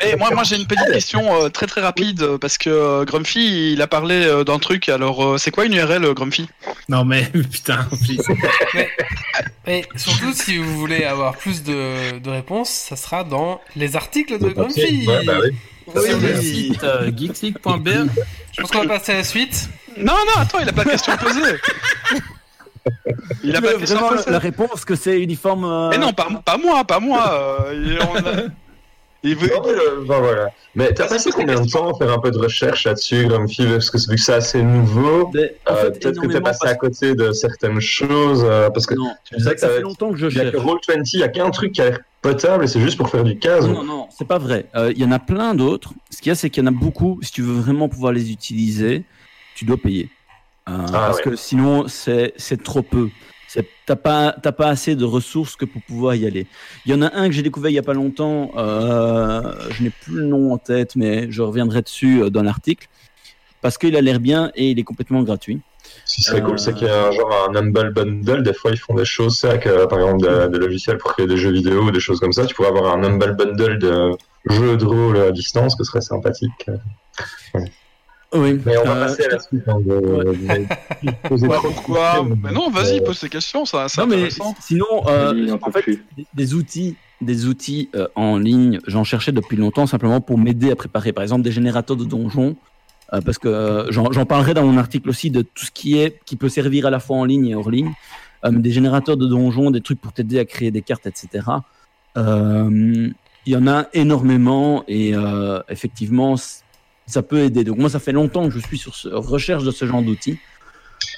Et 0.12 0.16
moi, 0.16 0.30
moi 0.32 0.42
j'ai 0.44 0.56
une 0.56 0.66
petite 0.66 0.90
question 0.92 1.42
euh, 1.44 1.48
très 1.48 1.66
très 1.66 1.80
rapide 1.80 2.22
euh, 2.22 2.38
parce 2.38 2.58
que 2.58 2.70
euh, 2.70 3.04
Grumpy 3.04 3.72
il 3.72 3.82
a 3.82 3.86
parlé 3.86 4.24
euh, 4.24 4.44
d'un 4.44 4.58
truc. 4.58 4.88
Alors, 4.88 5.24
euh, 5.24 5.38
c'est 5.38 5.50
quoi 5.50 5.64
une 5.66 5.74
URL, 5.74 6.04
euh, 6.04 6.14
Grumpy? 6.14 6.48
Non 6.88 7.04
mais 7.04 7.24
putain, 7.52 7.86
please. 8.04 8.22
Et 9.66 9.84
surtout, 9.96 10.32
si 10.32 10.56
vous 10.58 10.78
voulez 10.78 11.04
avoir 11.04 11.36
plus 11.36 11.62
de, 11.62 12.18
de 12.18 12.30
réponses, 12.30 12.70
ça 12.70 12.96
sera 12.96 13.24
dans 13.24 13.60
les 13.76 13.96
articles 13.96 14.38
de 14.38 14.46
Le 14.46 14.52
Grumpy. 14.52 15.06
ouais, 15.06 15.24
bah 15.24 15.38
oui. 15.42 15.50
Sur 15.92 16.18
le 16.20 16.38
Oui. 16.38 16.42
site 16.44 16.84
euh. 16.84 17.10
Je 18.52 18.60
pense 18.60 18.70
qu'on 18.70 18.82
va 18.82 18.98
passer 18.98 19.12
à 19.12 19.16
la 19.16 19.24
suite. 19.24 19.68
Non, 19.96 20.12
non, 20.12 20.40
attends, 20.42 20.58
il 20.60 20.68
a 20.68 20.72
pas 20.72 20.84
de 20.84 20.90
question 20.90 21.16
posée. 21.16 21.40
Il 23.44 23.54
a 23.56 23.60
pas 23.60 23.74
vraiment 23.76 24.10
la 24.26 24.38
réponse 24.38 24.84
que 24.84 24.94
c'est 24.94 25.20
uniforme. 25.20 25.64
euh, 25.64 25.90
Mais 25.90 25.98
non, 25.98 26.12
pas, 26.12 26.28
pas 26.44 26.56
moi, 26.56 26.84
pas 26.84 27.00
moi. 27.00 27.32
euh, 27.68 27.74
il, 27.84 27.98
on 28.00 28.16
a- 28.26 28.42
il 29.22 29.36
veut. 29.36 29.48
Non, 29.48 29.62
mais, 29.64 29.70
euh, 29.72 30.04
ben 30.06 30.18
voilà. 30.20 30.48
Mais 30.74 30.92
t'as 30.94 31.08
passé 31.08 31.30
combien 31.30 31.60
de 31.60 31.68
temps 31.68 31.90
à 31.92 31.98
faire 31.98 32.12
un 32.12 32.18
peu 32.18 32.30
de 32.30 32.38
recherche 32.38 32.84
là-dessus, 32.84 33.26
Grumpy 33.26 33.66
Parce 33.66 33.90
que 33.90 33.98
vu 33.98 34.16
que 34.16 34.20
c'est 34.22 34.32
assez 34.34 34.62
nouveau, 34.62 35.30
euh, 35.36 35.90
peut-être 35.90 36.20
que 36.20 36.26
t'es 36.26 36.40
passé 36.40 36.58
parce- 36.62 36.72
à 36.72 36.74
côté 36.76 37.14
de 37.14 37.32
certaines 37.32 37.80
choses. 37.80 38.44
euh, 38.48 38.70
parce 38.70 38.86
que 38.86 38.94
Non, 38.94 39.10
tu 39.24 39.34
disais 39.36 39.48
ça, 39.50 39.54
que 39.54 39.60
ça 39.60 39.68
fait 39.68 39.80
longtemps 39.80 40.10
que 40.12 40.16
je 40.18 40.26
il 40.28 40.36
y 40.36 40.40
a 40.40 40.42
cherche. 40.44 40.54
que 40.54 40.58
Roll20, 40.60 41.10
il 41.14 41.20
y 41.20 41.22
a 41.22 41.28
qu'un 41.28 41.50
truc 41.50 41.72
qui 41.72 41.82
a 41.82 41.90
l'air 41.90 41.98
potable 42.22 42.64
et 42.64 42.66
c'est 42.66 42.80
juste 42.80 42.96
pour 42.98 43.08
faire 43.10 43.24
du 43.24 43.38
casse. 43.38 43.66
Non, 43.66 43.82
non, 43.82 44.08
c'est 44.16 44.26
pas 44.28 44.38
vrai. 44.38 44.66
Euh, 44.76 44.92
Il 44.94 45.00
y 45.00 45.04
en 45.04 45.12
a 45.12 45.18
plein 45.18 45.54
d'autres. 45.54 45.92
Ce 46.10 46.18
qu'il 46.18 46.28
y 46.28 46.32
a, 46.32 46.34
c'est 46.34 46.48
qu'il 46.50 46.62
y 46.62 46.66
en 46.66 46.68
a 46.68 46.74
beaucoup. 46.74 47.18
Si 47.22 47.32
tu 47.32 47.42
veux 47.42 47.54
vraiment 47.60 47.88
pouvoir 47.88 48.12
les 48.12 48.30
utiliser, 48.30 49.04
tu 49.54 49.64
dois 49.64 49.76
payer. 49.76 50.08
Euh, 50.70 50.86
parce 50.90 51.16
ouais. 51.18 51.22
que 51.24 51.36
sinon, 51.36 51.88
c'est 51.88 52.32
c'est 52.36 52.62
trop 52.62 52.82
peu. 52.82 53.08
C'est- 53.48 53.66
T'as 53.86 53.96
pas, 53.96 54.30
pas 54.32 54.68
assez 54.68 54.94
de 54.94 55.04
ressources 55.04 55.56
que 55.56 55.64
pour 55.64 55.82
pouvoir 55.82 56.14
y 56.14 56.24
aller. 56.24 56.46
Il 56.86 56.92
y 56.92 56.94
en 56.94 57.02
a 57.02 57.12
un 57.12 57.26
que 57.26 57.32
j'ai 57.34 57.42
découvert 57.42 57.68
il 57.70 57.74
y 57.74 57.78
a 57.78 57.82
pas 57.82 57.94
longtemps. 57.94 58.52
Euh, 58.56 59.42
je 59.70 59.82
n'ai 59.82 59.90
plus 59.90 60.14
le 60.14 60.22
nom 60.26 60.52
en 60.52 60.58
tête, 60.58 60.94
mais 60.94 61.28
je 61.32 61.42
reviendrai 61.42 61.82
dessus 61.82 62.22
euh, 62.22 62.30
dans 62.30 62.44
l'article. 62.44 62.86
Parce 63.60 63.76
qu'il 63.76 63.96
a 63.96 64.00
l'air 64.00 64.20
bien 64.20 64.52
et 64.54 64.70
il 64.70 64.78
est 64.78 64.84
complètement 64.84 65.22
gratuit. 65.24 65.60
Ce 66.04 66.14
qui 66.14 66.22
serait 66.22 66.40
Euh, 66.40 66.44
cool, 66.44 66.58
c'est 66.60 66.72
qu'il 66.74 66.86
y 66.86 66.90
a 66.90 67.08
un 67.08 67.10
genre 67.10 67.48
un 67.50 67.56
Humble 67.56 67.92
Bundle. 67.92 68.44
Des 68.44 68.54
fois, 68.54 68.70
ils 68.70 68.78
font 68.78 68.94
des 68.94 69.04
choses, 69.04 69.36
c'est 69.38 69.48
avec, 69.48 69.66
euh, 69.66 69.86
par 69.88 69.98
exemple, 69.98 70.22
des, 70.22 70.48
des 70.56 70.64
logiciels 70.64 70.98
pour 70.98 71.12
créer 71.14 71.26
des 71.26 71.36
jeux 71.36 71.50
vidéo 71.50 71.82
ou 71.82 71.90
des 71.90 71.98
choses 71.98 72.20
comme 72.20 72.32
ça. 72.32 72.46
Tu 72.46 72.54
pourrais 72.54 72.68
avoir 72.68 72.94
un 72.96 73.02
Humble 73.02 73.34
Bundle 73.34 73.78
de 73.80 74.12
jeux 74.48 74.76
de 74.76 74.84
rôle 74.84 75.16
à 75.18 75.32
distance, 75.32 75.74
ce 75.76 75.82
serait 75.82 76.00
sympathique. 76.00 76.66
Oui. 78.32 78.60
Mais 78.64 78.76
on 78.78 78.84
va 78.84 78.94
Euh, 78.94 79.06
passer 79.06 79.24
à 79.24 79.28
la 79.28 79.40
suite. 79.40 79.62
Hein, 79.66 79.80
de- 79.84 79.90
de- 80.00 81.06
de 81.10 81.28
poser 81.28 81.48
Ouais, 81.48 81.56
trop 81.56 81.68
de 81.68 81.74
pourquoi. 81.74 82.26
Mais 82.42 82.52
non, 82.52 82.70
vas-y, 82.70 83.00
Euh, 83.00 83.04
pose 83.04 83.18
tes 83.18 83.28
questions, 83.28 83.64
ça, 83.64 83.86
Non, 83.98 84.06
mais 84.06 84.28
sinon, 84.60 84.86
euh, 85.08 85.56
en 85.60 85.70
fait, 85.72 85.98
des, 86.34 86.54
outils, 86.54 86.96
des 87.20 87.46
outils 87.46 87.88
euh, 87.96 88.06
en 88.14 88.38
ligne, 88.38 88.78
j'en 88.86 89.02
cherchais 89.04 89.32
depuis 89.32 89.56
longtemps 89.56 89.86
simplement 89.86 90.20
pour 90.20 90.38
m'aider 90.38 90.70
à 90.70 90.76
préparer, 90.76 91.12
par 91.12 91.22
exemple, 91.22 91.42
des 91.42 91.50
générateurs 91.52 91.96
de 91.96 92.04
donjons, 92.04 92.54
euh, 93.12 93.20
parce 93.20 93.38
que 93.38 93.48
euh, 93.48 93.90
j'en 93.90 94.24
parlerai 94.26 94.54
dans 94.54 94.64
mon 94.64 94.78
article 94.78 95.08
aussi 95.10 95.30
de 95.32 95.42
tout 95.42 95.64
ce 95.64 95.70
qui 95.72 95.98
est 95.98 96.20
qui 96.24 96.36
peut 96.36 96.48
servir 96.48 96.86
à 96.86 96.90
la 96.90 97.00
fois 97.00 97.16
en 97.16 97.24
ligne 97.24 97.46
et 97.48 97.54
hors 97.56 97.70
ligne, 97.70 97.92
Euh, 98.42 98.50
des 98.52 98.70
générateurs 98.72 99.18
de 99.18 99.26
donjons, 99.26 99.70
des 99.70 99.82
trucs 99.82 100.00
pour 100.00 100.12
t'aider 100.14 100.38
à 100.38 100.46
créer 100.46 100.70
des 100.70 100.80
cartes, 100.80 101.06
etc. 101.06 101.44
Euh, 102.16 103.10
Il 103.46 103.52
y 103.52 103.56
en 103.56 103.66
a 103.66 103.86
énormément 103.92 104.84
et 104.88 105.14
euh, 105.14 105.60
effectivement, 105.68 106.36
ça 107.10 107.22
peut 107.22 107.40
aider. 107.40 107.64
Donc 107.64 107.78
moi, 107.78 107.90
ça 107.90 107.98
fait 107.98 108.12
longtemps 108.12 108.44
que 108.48 108.54
je 108.54 108.58
suis 108.60 108.78
sur 108.78 108.94
ce, 108.94 109.08
recherche 109.08 109.64
de 109.64 109.70
ce 109.70 109.84
genre 109.86 110.02
d'outils. 110.02 110.38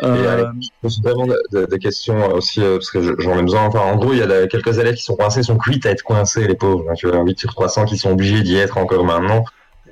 Euh, 0.02 0.44
pose 0.80 1.00
vraiment 1.02 1.26
de- 1.26 1.42
de- 1.52 1.66
des 1.66 1.78
questions 1.78 2.32
aussi, 2.34 2.60
euh, 2.62 2.76
parce 2.78 2.90
que 2.90 3.02
je- 3.02 3.12
j'en 3.18 3.38
ai 3.38 3.42
besoin. 3.42 3.62
Enfin, 3.66 3.80
en 3.80 3.96
gros, 3.96 4.12
il 4.12 4.18
y 4.18 4.22
a 4.22 4.46
quelques 4.46 4.78
élèves 4.78 4.94
qui 4.94 5.02
sont 5.02 5.16
coincés, 5.16 5.42
sont 5.42 5.58
cuits 5.58 5.80
à 5.84 5.90
être 5.90 6.02
coincés, 6.02 6.46
les 6.46 6.54
pauvres. 6.54 6.84
hein. 6.90 6.94
Tu 6.96 7.08
vois, 7.08 7.20
8 7.22 7.38
sur 7.38 7.50
300 7.52 7.84
qui 7.84 7.98
sont 7.98 8.10
obligés 8.10 8.42
d'y 8.42 8.56
être 8.56 8.78
encore 8.78 9.04
maintenant, 9.04 9.44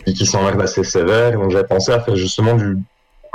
et 0.06 0.12
qui 0.12 0.26
s'emmerdent 0.26 0.62
assez 0.62 0.84
sévère. 0.84 1.32
Donc, 1.32 1.50
j'avais 1.50 1.66
pensé 1.66 1.92
à 1.92 2.00
faire 2.00 2.16
justement 2.16 2.54
du, 2.54 2.78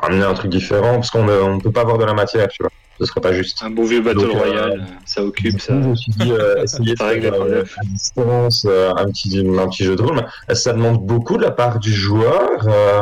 amener 0.02 0.24
un 0.26 0.34
truc 0.34 0.50
différent, 0.52 0.96
parce 0.96 1.12
qu'on 1.12 1.24
ne 1.26 1.34
on 1.40 1.60
peut 1.60 1.72
pas 1.72 1.82
avoir 1.82 1.98
de 1.98 2.06
la 2.06 2.14
matière, 2.14 2.48
tu 2.48 2.64
vois. 2.64 2.72
Ce 3.00 3.06
serait 3.06 3.22
pas 3.22 3.34
juste. 3.34 3.62
Un 3.62 3.70
bon 3.72 3.84
vieux 3.84 4.02
Battle 4.02 4.20
Donc, 4.20 4.36
euh, 4.36 4.38
Royale, 4.38 4.88
ça 5.06 5.24
occupe 5.24 5.60
ça. 5.60 5.74
Je 5.82 5.88
me 5.90 5.96
suis 5.96 6.12
dit, 6.14 6.32
euh, 6.32 6.64
essayer 6.64 6.94
de 6.94 6.98
faire 6.98 7.34
euh, 7.34 7.64
à 7.78 7.84
distance 7.86 8.66
euh, 8.70 8.94
un, 8.96 9.06
petit, 9.06 9.40
un 9.40 9.68
petit 9.68 9.84
jeu 9.84 9.96
de 9.96 10.02
rôle, 10.02 10.26
mais 10.48 10.56
ça 10.56 10.72
demande 10.74 11.06
beaucoup 11.06 11.36
de 11.38 11.42
la 11.44 11.52
part 11.52 11.80
du 11.80 11.92
joueur. 11.94 12.66
euh, 12.68 13.02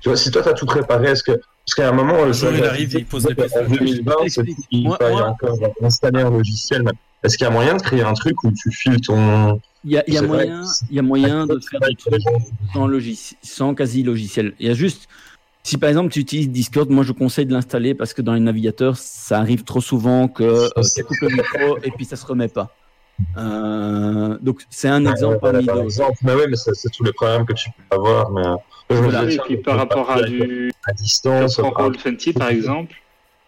tu 0.00 0.08
vois, 0.08 0.16
si 0.16 0.30
toi, 0.30 0.42
tu 0.42 0.48
as 0.48 0.54
tout 0.54 0.66
préparé, 0.66 1.08
est-ce 1.10 1.22
que. 1.22 1.32
Parce 1.32 1.74
qu'à 1.74 1.88
un 1.90 1.92
moment, 1.92 2.24
Le 2.24 2.30
euh, 2.30 2.32
ça- 2.32 2.50
il 2.50 2.64
arrive, 2.64 2.94
il 2.94 3.04
pose 3.04 3.26
les 3.26 3.32
En 3.32 3.36
PC. 3.36 3.64
2020, 3.78 4.14
c'est 4.20 4.24
Explique. 4.40 4.56
il 4.70 4.84
Moi- 4.84 4.96
faille 4.98 5.14
encore 5.20 5.58
installer 5.82 6.22
un 6.22 6.30
logiciel. 6.30 6.82
Est-ce 7.22 7.36
qu'il 7.36 7.44
y 7.44 7.48
a 7.48 7.52
moyen 7.52 7.74
de 7.76 7.82
créer 7.82 8.02
un 8.02 8.14
truc 8.14 8.42
où 8.44 8.50
tu 8.52 8.70
files 8.72 9.00
ton. 9.02 9.60
Il 9.84 9.90
y 9.92 9.98
a, 9.98 10.04
il 10.06 10.14
y 10.14 10.16
a 10.16 10.20
C'est 10.20 10.26
vrai 10.26 10.46
moyen, 10.46 10.62
y 10.90 10.98
a 10.98 11.02
moyen 11.02 11.46
de 11.46 11.58
faire 11.70 11.80
des 11.80 11.94
trucs 11.94 12.22
sans, 12.72 12.86
logici- 12.88 13.36
sans 13.42 13.74
quasi 13.74 14.02
logiciel. 14.02 14.54
Il 14.58 14.68
y 14.68 14.70
a 14.70 14.74
juste, 14.74 15.08
si 15.68 15.76
par 15.76 15.90
exemple 15.90 16.10
tu 16.10 16.20
utilises 16.20 16.50
Discord, 16.50 16.88
moi 16.90 17.04
je 17.04 17.12
conseille 17.12 17.44
de 17.46 17.52
l'installer 17.52 17.94
parce 17.94 18.14
que 18.14 18.22
dans 18.22 18.32
les 18.32 18.40
navigateurs, 18.40 18.96
ça 18.96 19.38
arrive 19.38 19.64
trop 19.64 19.80
souvent 19.82 20.26
que 20.26 20.42
euh, 20.42 20.68
tu 20.96 21.04
coupes 21.04 21.20
le 21.20 21.28
micro 21.28 21.76
et 21.82 21.90
puis 21.90 22.04
ça 22.06 22.16
se 22.16 22.24
remet 22.24 22.48
pas. 22.48 22.74
Euh, 23.36 24.38
donc 24.40 24.62
c'est 24.70 24.88
un 24.88 25.04
exemple 25.04 25.34
Ouais, 25.34 25.38
voilà, 25.40 25.52
parmi 25.58 25.66
par 25.66 25.74
d'autres. 25.76 25.84
exemple. 25.86 26.18
Mais 26.22 26.34
oui, 26.34 26.42
mais 26.48 26.56
c'est 26.56 26.74
c'est 26.74 26.88
tous 26.90 27.04
les 27.04 27.12
problèmes 27.12 27.44
que 27.44 27.52
tu 27.52 27.68
peux 27.70 27.96
avoir. 27.96 28.30
Mais... 28.30 28.42
Je 28.90 28.96
me 28.96 29.02
Voilà. 29.02 29.24
disais, 29.26 29.36
Et 29.36 29.40
puis 29.46 29.56
par 29.58 29.76
rapport 29.76 30.10
à 30.10 30.22
du 30.22 30.70
à 30.88 30.92
distance. 30.94 31.56
par- 31.56 31.72
Roll20 31.72 32.32
par 32.38 32.48
exemple, 32.48 32.94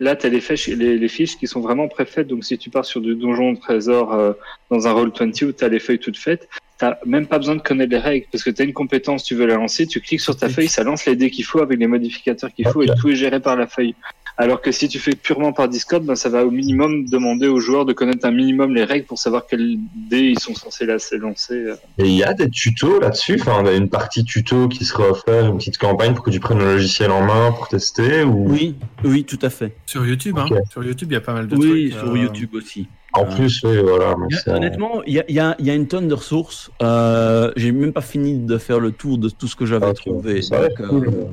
là 0.00 0.16
tu 0.16 0.26
as 0.26 0.30
les 0.30 0.40
fiches, 0.40 0.68
les, 0.68 0.98
les 0.98 1.08
fiches 1.08 1.36
qui 1.36 1.46
sont 1.46 1.60
vraiment 1.60 1.86
préfaites. 1.86 2.26
Donc 2.26 2.44
si 2.44 2.58
tu 2.58 2.70
pars 2.70 2.84
sur 2.84 3.00
du 3.00 3.14
donjon 3.14 3.52
de 3.52 3.58
trésor 3.58 4.12
euh, 4.14 4.32
dans 4.70 4.88
un 4.88 4.94
Roll20 4.94 5.44
où 5.44 5.52
tu 5.52 5.64
as 5.64 5.68
les 5.68 5.78
feuilles 5.78 5.98
toutes 5.98 6.18
faites, 6.18 6.48
t'as 6.78 6.96
même 7.04 7.26
pas 7.26 7.38
besoin 7.38 7.54
de 7.54 7.60
connaître 7.60 7.92
les 7.92 7.98
règles 7.98 8.26
parce 8.32 8.42
que 8.42 8.50
tu 8.50 8.62
as 8.62 8.64
une 8.64 8.72
compétence, 8.72 9.22
tu 9.22 9.34
veux 9.34 9.46
la 9.46 9.56
lancer, 9.56 9.86
tu 9.86 10.00
cliques 10.00 10.22
sur 10.22 10.36
ta 10.36 10.48
feuille, 10.48 10.68
ça 10.68 10.82
lance 10.82 11.04
les 11.04 11.14
dés 11.14 11.30
qu'il 11.30 11.44
faut 11.44 11.60
avec 11.60 11.78
les 11.78 11.86
modificateurs 11.86 12.52
qu'il 12.52 12.66
faut 12.66 12.82
et 12.82 12.88
tout 12.98 13.10
est 13.10 13.16
géré 13.16 13.38
par 13.38 13.56
la 13.56 13.66
feuille. 13.66 13.94
Alors 14.42 14.62
que 14.62 14.72
si 14.72 14.88
tu 14.88 14.98
fais 14.98 15.14
purement 15.14 15.52
par 15.52 15.68
Discord, 15.68 16.02
ben, 16.02 16.14
ça 16.14 16.30
va 16.30 16.46
au 16.46 16.50
minimum 16.50 17.04
demander 17.04 17.46
aux 17.46 17.60
joueurs 17.60 17.84
de 17.84 17.92
connaître 17.92 18.24
un 18.26 18.30
minimum 18.30 18.74
les 18.74 18.84
règles 18.84 19.04
pour 19.04 19.18
savoir 19.18 19.44
quels 19.46 19.76
dés 20.08 20.30
ils 20.30 20.38
sont 20.38 20.54
censés 20.54 20.86
la- 20.86 20.96
lancer. 21.18 21.52
euh. 21.54 21.74
Et 21.98 22.04
il 22.06 22.14
y 22.14 22.24
a 22.24 22.32
des 22.32 22.48
tutos 22.48 23.00
là-dessus. 23.00 23.36
Enfin, 23.38 23.58
on 23.62 23.66
a 23.66 23.72
une 23.72 23.90
partie 23.90 24.24
tuto 24.24 24.66
qui 24.68 24.86
sera 24.86 25.10
offerte, 25.10 25.46
une 25.50 25.58
petite 25.58 25.76
campagne 25.76 26.14
pour 26.14 26.24
que 26.24 26.30
tu 26.30 26.40
prennes 26.40 26.58
le 26.60 26.72
logiciel 26.72 27.10
en 27.10 27.22
main 27.22 27.52
pour 27.52 27.68
tester. 27.68 28.22
Ou? 28.24 28.50
Oui, 28.50 28.76
oui, 29.04 29.24
tout 29.24 29.38
à 29.42 29.50
fait. 29.50 29.74
Sur 29.84 30.06
YouTube, 30.06 30.38
hein. 30.38 30.46
Sur 30.70 30.82
YouTube, 30.84 31.08
il 31.10 31.14
y 31.14 31.18
a 31.18 31.20
pas 31.20 31.34
mal 31.34 31.46
de 31.46 31.54
Oui, 31.56 31.90
trucs. 31.90 32.00
sur 32.00 32.10
euh, 32.14 32.16
YouTube 32.18 32.54
aussi. 32.54 32.88
en 33.12 33.26
plus, 33.26 33.62
oui, 33.64 33.76
voilà. 33.82 34.14
mais 34.18 34.24
Il 34.30 34.34
y 34.34 34.38
a- 34.38 34.40
c'est- 34.40 34.50
honnêtement, 34.52 35.02
il 35.06 35.12
y 35.12 35.20
a, 35.20 35.24
il 35.28 35.34
y 35.34 35.40
a- 35.40 35.54
il 35.58 35.66
y 35.66 35.70
a 35.70 35.74
une 35.74 35.86
tonne 35.86 36.08
de 36.08 36.14
ressources. 36.14 36.70
Euh, 36.80 37.52
J'ai 37.56 37.72
même 37.72 37.92
pas 37.92 38.00
fini 38.00 38.38
de 38.38 38.56
faire 38.56 38.80
le 38.80 38.90
tour 38.92 39.18
de 39.18 39.28
tout 39.28 39.48
ce 39.48 39.54
que 39.56 39.66
j'avais 39.66 39.88
Ok, 39.88 39.96
trouvé. 39.96 40.40
Donc, 40.40 40.80
euh, 40.80 41.26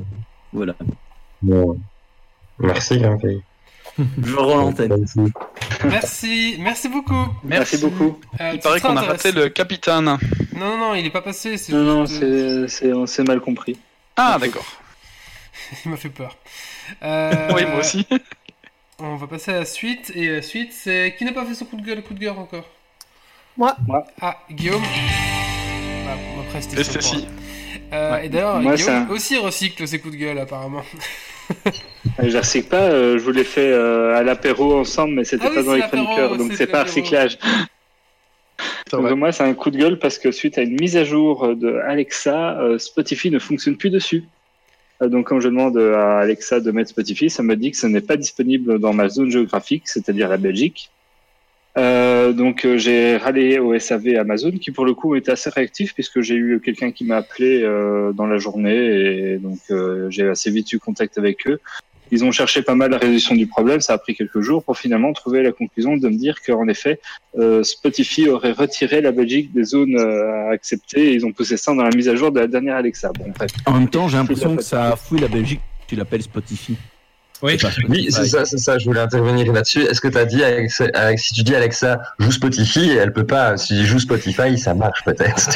voilà. 0.51 0.75
Bon. 1.41 1.77
Merci, 2.59 2.97
Grumpy. 2.99 3.41
Je 4.23 4.35
rends 4.35 4.57
l'antenne. 4.57 5.05
Merci, 5.85 6.57
merci 6.59 6.87
beaucoup. 6.89 7.27
Merci 7.43 7.77
beaucoup. 7.77 8.19
Euh, 8.39 8.51
Il 8.53 8.59
paraît 8.59 8.79
qu'on 8.79 8.95
a 8.95 9.01
raté 9.01 9.31
le 9.31 9.49
capitaine. 9.49 10.03
Non, 10.05 10.17
non, 10.53 10.77
non, 10.77 10.95
il 10.95 11.05
est 11.05 11.09
pas 11.11 11.21
passé. 11.21 11.57
c'est 11.57 11.73
Non, 11.73 11.83
non, 11.83 12.05
juste, 12.05 12.19
c'est 12.19 12.67
c'est- 12.67 12.93
on 12.93 13.05
s'est 13.07 13.23
mal 13.23 13.39
compris. 13.39 13.77
Ah, 14.15 14.37
d'accord. 14.39 14.65
Il 15.85 15.91
m'a 15.91 15.97
fait 15.97 16.09
peur. 16.09 16.37
Euh, 17.03 17.49
Oui, 17.53 17.65
moi 17.65 17.79
aussi. 17.79 18.05
On 18.99 19.15
va 19.15 19.27
passer 19.27 19.51
à 19.51 19.59
la 19.59 19.65
suite. 19.65 20.11
Et 20.15 20.27
la 20.29 20.41
suite, 20.41 20.71
c'est. 20.73 21.15
Qui 21.17 21.25
n'a 21.25 21.31
pas 21.33 21.45
fait 21.45 21.53
son 21.53 21.65
coup 21.65 21.75
de 21.77 21.83
gueule, 21.85 22.01
coup 22.03 22.13
de 22.15 22.19
gueule 22.19 22.37
encore? 22.37 22.65
Moi. 23.57 23.75
Moi. 23.87 24.05
Ah, 24.21 24.37
Guillaume. 24.51 24.83
Ah, 24.83 26.15
bon, 26.15 26.41
après, 26.41 26.61
c'était 26.61 26.77
Et 28.23 28.29
d'ailleurs, 28.29 28.59
Guillaume 28.59 28.77
ça- 28.77 29.07
aussi 29.09 29.37
recycle 29.37 29.87
ses 29.87 29.99
coups 29.99 30.13
de 30.15 30.19
gueule, 30.19 30.39
apparemment. 30.39 30.83
Je 32.19 32.35
ne 32.35 32.37
recycle 32.37 32.69
pas, 32.69 32.89
euh, 32.89 33.17
je 33.17 33.23
vous 33.23 33.31
l'ai 33.31 33.43
fait 33.43 33.71
euh, 33.71 34.15
à 34.15 34.23
l'apéro 34.23 34.77
ensemble, 34.77 35.15
mais 35.15 35.23
c'était 35.23 35.45
Ah 35.45 35.49
oui, 35.49 35.55
pas 35.55 35.63
dans 35.63 35.73
les 35.73 35.81
chroniqueurs, 35.81 36.37
donc 36.37 36.53
c'est 36.53 36.67
pas 36.67 36.83
recyclage. 36.83 37.37
Donc, 38.91 39.09
moi, 39.11 39.31
c'est 39.31 39.43
un 39.43 39.53
coup 39.53 39.69
de 39.69 39.77
gueule 39.77 39.99
parce 39.99 40.17
que 40.17 40.31
suite 40.31 40.57
à 40.57 40.61
une 40.61 40.79
mise 40.79 40.97
à 40.97 41.03
jour 41.03 41.55
de 41.55 41.75
Alexa, 41.87 42.59
euh, 42.59 42.77
Spotify 42.77 43.29
ne 43.29 43.39
fonctionne 43.39 43.77
plus 43.77 43.89
dessus. 43.89 44.23
Euh, 45.01 45.09
donc, 45.09 45.27
quand 45.27 45.39
je 45.39 45.49
demande 45.49 45.77
à 45.77 46.19
Alexa 46.19 46.59
de 46.59 46.71
mettre 46.71 46.89
Spotify, 46.89 47.29
ça 47.29 47.43
me 47.43 47.55
dit 47.55 47.71
que 47.71 47.77
ce 47.77 47.87
n'est 47.87 48.01
pas 48.01 48.17
disponible 48.17 48.79
dans 48.79 48.93
ma 48.93 49.09
zone 49.09 49.29
géographique, 49.29 49.87
c'est-à-dire 49.87 50.29
la 50.29 50.37
Belgique. 50.37 50.89
Euh, 51.77 52.33
donc 52.33 52.65
euh, 52.65 52.77
j'ai 52.77 53.17
râlé 53.17 53.59
au 53.59 53.77
SAV 53.77 54.15
Amazon 54.19 54.51
qui 54.51 54.71
pour 54.71 54.85
le 54.85 54.95
coup 54.95 55.15
était 55.15 55.31
assez 55.31 55.49
réactif 55.49 55.93
puisque 55.93 56.21
j'ai 56.21 56.35
eu 56.35 56.59
quelqu'un 56.59 56.91
qui 56.91 57.05
m'a 57.05 57.17
appelé 57.17 57.61
euh, 57.61 58.11
dans 58.13 58.25
la 58.25 58.37
journée 58.37 58.75
et 58.75 59.37
donc 59.37 59.59
j'ai 60.09 60.27
assez 60.27 60.49
vite 60.49 60.71
eu 60.73 60.79
contact 60.79 61.17
avec 61.17 61.47
eux. 61.47 61.59
Ils 62.09 62.23
ont 62.23 62.31
cherché 62.31 62.61
pas 62.61 62.73
mal 62.73 62.91
la 62.91 62.97
résolution 62.97 63.35
du 63.35 63.47
problème, 63.47 63.81
ça 63.81 63.91
a 63.91 63.97
pris 63.97 64.15
quelques 64.15 64.39
jours 64.39 64.63
pour 64.63 64.77
finalement 64.77 65.11
trouver 65.11 65.43
la 65.43 65.51
conclusion 65.51 65.97
de 65.97 66.07
me 66.07 66.15
dire 66.15 66.37
qu'en 66.41 66.67
effet 66.67 66.99
Spotify 67.63 68.29
aurait 68.29 68.53
retiré 68.53 69.01
la 69.01 69.11
Belgique 69.11 69.53
des 69.53 69.65
zones 69.65 69.97
à 69.97 70.49
accepter 70.49 71.09
et 71.09 71.13
ils 71.13 71.25
ont 71.25 71.33
poussé 71.33 71.57
ça 71.57 71.73
dans 71.73 71.83
la 71.83 71.95
mise 71.95 72.07
à 72.07 72.15
jour 72.15 72.31
de 72.31 72.39
la 72.39 72.47
dernière 72.47 72.77
Alexa. 72.77 73.11
Bon 73.13 73.31
bref. 73.35 73.51
En 73.65 73.73
même 73.73 73.89
temps, 73.89 74.07
j'ai 74.07 74.17
l'impression 74.17 74.55
que 74.55 74.63
ça 74.63 74.95
fouille 74.95 75.19
la 75.19 75.27
Belgique. 75.27 75.61
Tu 75.85 75.95
l'appelles 75.95 76.23
Spotify. 76.23 76.77
Oui. 77.41 77.57
Oui, 77.87 78.07
c'est 78.09 78.25
ça, 78.25 78.45
c'est 78.45 78.57
ça, 78.57 78.77
je 78.79 78.85
voulais 78.85 78.99
intervenir 78.99 79.51
là-dessus. 79.53 79.81
Est-ce 79.81 80.01
que 80.01 80.07
tu 80.07 80.17
as 80.17 80.25
dit, 80.25 80.43
Alexa, 80.43 80.85
Alex- 80.93 81.23
si 81.23 81.33
tu 81.35 81.43
dis 81.43 81.55
Alexa, 81.55 81.99
joue 82.19 82.31
Spotify, 82.31 82.91
elle 82.91 83.13
peut 83.13 83.25
pas, 83.25 83.57
si 83.57 83.85
joue 83.85 83.99
Spotify, 83.99 84.57
ça 84.57 84.73
marche 84.73 85.03
peut-être. 85.05 85.49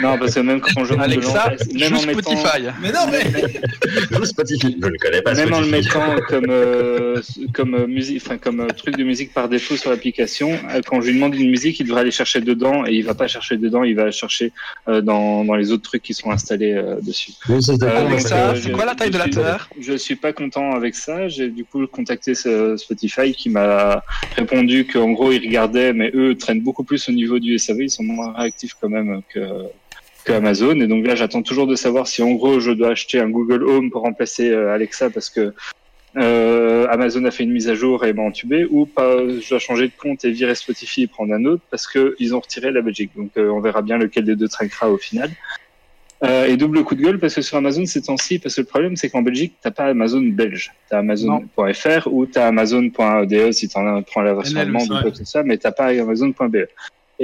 Non 0.00 0.18
parce 0.18 0.34
que 0.34 0.40
même 0.40 0.60
quand 0.60 0.84
je 0.84 0.94
Alexa, 0.94 1.52
même 1.74 1.88
joue 1.90 1.96
en 1.96 2.06
mettant- 2.06 2.30
Spotify. 2.36 2.62
Mais 2.80 2.92
non, 2.92 3.00
mais. 3.10 3.22
joue 4.10 4.24
Spotify, 4.24 4.76
je 4.80 4.86
ne 4.88 4.96
connais 4.96 5.20
pas 5.22 5.34
Même 5.34 5.52
en 5.52 5.60
le 5.60 5.66
mettant 5.66 6.16
comme 6.28 6.46
euh, 6.48 7.20
comme 7.52 7.74
euh, 7.74 7.86
musique, 7.86 8.22
enfin 8.24 8.38
comme 8.38 8.60
euh, 8.60 8.68
truc 8.68 8.96
de 8.96 9.04
musique 9.04 9.32
par 9.34 9.48
défaut 9.48 9.76
sur 9.76 9.90
l'application, 9.90 10.58
quand 10.86 11.00
je 11.02 11.08
lui 11.08 11.14
demande 11.14 11.34
une 11.34 11.50
musique, 11.50 11.78
il 11.80 11.84
devrait 11.86 12.00
aller 12.00 12.10
chercher 12.10 12.40
dedans 12.40 12.86
et 12.86 12.92
il 12.94 13.04
va 13.04 13.14
pas 13.14 13.28
chercher 13.28 13.56
dedans, 13.58 13.82
il 13.84 13.96
va 13.96 14.10
chercher 14.10 14.52
euh, 14.88 15.00
dans 15.02 15.44
dans 15.44 15.54
les 15.56 15.70
autres 15.72 15.82
trucs 15.82 16.02
qui 16.02 16.14
sont 16.14 16.30
installés 16.30 16.72
euh, 16.72 16.96
dessus. 17.02 17.32
Oui, 17.48 17.56
Euh, 17.68 17.76
donc, 17.76 17.82
Alexa, 17.90 18.54
c'est 18.62 18.72
quoi 18.72 18.84
la 18.86 18.94
taille 18.94 19.10
de 19.10 19.18
la 19.18 19.28
Terre 19.28 19.68
Je 19.80 19.94
suis 19.96 20.16
pas 20.16 20.32
content 20.32 20.72
avec 20.74 20.94
ça. 20.94 21.01
J'ai 21.26 21.48
du 21.48 21.64
coup 21.64 21.86
contacté 21.86 22.34
Spotify 22.34 23.32
qui 23.32 23.50
m'a 23.50 24.02
répondu 24.36 24.86
qu'en 24.86 25.12
gros 25.12 25.32
ils 25.32 25.46
regardaient, 25.46 25.92
mais 25.92 26.10
eux 26.14 26.36
traînent 26.36 26.62
beaucoup 26.62 26.84
plus 26.84 27.08
au 27.08 27.12
niveau 27.12 27.38
du 27.38 27.58
SAV, 27.58 27.82
ils 27.82 27.90
sont 27.90 28.02
moins 28.04 28.32
réactifs 28.32 28.74
quand 28.80 28.88
même 28.88 29.22
que 29.28 29.68
Amazon. 30.30 30.78
Et 30.80 30.86
donc 30.86 31.06
là, 31.06 31.14
j'attends 31.14 31.42
toujours 31.42 31.66
de 31.66 31.74
savoir 31.74 32.06
si 32.06 32.22
en 32.22 32.32
gros 32.32 32.60
je 32.60 32.70
dois 32.70 32.90
acheter 32.90 33.18
un 33.18 33.28
Google 33.28 33.64
Home 33.64 33.90
pour 33.90 34.02
remplacer 34.02 34.50
euh, 34.50 34.72
Alexa 34.72 35.10
parce 35.10 35.30
que 35.30 35.52
euh, 36.16 36.86
Amazon 36.90 37.24
a 37.24 37.30
fait 37.30 37.44
une 37.44 37.52
mise 37.52 37.68
à 37.68 37.74
jour 37.74 38.04
et 38.04 38.12
m'a 38.12 38.22
entubé, 38.22 38.66
ou 38.68 38.84
pas, 38.84 39.16
je 39.26 39.48
dois 39.48 39.58
changer 39.58 39.88
de 39.88 39.94
compte 39.96 40.24
et 40.26 40.30
virer 40.30 40.54
Spotify 40.54 41.04
et 41.04 41.06
prendre 41.06 41.32
un 41.32 41.44
autre 41.46 41.62
parce 41.70 41.86
que 41.86 42.14
ils 42.18 42.34
ont 42.34 42.40
retiré 42.40 42.70
la 42.70 42.82
Belgique. 42.82 43.12
Donc 43.16 43.30
euh, 43.36 43.50
on 43.50 43.60
verra 43.60 43.82
bien 43.82 43.96
lequel 43.98 44.24
des 44.24 44.36
deux 44.36 44.48
trinquera 44.48 44.90
au 44.90 44.98
final. 44.98 45.30
Euh, 46.24 46.46
et 46.46 46.56
double 46.56 46.84
coup 46.84 46.94
de 46.94 47.02
gueule 47.02 47.18
parce 47.18 47.34
que 47.34 47.42
sur 47.42 47.56
Amazon 47.56 47.84
ces 47.84 48.02
temps-ci, 48.02 48.38
parce 48.38 48.54
que 48.54 48.60
le 48.60 48.66
problème 48.66 48.96
c'est 48.96 49.10
qu'en 49.10 49.22
Belgique 49.22 49.54
t'as 49.60 49.72
pas 49.72 49.86
Amazon 49.86 50.20
belge, 50.20 50.72
t'as 50.88 50.98
Amazon.fr 50.98 52.06
ou 52.06 52.26
t'as 52.26 52.46
Amazon.de 52.46 53.50
si 53.50 53.68
t'en 53.68 54.02
prends 54.02 54.22
la 54.22 54.34
version 54.34 54.60
allemande 54.60 54.82
c'est 54.82 54.92
ou 54.92 55.00
quoi 55.02 55.10
que 55.10 55.24
soit, 55.24 55.42
mais 55.42 55.58
t'as 55.58 55.72
pas 55.72 55.86
Amazon.be. 55.86 56.68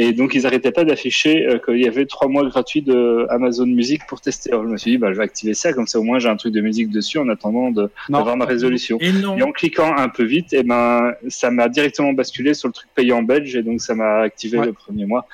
Et 0.00 0.12
donc 0.12 0.34
ils 0.34 0.46
arrêtaient 0.46 0.70
pas 0.72 0.84
d'afficher 0.84 1.46
euh, 1.46 1.58
qu'il 1.58 1.80
y 1.80 1.86
avait 1.88 2.06
trois 2.06 2.28
mois 2.28 2.44
gratuits 2.48 2.82
de 2.82 3.26
Amazon 3.30 3.66
Music 3.66 4.00
pour 4.08 4.20
tester. 4.20 4.50
Alors 4.52 4.62
je 4.64 4.68
me 4.70 4.76
suis 4.76 4.92
dit 4.92 4.98
bah 4.98 5.12
je 5.12 5.18
vais 5.18 5.24
activer 5.24 5.54
ça 5.54 5.72
comme 5.72 5.86
ça 5.88 5.98
au 5.98 6.04
moins 6.04 6.18
j'ai 6.20 6.28
un 6.28 6.36
truc 6.36 6.54
de 6.54 6.60
musique 6.60 6.88
dessus 6.90 7.18
en 7.18 7.28
attendant 7.28 7.70
de- 7.72 7.90
d'avoir 8.08 8.36
ma 8.36 8.44
résolution. 8.44 8.96
Et 9.00 9.12
non. 9.12 9.36
Et 9.36 9.42
en 9.42 9.50
cliquant 9.52 9.92
un 9.96 10.08
peu 10.08 10.22
vite, 10.24 10.52
et 10.52 10.62
ben, 10.62 11.12
ça 11.28 11.50
m'a 11.50 11.68
directement 11.68 12.12
basculé 12.12 12.54
sur 12.54 12.68
le 12.68 12.72
truc 12.72 12.88
payant 12.94 13.22
belge, 13.22 13.54
et 13.56 13.62
donc 13.62 13.80
ça 13.80 13.94
m'a 13.94 14.20
activé 14.20 14.58
Ouais. 14.58 14.66
le 14.66 14.72
premier 14.72 15.04
mois 15.04 15.26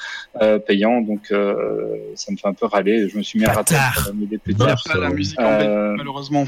euh, 0.42 0.58
payant, 0.58 1.00
donc 1.02 1.30
euh, 1.30 1.96
ça 2.14 2.32
me 2.32 2.36
fait 2.38 2.48
un 2.48 2.54
peu 2.54 2.66
râler. 2.66 3.08
Je 3.08 3.18
me 3.18 3.22
suis 3.22 3.38
mis 3.38 3.44
à 3.44 3.52
rater 3.52 3.74
la 3.74 3.90
des 4.14 4.38
petits. 4.38 4.50
Il 4.52 4.56
n'y 4.56 4.62
a 4.62 4.66
Bâtard. 4.74 4.82
pas 4.90 4.98
la 4.98 5.10
musique 5.10 5.38
en 5.40 5.58
Belgique, 5.58 5.96
malheureusement. 5.98 6.44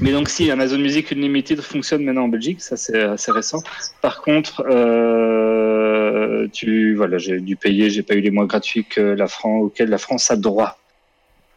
Mais 0.00 0.12
donc 0.12 0.28
si 0.28 0.50
Amazon 0.50 0.78
Music 0.78 1.10
Unlimited 1.12 1.60
fonctionne 1.60 2.04
maintenant 2.04 2.24
en 2.24 2.28
Belgique, 2.28 2.60
ça 2.60 2.76
c'est 2.76 3.00
assez 3.02 3.32
récent. 3.32 3.60
Par 4.02 4.22
contre, 4.22 4.62
euh, 4.68 6.46
tu 6.52 6.94
voilà, 6.94 7.18
j'ai 7.18 7.40
dû 7.56 7.60
payer, 7.60 7.90
j'ai 7.90 8.02
pas 8.02 8.14
eu 8.14 8.20
les 8.20 8.30
mois 8.30 8.46
gratuits 8.46 8.84
que 8.84 9.00
la 9.00 9.26
France 9.26 9.62
auxquels 9.64 9.88
la 9.88 9.98
France 9.98 10.30
a 10.30 10.36
droit. 10.36 10.78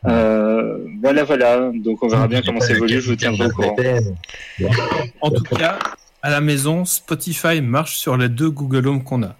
Euh, 0.06 0.78
voilà, 1.02 1.24
voilà. 1.26 1.72
Donc 1.74 2.02
on 2.04 2.08
verra 2.08 2.28
bien 2.28 2.42
comment 2.42 2.62
ça 2.62 2.72
évolue. 2.74 3.02
Je 3.02 3.10
vous 3.10 3.16
tiendrai 3.18 3.48
au 3.48 3.50
courant. 3.50 3.76
En 5.22 5.30
tout 5.30 5.44
cas, 5.44 5.78
à 6.22 6.30
la 6.30 6.40
maison, 6.42 6.86
Spotify 6.86 7.62
marche 7.62 7.98
sur 7.98 8.16
les 8.18 8.30
deux 8.30 8.50
Google 8.50 8.88
Home 8.88 9.04
qu'on 9.04 9.24
a. 9.24 9.36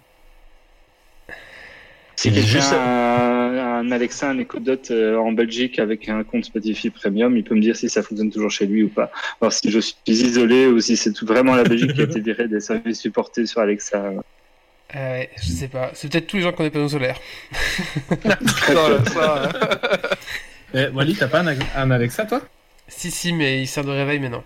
Si 2.16 2.28
Il 2.28 2.36
est 2.36 2.42
quelqu'un 2.42 2.58
juste- 2.60 2.74
un 2.74 3.90
Alexa, 3.92 4.28
un 4.28 4.38
Echo 4.38 4.58
Dot 4.60 4.90
euh, 4.90 5.16
en 5.16 5.32
Belgique 5.32 5.78
avec 5.78 6.06
un 6.10 6.22
compte 6.22 6.44
Spotify 6.44 6.90
Premium, 6.90 7.34
il 7.38 7.42
peut 7.44 7.54
me 7.54 7.62
dire 7.62 7.74
si 7.76 7.88
ça 7.88 8.02
fonctionne 8.02 8.30
toujours 8.30 8.50
chez 8.50 8.66
lui 8.66 8.82
ou 8.82 8.88
pas. 8.90 9.10
Alors 9.40 9.54
si 9.54 9.70
je 9.70 9.80
suis 9.80 9.94
isolé 10.06 10.66
ou 10.66 10.78
si 10.80 10.96
c'est 10.98 11.12
tout 11.14 11.24
vraiment 11.24 11.54
la 11.56 11.64
Belgique 11.64 11.94
qui 11.94 12.02
a 12.02 12.04
été 12.10 12.20
virée 12.20 12.46
des 12.46 12.60
services 12.60 13.00
supportés 13.00 13.46
sur 13.46 13.62
Alexa. 13.62 14.12
Euh, 14.96 15.18
ouais, 15.18 15.30
je 15.40 15.48
sais 15.52 15.68
pas. 15.68 15.90
C'est 15.94 16.10
peut-être 16.10 16.26
tous 16.26 16.36
les 16.36 16.42
gens 16.42 16.52
qui 16.52 16.60
ont 16.62 16.64
des 16.64 16.70
panneaux 16.70 16.88
solaires. 16.88 17.18
Ça, 18.66 19.04
ça, 19.04 19.48
Eh, 20.74 20.88
Wally, 20.88 21.14
t'as 21.16 21.28
pas 21.28 21.40
un, 21.40 21.56
un 21.76 21.90
Alexa, 21.90 22.24
toi? 22.26 22.40
Si, 22.88 23.10
si, 23.10 23.32
mais 23.32 23.62
il 23.62 23.66
sert 23.66 23.84
de 23.84 23.90
réveil 23.90 24.18
maintenant. 24.18 24.44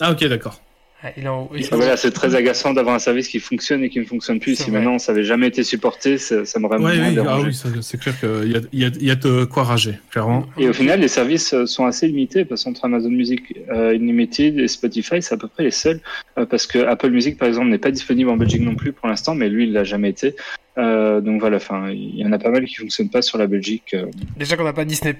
Ah, 0.00 0.10
ok, 0.12 0.24
d'accord. 0.26 0.60
En. 1.04 1.48
Il- 1.54 1.64
Ah, 1.70 1.76
Voilà, 1.76 1.96
c'est 1.96 2.10
très 2.10 2.34
agaçant 2.34 2.72
d'avoir 2.72 2.94
un 2.96 2.98
service 2.98 3.28
qui 3.28 3.38
fonctionne 3.38 3.84
et 3.84 3.88
qui 3.88 4.00
ne 4.00 4.04
fonctionne 4.04 4.40
plus. 4.40 4.56
Si 4.56 4.64
vrai. 4.70 4.80
maintenant 4.80 4.98
ça 4.98 5.12
avait 5.12 5.22
jamais 5.22 5.46
été 5.46 5.62
supporté, 5.62 6.18
ça, 6.18 6.44
ça 6.44 6.58
m'aurait 6.58 6.78
Ouais, 6.78 6.92
oui, 6.98 7.18
ah 7.24 7.38
oui, 7.40 7.56
c'est 7.82 8.00
clair 8.00 8.18
qu'il 8.18 8.50
y 8.50 8.56
a, 8.56 8.60
il 8.72 8.80
y, 8.80 8.84
a, 8.84 8.88
il 8.88 9.06
y 9.06 9.10
a 9.12 9.14
de 9.14 9.44
quoi 9.44 9.62
rager, 9.62 9.94
clairement. 10.10 10.46
Et 10.58 10.68
au 10.68 10.72
final, 10.72 10.98
les 11.00 11.06
services 11.06 11.54
euh, 11.54 11.66
sont 11.66 11.86
assez 11.86 12.08
limités 12.08 12.44
parce 12.44 12.64
qu'entre 12.64 12.84
Amazon 12.84 13.10
Music 13.10 13.54
euh, 13.70 13.94
Unlimited 13.94 14.58
et 14.58 14.66
Spotify, 14.66 15.22
c'est 15.22 15.34
à 15.34 15.36
peu 15.38 15.46
près 15.46 15.62
les 15.62 15.70
seuls. 15.70 16.00
euh, 16.36 16.46
parce 16.46 16.66
que 16.66 16.78
Apple 16.80 17.10
Music, 17.10 17.38
par 17.38 17.46
exemple, 17.46 17.68
n'est 17.68 17.78
pas 17.78 17.92
disponible 17.92 18.30
en 18.30 18.36
Belgique 18.36 18.62
non 18.62 18.74
plus 18.74 18.92
pour 18.92 19.06
l'instant, 19.08 19.36
mais 19.36 19.48
lui, 19.48 19.64
il 19.64 19.72
l'a 19.72 19.84
jamais 19.84 20.10
été. 20.10 20.34
Euh, 20.78 21.20
donc 21.20 21.40
voilà, 21.40 21.58
enfin, 21.58 21.90
il 21.90 22.16
y 22.18 22.24
en 22.26 22.32
a 22.32 22.38
pas 22.38 22.50
mal 22.50 22.64
qui 22.64 22.74
fonctionnent 22.74 23.10
pas 23.10 23.22
sur 23.22 23.38
la 23.38 23.46
Belgique. 23.46 23.94
euh. 23.94 24.06
Déjà 24.36 24.56
qu'on 24.56 24.64
n'a 24.64 24.72
pas 24.72 24.84
Disney+. 24.84 25.12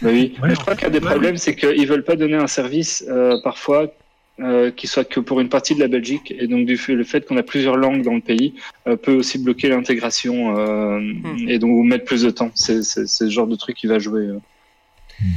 Bah 0.00 0.10
oui. 0.12 0.34
Ouais. 0.42 0.48
Mais 0.48 0.54
je 0.54 0.60
crois 0.60 0.74
qu'un 0.74 0.90
des 0.90 1.00
Ouais. 1.00 1.04
problèmes, 1.10 1.36
c'est 1.36 1.54
qu'ils 1.56 1.86
veulent 1.86 2.04
pas 2.04 2.16
donner 2.16 2.36
un 2.36 2.46
service 2.46 3.04
euh, 3.08 3.36
parfois. 3.44 3.92
Euh, 4.40 4.70
qui 4.70 4.86
soit 4.86 5.02
que 5.02 5.18
pour 5.18 5.40
une 5.40 5.48
partie 5.48 5.74
de 5.74 5.80
la 5.80 5.88
Belgique 5.88 6.32
et 6.38 6.46
donc 6.46 6.64
du 6.64 6.76
fait 6.76 6.94
le 6.94 7.02
fait 7.02 7.26
qu'on 7.26 7.36
a 7.38 7.42
plusieurs 7.42 7.76
langues 7.76 8.02
dans 8.02 8.14
le 8.14 8.20
pays 8.20 8.54
euh, 8.86 8.94
peut 8.94 9.14
aussi 9.16 9.36
bloquer 9.38 9.68
l'intégration 9.68 10.56
euh, 10.56 11.00
et 11.48 11.58
donc 11.58 11.70
vous 11.72 11.82
mettre 11.82 12.04
plus 12.04 12.22
de 12.22 12.30
temps 12.30 12.52
c'est 12.54 12.84
ce 12.84 13.28
genre 13.28 13.48
de 13.48 13.56
truc 13.56 13.76
qui 13.76 13.88
va 13.88 13.98
jouer 13.98 14.26
euh, 14.26 14.38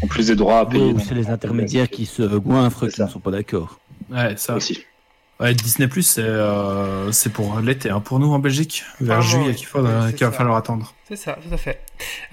en 0.04 0.08
plus 0.08 0.28
des 0.28 0.36
droits 0.36 0.60
à 0.60 0.66
payer 0.68 0.94
Oui, 0.94 1.02
c'est 1.04 1.16
les 1.16 1.30
intermédiaires 1.32 1.90
qui 1.90 2.06
se 2.06 2.22
goinfrent, 2.38 2.86
qui 2.90 2.98
ça. 2.98 3.06
ne 3.06 3.10
sont 3.10 3.20
pas 3.20 3.32
d'accord. 3.32 3.80
Ouais, 4.12 4.36
ça. 4.38 4.56
aussi 4.56 4.84
Ouais, 5.40 5.56
Disney 5.56 5.88
Plus, 5.88 6.04
c'est 6.04 6.22
euh, 6.22 7.12
c'est 7.12 7.34
pour 7.34 7.60
l'été, 7.60 7.90
hein, 7.90 8.00
pour 8.02 8.20
nous 8.20 8.32
en 8.32 8.38
Belgique. 8.38 8.84
Vers 9.00 9.18
Ah, 9.18 9.22
juillet 9.22 9.48
ouais. 9.48 9.56
qu'il 9.56 9.66
faut, 9.66 9.80
Ouais, 9.80 9.90
c'est 10.10 10.16
qu'il 10.16 10.28
va 10.28 10.32
ça. 10.32 10.38
falloir 10.38 10.56
attendre. 10.58 10.94
C'est 11.08 11.16
ça, 11.16 11.40
tout 11.42 11.52
à 11.52 11.58
fait. 11.58 11.80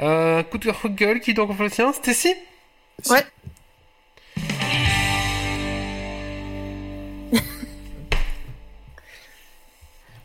Euh, 0.00 0.42
coup 0.42 0.58
de 0.58 0.70
gueule, 0.88 1.20
qui 1.20 1.32
donc 1.32 1.58
le 1.58 1.70
tien 1.70 1.90
Stacy? 1.94 2.34
Ouais. 3.08 3.24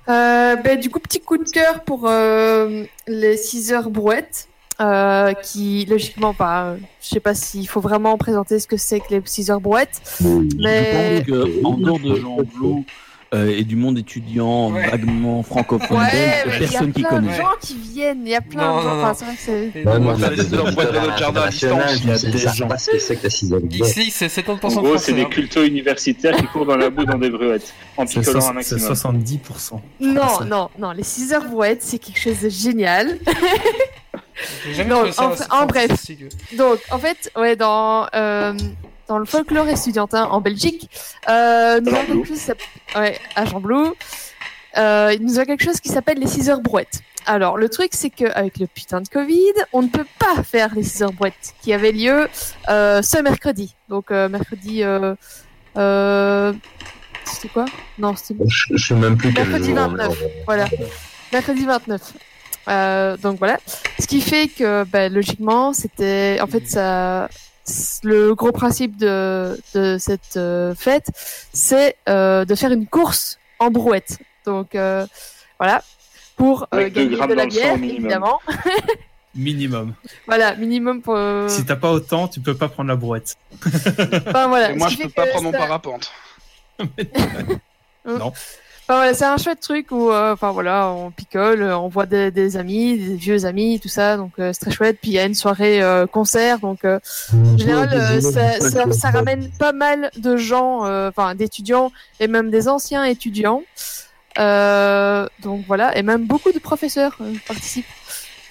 Euh, 0.09 0.55
ben, 0.57 0.79
du 0.79 0.89
coup, 0.89 0.99
petit 0.99 1.19
coup 1.19 1.37
de 1.37 1.49
cœur 1.49 1.83
pour 1.83 2.07
euh, 2.07 2.83
les 3.07 3.37
6 3.37 3.73
heures 3.73 3.89
brouettes. 3.89 4.47
Euh, 4.81 5.33
qui 5.33 5.85
logiquement 5.85 6.33
pas, 6.33 6.75
je 6.99 7.07
sais 7.07 7.19
pas 7.19 7.35
s'il 7.35 7.67
faut 7.67 7.79
vraiment 7.79 8.17
présenter 8.17 8.57
ce 8.59 8.65
que 8.65 8.75
c'est 8.75 8.99
que 9.01 9.13
les 9.13 9.21
6 9.23 9.51
heures 9.51 9.61
brouettes, 9.61 10.01
mais 10.57 11.23
Je 11.27 11.31
pense 11.31 11.61
qu'en 11.61 11.77
dehors 11.77 11.99
de 11.99 12.15
Jean 12.15 12.37
Blou 12.41 12.83
euh, 13.33 13.55
et 13.57 13.63
du 13.63 13.75
monde 13.75 13.97
étudiant 13.97 14.71
Ouais. 14.71 14.89
vaguement 14.89 15.41
francophone, 15.43 15.97
ouais, 15.97 16.11
belge, 16.11 16.43
mais 16.47 16.55
il 16.55 16.61
y 16.61 16.65
a 16.65 16.69
personne 16.69 16.93
qui 16.93 17.01
plein 17.01 17.09
connaît. 17.09 17.31
de 17.31 17.35
gens 17.41 17.47
qui 17.61 17.75
viennent, 17.77 18.21
il 18.25 18.29
y 18.29 18.35
a 18.35 18.41
plein 18.41 18.67
Non, 18.67 18.77
de 18.77 18.81
gens, 18.83 18.95
non, 18.95 19.01
enfin 19.01 19.07
non. 19.09 19.13
c'est 19.15 19.25
vrai 19.25 19.35
que 19.35 19.41
c'est... 19.73 19.83
Donc, 19.83 19.99
moi. 20.01 20.13
Il 20.15 20.21
y 20.21 20.25
a 20.25 20.29
des 20.29 20.35
gens. 22.37 22.67
que 22.67 22.99
c'est 22.99 23.15
que 23.15 23.23
la 23.23 23.29
sixième 23.29 23.71
Geeks 23.71 23.95
League, 23.95 24.11
c'est 24.13 24.27
70% 24.27 24.77
en 24.77 24.81
gros 24.81 24.97
c'est 24.97 25.13
des 25.13 25.21
hein. 25.23 25.29
cultos 25.29 25.63
universitaires 25.63 26.35
qui 26.35 26.45
courent 26.47 26.65
dans 26.65 26.77
la 26.77 26.89
boue 26.89 27.05
dans 27.05 27.17
des 27.17 27.29
brouettes 27.29 27.73
en 27.97 28.05
C'est 28.05 28.19
picolant 28.19 28.39
un 28.39 28.61
c'est 28.61 28.75
maximum 28.75 28.93
70%. 28.93 29.79
Non, 30.01 30.21
non, 30.47 30.69
non, 30.77 30.91
les 30.91 31.03
6 31.03 31.33
heures 31.33 31.45
brouettes, 31.45 31.81
c'est 31.81 31.99
quelque 31.99 32.19
chose 32.19 32.39
de 32.41 32.49
génial. 32.49 33.17
Ça 35.11 35.31
en- 35.51 35.65
bref. 35.65 35.91
Donc, 36.57 36.79
en 36.91 36.97
fait, 36.97 37.31
ouais, 37.37 37.55
dans, 37.55 38.07
euh, 38.15 38.53
dans 39.13 39.19
le 39.19 39.25
folklore 39.25 39.67
estudiantin 39.69 40.23
en 40.25 40.41
Belgique, 40.41 40.89
euh, 41.29 41.79
nous 41.79 41.93
avons 41.93 42.05
quelque 42.07 42.27
chose 42.27 42.51
ouais, 42.95 43.19
à 43.35 43.45
Jean 43.45 43.59
Blou, 43.59 43.93
euh, 44.77 45.15
nous 45.21 45.37
avons 45.37 45.45
quelque 45.45 45.63
chose 45.63 45.79
qui 45.79 45.89
s'appelle 45.89 46.17
les 46.17 46.25
6 46.25 46.49
heures 46.49 46.61
brouettes. 46.61 47.01
Alors, 47.27 47.57
le 47.57 47.69
truc, 47.69 47.91
c'est 47.93 48.09
qu'avec 48.09 48.57
le 48.57 48.65
putain 48.65 49.01
de 49.01 49.07
Covid, 49.07 49.53
on 49.71 49.83
ne 49.83 49.87
peut 49.87 50.07
pas 50.17 50.41
faire 50.41 50.73
les 50.73 50.81
6 50.81 51.03
heures 51.03 51.13
brouettes 51.13 51.53
qui 51.61 51.73
avaient 51.73 51.91
lieu 51.91 52.27
euh, 52.69 53.03
ce 53.03 53.21
mercredi. 53.21 53.75
Donc, 53.87 54.09
euh, 54.09 54.27
mercredi. 54.29 54.81
Euh, 54.81 55.13
euh, 55.77 56.51
c'était 57.23 57.49
quoi? 57.49 57.65
Non, 57.99 58.15
c'était 58.15 58.43
Je, 58.47 58.75
je 58.75 58.83
sais 58.83 58.95
même 58.95 59.15
plus 59.15 59.31
Mercredi 59.31 59.69
jour. 59.69 59.75
29. 59.75 60.17
Voilà. 60.47 60.65
Mercredi 61.31 61.65
29. 61.65 62.01
Euh, 62.67 63.15
donc 63.17 63.37
voilà. 63.37 63.59
Ce 63.99 64.07
qui 64.07 64.21
fait 64.21 64.47
que, 64.47 64.83
bah, 64.85 65.07
logiquement, 65.07 65.71
c'était, 65.71 66.39
en 66.41 66.47
fait, 66.47 66.67
ça, 66.67 67.29
le 68.03 68.33
gros 68.35 68.51
principe 68.51 68.97
de, 68.97 69.59
de 69.73 69.97
cette 69.97 70.37
euh, 70.37 70.75
fête, 70.75 71.07
c'est 71.53 71.95
euh, 72.09 72.45
de 72.45 72.55
faire 72.55 72.71
une 72.71 72.87
course 72.87 73.39
en 73.59 73.69
brouette. 73.71 74.19
Donc 74.45 74.75
euh, 74.75 75.05
voilà, 75.59 75.81
pour 76.35 76.67
euh, 76.73 76.89
gagner 76.89 77.15
de 77.15 77.33
la 77.33 77.45
bière, 77.45 77.77
minimum. 77.77 77.99
évidemment. 78.01 78.39
Minimum. 79.35 79.95
Voilà, 80.27 80.53
minimum 80.55 81.01
pour. 81.01 81.15
euh, 81.15 81.47
Si 81.47 81.65
t'as 81.65 81.75
pas 81.75 81.91
autant, 81.91 82.27
tu 82.27 82.39
peux 82.39 82.53
pas 82.55 82.67
prendre 82.69 82.89
la 82.89 82.95
brouette. 82.95 83.35
Enfin 83.65 84.47
voilà. 84.47 84.69
Et 84.71 84.75
moi, 84.75 84.89
je 84.89 84.97
peux 84.97 85.09
pas 85.09 85.25
prendre 85.25 85.45
mon 85.45 85.51
parapente. 85.51 86.11
Enfin, 88.85 88.95
voilà, 88.95 89.13
c'est 89.13 89.23
un 89.23 89.37
chouette 89.37 89.61
truc 89.61 89.91
où, 89.91 90.11
euh, 90.11 90.33
enfin 90.33 90.51
voilà, 90.51 90.89
on 90.89 91.09
picole, 91.09 91.63
on 91.63 91.87
voit 91.87 92.05
des, 92.05 92.31
des 92.31 92.57
amis, 92.57 92.97
des 92.97 93.15
vieux 93.15 93.45
amis, 93.45 93.79
tout 93.79 93.87
ça, 93.87 94.17
donc 94.17 94.33
euh, 94.39 94.51
c'est 94.51 94.59
très 94.65 94.71
chouette. 94.71 94.97
Puis 95.01 95.11
il 95.11 95.13
y 95.13 95.19
a 95.19 95.25
une 95.25 95.35
soirée 95.35 95.81
euh, 95.81 96.05
concert, 96.05 96.59
donc 96.59 96.83
euh, 96.83 96.99
en 97.33 97.57
général, 97.57 97.89
euh, 97.93 98.19
ça, 98.19 98.59
ça, 98.59 98.91
ça 98.91 99.09
ramène 99.11 99.49
pas 99.57 99.71
mal 99.71 100.11
de 100.17 100.35
gens, 100.35 100.85
euh, 100.85 101.07
enfin 101.07 101.33
d'étudiants 101.33 101.93
et 102.19 102.27
même 102.27 102.51
des 102.51 102.67
anciens 102.67 103.05
étudiants. 103.05 103.63
Donc 104.35 105.63
voilà, 105.65 105.97
et 105.97 106.03
même 106.03 106.25
beaucoup 106.25 106.51
de 106.51 106.59
professeurs 106.59 107.17
participent. 107.47 107.85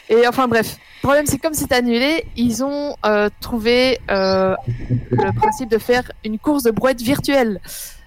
Et 0.09 0.27
enfin 0.27 0.49
bref, 0.49 0.79
le 1.03 1.07
problème 1.07 1.27
c'est 1.27 1.39
comme 1.39 1.53
c'est 1.53 1.73
annulé, 1.73 2.25
ils 2.37 2.65
ont 2.65 2.97
trouvé 3.41 4.01
le 4.09 5.33
principe 5.37 5.69
de 5.69 5.77
faire 5.79 6.11
une 6.25 6.39
course 6.39 6.63
de 6.63 6.71
brouette 6.71 7.03
virtuelle. 7.03 7.61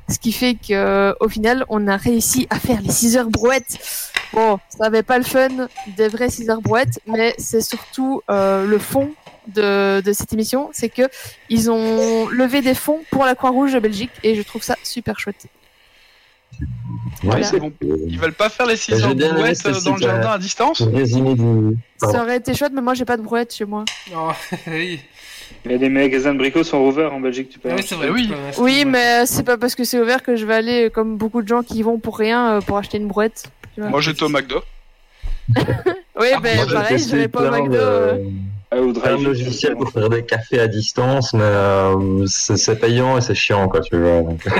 Ce 0.07 0.19
qui 0.19 0.31
fait 0.31 0.55
que 0.55 1.15
au 1.19 1.29
final, 1.29 1.65
on 1.69 1.87
a 1.87 1.97
réussi 1.97 2.47
à 2.49 2.59
faire 2.59 2.81
les 2.81 2.91
6 2.91 3.17
heures 3.17 3.29
brouettes. 3.29 3.79
Bon, 4.33 4.59
ça 4.69 4.83
n'avait 4.83 5.03
pas 5.03 5.17
le 5.17 5.23
fun 5.23 5.67
des 5.97 6.07
vraies 6.07 6.29
6 6.29 6.49
heures 6.49 6.61
brouettes, 6.61 6.99
mais 7.07 7.33
c'est 7.37 7.61
surtout 7.61 8.21
euh, 8.29 8.65
le 8.67 8.77
fond 8.77 9.11
de, 9.47 10.01
de 10.01 10.13
cette 10.13 10.33
émission, 10.33 10.69
c'est 10.73 10.89
que 10.89 11.03
ils 11.49 11.69
ont 11.71 12.27
levé 12.27 12.61
des 12.61 12.73
fonds 12.73 13.01
pour 13.11 13.25
la 13.25 13.35
Croix-Rouge 13.35 13.73
de 13.73 13.79
Belgique 13.79 14.11
et 14.23 14.35
je 14.35 14.41
trouve 14.41 14.63
ça 14.63 14.75
super 14.83 15.19
chouette. 15.19 15.47
Ouais, 17.23 17.43
c'est 17.43 17.59
bon. 17.59 17.71
Ils 17.81 18.19
veulent 18.19 18.33
pas 18.33 18.49
faire 18.49 18.65
les 18.65 18.77
6 18.77 18.95
J'ai 18.97 19.03
heures 19.03 19.09
de 19.09 19.13
bien 19.15 19.29
aimé 19.29 19.39
brouette 19.39 19.57
ce 19.57 19.67
euh, 19.69 19.81
dans 19.83 19.95
le 19.95 20.01
jardin 20.01 20.29
euh, 20.29 20.33
à 20.33 20.37
distance 20.37 20.81
du. 20.81 21.77
Ça 21.97 22.21
aurait 22.23 22.37
été 22.37 22.53
chouette, 22.53 22.71
mais 22.73 22.81
moi 22.81 22.93
j'ai 22.93 23.05
pas 23.05 23.17
de 23.17 23.21
brouette 23.21 23.53
chez 23.53 23.65
moi. 23.65 23.85
Oh, 24.15 24.31
oui. 24.67 24.99
Mais 25.65 25.77
les 25.77 25.89
magasins 25.89 26.33
de 26.33 26.37
bricots 26.39 26.63
sont 26.63 26.77
ouverts 26.79 27.13
en 27.13 27.19
Belgique, 27.19 27.49
tu 27.49 27.59
peux. 27.59 27.69
Ah 27.71 27.75
oui, 27.77 27.83
c'est 27.85 27.95
vrai. 27.95 28.09
Ouais. 28.09 28.85
mais 28.85 29.25
c'est 29.25 29.43
pas 29.43 29.57
parce 29.57 29.75
que 29.75 29.83
c'est 29.83 29.99
ouvert 29.99 30.21
que 30.23 30.35
je 30.35 30.45
vais 30.45 30.53
aller 30.55 30.89
comme 30.93 31.17
beaucoup 31.17 31.41
de 31.41 31.47
gens 31.47 31.63
qui 31.63 31.79
y 31.79 31.81
vont 31.81 31.97
pour 31.99 32.17
rien 32.17 32.53
euh, 32.55 32.61
pour 32.61 32.77
acheter 32.77 32.97
une 32.97 33.07
brouette. 33.07 33.45
Moi, 33.77 33.99
j'étais 34.01 34.23
au 34.23 34.29
McDo. 34.29 34.61
Oui, 36.17 36.27
Ah, 36.33 36.39
ben 36.39 36.55
Moi, 36.55 36.65
pareil, 36.71 36.95
testé 36.95 37.09
j'irai 37.15 37.27
pas 37.27 37.39
au 37.45 37.49
plein 37.49 37.59
McDo. 37.61 37.73
de- 37.73 37.77
euh. 37.79 38.17
Ah, 38.71 38.77
ou 38.81 38.93
plein 38.93 38.93
de 38.93 38.99
drive 38.99 39.23
logiciels 39.27 39.75
pour 39.75 39.91
faire 39.91 40.09
des 40.09 40.23
cafés 40.23 40.59
à 40.61 40.67
distance, 40.67 41.33
mais 41.33 41.41
euh, 41.43 42.25
c'est 42.27 42.79
payant 42.79 43.17
et 43.17 43.21
c'est 43.21 43.35
chiant, 43.35 43.67
quoi, 43.67 43.81
tu 43.81 43.97
vois. 43.97 44.21
donc. 44.21 44.39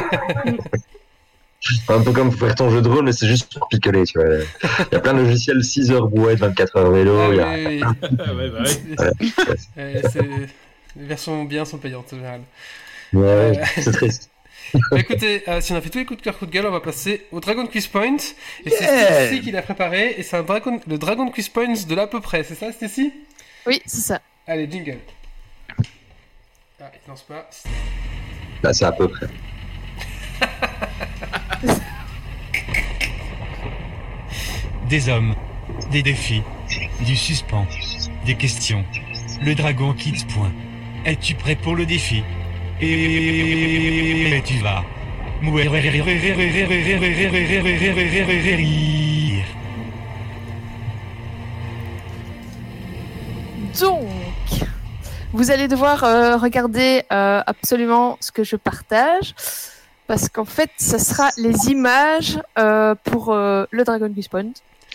Un 1.90 2.02
peu 2.04 2.12
comme 2.12 2.30
pour 2.30 2.40
faire 2.48 2.54
ton 2.56 2.70
jeu 2.70 2.80
de 2.82 2.88
rôle, 2.88 3.06
mais 3.06 3.12
c'est 3.14 3.26
juste 3.28 3.52
pour 3.58 3.68
picoler, 3.70 4.04
tu 4.04 4.20
vois. 4.20 4.28
Il 4.92 4.94
y 4.94 4.96
a 4.96 5.00
plein 5.00 5.14
de 5.16 5.22
logiciels 5.22 5.64
6 5.64 5.92
heures 5.92 6.08
brouette, 6.08 6.38
24 6.40 6.76
heures 6.78 6.92
vélo, 6.92 7.18
Ah 7.20 7.28
il 7.32 7.36
y 7.38 7.40
a... 7.42 7.50
oui, 7.50 7.66
oui, 7.66 7.82
ouais, 8.38 8.50
bah 8.50 8.64
ouais. 8.64 9.12
oui. 9.78 10.46
Euh, 10.98 11.02
Les 11.02 11.08
versions 11.08 11.44
bien 11.44 11.66
sont 11.66 11.78
payantes 11.78 12.12
en 12.14 12.18
général. 12.18 12.42
Ouais, 13.14 13.62
c'est 13.78 13.92
triste. 13.92 14.30
Bah, 14.90 14.98
écoutez, 14.98 15.44
euh, 15.48 15.62
si 15.62 15.74
on 15.74 15.76
a 15.76 15.82
fait 15.82 15.92
tous 15.92 16.00
les 16.00 16.06
coups 16.06 16.18
de 16.18 16.24
cœur, 16.24 16.40
coups 16.40 16.50
de 16.50 16.56
gueule, 16.56 16.66
on 16.66 16.72
va 16.72 16.80
passer 16.82 17.28
au 17.32 17.40
Dragon 17.40 17.68
Quiz 17.68 17.86
Point. 17.86 18.16
Et 18.66 18.72
c'est 18.72 18.84
Stacy 18.84 19.42
qui 19.42 19.52
l'a 19.52 19.62
préparé. 19.62 20.16
Et 20.18 20.24
c'est 20.24 20.38
un 20.38 20.42
dragon, 20.42 20.82
le 20.88 20.98
Dragon 20.98 21.30
Quiz 21.30 21.50
Points 21.50 21.84
de 21.88 21.96
l'à 21.96 22.08
peu 22.08 22.20
près. 22.20 22.44
C'est 22.44 22.56
ça, 22.56 22.72
Stacy? 22.72 23.14
Oui, 23.68 23.80
c'est 23.86 24.02
ça. 24.02 24.20
Allez, 24.48 24.68
jingle. 24.70 24.98
Ah, 26.82 26.92
il 26.94 27.08
lance 27.08 27.22
pas. 27.22 27.48
Là, 28.64 28.74
c'est 28.74 28.86
à 28.86 28.92
peu 28.92 29.08
près. 29.08 29.28
Des 34.90 35.10
hommes, 35.10 35.36
des 35.92 36.04
défis, 36.04 36.44
du 37.02 37.16
suspens, 37.16 37.68
des 38.26 38.36
questions. 38.36 38.86
Le 39.42 39.56
dragon 39.56 39.94
quitte 39.94 40.28
point. 40.28 40.52
Es-tu 41.06 41.36
prêt 41.36 41.56
pour 41.56 41.76
le 41.76 41.86
défi 41.86 42.24
Et 42.82 44.42
tu 44.44 44.58
vas. 44.60 44.84
Donc, 53.80 54.08
vous 55.34 55.52
allez 55.52 55.68
devoir 55.68 56.04
euh, 56.04 56.38
regarder 56.38 57.04
euh, 57.12 57.42
absolument 57.46 58.18
ce 58.20 58.32
que 58.32 58.44
je 58.44 58.56
partage. 58.56 59.36
Parce 60.08 60.30
qu'en 60.30 60.46
fait, 60.46 60.72
ça 60.78 60.98
sera 60.98 61.30
les 61.38 61.70
images 61.70 62.40
euh, 62.58 62.96
pour 63.04 63.32
euh, 63.32 63.66
le 63.70 63.84
Dragon 63.84 64.12
Quest 64.14 64.30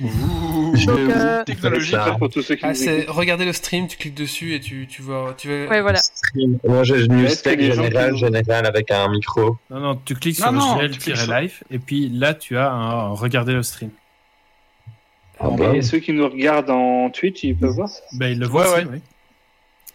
Donc, 0.01 0.89
euh, 0.89 1.45
Technologique, 1.45 1.91
faire 1.95 2.05
ça. 2.05 2.13
pour 2.13 2.31
tous 2.31 2.43
ceux 2.43 2.55
qui 2.57 2.65
Ah, 2.65 2.73
regarder 3.13 3.45
le 3.45 3.53
stream, 3.53 3.87
tu 3.87 3.97
cliques 3.99 4.15
dessus 4.15 4.55
et 4.55 4.61
tu, 4.61 4.87
tu 4.89 5.03
vois. 5.03 5.35
Tu 5.37 5.49
vas... 5.49 5.69
Ouais, 5.71 5.81
voilà. 5.83 5.99
Stream. 5.99 6.59
Moi, 6.65 6.85
j'ai 6.85 7.05
une 7.05 7.29
générale, 7.29 8.13
qui- 8.13 8.19
générale 8.19 8.67
avec 8.67 8.91
un 8.91 9.09
micro. 9.09 9.57
Non, 9.71 9.81
non, 9.81 10.01
tu 10.05 10.15
cliques 10.15 10.39
Non, 10.41 10.45
sur 10.47 10.53
non, 10.53 10.79
GL 10.79 10.91
tu 10.93 10.99
cliques 11.01 11.17
sur- 11.17 11.33
live 11.35 11.55
et 11.71 11.79
puis 11.79 12.09
là 12.09 12.35
tu 12.35 12.57
as 12.57 12.71
un 12.71 13.09
regarder 13.11 13.53
le 13.53 13.63
stream. 13.63 13.91
Ah 15.39 15.49
bah, 15.51 15.75
Et 15.75 15.83
ceux 15.83 15.99
qui 15.99 16.13
nous 16.13 16.29
regardent 16.29 16.71
en 16.71 17.09
Twitch, 17.11 17.45
ils 17.45 17.57
peuvent 17.57 17.71
voir 17.75 17.89
ça? 17.89 18.01
Ben 18.13 18.29
il 18.33 18.39
le 18.39 18.47
voit 18.47 18.73
Ouais, 18.75 18.87
oui. 18.91 19.01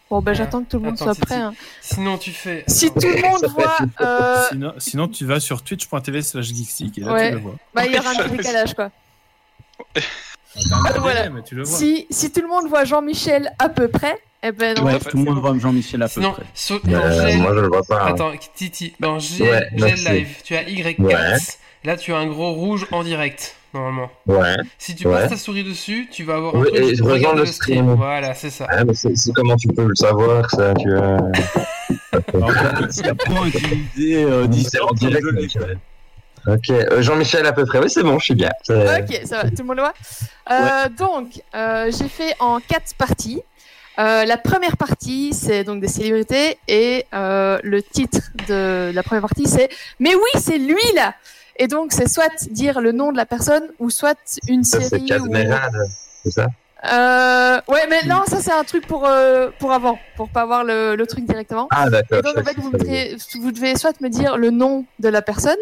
Bon, 0.10 0.22
ben 0.22 0.32
Ah, 0.32 0.34
j'attends 0.36 0.64
que 0.64 0.70
tout 0.70 0.78
le 0.78 0.84
monde 0.86 0.94
attends, 0.96 1.06
soit 1.06 1.14
si, 1.16 1.22
prêt. 1.22 1.36
si. 1.36 1.42
hein. 1.42 1.54
Sinon, 1.82 2.18
tu 2.20 2.32
fais. 2.32 2.64
Si 2.68 2.90
tout 2.92 3.00
le 3.02 3.22
monde 3.22 3.46
voit, 3.56 3.78
euh, 4.02 4.44
Sinon, 4.50 4.74
sinon 4.78 5.08
tu 5.08 5.26
vas 5.26 5.40
sur 5.40 5.64
twitch.tv 5.64 6.22
slash 6.22 6.46
geeksleague 6.54 7.00
et 7.00 7.02
là 7.02 7.14
Ouais. 7.14 7.30
tu 7.30 7.36
le 7.36 7.42
vois. 7.42 7.56
bah, 7.74 7.86
il 7.88 7.94
y 7.94 7.98
aura 7.98 8.12
un 8.12 8.28
décalage 8.38 8.74
quoi. 8.76 8.92
Voilà. 11.00 11.30
mais 11.30 11.42
tu 11.44 11.56
le 11.56 11.64
vois. 11.64 11.78
Si, 11.78 12.08
si 12.10 12.32
tout 12.32 12.42
le 12.42 12.48
monde 12.48 12.68
voit 12.68 12.86
Jean-Michel 12.86 13.52
à 13.60 13.70
peu 13.70 13.88
près, 13.88 14.18
eh 14.44 14.52
ben 14.52 14.76
non. 14.78 14.88
à 14.88 14.94
Ouais, 14.94 15.00
tout 15.00 15.18
le 15.18 15.24
monde 15.24 15.40
voit 15.40 15.58
Jean-Michel 15.58 16.02
à 16.02 16.06
peu 16.08 16.14
Sinon, 16.22 16.32
près. 16.34 16.44
sur- 16.54 16.76
Euh, 16.76 16.80
dans 16.92 17.28
GL 17.28 17.38
moi, 17.40 17.54
je 17.56 17.60
le 17.60 17.68
vois 17.68 17.84
pas. 17.84 18.04
hein. 18.04 18.08
Attends, 18.14 18.32
Titi, 18.56 18.94
dans 19.00 19.20
G, 19.20 19.44
Ouais, 19.44 19.68
GL 19.76 19.80
merci. 19.82 20.10
Live, 20.10 20.36
tu 20.44 20.56
as 20.56 20.64
Y4. 20.64 21.02
Ouais. 21.02 21.38
Là, 21.84 21.98
tu 21.98 22.14
as 22.14 22.18
un 22.18 22.26
gros 22.28 22.52
rouge 22.54 22.88
en 22.92 23.04
direct, 23.04 23.56
normalement. 23.74 24.10
Ouais. 24.28 24.56
Si 24.80 24.96
tu 24.96 25.08
Ouais. 25.08 25.14
passes 25.14 25.30
ta 25.32 25.38
souris 25.38 25.64
dessus, 25.64 26.08
tu 26.12 26.24
vas 26.24 26.36
avoir 26.38 26.56
un 26.56 26.60
Oui, 26.60 26.68
truc 26.70 26.80
et 26.84 26.92
de 26.92 26.96
je 26.96 27.04
regarde 27.04 27.38
le 27.38 27.46
stream. 27.46 27.94
Voilà, 27.96 28.34
c'est 28.34 28.50
ça. 28.50 28.66
Ah, 28.70 28.84
mais 28.86 28.94
c'est 28.96 29.16
c'est 29.16 29.32
comment 29.34 29.56
tu 29.56 29.68
peux 29.68 29.86
le 29.86 29.96
savoir, 29.96 30.50
ça, 30.50 30.74
tu 30.74 30.90
vois. 30.90 31.18
Il 32.34 33.06
y 33.06 33.10
a 33.10 33.14
pas 33.16 33.46
utilisé 33.46 34.24
euh, 34.24 34.44
C'est 34.44 34.48
Discord, 34.50 34.92
en 34.92 34.94
direct, 34.96 35.22
je 35.30 35.36
l'ai 35.36 35.42
mec. 35.44 35.52
fait. 35.52 35.78
Ok, 36.48 36.70
euh, 36.70 37.02
Jean-Michel 37.02 37.46
à 37.46 37.54
peu 37.54 37.66
près. 37.66 37.80
Oui, 37.80 37.90
c'est 37.90 38.04
bon, 38.04 38.20
je 38.20 38.26
suis 38.26 38.36
bien. 38.36 38.52
Ok, 38.70 39.22
ça 39.26 39.38
va, 39.38 39.44
tout 39.50 39.56
le 39.60 39.64
monde 39.64 39.78
le 39.78 39.84
voit. 39.84 39.94
Euh, 40.52 40.90
Donc, 40.90 41.42
euh, 41.56 41.92
j'ai 41.98 42.08
fait 42.08 42.36
en 42.40 42.60
quatre 42.60 42.94
parties. 42.96 43.42
Euh, 43.98 44.26
la 44.26 44.38
première 44.38 44.78
partie, 44.78 45.34
c'est 45.34 45.64
donc 45.64 45.82
des 45.82 45.88
célébrités 45.88 46.58
et 46.68 47.06
euh, 47.14 47.58
le 47.64 47.82
titre 47.82 48.20
de 48.48 48.92
la 48.94 49.04
première 49.04 49.22
partie, 49.22 49.48
c'est 49.48 49.70
Mais 50.00 50.14
oui, 50.14 50.42
c'est 50.42 50.58
lui 50.58 50.76
là. 50.96 51.14
Et 51.58 51.68
donc, 51.68 51.94
c'est 51.94 52.10
soit 52.10 52.50
dire 52.50 52.82
le 52.82 52.92
nom 52.92 53.12
de 53.14 53.18
la 53.18 53.26
personne 53.26 53.64
ou 53.80 53.90
soit 53.90 54.18
une 54.48 54.64
Ça, 54.66 54.82
c'est 54.82 55.00
série. 55.00 55.20
Ou... 55.20 55.34
C'est 56.24 56.32
ça? 56.32 56.48
Euh, 56.92 57.60
ouais, 57.68 57.88
mais 57.90 58.04
non, 58.08 58.22
ça 58.28 58.40
c'est 58.42 58.52
un 58.52 58.64
truc 58.64 58.86
pour 58.86 59.06
euh, 59.06 59.50
pour 59.60 59.72
avant, 59.72 59.98
pour 60.16 60.30
pas 60.30 60.46
voir 60.46 60.64
le, 60.64 60.96
le 60.96 61.08
truc 61.08 61.26
directement. 61.26 61.68
Ah, 61.72 61.90
d'accord. 61.90 62.22
Donc, 62.22 62.38
en 62.38 62.44
fait, 62.44 62.58
vous, 62.58 62.70
me 62.72 62.78
devez- 62.78 63.16
vous 63.42 63.52
devez 63.52 63.76
soit 63.76 64.00
me 64.02 64.10
dire 64.10 64.38
le 64.38 64.52
nom 64.52 64.86
de 65.00 65.10
la 65.10 65.22
personne, 65.22 65.58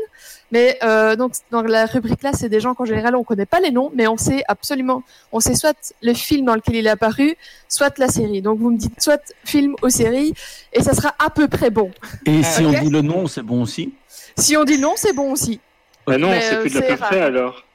mais 0.52 0.78
euh, 0.84 1.16
donc 1.16 1.34
dans 1.52 1.62
la 1.62 1.86
rubrique 1.86 2.24
là, 2.24 2.32
c'est 2.34 2.50
des 2.50 2.60
gens 2.60 2.74
qu'en 2.74 2.86
général 2.86 3.16
on 3.16 3.24
connaît 3.24 3.45
pas 3.45 3.60
les 3.60 3.72
noms, 3.72 3.91
mais 3.95 4.08
on 4.08 4.18
sait 4.18 4.44
absolument, 4.48 5.04
on 5.32 5.40
sait 5.40 5.56
soit 5.56 5.95
le 6.02 6.14
film 6.14 6.45
dans 6.45 6.56
lequel 6.56 6.76
il 6.76 6.88
est 6.88 6.90
apparu, 6.90 7.36
soit 7.70 7.98
la 8.00 8.08
série. 8.08 8.41
Donc 8.41 8.60
vous 8.60 8.72
me 8.72 8.78
dites 8.78 9.02
soit 9.02 9.22
film 9.45 9.76
ou 9.82 9.90
série, 9.90 10.34
et 10.74 10.82
ça 10.84 10.94
sera 10.94 11.14
à 11.20 11.30
peu 11.30 11.48
près 11.48 11.70
bon. 11.70 11.91
Et 12.26 12.44
si 12.44 12.66
on 12.66 12.72
dit 12.72 12.90
le 12.90 13.02
nom, 13.02 13.28
c'est 13.28 13.44
bon 13.44 13.62
aussi? 13.64 13.94
Si 14.38 14.58
on 14.58 14.64
dit 14.64 14.78
non, 14.80 14.94
c'est 14.95 15.14
bon 15.14 15.32
aussi. 15.32 15.60
Bah 16.06 16.18
non, 16.18 16.32
c'est 16.41 16.56
euh, 16.56 16.62
plus 16.62 16.74
de 16.74 16.80
la 16.82 16.95
rare. 16.95 17.14
alors. 17.14 17.66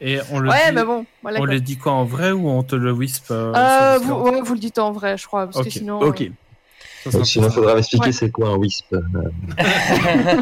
Et 0.00 0.18
on 0.30 0.38
le 0.40 0.50
Ouais, 0.50 0.68
dit, 0.68 0.74
mais 0.74 0.84
bon, 0.84 1.06
voilà. 1.22 1.38
on 1.40 1.44
quoi. 1.44 1.54
le 1.54 1.60
dit 1.60 1.76
quoi 1.78 1.92
en 1.92 2.04
vrai 2.04 2.30
ou 2.32 2.48
on 2.48 2.62
te 2.62 2.76
le 2.76 2.92
whisp 2.92 3.26
euh, 3.30 3.52
Euh, 3.54 3.98
vous, 4.02 4.12
ouais, 4.14 4.40
vous 4.42 4.52
le 4.54 4.60
dites 4.60 4.78
en 4.78 4.92
vrai, 4.92 5.16
je 5.16 5.26
crois, 5.26 5.46
parce 5.46 5.56
que 5.58 5.62
Ok. 5.62 5.70
sinon. 5.72 6.00
Ok. 6.00 6.20
euh, 6.22 7.24
Sinon, 7.24 7.48
il 7.48 7.52
faudra 7.52 7.74
m'expliquer 7.76 8.06
Ouais. 8.06 8.12
c'est 8.12 8.30
quoi 8.30 8.48
un 8.50 8.56
wisp. 8.56 8.86
Euh, 8.92 8.98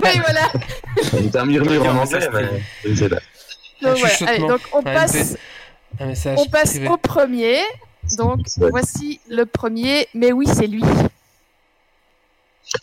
oui, 0.02 0.20
voilà. 0.24 0.50
C'est 1.02 1.36
un 1.36 1.44
murmure 1.46 1.86
en 1.86 1.98
anglais, 1.98 2.18
mais 2.32 2.46
privé. 2.46 2.62
je 2.84 2.88
ne 2.90 2.94
sais 2.96 3.08
pas. 3.08 3.18
Donc, 3.82 3.96
chuchotement. 3.96 4.26
Allez, 4.28 4.38
donc 4.48 4.60
on 4.72 4.78
Ouais, 4.78 4.94
passe, 4.94 5.36
Un 6.00 6.06
message. 6.06 6.38
on 6.40 6.46
passe 6.46 6.70
privé. 6.70 6.88
au 6.88 6.96
premier. 6.96 7.58
Donc 8.18 8.40
Ouais. 8.58 8.70
voici 8.70 9.20
le 9.28 9.44
premier. 9.46 10.08
Mais 10.14 10.32
oui, 10.32 10.46
c'est 10.52 10.66
lui. 10.66 10.82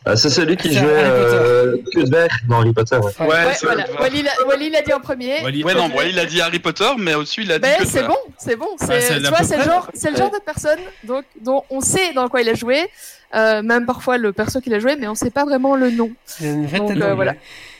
Ah, 0.05 0.15
c'est 0.15 0.29
celui 0.29 0.55
qui 0.57 0.73
jouait 0.73 0.85
euh, 0.85 1.77
verre 2.05 2.29
dans 2.47 2.59
Harry 2.61 2.71
Potter. 2.73 2.95
Ouais. 2.97 3.27
Ouais. 3.27 3.53
Voilà. 3.61 3.85
Wally 3.99 4.23
l'a 4.23 4.31
Wally 4.47 4.69
l'a 4.69 4.81
dit 4.81 4.93
en 4.93 4.99
premier. 4.99 5.41
Wally- 5.41 5.63
Ouais, 5.63 5.73
non, 5.73 5.89
bon, 5.89 6.01
il 6.07 6.17
a 6.17 6.25
dit 6.25 6.39
Harry 6.41 6.59
Potter, 6.59 6.89
mais 6.97 7.13
au-dessus, 7.15 7.41
il 7.43 7.51
a 7.51 7.59
dit 7.59 7.67
c'est 7.85 8.03
bon, 8.07 8.17
c'est 8.37 8.55
bon. 8.55 8.67
C'est, 8.79 8.85
Ah, 8.85 8.99
c'est 9.01 9.43
c'est 9.43 9.57
le 9.57 9.63
genre, 9.63 9.89
c'est 9.93 10.11
le 10.11 10.17
genre 10.17 10.31
de 10.31 10.39
personne 10.45 10.79
donc 11.03 11.25
dont 11.41 11.63
on 11.69 11.81
sait 11.81 12.13
dans 12.13 12.29
quoi 12.29 12.41
il 12.41 12.49
a 12.49 12.53
joué, 12.53 12.87
euh, 13.35 13.61
même 13.61 13.85
parfois 13.85 14.17
le 14.17 14.31
perso 14.31 14.61
qu'il 14.61 14.73
a 14.73 14.79
joué, 14.79 14.95
mais 14.95 15.07
on 15.07 15.15
sait 15.15 15.29
pas 15.31 15.45
vraiment 15.45 15.75
le 15.75 15.91
nom. 15.91 16.11
Il 16.39 16.45
y 16.45 16.49
a 16.49 16.53
une 16.53 16.65
vraie 16.67 16.77
Donc, 16.77 16.93
tête 16.93 17.01
euh, 17.01 17.13
voilà. 17.15 17.33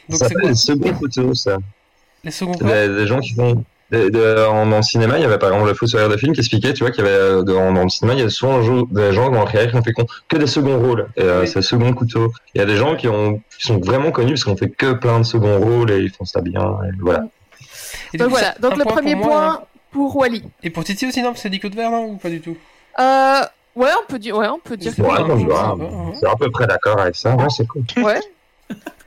Donc 0.10 0.20
ça 0.20 0.28
c'est 0.28 0.34
quoi 0.34 0.42
s'appelle 0.42 0.50
le 0.50 0.56
second 0.56 0.94
couteau, 1.00 1.34
ça. 1.34 1.58
Les 2.24 2.32
seconds 2.32 2.54
quoi 2.54 2.68
Des, 2.88 2.88
des 2.96 3.08
gens 3.08 3.20
qui 3.20 3.34
font. 3.36 3.64
Des- 3.92 4.10
des- 4.10 4.46
en, 4.50 4.66
dans 4.66 4.78
le 4.78 4.82
cinéma, 4.84 5.18
il 5.18 5.22
y 5.22 5.26
avait 5.26 5.38
par 5.38 5.50
exemple 5.50 5.68
le 5.70 5.74
Fossoyeur 5.76 6.10
de 6.10 6.18
film 6.18 6.34
qui 6.34 6.40
expliquait, 6.40 6.74
tu 6.74 6.84
vois, 6.84 6.92
qu'il 6.92 7.04
y 7.04 7.08
avait 7.08 7.16
euh, 7.18 7.44
dans, 7.44 7.72
dans 7.74 7.84
le 7.84 7.90
cinéma, 7.90 8.14
il 8.14 8.22
y 8.22 8.24
a 8.24 8.30
souvent 8.30 8.60
des 8.90 9.12
gens 9.14 9.26
dans 9.30 9.40
leur 9.40 9.52
carrière 9.52 9.70
qui 9.72 9.76
ont 9.78 9.84
fait 9.84 9.94
que 9.94 10.38
des 10.38 10.48
seconds 10.48 10.80
rôles. 10.80 11.08
Et 11.18 11.22
euh, 11.24 11.42
Oui. 11.42 11.48
c'est 11.48 11.62
second 11.62 11.94
couteau. 11.94 12.32
Il 12.56 12.60
y 12.60 12.62
a 12.62 12.66
des 12.66 12.78
gens 12.78 12.96
qui, 12.96 13.08
ont, 13.08 13.42
qui 13.58 13.66
sont 13.66 13.80
vraiment 13.80 14.12
connus 14.12 14.32
parce 14.34 14.44
qu'on 14.46 14.56
fait 14.58 14.70
que 14.70 14.94
plein 14.94 15.20
de 15.20 15.24
seconds 15.26 15.60
rôles 15.60 15.92
et 15.92 16.00
ils 16.00 16.10
font 16.12 16.26
ça 16.26 16.42
bien. 16.42 16.78
Et 16.88 16.92
voilà. 17.00 17.26
Et 18.14 18.18
Donc 18.18 18.30
voilà, 18.30 18.54
c'est 18.56 18.62
donc 18.62 18.78
le 18.78 18.84
point 18.84 18.94
premier 18.94 19.16
pour 19.16 19.26
moi, 19.26 19.36
point 19.40 19.54
hein. 19.54 19.62
pour 19.92 20.16
Wally. 20.16 20.44
Et 20.64 20.70
pour 20.70 20.84
Titi 20.84 21.06
aussi, 21.08 21.20
non 21.22 21.30
Parce 21.30 21.38
que 21.40 21.42
c'est 21.44 21.50
Nico 21.50 21.70
de 21.70 21.76
Vert, 21.76 21.92
non 21.92 22.06
Ou 22.06 22.18
pas 22.18 22.30
du 22.30 22.42
tout? 22.42 22.58
Euh, 23.00 23.42
ouais, 23.76 23.90
on 24.02 24.06
peut 24.12 24.20
dire, 24.20 24.36
ouais, 24.38 24.48
on 24.48 24.60
peut 24.60 24.78
dire 24.78 24.96
que 24.96 25.02
Ouais, 25.02 25.10
Ouais, 25.12 25.24
bon, 25.24 25.38
je 25.40 25.46
ouais. 25.46 26.12
Je 26.14 26.18
suis 26.18 26.28
à 26.28 26.36
peu 26.36 26.50
près 26.50 26.68
d'accord 26.68 27.00
avec 27.00 27.16
ça. 27.16 27.36
Ouais, 27.36 27.46
c'est 27.50 27.68
cool. 27.68 27.84
Ouais. 27.98 28.20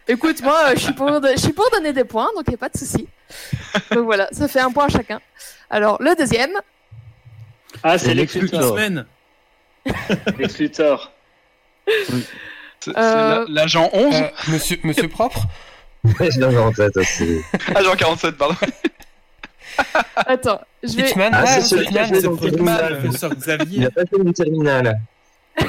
Écoute, 0.06 0.42
moi, 0.42 0.56
euh, 0.68 0.72
je 0.74 0.80
suis 0.80 0.92
pour, 0.92 1.08
je 1.08 1.40
suis 1.40 1.52
pour 1.54 1.68
donner 1.70 1.92
des 1.94 2.04
points, 2.04 2.28
donc 2.36 2.44
il 2.46 2.50
n'y 2.50 2.54
a 2.54 2.58
pas 2.58 2.68
de 2.68 2.76
souci. 2.76 3.06
Donc 3.92 4.04
voilà, 4.04 4.28
ça 4.32 4.48
fait 4.48 4.60
un 4.60 4.70
point 4.70 4.86
à 4.86 4.88
chacun. 4.88 5.20
Alors, 5.70 6.00
le 6.00 6.14
deuxième, 6.16 6.52
Ah, 7.82 7.98
c'est 7.98 8.14
Lex 8.14 8.34
Luthor. 8.36 8.76
Lex 10.38 10.60
Euh, 12.88 12.92
la- 12.96 13.44
l'agent 13.48 13.88
11 13.92 14.14
Euh, 14.14 14.28
monsieur, 14.52 14.78
monsieur 14.84 15.08
Propre 15.08 15.46
en 16.04 16.72
tête 16.72 16.96
aussi. 16.98 17.40
Agent 17.74 17.96
47, 17.96 18.36
pardon. 18.36 18.56
attends, 20.16 20.60
je 20.82 20.96
vais. 20.96 21.08
Hitman, 21.10 21.30
Ah, 21.34 21.46
c'est 21.46 21.62
celui 21.62 21.86
qui 21.86 21.98
a 21.98 22.04
Hitman, 22.04 22.20
joué 22.20 22.28
dans 22.28 22.36
Terminal. 22.36 22.92
Le 22.92 22.98
professeur 23.00 23.32
Il 23.32 23.38
Xavier. 23.38 23.86
a 23.86 23.90
pas 23.90 24.02
fait 24.04 24.16
une 24.18 24.32
terminale. 24.34 25.00
Bah 25.56 25.64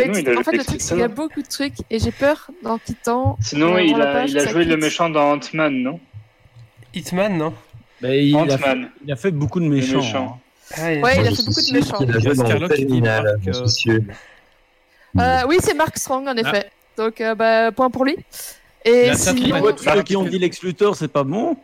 Ouais, 0.00 0.06
non, 0.06 0.14
il 0.18 0.30
a 0.30 0.38
en 0.38 0.42
fait, 0.44 0.52
le 0.52 0.64
truc, 0.64 0.80
c'est 0.80 0.88
qu'il 0.94 0.98
y 1.00 1.02
a 1.02 1.08
beaucoup 1.08 1.42
de 1.42 1.46
trucs 1.48 1.74
et 1.90 1.98
j'ai 1.98 2.12
peur 2.12 2.50
dans 2.62 2.78
Titan. 2.78 3.36
Sinon, 3.40 3.74
euh, 3.74 3.82
il 3.82 4.00
a, 4.00 4.06
page, 4.12 4.30
il 4.30 4.38
a 4.38 4.46
joué 4.46 4.64
le 4.64 4.74
quitte. 4.76 4.84
méchant 4.84 5.10
dans 5.10 5.32
Ant-Man, 5.32 5.82
non? 5.82 6.00
Hitman, 6.94 7.36
non 7.36 7.54
Mais 8.00 8.26
il, 8.26 8.36
a 8.36 8.46
fait, 8.46 8.64
Ant-Man. 8.64 8.90
il 9.04 9.12
a 9.12 9.16
fait 9.16 9.30
beaucoup 9.30 9.60
de 9.60 9.66
méchants. 9.66 9.98
méchant. 9.98 10.38
hein. 10.38 10.40
Ah, 10.76 10.92
il- 10.92 11.02
Ouais, 11.02 11.14
il 11.16 11.20
Moi, 11.20 11.30
a 11.30 11.34
fait 11.34 11.42
beaucoup 11.44 11.60
de 11.60 11.72
méchants. 11.72 11.98
a 11.98 12.02
Il 12.04 12.08
y 12.08 12.12
joué 12.20 12.30
a 12.30 12.34
dans 12.34 12.42
Marc, 12.42 13.38
je 13.44 13.90
euh. 13.90 14.00
Euh, 15.20 15.42
oui, 15.48 15.58
c'est 15.60 15.74
Mark 15.74 15.96
Strong, 15.96 16.26
en 16.28 16.36
effet. 16.36 16.70
Donc, 16.96 17.20
euh, 17.20 17.34
bah, 17.34 17.70
point 17.72 17.90
pour 17.90 18.04
lui. 18.04 18.16
Et 18.84 19.06
La 19.06 19.14
sinon, 19.14 19.72
tous 19.72 19.84
ceux 19.84 20.02
qui 20.02 20.16
ont 20.16 20.24
dit 20.24 20.38
Lex 20.38 20.62
Luthor, 20.62 20.96
c'est 20.96 21.08
pas 21.08 21.24
bon 21.24 21.56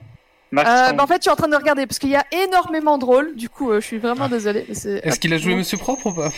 Mark 0.53 0.67
euh, 0.67 0.93
bah, 0.93 1.05
en 1.05 1.07
fait, 1.07 1.17
je 1.17 1.23
suis 1.23 1.31
en 1.31 1.37
train 1.37 1.49
de 1.49 1.57
regarder 1.57 1.87
parce 1.87 1.99
qu'il 1.99 2.11
y 2.11 2.17
a 2.17 2.25
énormément 2.33 2.99
de 2.99 3.05
rôles. 3.05 3.37
Du 3.37 3.49
coup, 3.49 3.71
euh, 3.71 3.81
je 3.81 3.87
suis 3.87 3.99
vraiment 3.99 4.29
désolée. 4.29 4.65
mais 4.69 4.75
c'est 4.75 5.01
Est-ce 5.05 5.21
qu'il 5.21 5.33
a 5.33 5.39
joué 5.39 5.55
Monsieur 5.55 5.79
Propre 5.79 6.07
ou 6.07 6.13
pas 6.13 6.33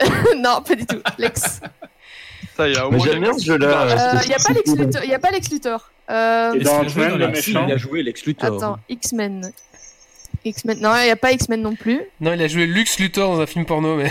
Non, 0.36 0.62
pas 0.66 0.74
du 0.74 0.86
tout. 0.86 1.00
Lex. 1.18 1.60
Ça, 2.56 2.68
y 2.68 2.76
a 2.76 2.86
au 2.86 2.90
moins 2.90 3.04
j'aime 3.04 3.20
bien 3.20 3.32
ce 3.36 3.44
jeu-là. 3.44 3.86
Il 4.22 4.28
n'y 4.28 4.34
a 5.14 5.18
pas 5.18 5.30
Lex. 5.30 5.50
Luthor. 5.50 5.90
Euh, 6.12 6.52
Et 6.54 6.60
dans 6.60 6.80
Ant-Man, 6.80 7.16
le 7.18 7.28
méchant. 7.28 7.66
Il 7.68 7.72
a 7.72 7.76
joué 7.76 8.02
Lex 8.02 8.24
Luthor. 8.26 8.56
Attends, 8.56 8.78
X-Men. 8.88 9.50
X-Men. 10.44 10.80
Non, 10.80 10.94
il 10.96 11.04
n'y 11.04 11.10
a 11.10 11.16
pas 11.16 11.32
X-Men 11.32 11.62
non 11.62 11.74
plus. 11.76 12.00
Non, 12.20 12.32
il 12.32 12.42
a 12.42 12.48
joué 12.48 12.66
Lux 12.66 12.98
Luthor 12.98 13.34
dans 13.36 13.40
un 13.40 13.46
film 13.46 13.64
porno, 13.64 13.96
mais. 13.96 14.10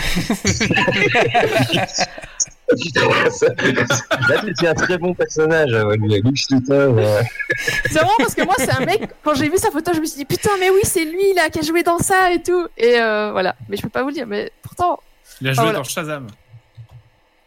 Là, 4.28 4.40
c'était 4.46 4.68
un 4.68 4.74
très 4.74 4.98
bon 4.98 5.14
personnage, 5.14 5.72
euh, 5.72 5.94
Lux 5.96 6.50
Luthor. 6.50 6.96
euh. 6.98 7.22
C'est 7.84 7.94
vraiment 7.94 8.12
parce 8.18 8.34
que 8.34 8.42
moi, 8.44 8.54
c'est 8.58 8.70
un 8.70 8.84
mec, 8.84 9.02
quand 9.22 9.34
j'ai 9.34 9.48
vu 9.48 9.58
sa 9.58 9.70
photo, 9.70 9.92
je 9.94 10.00
me 10.00 10.06
suis 10.06 10.16
dit, 10.18 10.24
putain, 10.24 10.50
mais 10.58 10.70
oui, 10.70 10.80
c'est 10.84 11.04
lui, 11.04 11.34
là, 11.34 11.50
qui 11.50 11.58
a 11.58 11.62
joué 11.62 11.82
dans 11.82 11.98
ça 11.98 12.32
et 12.32 12.42
tout. 12.42 12.66
Et 12.78 12.98
euh, 13.00 13.30
voilà. 13.32 13.54
Mais 13.68 13.76
je 13.76 13.82
peux 13.82 13.88
pas 13.90 14.02
vous 14.02 14.08
le 14.08 14.14
dire, 14.14 14.26
mais 14.26 14.50
pourtant, 14.62 15.00
Il 15.40 15.48
a 15.48 15.52
joué 15.52 15.64
voilà. 15.64 15.78
dans 15.78 15.84
Shazam. 15.84 16.26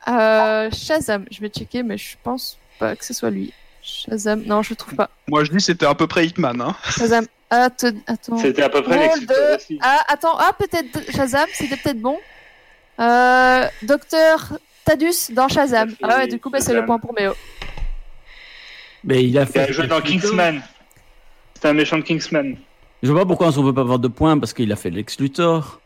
euh, 0.07 0.69
Shazam, 0.71 1.25
je 1.31 1.41
vais 1.41 1.49
checker, 1.49 1.81
mais 1.83 1.97
je 1.97 2.15
pense 2.23 2.57
pas 2.77 2.95
que 2.95 3.03
ce 3.05 3.13
soit 3.13 3.29
lui. 3.31 3.51
Shazam, 3.85 4.41
non, 4.45 4.63
je 4.63 4.71
le 4.71 4.75
trouve 4.75 4.95
pas. 4.95 5.09
Moi, 5.27 5.43
je 5.43 5.51
dis 5.51 5.61
c'était 5.61 5.85
à 5.85 5.93
peu 5.93 6.07
près 6.07 6.25
Hitman. 6.25 6.59
Hein. 6.59 6.75
Shazam, 6.97 7.25
Atte- 7.51 7.95
attends. 8.07 8.37
C'était 8.37 8.63
à 8.63 8.69
peu 8.69 8.81
près 8.81 9.09
de-. 9.19 9.77
Ah, 9.81 9.99
attends, 10.07 10.35
ah, 10.39 10.51
peut-être 10.57 11.11
Shazam, 11.15 11.45
c'était 11.53 11.77
peut-être 11.77 12.01
bon. 12.01 12.17
Euh, 12.99 13.67
Docteur 13.83 14.53
Tadus 14.85 15.31
dans 15.31 15.47
Shazam. 15.47 15.93
Ah 16.01 16.17
ouais, 16.17 16.27
du 16.27 16.39
coup, 16.39 16.49
bah, 16.49 16.59
c'est 16.61 16.73
le 16.73 16.85
point 16.85 16.97
pour 16.97 17.13
Méo. 17.13 17.33
Mais 19.03 19.23
il 19.23 19.37
a 19.37 19.41
Il 19.43 19.47
fait. 19.47 19.59
a 19.59 19.71
joué 19.71 19.87
dans. 19.87 20.01
Kingsman. 20.01 20.61
C'était 21.53 21.67
un 21.67 21.73
méchant 21.73 21.97
de 21.97 22.03
Kingsman. 22.03 22.57
Je 23.03 23.11
vois 23.11 23.21
pas 23.21 23.27
pourquoi 23.27 23.49
on 23.49 23.63
peut 23.63 23.73
pas 23.73 23.81
avoir 23.81 23.99
de 23.99 24.07
points 24.07 24.39
parce 24.39 24.53
qu'il 24.53 24.71
a 24.71 24.75
fait 24.75 24.89
Lex 24.89 25.19
Luthor. 25.19 25.79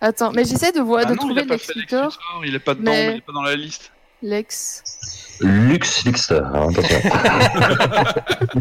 Attends, 0.00 0.30
mais 0.32 0.44
j'essaie 0.44 0.70
de 0.70 0.80
voir, 0.80 1.00
Ah 1.04 1.10
de 1.10 1.14
non, 1.14 1.28
il 1.30 1.34
trouver 1.36 1.44
Lex. 1.44 1.74
Luthor, 1.74 2.16
il 2.44 2.54
est 2.54 2.58
pas 2.60 2.74
dedans, 2.74 2.92
mais- 2.92 3.12
il 3.12 3.16
est 3.18 3.20
pas 3.22 3.32
dans 3.32 3.42
la 3.42 3.56
liste. 3.56 3.90
Lex. 4.24 4.82
Lux 5.40 6.04
Luxor, 6.04 6.42
hein, 6.54 6.68
attention. 6.70 7.00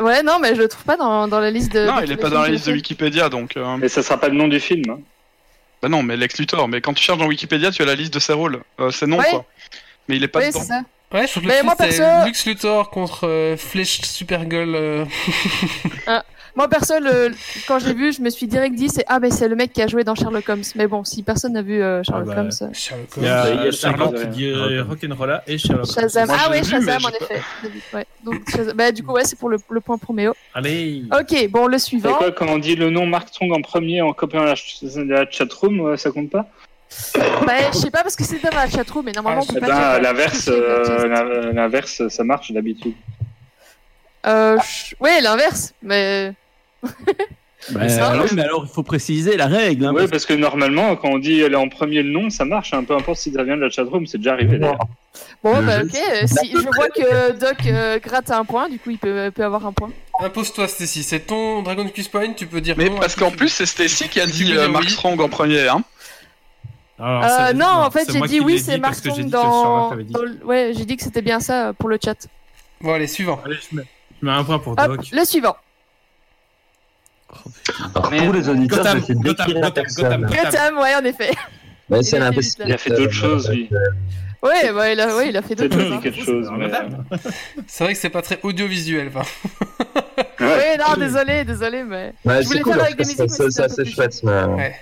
Ouais, 0.00 0.24
non, 0.24 0.40
mais 0.40 0.56
je 0.56 0.60
le 0.62 0.66
trouve 0.68 0.82
pas 0.84 0.96
dans, 0.96 1.28
dans 1.28 1.38
la 1.38 1.52
liste 1.52 1.72
de. 1.72 1.86
non, 1.86 1.98
de 2.00 2.04
il 2.04 2.10
est 2.12 2.16
pas 2.16 2.30
dans 2.30 2.42
la 2.42 2.48
liste 2.48 2.66
de 2.66 2.72
Wikipédia, 2.72 3.28
donc. 3.28 3.56
euh, 3.56 3.76
Mais 3.76 3.88
ça 3.88 4.02
sera 4.02 4.18
pas 4.18 4.28
le 4.28 4.34
nom 4.34 4.48
du 4.48 4.58
film. 4.58 4.82
hein. 4.90 4.98
Bah 5.80 5.88
non, 5.88 6.02
mais 6.02 6.16
Lex 6.16 6.36
Luthor. 6.38 6.66
Mais 6.66 6.80
quand 6.80 6.94
tu 6.94 7.04
cherches 7.04 7.18
dans 7.18 7.26
Wikipédia, 7.28 7.70
tu 7.70 7.82
as 7.82 7.84
la 7.84 7.94
liste 7.94 8.12
de 8.12 8.18
ses 8.18 8.32
rôles. 8.32 8.60
Euh, 8.80 8.90
c'est 8.90 9.06
non, 9.06 9.18
Ouais. 9.18 9.30
quoi. 9.30 9.44
Mais 10.08 10.16
il 10.16 10.24
est 10.24 10.28
pas. 10.28 10.40
Oui, 10.40 10.48
dedans. 10.48 10.58
c'est 10.60 10.66
ça. 10.66 10.80
Ouais, 11.12 11.26
je 11.28 11.30
trouve 11.30 11.44
que 11.44 11.48
Mais 11.48 11.58
le 11.58 11.64
moi, 11.64 11.76
film, 11.78 11.90
c'est 11.92 11.98
perso- 11.98 12.26
Lux 12.26 12.46
Luthor 12.46 12.90
contre 12.90 13.28
euh, 13.28 13.56
Flèche 13.56 14.00
Supergirl. 14.00 14.74
euh, 14.74 15.04
Moi, 16.58 16.66
perso, 16.68 16.94
le... 17.00 17.30
quand 17.68 17.78
j'ai 17.78 17.94
vu, 17.94 18.12
je 18.12 18.20
me 18.20 18.30
suis 18.30 18.48
direct 18.48 18.74
dit, 18.74 18.88
c'est 18.88 19.04
ah, 19.06 19.20
mais 19.20 19.30
c'est 19.30 19.46
le 19.46 19.54
mec 19.54 19.72
qui 19.72 19.80
a 19.80 19.86
joué 19.86 20.02
dans 20.02 20.16
Sherlock 20.16 20.48
Holmes. 20.48 20.64
Mais 20.74 20.88
bon, 20.88 21.04
si 21.04 21.22
personne 21.22 21.52
n'a 21.52 21.62
vu 21.62 21.80
euh, 21.80 22.02
Sherlock 22.02 22.26
Ah 22.32 22.34
bah, 22.34 22.40
Holmes. 22.40 22.50
euh, 22.62 22.68
Sherlock 22.72 23.06
Il 23.16 23.22
y 23.22 23.26
Holmes. 23.28 23.36
a, 23.36 23.50
Il 23.50 23.64
y 23.64 23.68
a 23.68 23.70
Charlotte, 23.70 24.20
qui 24.22 24.26
dit 24.26 24.46
euh, 24.46 24.82
Rock'n'Rolla 24.82 25.44
et 25.46 25.56
Sherlock. 25.56 25.86
Shazam. 25.86 26.26
Moi, 26.26 26.36
ah 26.36 26.52
vu, 26.52 26.64
Shazam, 26.64 26.98
en 27.04 27.08
effet. 27.10 27.40
Ouais. 27.94 28.06
Donc, 28.24 28.40
Shazam- 28.50 28.74
Bah, 28.74 28.90
du 28.90 29.04
coup, 29.04 29.12
ouais, 29.12 29.22
c'est 29.24 29.38
pour 29.38 29.50
le, 29.50 29.58
le 29.70 29.80
point 29.80 29.98
pour 29.98 30.12
Méo. 30.12 30.34
Allez. 30.52 31.04
Ok, 31.12 31.48
bon, 31.48 31.68
le 31.68 31.78
C'est 31.78 31.86
suivant. 31.86 32.14
quoi, 32.14 32.32
quand 32.32 32.48
on 32.48 32.58
dit 32.58 32.74
le 32.74 32.90
nom 32.90 33.06
Mark 33.06 33.28
Strong 33.28 33.52
en 33.52 33.62
premier 33.62 34.02
en 34.02 34.12
copiant 34.12 34.42
la, 34.42 34.56
ch- 34.56 34.80
la 34.82 35.30
chatroom, 35.30 35.80
euh, 35.86 35.96
ça 35.96 36.10
compte 36.10 36.30
pas? 36.30 36.46
Bah, 37.46 37.70
je 37.72 37.78
sais 37.78 37.90
pas 37.92 38.02
parce 38.02 38.16
que 38.16 38.24
c'est 38.24 38.42
dans 38.42 38.50
la 38.50 38.68
chatroom, 38.68 39.04
mais 39.04 39.12
normalement, 39.12 39.42
Ah, 39.46 39.48
on 39.48 39.54
peut 39.54 39.60
pas 39.60 39.66
ben, 39.68 39.74
dire, 39.76 39.84
à 39.84 39.94
euh, 39.94 40.00
l'inverse, 40.00 40.48
euh, 40.52 41.52
l'inverse, 41.52 42.08
ça 42.08 42.24
marche 42.24 42.50
d'habitude. 42.50 42.94
Euh, 44.26 44.58
ouais, 44.98 45.20
l'inverse, 45.20 45.72
mais. 45.82 46.32
Bah, 47.72 47.86
ça, 47.88 48.14
oui, 48.22 48.28
mais 48.34 48.42
alors 48.42 48.64
il 48.64 48.72
faut 48.72 48.82
préciser 48.84 49.36
la 49.36 49.46
règle. 49.46 49.84
Hein, 49.84 49.90
Oui, 49.90 49.98
parce 50.02 50.10
parce 50.12 50.26
que 50.26 50.34
normalement, 50.34 50.96
quand 50.96 51.08
on 51.10 51.18
dit 51.18 51.40
elle 51.40 51.52
est 51.52 51.56
en 51.56 51.68
premier 51.68 52.02
le 52.02 52.10
nom, 52.10 52.30
ça 52.30 52.44
marche, 52.46 52.72
hein, 52.72 52.82
peu 52.84 52.94
importe 52.94 53.18
si 53.18 53.32
ça 53.32 53.42
vient 53.42 53.56
de 53.56 53.62
la 53.62 53.68
chatroom, 53.68 54.06
c'est 54.06 54.18
déjà 54.18 54.32
arrivé 54.32 54.58
d'ailleurs. 54.58 54.78
Bon, 55.42 55.52
bah, 55.62 55.82
ok. 55.82 55.90
euh, 55.94 56.26
Si, 56.26 56.50
je 56.52 56.56
vois 56.62 56.88
que 56.88 57.32
Doc 57.32 57.66
euh, 57.66 57.98
gratte 57.98 58.30
un 58.30 58.44
point, 58.44 58.68
du 58.70 58.78
coup, 58.78 58.90
il 58.90 58.98
peut, 58.98 59.30
peut 59.34 59.44
avoir 59.44 59.66
un 59.66 59.72
point. 59.72 59.90
Impose-toi, 60.20 60.66
Stacy. 60.68 61.02
C'est 61.02 61.20
ton 61.20 61.62
Dragon 61.62 61.86
Quest 61.88 62.10
Point, 62.10 62.32
tu 62.32 62.46
peux 62.46 62.60
dire 62.60 62.74
Mais 62.78 62.88
non 62.88 62.96
parce 63.00 63.16
qu'en 63.16 63.30
plus, 63.30 63.48
c'est 63.48 63.66
Stacy 63.66 64.08
qui 64.08 64.20
a 64.20 64.26
dit 64.26 64.56
euh, 64.56 64.68
Mark 64.68 64.84
oui. 64.84 64.90
Strong 64.92 65.20
en 65.20 65.28
premier. 65.28 65.68
Hein. 65.68 65.82
Alors, 66.98 67.22
Euh, 67.24 67.52
non, 67.52 67.66
en 67.66 67.90
fait, 67.90 68.10
j'ai 68.10 68.20
dit 68.22 68.40
oui, 68.40 68.60
c'est 68.60 68.78
Mark 68.78 68.94
dit 68.94 69.10
Strong 69.10 69.28
dans. 69.30 69.92
Ouais, 70.44 70.72
j'ai 70.76 70.84
dit 70.84 70.96
que 70.96 71.02
c'était 71.02 71.22
bien 71.22 71.40
ça 71.40 71.68
euh, 71.68 71.72
pour 71.72 71.88
le 71.88 71.98
chat. 72.02 72.16
Bon, 72.80 72.94
allez, 72.94 73.06
suivant. 73.08 73.40
Allez, 73.44 73.56
je 73.70 73.76
mets, 73.76 73.84
je 74.20 74.26
mets 74.26 74.32
un 74.32 74.44
point 74.44 74.58
pour 74.58 74.72
Hop, 74.72 74.78
Doc. 74.96 75.06
le 75.12 75.24
suivant. 75.24 75.56
Alors, 77.94 78.10
Merde. 78.10 78.24
pour 78.24 78.34
les 78.34 78.48
auditeurs, 78.48 78.78
Gotham, 78.78 79.00
je 79.00 79.06
vais 79.06 79.14
Gotham, 79.14 79.52
Gotham, 79.52 79.72
personne. 79.72 80.04
Gotham. 80.26 80.44
Gotham, 80.44 80.78
ouais, 80.78 80.94
en 80.94 81.04
effet. 81.04 81.30
Mais 81.90 81.98
Il 82.00 82.04
c'est 82.04 82.18
l'impossible. 82.18 82.64
Il 82.66 82.72
a 82.72 82.78
fait 82.78 82.90
d'autres 82.90 83.12
choses, 83.12 83.50
lui. 83.50 83.68
Ouais, 84.42 84.72
bah, 84.72 84.92
il 84.92 85.00
a, 85.00 85.16
ouais, 85.16 85.28
il 85.30 85.36
a 85.36 85.42
fait 85.42 85.54
d'autres 85.56 85.78
choses. 85.80 85.92
hein. 85.92 86.00
quelque 86.02 86.24
chose. 86.24 86.48
mais- 86.56 86.70
C'est 87.66 87.84
vrai 87.84 87.92
que 87.94 87.98
c'est 87.98 88.10
pas 88.10 88.22
très 88.22 88.38
audiovisuel. 88.42 89.08
Enfin. 89.08 89.22
Ouais. 90.40 90.46
Ouais, 90.46 90.76
non, 90.78 90.94
désolé, 90.96 91.44
désolé, 91.44 91.82
mais. 91.82 92.12
Ouais, 92.24 92.42
Je 92.42 92.48
voulais 92.48 92.60
cool, 92.60 92.74
faire 92.74 92.82
avec 92.84 92.96
des 92.96 93.04
musiques, 93.04 93.30
ça, 93.50 93.68
c'est 93.68 93.84
chouette. 93.84 94.20
mais- 94.22 94.44
Ouais. 94.44 94.76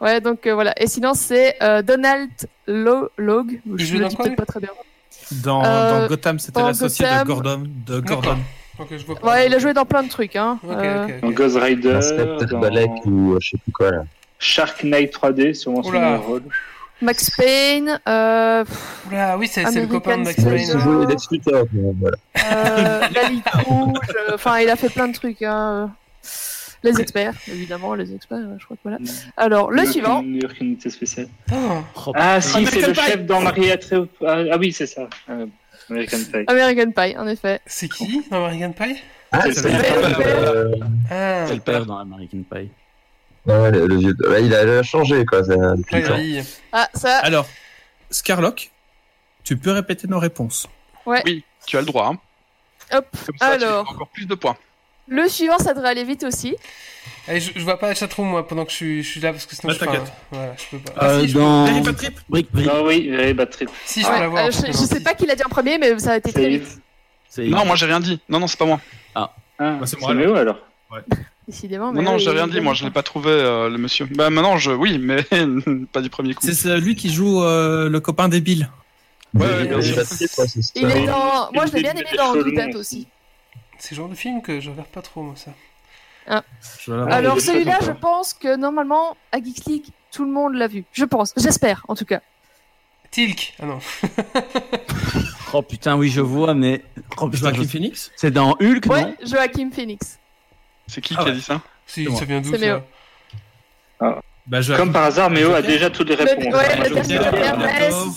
Ouais, 0.00 0.20
donc 0.20 0.46
euh, 0.46 0.54
voilà. 0.54 0.72
Et 0.80 0.86
sinon, 0.86 1.14
c'est 1.14 1.56
euh, 1.62 1.82
Donald 1.82 2.30
Lo 2.68 3.10
Logue. 3.16 3.60
Il 3.66 3.78
Je 3.78 3.84
joue 3.84 3.98
le 3.98 4.06
dis 4.08 4.16
peut-être 4.16 4.36
pas 4.36 4.46
très 4.46 4.60
bien. 4.60 4.70
Dans, 5.42 5.64
Euh, 5.64 6.00
dans 6.02 6.06
Gotham, 6.08 6.38
c'était 6.38 6.60
dans 6.60 6.66
l'associé 6.68 7.04
de. 7.04 7.24
Gordon. 7.24 7.64
De. 7.86 8.00
Gordon. 8.00 8.38
Donc, 8.78 8.88
je 8.90 9.04
vois 9.04 9.16
pas. 9.16 9.26
Ouais, 9.28 9.46
il 9.46 9.54
a 9.54 9.58
joué 9.58 9.72
dans 9.74 9.84
plein 9.84 10.02
de 10.02 10.08
trucs, 10.08 10.34
hein. 10.36 10.58
Ok, 10.64 10.70
Euh, 10.76 11.20
Dans. 11.20 11.30
Ghost 11.30 11.58
Rider, 11.58 12.00
dans 12.50 12.58
Balek 12.60 12.90
ou 13.04 13.32
euh, 13.34 13.38
je 13.40 13.50
sais 13.50 13.58
plus 13.58 13.72
quoi 13.72 13.90
là. 13.90 14.04
Shark 14.38 14.82
Knight 14.82 15.12
3D, 15.14 15.54
sûrement 15.54 15.82
son 15.82 15.90
Oula. 15.90 16.00
meilleur 16.00 16.24
rôle. 16.26 16.42
Max 17.00 17.30
Payne, 17.30 18.00
euh, 18.08 18.64
Oula, 19.08 19.36
oui, 19.36 19.48
c'est 19.48 19.62
le 19.64 19.86
copain 19.86 20.18
de 20.18 20.22
Max 20.24 20.36
Il 20.38 20.44
Payne. 20.44 20.78
joué 20.80 21.06
Lex 21.06 21.30
Luthor. 21.30 21.64
mais 21.72 21.92
voilà. 22.00 22.16
euh, 22.54 23.00
La 23.14 23.28
Ligue 23.28 23.42
Rouge, 23.66 23.98
euh, 24.28 24.34
enfin, 24.34 24.58
il 24.60 24.68
a 24.70 24.76
fait 24.76 24.88
plein 24.88 25.08
de 25.08 25.14
trucs, 25.14 25.42
hein. 25.42 25.90
Les 26.84 27.00
experts, 27.00 27.34
évidemment, 27.46 27.94
les 27.94 28.12
experts, 28.12 28.38
je 28.58 28.64
crois 28.64 28.76
que 28.76 28.82
voilà. 28.82 28.98
Alors, 29.36 29.70
le 29.70 29.78
York- 29.82 29.92
suivant. 29.92 30.22
New 30.22 30.40
York 30.42 30.56
Unité 30.60 30.90
spéciale. 30.90 31.28
Oh, 31.52 32.12
Ah, 32.16 32.40
si, 32.40 32.66
c'est 32.66 32.86
le 32.88 32.94
chef 32.94 33.24
dans 33.24 33.40
Marie 33.40 33.70
Atreau. 33.70 34.08
Ah, 34.26 34.38
ah 34.52 34.56
oui, 34.58 34.72
c'est 34.72 34.86
ça. 34.88 35.02
Euh, 35.30 35.46
American 35.90 36.18
Pie. 36.32 36.44
American 36.46 36.90
Pie, 36.92 37.16
en 37.18 37.26
effet. 37.28 37.60
c'est 37.66 37.88
qui 37.88 38.24
dans 38.30 38.44
American 38.46 38.72
Pie? 38.72 38.96
Ah, 39.32 39.40
C'est 39.44 39.52
c'est 39.54 39.70
le 39.70 39.78
père. 39.78 40.20
euh, 40.20 40.72
Ah, 41.10 41.44
c'est 41.46 41.54
le 41.54 41.60
père 41.60 41.86
dans 41.86 41.98
American 41.98 42.42
Pie. 42.50 42.70
ouais, 43.46 43.70
le, 43.70 43.86
le 43.86 43.96
vieux. 43.96 44.16
ouais, 44.28 44.44
il 44.44 44.54
a 44.54 44.82
changé 44.82 45.24
quoi 45.24 45.42
depuis 45.42 45.96
le 45.96 46.06
temps. 46.08 46.14
oui. 46.16 46.42
Ah, 46.72 46.88
ça, 46.94 47.18
Alors, 47.18 47.46
Scarlock, 48.10 48.70
tu 49.44 49.56
peux 49.56 49.72
répéter 49.72 50.06
nos 50.06 50.18
réponses. 50.18 50.66
Oui, 51.06 51.44
tu 51.66 51.76
as 51.76 51.80
le 51.80 51.86
droit. 51.86 52.08
Hein. 52.12 52.18
Hop, 52.92 53.06
Comme 53.26 53.38
ça, 53.38 53.56
tu 53.58 53.64
alors, 53.64 53.90
encore 53.90 54.08
plus 54.08 54.26
de 54.26 54.34
points. 54.34 54.56
Le 55.08 55.28
suivant, 55.28 55.58
ça 55.58 55.74
devrait 55.74 55.90
aller 55.90 56.04
vite 56.04 56.24
aussi. 56.24 56.56
Allez, 57.28 57.40
je, 57.40 57.52
je 57.54 57.60
vois 57.62 57.78
pas 57.78 57.88
la 57.88 57.94
chatroom 57.94 58.28
moi 58.28 58.46
pendant 58.46 58.64
que 58.64 58.70
je 58.70 58.76
suis, 58.76 59.02
je 59.02 59.08
suis 59.08 59.20
là 59.20 59.32
parce 59.32 59.46
que 59.46 59.54
sinon 59.54 59.72
Bah, 59.72 59.78
je, 59.80 60.34
voilà, 60.36 60.54
je 60.56 60.76
peux 60.76 60.78
pas. 60.92 61.04
Euh, 61.04 61.20
si, 61.20 61.28
je 61.28 61.32
peux- 61.34 61.38
dans... 61.40 61.66
Harry 61.66 61.80
Potter 61.82 61.96
Trip 61.96 62.20
Brick, 62.28 62.48
brick. 62.52 62.68
Ah 62.72 62.82
oui, 62.82 63.32
Bad 63.34 63.50
Trip. 63.50 63.70
si, 63.84 64.02
je 64.02 64.06
Ouais, 64.06 64.12
peux 64.14 64.20
l'avoir. 64.20 64.46
euh, 64.46 64.50
je, 64.50 64.66
je 64.66 64.72
sais 64.72 65.00
pas 65.00 65.14
qui 65.14 65.26
l'a 65.26 65.34
dit 65.34 65.44
en 65.44 65.48
premier, 65.48 65.78
mais 65.78 65.98
ça 65.98 66.12
a 66.12 66.16
été 66.16 66.32
très 66.32 66.48
vite, 66.48 66.78
Non, 67.38 67.64
moi 67.64 67.76
j'ai 67.76 67.86
rien 67.86 68.00
dit. 68.00 68.20
Non, 68.28 68.40
non, 68.40 68.46
c'est 68.46 68.58
pas 68.58 68.66
moi. 68.66 68.80
Ah, 69.14 69.30
Bah, 69.58 69.78
c'est 69.82 69.90
c'est 69.96 70.00
moi, 70.00 70.14
Méo 70.14 70.34
alors. 70.34 70.58
décidément. 71.48 71.86
Non, 71.92 71.92
mais 71.92 72.02
non, 72.02 72.14
oui, 72.14 72.20
j'ai 72.20 72.30
rien 72.30 72.46
dit. 72.46 72.60
Moi, 72.60 72.74
je 72.74 72.84
l'ai 72.84 72.90
pas 72.90 73.02
trouvé, 73.02 73.30
euh, 73.30 73.68
le 73.68 73.78
monsieur. 73.78 74.06
Bah, 74.14 74.30
maintenant, 74.30 74.58
je. 74.58 74.70
Oui, 74.70 74.98
mais 74.98 75.24
pas 75.92 76.00
du 76.00 76.10
premier 76.10 76.34
coup. 76.34 76.42
C'est 76.44 76.54
celui 76.54 76.94
qui 76.96 77.12
joue 77.12 77.42
euh, 77.42 77.88
le 77.88 78.00
copain 78.00 78.28
débile. 78.28 78.68
Ouais, 79.34 79.46
ouais, 79.46 79.64
bien 79.66 79.80
sûr. 79.80 80.02
Il 80.74 80.90
est 80.90 81.06
dans. 81.06 81.50
Moi, 81.52 81.66
je 81.66 81.72
l'ai 81.72 81.82
bien 81.82 81.92
aimé 81.92 82.04
dans 82.16 82.34
nom. 82.34 82.78
aussi. 82.78 83.06
C'est 83.84 83.90
le 83.92 83.96
genre 83.96 84.08
de 84.08 84.14
film 84.14 84.42
que 84.42 84.60
je 84.60 84.70
regarde 84.70 84.86
pas 84.90 85.02
trop 85.02 85.22
moi 85.22 85.34
ça. 85.34 85.50
Ah. 86.28 86.44
Alors 87.10 87.40
celui-là, 87.40 87.78
je 87.82 87.90
pense 87.90 88.32
que 88.32 88.54
normalement 88.54 89.16
à 89.32 89.38
Geeks 89.42 89.64
League, 89.66 89.86
tout 90.12 90.24
le 90.24 90.30
monde 90.30 90.54
l'a 90.54 90.68
vu. 90.68 90.84
Je 90.92 91.04
pense, 91.04 91.32
j'espère 91.36 91.84
en 91.88 91.96
tout 91.96 92.04
cas. 92.04 92.20
Tilk. 93.10 93.54
Ah 93.60 93.66
non. 93.66 93.80
Oh 95.54 95.60
putain, 95.62 95.96
oui, 95.96 96.08
je 96.08 96.20
vois, 96.22 96.54
mais. 96.54 96.82
Oh, 97.18 97.28
putain, 97.28 97.52
je- 97.52 97.62
Phoenix 97.64 98.10
C'est 98.16 98.30
dans 98.30 98.52
Hulk, 98.60 98.86
Ouais, 98.86 99.02
non 99.02 99.14
Joachim 99.22 99.70
Phoenix. 99.70 100.18
C'est 100.86 101.00
qui 101.02 101.14
Ah 101.18 101.24
qui 101.24 101.28
a 101.28 101.32
ouais. 101.32 101.36
dit 101.38 101.42
ça 101.42 101.60
Si, 101.86 102.06
ça 102.16 102.24
vient 102.24 102.40
d'où 102.40 102.50
C'est 102.52 102.58
ça 102.58 102.80
Méo. 104.00 104.14
bah, 104.46 104.60
Comme 104.78 104.92
par 104.92 105.04
hasard, 105.04 105.28
Méo 105.28 105.52
a 105.52 105.60
déjà 105.60 105.90
toutes 105.90 106.08
les 106.08 106.16
Le- 106.16 106.22
réponses. 106.24 106.54
ouais, 106.54 106.88
le 106.88 106.94
dernier 106.94 107.16
Joker, 107.16 107.58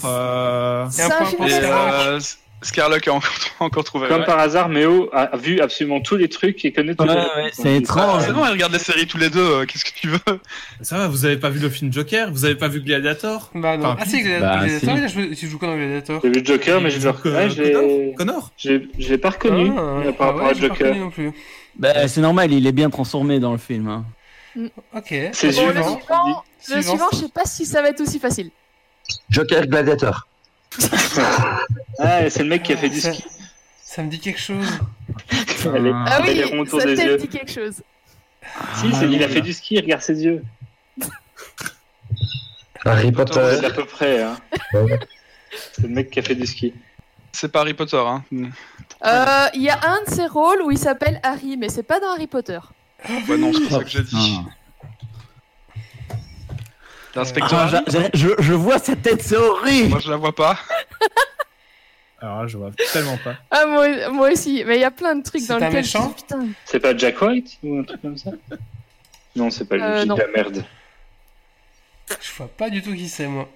euh, 0.06 0.88
C'est 0.92 1.02
un 1.02 1.10
point 1.10 1.26
film 1.26 1.44
Scarlock 2.66 3.08
a 3.08 3.14
encore, 3.14 3.32
encore 3.60 3.84
trouvé. 3.84 4.08
Comme 4.08 4.20
ouais. 4.22 4.26
par 4.26 4.40
hasard, 4.40 4.70
Méo 4.70 5.10
a 5.14 5.36
vu 5.38 5.60
absolument 5.62 6.02
tous 6.02 6.16
les 6.18 6.28
trucs 6.30 6.64
et 6.66 6.74
connaît 6.74 6.96
tous 6.96 7.04
les 7.06 7.10
ouais, 7.14 7.50
c'est 7.54 7.76
étrange. 7.78 8.24
C'est 8.26 8.34
bon, 8.34 8.46
ils 8.46 8.52
regardent 8.52 8.74
les 8.74 8.80
séries 8.80 9.08
tous 9.08 9.18
les 9.18 9.30
deux. 9.30 9.40
euh, 9.40 9.66
Qu'est-ce 9.66 9.86
que 9.86 9.92
tu 9.98 10.08
veux 10.10 10.20
Ça 10.82 10.98
va, 10.98 11.08
vous 11.08 11.26
avez 11.26 11.38
pas 11.38 11.50
vu 11.50 11.60
le 11.60 11.70
film 11.70 11.94
Joker? 11.94 12.32
Vous 12.32 12.44
avez 12.46 12.56
pas 12.56 12.68
vu 12.68 12.82
Gladiator? 12.82 13.52
Bah 13.56 13.78
non. 13.78 13.90
Enfin, 13.90 13.98
Ah 14.02 14.06
si, 14.06 14.22
Gladiator. 14.22 14.48
bah, 14.60 14.68
Gladiator, 14.68 15.36
si. 15.36 15.48
joues 15.48 15.58
quoi 15.60 15.68
dans 15.70 15.76
Gladiator 15.78 16.22
J'ai 16.24 16.30
vu 16.32 16.46
Joker, 16.46 16.82
mais 16.82 16.90
je 16.90 16.98
Il 16.98 17.04
l'ai 17.06 17.12
joue 17.12 17.18
je 17.56 17.62
l'ai- 17.62 17.72
Connor? 17.74 18.16
Connor? 18.18 18.52
je 18.58 18.70
l'ai- 18.72 18.88
je 19.00 19.10
l'ai 19.10 19.18
pas 19.18 19.30
reconnu 19.30 19.72
Ah, 19.78 20.12
par 20.12 20.28
Ah 20.28 20.32
rapport 20.32 20.44
ouais, 20.44 20.50
à 20.50 20.54
j'ai 20.54 20.62
pas 20.62 20.68
Joker. 20.76 20.88
reconnu 20.88 21.00
non 21.06 21.10
plus. 21.12 21.32
Bah, 21.78 22.08
c'est 22.08 22.22
normal, 22.22 22.52
il 22.52 22.66
est 22.68 22.72
bien 22.72 22.90
transformé 22.90 23.40
dans 23.40 23.52
le 23.52 23.58
film. 23.58 23.88
Hein. 23.90 24.06
Ok. 24.96 25.14
Ses 25.34 25.52
Bon, 25.52 25.62
yeux, 25.68 25.74
le 25.74 25.80
non 25.82 25.98
suivant, 26.00 26.44
le 26.76 26.82
suivant, 26.82 27.08
je 27.12 27.18
sais 27.18 27.30
pas 27.34 27.46
si 27.46 27.66
ça 27.66 27.82
va 27.82 27.90
être 27.90 28.02
aussi 28.02 28.20
facile. 28.20 28.50
Joker 29.30 29.68
Gladiator. 29.68 30.28
Ah, 31.98 32.30
c'est 32.30 32.44
le 32.44 32.50
mec 32.50 32.64
qui 32.64 32.74
a 32.74 32.78
fait 32.78 32.90
du 32.90 33.00
ski. 33.00 33.24
Ça 33.82 34.04
me 34.04 34.10
dit 34.10 34.20
quelque 34.20 34.40
chose. 34.40 34.66
Elle 35.74 35.88
est- 35.88 35.92
Ah 35.94 36.20
elle 36.20 36.24
oui, 36.24 36.40
est 36.40 36.70
ça 36.70 36.86
yeux. 37.06 37.18
dit 37.18 37.28
quelque 37.30 37.52
chose. 37.52 37.82
Si, 38.76 38.94
c'est- 38.94 39.08
il 39.10 39.24
a 39.24 39.30
fait 39.30 39.42
du 39.42 39.54
ski, 39.54 39.80
regarde 39.80 40.02
ses 40.02 40.24
yeux. 40.24 40.44
Harry 42.84 43.06
C'est 43.08 43.12
Potter. 43.14 43.66
à 43.66 43.70
peu 43.72 43.86
près. 43.86 44.22
Hein. 44.24 44.38
C'est 45.74 45.84
le 45.84 45.90
mec 45.90 46.12
qui 46.12 46.20
a 46.20 46.22
fait 46.22 46.36
du 46.36 46.46
ski. 46.46 46.74
C'est 47.32 47.52
pas 47.52 47.62
Harry 47.62 47.74
Potter, 47.74 47.98
hein. 47.98 48.24
Euh, 49.06 49.48
Il 49.56 49.62
y 49.62 49.70
a 49.70 49.80
un 49.84 50.02
de 50.08 50.14
ses 50.14 50.28
rôles 50.28 50.62
où 50.62 50.72
il 50.72 50.78
s'appelle 50.78 51.20
Harry, 51.24 51.58
mais 51.58 51.70
c'est 51.70 51.84
pas 51.84 52.00
dans 52.00 52.12
Harry 52.12 52.28
Potter. 52.28 52.60
Ouais, 53.10 53.38
non, 53.38 53.52
c'est 53.54 53.64
pas 53.70 53.78
ça 53.78 53.84
que 53.84 53.90
j'ai 53.90 54.04
dit. 54.04 54.38
Ah. 54.46 54.50
Ah, 57.18 57.82
je, 58.14 58.30
je 58.40 58.54
vois 58.54 58.78
sa 58.80 58.96
tête, 58.96 59.22
c'est 59.24 59.38
horrible. 59.38 59.90
Moi, 59.90 60.00
je 60.00 60.10
la 60.12 60.18
vois 60.18 60.36
pas. 60.36 60.58
Alors 62.22 62.42
là, 62.44 62.48
je 62.48 62.58
vois 62.58 62.72
tellement 62.94 63.18
pas. 63.18 63.36
Ah, 63.52 63.66
moi, 63.68 64.10
moi 64.10 64.32
aussi, 64.32 64.64
mais 64.66 64.76
il 64.78 64.82
y 64.82 64.86
a 64.86 64.92
plein 64.92 65.16
de 65.16 65.24
trucs 65.24 65.42
C'est 65.42 65.48
dans 65.50 65.56
un 65.56 65.60
lesquels 65.60 65.76
méchant 65.76 66.04
je 66.04 66.08
dis, 66.08 66.24
putain. 66.24 66.48
C'est 66.66 66.80
pas 66.80 66.96
Jack 66.98 67.22
White 67.22 67.58
ou 67.64 67.80
un 67.80 67.84
truc 67.84 68.02
comme 68.02 68.18
ça? 68.18 68.32
Non, 69.36 69.50
c'est 69.50 69.66
pas 69.66 69.76
lui. 69.76 69.84
Euh, 69.84 70.06
non. 70.06 70.16
la 70.16 70.28
merde. 70.28 70.64
Je 72.22 72.34
vois 72.38 72.48
pas 72.48 72.70
du 72.70 72.82
tout 72.82 72.94
qui 72.94 73.08
c'est 73.10 73.28
moi. 73.28 73.48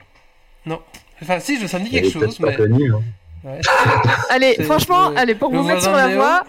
Non. 0.65 0.81
Enfin 1.21 1.39
si, 1.39 1.59
je 1.59 1.67
ça 1.67 1.79
me 1.79 1.83
dit 1.85 1.89
Il 1.93 1.97
est 1.97 2.01
quelque 2.03 2.13
chose, 2.13 2.37
pas 2.37 2.47
mais. 2.47 2.55
connu. 2.55 2.93
hein. 2.93 3.01
Ouais. 3.43 3.61
Allez, 4.29 4.55
franchement, 4.63 5.09
le- 5.09 5.17
allez, 5.17 5.35
pour 5.35 5.51
le 5.51 5.57
vous 5.59 5.63
mettre 5.63 5.81
sur 5.81 5.93
la 5.93 6.09
voie, 6.15 6.43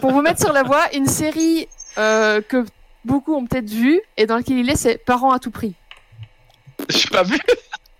pour 0.00 0.12
vous 0.12 0.22
mettre 0.22 0.40
sur 0.40 0.52
la 0.52 0.62
voie, 0.62 0.84
une 0.94 1.06
série 1.06 1.66
euh, 1.98 2.40
que 2.42 2.64
beaucoup 3.06 3.34
ont 3.34 3.46
peut-être 3.46 3.70
vue 3.70 4.00
et 4.16 4.26
dans 4.26 4.36
laquelle 4.36 4.58
il 4.58 4.68
est, 4.70 4.76
c'est 4.76 4.98
Parents 4.98 5.30
à 5.32 5.38
tout 5.38 5.50
prix. 5.50 5.74
J'ai 6.90 7.08
pas 7.08 7.22
vu. 7.22 7.38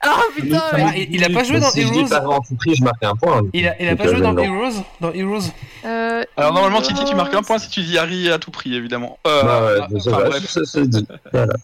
Ah 0.03 0.21
putain, 0.37 0.63
Ah, 0.73 0.93
il, 0.97 1.15
il 1.15 1.25
a 1.25 1.31
pas 1.31 1.43
joué 1.43 1.59
dans 1.59 1.71
si 1.71 1.83
je 1.83 1.89
dis 1.91 1.99
Heroes. 2.01 2.09
pas 2.11 2.17
avant 2.19 2.41
tout 2.41 2.55
prix, 2.55 2.75
je 2.77 2.85
marque 2.85 3.03
un 3.03 3.17
point. 3.17 3.43
Il 3.55 3.67
a, 3.67 3.75
il 3.83 3.89
a 3.89 3.95
Donc, 3.95 3.99
pas 3.99 4.09
joué 4.09 4.17
euh, 4.19 4.21
dans 4.21 4.33
non. 4.35 4.43
Heroes. 4.43 4.83
Dans 5.01 5.13
Heroes. 5.13 5.51
Euh, 5.85 6.23
Alors, 6.37 6.53
normalement, 6.53 6.83
Titi, 6.83 7.05
tu 7.05 7.15
marques 7.15 7.35
un 7.35 7.43
point 7.43 7.59
si 7.59 7.71
tu 7.71 7.81
dis 7.81 7.97
Harry 7.99 8.31
à 8.31 8.39
tout 8.39 8.51
prix, 8.51 8.75
évidemment. 8.77 9.19
Euh, 9.27 9.43
Bah 9.43 9.65
ouais, 9.65 9.79
ah, 9.83 10.01
ça 10.01 10.11
enfin, 10.11 10.23
va, 10.23 10.29
bref. 10.29 10.47
ça, 10.65 10.81
dit. 10.85 11.07
Voilà. 11.33 11.55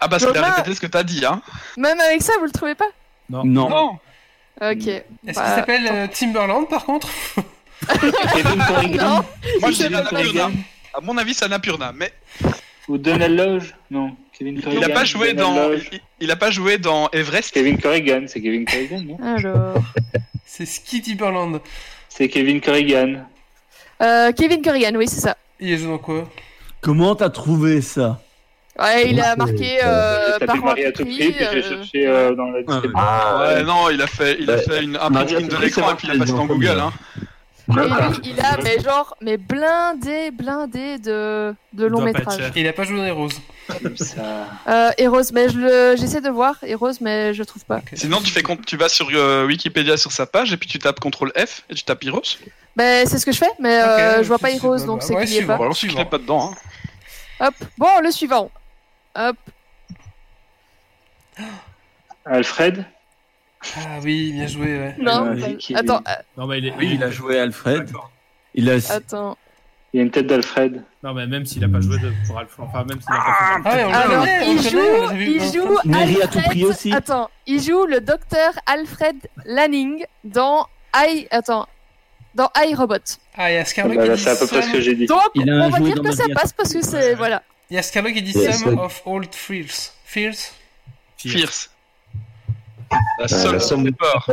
Ah, 0.00 0.08
parce 0.08 0.24
qu'il 0.26 0.30
a 0.36 0.40
Thomas. 0.40 0.50
répété 0.56 0.74
ce 0.74 0.80
que 0.80 0.86
t'as 0.86 1.02
dit, 1.02 1.24
hein. 1.24 1.40
Même 1.76 1.98
avec 2.00 2.20
ça, 2.22 2.32
vous 2.40 2.44
le 2.46 2.50
trouvez 2.50 2.74
pas? 2.74 2.88
Non. 3.30 3.44
Non. 3.44 3.98
Ok. 4.60 4.86
Est-ce 4.86 5.04
Bah, 5.24 5.32
qu'il 5.32 5.34
s'appelle 5.54 5.88
euh, 5.90 6.06
Timberland 6.08 6.68
par 6.68 6.84
contre? 6.84 7.08
Kevin 8.34 8.62
Corrigan 8.66 9.04
Non, 9.16 9.24
Moi, 9.60 9.70
je 9.70 9.84
Annapurna. 9.84 10.50
À 10.96 11.00
mon 11.00 11.16
avis, 11.18 11.34
c'est 11.34 11.44
Annapurna. 11.44 11.92
Mais 11.94 12.12
ou 12.88 12.98
Donald 12.98 13.36
Loge 13.36 13.74
Non, 13.90 14.14
Kevin 14.38 14.60
Corrigan. 14.60 14.82
il 14.82 14.90
a 14.90 14.94
pas 14.94 15.04
joué 15.04 15.32
Donald 15.32 15.56
dans. 15.56 15.68
Loge. 15.70 15.88
Il, 15.92 16.00
il 16.20 16.30
a 16.30 16.36
pas 16.36 16.50
joué 16.50 16.78
dans 16.78 17.08
Everest. 17.10 17.52
Kevin 17.52 17.80
Corrigan, 17.80 18.24
c'est 18.26 18.40
Kevin 18.40 18.64
Corrigan, 18.64 19.02
non 19.02 19.18
Alors. 19.26 19.74
C'est 20.44 20.66
Ski 20.66 21.02
Timberland. 21.02 21.60
C'est 22.08 22.28
Kevin 22.28 22.60
Corrigan. 22.60 23.24
Euh, 24.02 24.32
Kevin 24.32 24.62
Corrigan, 24.62 24.94
oui, 24.96 25.08
c'est 25.08 25.20
ça. 25.20 25.36
Il 25.58 25.72
a 25.72 25.76
joué 25.78 25.86
dans 25.88 25.98
quoi? 25.98 26.28
Comment 26.80 27.14
t'as 27.16 27.30
trouvé 27.30 27.80
ça? 27.80 28.20
Ouais, 28.78 29.08
il 29.10 29.20
a 29.20 29.36
marqué 29.36 29.78
euh, 29.84 30.36
à 30.40 30.54
Marie 30.56 30.84
à 30.84 30.92
tout 30.92 31.04
prix. 31.04 31.16
puis 31.16 31.34
j'ai 31.38 31.46
euh, 31.46 31.62
cherché 31.62 32.06
euh, 32.08 32.34
dans 32.34 32.50
la 32.50 32.60
description. 32.62 32.90
Ah, 32.96 33.38
Ouais, 33.40 33.54
ouais. 33.54 33.62
non, 33.62 33.88
il 33.90 34.02
a 34.02 34.06
fait, 34.08 34.36
il 34.40 34.50
a 34.50 34.56
Ouais. 34.56 34.62
fait 34.62 34.82
une, 34.82 34.96
un 34.96 35.10
de 35.10 35.62
l'écran 35.62 35.92
et 35.92 35.94
puis 35.94 36.08
il 36.08 36.16
a 36.16 36.18
passé 36.18 36.32
dans 36.32 36.46
Google, 36.46 36.80
hein. 36.80 36.92
Et 37.70 37.72
lui, 37.72 38.20
il 38.24 38.40
a, 38.40 38.56
mais 38.62 38.78
genre, 38.80 39.16
mais 39.22 39.36
blindé, 39.38 40.30
blindé 40.30 40.98
de, 40.98 41.54
de 41.72 41.86
long 41.86 42.02
métrage. 42.02 42.52
Il 42.56 42.68
a 42.68 42.72
pas 42.74 42.84
joué 42.84 42.98
dans 42.98 43.04
Heroes. 43.06 43.28
Comme 43.82 43.96
ça. 43.96 44.46
Euh, 44.68 44.90
Heroes, 44.98 45.32
mais 45.32 45.48
je 45.48 45.58
le, 45.58 45.96
j'essaie 45.96 46.20
de 46.20 46.28
voir 46.28 46.56
Heroes, 46.62 46.98
mais 47.00 47.32
je 47.32 47.42
trouve 47.42 47.64
pas. 47.64 47.80
Sinon, 47.94 48.20
tu 48.20 48.30
fais 48.30 48.42
compte, 48.42 48.66
tu 48.66 48.76
vas 48.76 48.90
sur 48.90 49.08
euh, 49.12 49.46
Wikipédia 49.46 49.96
sur 49.96 50.12
sa 50.12 50.26
page 50.26 50.52
et 50.52 50.58
puis 50.58 50.68
tu 50.68 50.78
tapes 50.78 51.00
CTRL 51.00 51.32
F 51.46 51.62
et 51.70 51.74
tu 51.74 51.84
tapes 51.84 52.04
Heroes. 52.04 52.36
Ben, 52.76 53.06
c'est 53.06 53.18
ce 53.18 53.24
que 53.24 53.32
je 53.32 53.38
fais, 53.38 53.50
mais 53.58 53.72
euh, 53.82 54.22
je 54.22 54.28
vois 54.28 54.38
pas 54.38 54.50
Heroes, 54.50 54.78
c'est- 54.78 54.86
donc 54.86 55.02
c'est 55.02 55.14
ouais, 55.14 55.24
qu'il 55.24 55.32
est 55.32 55.36
suivant. 55.38 55.56
pas. 55.58 55.58
Bon, 55.68 55.72
alors, 55.98 56.10
pas 56.10 56.18
dedans, 56.18 56.52
hein. 56.52 57.46
Hop, 57.46 57.54
bon, 57.78 57.88
le 58.02 58.10
suivant. 58.10 58.50
Hop, 59.16 59.36
Alfred? 62.26 62.84
Ah 63.76 63.98
oui, 64.02 64.32
bien 64.32 64.46
joué, 64.46 64.78
ouais. 64.78 64.94
non, 64.98 65.26
Euh, 65.26 65.40
pas- 65.40 65.52
qui- 65.54 65.74
attends, 65.74 66.00
euh, 66.08 66.12
Non, 66.36 66.46
mais 66.46 66.58
il 66.58 66.66
est. 66.66 66.74
Oui, 66.78 66.90
il 66.94 67.02
a 67.02 67.10
joué 67.10 67.38
Alfred. 67.38 67.90
Il 68.54 68.70
a. 68.70 68.74
attends. 68.92 69.36
Il 69.92 69.98
y 69.98 70.00
a 70.00 70.02
une 70.02 70.10
tête 70.10 70.26
d'Alfred. 70.26 70.82
Non, 71.04 71.14
mais 71.14 71.26
même 71.28 71.46
s'il 71.46 71.62
a 71.64 71.68
pas 71.68 71.80
joué 71.80 71.98
de, 72.00 72.12
pour 72.26 72.36
Alpha, 72.38 72.62
enfin, 72.64 72.84
même 72.84 73.00
s'il 73.00 73.12
a 73.12 73.16
pas 73.16 73.60
Ah, 73.64 73.76
ouais, 73.76 73.84
on 73.84 73.88
le 73.90 73.94
Alors, 73.94 74.26
il 74.48 74.62
joue, 74.70 75.16
il 75.20 75.38
de 75.38 75.56
joue 75.56 75.66
fois. 75.72 75.82
Mary 75.84 76.20
à 76.20 76.26
tout 76.26 76.38
Alfred- 76.38 76.44
prix 76.50 76.64
aussi. 76.64 76.92
Attends, 76.92 77.30
il 77.46 77.62
joue 77.62 77.86
le 77.86 78.00
docteur 78.00 78.52
Alfred 78.66 79.16
Lanning 79.44 80.04
dans 80.24 80.66
I, 80.96 81.28
attends, 81.30 81.66
dans 82.34 82.50
iRobot. 82.56 82.96
Ah, 83.36 83.52
il 83.52 83.54
y 83.54 83.56
a 83.56 83.60
Ah 83.60 83.64
Scarlett 83.64 83.96
bah 83.98 84.02
qui 84.02 84.08
là, 84.08 84.16
dit 84.16 84.22
c'est 84.22 84.30
à 84.30 84.36
peu 84.36 84.46
près 84.48 84.62
ce 84.62 84.72
que 84.72 84.80
j'ai 84.80 84.94
dit. 84.96 85.06
Donc, 85.06 85.20
Il 85.36 85.48
a 85.48 85.54
on 85.54 85.68
va 85.70 85.78
joué 85.78 85.92
dire 85.92 86.02
que 86.02 86.10
ça 86.12 86.24
passe 86.34 86.52
parce 86.52 86.72
que 86.74 86.82
c'est, 86.82 87.14
voilà. 87.14 87.42
Il 87.70 87.76
y 87.76 87.78
a 87.78 87.82
Scarlett 87.82 88.14
qui 88.14 88.22
dit 88.22 88.36
ouais. 88.36 88.74
of 88.76 89.00
Old 89.06 89.32
Fears. 89.32 89.92
Fears 90.04 90.34
Fierce. 91.16 91.70
La 93.18 93.24
Ah, 93.24 93.28
somme 93.28 93.52
la 93.54 93.60
somme 93.60 93.84
des 93.84 93.92
peurs. 93.92 94.28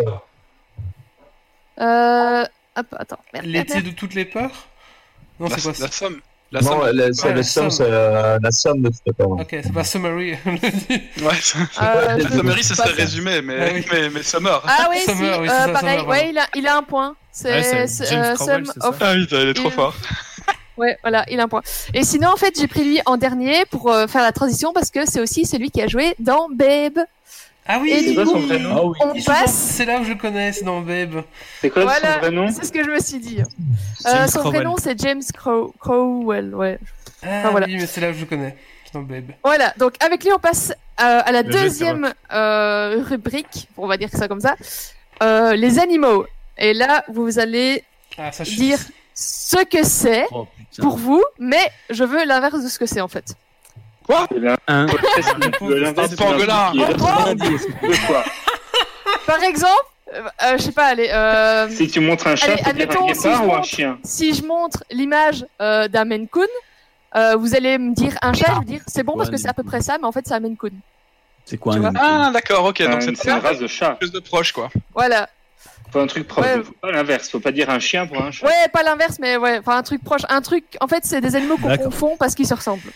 Euh, 1.80 2.44
hop, 2.76 2.86
attends, 2.98 3.19
merde, 3.34 3.45
L'été 3.45 3.73
merde. 3.76 3.86
de 3.88 3.91
toutes 3.91 4.14
les 4.14 4.26
peurs? 4.26 4.52
Non, 5.40 5.48
La, 5.48 5.56
c'est 5.57 5.61
quoi 5.64 5.72
la 5.80 5.88
ça 5.88 5.91
somme. 5.91 6.19
La 6.52 6.60
Non, 6.61 6.68
somme. 6.82 6.90
la- 6.98 7.14
somme, 7.14 7.44
somme. 7.44 7.72
c'est 7.72 7.84
euh, 7.88 8.38
la 8.41 8.52
somme 8.52 8.82
de 8.82 8.90
toutes 8.90 9.02
les 9.07 9.14
parents. 9.14 9.40
Ok, 9.40 9.48
c'est 9.52 9.73
pas 9.73 9.84
Summary. 9.86 10.32
Ouais, 10.45 11.38
Euh, 11.82 12.18
la 12.18 12.30
sommerie, 12.30 12.64
ce 12.64 12.76
serait 12.76 12.90
ça. 12.90 12.95
résumé, 12.95 13.41
mais, 13.41 13.56
Ah 13.60 13.72
oui. 13.73 13.86
mais, 13.91 14.10
mais 14.10 14.22
Summer. 14.23 14.61
Ah 14.68 14.88
oui, 14.90 14.98
si, 14.99 15.06
Summer, 15.06 15.40
oui, 15.40 15.48
euh, 15.48 15.52
ça, 15.65 15.69
pareil, 15.69 15.99
Summer, 15.99 16.07
ouais, 16.10 16.30
il 16.30 16.38
a, 16.38 16.48
il 16.56 16.68
a 16.68 16.78
un 16.78 16.84
point. 16.84 17.15
C'est 17.32 17.49
Ouais, 17.53 17.64
c'est 17.64 17.88
c'est, 17.88 18.06
James 18.07 18.23
euh, 18.23 18.36
Cromwell, 18.36 18.65
Sum 18.65 18.73
c'est 18.76 18.82
ça 18.82 18.90
of... 18.90 18.95
Ah 18.99 19.14
oui, 19.14 19.28
il 19.32 19.36
est 19.49 19.53
trop 19.53 19.69
Il- 19.69 19.73
fort. 19.73 19.95
Ouais, 20.78 20.98
voilà, 21.03 21.26
il 21.30 21.40
a 21.40 21.44
un 21.44 21.48
point. 21.48 21.61
Et 21.94 22.03
sinon, 22.03 22.30
en 22.30 22.38
fait, 22.38 22.57
j'ai 22.60 22.68
pris 22.68 22.84
lui 22.84 22.99
en 23.06 23.15
dernier 23.15 23.65
pour 23.69 23.90
euh, 23.91 24.07
faire 24.07 24.22
la 24.23 24.32
transition 24.32 24.73
parce 24.73 24.90
que 24.90 25.06
c'est 25.06 25.19
aussi 25.22 25.45
celui 25.45 25.69
qui 25.72 25.82
a 25.82 25.88
joué 25.88 26.15
dans 26.19 26.48
Babe. 26.49 26.99
Ah 27.68 27.80
oui 27.80 27.94
C'est 28.06 28.16
quoi 28.16 28.26
son 28.26 28.40
vrai 28.40 28.60
nom 28.60 28.76
Ah 28.76 28.86
oui. 28.86 28.98
On 29.02 29.24
passe... 29.24 29.54
C'est 29.54 29.86
là 29.86 30.00
où 30.00 30.04
je 30.04 30.10
le 30.10 30.16
connais, 30.16 30.52
c'est 30.52 30.66
dans 30.66 30.82
Babe. 30.82 31.24
C'est 31.62 31.70
quoi 31.70 31.84
Voilà. 31.84 32.16
son 32.16 32.20
vrai 32.20 32.32
nom 32.32 32.48
C'est 32.52 32.66
ce 32.66 32.72
que 32.72 32.84
je 32.84 32.90
me 32.90 33.00
suis 33.00 33.20
dit. 33.20 33.40
Euh, 34.08 34.28
son 34.28 34.44
prénom, 34.44 34.76
c'est 34.78 35.00
James 35.00 35.22
Crow 35.34 35.74
Crowell, 35.80 36.56
ouais. 36.56 36.80
Ah 37.24 37.50
voilà. 37.52 37.68
oui, 37.68 37.78
mais 37.78 37.86
c'est 37.86 38.02
là 38.02 38.10
où 38.10 38.14
je 38.14 38.22
le 38.22 38.26
connais. 38.26 38.58
C'est 38.86 38.94
dans 38.96 39.04
Babe. 39.04 39.32
Voilà, 39.44 39.74
donc 39.78 39.94
avec 40.04 40.24
lui, 40.24 40.34
on 40.34 40.40
passe 40.40 40.72
euh, 40.72 40.74
à 41.24 41.32
la 41.32 41.44
Le 41.44 41.52
deuxième 41.52 42.12
euh, 42.34 43.04
rubrique, 43.08 43.68
on 43.78 43.88
va 43.88 43.98
dire 43.98 44.10
ça 44.12 44.28
comme 44.28 44.42
ça. 44.42 44.56
Euh, 45.22 45.56
les 45.56 45.78
animaux. 45.80 46.26
Et 46.58 46.74
là, 46.74 47.04
vous 47.10 47.38
allez 47.40 47.84
Ah, 48.18 48.32
ça, 48.32 48.44
dire 48.44 48.80
ce 49.14 49.64
que 49.66 49.84
c'est 49.84 50.26
Oh, 50.32 50.48
pour 50.80 50.98
vous, 50.98 51.24
mais 51.40 51.72
je 51.92 52.04
veux 52.04 52.26
l'inverse 52.26 52.64
de 52.64 52.68
ce 52.70 52.80
que 52.80 52.86
c'est 52.88 53.02
en 53.02 53.08
fait. 53.08 53.36
Eh 54.36 54.40
bien, 54.40 54.58
Un. 54.68 54.86
l'inverse 55.62 56.14
Un 56.14 56.16
pangolin. 56.16 56.72
quoi 58.08 58.24
Par 59.26 59.44
exemple, 59.44 59.74
euh, 60.14 60.22
euh, 60.44 60.58
je 60.58 60.64
sais 60.64 60.72
pas, 60.72 60.86
allez, 60.88 61.10
euh, 61.12 61.70
Si 61.70 61.88
tu 61.88 62.00
montres 62.00 62.28
un 62.28 62.36
chat, 62.36 62.54
Allez, 62.66 62.84
un 62.86 63.14
si 63.14 63.28
ou 63.28 63.32
un 63.32 63.38
montre- 63.46 63.64
chien 63.66 63.98
si 64.04 64.34
je 64.34 64.44
montre 64.44 64.84
l'image 64.92 65.46
euh, 65.62 65.88
d'un 65.88 66.06
Maine 66.06 66.28
Coon, 66.28 66.46
euh, 67.16 67.36
vous 67.38 67.56
allez 67.56 67.78
me 67.78 67.94
dire 67.94 68.18
un 68.22 68.34
chat, 68.34 68.54
je 68.56 68.60
vais 68.60 68.66
dire 68.66 68.82
c'est 68.88 69.04
bon 69.04 69.16
parce 69.18 69.30
que 69.30 69.38
c'est 69.38 69.48
à 69.50 69.54
peu 69.54 69.64
près 69.64 69.82
ça, 69.82 69.98
mais 70.00 70.08
en 70.08 70.12
fait 70.12 70.26
c'est 70.28 70.34
un 70.34 70.40
Maine 70.40 70.58
Coon. 70.58 70.72
C'est 71.46 71.58
quoi 71.58 71.74
Tu 71.74 71.80
un 71.80 71.82
vois 71.82 71.92
Maine 71.92 72.02
Coon 72.02 72.10
Ah, 72.28 72.32
d'accord, 72.32 72.66
ok. 72.66 72.82
Donc 72.90 73.02
c'est 73.02 73.24
une 73.26 73.32
race 73.40 73.60
de 73.60 73.68
chat. 73.68 73.92
plus 73.92 74.12
de 74.12 74.20
proche, 74.20 74.52
quoi. 74.52 74.70
Voilà. 74.94 75.28
Faut 75.92 76.00
un 76.00 76.08
truc 76.08 76.26
proche. 76.28 76.46
Ouais. 76.46 76.64
Faut 76.64 76.74
pas 76.82 76.92
l'inverse. 76.92 77.30
Faut 77.30 77.40
pas 77.42 77.52
dire 77.52 77.70
un 77.70 77.80
chien 77.80 78.08
pour 78.08 78.22
un 78.24 78.32
chat. 78.32 78.46
Ouais, 78.48 78.68
pas 78.72 78.82
l'inverse, 78.84 79.18
mais 79.20 79.36
ouais, 79.38 79.58
enfin 79.60 79.76
un 79.78 79.84
truc 79.84 80.02
proche. 80.04 80.22
Un 80.30 80.42
truc, 80.42 80.64
en 80.80 80.88
fait, 80.88 81.04
c'est 81.04 81.20
des 81.20 81.36
animaux 81.36 81.58
qu'on 81.58 81.76
confond 81.78 82.16
parce 82.18 82.34
qu'ils 82.36 82.48
se 82.48 82.54
ressemblent. 82.54 82.92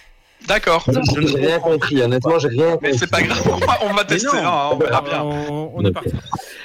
D'accord. 0.48 0.86
J'ai 0.88 1.36
rien 1.38 1.60
compris, 1.60 2.02
honnêtement, 2.02 2.38
j'ai 2.40 2.50
rien 2.50 2.72
compris. 2.74 2.92
Mais 2.92 2.98
c'est 2.98 3.10
pas 3.10 3.22
grave, 3.22 3.42
on 3.52 3.58
va, 3.66 3.78
on 3.82 3.94
va 3.94 4.04
tester, 4.06 4.28
non. 4.38 4.48
hein, 4.48 4.70
on 4.74 4.78
verra 4.78 5.02
bien. 5.02 5.22
On, 5.24 5.72
on 5.76 5.86
est 5.86 5.92
parti. 5.92 6.12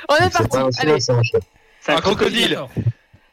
On 0.09 0.15
est 0.17 0.31
C'est 0.31 0.49
parti. 0.49 0.81
Allez. 0.81 1.01
c'est 1.01 1.93
un 1.93 2.01
crocodile. 2.01 2.59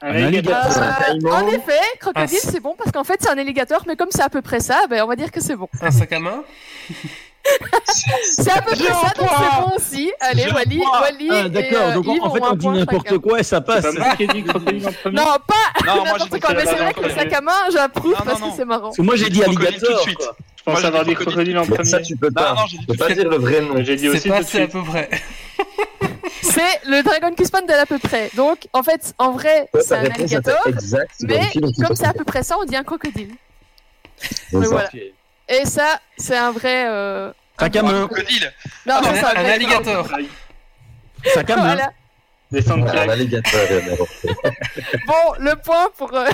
Un 0.02 0.26
alligator. 0.26 0.56
Euh, 0.78 1.32
en 1.32 1.48
effet, 1.48 1.80
crocodile, 2.00 2.38
Ah, 2.44 2.50
c'est 2.52 2.60
bon 2.60 2.76
parce 2.78 2.92
qu'en 2.92 3.04
fait 3.04 3.18
c'est 3.20 3.30
un 3.30 3.38
alligator, 3.38 3.84
mais 3.88 3.96
comme 3.96 4.10
c'est 4.12 4.22
à 4.22 4.30
peu 4.30 4.44
près 4.44 4.60
ça, 4.60 4.82
ben 4.90 5.02
on 5.04 5.08
va 5.08 5.16
dire 5.16 5.32
que 5.32 5.42
c'est 5.42 5.56
bon. 5.56 5.68
Un 5.82 5.90
sac 5.92 6.12
à 6.14 6.20
main? 6.20 6.44
C'est 8.24 8.52
à 8.52 8.62
peu 8.62 8.72
près 8.76 8.86
ça, 8.86 9.14
donc 9.18 9.30
c'est 9.30 9.62
bon 9.62 9.76
aussi. 9.76 10.12
Allez, 10.20 10.44
un 10.46 10.54
Wally. 10.54 10.82
Wally 11.02 11.30
Ah, 11.32 11.50
d'accord, 11.50 11.88
euh, 11.88 11.94
donc 11.96 12.06
Yves 12.08 12.24
en 12.24 12.28
en 12.28 12.34
fait 12.34 12.42
on 12.44 12.54
dit 12.56 12.68
n'importe 12.68 13.18
quoi 13.20 13.40
et 13.40 13.44
ça 13.44 13.58
C'est 13.58 13.66
passe. 13.66 13.96
pas 13.96 14.16
premier. 14.16 14.80
Non, 15.12 15.24
pas 15.48 15.86
n'importe 15.86 16.40
quoi, 16.40 16.54
mais 16.54 16.66
c'est 16.66 16.76
vrai 16.76 16.94
que 16.94 17.02
le 17.02 17.10
sac 17.10 17.34
à 17.34 17.42
main, 17.42 17.52
j'approuve 17.72 18.16
parce 18.26 18.42
que 18.42 18.48
c'est 18.56 18.66
marrant. 18.66 18.82
Parce 18.88 18.98
que 18.98 19.02
moi 19.02 19.16
j'ai 19.16 19.30
dit 19.30 19.40
Crocodile 19.40 19.68
alligator. 19.68 19.90
tout 19.90 19.96
de 19.96 20.02
suite. 20.02 20.30
Je 20.58 20.74
pense 20.74 20.84
avoir 20.84 21.06
dit 21.06 21.14
crocodile 21.16 21.58
en 21.58 21.66
Mais 21.66 21.84
ça, 21.86 21.98
premier. 21.98 22.04
tu 22.04 22.18
peux 22.18 22.32
pas. 22.32 22.54
non, 22.54 22.66
j'ai 22.68 22.78
dit 22.78 22.86
Tu 22.86 22.88
peux 22.88 22.94
tout 22.98 23.04
de 23.04 23.08
pas 23.08 23.14
dire 23.14 23.30
le 23.30 23.38
vrai 23.38 23.62
nom. 23.62 23.84
J'ai 23.84 23.96
dit 23.96 24.04
C'est 24.04 24.10
aussi 24.18 24.30
pas 24.30 24.36
tout 24.40 24.44
de 24.44 24.48
assez 24.48 24.62
à 24.64 24.68
peu 24.68 24.84
près. 24.84 25.10
C'est 26.42 26.82
le 26.88 27.04
Dragon 27.04 27.30
de 27.30 27.68
l'à 27.72 27.86
peu 27.86 28.00
près. 28.00 28.30
Donc, 28.36 28.68
en 28.74 28.84
fait, 28.84 29.14
en 29.18 29.32
vrai, 29.32 29.70
c'est 29.80 29.96
un 29.96 30.06
alligator, 30.06 30.58
mais 31.24 31.42
comme 31.86 31.96
c'est 31.96 32.06
à 32.06 32.14
peu 32.14 32.24
près 32.24 32.44
ça, 32.44 32.58
on 32.60 32.66
dit 32.66 32.76
un 32.76 32.84
crocodile. 32.84 33.32
Mais 34.52 34.66
voilà. 34.68 34.90
Et 35.50 35.66
ça, 35.66 36.00
c'est 36.18 36.38
un 36.38 36.52
vrai. 36.52 36.86
Euh... 36.88 37.32
Un-. 37.60 37.70
Crocodile. 37.70 38.52
Non, 38.86 38.96
Un, 38.96 39.02
non, 39.02 39.10
c'est 39.14 39.24
un 39.26 39.30
un 39.30 39.46
alligator. 39.46 40.08
Main. 40.10 40.26
Voilà. 41.48 41.92
Ah, 42.52 43.02
Un 43.02 43.10
alligator. 43.10 43.60
Bon, 45.08 45.34
le 45.40 45.56
point 45.62 45.90
pour. 45.98 46.14
euh, 46.14 46.26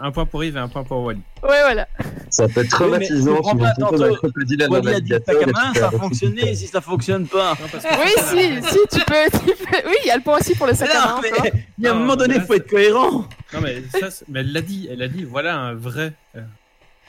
Un 0.00 0.10
point 0.12 0.24
pour 0.26 0.42
Yves 0.44 0.56
et 0.56 0.60
un 0.60 0.68
point 0.68 0.84
pour 0.84 1.02
Wally. 1.04 1.20
Ouais, 1.42 1.60
voilà. 1.62 1.86
Ça 2.30 2.48
peut 2.48 2.60
être 2.64 2.70
traumatisant. 2.70 3.40
Oui, 3.44 3.52
mais 3.56 3.66
Tu 3.76 4.02
un 4.04 4.14
crocodile 4.14 4.62
à 4.62 4.68
Wally 4.68 4.94
a 4.94 5.00
dit 5.00 5.12
fais 5.12 5.78
ça 5.80 5.88
a 5.88 5.90
fonctionné. 5.90 6.54
Si 6.54 6.66
ça 6.66 6.80
fonctionne 6.80 7.26
pas. 7.26 7.54
Non, 7.60 7.66
parce 7.70 7.84
que 7.84 8.00
Oui, 8.00 8.62
si, 8.62 8.70
si, 8.70 8.78
tu 8.98 9.04
peux. 9.04 9.38
Tu 9.38 9.54
peux... 9.64 9.88
Oui, 9.88 9.96
il 10.04 10.06
y 10.06 10.10
a 10.10 10.16
le 10.16 10.22
point 10.22 10.38
aussi 10.38 10.54
pour 10.54 10.66
le 10.66 10.74
sac 10.74 10.88
à 10.90 10.94
main. 10.94 11.06
Non, 11.06 11.16
encore. 11.18 11.42
mais 11.42 11.52
il 11.78 11.84
y 11.84 11.88
a 11.88 11.90
un 11.90 11.94
moment 11.94 12.16
donné, 12.16 12.36
il 12.36 12.40
faut 12.42 12.54
être 12.54 12.70
cohérent. 12.70 13.26
Non, 13.52 13.60
mais 13.60 13.82
ça, 13.90 14.08
mais 14.28 14.40
elle 14.40 14.52
l'a 14.52 14.60
dit. 14.62 14.88
Elle 14.90 15.02
a 15.02 15.08
dit, 15.08 15.24
voilà 15.24 15.56
un 15.56 15.74
vrai. 15.74 16.12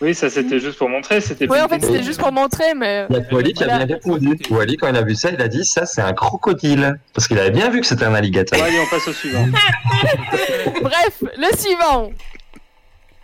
Oui, 0.03 0.13
ça 0.13 0.30
c'était 0.30 0.59
juste 0.59 0.77
pour 0.77 0.89
montrer. 0.89 1.21
C'était 1.21 1.49
Oui, 1.49 1.61
en 1.61 1.69
fait, 1.69 1.80
c'était 1.81 2.03
juste 2.03 2.19
pour 2.19 2.34
montrer, 2.34 2.73
mais. 2.75 3.07
Il 3.09 3.15
y 3.15 3.19
a 3.19 3.23
Wally 3.34 3.53
qui 3.53 3.63
a 3.63 3.67
bien 3.67 3.85
répondu. 3.85 4.38
Wally, 4.49 4.75
quand 4.75 4.89
il 4.89 4.97
a 4.97 5.01
vu 5.01 5.15
ça, 5.15 5.30
il 5.31 5.41
a 5.41 5.47
dit 5.47 5.63
ça, 5.63 5.85
c'est 5.85 6.01
un 6.01 6.11
crocodile. 6.11 6.99
Parce 7.13 7.25
qu'il 7.25 7.39
avait 7.39 7.51
bien 7.51 7.69
vu 7.69 7.80
que 7.80 7.88
c'était 7.88 8.03
un 8.03 8.13
alligator. 8.13 8.59
Bon, 8.59 8.65
allez, 8.65 8.80
on 8.80 8.88
passe 8.88 9.07
au 9.07 9.13
suivant. 9.13 9.45
Bref, 10.81 11.23
le 11.38 11.57
suivant. 11.57 12.11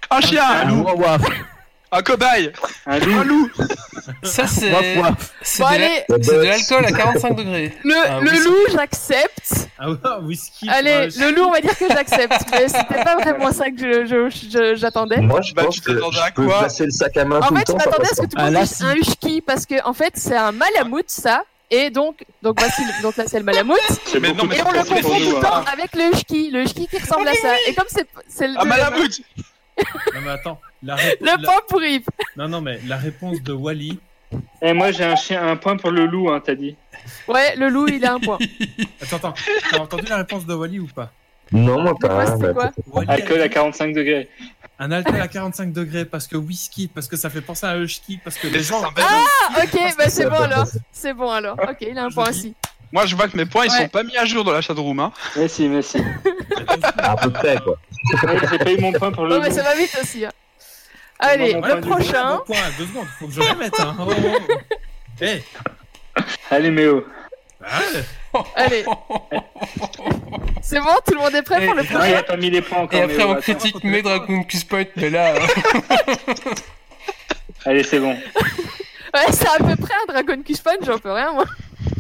Un 0.10 0.22
chien, 0.22 0.41
Un 0.41 0.65
loup. 0.69 0.85
Un 1.91 2.02
cobaye, 2.03 2.52
Un 2.86 2.99
loup. 2.99 3.20
un 3.20 3.24
loup. 3.24 3.49
Ça, 4.22 4.45
c'est 4.45 4.72
c'est 5.41 5.64
Bon, 5.64 5.70
de 5.70 5.72
la- 5.72 5.76
allez, 5.76 6.03
c'est 6.22 6.36
de 6.36 6.41
l'alcool 6.44 6.86
à 6.86 6.91
45 6.91 7.36
degrés. 7.36 7.74
le, 7.84 7.94
Ah, 8.07 8.20
le 8.22 8.32
oui, 8.32 8.40
loup, 8.44 8.56
j'accepte. 8.72 9.70
Ah 9.80 9.90
ouais, 9.90 9.98
whisky. 10.22 10.70
Allez, 10.70 11.07
le 11.18 11.32
loup, 11.32 11.45
on 11.45 11.52
va 11.52 11.61
dire 11.61 11.76
que 11.76 11.88
j'accepte. 11.90 12.41
Mais 12.52 12.68
c'était 12.68 13.03
pas 13.03 13.16
vraiment 13.16 13.52
ça 13.52 13.72
que 13.72 13.78
je- 13.80 14.06
je- 14.06 14.30
je- 14.52 14.76
j'attendais. 14.76 15.18
Moi, 15.18 15.41
je 15.41 15.53
Bah, 15.53 15.64
pense 15.64 15.76
tu 15.76 15.82
que 15.82 15.91
t'attendais 15.94 16.20
à 16.20 16.28
je 16.28 16.34
peux 16.34 16.45
quoi 16.45 16.60
placer 16.60 16.86
le 16.86 16.91
sac 16.91 17.18
à 17.18 17.26
main 17.26 17.40
En 17.40 17.48
tout 17.48 17.53
le 17.56 17.60
fait, 17.61 17.66
je 17.68 17.72
temps. 17.74 17.80
ça 17.80 17.86
m'attendais 17.90 18.06
à 18.06 18.10
passe 18.10 18.18
ce 18.18 18.22
que 18.22 18.28
tout 18.28 18.38
le 18.38 18.41
Un 18.41 18.52
monde 18.52 18.61
dise 18.61 18.80
lassi. 18.82 18.84
un 18.86 18.95
husky 18.95 19.41
parce 19.41 19.66
que 19.66 19.84
en 19.84 19.94
fait 19.94 20.14
c'est 20.16 20.38
un 20.38 20.52
malamute 20.52 21.10
ça 21.10 21.44
et 21.72 21.90
donc 21.90 22.24
donc 22.44 22.60
voici 22.60 22.82
le- 22.84 23.02
donc 23.03 23.16
là 23.18 23.24
c'est 23.28 23.38
le 23.40 23.45
malamute 23.45 23.78
C'est 24.06 24.20
Mais 24.20 24.30
beaucoup 24.30 24.41
non, 24.44 24.48
mais 24.49 24.56
et 24.57 24.60
trop 24.60 24.70
on 24.70 24.74
le 24.74 24.80
pour 24.80 24.95
confond 24.95 25.18
tout 25.18 25.24
nous, 25.26 25.36
le 25.38 25.41
temps 25.41 25.56
hein. 25.56 25.66
avec 25.72 25.95
le 25.95 26.14
husky 26.14 26.49
le 26.52 26.64
husky 26.64 26.88
qui 26.88 26.98
ressemble 26.99 27.28
à 27.28 27.34
ça 27.34 27.49
et 27.68 27.74
comme 27.74 27.86
c'est 27.90 28.07
c'est 28.28 28.48
le 28.48 28.60
Un 28.60 28.66
malamute. 28.66 29.22
Non, 30.15 30.22
mais 30.23 30.31
attends. 30.31 30.60
La 30.84 30.95
répo- 30.95 31.18
le 31.22 31.26
la- 31.26 31.38
point 31.38 31.61
pour 31.68 31.84
Yves. 31.84 32.06
Non, 32.38 32.47
non, 32.47 32.61
mais 32.61 32.80
la 32.88 32.97
réponse 32.97 33.41
de 33.41 33.53
Wally. 33.53 33.99
Et 34.61 34.73
moi 34.73 34.91
j'ai 34.91 35.03
un 35.06 35.15
chien, 35.15 35.45
un 35.47 35.56
point 35.56 35.76
pour 35.77 35.89
le 35.91 36.06
loup, 36.06 36.30
hein, 36.30 36.39
t'as 36.45 36.53
dit. 36.56 36.76
Ouais, 37.27 37.56
le 37.56 37.68
loup 37.69 37.88
il 37.88 38.06
a 38.06 38.14
un 38.14 38.19
point. 38.19 38.38
Attends, 39.01 39.15
attends. 39.18 39.34
T'as 39.72 39.80
entendu 39.80 40.03
la 40.07 40.18
réponse 40.18 40.45
de 40.45 40.53
Wally 40.53 40.80
ou 40.80 40.88
pas? 40.88 41.11
Non, 41.51 41.81
moi 41.81 41.95
pas. 41.99 42.26
quoi? 42.53 42.72
Alcool 43.07 43.41
à 43.41 43.49
45 43.49 43.93
degrés. 43.95 44.30
Un 44.77 44.91
alcool 44.91 45.19
à 45.19 45.27
45 45.27 45.73
degrés 45.73 46.06
parce 46.06 46.27
que 46.27 46.38
whisky, 46.38 46.88
parce 46.88 47.07
que 47.07 47.18
ça 47.18 47.30
fait 47.31 47.41
penser 47.41 47.65
à 47.65 47.72
un 47.72 47.81
husky, 47.81 48.19
parce 48.23 48.38
que 48.38 48.47
les 48.47 48.61
gens. 48.61 48.81
Ah 48.84 49.64
ok, 49.64 49.80
bah 49.97 50.10
c'est 50.10 50.30
bon 50.30 50.35
alors. 50.41 50.68
C'est 50.91 51.14
bon 51.14 51.31
alors. 51.31 51.57
Ok, 51.68 51.77
il 51.81 51.97
a 51.97 52.03
un 52.03 52.10
point 52.11 52.30
aussi. 52.30 52.53
Moi, 52.91 53.06
je 53.07 53.15
vois 53.15 53.27
que 53.27 53.38
mes 53.38 53.45
points, 53.45 53.65
ils 53.65 53.72
Ouais. 53.72 53.77
sont 53.84 53.88
pas 53.89 54.03
mis 54.03 54.15
à 54.18 54.26
jour 54.26 54.43
dans 54.43 54.51
la 54.51 54.61
chatroom. 54.61 54.99
Hein. 54.99 55.11
Mais 55.35 55.47
si, 55.47 55.68
mais 55.68 55.81
si. 55.84 55.99
À 56.97 57.15
peu 57.18 57.31
près, 57.31 57.57
quoi. 57.64 57.77
Ouais, 58.24 58.40
J'ai 58.52 58.58
pas 58.60 58.72
eu 58.72 58.78
mon 58.80 58.92
point 58.92 59.12
pour 59.12 59.26
le 59.26 59.36
Non 59.36 59.42
mais 59.42 59.52
ça 59.52 59.64
va 59.64 59.76
vite 59.76 59.98
aussi. 60.02 60.26
hein. 60.26 60.32
Allez, 61.20 61.54
Bon, 61.56 61.62
le 61.68 61.82
point 61.82 61.96
prochain. 61.98 62.36
Bon 62.38 62.44
point, 62.46 62.58
deux 62.78 62.86
secondes, 62.86 63.08
faut 63.20 63.28
que 63.28 63.34
je 63.34 63.40
le 63.42 63.56
mette. 63.58 63.80
Hein. 63.80 63.96
Oh, 64.00 64.04
oh, 64.10 64.38
oh. 64.50 64.54
Eh 65.22 65.42
Allez, 66.50 66.72
Méo. 66.72 67.06
ah, 67.66 67.80
Allez. 68.56 68.86
C'est 70.62 70.80
bon, 70.80 70.96
tout 71.06 71.14
le 71.14 71.20
monde 71.20 71.36
est 71.36 71.42
prêt 71.42 71.66
pour 71.66 71.74
le 71.76 71.84
il 71.84 71.88
prochain 71.90 72.18
a 72.18 72.24
pas 72.24 72.38
mis 72.38 72.50
les 72.50 72.62
points 72.62 72.80
encore. 72.80 73.00
Et 73.00 73.04
après, 73.04 73.18
Méo, 73.18 73.32
on 73.32 73.36
critique 73.36 73.84
mes 73.84 74.02
Dragon 74.02 74.44
Quest 74.44 74.68
Point, 74.70 74.86
mais 74.96 75.10
là. 75.10 75.34
euh, 75.36 75.40
Allez, 77.66 77.84
c'est 77.84 78.00
bon. 78.00 78.14
Ouais, 79.14 79.32
c'est 79.32 79.48
à 79.48 79.58
peu 79.58 79.76
près 79.76 79.94
un 80.08 80.14
Dragon 80.14 80.42
Punch, 80.44 80.86
j'en 80.86 81.00
peux 81.00 81.12
rien 81.12 81.34
moi. 81.34 81.46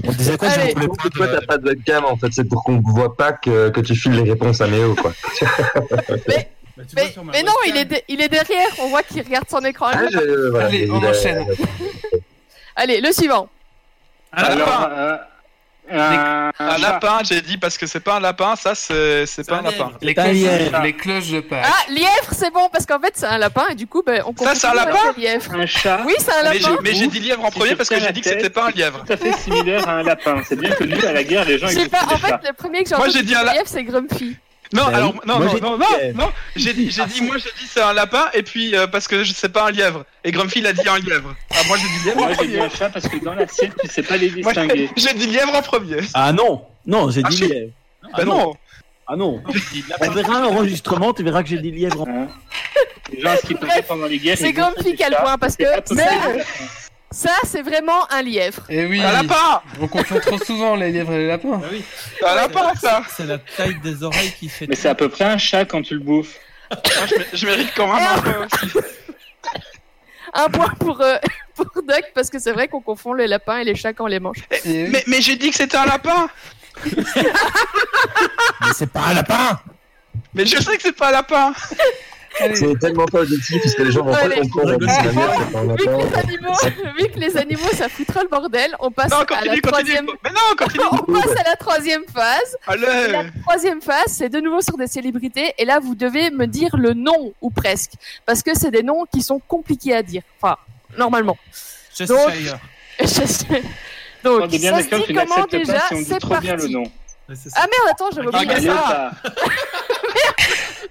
On 0.05 0.11
disait 0.11 0.37
quoi 0.37 0.49
Allez. 0.49 0.73
toi, 0.73 1.27
t'as 1.27 1.41
pas 1.45 1.57
de 1.57 1.67
webcam, 1.69 2.05
en 2.05 2.15
fait? 2.17 2.27
C'est 2.31 2.43
pour 2.43 2.63
qu'on 2.63 2.79
voit 2.81 3.15
pas 3.15 3.31
que, 3.33 3.69
que 3.69 3.81
tu 3.81 3.95
files 3.95 4.13
les 4.13 4.29
réponses 4.31 4.61
à 4.61 4.67
Méo, 4.67 4.95
quoi. 4.95 5.13
bah, 5.91 6.05
Mais, 6.27 7.13
ma 7.23 7.31
mais 7.31 7.43
non, 7.43 7.53
il 7.67 7.77
est, 7.77 7.85
de- 7.85 8.01
il 8.07 8.21
est 8.21 8.29
derrière, 8.29 8.67
on 8.81 8.87
voit 8.89 9.03
qu'il 9.03 9.21
regarde 9.21 9.49
son 9.49 9.59
écran. 9.61 9.87
Ah, 9.91 10.05
je, 10.11 10.49
voilà, 10.49 10.65
Allez, 10.67 10.89
on 10.91 10.97
enchaîne. 11.03 11.45
Allez, 12.75 13.01
le 13.01 13.11
suivant. 13.11 13.49
Alors. 14.31 15.19
Euh, 15.91 16.51
un, 16.59 16.77
lapin, 16.77 17.19
j'ai 17.23 17.41
dit 17.41 17.57
parce 17.57 17.77
que 17.77 17.87
c'est 17.87 17.99
pas 17.99 18.15
un 18.15 18.19
lapin, 18.19 18.55
ça 18.55 18.75
c'est 18.75 19.25
pas 19.47 19.55
un 19.55 19.59
un 19.59 19.63
lapin. 19.63 19.91
Les 20.01 20.13
cloches, 20.13 20.81
les 20.83 20.93
cloches 20.93 21.29
de 21.29 21.39
Pâques. 21.41 21.65
Ah, 21.65 21.91
lièvre, 21.91 22.31
c'est 22.31 22.51
bon, 22.51 22.69
parce 22.71 22.85
qu'en 22.85 22.99
fait, 22.99 23.13
c'est 23.15 23.25
un 23.25 23.37
lapin, 23.37 23.65
et 23.71 23.75
du 23.75 23.87
coup, 23.87 24.03
ben, 24.05 24.21
on 24.25 24.33
comprend 24.33 24.55
c'est 24.55 24.67
un 24.67 24.73
lapin 24.73 25.13
lièvre. 25.17 25.53
un 25.53 25.65
chat. 25.65 26.01
Oui, 26.05 26.13
c'est 26.19 26.33
un 26.33 26.49
Mais 26.49 26.59
j'ai 26.59 26.69
lapin. 26.69 26.77
mais 26.83 26.93
j'ai 26.93 27.07
dit 27.07 27.19
lièvre 27.19 27.45
en 27.45 27.51
premier 27.51 27.75
parce 27.75 27.89
que 27.89 27.99
j'ai 27.99 28.11
dit 28.11 28.21
que 28.21 28.29
c'était 28.29 28.49
pas 28.49 28.67
un 28.67 28.71
lièvre. 28.71 29.03
Tout 29.05 29.13
à 29.13 29.17
fait 29.17 29.33
similaire 29.33 29.87
à 29.87 29.93
un 29.93 30.03
lapin. 30.03 30.41
C'est 30.47 30.55
bien 30.55 30.71
connu 30.71 30.95
à 31.03 31.13
la 31.13 31.23
guerre, 31.23 31.45
les 31.45 31.57
gens 31.57 31.67
pas, 31.89 32.13
en 32.13 32.17
fait, 32.17 32.35
le 32.47 32.53
premier 32.53 32.83
que 32.83 32.89
j'ai 32.89 32.95
Moi, 32.95 33.05
entendu 33.05 33.17
j'ai 33.17 33.23
dit 33.23 33.35
un 33.35 33.43
lièvre, 33.43 33.67
c'est 33.67 33.83
Grumpy. 33.83 34.37
Non, 34.71 34.83
Bah 34.85 34.91
alors 34.97 35.13
non 35.25 35.39
Moi, 35.39 35.45
non 35.45 35.51
j'ai 35.51 35.61
non 35.61 35.77
dit 35.77 35.83
non 35.83 35.97
lièvre. 35.97 36.17
non, 36.19 36.31
j'ai 36.55 36.73
dit 36.73 36.91
j'ai 36.91 37.05
dit 37.07 37.21
moi 37.21 37.37
j'ai 37.37 37.49
dit 37.59 37.67
c'est 37.67 37.81
un 37.81 37.91
lapin 37.93 38.29
et 38.35 38.43
puis 38.43 38.75
euh, 38.75 38.85
parce 38.85 39.07
que 39.07 39.23
je 39.23 39.33
sais 39.33 39.49
pas 39.49 39.67
un 39.67 39.71
lièvre 39.71 40.05
et 40.23 40.31
Grumpy 40.31 40.59
il 40.59 40.67
a 40.67 40.73
dit 40.73 40.87
un 40.87 40.99
lièvre. 40.99 41.35
Ah 41.51 41.55
moi 41.67 41.77
j'ai 41.77 41.87
dit 41.99 42.05
lièvre 42.05 42.17
en 42.21 42.25
Moi 42.27 42.33
j'ai 42.39 42.47
dit 42.47 42.53
premier. 42.57 42.65
un 42.65 42.69
chat 42.69 42.89
parce 42.89 43.07
que 43.07 43.17
dans 43.23 43.33
l'assiette 43.33 43.73
tu 43.81 43.87
sais 43.89 44.03
pas 44.03 44.17
les 44.17 44.29
Moi, 44.29 44.53
distinguer. 44.53 44.89
j'ai 44.95 45.13
dit 45.15 45.25
lièvre 45.27 45.55
en 45.55 45.61
premier. 45.63 46.01
Ah 46.13 46.31
non, 46.33 46.65
non, 46.85 47.09
j'ai 47.09 47.21
Ah, 47.25 47.29
dit 47.29 47.37
si. 47.37 47.47
lièvre. 47.47 47.71
Bah 48.15 48.25
non. 48.25 48.53
Ah 49.07 49.15
non. 49.15 49.41
On 50.01 50.11
verra 50.11 50.39
l'enregistrement, 50.39 51.13
tu 51.13 51.23
verras 51.23 51.41
que 51.41 51.49
j'ai 51.49 51.57
dit 51.57 51.71
lièvre. 51.71 52.07
Hein 52.07 52.27
les 53.11 53.21
gens, 53.21 53.35
ce 53.41 53.47
qu'ils 53.47 53.57
faisaient 53.57 53.81
pendant 53.81 54.05
les 54.05 54.19
guerres. 54.19 54.37
C'est 54.37 54.53
Grumpy 54.53 54.93
qui 54.95 55.03
a 55.03 55.09
le 55.09 55.15
point, 55.15 55.35
parce 55.39 55.55
que 55.57 55.63
ça, 57.11 57.31
c'est 57.43 57.61
vraiment 57.63 58.09
un 58.11 58.21
lièvre. 58.21 58.61
Et 58.69 58.85
oui, 58.85 59.01
Un 59.01 59.11
lapin. 59.23 59.61
on 59.81 59.87
confond 59.87 60.19
trop 60.19 60.37
souvent 60.37 60.75
les 60.75 60.91
lièvres 60.91 61.13
et 61.13 61.17
les 61.19 61.27
lapins. 61.27 61.59
Ah 61.63 61.67
oui. 61.71 61.83
Un 62.25 62.35
lapin 62.35 62.73
ça. 62.75 63.01
C'est 63.15 63.25
la 63.25 63.37
taille 63.39 63.79
des 63.81 64.03
oreilles 64.03 64.31
qui 64.39 64.47
fait. 64.49 64.67
Mais 64.67 64.75
c'est 64.75 64.89
à 64.89 64.95
peu 64.95 65.09
près 65.09 65.25
un 65.25 65.37
chat 65.37 65.65
quand 65.65 65.81
tu 65.81 65.95
le 65.95 65.99
bouffes. 66.01 66.35
Ah, 66.71 66.77
je, 67.07 67.15
mé- 67.15 67.25
je 67.33 67.45
mérite 67.47 67.71
quand 67.75 67.87
même 67.91 68.05
un 68.15 68.21
peu 68.21 68.45
aussi. 68.45 68.77
Un 70.35 70.49
point 70.49 70.69
pour, 70.79 71.01
euh, 71.01 71.17
pour 71.55 71.65
Duck, 71.81 72.03
parce 72.13 72.29
que 72.29 72.37
c'est 72.37 72.51
vrai 72.51 72.67
qu'on 72.67 72.81
confond 72.81 73.13
les 73.13 73.25
lapins 73.25 73.57
et 73.57 73.63
les 73.63 73.73
chats 73.75 73.93
quand 73.93 74.03
on 74.03 74.07
les 74.07 74.19
mange. 74.19 74.37
Et 74.65 74.83
oui. 74.83 74.89
Mais 74.91 75.03
mais 75.07 75.21
j'ai 75.21 75.35
dit 75.35 75.49
que 75.49 75.55
c'était 75.57 75.77
un 75.77 75.85
lapin. 75.87 76.29
Mais 76.85 78.73
c'est 78.73 78.91
pas 78.91 79.01
un 79.07 79.13
lapin 79.15 79.59
Mais 80.33 80.45
je 80.45 80.57
sais 80.61 80.75
que 80.77 80.81
c'est 80.83 80.91
pas 80.95 81.09
un 81.09 81.13
lapin. 81.13 81.53
C'est 82.55 82.79
tellement 82.79 83.05
pas 83.05 83.21
auditif 83.21 83.61
parce 83.61 83.75
que 83.75 83.83
les 83.83 83.91
gens 83.91 84.03
vont 84.03 84.11
pas 84.13 84.19
Allez. 84.19 84.41
comprendre. 84.41 84.71
Vu 84.79 84.85
que 84.85 84.85
les 84.87 86.15
animaux, 86.17 86.53
vu 86.97 87.07
que 87.09 87.19
les 87.19 87.37
animaux 87.37 87.69
ça 87.73 87.89
foutera 87.89 88.23
le 88.23 88.29
bordel, 88.29 88.75
on 88.79 88.91
passe 88.91 89.11
Non, 89.11 89.17
à 89.17 89.45
la 89.45 89.57
troisième. 89.61 90.05
continue. 90.05 90.19
Mais 90.23 90.29
non, 90.31 90.55
continue. 90.57 90.83
On 90.91 90.97
passe 91.13 91.31
à 91.39 91.49
la 91.49 91.55
troisième 91.55 92.03
phase. 92.13 92.57
La 92.67 93.23
troisième 93.43 93.81
phase, 93.81 94.07
c'est 94.07 94.29
de 94.29 94.39
nouveau 94.39 94.61
sur 94.61 94.77
des 94.77 94.87
célébrités. 94.87 95.53
Et 95.57 95.65
là, 95.65 95.79
vous 95.79 95.95
devez 95.95 96.29
me 96.31 96.45
dire 96.47 96.75
le 96.77 96.93
nom, 96.93 97.33
ou 97.41 97.49
presque. 97.49 97.91
Parce 98.25 98.41
que 98.43 98.57
c'est 98.57 98.71
des 98.71 98.83
noms 98.83 99.05
qui 99.11 99.21
sont 99.21 99.39
compliqués 99.47 99.95
à 99.95 100.03
dire. 100.03 100.21
Enfin, 100.41 100.57
normalement. 100.97 101.37
Cheshire. 101.93 102.57
Donc, 104.23 104.41
On 104.41 104.49
est 104.49 104.57
bien 104.59 104.73
ça 104.75 104.83
se 104.83 104.95
dit 105.07 105.13
comment 105.13 105.45
déjà 105.49 105.79
si 105.87 105.93
on 105.95 106.03
C'est 106.05 106.19
trop 106.19 106.37
bien 106.37 106.55
le 106.55 106.61
parti. 106.63 106.91
Ah 107.55 107.61
merde, 107.67 107.89
attends, 107.91 108.09
j'avais 108.13 108.27
oublié 108.27 108.61
ça. 108.67 109.11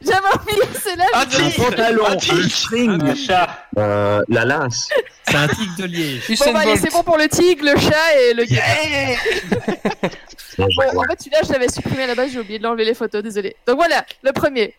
J'avais 0.03 0.35
oublié 0.35 0.63
celle-là. 0.83 1.05
Un 1.15 1.27
tigre. 1.27 1.65
Pantalon, 1.65 2.05
Un 2.07 2.13
un 2.13 2.17
tigre. 2.17 2.51
string. 2.51 3.03
Un 3.03 3.15
chat. 3.15 3.49
Euh, 3.79 4.21
la 4.29 4.45
lynx. 4.45 4.89
C'est 5.29 5.37
un 5.37 5.49
tic 5.49 5.77
de 5.77 5.85
liège. 5.85 6.39
Bon, 6.39 6.53
bah, 6.53 6.61
allez, 6.61 6.77
c'est 6.77 6.93
bon 6.93 7.03
pour 7.03 7.17
le 7.19 7.29
tigre, 7.29 7.65
le 7.65 7.79
chat 7.79 8.17
et 8.21 8.35
le 8.35 8.45
je 8.49 8.55
Bon, 10.59 10.65
en 10.67 11.03
fait, 11.05 11.19
celui-là, 11.21 11.39
je 11.47 11.53
l'avais 11.53 11.69
supprimé 11.69 12.03
à 12.05 12.07
la 12.09 12.15
base, 12.15 12.31
j'ai 12.33 12.41
oublié 12.41 12.59
de 12.59 12.65
l'enlever 12.65 12.85
les 12.85 12.95
photos, 12.95 13.23
désolé. 13.23 13.55
Donc 13.67 13.77
voilà, 13.77 14.05
le 14.23 14.33
premier. 14.33 14.75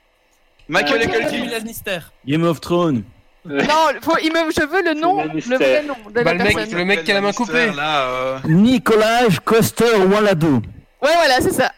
Michael 0.68 1.02
Euh, 1.03 1.06
Culkin. 1.07 1.45
Lannister. 1.49 1.99
Game 2.27 2.44
of 2.44 2.60
Thrones. 2.61 3.03
Euh, 3.49 3.61
Non, 3.64 3.88
faut, 4.02 4.18
il 4.22 4.31
me, 4.34 4.52
je 4.52 4.61
veux 4.68 4.84
le 4.84 4.94
nom, 4.99 5.23
le 5.23 5.56
vrai 5.57 5.84
nom 5.84 5.95
de 6.10 6.22
Bah, 6.22 6.23
la 6.23 6.34
le 6.34 6.44
mec- 6.44 6.56
personne. 6.57 6.77
le 6.77 6.86
mec 6.86 7.03
qui 7.06 7.11
a 7.11 7.14
la 7.15 7.22
main 7.22 7.31
coupée. 7.31 7.72
Euh, 7.80 8.38
Nicolas 8.45 9.22
Coster 9.45 9.95
Walado. 10.11 10.56
Ouais, 11.02 11.14
voilà, 11.15 11.40
c'est 11.40 11.53
ça. 11.53 11.72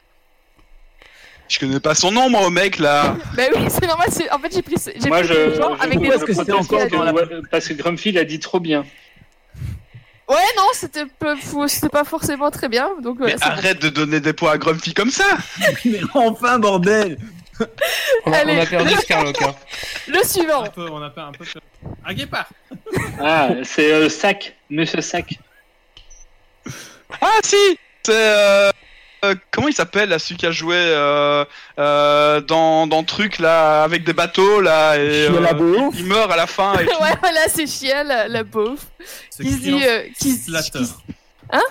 Je 1.51 1.59
connais 1.59 1.79
pas 1.79 1.93
son 1.95 2.11
nom, 2.11 2.29
moi, 2.29 2.41
au 2.45 2.49
mec, 2.49 2.79
là. 2.79 3.15
Bah 3.35 3.43
oui, 3.55 3.65
c'est 3.69 3.85
normal, 3.85 4.07
c'est- 4.11 4.31
en 4.31 4.39
fait, 4.39 4.53
j'ai 4.53 4.61
pris, 4.61 4.75
j'ai 4.95 5.09
Moi, 5.09 5.19
pris 5.19 5.27
je, 5.27 5.33
des 5.33 5.55
gens 5.55 5.75
je 5.75 5.81
avec 5.83 5.99
des 5.99 6.07
que 6.25 6.33
c'était 6.33 6.51
encore 6.53 6.79
parce 6.79 6.91
dans 6.91 7.03
la- 7.03 7.13
que- 7.13 7.41
parce 7.49 7.67
que 7.67 7.73
Grumpy 7.73 8.11
l'a 8.11 8.23
dit 8.23 8.39
trop 8.39 8.59
bien. 8.59 8.85
Ouais, 10.29 10.37
non, 10.55 10.63
c'était 10.73 11.03
c'était 11.67 11.89
pas 11.89 12.05
forcément 12.05 12.49
très 12.51 12.69
bien, 12.69 12.89
donc 13.01 13.17
Mais 13.19 13.33
voilà, 13.33 13.37
c'est 13.37 13.45
bon. 13.49 13.51
arrête 13.51 13.81
de 13.81 13.89
donner 13.89 14.21
des 14.21 14.31
points 14.31 14.51
à 14.53 14.57
Grumpy 14.57 14.93
comme 14.93 15.11
ça. 15.11 15.25
Mais 15.85 15.99
enfin, 16.13 16.57
bordel 16.57 17.17
On 18.25 18.31
a, 18.31 18.37
Allez. 18.37 18.53
on 18.57 18.61
a 18.61 18.65
perdu 18.65 18.93
Scarlock. 18.95 19.41
hein. 19.41 19.53
Le 20.07 20.23
suivant. 20.23 20.63
Un 20.63 20.69
peu, 20.69 20.89
on 20.89 21.01
a 21.03 21.09
pas 21.11 21.23
un 21.25 21.31
peu. 21.33 21.43
Un 22.05 22.13
guépard. 22.13 22.47
Ah, 23.19 23.49
c'est 23.63 23.91
euh, 23.91 24.09
Sac, 24.09 24.55
Monsieur 24.69 25.01
Sac. 25.01 25.37
Ah, 27.21 27.27
si 27.43 27.55
C'est. 28.03 28.13
Euh... 28.15 28.71
euh, 29.23 29.35
comment 29.51 29.67
il 29.67 29.73
s'appelle, 29.73 30.09
là, 30.09 30.19
celui 30.19 30.37
qui 30.37 30.45
a 30.45 30.51
joué 30.51 30.75
euh, 30.77 31.45
euh, 31.79 32.41
dans, 32.41 32.87
dans 32.87 33.03
Truc, 33.03 33.39
là, 33.39 33.83
avec 33.83 34.03
des 34.03 34.13
bateaux, 34.13 34.61
là, 34.61 34.97
et. 34.97 35.27
Euh, 35.27 35.39
la 35.39 35.53
bouffe. 35.53 35.95
il 35.97 36.05
meurt 36.05 36.31
à 36.31 36.35
la 36.35 36.47
fin 36.47 36.73
et 36.73 36.85
tout. 36.87 37.03
ouais, 37.03 37.15
voilà, 37.19 37.41
c'est 37.47 37.67
Chiel, 37.67 38.07
la, 38.07 38.27
la 38.27 38.43
pauvre. 38.43 38.81
C'est 39.29 39.43
Qui 39.43 39.51
se 39.51 39.57
dit, 39.57 39.83
qui, 40.19 40.39
Hein. 41.53 41.61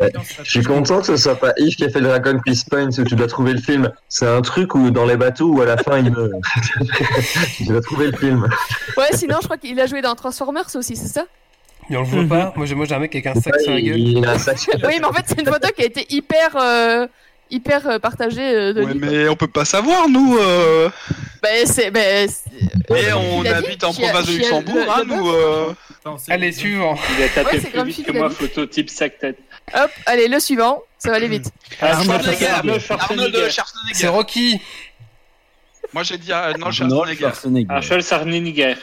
Ouais. 0.00 0.12
Je 0.42 0.50
suis 0.50 0.62
content 0.62 1.00
que 1.00 1.06
ce 1.06 1.16
soit 1.16 1.36
pas 1.38 1.52
Yves 1.58 1.76
qui 1.76 1.84
a 1.84 1.90
fait 1.90 2.00
le 2.00 2.08
Dragon 2.08 2.38
Quiz 2.38 2.64
Points 2.64 2.88
où 2.98 3.04
tu 3.04 3.14
dois 3.14 3.26
trouver 3.26 3.52
le 3.52 3.60
film. 3.60 3.92
C'est 4.08 4.26
un 4.26 4.40
truc 4.40 4.74
où 4.74 4.90
dans 4.90 5.04
les 5.04 5.16
bateaux 5.16 5.48
où 5.48 5.60
à 5.60 5.66
la 5.66 5.76
fin 5.76 5.98
il 5.98 6.10
meurt. 6.10 6.32
tu 7.56 7.64
dois 7.64 7.80
trouver 7.82 8.10
le 8.10 8.16
film. 8.16 8.48
Ouais, 8.96 9.08
sinon, 9.12 9.36
je 9.40 9.44
crois 9.46 9.58
qu'il 9.58 9.78
a 9.80 9.86
joué 9.86 10.00
dans 10.00 10.14
Transformers 10.14 10.74
aussi, 10.74 10.96
c'est 10.96 11.08
ça? 11.08 11.24
Mais 11.90 11.96
on 11.96 12.00
le 12.02 12.06
voit 12.06 12.24
pas. 12.28 12.52
Moi, 12.56 12.66
j'ai 12.66 12.74
moi, 12.74 12.86
j'ai 12.86 12.94
un 12.94 12.98
mec 12.98 13.14
avec 13.14 13.26
un 13.26 13.34
sac 13.40 13.60
sur 13.60 13.72
la 13.72 13.80
gueule. 13.80 13.98
Il 13.98 14.24
a 14.26 14.32
un 14.32 14.38
sac 14.38 14.58
sur 14.58 14.72
la 14.78 14.88
Oui, 14.88 14.96
mais 15.00 15.06
en 15.06 15.12
fait, 15.12 15.24
c'est 15.26 15.40
une 15.40 15.46
photo 15.46 15.68
qui 15.74 15.82
a 15.82 15.86
été 15.86 16.06
hyper, 16.10 16.56
euh, 16.56 17.06
hyper 17.50 17.86
euh, 17.88 17.98
partagée 17.98 18.54
euh, 18.54 18.72
de 18.72 18.82
Ouais, 18.82 18.94
mais 18.94 19.28
on 19.28 19.36
peut 19.36 19.48
pas 19.48 19.64
savoir, 19.64 20.08
nous. 20.08 20.36
Euh... 20.38 20.90
Bah, 21.42 21.48
c'est, 21.64 21.90
bah, 21.90 22.00
c'est- 22.26 22.44
Et 22.96 23.12
on 23.12 23.44
habite 23.44 23.84
en 23.84 23.92
province 23.92 24.26
de 24.26 24.32
Luxembourg, 24.32 24.74
le- 24.76 24.90
hein, 24.90 25.02
le 25.06 25.14
nous. 25.14 25.28
Euh... 25.30 25.72
Allez, 26.28 26.52
suivant. 26.52 26.98
Il 27.18 27.24
a 27.24 27.28
tapé 27.28 27.56
Ouais, 27.56 27.62
c'est 27.62 27.70
plus 27.70 27.84
vite 27.84 28.06
que 28.06 28.12
moi, 28.12 28.30
photo 28.30 28.66
type 28.66 28.90
sac 28.90 29.18
tête. 29.18 29.38
hop, 29.74 29.90
allez, 30.06 30.26
le 30.28 30.40
suivant, 30.40 30.82
ça 30.98 31.10
va 31.10 31.16
aller 31.16 31.28
vite. 31.28 31.50
Ah, 31.80 31.96
Arnold 31.98 32.80
Schwarzenegger. 32.80 33.48
C'est 33.92 34.08
Rocky. 34.08 34.60
Moi, 35.94 36.02
j'ai 36.02 36.18
dit 36.18 36.30
non, 36.30 36.34
Arnold. 36.36 36.72
Schwarzenegger. 37.18 37.70
Arnold 37.70 38.02
Schwarzenegger. 38.02 38.74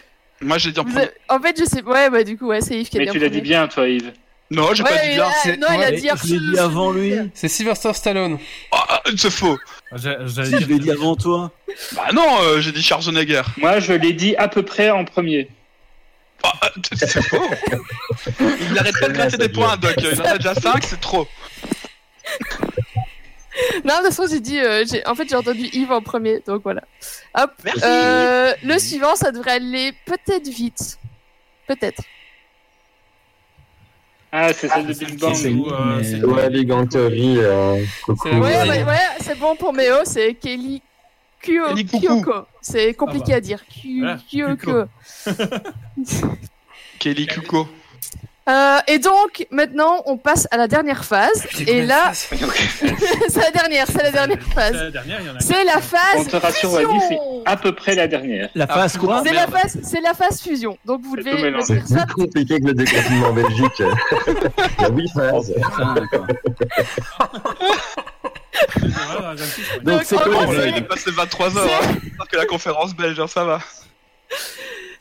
Moi, 0.41 0.57
j'ai 0.57 0.71
dit 0.71 0.79
en 0.79 0.83
Vous 0.83 0.89
premier. 0.91 1.05
avez- 1.05 1.13
En 1.29 1.39
fait, 1.39 1.55
je 1.59 1.65
sais, 1.65 1.81
ouais, 1.83 2.09
bah, 2.09 2.23
du 2.23 2.37
coup, 2.37 2.47
ouais, 2.47 2.61
c'est 2.61 2.77
Yves 2.79 2.89
qui 2.89 2.97
a 2.97 2.99
Mais 2.99 3.05
dit 3.07 3.11
tu 3.13 3.17
en 3.17 3.21
l'as 3.21 3.29
dit 3.29 3.37
premier. 3.37 3.41
bien, 3.49 3.67
toi, 3.67 3.87
Yves. 3.87 4.11
Non, 4.51 4.73
j'ai 4.73 4.83
Ouais, 4.83 4.89
pas 4.89 4.95
dit 4.97 5.07
il 5.09 5.15
bien. 5.15 5.23
a- 5.25 5.57
non, 5.57 5.67
il 5.69 5.83
a 5.83 5.89
ouais, 5.89 5.91
dit 5.93 6.07
Je 6.23 6.33
l'ai 6.33 6.51
dit 6.51 6.59
avant 6.59 6.91
lui. 6.91 7.13
C'est 7.33 7.47
Sylvester 7.47 7.93
Stallone. 7.93 8.37
Ah, 8.71 9.01
c'est 9.17 9.31
faux. 9.31 9.57
J'ai- 9.95 10.15
j'allais 10.27 10.51
Je 10.51 10.57
dire- 10.57 10.67
l'ai 10.67 10.79
dit 10.79 10.91
avant 10.91 11.15
toi. 11.15 11.51
Bah 11.95 12.09
non, 12.13 12.41
euh, 12.43 12.59
j'ai 12.61 12.71
dit 12.71 12.83
Schwarzenegger. 12.83 13.41
Moi, 13.57 13.79
je 13.79 13.93
l'ai 13.93 14.13
dit 14.13 14.35
à 14.35 14.47
peu 14.47 14.61
près 14.63 14.91
en 14.91 15.03
premier. 15.03 15.49
Ah, 16.43 16.51
ah, 16.61 16.69
c'est 16.93 17.23
faux. 17.23 17.41
Il 18.69 18.77
arrête 18.77 18.99
pas 18.99 19.07
de 19.07 19.13
gratter 19.13 19.37
des 19.37 19.49
points, 19.49 19.77
Doc. 19.77 19.95
Il 19.97 20.21
en 20.21 20.25
a 20.25 20.37
déjà 20.37 20.53
5, 20.53 20.83
c'est 20.83 21.01
trop. 21.01 21.27
Non, 23.85 23.93
de 23.99 24.07
toute 24.07 24.13
façon, 24.13 24.27
j'ai 24.29 24.39
dit, 24.39 24.59
euh, 24.59 24.83
en 25.05 25.15
fait, 25.15 25.27
j'ai 25.29 25.35
entendu 25.35 25.67
Yves 25.73 25.91
en 25.91 26.01
premier, 26.01 26.41
donc 26.45 26.63
voilà. 26.63 26.81
Hop, 27.37 27.51
Merci. 27.63 27.81
euh, 27.85 28.53
le 28.63 28.77
suivant, 28.79 29.15
ça 29.15 29.31
devrait 29.31 29.51
aller 29.51 29.93
peut-être 30.05 30.47
vite. 30.47 30.97
Peut-être. 31.67 32.01
Ah, 34.31 34.51
c'est 34.53 34.67
celle 34.67 34.85
de 34.85 34.93
c'est 34.93 35.05
Big 35.05 35.19
Bang. 35.19 35.33
c'est 35.35 35.49
où, 35.51 35.67
euh, 35.71 36.03
c'est- 36.03 36.23
Ouais, 36.23 36.49
Big 36.49 36.67
Bang 36.67 36.89
Theory, 36.89 37.37
euh, 37.37 37.81
coucou. 38.03 38.27
Ouais, 38.27 38.39
Ouais. 38.39 38.69
ouais, 38.69 38.83
ouais, 38.83 38.97
c'est 39.21 39.37
bon 39.39 39.55
pour 39.55 39.71
Méo, 39.71 39.97
c'est 40.03 40.33
Kelly 40.33 40.81
Kyo-. 41.41 41.73
Kyoko. 41.99 42.45
C'est 42.61 42.93
compliqué 42.95 43.25
Ah 43.27 43.31
bah. 43.31 43.37
à 43.37 43.39
dire. 43.39 43.63
Kyu- 43.69 43.99
Voilà, 44.01 44.17
Kyoko. 44.29 44.85
Kelly 46.99 47.27
Kuko. 47.27 47.67
Euh, 48.47 48.77
et 48.87 48.99
donc, 48.99 49.47
maintenant, 49.49 50.03
on 50.05 50.17
passe 50.17 50.47
à 50.51 50.57
la 50.57 50.67
dernière 50.67 51.03
phase. 51.03 51.47
Et 51.65 51.81
là, 51.81 52.11
c'est 52.13 52.37
la 53.41 53.49
dernière, 53.51 53.87
c'est 53.87 54.03
la 54.03 54.11
dernière 54.11 54.37
C'est 54.39 54.53
phase. 54.53 54.91
C'est 55.39 55.63
la 55.63 55.81
phase 55.81 56.01
On 56.17 56.23
te 56.25 56.35
rassure, 56.35 56.69
fusion. 56.77 56.89
Wally, 56.91 57.01
c'est 57.09 57.19
à 57.51 57.57
peu 57.57 57.73
près 57.73 57.95
la 57.95 58.07
dernière. 58.07 58.49
La 58.53 58.65
Ah, 58.69 58.73
face 58.75 58.97
quoi 58.97 59.23
C'est 59.25 59.33
la 59.33 59.47
phase, 59.47 59.79
c'est 59.81 60.01
la 60.01 60.13
phase 60.13 60.41
fusion. 60.41 60.77
Donc 60.85 61.01
vous 61.01 61.15
devez 61.15 61.53
C'est 61.63 61.87
ça. 61.87 62.05
plus 62.05 62.13
compliqué 62.13 62.59
que 62.59 62.67
le 62.67 62.73
déconfinement 62.75 63.29
en 63.29 63.33
Belgique. 63.33 63.79
Il 63.79 64.81
y 64.81 64.85
a 64.85 64.89
huit 64.89 65.09
phases. 65.11 65.51
Ouais. 65.51 66.01
Donc 69.83 70.01
c'est 70.03 70.15
les 70.15 70.31
c'est- 70.55 70.69
il 70.69 70.77
est 70.77 70.81
passé 70.81 71.11
23 71.11 71.57
heures. 71.57 71.69
Hein. 71.83 72.23
Que 72.31 72.37
la 72.37 72.45
conférence 72.45 72.95
belge, 72.95 73.19
hein, 73.19 73.27
ça 73.27 73.43
va. 73.43 73.59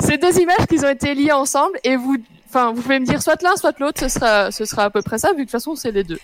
Ces 0.00 0.18
deux 0.18 0.38
images 0.38 0.66
qui 0.68 0.84
ont 0.84 0.88
été 0.88 1.14
liées 1.14 1.32
ensemble 1.32 1.78
et 1.84 1.96
vous, 1.96 2.16
enfin, 2.54 2.72
vous 2.72 2.82
pouvez 2.82 3.00
me 3.00 3.06
dire 3.06 3.20
soit 3.22 3.40
l'un, 3.42 3.56
soit 3.56 3.78
l'autre. 3.80 4.00
Ce 4.00 4.08
sera, 4.08 4.50
ce 4.52 4.64
sera 4.64 4.84
à 4.84 4.90
peu 4.90 5.02
près 5.02 5.18
ça, 5.18 5.28
vu 5.30 5.34
que 5.34 5.38
de 5.40 5.44
toute 5.44 5.50
façon 5.50 5.74
c'est 5.74 5.90
les 5.90 6.04
deux. 6.04 6.18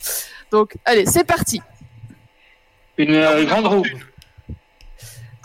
Donc, 0.50 0.76
allez, 0.84 1.06
c'est 1.06 1.24
parti. 1.24 1.60
Une 2.98 3.14
euh, 3.14 3.44
grande 3.44 3.66
roue. 3.66 3.84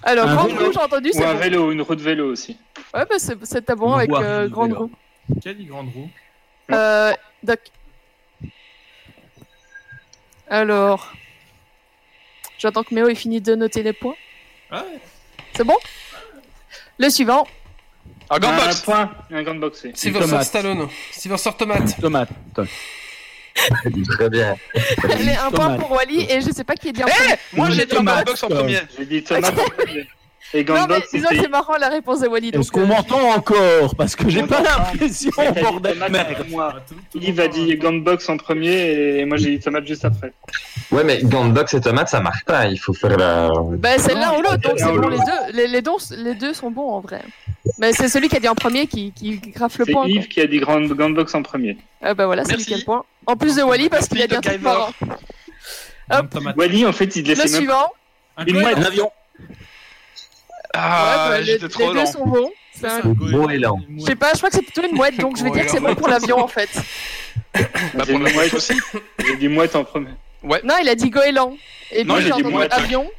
Alors, 0.03 0.27
Un 0.27 0.35
grande 0.35 0.51
vélo. 0.51 0.65
roue, 0.65 0.71
j'ai 0.73 0.79
entendu, 0.79 1.09
Ou 1.09 1.13
c'est 1.13 1.25
un 1.25 1.33
bon. 1.33 1.39
vélo, 1.39 1.71
une 1.71 1.81
roue 1.81 1.95
de 1.95 2.03
vélo 2.03 2.31
aussi. 2.31 2.57
Ouais, 2.93 3.05
bah, 3.09 3.15
c'est 3.17 3.43
c'est 3.45 3.67
à 3.69 3.75
bon 3.75 3.93
Une 3.93 3.99
avec 3.99 4.11
roue 4.11 4.21
euh, 4.23 4.43
de 4.43 4.47
grande 4.49 4.73
roue. 4.73 4.91
Quelle 5.41 5.65
grande 5.65 5.89
roue? 5.93 6.09
Euh, 6.71 7.13
Doc. 7.43 7.59
Alors, 10.47 11.11
j'attends 12.59 12.83
que 12.83 12.93
Méo 12.93 13.07
ait 13.07 13.15
fini 13.15 13.41
de 13.41 13.55
noter 13.55 13.81
les 13.81 13.93
points. 13.93 14.15
Ah 14.69 14.83
ouais. 14.83 14.99
C'est 15.55 15.63
bon? 15.63 15.77
Le 16.99 17.09
suivant. 17.09 17.47
Un 18.29 18.35
Un 18.35 18.39
Gandbox. 18.39 18.81
point, 18.81 19.11
un 19.31 19.43
grande 19.43 19.59
box. 19.59 19.85
Sylvester 19.93 20.27
tomate. 20.29 20.43
Stallone. 20.45 20.87
Sylvester 21.11 21.51
Tomate. 21.57 22.01
Tomate. 22.01 22.29
Tom- 22.55 22.67
Très 24.17 24.29
bien. 24.29 24.55
Allez, 25.03 25.31
un 25.33 25.49
point 25.51 25.65
Tomate. 25.65 25.79
pour 25.79 25.91
Wally 25.91 26.25
et 26.29 26.41
je 26.41 26.51
sais 26.51 26.63
pas 26.63 26.75
qui 26.75 26.89
est 26.89 26.91
bien. 26.91 27.05
Eh 27.07 27.55
Moi, 27.55 27.69
j'ai 27.69 27.85
dit 27.85 27.93
un 27.93 27.95
Tomate, 27.97 28.17
Gandbox 28.25 28.43
en 28.43 28.47
premier. 28.49 28.79
J'ai 28.97 29.05
dit 29.05 29.23
tomate 29.23 29.57
en 29.59 29.63
premier. 29.69 30.07
Et 30.53 30.63
non, 30.63 30.73
grande 30.75 30.89
mais 30.89 30.95
disons, 31.11 31.27
c'était... 31.29 31.41
c'est 31.43 31.49
marrant 31.49 31.75
la 31.77 31.89
réponse 31.89 32.21
de 32.21 32.27
Wally. 32.27 32.49
Est-ce 32.49 32.57
Donc, 32.57 32.71
qu'on 32.71 32.81
euh, 32.81 32.85
m'entend 32.85 33.29
encore 33.35 33.95
Parce 33.97 34.15
que 34.15 34.29
j'ai 34.29 34.43
pas 34.43 34.61
l'impression, 34.61 35.31
bordel. 35.61 35.93
tomate 35.95 36.11
Merde. 36.11 36.45
le 37.15 37.21
Yves 37.23 37.39
a 37.41 37.47
dit 37.47 37.75
grande 37.75 38.03
box 38.03 38.29
en 38.29 38.37
premier 38.37 39.19
et 39.19 39.25
moi 39.25 39.37
j'ai 39.37 39.51
dit 39.57 39.59
tomate 39.59 39.85
juste 39.85 40.05
après. 40.05 40.31
Ouais, 40.91 41.03
mais 41.03 41.21
Gandbox 41.23 41.73
et 41.73 41.81
tomate, 41.81 42.07
ça 42.09 42.21
marche 42.21 42.45
pas. 42.45 42.67
Il 42.67 42.77
faut 42.77 42.93
faire 42.93 43.17
la. 43.17 43.49
bah, 43.77 43.97
c'est 43.97 44.13
l'un 44.13 44.37
ou 44.37 44.41
l'autre, 44.43 44.59
donc 44.59 44.77
c'est 44.77 44.85
bon 44.85 45.07
les 45.09 45.17
deux. 45.17 45.53
Les, 45.53 45.67
les, 45.67 45.81
dons- 45.81 45.97
les 46.17 46.35
deux 46.35 46.53
sont 46.53 46.69
bons 46.71 46.89
en 46.91 46.99
vrai. 47.01 47.21
Mais 47.79 47.91
c'est 47.91 48.07
celui 48.07 48.29
qui 48.29 48.37
a 48.37 48.39
dit 48.39 48.47
en 48.47 48.55
premier 48.55 48.85
qui, 48.87 49.11
qui 49.11 49.37
graffe 49.39 49.79
le 49.79 49.85
C'est 49.85 49.91
point. 49.91 50.03
quoi. 50.03 50.11
Yves 50.11 50.27
qui 50.27 50.39
a 50.41 50.47
dit 50.47 50.59
grande, 50.59 50.87
grande 50.93 51.15
box 51.15 51.33
en 51.35 51.41
premier. 51.41 51.77
Ah 52.01 52.13
bah 52.13 52.27
voilà, 52.27 52.45
c'est 52.45 52.55
lui 52.55 52.63
qui 52.63 52.73
a 52.75 52.77
le 52.77 52.83
point. 52.83 53.03
En 53.25 53.35
plus 53.35 53.55
de 53.55 53.63
Wally 53.63 53.89
parce 53.89 54.07
qu'il 54.07 54.21
a 54.21 54.27
dit 54.27 54.35
un 54.35 54.41
truc 54.41 54.61
marrant. 54.61 54.91
Wally, 56.55 56.85
en 56.85 56.91
fait, 56.93 57.15
il 57.15 57.23
Le 57.23 57.29
laissait 57.29 57.43
même 57.49 57.55
suivant. 57.55 57.91
Un 58.37 58.43
avion. 58.85 59.11
Ah, 60.77 61.29
ouais, 61.31 61.37
bah, 61.37 61.41
les, 61.41 61.57
deux 61.59 62.05
sont 62.05 62.25
bons. 62.25 62.51
C'est 62.73 62.87
un- 62.87 63.01
Je 63.01 64.03
sais 64.05 64.15
pas, 64.15 64.31
je 64.33 64.37
crois 64.37 64.49
que 64.49 64.55
c'est 64.55 64.61
plutôt 64.61 64.83
une 64.87 64.95
mouette, 64.95 65.17
donc 65.17 65.37
je 65.37 65.43
vais 65.43 65.51
dire 65.51 65.65
que 65.65 65.71
c'est 65.71 65.79
bon 65.79 65.95
pour 65.95 66.07
l'avion 66.09 66.39
en 66.39 66.47
fait. 66.47 66.69
Bah, 67.53 68.03
J'ai 68.05 68.13
pour 68.13 68.21
la 68.21 68.33
mouette 68.33 68.53
aussi. 68.53 68.73
J'ai 69.25 69.37
dit 69.37 69.47
mouette 69.47 69.75
en 69.75 69.83
premier. 69.85 70.09
Non, 70.43 70.75
il 70.81 70.89
a 70.89 70.95
dit 70.95 71.09
goéland. 71.09 71.55
Et 71.91 72.03
Non, 72.03 72.15
puis 72.15 72.23
j'ai 72.25 72.31
j'ai 72.35 72.43
dit 72.43 72.49
mouette. 72.51 72.73
avion. 72.73 73.09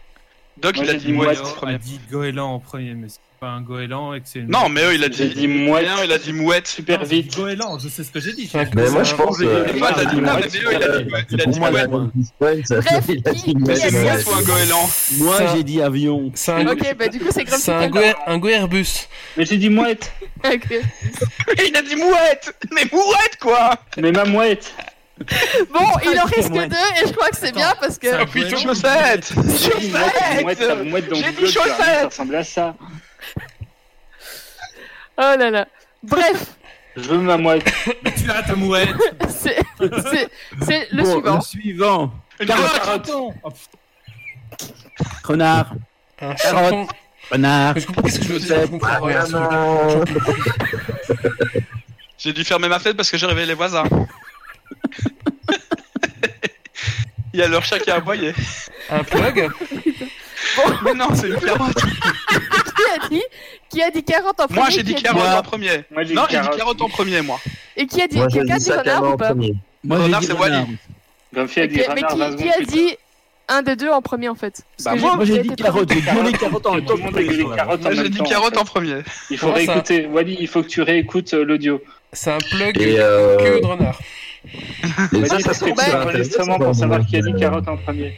Doc, 0.58 0.76
Moi, 0.76 0.84
il 0.84 0.90
a 0.90 0.92
j'ai 0.94 0.98
dit 0.98 1.12
mouette 1.12 1.40
premier. 1.42 1.78
dit 1.78 2.00
goéland 2.10 2.54
en 2.54 2.58
premier, 2.58 2.94
monsieur. 2.94 3.20
Pas 3.38 3.48
un 3.48 3.60
goéland 3.60 4.14
et 4.14 4.20
que 4.20 4.28
c'est 4.28 4.40
une... 4.40 4.50
Non, 4.50 4.68
mais 4.68 4.82
eux, 4.84 4.94
il 4.94 5.04
a 5.04 5.08
dit, 5.08 5.28
dit 5.28 5.46
mouette. 5.48 5.86
rien, 5.86 6.04
il 6.04 6.12
a 6.12 6.18
dit 6.18 6.32
mouette. 6.32 6.66
Super 6.66 7.04
vite. 7.04 7.34
goéland, 7.36 7.78
je 7.78 7.88
sais 7.88 8.02
ce 8.04 8.10
que 8.10 8.20
j'ai 8.20 8.32
dit. 8.32 8.50
Mais 8.74 8.90
moi, 8.90 9.02
je 9.04 9.14
pense. 9.14 9.40
euh, 9.40 9.64
mais 9.66 9.72
Méo, 9.74 9.86
il 9.96 10.00
a 10.00 10.04
dit, 10.06 10.58
ouais, 10.66 10.76
il 10.76 10.82
a 10.84 10.98
dit 10.98 11.04
Bref, 11.04 11.24
il 11.30 11.40
a 11.40 11.46
dit 11.46 11.60
mouette, 11.60 11.90
mouette. 13.58 14.26
Ou 14.26 14.32
un 14.32 14.42
goéland. 14.42 14.90
Moi, 15.18 15.36
j'ai 15.54 15.62
dit 15.62 15.82
avion. 15.82 16.30
C'est 16.34 16.52
un, 16.52 16.66
Ok, 16.66 16.96
bah 16.98 17.08
du 17.08 17.18
coup 17.18 17.28
c'est 17.30 17.44
Grumpy 17.44 17.62
c'est 17.62 17.72
un, 17.72 17.88
Cat. 17.88 17.88
goé- 17.88 18.14
un 18.26 18.38
goérbus. 18.38 19.08
Mais 19.36 19.44
j'ai 19.44 19.56
dit 19.58 19.70
mouette. 19.70 20.12
Ok. 20.44 20.68
Il 21.66 21.76
a 21.76 21.82
dit 21.82 21.96
mouette 21.96 22.54
Mais 22.72 22.82
mouette, 22.92 23.38
quoi 23.40 23.74
Mais 23.96 24.12
ma 24.12 24.24
mouette. 24.24 24.72
Bon, 25.72 25.80
il 26.04 26.20
en 26.20 26.24
reste 26.24 26.48
que 26.48 26.54
mouette. 26.54 26.70
deux 26.70 26.76
et 27.02 27.08
je 27.08 27.12
crois 27.14 27.30
que 27.30 27.36
c'est 27.36 27.52
bien 27.54 27.72
parce 27.80 27.98
que. 27.98 28.24
Puis 28.26 28.42
goéland. 28.42 28.58
chaussette 28.58 29.32
J'ai 29.34 29.80
dit 29.80 29.90
mouette, 29.90 30.42
mouette, 30.42 30.58
ça, 30.58 30.64
Chaussette 30.68 30.84
mouette 30.90 31.14
J'ai 31.14 31.32
dit 31.46 31.52
chaussette 31.52 31.76
Ça 31.78 32.04
ressemble 32.06 32.34
à 32.36 32.44
ça. 32.44 32.76
Oh 35.18 35.34
là 35.38 35.50
là. 35.50 35.66
Bref, 36.02 36.56
Je 36.96 37.02
veux 37.02 37.18
ma 37.18 37.36
mouette. 37.36 37.70
Tu 38.16 38.30
as 38.30 38.42
ta 38.42 38.54
mouette. 38.54 38.88
c'est 39.28 39.58
c'est- 39.78 40.30
c'est 40.62 40.88
le 40.92 41.02
Bon, 41.02 41.10
suivant. 41.12 41.34
Le 41.36 41.40
suivant. 41.42 42.12
Une 42.40 42.46
Carotte. 42.46 42.72
carotte 42.74 43.10
Oh. 43.12 43.32
Renard. 45.24 45.72
Un 46.20 46.34
Carotte. 46.34 46.88
Renard. 47.30 47.74
Mais 47.74 47.80
je 47.80 47.86
comprends 47.86 48.02
qu'est-ce 48.02 48.18
que 48.20 48.24
je 48.24 48.32
veux 48.32 48.38
dire. 48.38 48.68
Rien. 49.02 49.24
J'ai 52.18 52.32
dû 52.32 52.44
fermer 52.44 52.68
ma 52.68 52.78
fenêtre 52.78 52.96
parce 52.96 53.10
que 53.10 53.18
j'ai 53.18 53.26
réveillé 53.26 53.46
les 53.46 53.54
voisins. 53.54 53.84
Il 57.34 57.40
y 57.40 57.42
a 57.42 57.48
leur 57.48 57.62
chat 57.62 57.78
qui 57.78 57.90
a 57.90 57.96
aboyé. 57.96 58.32
Un 58.90 59.04
plug? 59.04 59.50
Mais 60.84 60.94
non, 60.94 61.08
c'est 61.14 61.28
une 61.28 61.36
carotte. 61.40 61.74
Qui 62.76 62.82
a 62.94 63.08
dit 63.08 63.22
Qui 63.70 63.82
a 63.82 63.90
dit 63.90 64.02
carotte 64.02 64.40
en 64.40 64.46
premier 64.46 64.60
Moi, 64.60 64.70
j'ai 64.70 64.82
dit 64.82 64.94
carotte 64.94 65.34
en 65.38 65.42
premier. 65.42 65.84
Moi, 65.90 66.04
j'ai 66.04 66.14
Non, 66.14 66.22
dit 66.22 66.28
j'ai 66.30 66.36
dit 66.38 66.42
carotte. 66.44 66.58
carotte 66.58 66.82
en 66.82 66.88
premier, 66.88 67.22
moi. 67.22 67.40
Et 67.76 67.86
qui 67.86 68.02
a 68.02 68.06
dit 68.06 68.16
Moi, 68.18 68.26
j'ai 68.30 68.38
Quelqu'un 68.40 68.54
a 68.54 68.58
dit 68.58 68.64
dit 68.64 68.72
renard 68.72 69.02
en 69.04 69.12
ou 69.12 69.16
pas. 69.16 69.34
Moi, 69.84 69.98
Renard, 69.98 70.20
j'ai 70.22 70.26
c'est 70.28 70.32
dit 70.34 70.40
Wally. 70.40 70.54
renard. 70.54 70.68
Grumpy 71.34 71.60
a 71.60 71.64
Ok, 71.64 71.70
dit 71.70 71.76
Mais 71.76 71.84
renard, 71.86 72.08
qui, 72.10 72.18
20 72.18 72.30
qui 72.36 72.42
secondes 72.42 72.52
a 72.60 72.64
dit 72.64 72.96
un 73.48 73.62
des 73.62 73.76
deux 73.76 73.90
en 73.90 74.02
premier 74.02 74.28
en 74.28 74.34
fait 74.34 74.62
Parce 74.76 74.84
Bah, 74.84 74.94
que 74.94 75.00
moi. 75.00 75.16
Moi, 75.16 75.24
j'ai 75.24 75.36
été 75.36 75.48
dit 75.48 75.56
carotte. 75.56 75.88
J'ai 75.92 76.00
dit 76.00 76.06
les 76.24 76.32
carottes 76.32 76.66
en 76.66 76.70
tard. 76.70 76.74
même 76.74 76.84
Tout 76.84 76.88
temps. 76.88 76.96
le 76.96 77.02
monde 77.04 77.16
a 77.16 77.22
dit 77.22 77.56
carotte 77.56 77.80
en 77.80 77.82
Moi, 77.84 77.92
j'ai 77.94 78.02
même 78.02 78.08
dit 78.10 78.18
temps. 78.18 78.24
carotte 78.24 78.56
en 78.56 78.64
premier. 78.64 78.96
Il 79.30 79.38
faut 79.38 79.48
ça 79.48 79.54
réécouter. 79.54 80.06
Wally, 80.06 80.36
il 80.40 80.48
faut 80.48 80.62
que 80.62 80.68
tu 80.68 80.82
réécoutes 80.82 81.34
euh, 81.34 81.44
l'audio. 81.44 81.80
C'est 82.12 82.30
un 82.32 82.38
plug 82.38 82.80
Et, 82.80 82.96
euh, 82.98 83.60
de 83.60 83.66
renard. 83.66 83.98
Et 85.12 85.16
Wally, 85.16 85.28
ça, 85.28 85.38
ça 85.40 85.54
se 85.54 85.64
que 85.64 85.80
sur 85.80 85.98
l'enregistrement 85.98 86.56
c'est 86.58 86.64
pour 86.64 86.74
savoir 86.74 87.06
qui 87.06 87.16
a 87.16 87.20
dit 87.22 87.34
carotte 87.38 87.68
en 87.68 87.76
premier. 87.76 88.16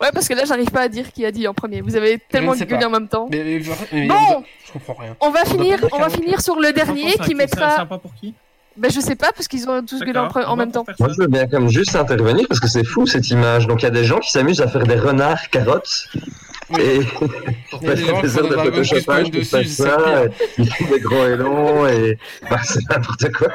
Ouais, 0.00 0.08
parce 0.12 0.28
que 0.28 0.34
là 0.34 0.44
j'arrive 0.44 0.70
pas 0.70 0.82
à 0.82 0.88
dire 0.88 1.12
qui 1.12 1.24
a 1.24 1.30
dit 1.30 1.46
en 1.48 1.54
premier. 1.54 1.80
Vous 1.80 1.96
avez 1.96 2.18
tellement 2.18 2.52
gueulé 2.54 2.66
pas. 2.66 2.86
en 2.86 2.90
même 2.90 3.08
temps. 3.08 3.28
Mais, 3.30 3.42
mais- 3.44 3.62
mais- 3.92 4.06
Bon, 4.08 4.44
je 4.66 4.72
comprends 4.72 4.94
rien. 4.94 5.16
on 5.20 5.30
va 5.30 5.44
finir, 5.44 5.78
on 5.92 5.98
va 5.98 6.08
finir 6.10 6.40
sur 6.40 6.58
le 6.58 6.72
dernier 6.72 7.12
qui 7.24 7.34
mettra. 7.34 7.70
C'est 7.70 7.76
sympa 7.76 7.98
pour 7.98 8.14
qui 8.14 8.34
Ben 8.76 8.90
je 8.90 9.00
sais 9.00 9.16
pas 9.16 9.30
parce 9.32 9.48
qu'ils 9.48 9.68
ont 9.68 9.84
tous 9.84 10.00
gueulé 10.00 10.18
en, 10.18 10.56
même 10.56 10.72
temps. 10.72 10.84
Moi, 10.98 11.08
je 11.10 11.22
veux 11.22 11.28
bien 11.28 11.46
comme 11.46 11.68
juste 11.68 11.94
intervenir 11.96 12.46
parce 12.48 12.60
que 12.60 12.68
c'est 12.68 12.84
fou 12.84 13.06
cette 13.06 13.28
image. 13.30 13.66
Donc, 13.66 13.82
il 13.82 13.84
y 13.84 13.88
a 13.88 13.92
des 13.92 14.04
gens 14.04 14.18
qui 14.18 14.30
s'amusent 14.30 14.60
à 14.60 14.68
faire 14.68 14.84
des 14.84 14.96
renards 14.96 15.48
carottes. 15.50 16.08
Et 16.78 17.00
pour 17.10 17.28
Il 17.82 17.88
y 17.88 17.90
a 17.90 17.94
des 17.94 18.02
faire 18.02 18.22
des 18.22 18.28
des 18.28 18.48
de 18.48 18.54
photoshopage, 18.54 19.30
faire 19.30 19.44
c'est 19.44 19.64
ça, 19.64 20.24
et 20.24 20.28
ils 20.58 20.72
font 20.72 20.84
des 20.86 21.00
gros 21.00 21.26
élans 21.26 21.86
et 21.86 22.18
bah, 22.50 22.60
c'est 22.64 22.80
n'importe 22.88 23.30
quoi. 23.32 23.48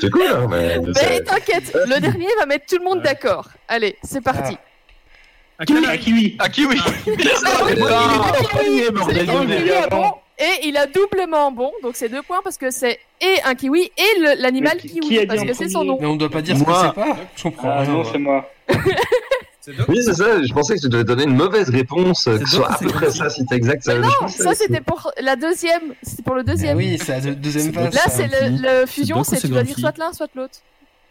C'est 0.00 0.10
cool, 0.10 0.22
hein, 0.22 0.46
mais. 0.48 0.78
Mais 0.78 1.20
t'inquiète, 1.20 1.76
le 1.86 2.00
dernier 2.00 2.28
va 2.38 2.46
mettre 2.46 2.66
tout 2.66 2.78
le 2.78 2.84
monde 2.84 2.98
Ouais. 2.98 3.04
d'accord. 3.04 3.48
Allez, 3.68 3.96
c'est 4.02 4.22
parti. 4.22 4.54
À 4.54 4.58
À 5.58 5.64
kiwi. 5.64 5.86
Kiwi 5.98 6.36
kiwi 6.52 6.80
et 10.38 10.66
il 10.68 10.76
a 10.76 10.86
doublement 10.86 11.50
bon, 11.50 11.72
donc 11.82 11.96
c'est 11.96 12.10
deux 12.10 12.20
points 12.22 12.40
parce 12.44 12.58
que 12.58 12.70
c'est 12.70 12.98
et 13.22 13.42
un 13.46 13.54
kiwi 13.54 13.90
et 13.96 14.36
l'animal 14.38 14.76
kiwi 14.76 15.00
qui 15.00 15.18
a 15.18 15.22
dit 15.22 15.26
parce 15.28 15.42
que 15.44 15.54
c'est 15.54 15.68
son 15.70 15.82
nom. 15.84 15.96
Mais 15.98 16.06
on 16.06 16.16
doit 16.16 16.28
pas 16.28 16.42
dire 16.42 16.58
ce 16.58 16.62
Moi. 16.64 16.92
que 16.94 17.00
c'est 17.00 17.06
pas. 17.06 17.16
Je 17.36 17.42
comprends 17.44 17.70
Ah 17.74 17.84
non, 17.86 18.04
c'est 18.04 18.18
moi. 18.18 18.48
Oui, 19.88 20.00
c'est 20.00 20.14
ça. 20.14 20.40
Je 20.44 20.52
pensais 20.52 20.76
que 20.76 20.80
tu 20.82 20.88
devais 20.88 21.02
donner 21.02 21.24
une 21.24 21.34
mauvaise 21.34 21.68
réponse, 21.70 22.26
que 22.26 22.38
C'est 22.38 22.44
ce 22.44 22.56
soit 22.56 22.70
à 22.72 22.78
peu 22.78 22.86
près 22.86 23.10
ça, 23.10 23.28
si 23.28 23.44
t'es 23.46 23.56
exact. 23.56 23.84
Non, 23.88 24.28
ça 24.28 24.54
c'était 24.54 24.80
pour 24.80 25.10
la 25.20 25.34
deuxième, 25.34 25.92
c'était 26.04 26.22
pour 26.22 26.36
le 26.36 26.44
Mais 26.44 26.52
deuxième. 26.52 26.76
oui, 26.76 26.98
c'est 27.04 27.12
la 27.14 27.20
deux- 27.20 27.34
deuxième 27.34 27.72
phase. 27.74 27.92
Là 27.92 28.00
c'est 28.08 28.28
le, 28.28 28.80
le 28.82 28.86
fusion, 28.86 29.24
c'est 29.24 29.40
tu 29.40 29.48
dois 29.48 29.64
dire 29.64 29.76
soit 29.76 29.98
l'un 29.98 30.12
soit 30.12 30.28
l'autre. 30.36 30.58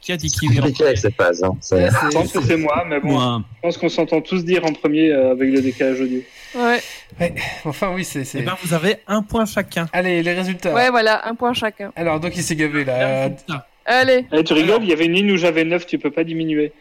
Qui 0.06 0.12
a 0.12 0.18
dit 0.18 0.30
C'est 0.30 0.46
en 0.48 0.54
compliqué 0.54 0.84
avec 0.84 0.98
ces 1.00 1.10
phases. 1.10 1.44
Hein. 1.44 1.58
c'est- 1.62 1.88
Je 1.88 1.92
c'est- 1.92 2.14
pense 2.16 2.32
que 2.32 2.42
c'est 2.44 2.58
moi, 2.58 2.86
mais 2.88 3.00
bon, 3.00 3.08
Moi. 3.14 3.42
je 3.56 3.62
pense 3.64 3.78
qu'on 3.80 3.90
s'entend 3.90 4.22
tous 4.22 4.46
dire 4.46 4.64
en 4.64 4.72
premier 4.72 5.12
euh, 5.12 5.32
avec 5.32 5.50
le 5.52 5.62
décalage 5.62 6.00
audio. 6.00 6.20
Ouais. 6.56 7.34
Enfin, 7.66 7.92
oui, 7.92 8.06
c'est. 8.06 8.24
c'est- 8.24 8.38
Eh 8.40 8.44
ben, 8.44 8.54
vous 8.64 8.76
avez 8.76 8.98
un 9.08 9.24
point 9.24 9.46
chacun. 9.46 9.88
Allez, 9.92 10.22
les 10.22 10.34
résultats. 10.34 10.76
Ouais, 10.76 10.92
voilà, 10.92 11.28
un 11.28 11.34
point 11.34 11.54
chacun. 11.54 11.92
Alors, 11.96 12.20
donc 12.20 12.34
il 12.38 12.44
s'est 12.44 12.56
gavé 12.56 12.86
là. 12.86 13.30
Allez. 13.88 14.26
Eh, 14.32 14.44
tu 14.44 14.54
rigoles, 14.54 14.84
il 14.84 14.90
y 14.90 14.94
avait 14.94 15.06
une 15.08 15.14
ligne 15.14 15.32
où 15.32 15.38
j'avais 15.38 15.64
9, 15.64 15.88
tu 15.88 15.98
peux 15.98 16.12
pas 16.12 16.24
diminuer. 16.24 16.72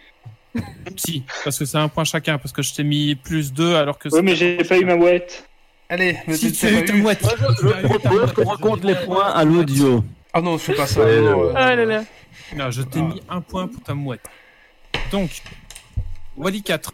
Si, 0.96 1.22
parce 1.44 1.58
que 1.58 1.64
c'est 1.64 1.78
un 1.78 1.88
point 1.88 2.04
chacun, 2.04 2.36
parce 2.36 2.52
que 2.52 2.60
je 2.62 2.74
t'ai 2.74 2.84
mis 2.84 3.14
plus 3.14 3.52
2 3.54 3.74
alors 3.74 3.98
que 3.98 4.08
Oui, 4.12 4.20
mais 4.22 4.36
j'ai 4.36 4.58
pas 4.58 4.76
eu 4.78 4.84
ma 4.84 4.96
mouette. 4.96 5.48
Allez, 5.88 6.16
mais 6.28 6.34
Si 6.34 6.52
tu 6.52 6.66
as 6.66 6.72
eu 6.72 6.84
ta. 6.84 6.92
Moi, 6.92 7.14
je, 7.14 7.86
propose 7.86 8.32
qu'on 8.34 8.44
raconte 8.44 8.84
les 8.84 8.94
points 8.94 9.32
à 9.32 9.44
l'audio. 9.44 10.04
Ah 10.34 10.40
non, 10.42 10.58
je 10.58 10.62
fais 10.64 10.74
pas 10.74 10.86
ça. 10.86 11.00
Ah 11.56 11.74
là 11.74 11.84
là. 11.86 12.04
Non, 12.56 12.70
je 12.70 12.82
t'ai 12.82 13.00
mis 13.02 13.20
un 13.28 13.40
point 13.40 13.66
pour 13.68 13.82
ta 13.82 13.94
mouette. 13.94 14.24
Donc, 15.10 15.30
Wally 16.36 16.62
4, 16.62 16.92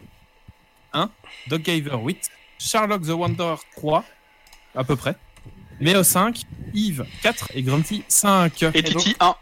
1, 0.93 1.09
Dog 1.47 1.61
Giver 1.65 1.95
8, 1.95 2.29
Sherlock 2.59 3.01
the 3.03 3.09
Wanderer 3.09 3.55
3, 3.77 4.03
à 4.75 4.83
peu 4.83 4.95
près, 4.95 5.15
Méo 5.79 6.03
5, 6.03 6.41
Yves 6.73 7.05
4 7.23 7.51
et 7.55 7.63
Grumpy 7.63 8.03
5. 8.07 8.63
Et 8.73 8.83
Titi 8.83 9.15
1. 9.19 9.35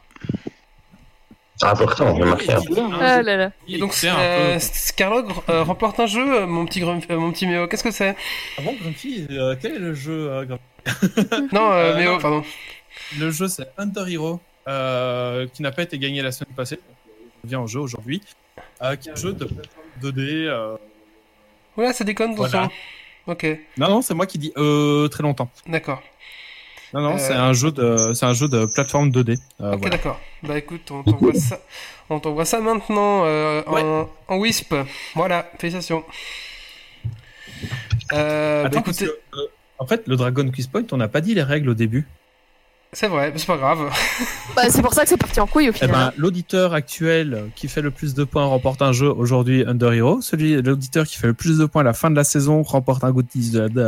C'est 1.61 1.67
important, 1.67 2.17
marqué. 2.17 2.53
hein. 2.53 2.61
Ah 3.01 3.21
là 3.21 3.35
là. 3.35 3.51
Et 3.67 3.77
donc, 3.79 3.93
un 4.05 4.17
euh, 4.17 4.53
peu... 4.53 4.59
Scarlog 4.61 5.29
euh, 5.49 5.63
remporte 5.63 5.99
un 5.99 6.05
jeu, 6.05 6.43
euh, 6.43 6.47
mon 6.47 6.65
petit, 6.65 6.79
Grum- 6.79 7.01
euh, 7.09 7.17
mon 7.19 7.33
petit 7.33 7.45
Méo. 7.47 7.67
Qu'est-ce 7.67 7.83
que 7.83 7.91
c'est? 7.91 8.15
Ah 8.57 8.61
bon, 8.61 8.73
Grumpy, 8.79 9.27
euh, 9.31 9.57
quel 9.61 9.73
est 9.75 9.79
le 9.79 9.93
jeu 9.93 10.29
euh, 10.31 10.45
Grumpy? 10.45 10.63
Non, 11.53 11.71
euh, 11.73 11.93
Euh, 11.93 11.97
Méo, 11.97 12.17
pardon. 12.19 12.45
Le 13.17 13.29
jeu, 13.31 13.49
c'est 13.49 13.69
Hunter 13.77 14.05
Hero, 14.07 14.39
euh, 14.69 15.47
qui 15.53 15.61
n'a 15.61 15.71
pas 15.71 15.81
été 15.83 15.97
gagné 15.99 16.21
la 16.21 16.31
semaine 16.31 16.53
passée. 16.55 16.79
Il 17.43 17.49
vient 17.49 17.59
en 17.59 17.67
jeu 17.67 17.79
aujourd'hui. 17.79 18.21
Euh, 18.81 18.95
qui 18.95 19.09
est 19.09 19.11
un 19.11 19.15
jeu 19.15 19.33
de 19.33 19.47
2D. 20.01 20.45
euh, 20.47 20.77
Oula, 21.77 21.91
ça 21.93 22.03
déconne 22.03 22.31
ton 22.35 22.43
Voilà. 22.45 22.69
son. 23.25 23.31
Ok, 23.31 23.45
Non, 23.77 23.89
non, 23.89 24.01
c'est 24.01 24.13
moi 24.13 24.25
qui 24.25 24.37
dis 24.37 24.51
euh, 24.57 25.07
très 25.07 25.23
longtemps. 25.23 25.49
d'accord. 25.67 26.01
Non, 26.93 27.01
non, 27.01 27.17
c'est 27.19 27.33
un 27.33 27.53
jeu 27.53 27.71
de, 27.71 28.13
c'est 28.15 28.25
un 28.25 28.33
jeu 28.33 28.47
de 28.47 28.65
plateforme 28.65 29.11
2D. 29.11 29.37
Euh, 29.61 29.73
ok, 29.73 29.79
voilà. 29.81 29.89
d'accord. 29.97 30.19
Bah 30.41 30.57
écoute, 30.57 30.89
on 30.89 31.03
t'envoie 31.03 31.33
ça. 31.35 31.59
On 32.09 32.19
t'envoie 32.19 32.45
ça 32.45 32.59
maintenant 32.59 33.23
en, 33.67 34.09
en 34.27 34.37
Wisp. 34.39 34.73
Voilà, 35.13 35.51
félicitations. 35.59 36.03
Euh, 38.13 38.63
bah, 38.63 38.69
parce 38.73 39.01
écoutez, 39.01 39.05
que, 39.05 39.37
en 39.77 39.85
fait, 39.85 40.07
le 40.07 40.15
Dragon 40.15 40.49
Quiz 40.49 40.65
Point, 40.67 40.85
on 40.91 40.97
n'a 40.97 41.07
pas 41.07 41.21
dit 41.21 41.35
les 41.35 41.43
règles 41.43 41.69
au 41.69 41.73
début. 41.75 42.07
C'est 42.93 43.07
vrai, 43.07 43.31
mais 43.31 43.37
c'est 43.39 43.45
pas 43.47 43.57
grave. 43.57 43.89
Bah, 44.55 44.63
c'est 44.69 44.81
pour 44.81 44.93
ça 44.93 45.03
que 45.03 45.09
c'est 45.09 45.15
parti 45.17 45.39
en 45.39 45.45
couille 45.47 45.69
au 45.69 45.71
Eh 45.71 45.75
final. 45.75 45.91
ben, 45.91 46.11
l'auditeur 46.17 46.73
actuel 46.73 47.49
qui 47.55 47.67
fait 47.67 47.81
le 47.83 47.91
plus 47.91 48.15
de 48.15 48.23
points 48.23 48.43
remporte 48.45 48.81
un 48.81 48.91
jeu 48.91 49.07
aujourd'hui 49.09 49.63
Under 49.65 49.93
Hero. 49.93 50.21
Celui, 50.21 50.59
l'auditeur 50.61 51.05
qui 51.05 51.17
fait 51.17 51.27
le 51.27 51.35
plus 51.35 51.59
de 51.59 51.65
points 51.65 51.81
à 51.81 51.85
la 51.85 51.93
fin 51.93 52.09
de 52.09 52.15
la 52.15 52.23
saison 52.23 52.63
remporte 52.63 53.03
un 53.03 53.11
goodies 53.11 53.51
de 53.51 53.59
la, 53.59 53.69
de 53.69 53.79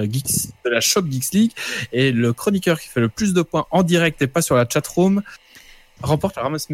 la 0.00 0.04
Geeks- 0.06 0.50
de 0.64 0.70
la 0.70 0.80
Shop 0.80 1.02
Geeks 1.08 1.32
League. 1.34 1.52
Et 1.92 2.10
le 2.10 2.32
chroniqueur 2.32 2.80
qui 2.80 2.88
fait 2.88 3.00
le 3.00 3.10
plus 3.10 3.34
de 3.34 3.42
points 3.42 3.66
en 3.70 3.82
direct 3.82 4.20
et 4.22 4.26
pas 4.26 4.40
sur 4.42 4.56
la 4.56 4.66
chatroom 4.68 5.22
remporte 6.02 6.36
la 6.36 6.42
ramasse. 6.42 6.68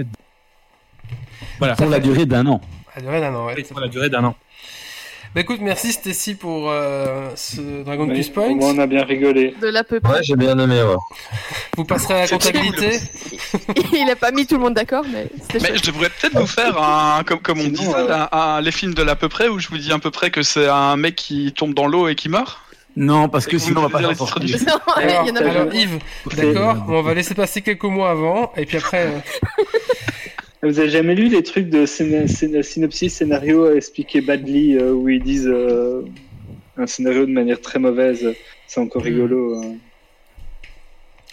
Voilà. 1.58 1.74
Pour 1.74 1.90
la 1.90 1.98
durée 1.98 2.24
d'un 2.24 2.46
an. 2.46 2.60
Rien, 2.94 3.30
non, 3.30 3.46
ouais. 3.46 3.54
Oui, 3.56 3.64
pour 3.64 3.80
la 3.80 3.88
durée 3.88 4.08
d'un 4.08 4.24
an. 4.24 4.36
Bah 5.34 5.42
écoute, 5.42 5.60
merci 5.60 5.92
Stacy 5.92 6.34
pour 6.34 6.70
euh, 6.70 7.30
ce 7.36 7.60
Dragon 7.84 8.08
Oui, 8.08 8.26
au 8.26 8.32
Point. 8.32 8.54
moins, 8.54 8.74
on 8.74 8.78
a 8.78 8.86
bien 8.86 9.04
rigolé. 9.04 9.54
De 9.60 9.68
l'à 9.68 9.84
peu 9.84 10.00
près. 10.00 10.14
Ouais, 10.14 10.22
j'ai 10.22 10.36
bien 10.36 10.58
aimé, 10.58 10.82
ouais. 10.82 10.96
Vous 11.76 11.84
passerez 11.84 12.14
à 12.14 12.20
la 12.22 12.28
comptabilité. 12.28 12.98
Il 13.92 14.08
a 14.10 14.16
pas 14.16 14.30
mis 14.30 14.46
tout 14.46 14.54
le 14.56 14.62
monde 14.62 14.74
d'accord, 14.74 15.04
mais 15.12 15.28
c'était 15.42 15.70
Mais 15.70 15.76
je 15.78 15.82
devrais 15.90 16.08
peut-être 16.08 16.38
vous 16.38 16.46
faire 16.46 16.82
un, 16.82 17.22
comme, 17.24 17.40
comme 17.40 17.60
on 17.60 17.94
euh, 17.94 18.10
un- 18.10 18.28
un- 18.32 18.60
les 18.62 18.72
films 18.72 18.94
de 18.94 19.02
l'à 19.02 19.16
peu 19.16 19.28
près 19.28 19.48
où 19.48 19.58
je 19.58 19.68
vous 19.68 19.78
dis 19.78 19.92
à 19.92 19.98
peu 19.98 20.10
près 20.10 20.30
que 20.30 20.42
c'est 20.42 20.66
un 20.66 20.96
mec 20.96 21.14
qui 21.14 21.52
tombe 21.52 21.74
dans 21.74 21.86
l'eau 21.86 22.08
et 22.08 22.14
qui 22.14 22.28
meurt. 22.30 22.58
Non, 22.96 23.28
parce 23.28 23.46
que 23.46 23.58
sinon 23.58 23.82
on 23.82 23.88
va 23.88 24.00
pas 24.00 24.08
les 24.08 24.14
sortir. 24.16 24.56
Non, 24.66 24.78
Alors, 24.96 25.22
il 25.24 25.28
y 25.28 25.30
en 25.30 25.36
a 25.36 25.40
alors, 25.50 25.68
pas. 25.68 25.74
Yves, 25.74 25.98
d'accord, 26.36 26.84
on 26.88 27.02
va 27.02 27.14
laisser 27.14 27.34
passer 27.34 27.62
quelques 27.62 27.84
mois 27.84 28.10
avant, 28.10 28.50
et 28.56 28.64
puis 28.66 28.78
après, 28.78 29.06
euh, 29.06 29.18
Vous 30.62 30.80
avez 30.80 30.90
jamais 30.90 31.14
lu 31.14 31.28
les 31.28 31.42
trucs 31.44 31.68
de 31.68 31.86
synopsis, 31.86 33.14
scénario 33.14 33.72
expliqué 33.74 34.20
badly, 34.20 34.76
euh, 34.76 34.92
où 34.92 35.08
ils 35.08 35.22
disent 35.22 35.46
euh, 35.46 36.02
un 36.76 36.86
scénario 36.86 37.26
de 37.26 37.30
manière 37.30 37.60
très 37.60 37.78
mauvaise 37.78 38.34
C'est 38.66 38.80
encore 38.80 39.02
rigolo. 39.02 39.62
hein. 39.62 39.76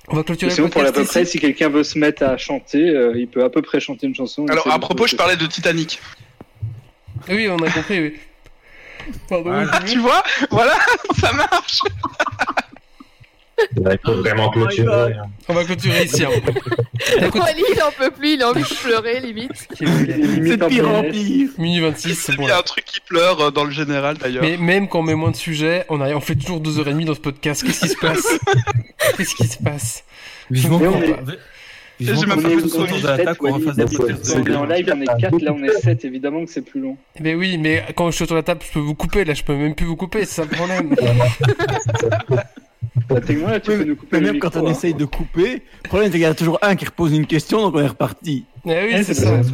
on 0.10 0.16
va 0.18 0.24
clôturer 0.24 0.52
Sinon, 0.52 0.68
le 0.68 0.72
pour 0.72 0.84
l'à 0.84 0.92
podcast 0.92 1.14
peu 1.14 1.20
près, 1.20 1.26
si 1.26 1.40
quelqu'un 1.40 1.70
veut 1.70 1.84
se 1.84 1.98
mettre 1.98 2.22
à 2.24 2.38
chanter, 2.38 2.90
euh, 2.90 3.14
il 3.18 3.28
peut 3.28 3.44
à 3.44 3.50
peu 3.50 3.64
près 3.64 3.80
chanter 3.80 4.06
une 4.06 4.14
chanson. 4.16 4.46
Alors 4.48 4.72
à 4.72 4.78
propos, 4.78 5.08
je 5.08 5.16
parlais 5.16 5.38
de 5.38 5.46
Titanic. 5.48 6.00
Oui, 7.28 7.48
on 7.50 7.58
a 7.58 7.72
compris, 7.72 8.00
oui. 8.00 8.14
Pardon. 9.28 9.52
Voilà. 9.52 9.80
Tu 9.88 9.98
vois, 10.00 10.24
voilà, 10.52 10.76
ça 11.20 11.32
marche. 11.34 11.80
Il 13.78 14.00
faut 14.06 14.14
vraiment 14.16 14.50
clôturer. 14.50 15.14
hein. 15.14 15.26
On 15.48 15.54
va 15.54 15.64
clôturer 15.64 16.04
ici. 16.04 16.24
hein. 16.26 16.30
Écoute, 17.22 17.42
Wally, 17.42 17.64
il 17.74 17.82
en 17.82 17.92
peut 17.92 18.12
plus, 18.12 18.34
il 18.34 18.42
a 18.44 18.50
envie 18.50 18.64
de 18.64 18.68
pleurer, 18.84 19.20
limite. 19.22 19.52
C'est 19.78 20.58
de 20.58 20.66
pire 20.68 20.90
en 20.90 21.04
pire. 21.04 21.50
Minuit 21.58 21.80
26, 21.82 22.16
c'est 22.16 22.32
Il 22.34 22.38
bon. 22.38 22.48
y 22.48 22.52
a 22.52 22.58
un 22.60 22.62
truc 22.64 22.84
qui 22.86 23.00
pleure 23.00 23.40
euh, 23.42 23.52
dans 23.52 23.64
le 23.64 23.72
général 23.72 24.18
d'ailleurs. 24.18 24.44
Mais 24.44 24.58
même 24.58 24.88
quand 24.90 25.00
on 25.00 25.04
met 25.04 25.16
moins 25.16 25.32
de 25.32 25.36
sujets, 25.36 25.86
on, 25.90 26.02
a, 26.02 26.14
on 26.14 26.20
fait 26.20 26.36
toujours 26.36 26.62
2h30 26.62 27.06
dans 27.06 27.16
ce 27.16 27.20
podcast. 27.20 27.64
Qu'est-ce 27.66 27.80
qui 27.82 27.88
se 27.90 27.98
passe? 27.98 28.40
Qu'est-ce 29.18 29.36
qui 29.36 29.48
se 29.48 29.58
passe? 29.64 30.04
Vivement 30.52 30.80
qu'on 30.80 30.88
on 30.98 31.02
est- 31.02 31.16
J'ai 32.00 32.12
même 32.14 32.42
pas 32.42 32.50
fait 32.50 32.56
de 32.58 32.64
autour 32.64 32.84
de 32.84 32.88
face 32.88 33.38
en 33.40 34.66
live, 34.66 34.94
on 34.94 35.02
est 35.02 35.22
4, 35.22 35.42
là 35.42 35.54
on 35.54 35.64
est 35.64 35.80
7, 35.82 36.04
évidemment 36.06 36.44
que 36.44 36.52
c'est 36.52 36.62
plus 36.62 36.82
long. 36.82 36.98
Mais 37.22 37.36
oui, 37.36 37.58
mais 37.58 37.86
quand 37.96 38.12
je 38.12 38.16
suis 38.16 38.24
autour 38.24 38.36
de 38.36 38.40
la 38.40 38.44
table, 38.44 38.62
je 38.68 38.74
peux 38.74 38.80
vous 38.80 38.96
couper. 38.96 39.24
Là, 39.24 39.34
je 39.34 39.44
peux 39.44 39.56
même 39.56 39.76
plus 39.76 39.86
vous 39.86 39.96
couper. 39.96 40.26
C'est 40.26 40.36
ça 40.36 40.44
le 40.44 40.50
problème. 40.50 40.94
Techniquement, 43.08 43.48
là, 43.50 43.60
tu 43.60 43.72
Oui, 43.72 43.78
peux 43.78 43.84
nous 43.84 43.96
couper 43.96 44.20
même 44.20 44.40
quand 44.40 44.56
on 44.56 44.66
hein. 44.68 44.72
essaye 44.72 44.94
de 44.94 45.06
couper, 45.06 45.62
le 45.84 45.88
problème 45.90 46.08
c'est 46.10 46.18
qu'il 46.18 46.22
y 46.22 46.26
a 46.26 46.34
toujours 46.34 46.58
un 46.62 46.76
qui 46.76 46.86
repose 46.86 47.14
une 47.14 47.28
question, 47.28 47.62
donc 47.62 47.76
on 47.76 47.80
est 47.82 47.88
reparti. 47.88 48.46
Eh 48.66 48.70
oui, 48.70 48.74
Ouais, 48.94 49.04
c'est 49.04 49.14
ça. 49.14 49.44
ça. 49.44 49.52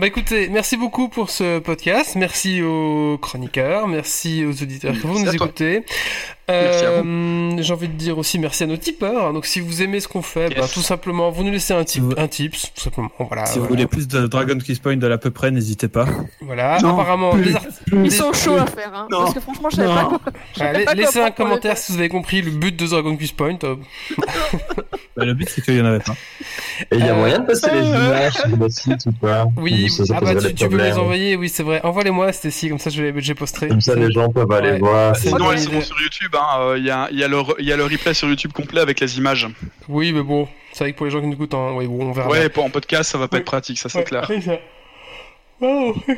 Bah 0.00 0.06
écoutez, 0.06 0.48
merci 0.48 0.78
beaucoup 0.78 1.08
pour 1.10 1.28
ce 1.28 1.58
podcast. 1.58 2.14
Merci 2.16 2.62
aux 2.62 3.18
chroniqueurs. 3.20 3.86
Merci 3.86 4.46
aux 4.46 4.62
auditeurs 4.62 4.94
qui 4.94 5.00
vont 5.06 5.18
nous 5.20 5.34
écouter. 5.34 5.84
Merci 6.48 6.84
à 6.84 6.88
Euh, 6.88 7.56
J'ai 7.62 7.72
envie 7.72 7.86
de 7.86 7.92
dire 7.92 8.18
aussi 8.18 8.38
merci 8.40 8.64
à 8.64 8.66
nos 8.66 8.76
tipeurs. 8.78 9.32
Donc 9.32 9.44
si 9.46 9.60
vous 9.60 9.82
aimez 9.82 10.00
ce 10.00 10.08
qu'on 10.08 10.22
fait, 10.22 10.48
Yes. 10.48 10.58
bah, 10.58 10.66
tout 10.72 10.80
simplement, 10.80 11.30
vous 11.30 11.44
nous 11.44 11.52
laissez 11.52 11.74
un, 11.74 11.84
tip, 11.84 12.02
un 12.16 12.26
tips, 12.26 12.72
tout 12.74 12.80
simplement. 12.80 13.10
Voilà. 13.18 13.44
Si 13.46 13.58
vous 13.60 13.66
voulez 13.66 13.86
plus 13.86 14.08
de 14.08 14.26
Dragon 14.26 14.58
Quest 14.58 14.82
Point 14.82 14.96
de 14.96 15.06
l'à 15.06 15.18
peu 15.18 15.30
près, 15.30 15.50
n'hésitez 15.52 15.86
pas. 15.86 16.06
Voilà. 16.40 16.80
Non, 16.80 16.94
Apparemment, 16.94 17.30
plus. 17.30 17.54
Ils 17.92 18.10
sont 18.10 18.32
chauds 18.32 18.56
à 18.56 18.66
faire, 18.66 18.90
hein. 18.94 19.06
Non. 19.12 19.18
Parce 19.20 19.34
que 19.34 19.40
franchement, 19.40 19.68
je 19.70 19.76
savais 19.76 19.94
pas 19.94 20.04
quoi. 20.06 20.20
Voilà, 20.56 20.72
savais 20.72 20.84
pas 20.86 20.94
laissez 20.94 21.12
comment 21.14 21.26
un 21.26 21.30
commentaire 21.30 21.76
si 21.78 21.92
vous 21.92 21.98
avez 21.98 22.08
compris 22.08 22.40
le 22.42 22.50
but 22.50 22.74
de 22.74 22.86
Dragon 22.86 23.16
Quest 23.16 23.36
Point. 23.36 23.58
euh, 23.64 23.76
Bah, 25.16 25.24
le 25.24 25.34
but, 25.34 25.48
c'est 25.48 25.62
qu'il 25.62 25.76
y 25.76 25.80
en 25.80 25.84
avait 25.84 25.98
pas. 26.00 26.14
Et 26.90 26.96
il 26.96 27.00
y 27.00 27.02
a 27.08 27.12
Euh, 27.12 27.16
moyen 27.18 27.40
de 27.40 27.46
passer 27.46 27.68
les 27.72 27.86
images 27.86 28.32
sur 28.32 28.56
le 28.56 28.68
site 28.70 29.06
ou 29.06 29.12
pas? 29.12 29.46
Oui, 29.56 29.84
Ou 29.84 29.88
ça, 29.90 30.04
ça 30.06 30.14
ah 30.16 30.20
bah 30.20 30.34
tu, 30.34 30.54
tu 30.54 30.68
peux 30.68 30.76
les 30.76 30.92
envoyer, 30.92 31.36
oui 31.36 31.48
c'est 31.48 31.62
vrai. 31.62 31.80
Envoie-les-moi, 31.82 32.32
si 32.32 32.68
comme 32.68 32.78
ça 32.78 32.90
je 32.90 33.02
les 33.02 33.20
j'ai 33.20 33.34
posterai. 33.34 33.68
Comme 33.68 33.80
ça, 33.80 33.94
les 33.94 34.10
gens 34.12 34.30
peuvent 34.30 34.50
aller 34.52 34.72
Ouais. 34.72 34.78
voir. 34.78 35.14
Sinon, 35.16 35.52
elles 35.52 35.60
seront 35.60 35.80
sur 35.80 36.00
YouTube. 36.00 36.34
hein, 36.34 36.60
euh, 36.60 36.78
Il 36.78 36.84
y, 36.84 36.90
a, 36.90 37.08
il 37.10 37.18
y, 37.18 37.24
a 37.24 37.28
le 37.28 37.38
il 37.58 37.66
y 37.66 37.72
a 37.72 37.76
le 37.76 37.84
replay 37.84 38.14
sur 38.14 38.28
YouTube 38.28 38.52
complet 38.52 38.80
avec 38.80 39.00
les 39.00 39.18
images. 39.18 39.46
Oui, 39.88 40.12
mais 40.12 40.22
bon, 40.22 40.48
c'est 40.72 40.84
vrai 40.84 40.92
que 40.92 40.96
pour 40.96 41.06
les 41.06 41.12
gens 41.12 41.20
qui 41.20 41.26
nous 41.26 41.34
écoutent, 41.34 41.54
hein, 41.54 41.72
oui, 41.74 41.86
bon, 41.86 42.06
on 42.08 42.12
verra. 42.12 42.28
Ouais, 42.28 42.48
pour 42.48 42.64
en 42.64 42.70
podcast, 42.70 43.10
ça 43.10 43.18
va 43.18 43.28
pas 43.28 43.36
Oui. 43.36 43.40
être 43.40 43.46
pratique, 43.46 43.78
ça 43.78 43.88
c'est 43.88 43.98
Ouais, 43.98 44.04
clair. 44.04 44.24
c'est 44.26 44.40
ça. 44.40 44.58
Oh, 45.62 45.94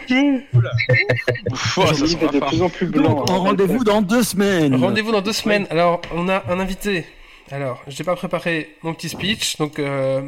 Ouf, 1.51 1.79
ouais, 1.79 1.87
ça 1.95 2.07
sera 2.07 2.25
est 2.27 2.33
de 2.33 2.39
fort. 2.39 2.49
plus 2.49 2.63
en 2.63 2.69
plus 2.69 2.87
blanc. 2.87 3.03
Donc, 3.15 3.31
hein. 3.31 3.35
en 3.35 3.43
rendez-vous 3.43 3.83
dans 3.85 4.01
deux 4.03 4.23
semaines. 4.23 4.75
Rendez-vous 4.77 5.11
dans 5.13 5.21
deux 5.21 5.33
semaines. 5.33 5.67
Alors, 5.71 6.01
on 6.15 6.29
a 6.29 6.43
un 6.49 6.61
invité. 6.61 7.05
Alors, 7.51 7.83
j'ai 7.89 8.05
pas 8.05 8.15
préparé 8.17 8.77
mon 8.83 8.95
petit 8.95 9.09
speech, 9.09 9.57
donc 9.59 9.79
euh, 9.79 10.23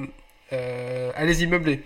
euh, 0.52 1.10
allez-y 1.16 1.46
meubler. 1.46 1.82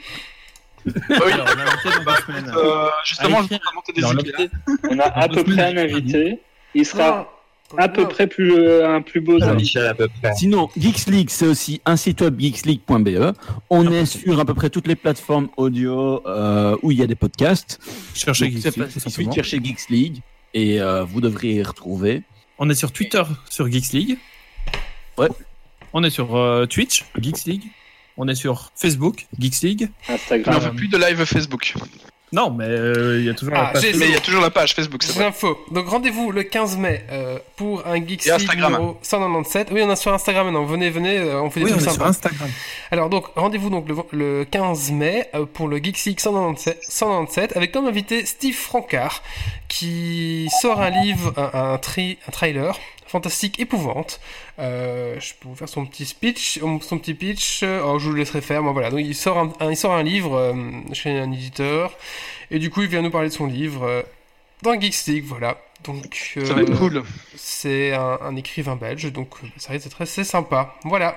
Oui, 1.10 1.32
Alors, 1.32 1.46
dans 1.46 2.14
semaines. 2.26 2.52
euh, 2.56 2.88
justement, 3.04 3.28
je 3.28 3.34
Alexis, 3.36 3.48
vais 3.54 3.74
monter 3.74 3.92
des 3.92 4.04
Alors, 4.04 4.12
idées. 4.20 4.32
l'invité- 4.38 4.56
On 4.90 4.98
a 4.98 5.04
à 5.04 5.28
peu 5.28 5.44
près 5.44 5.62
un 5.62 5.76
invité. 5.76 6.40
Il 6.74 6.84
sera 6.86 7.32
à 7.76 7.88
peu 7.88 8.08
près 8.08 8.26
plus, 8.26 8.52
euh, 8.54 8.88
un 8.96 9.02
plus 9.02 9.20
beau. 9.20 9.38
Michel 9.54 9.86
à 9.86 9.94
peu 9.94 10.08
près. 10.08 10.32
Sinon, 10.34 10.68
Geeks 10.76 11.06
League, 11.06 11.28
c'est 11.30 11.46
aussi 11.46 11.80
un 11.84 11.96
site 11.96 12.20
web 12.22 12.40
geeksleague.be. 12.40 13.34
On 13.70 13.90
est 13.92 14.06
sur 14.06 14.40
à 14.40 14.44
peu 14.44 14.54
près 14.54 14.70
toutes 14.70 14.86
les 14.86 14.96
plateformes 14.96 15.48
audio 15.56 16.22
euh, 16.26 16.76
où 16.82 16.90
il 16.90 16.98
y 16.98 17.02
a 17.02 17.06
des 17.06 17.14
podcasts. 17.14 17.78
Cherchez 18.14 18.50
Geeks 18.50 18.76
League, 18.76 18.88
simplement. 18.98 19.32
chercher 19.32 19.60
Geeks 19.62 19.88
League 19.90 20.20
et 20.54 20.80
euh, 20.80 21.04
vous 21.04 21.20
devriez 21.20 21.54
y 21.56 21.62
retrouver. 21.62 22.22
On 22.58 22.68
est 22.70 22.74
sur 22.74 22.90
Twitter 22.90 23.22
sur 23.50 23.70
Geeks 23.70 23.92
League. 23.92 24.18
Ouais. 25.18 25.28
On 25.92 26.02
est 26.04 26.10
sur 26.10 26.36
euh, 26.36 26.66
Twitch, 26.66 27.04
Geeks 27.20 27.44
League. 27.46 27.64
On 28.18 28.28
est 28.28 28.34
sur 28.34 28.70
Facebook, 28.76 29.26
Geeks 29.38 29.62
League. 29.62 29.88
Mais 30.08 30.10
on 30.10 30.14
Instagram. 30.14 30.60
fait 30.60 30.70
plus 30.70 30.88
de 30.88 30.98
live 30.98 31.24
Facebook. 31.24 31.72
Non, 32.30 32.50
mais 32.50 32.66
euh, 32.66 33.20
il 33.20 33.24
y 33.24 33.30
a 33.30 33.32
toujours 33.34 33.54
Ah, 33.56 33.62
la 33.62 33.66
page 33.68 33.82
j'ai- 33.82 33.92
Mais 33.94 33.98
il 33.98 34.00
y 34.00 34.02
a 34.02 34.06
Facebook. 34.08 34.24
toujours 34.26 34.40
la 34.42 34.50
page 34.50 34.74
Facebook, 34.74 35.02
c'est 35.02 35.14
vrai. 35.14 35.24
l'info. 35.24 35.58
Donc 35.70 35.88
rendez-vous 35.88 36.30
le 36.30 36.42
15 36.42 36.76
mai 36.76 37.06
euh, 37.10 37.38
pour 37.56 37.86
un 37.86 37.94
Geeks 38.06 38.26
Et 38.26 38.30
League 38.32 38.42
Instagram. 38.42 38.72
numéro 38.72 38.98
197. 39.00 39.68
Oui, 39.72 39.80
on 39.82 39.90
est 39.90 39.96
sur 39.96 40.12
Instagram 40.12 40.44
maintenant. 40.48 40.66
Venez, 40.66 40.90
venez, 40.90 41.16
euh, 41.16 41.40
on 41.40 41.48
fait 41.48 41.60
des 41.60 41.66
Oui, 41.66 41.72
on 41.72 41.76
trucs 41.76 41.86
est 41.88 41.90
sur 41.90 41.92
sympas. 41.94 42.10
Instagram. 42.10 42.50
Alors 42.90 43.08
donc 43.08 43.28
rendez-vous 43.34 43.70
donc 43.70 43.88
le, 43.88 43.94
le 44.12 44.44
15 44.44 44.90
mai 44.90 45.30
euh, 45.34 45.46
pour 45.46 45.68
le 45.68 45.78
Geeks 45.78 46.04
League 46.04 46.20
197, 46.20 46.80
197 46.86 47.56
avec 47.56 47.72
comme 47.72 47.86
invité 47.86 48.26
Steve 48.26 48.54
Francard 48.56 49.22
qui 49.68 50.48
sort 50.60 50.80
un 50.82 50.90
livre, 50.90 51.32
un, 51.38 51.72
un, 51.74 51.78
tri- 51.78 52.18
un 52.26 52.30
trailer 52.30 52.78
fantastique 53.08 53.58
épouvante. 53.60 54.20
Euh, 54.58 55.18
je 55.20 55.34
peux 55.40 55.48
vous 55.48 55.54
faire 55.56 55.68
son 55.68 55.84
petit 55.86 56.06
speech, 56.06 56.58
son 56.80 56.98
petit 56.98 57.14
pitch. 57.14 57.60
euh, 57.62 57.82
Oh, 57.84 57.98
je 57.98 58.06
vous 58.06 58.12
le 58.12 58.18
laisserai 58.18 58.40
faire. 58.40 58.62
Mais 58.62 58.72
voilà, 58.72 58.90
donc 58.90 59.00
il 59.00 59.14
sort 59.14 59.38
un, 59.38 59.52
un- 59.60 59.70
il 59.70 59.76
sort 59.76 59.92
un 59.94 60.02
livre 60.02 60.34
euh, 60.36 60.54
chez 60.92 61.10
un 61.18 61.30
éditeur 61.32 61.96
et 62.50 62.58
du 62.58 62.70
coup 62.70 62.82
il 62.82 62.88
vient 62.88 63.02
nous 63.02 63.10
parler 63.10 63.28
de 63.28 63.34
son 63.34 63.46
livre 63.46 63.82
euh, 63.84 64.02
dans 64.62 64.78
Geeks 64.80 65.06
League. 65.06 65.24
Voilà. 65.26 65.58
Donc 65.84 66.32
Ça 66.44 66.54
va 66.54 66.62
être 66.62 66.72
euh, 66.72 66.76
cool. 66.76 67.02
c'est 67.36 67.92
un, 67.92 68.18
un 68.20 68.34
écrivain 68.34 68.74
belge, 68.74 69.12
donc 69.12 69.28
euh, 69.44 69.46
ça 69.58 69.72
risque 69.72 69.84
d'être 69.84 70.02
assez 70.02 70.24
sympa. 70.24 70.74
Voilà. 70.82 71.16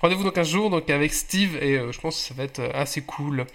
Rendez-vous 0.00 0.22
donc 0.22 0.38
un 0.38 0.44
jour 0.44 0.70
donc 0.70 0.88
avec 0.90 1.12
Steve 1.12 1.56
et 1.60 1.76
euh, 1.76 1.90
je 1.90 1.98
pense 1.98 2.16
que 2.16 2.22
ça 2.28 2.34
va 2.34 2.44
être 2.44 2.60
euh, 2.60 2.70
assez 2.72 3.00
cool. 3.02 3.46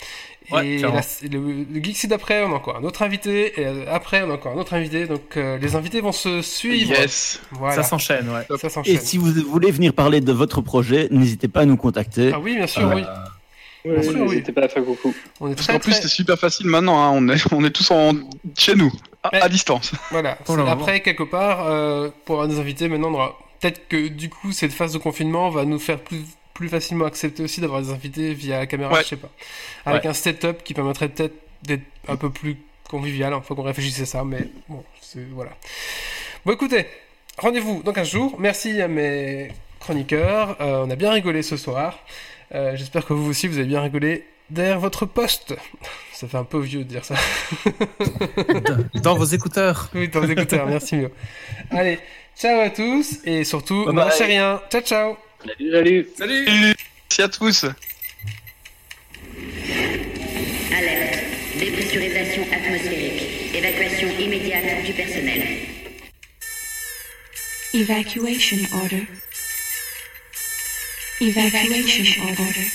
Ouais, 0.52 0.68
et 0.68 0.78
clairement. 0.78 1.00
la- 1.22 1.28
le, 1.30 1.66
le 1.74 1.84
Geeksy 1.84 2.08
d'après, 2.08 2.44
on 2.44 2.52
a 2.52 2.56
encore 2.56 2.78
un 2.78 2.84
autre 2.84 3.02
invité 3.04 3.60
et 3.60 3.66
euh, 3.66 3.86
après 3.90 4.22
on 4.24 4.30
a 4.30 4.34
encore 4.34 4.54
un 4.54 4.58
autre 4.60 4.74
invité. 4.74 5.08
Donc 5.08 5.38
euh, 5.38 5.58
les 5.58 5.76
invités 5.76 6.02
vont 6.02 6.12
se 6.12 6.42
suivre. 6.42 6.92
Yes. 6.92 7.42
Voilà. 7.52 7.76
Ça 7.76 7.84
s'enchaîne, 7.84 8.30
ouais. 8.30 8.58
Ça 8.58 8.82
Et 8.86 8.98
si 8.98 9.18
vous 9.18 9.32
voulez 9.48 9.72
venir 9.72 9.94
parler 9.94 10.22
de 10.22 10.32
votre 10.34 10.62
projet, 10.62 11.08
n'hésitez 11.12 11.48
pas 11.48 11.62
à 11.62 11.66
nous 11.66 11.78
contacter. 11.78 12.32
Ah 12.34 12.40
oui, 12.40 12.56
bien 12.56 12.68
sûr, 12.68 12.88
Euh, 12.90 12.96
oui. 12.96 13.04
Oui. 13.84 14.16
N'hésitez 14.16 14.52
pas 14.52 14.62
à 14.66 14.68
faire 14.68 14.86
coucou. 14.86 15.14
On 15.40 15.50
est 15.52 15.56
très 15.56 15.74
qu'en 15.74 15.80
plus, 15.80 15.92
très. 15.94 16.02
c'est 16.04 16.08
super 16.08 16.38
facile 16.38 16.68
maintenant. 16.68 17.02
hein, 17.04 17.12
On, 17.16 17.28
est, 17.30 17.44
on 17.52 17.64
est 17.66 17.72
tous 17.72 17.90
en... 17.90 18.14
chez 18.56 18.76
nous, 18.76 18.92
à, 19.24 19.50
distance. 19.50 19.92
Voilà. 20.12 20.38
Après 20.68 21.00
quelque 21.02 21.24
part, 21.24 21.66
euh, 21.68 22.10
pour 22.26 22.48
des 22.48 22.60
invités, 22.60 22.88
maintenant 22.88 23.10
on 23.10 23.14
aura 23.16 23.40
peut-être 23.60 23.88
que 23.88 24.08
du 24.08 24.30
coup 24.30 24.52
cette 24.52 24.72
phase 24.72 24.94
de 24.94 24.98
confinement 25.00 25.50
va 25.50 25.66
nous 25.66 25.80
faire 25.80 26.00
plus 26.00 26.22
plus 26.54 26.70
facilement 26.70 27.06
accepter 27.06 27.44
aussi 27.44 27.62
d'avoir 27.62 27.82
des 27.82 27.90
invités 27.92 28.34
via 28.34 28.60
la 28.60 28.68
caméra, 28.68 28.94
Ouais. 28.94 29.04
je 29.04 29.08
sais 29.10 29.16
pas. 29.18 29.30
Avec 29.86 30.06
un 30.06 30.14
setup 30.14 30.64
qui 30.64 30.74
permettrait 30.74 31.10
peut-être 31.10 31.36
d'être 31.64 31.84
un 32.08 32.16
peu 32.16 32.30
plus 32.30 32.58
convivial. 32.90 33.34
Faut 33.44 33.56
qu'on 33.56 33.64
réfléchisse 33.64 34.00
à 34.02 34.06
ça, 34.06 34.24
mais 34.24 34.48
bon, 34.68 34.84
c'est 35.02 35.26
voilà. 35.32 35.52
Bon, 36.46 36.54
écoutez, 36.54 36.88
rendez-vous 37.38 37.82
dans 37.84 37.94
15 37.94 38.10
jours. 38.10 38.36
Merci 38.40 38.82
à 38.82 38.88
mes 38.88 39.52
chroniqueurs. 39.80 40.58
Euh, 40.62 40.84
on 40.86 40.90
a 40.90 40.96
bien 40.96 41.12
rigolé 41.12 41.42
ce 41.44 41.56
soir. 41.58 42.00
Euh, 42.54 42.76
J'espère 42.76 43.06
que 43.06 43.14
vous 43.14 43.30
aussi, 43.30 43.48
vous 43.48 43.58
avez 43.58 43.68
bien 43.68 43.82
rigolé 43.82 44.26
derrière 44.50 44.80
votre 44.80 45.06
poste. 45.06 45.56
Ça 46.14 46.28
fait 46.28 46.38
un 46.38 46.44
peu 46.44 46.60
vieux 46.60 46.80
de 46.80 46.90
dire 46.90 47.04
ça. 47.04 47.16
Dans 49.02 49.16
vos 49.16 49.26
écouteurs. 49.26 49.90
Oui, 49.96 50.08
dans 50.08 50.20
les 50.20 50.32
écouteurs, 50.32 50.68
merci 50.68 50.96
Mio. 50.98 51.10
Allez, 51.72 51.98
ciao 52.38 52.60
à 52.60 52.70
tous 52.70 53.20
et 53.26 53.44
surtout, 53.44 53.92
ne 53.92 54.24
rien. 54.24 54.62
Ciao, 54.70 54.82
ciao. 54.82 55.31
Salut, 55.44 55.72
salut. 55.72 56.08
Salut 56.18 56.46
Merci 56.46 57.22
à 57.22 57.28
tous 57.28 57.66
Alerte. 60.72 61.20
Dépressurisation 61.58 62.44
atmosphérique. 62.52 63.56
Évacuation 63.56 64.10
immédiate 64.20 64.86
du 64.86 64.94
personnel. 64.94 65.42
Evacuation 67.74 68.58
order. 68.84 69.08
Evacuation 71.22 72.22
order. 72.22 72.72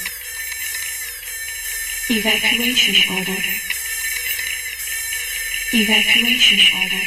Evacuation 2.10 2.94
order. 3.16 3.42
Evacuation 5.72 6.58
order. 6.82 7.06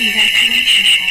Evacuation 0.00 1.07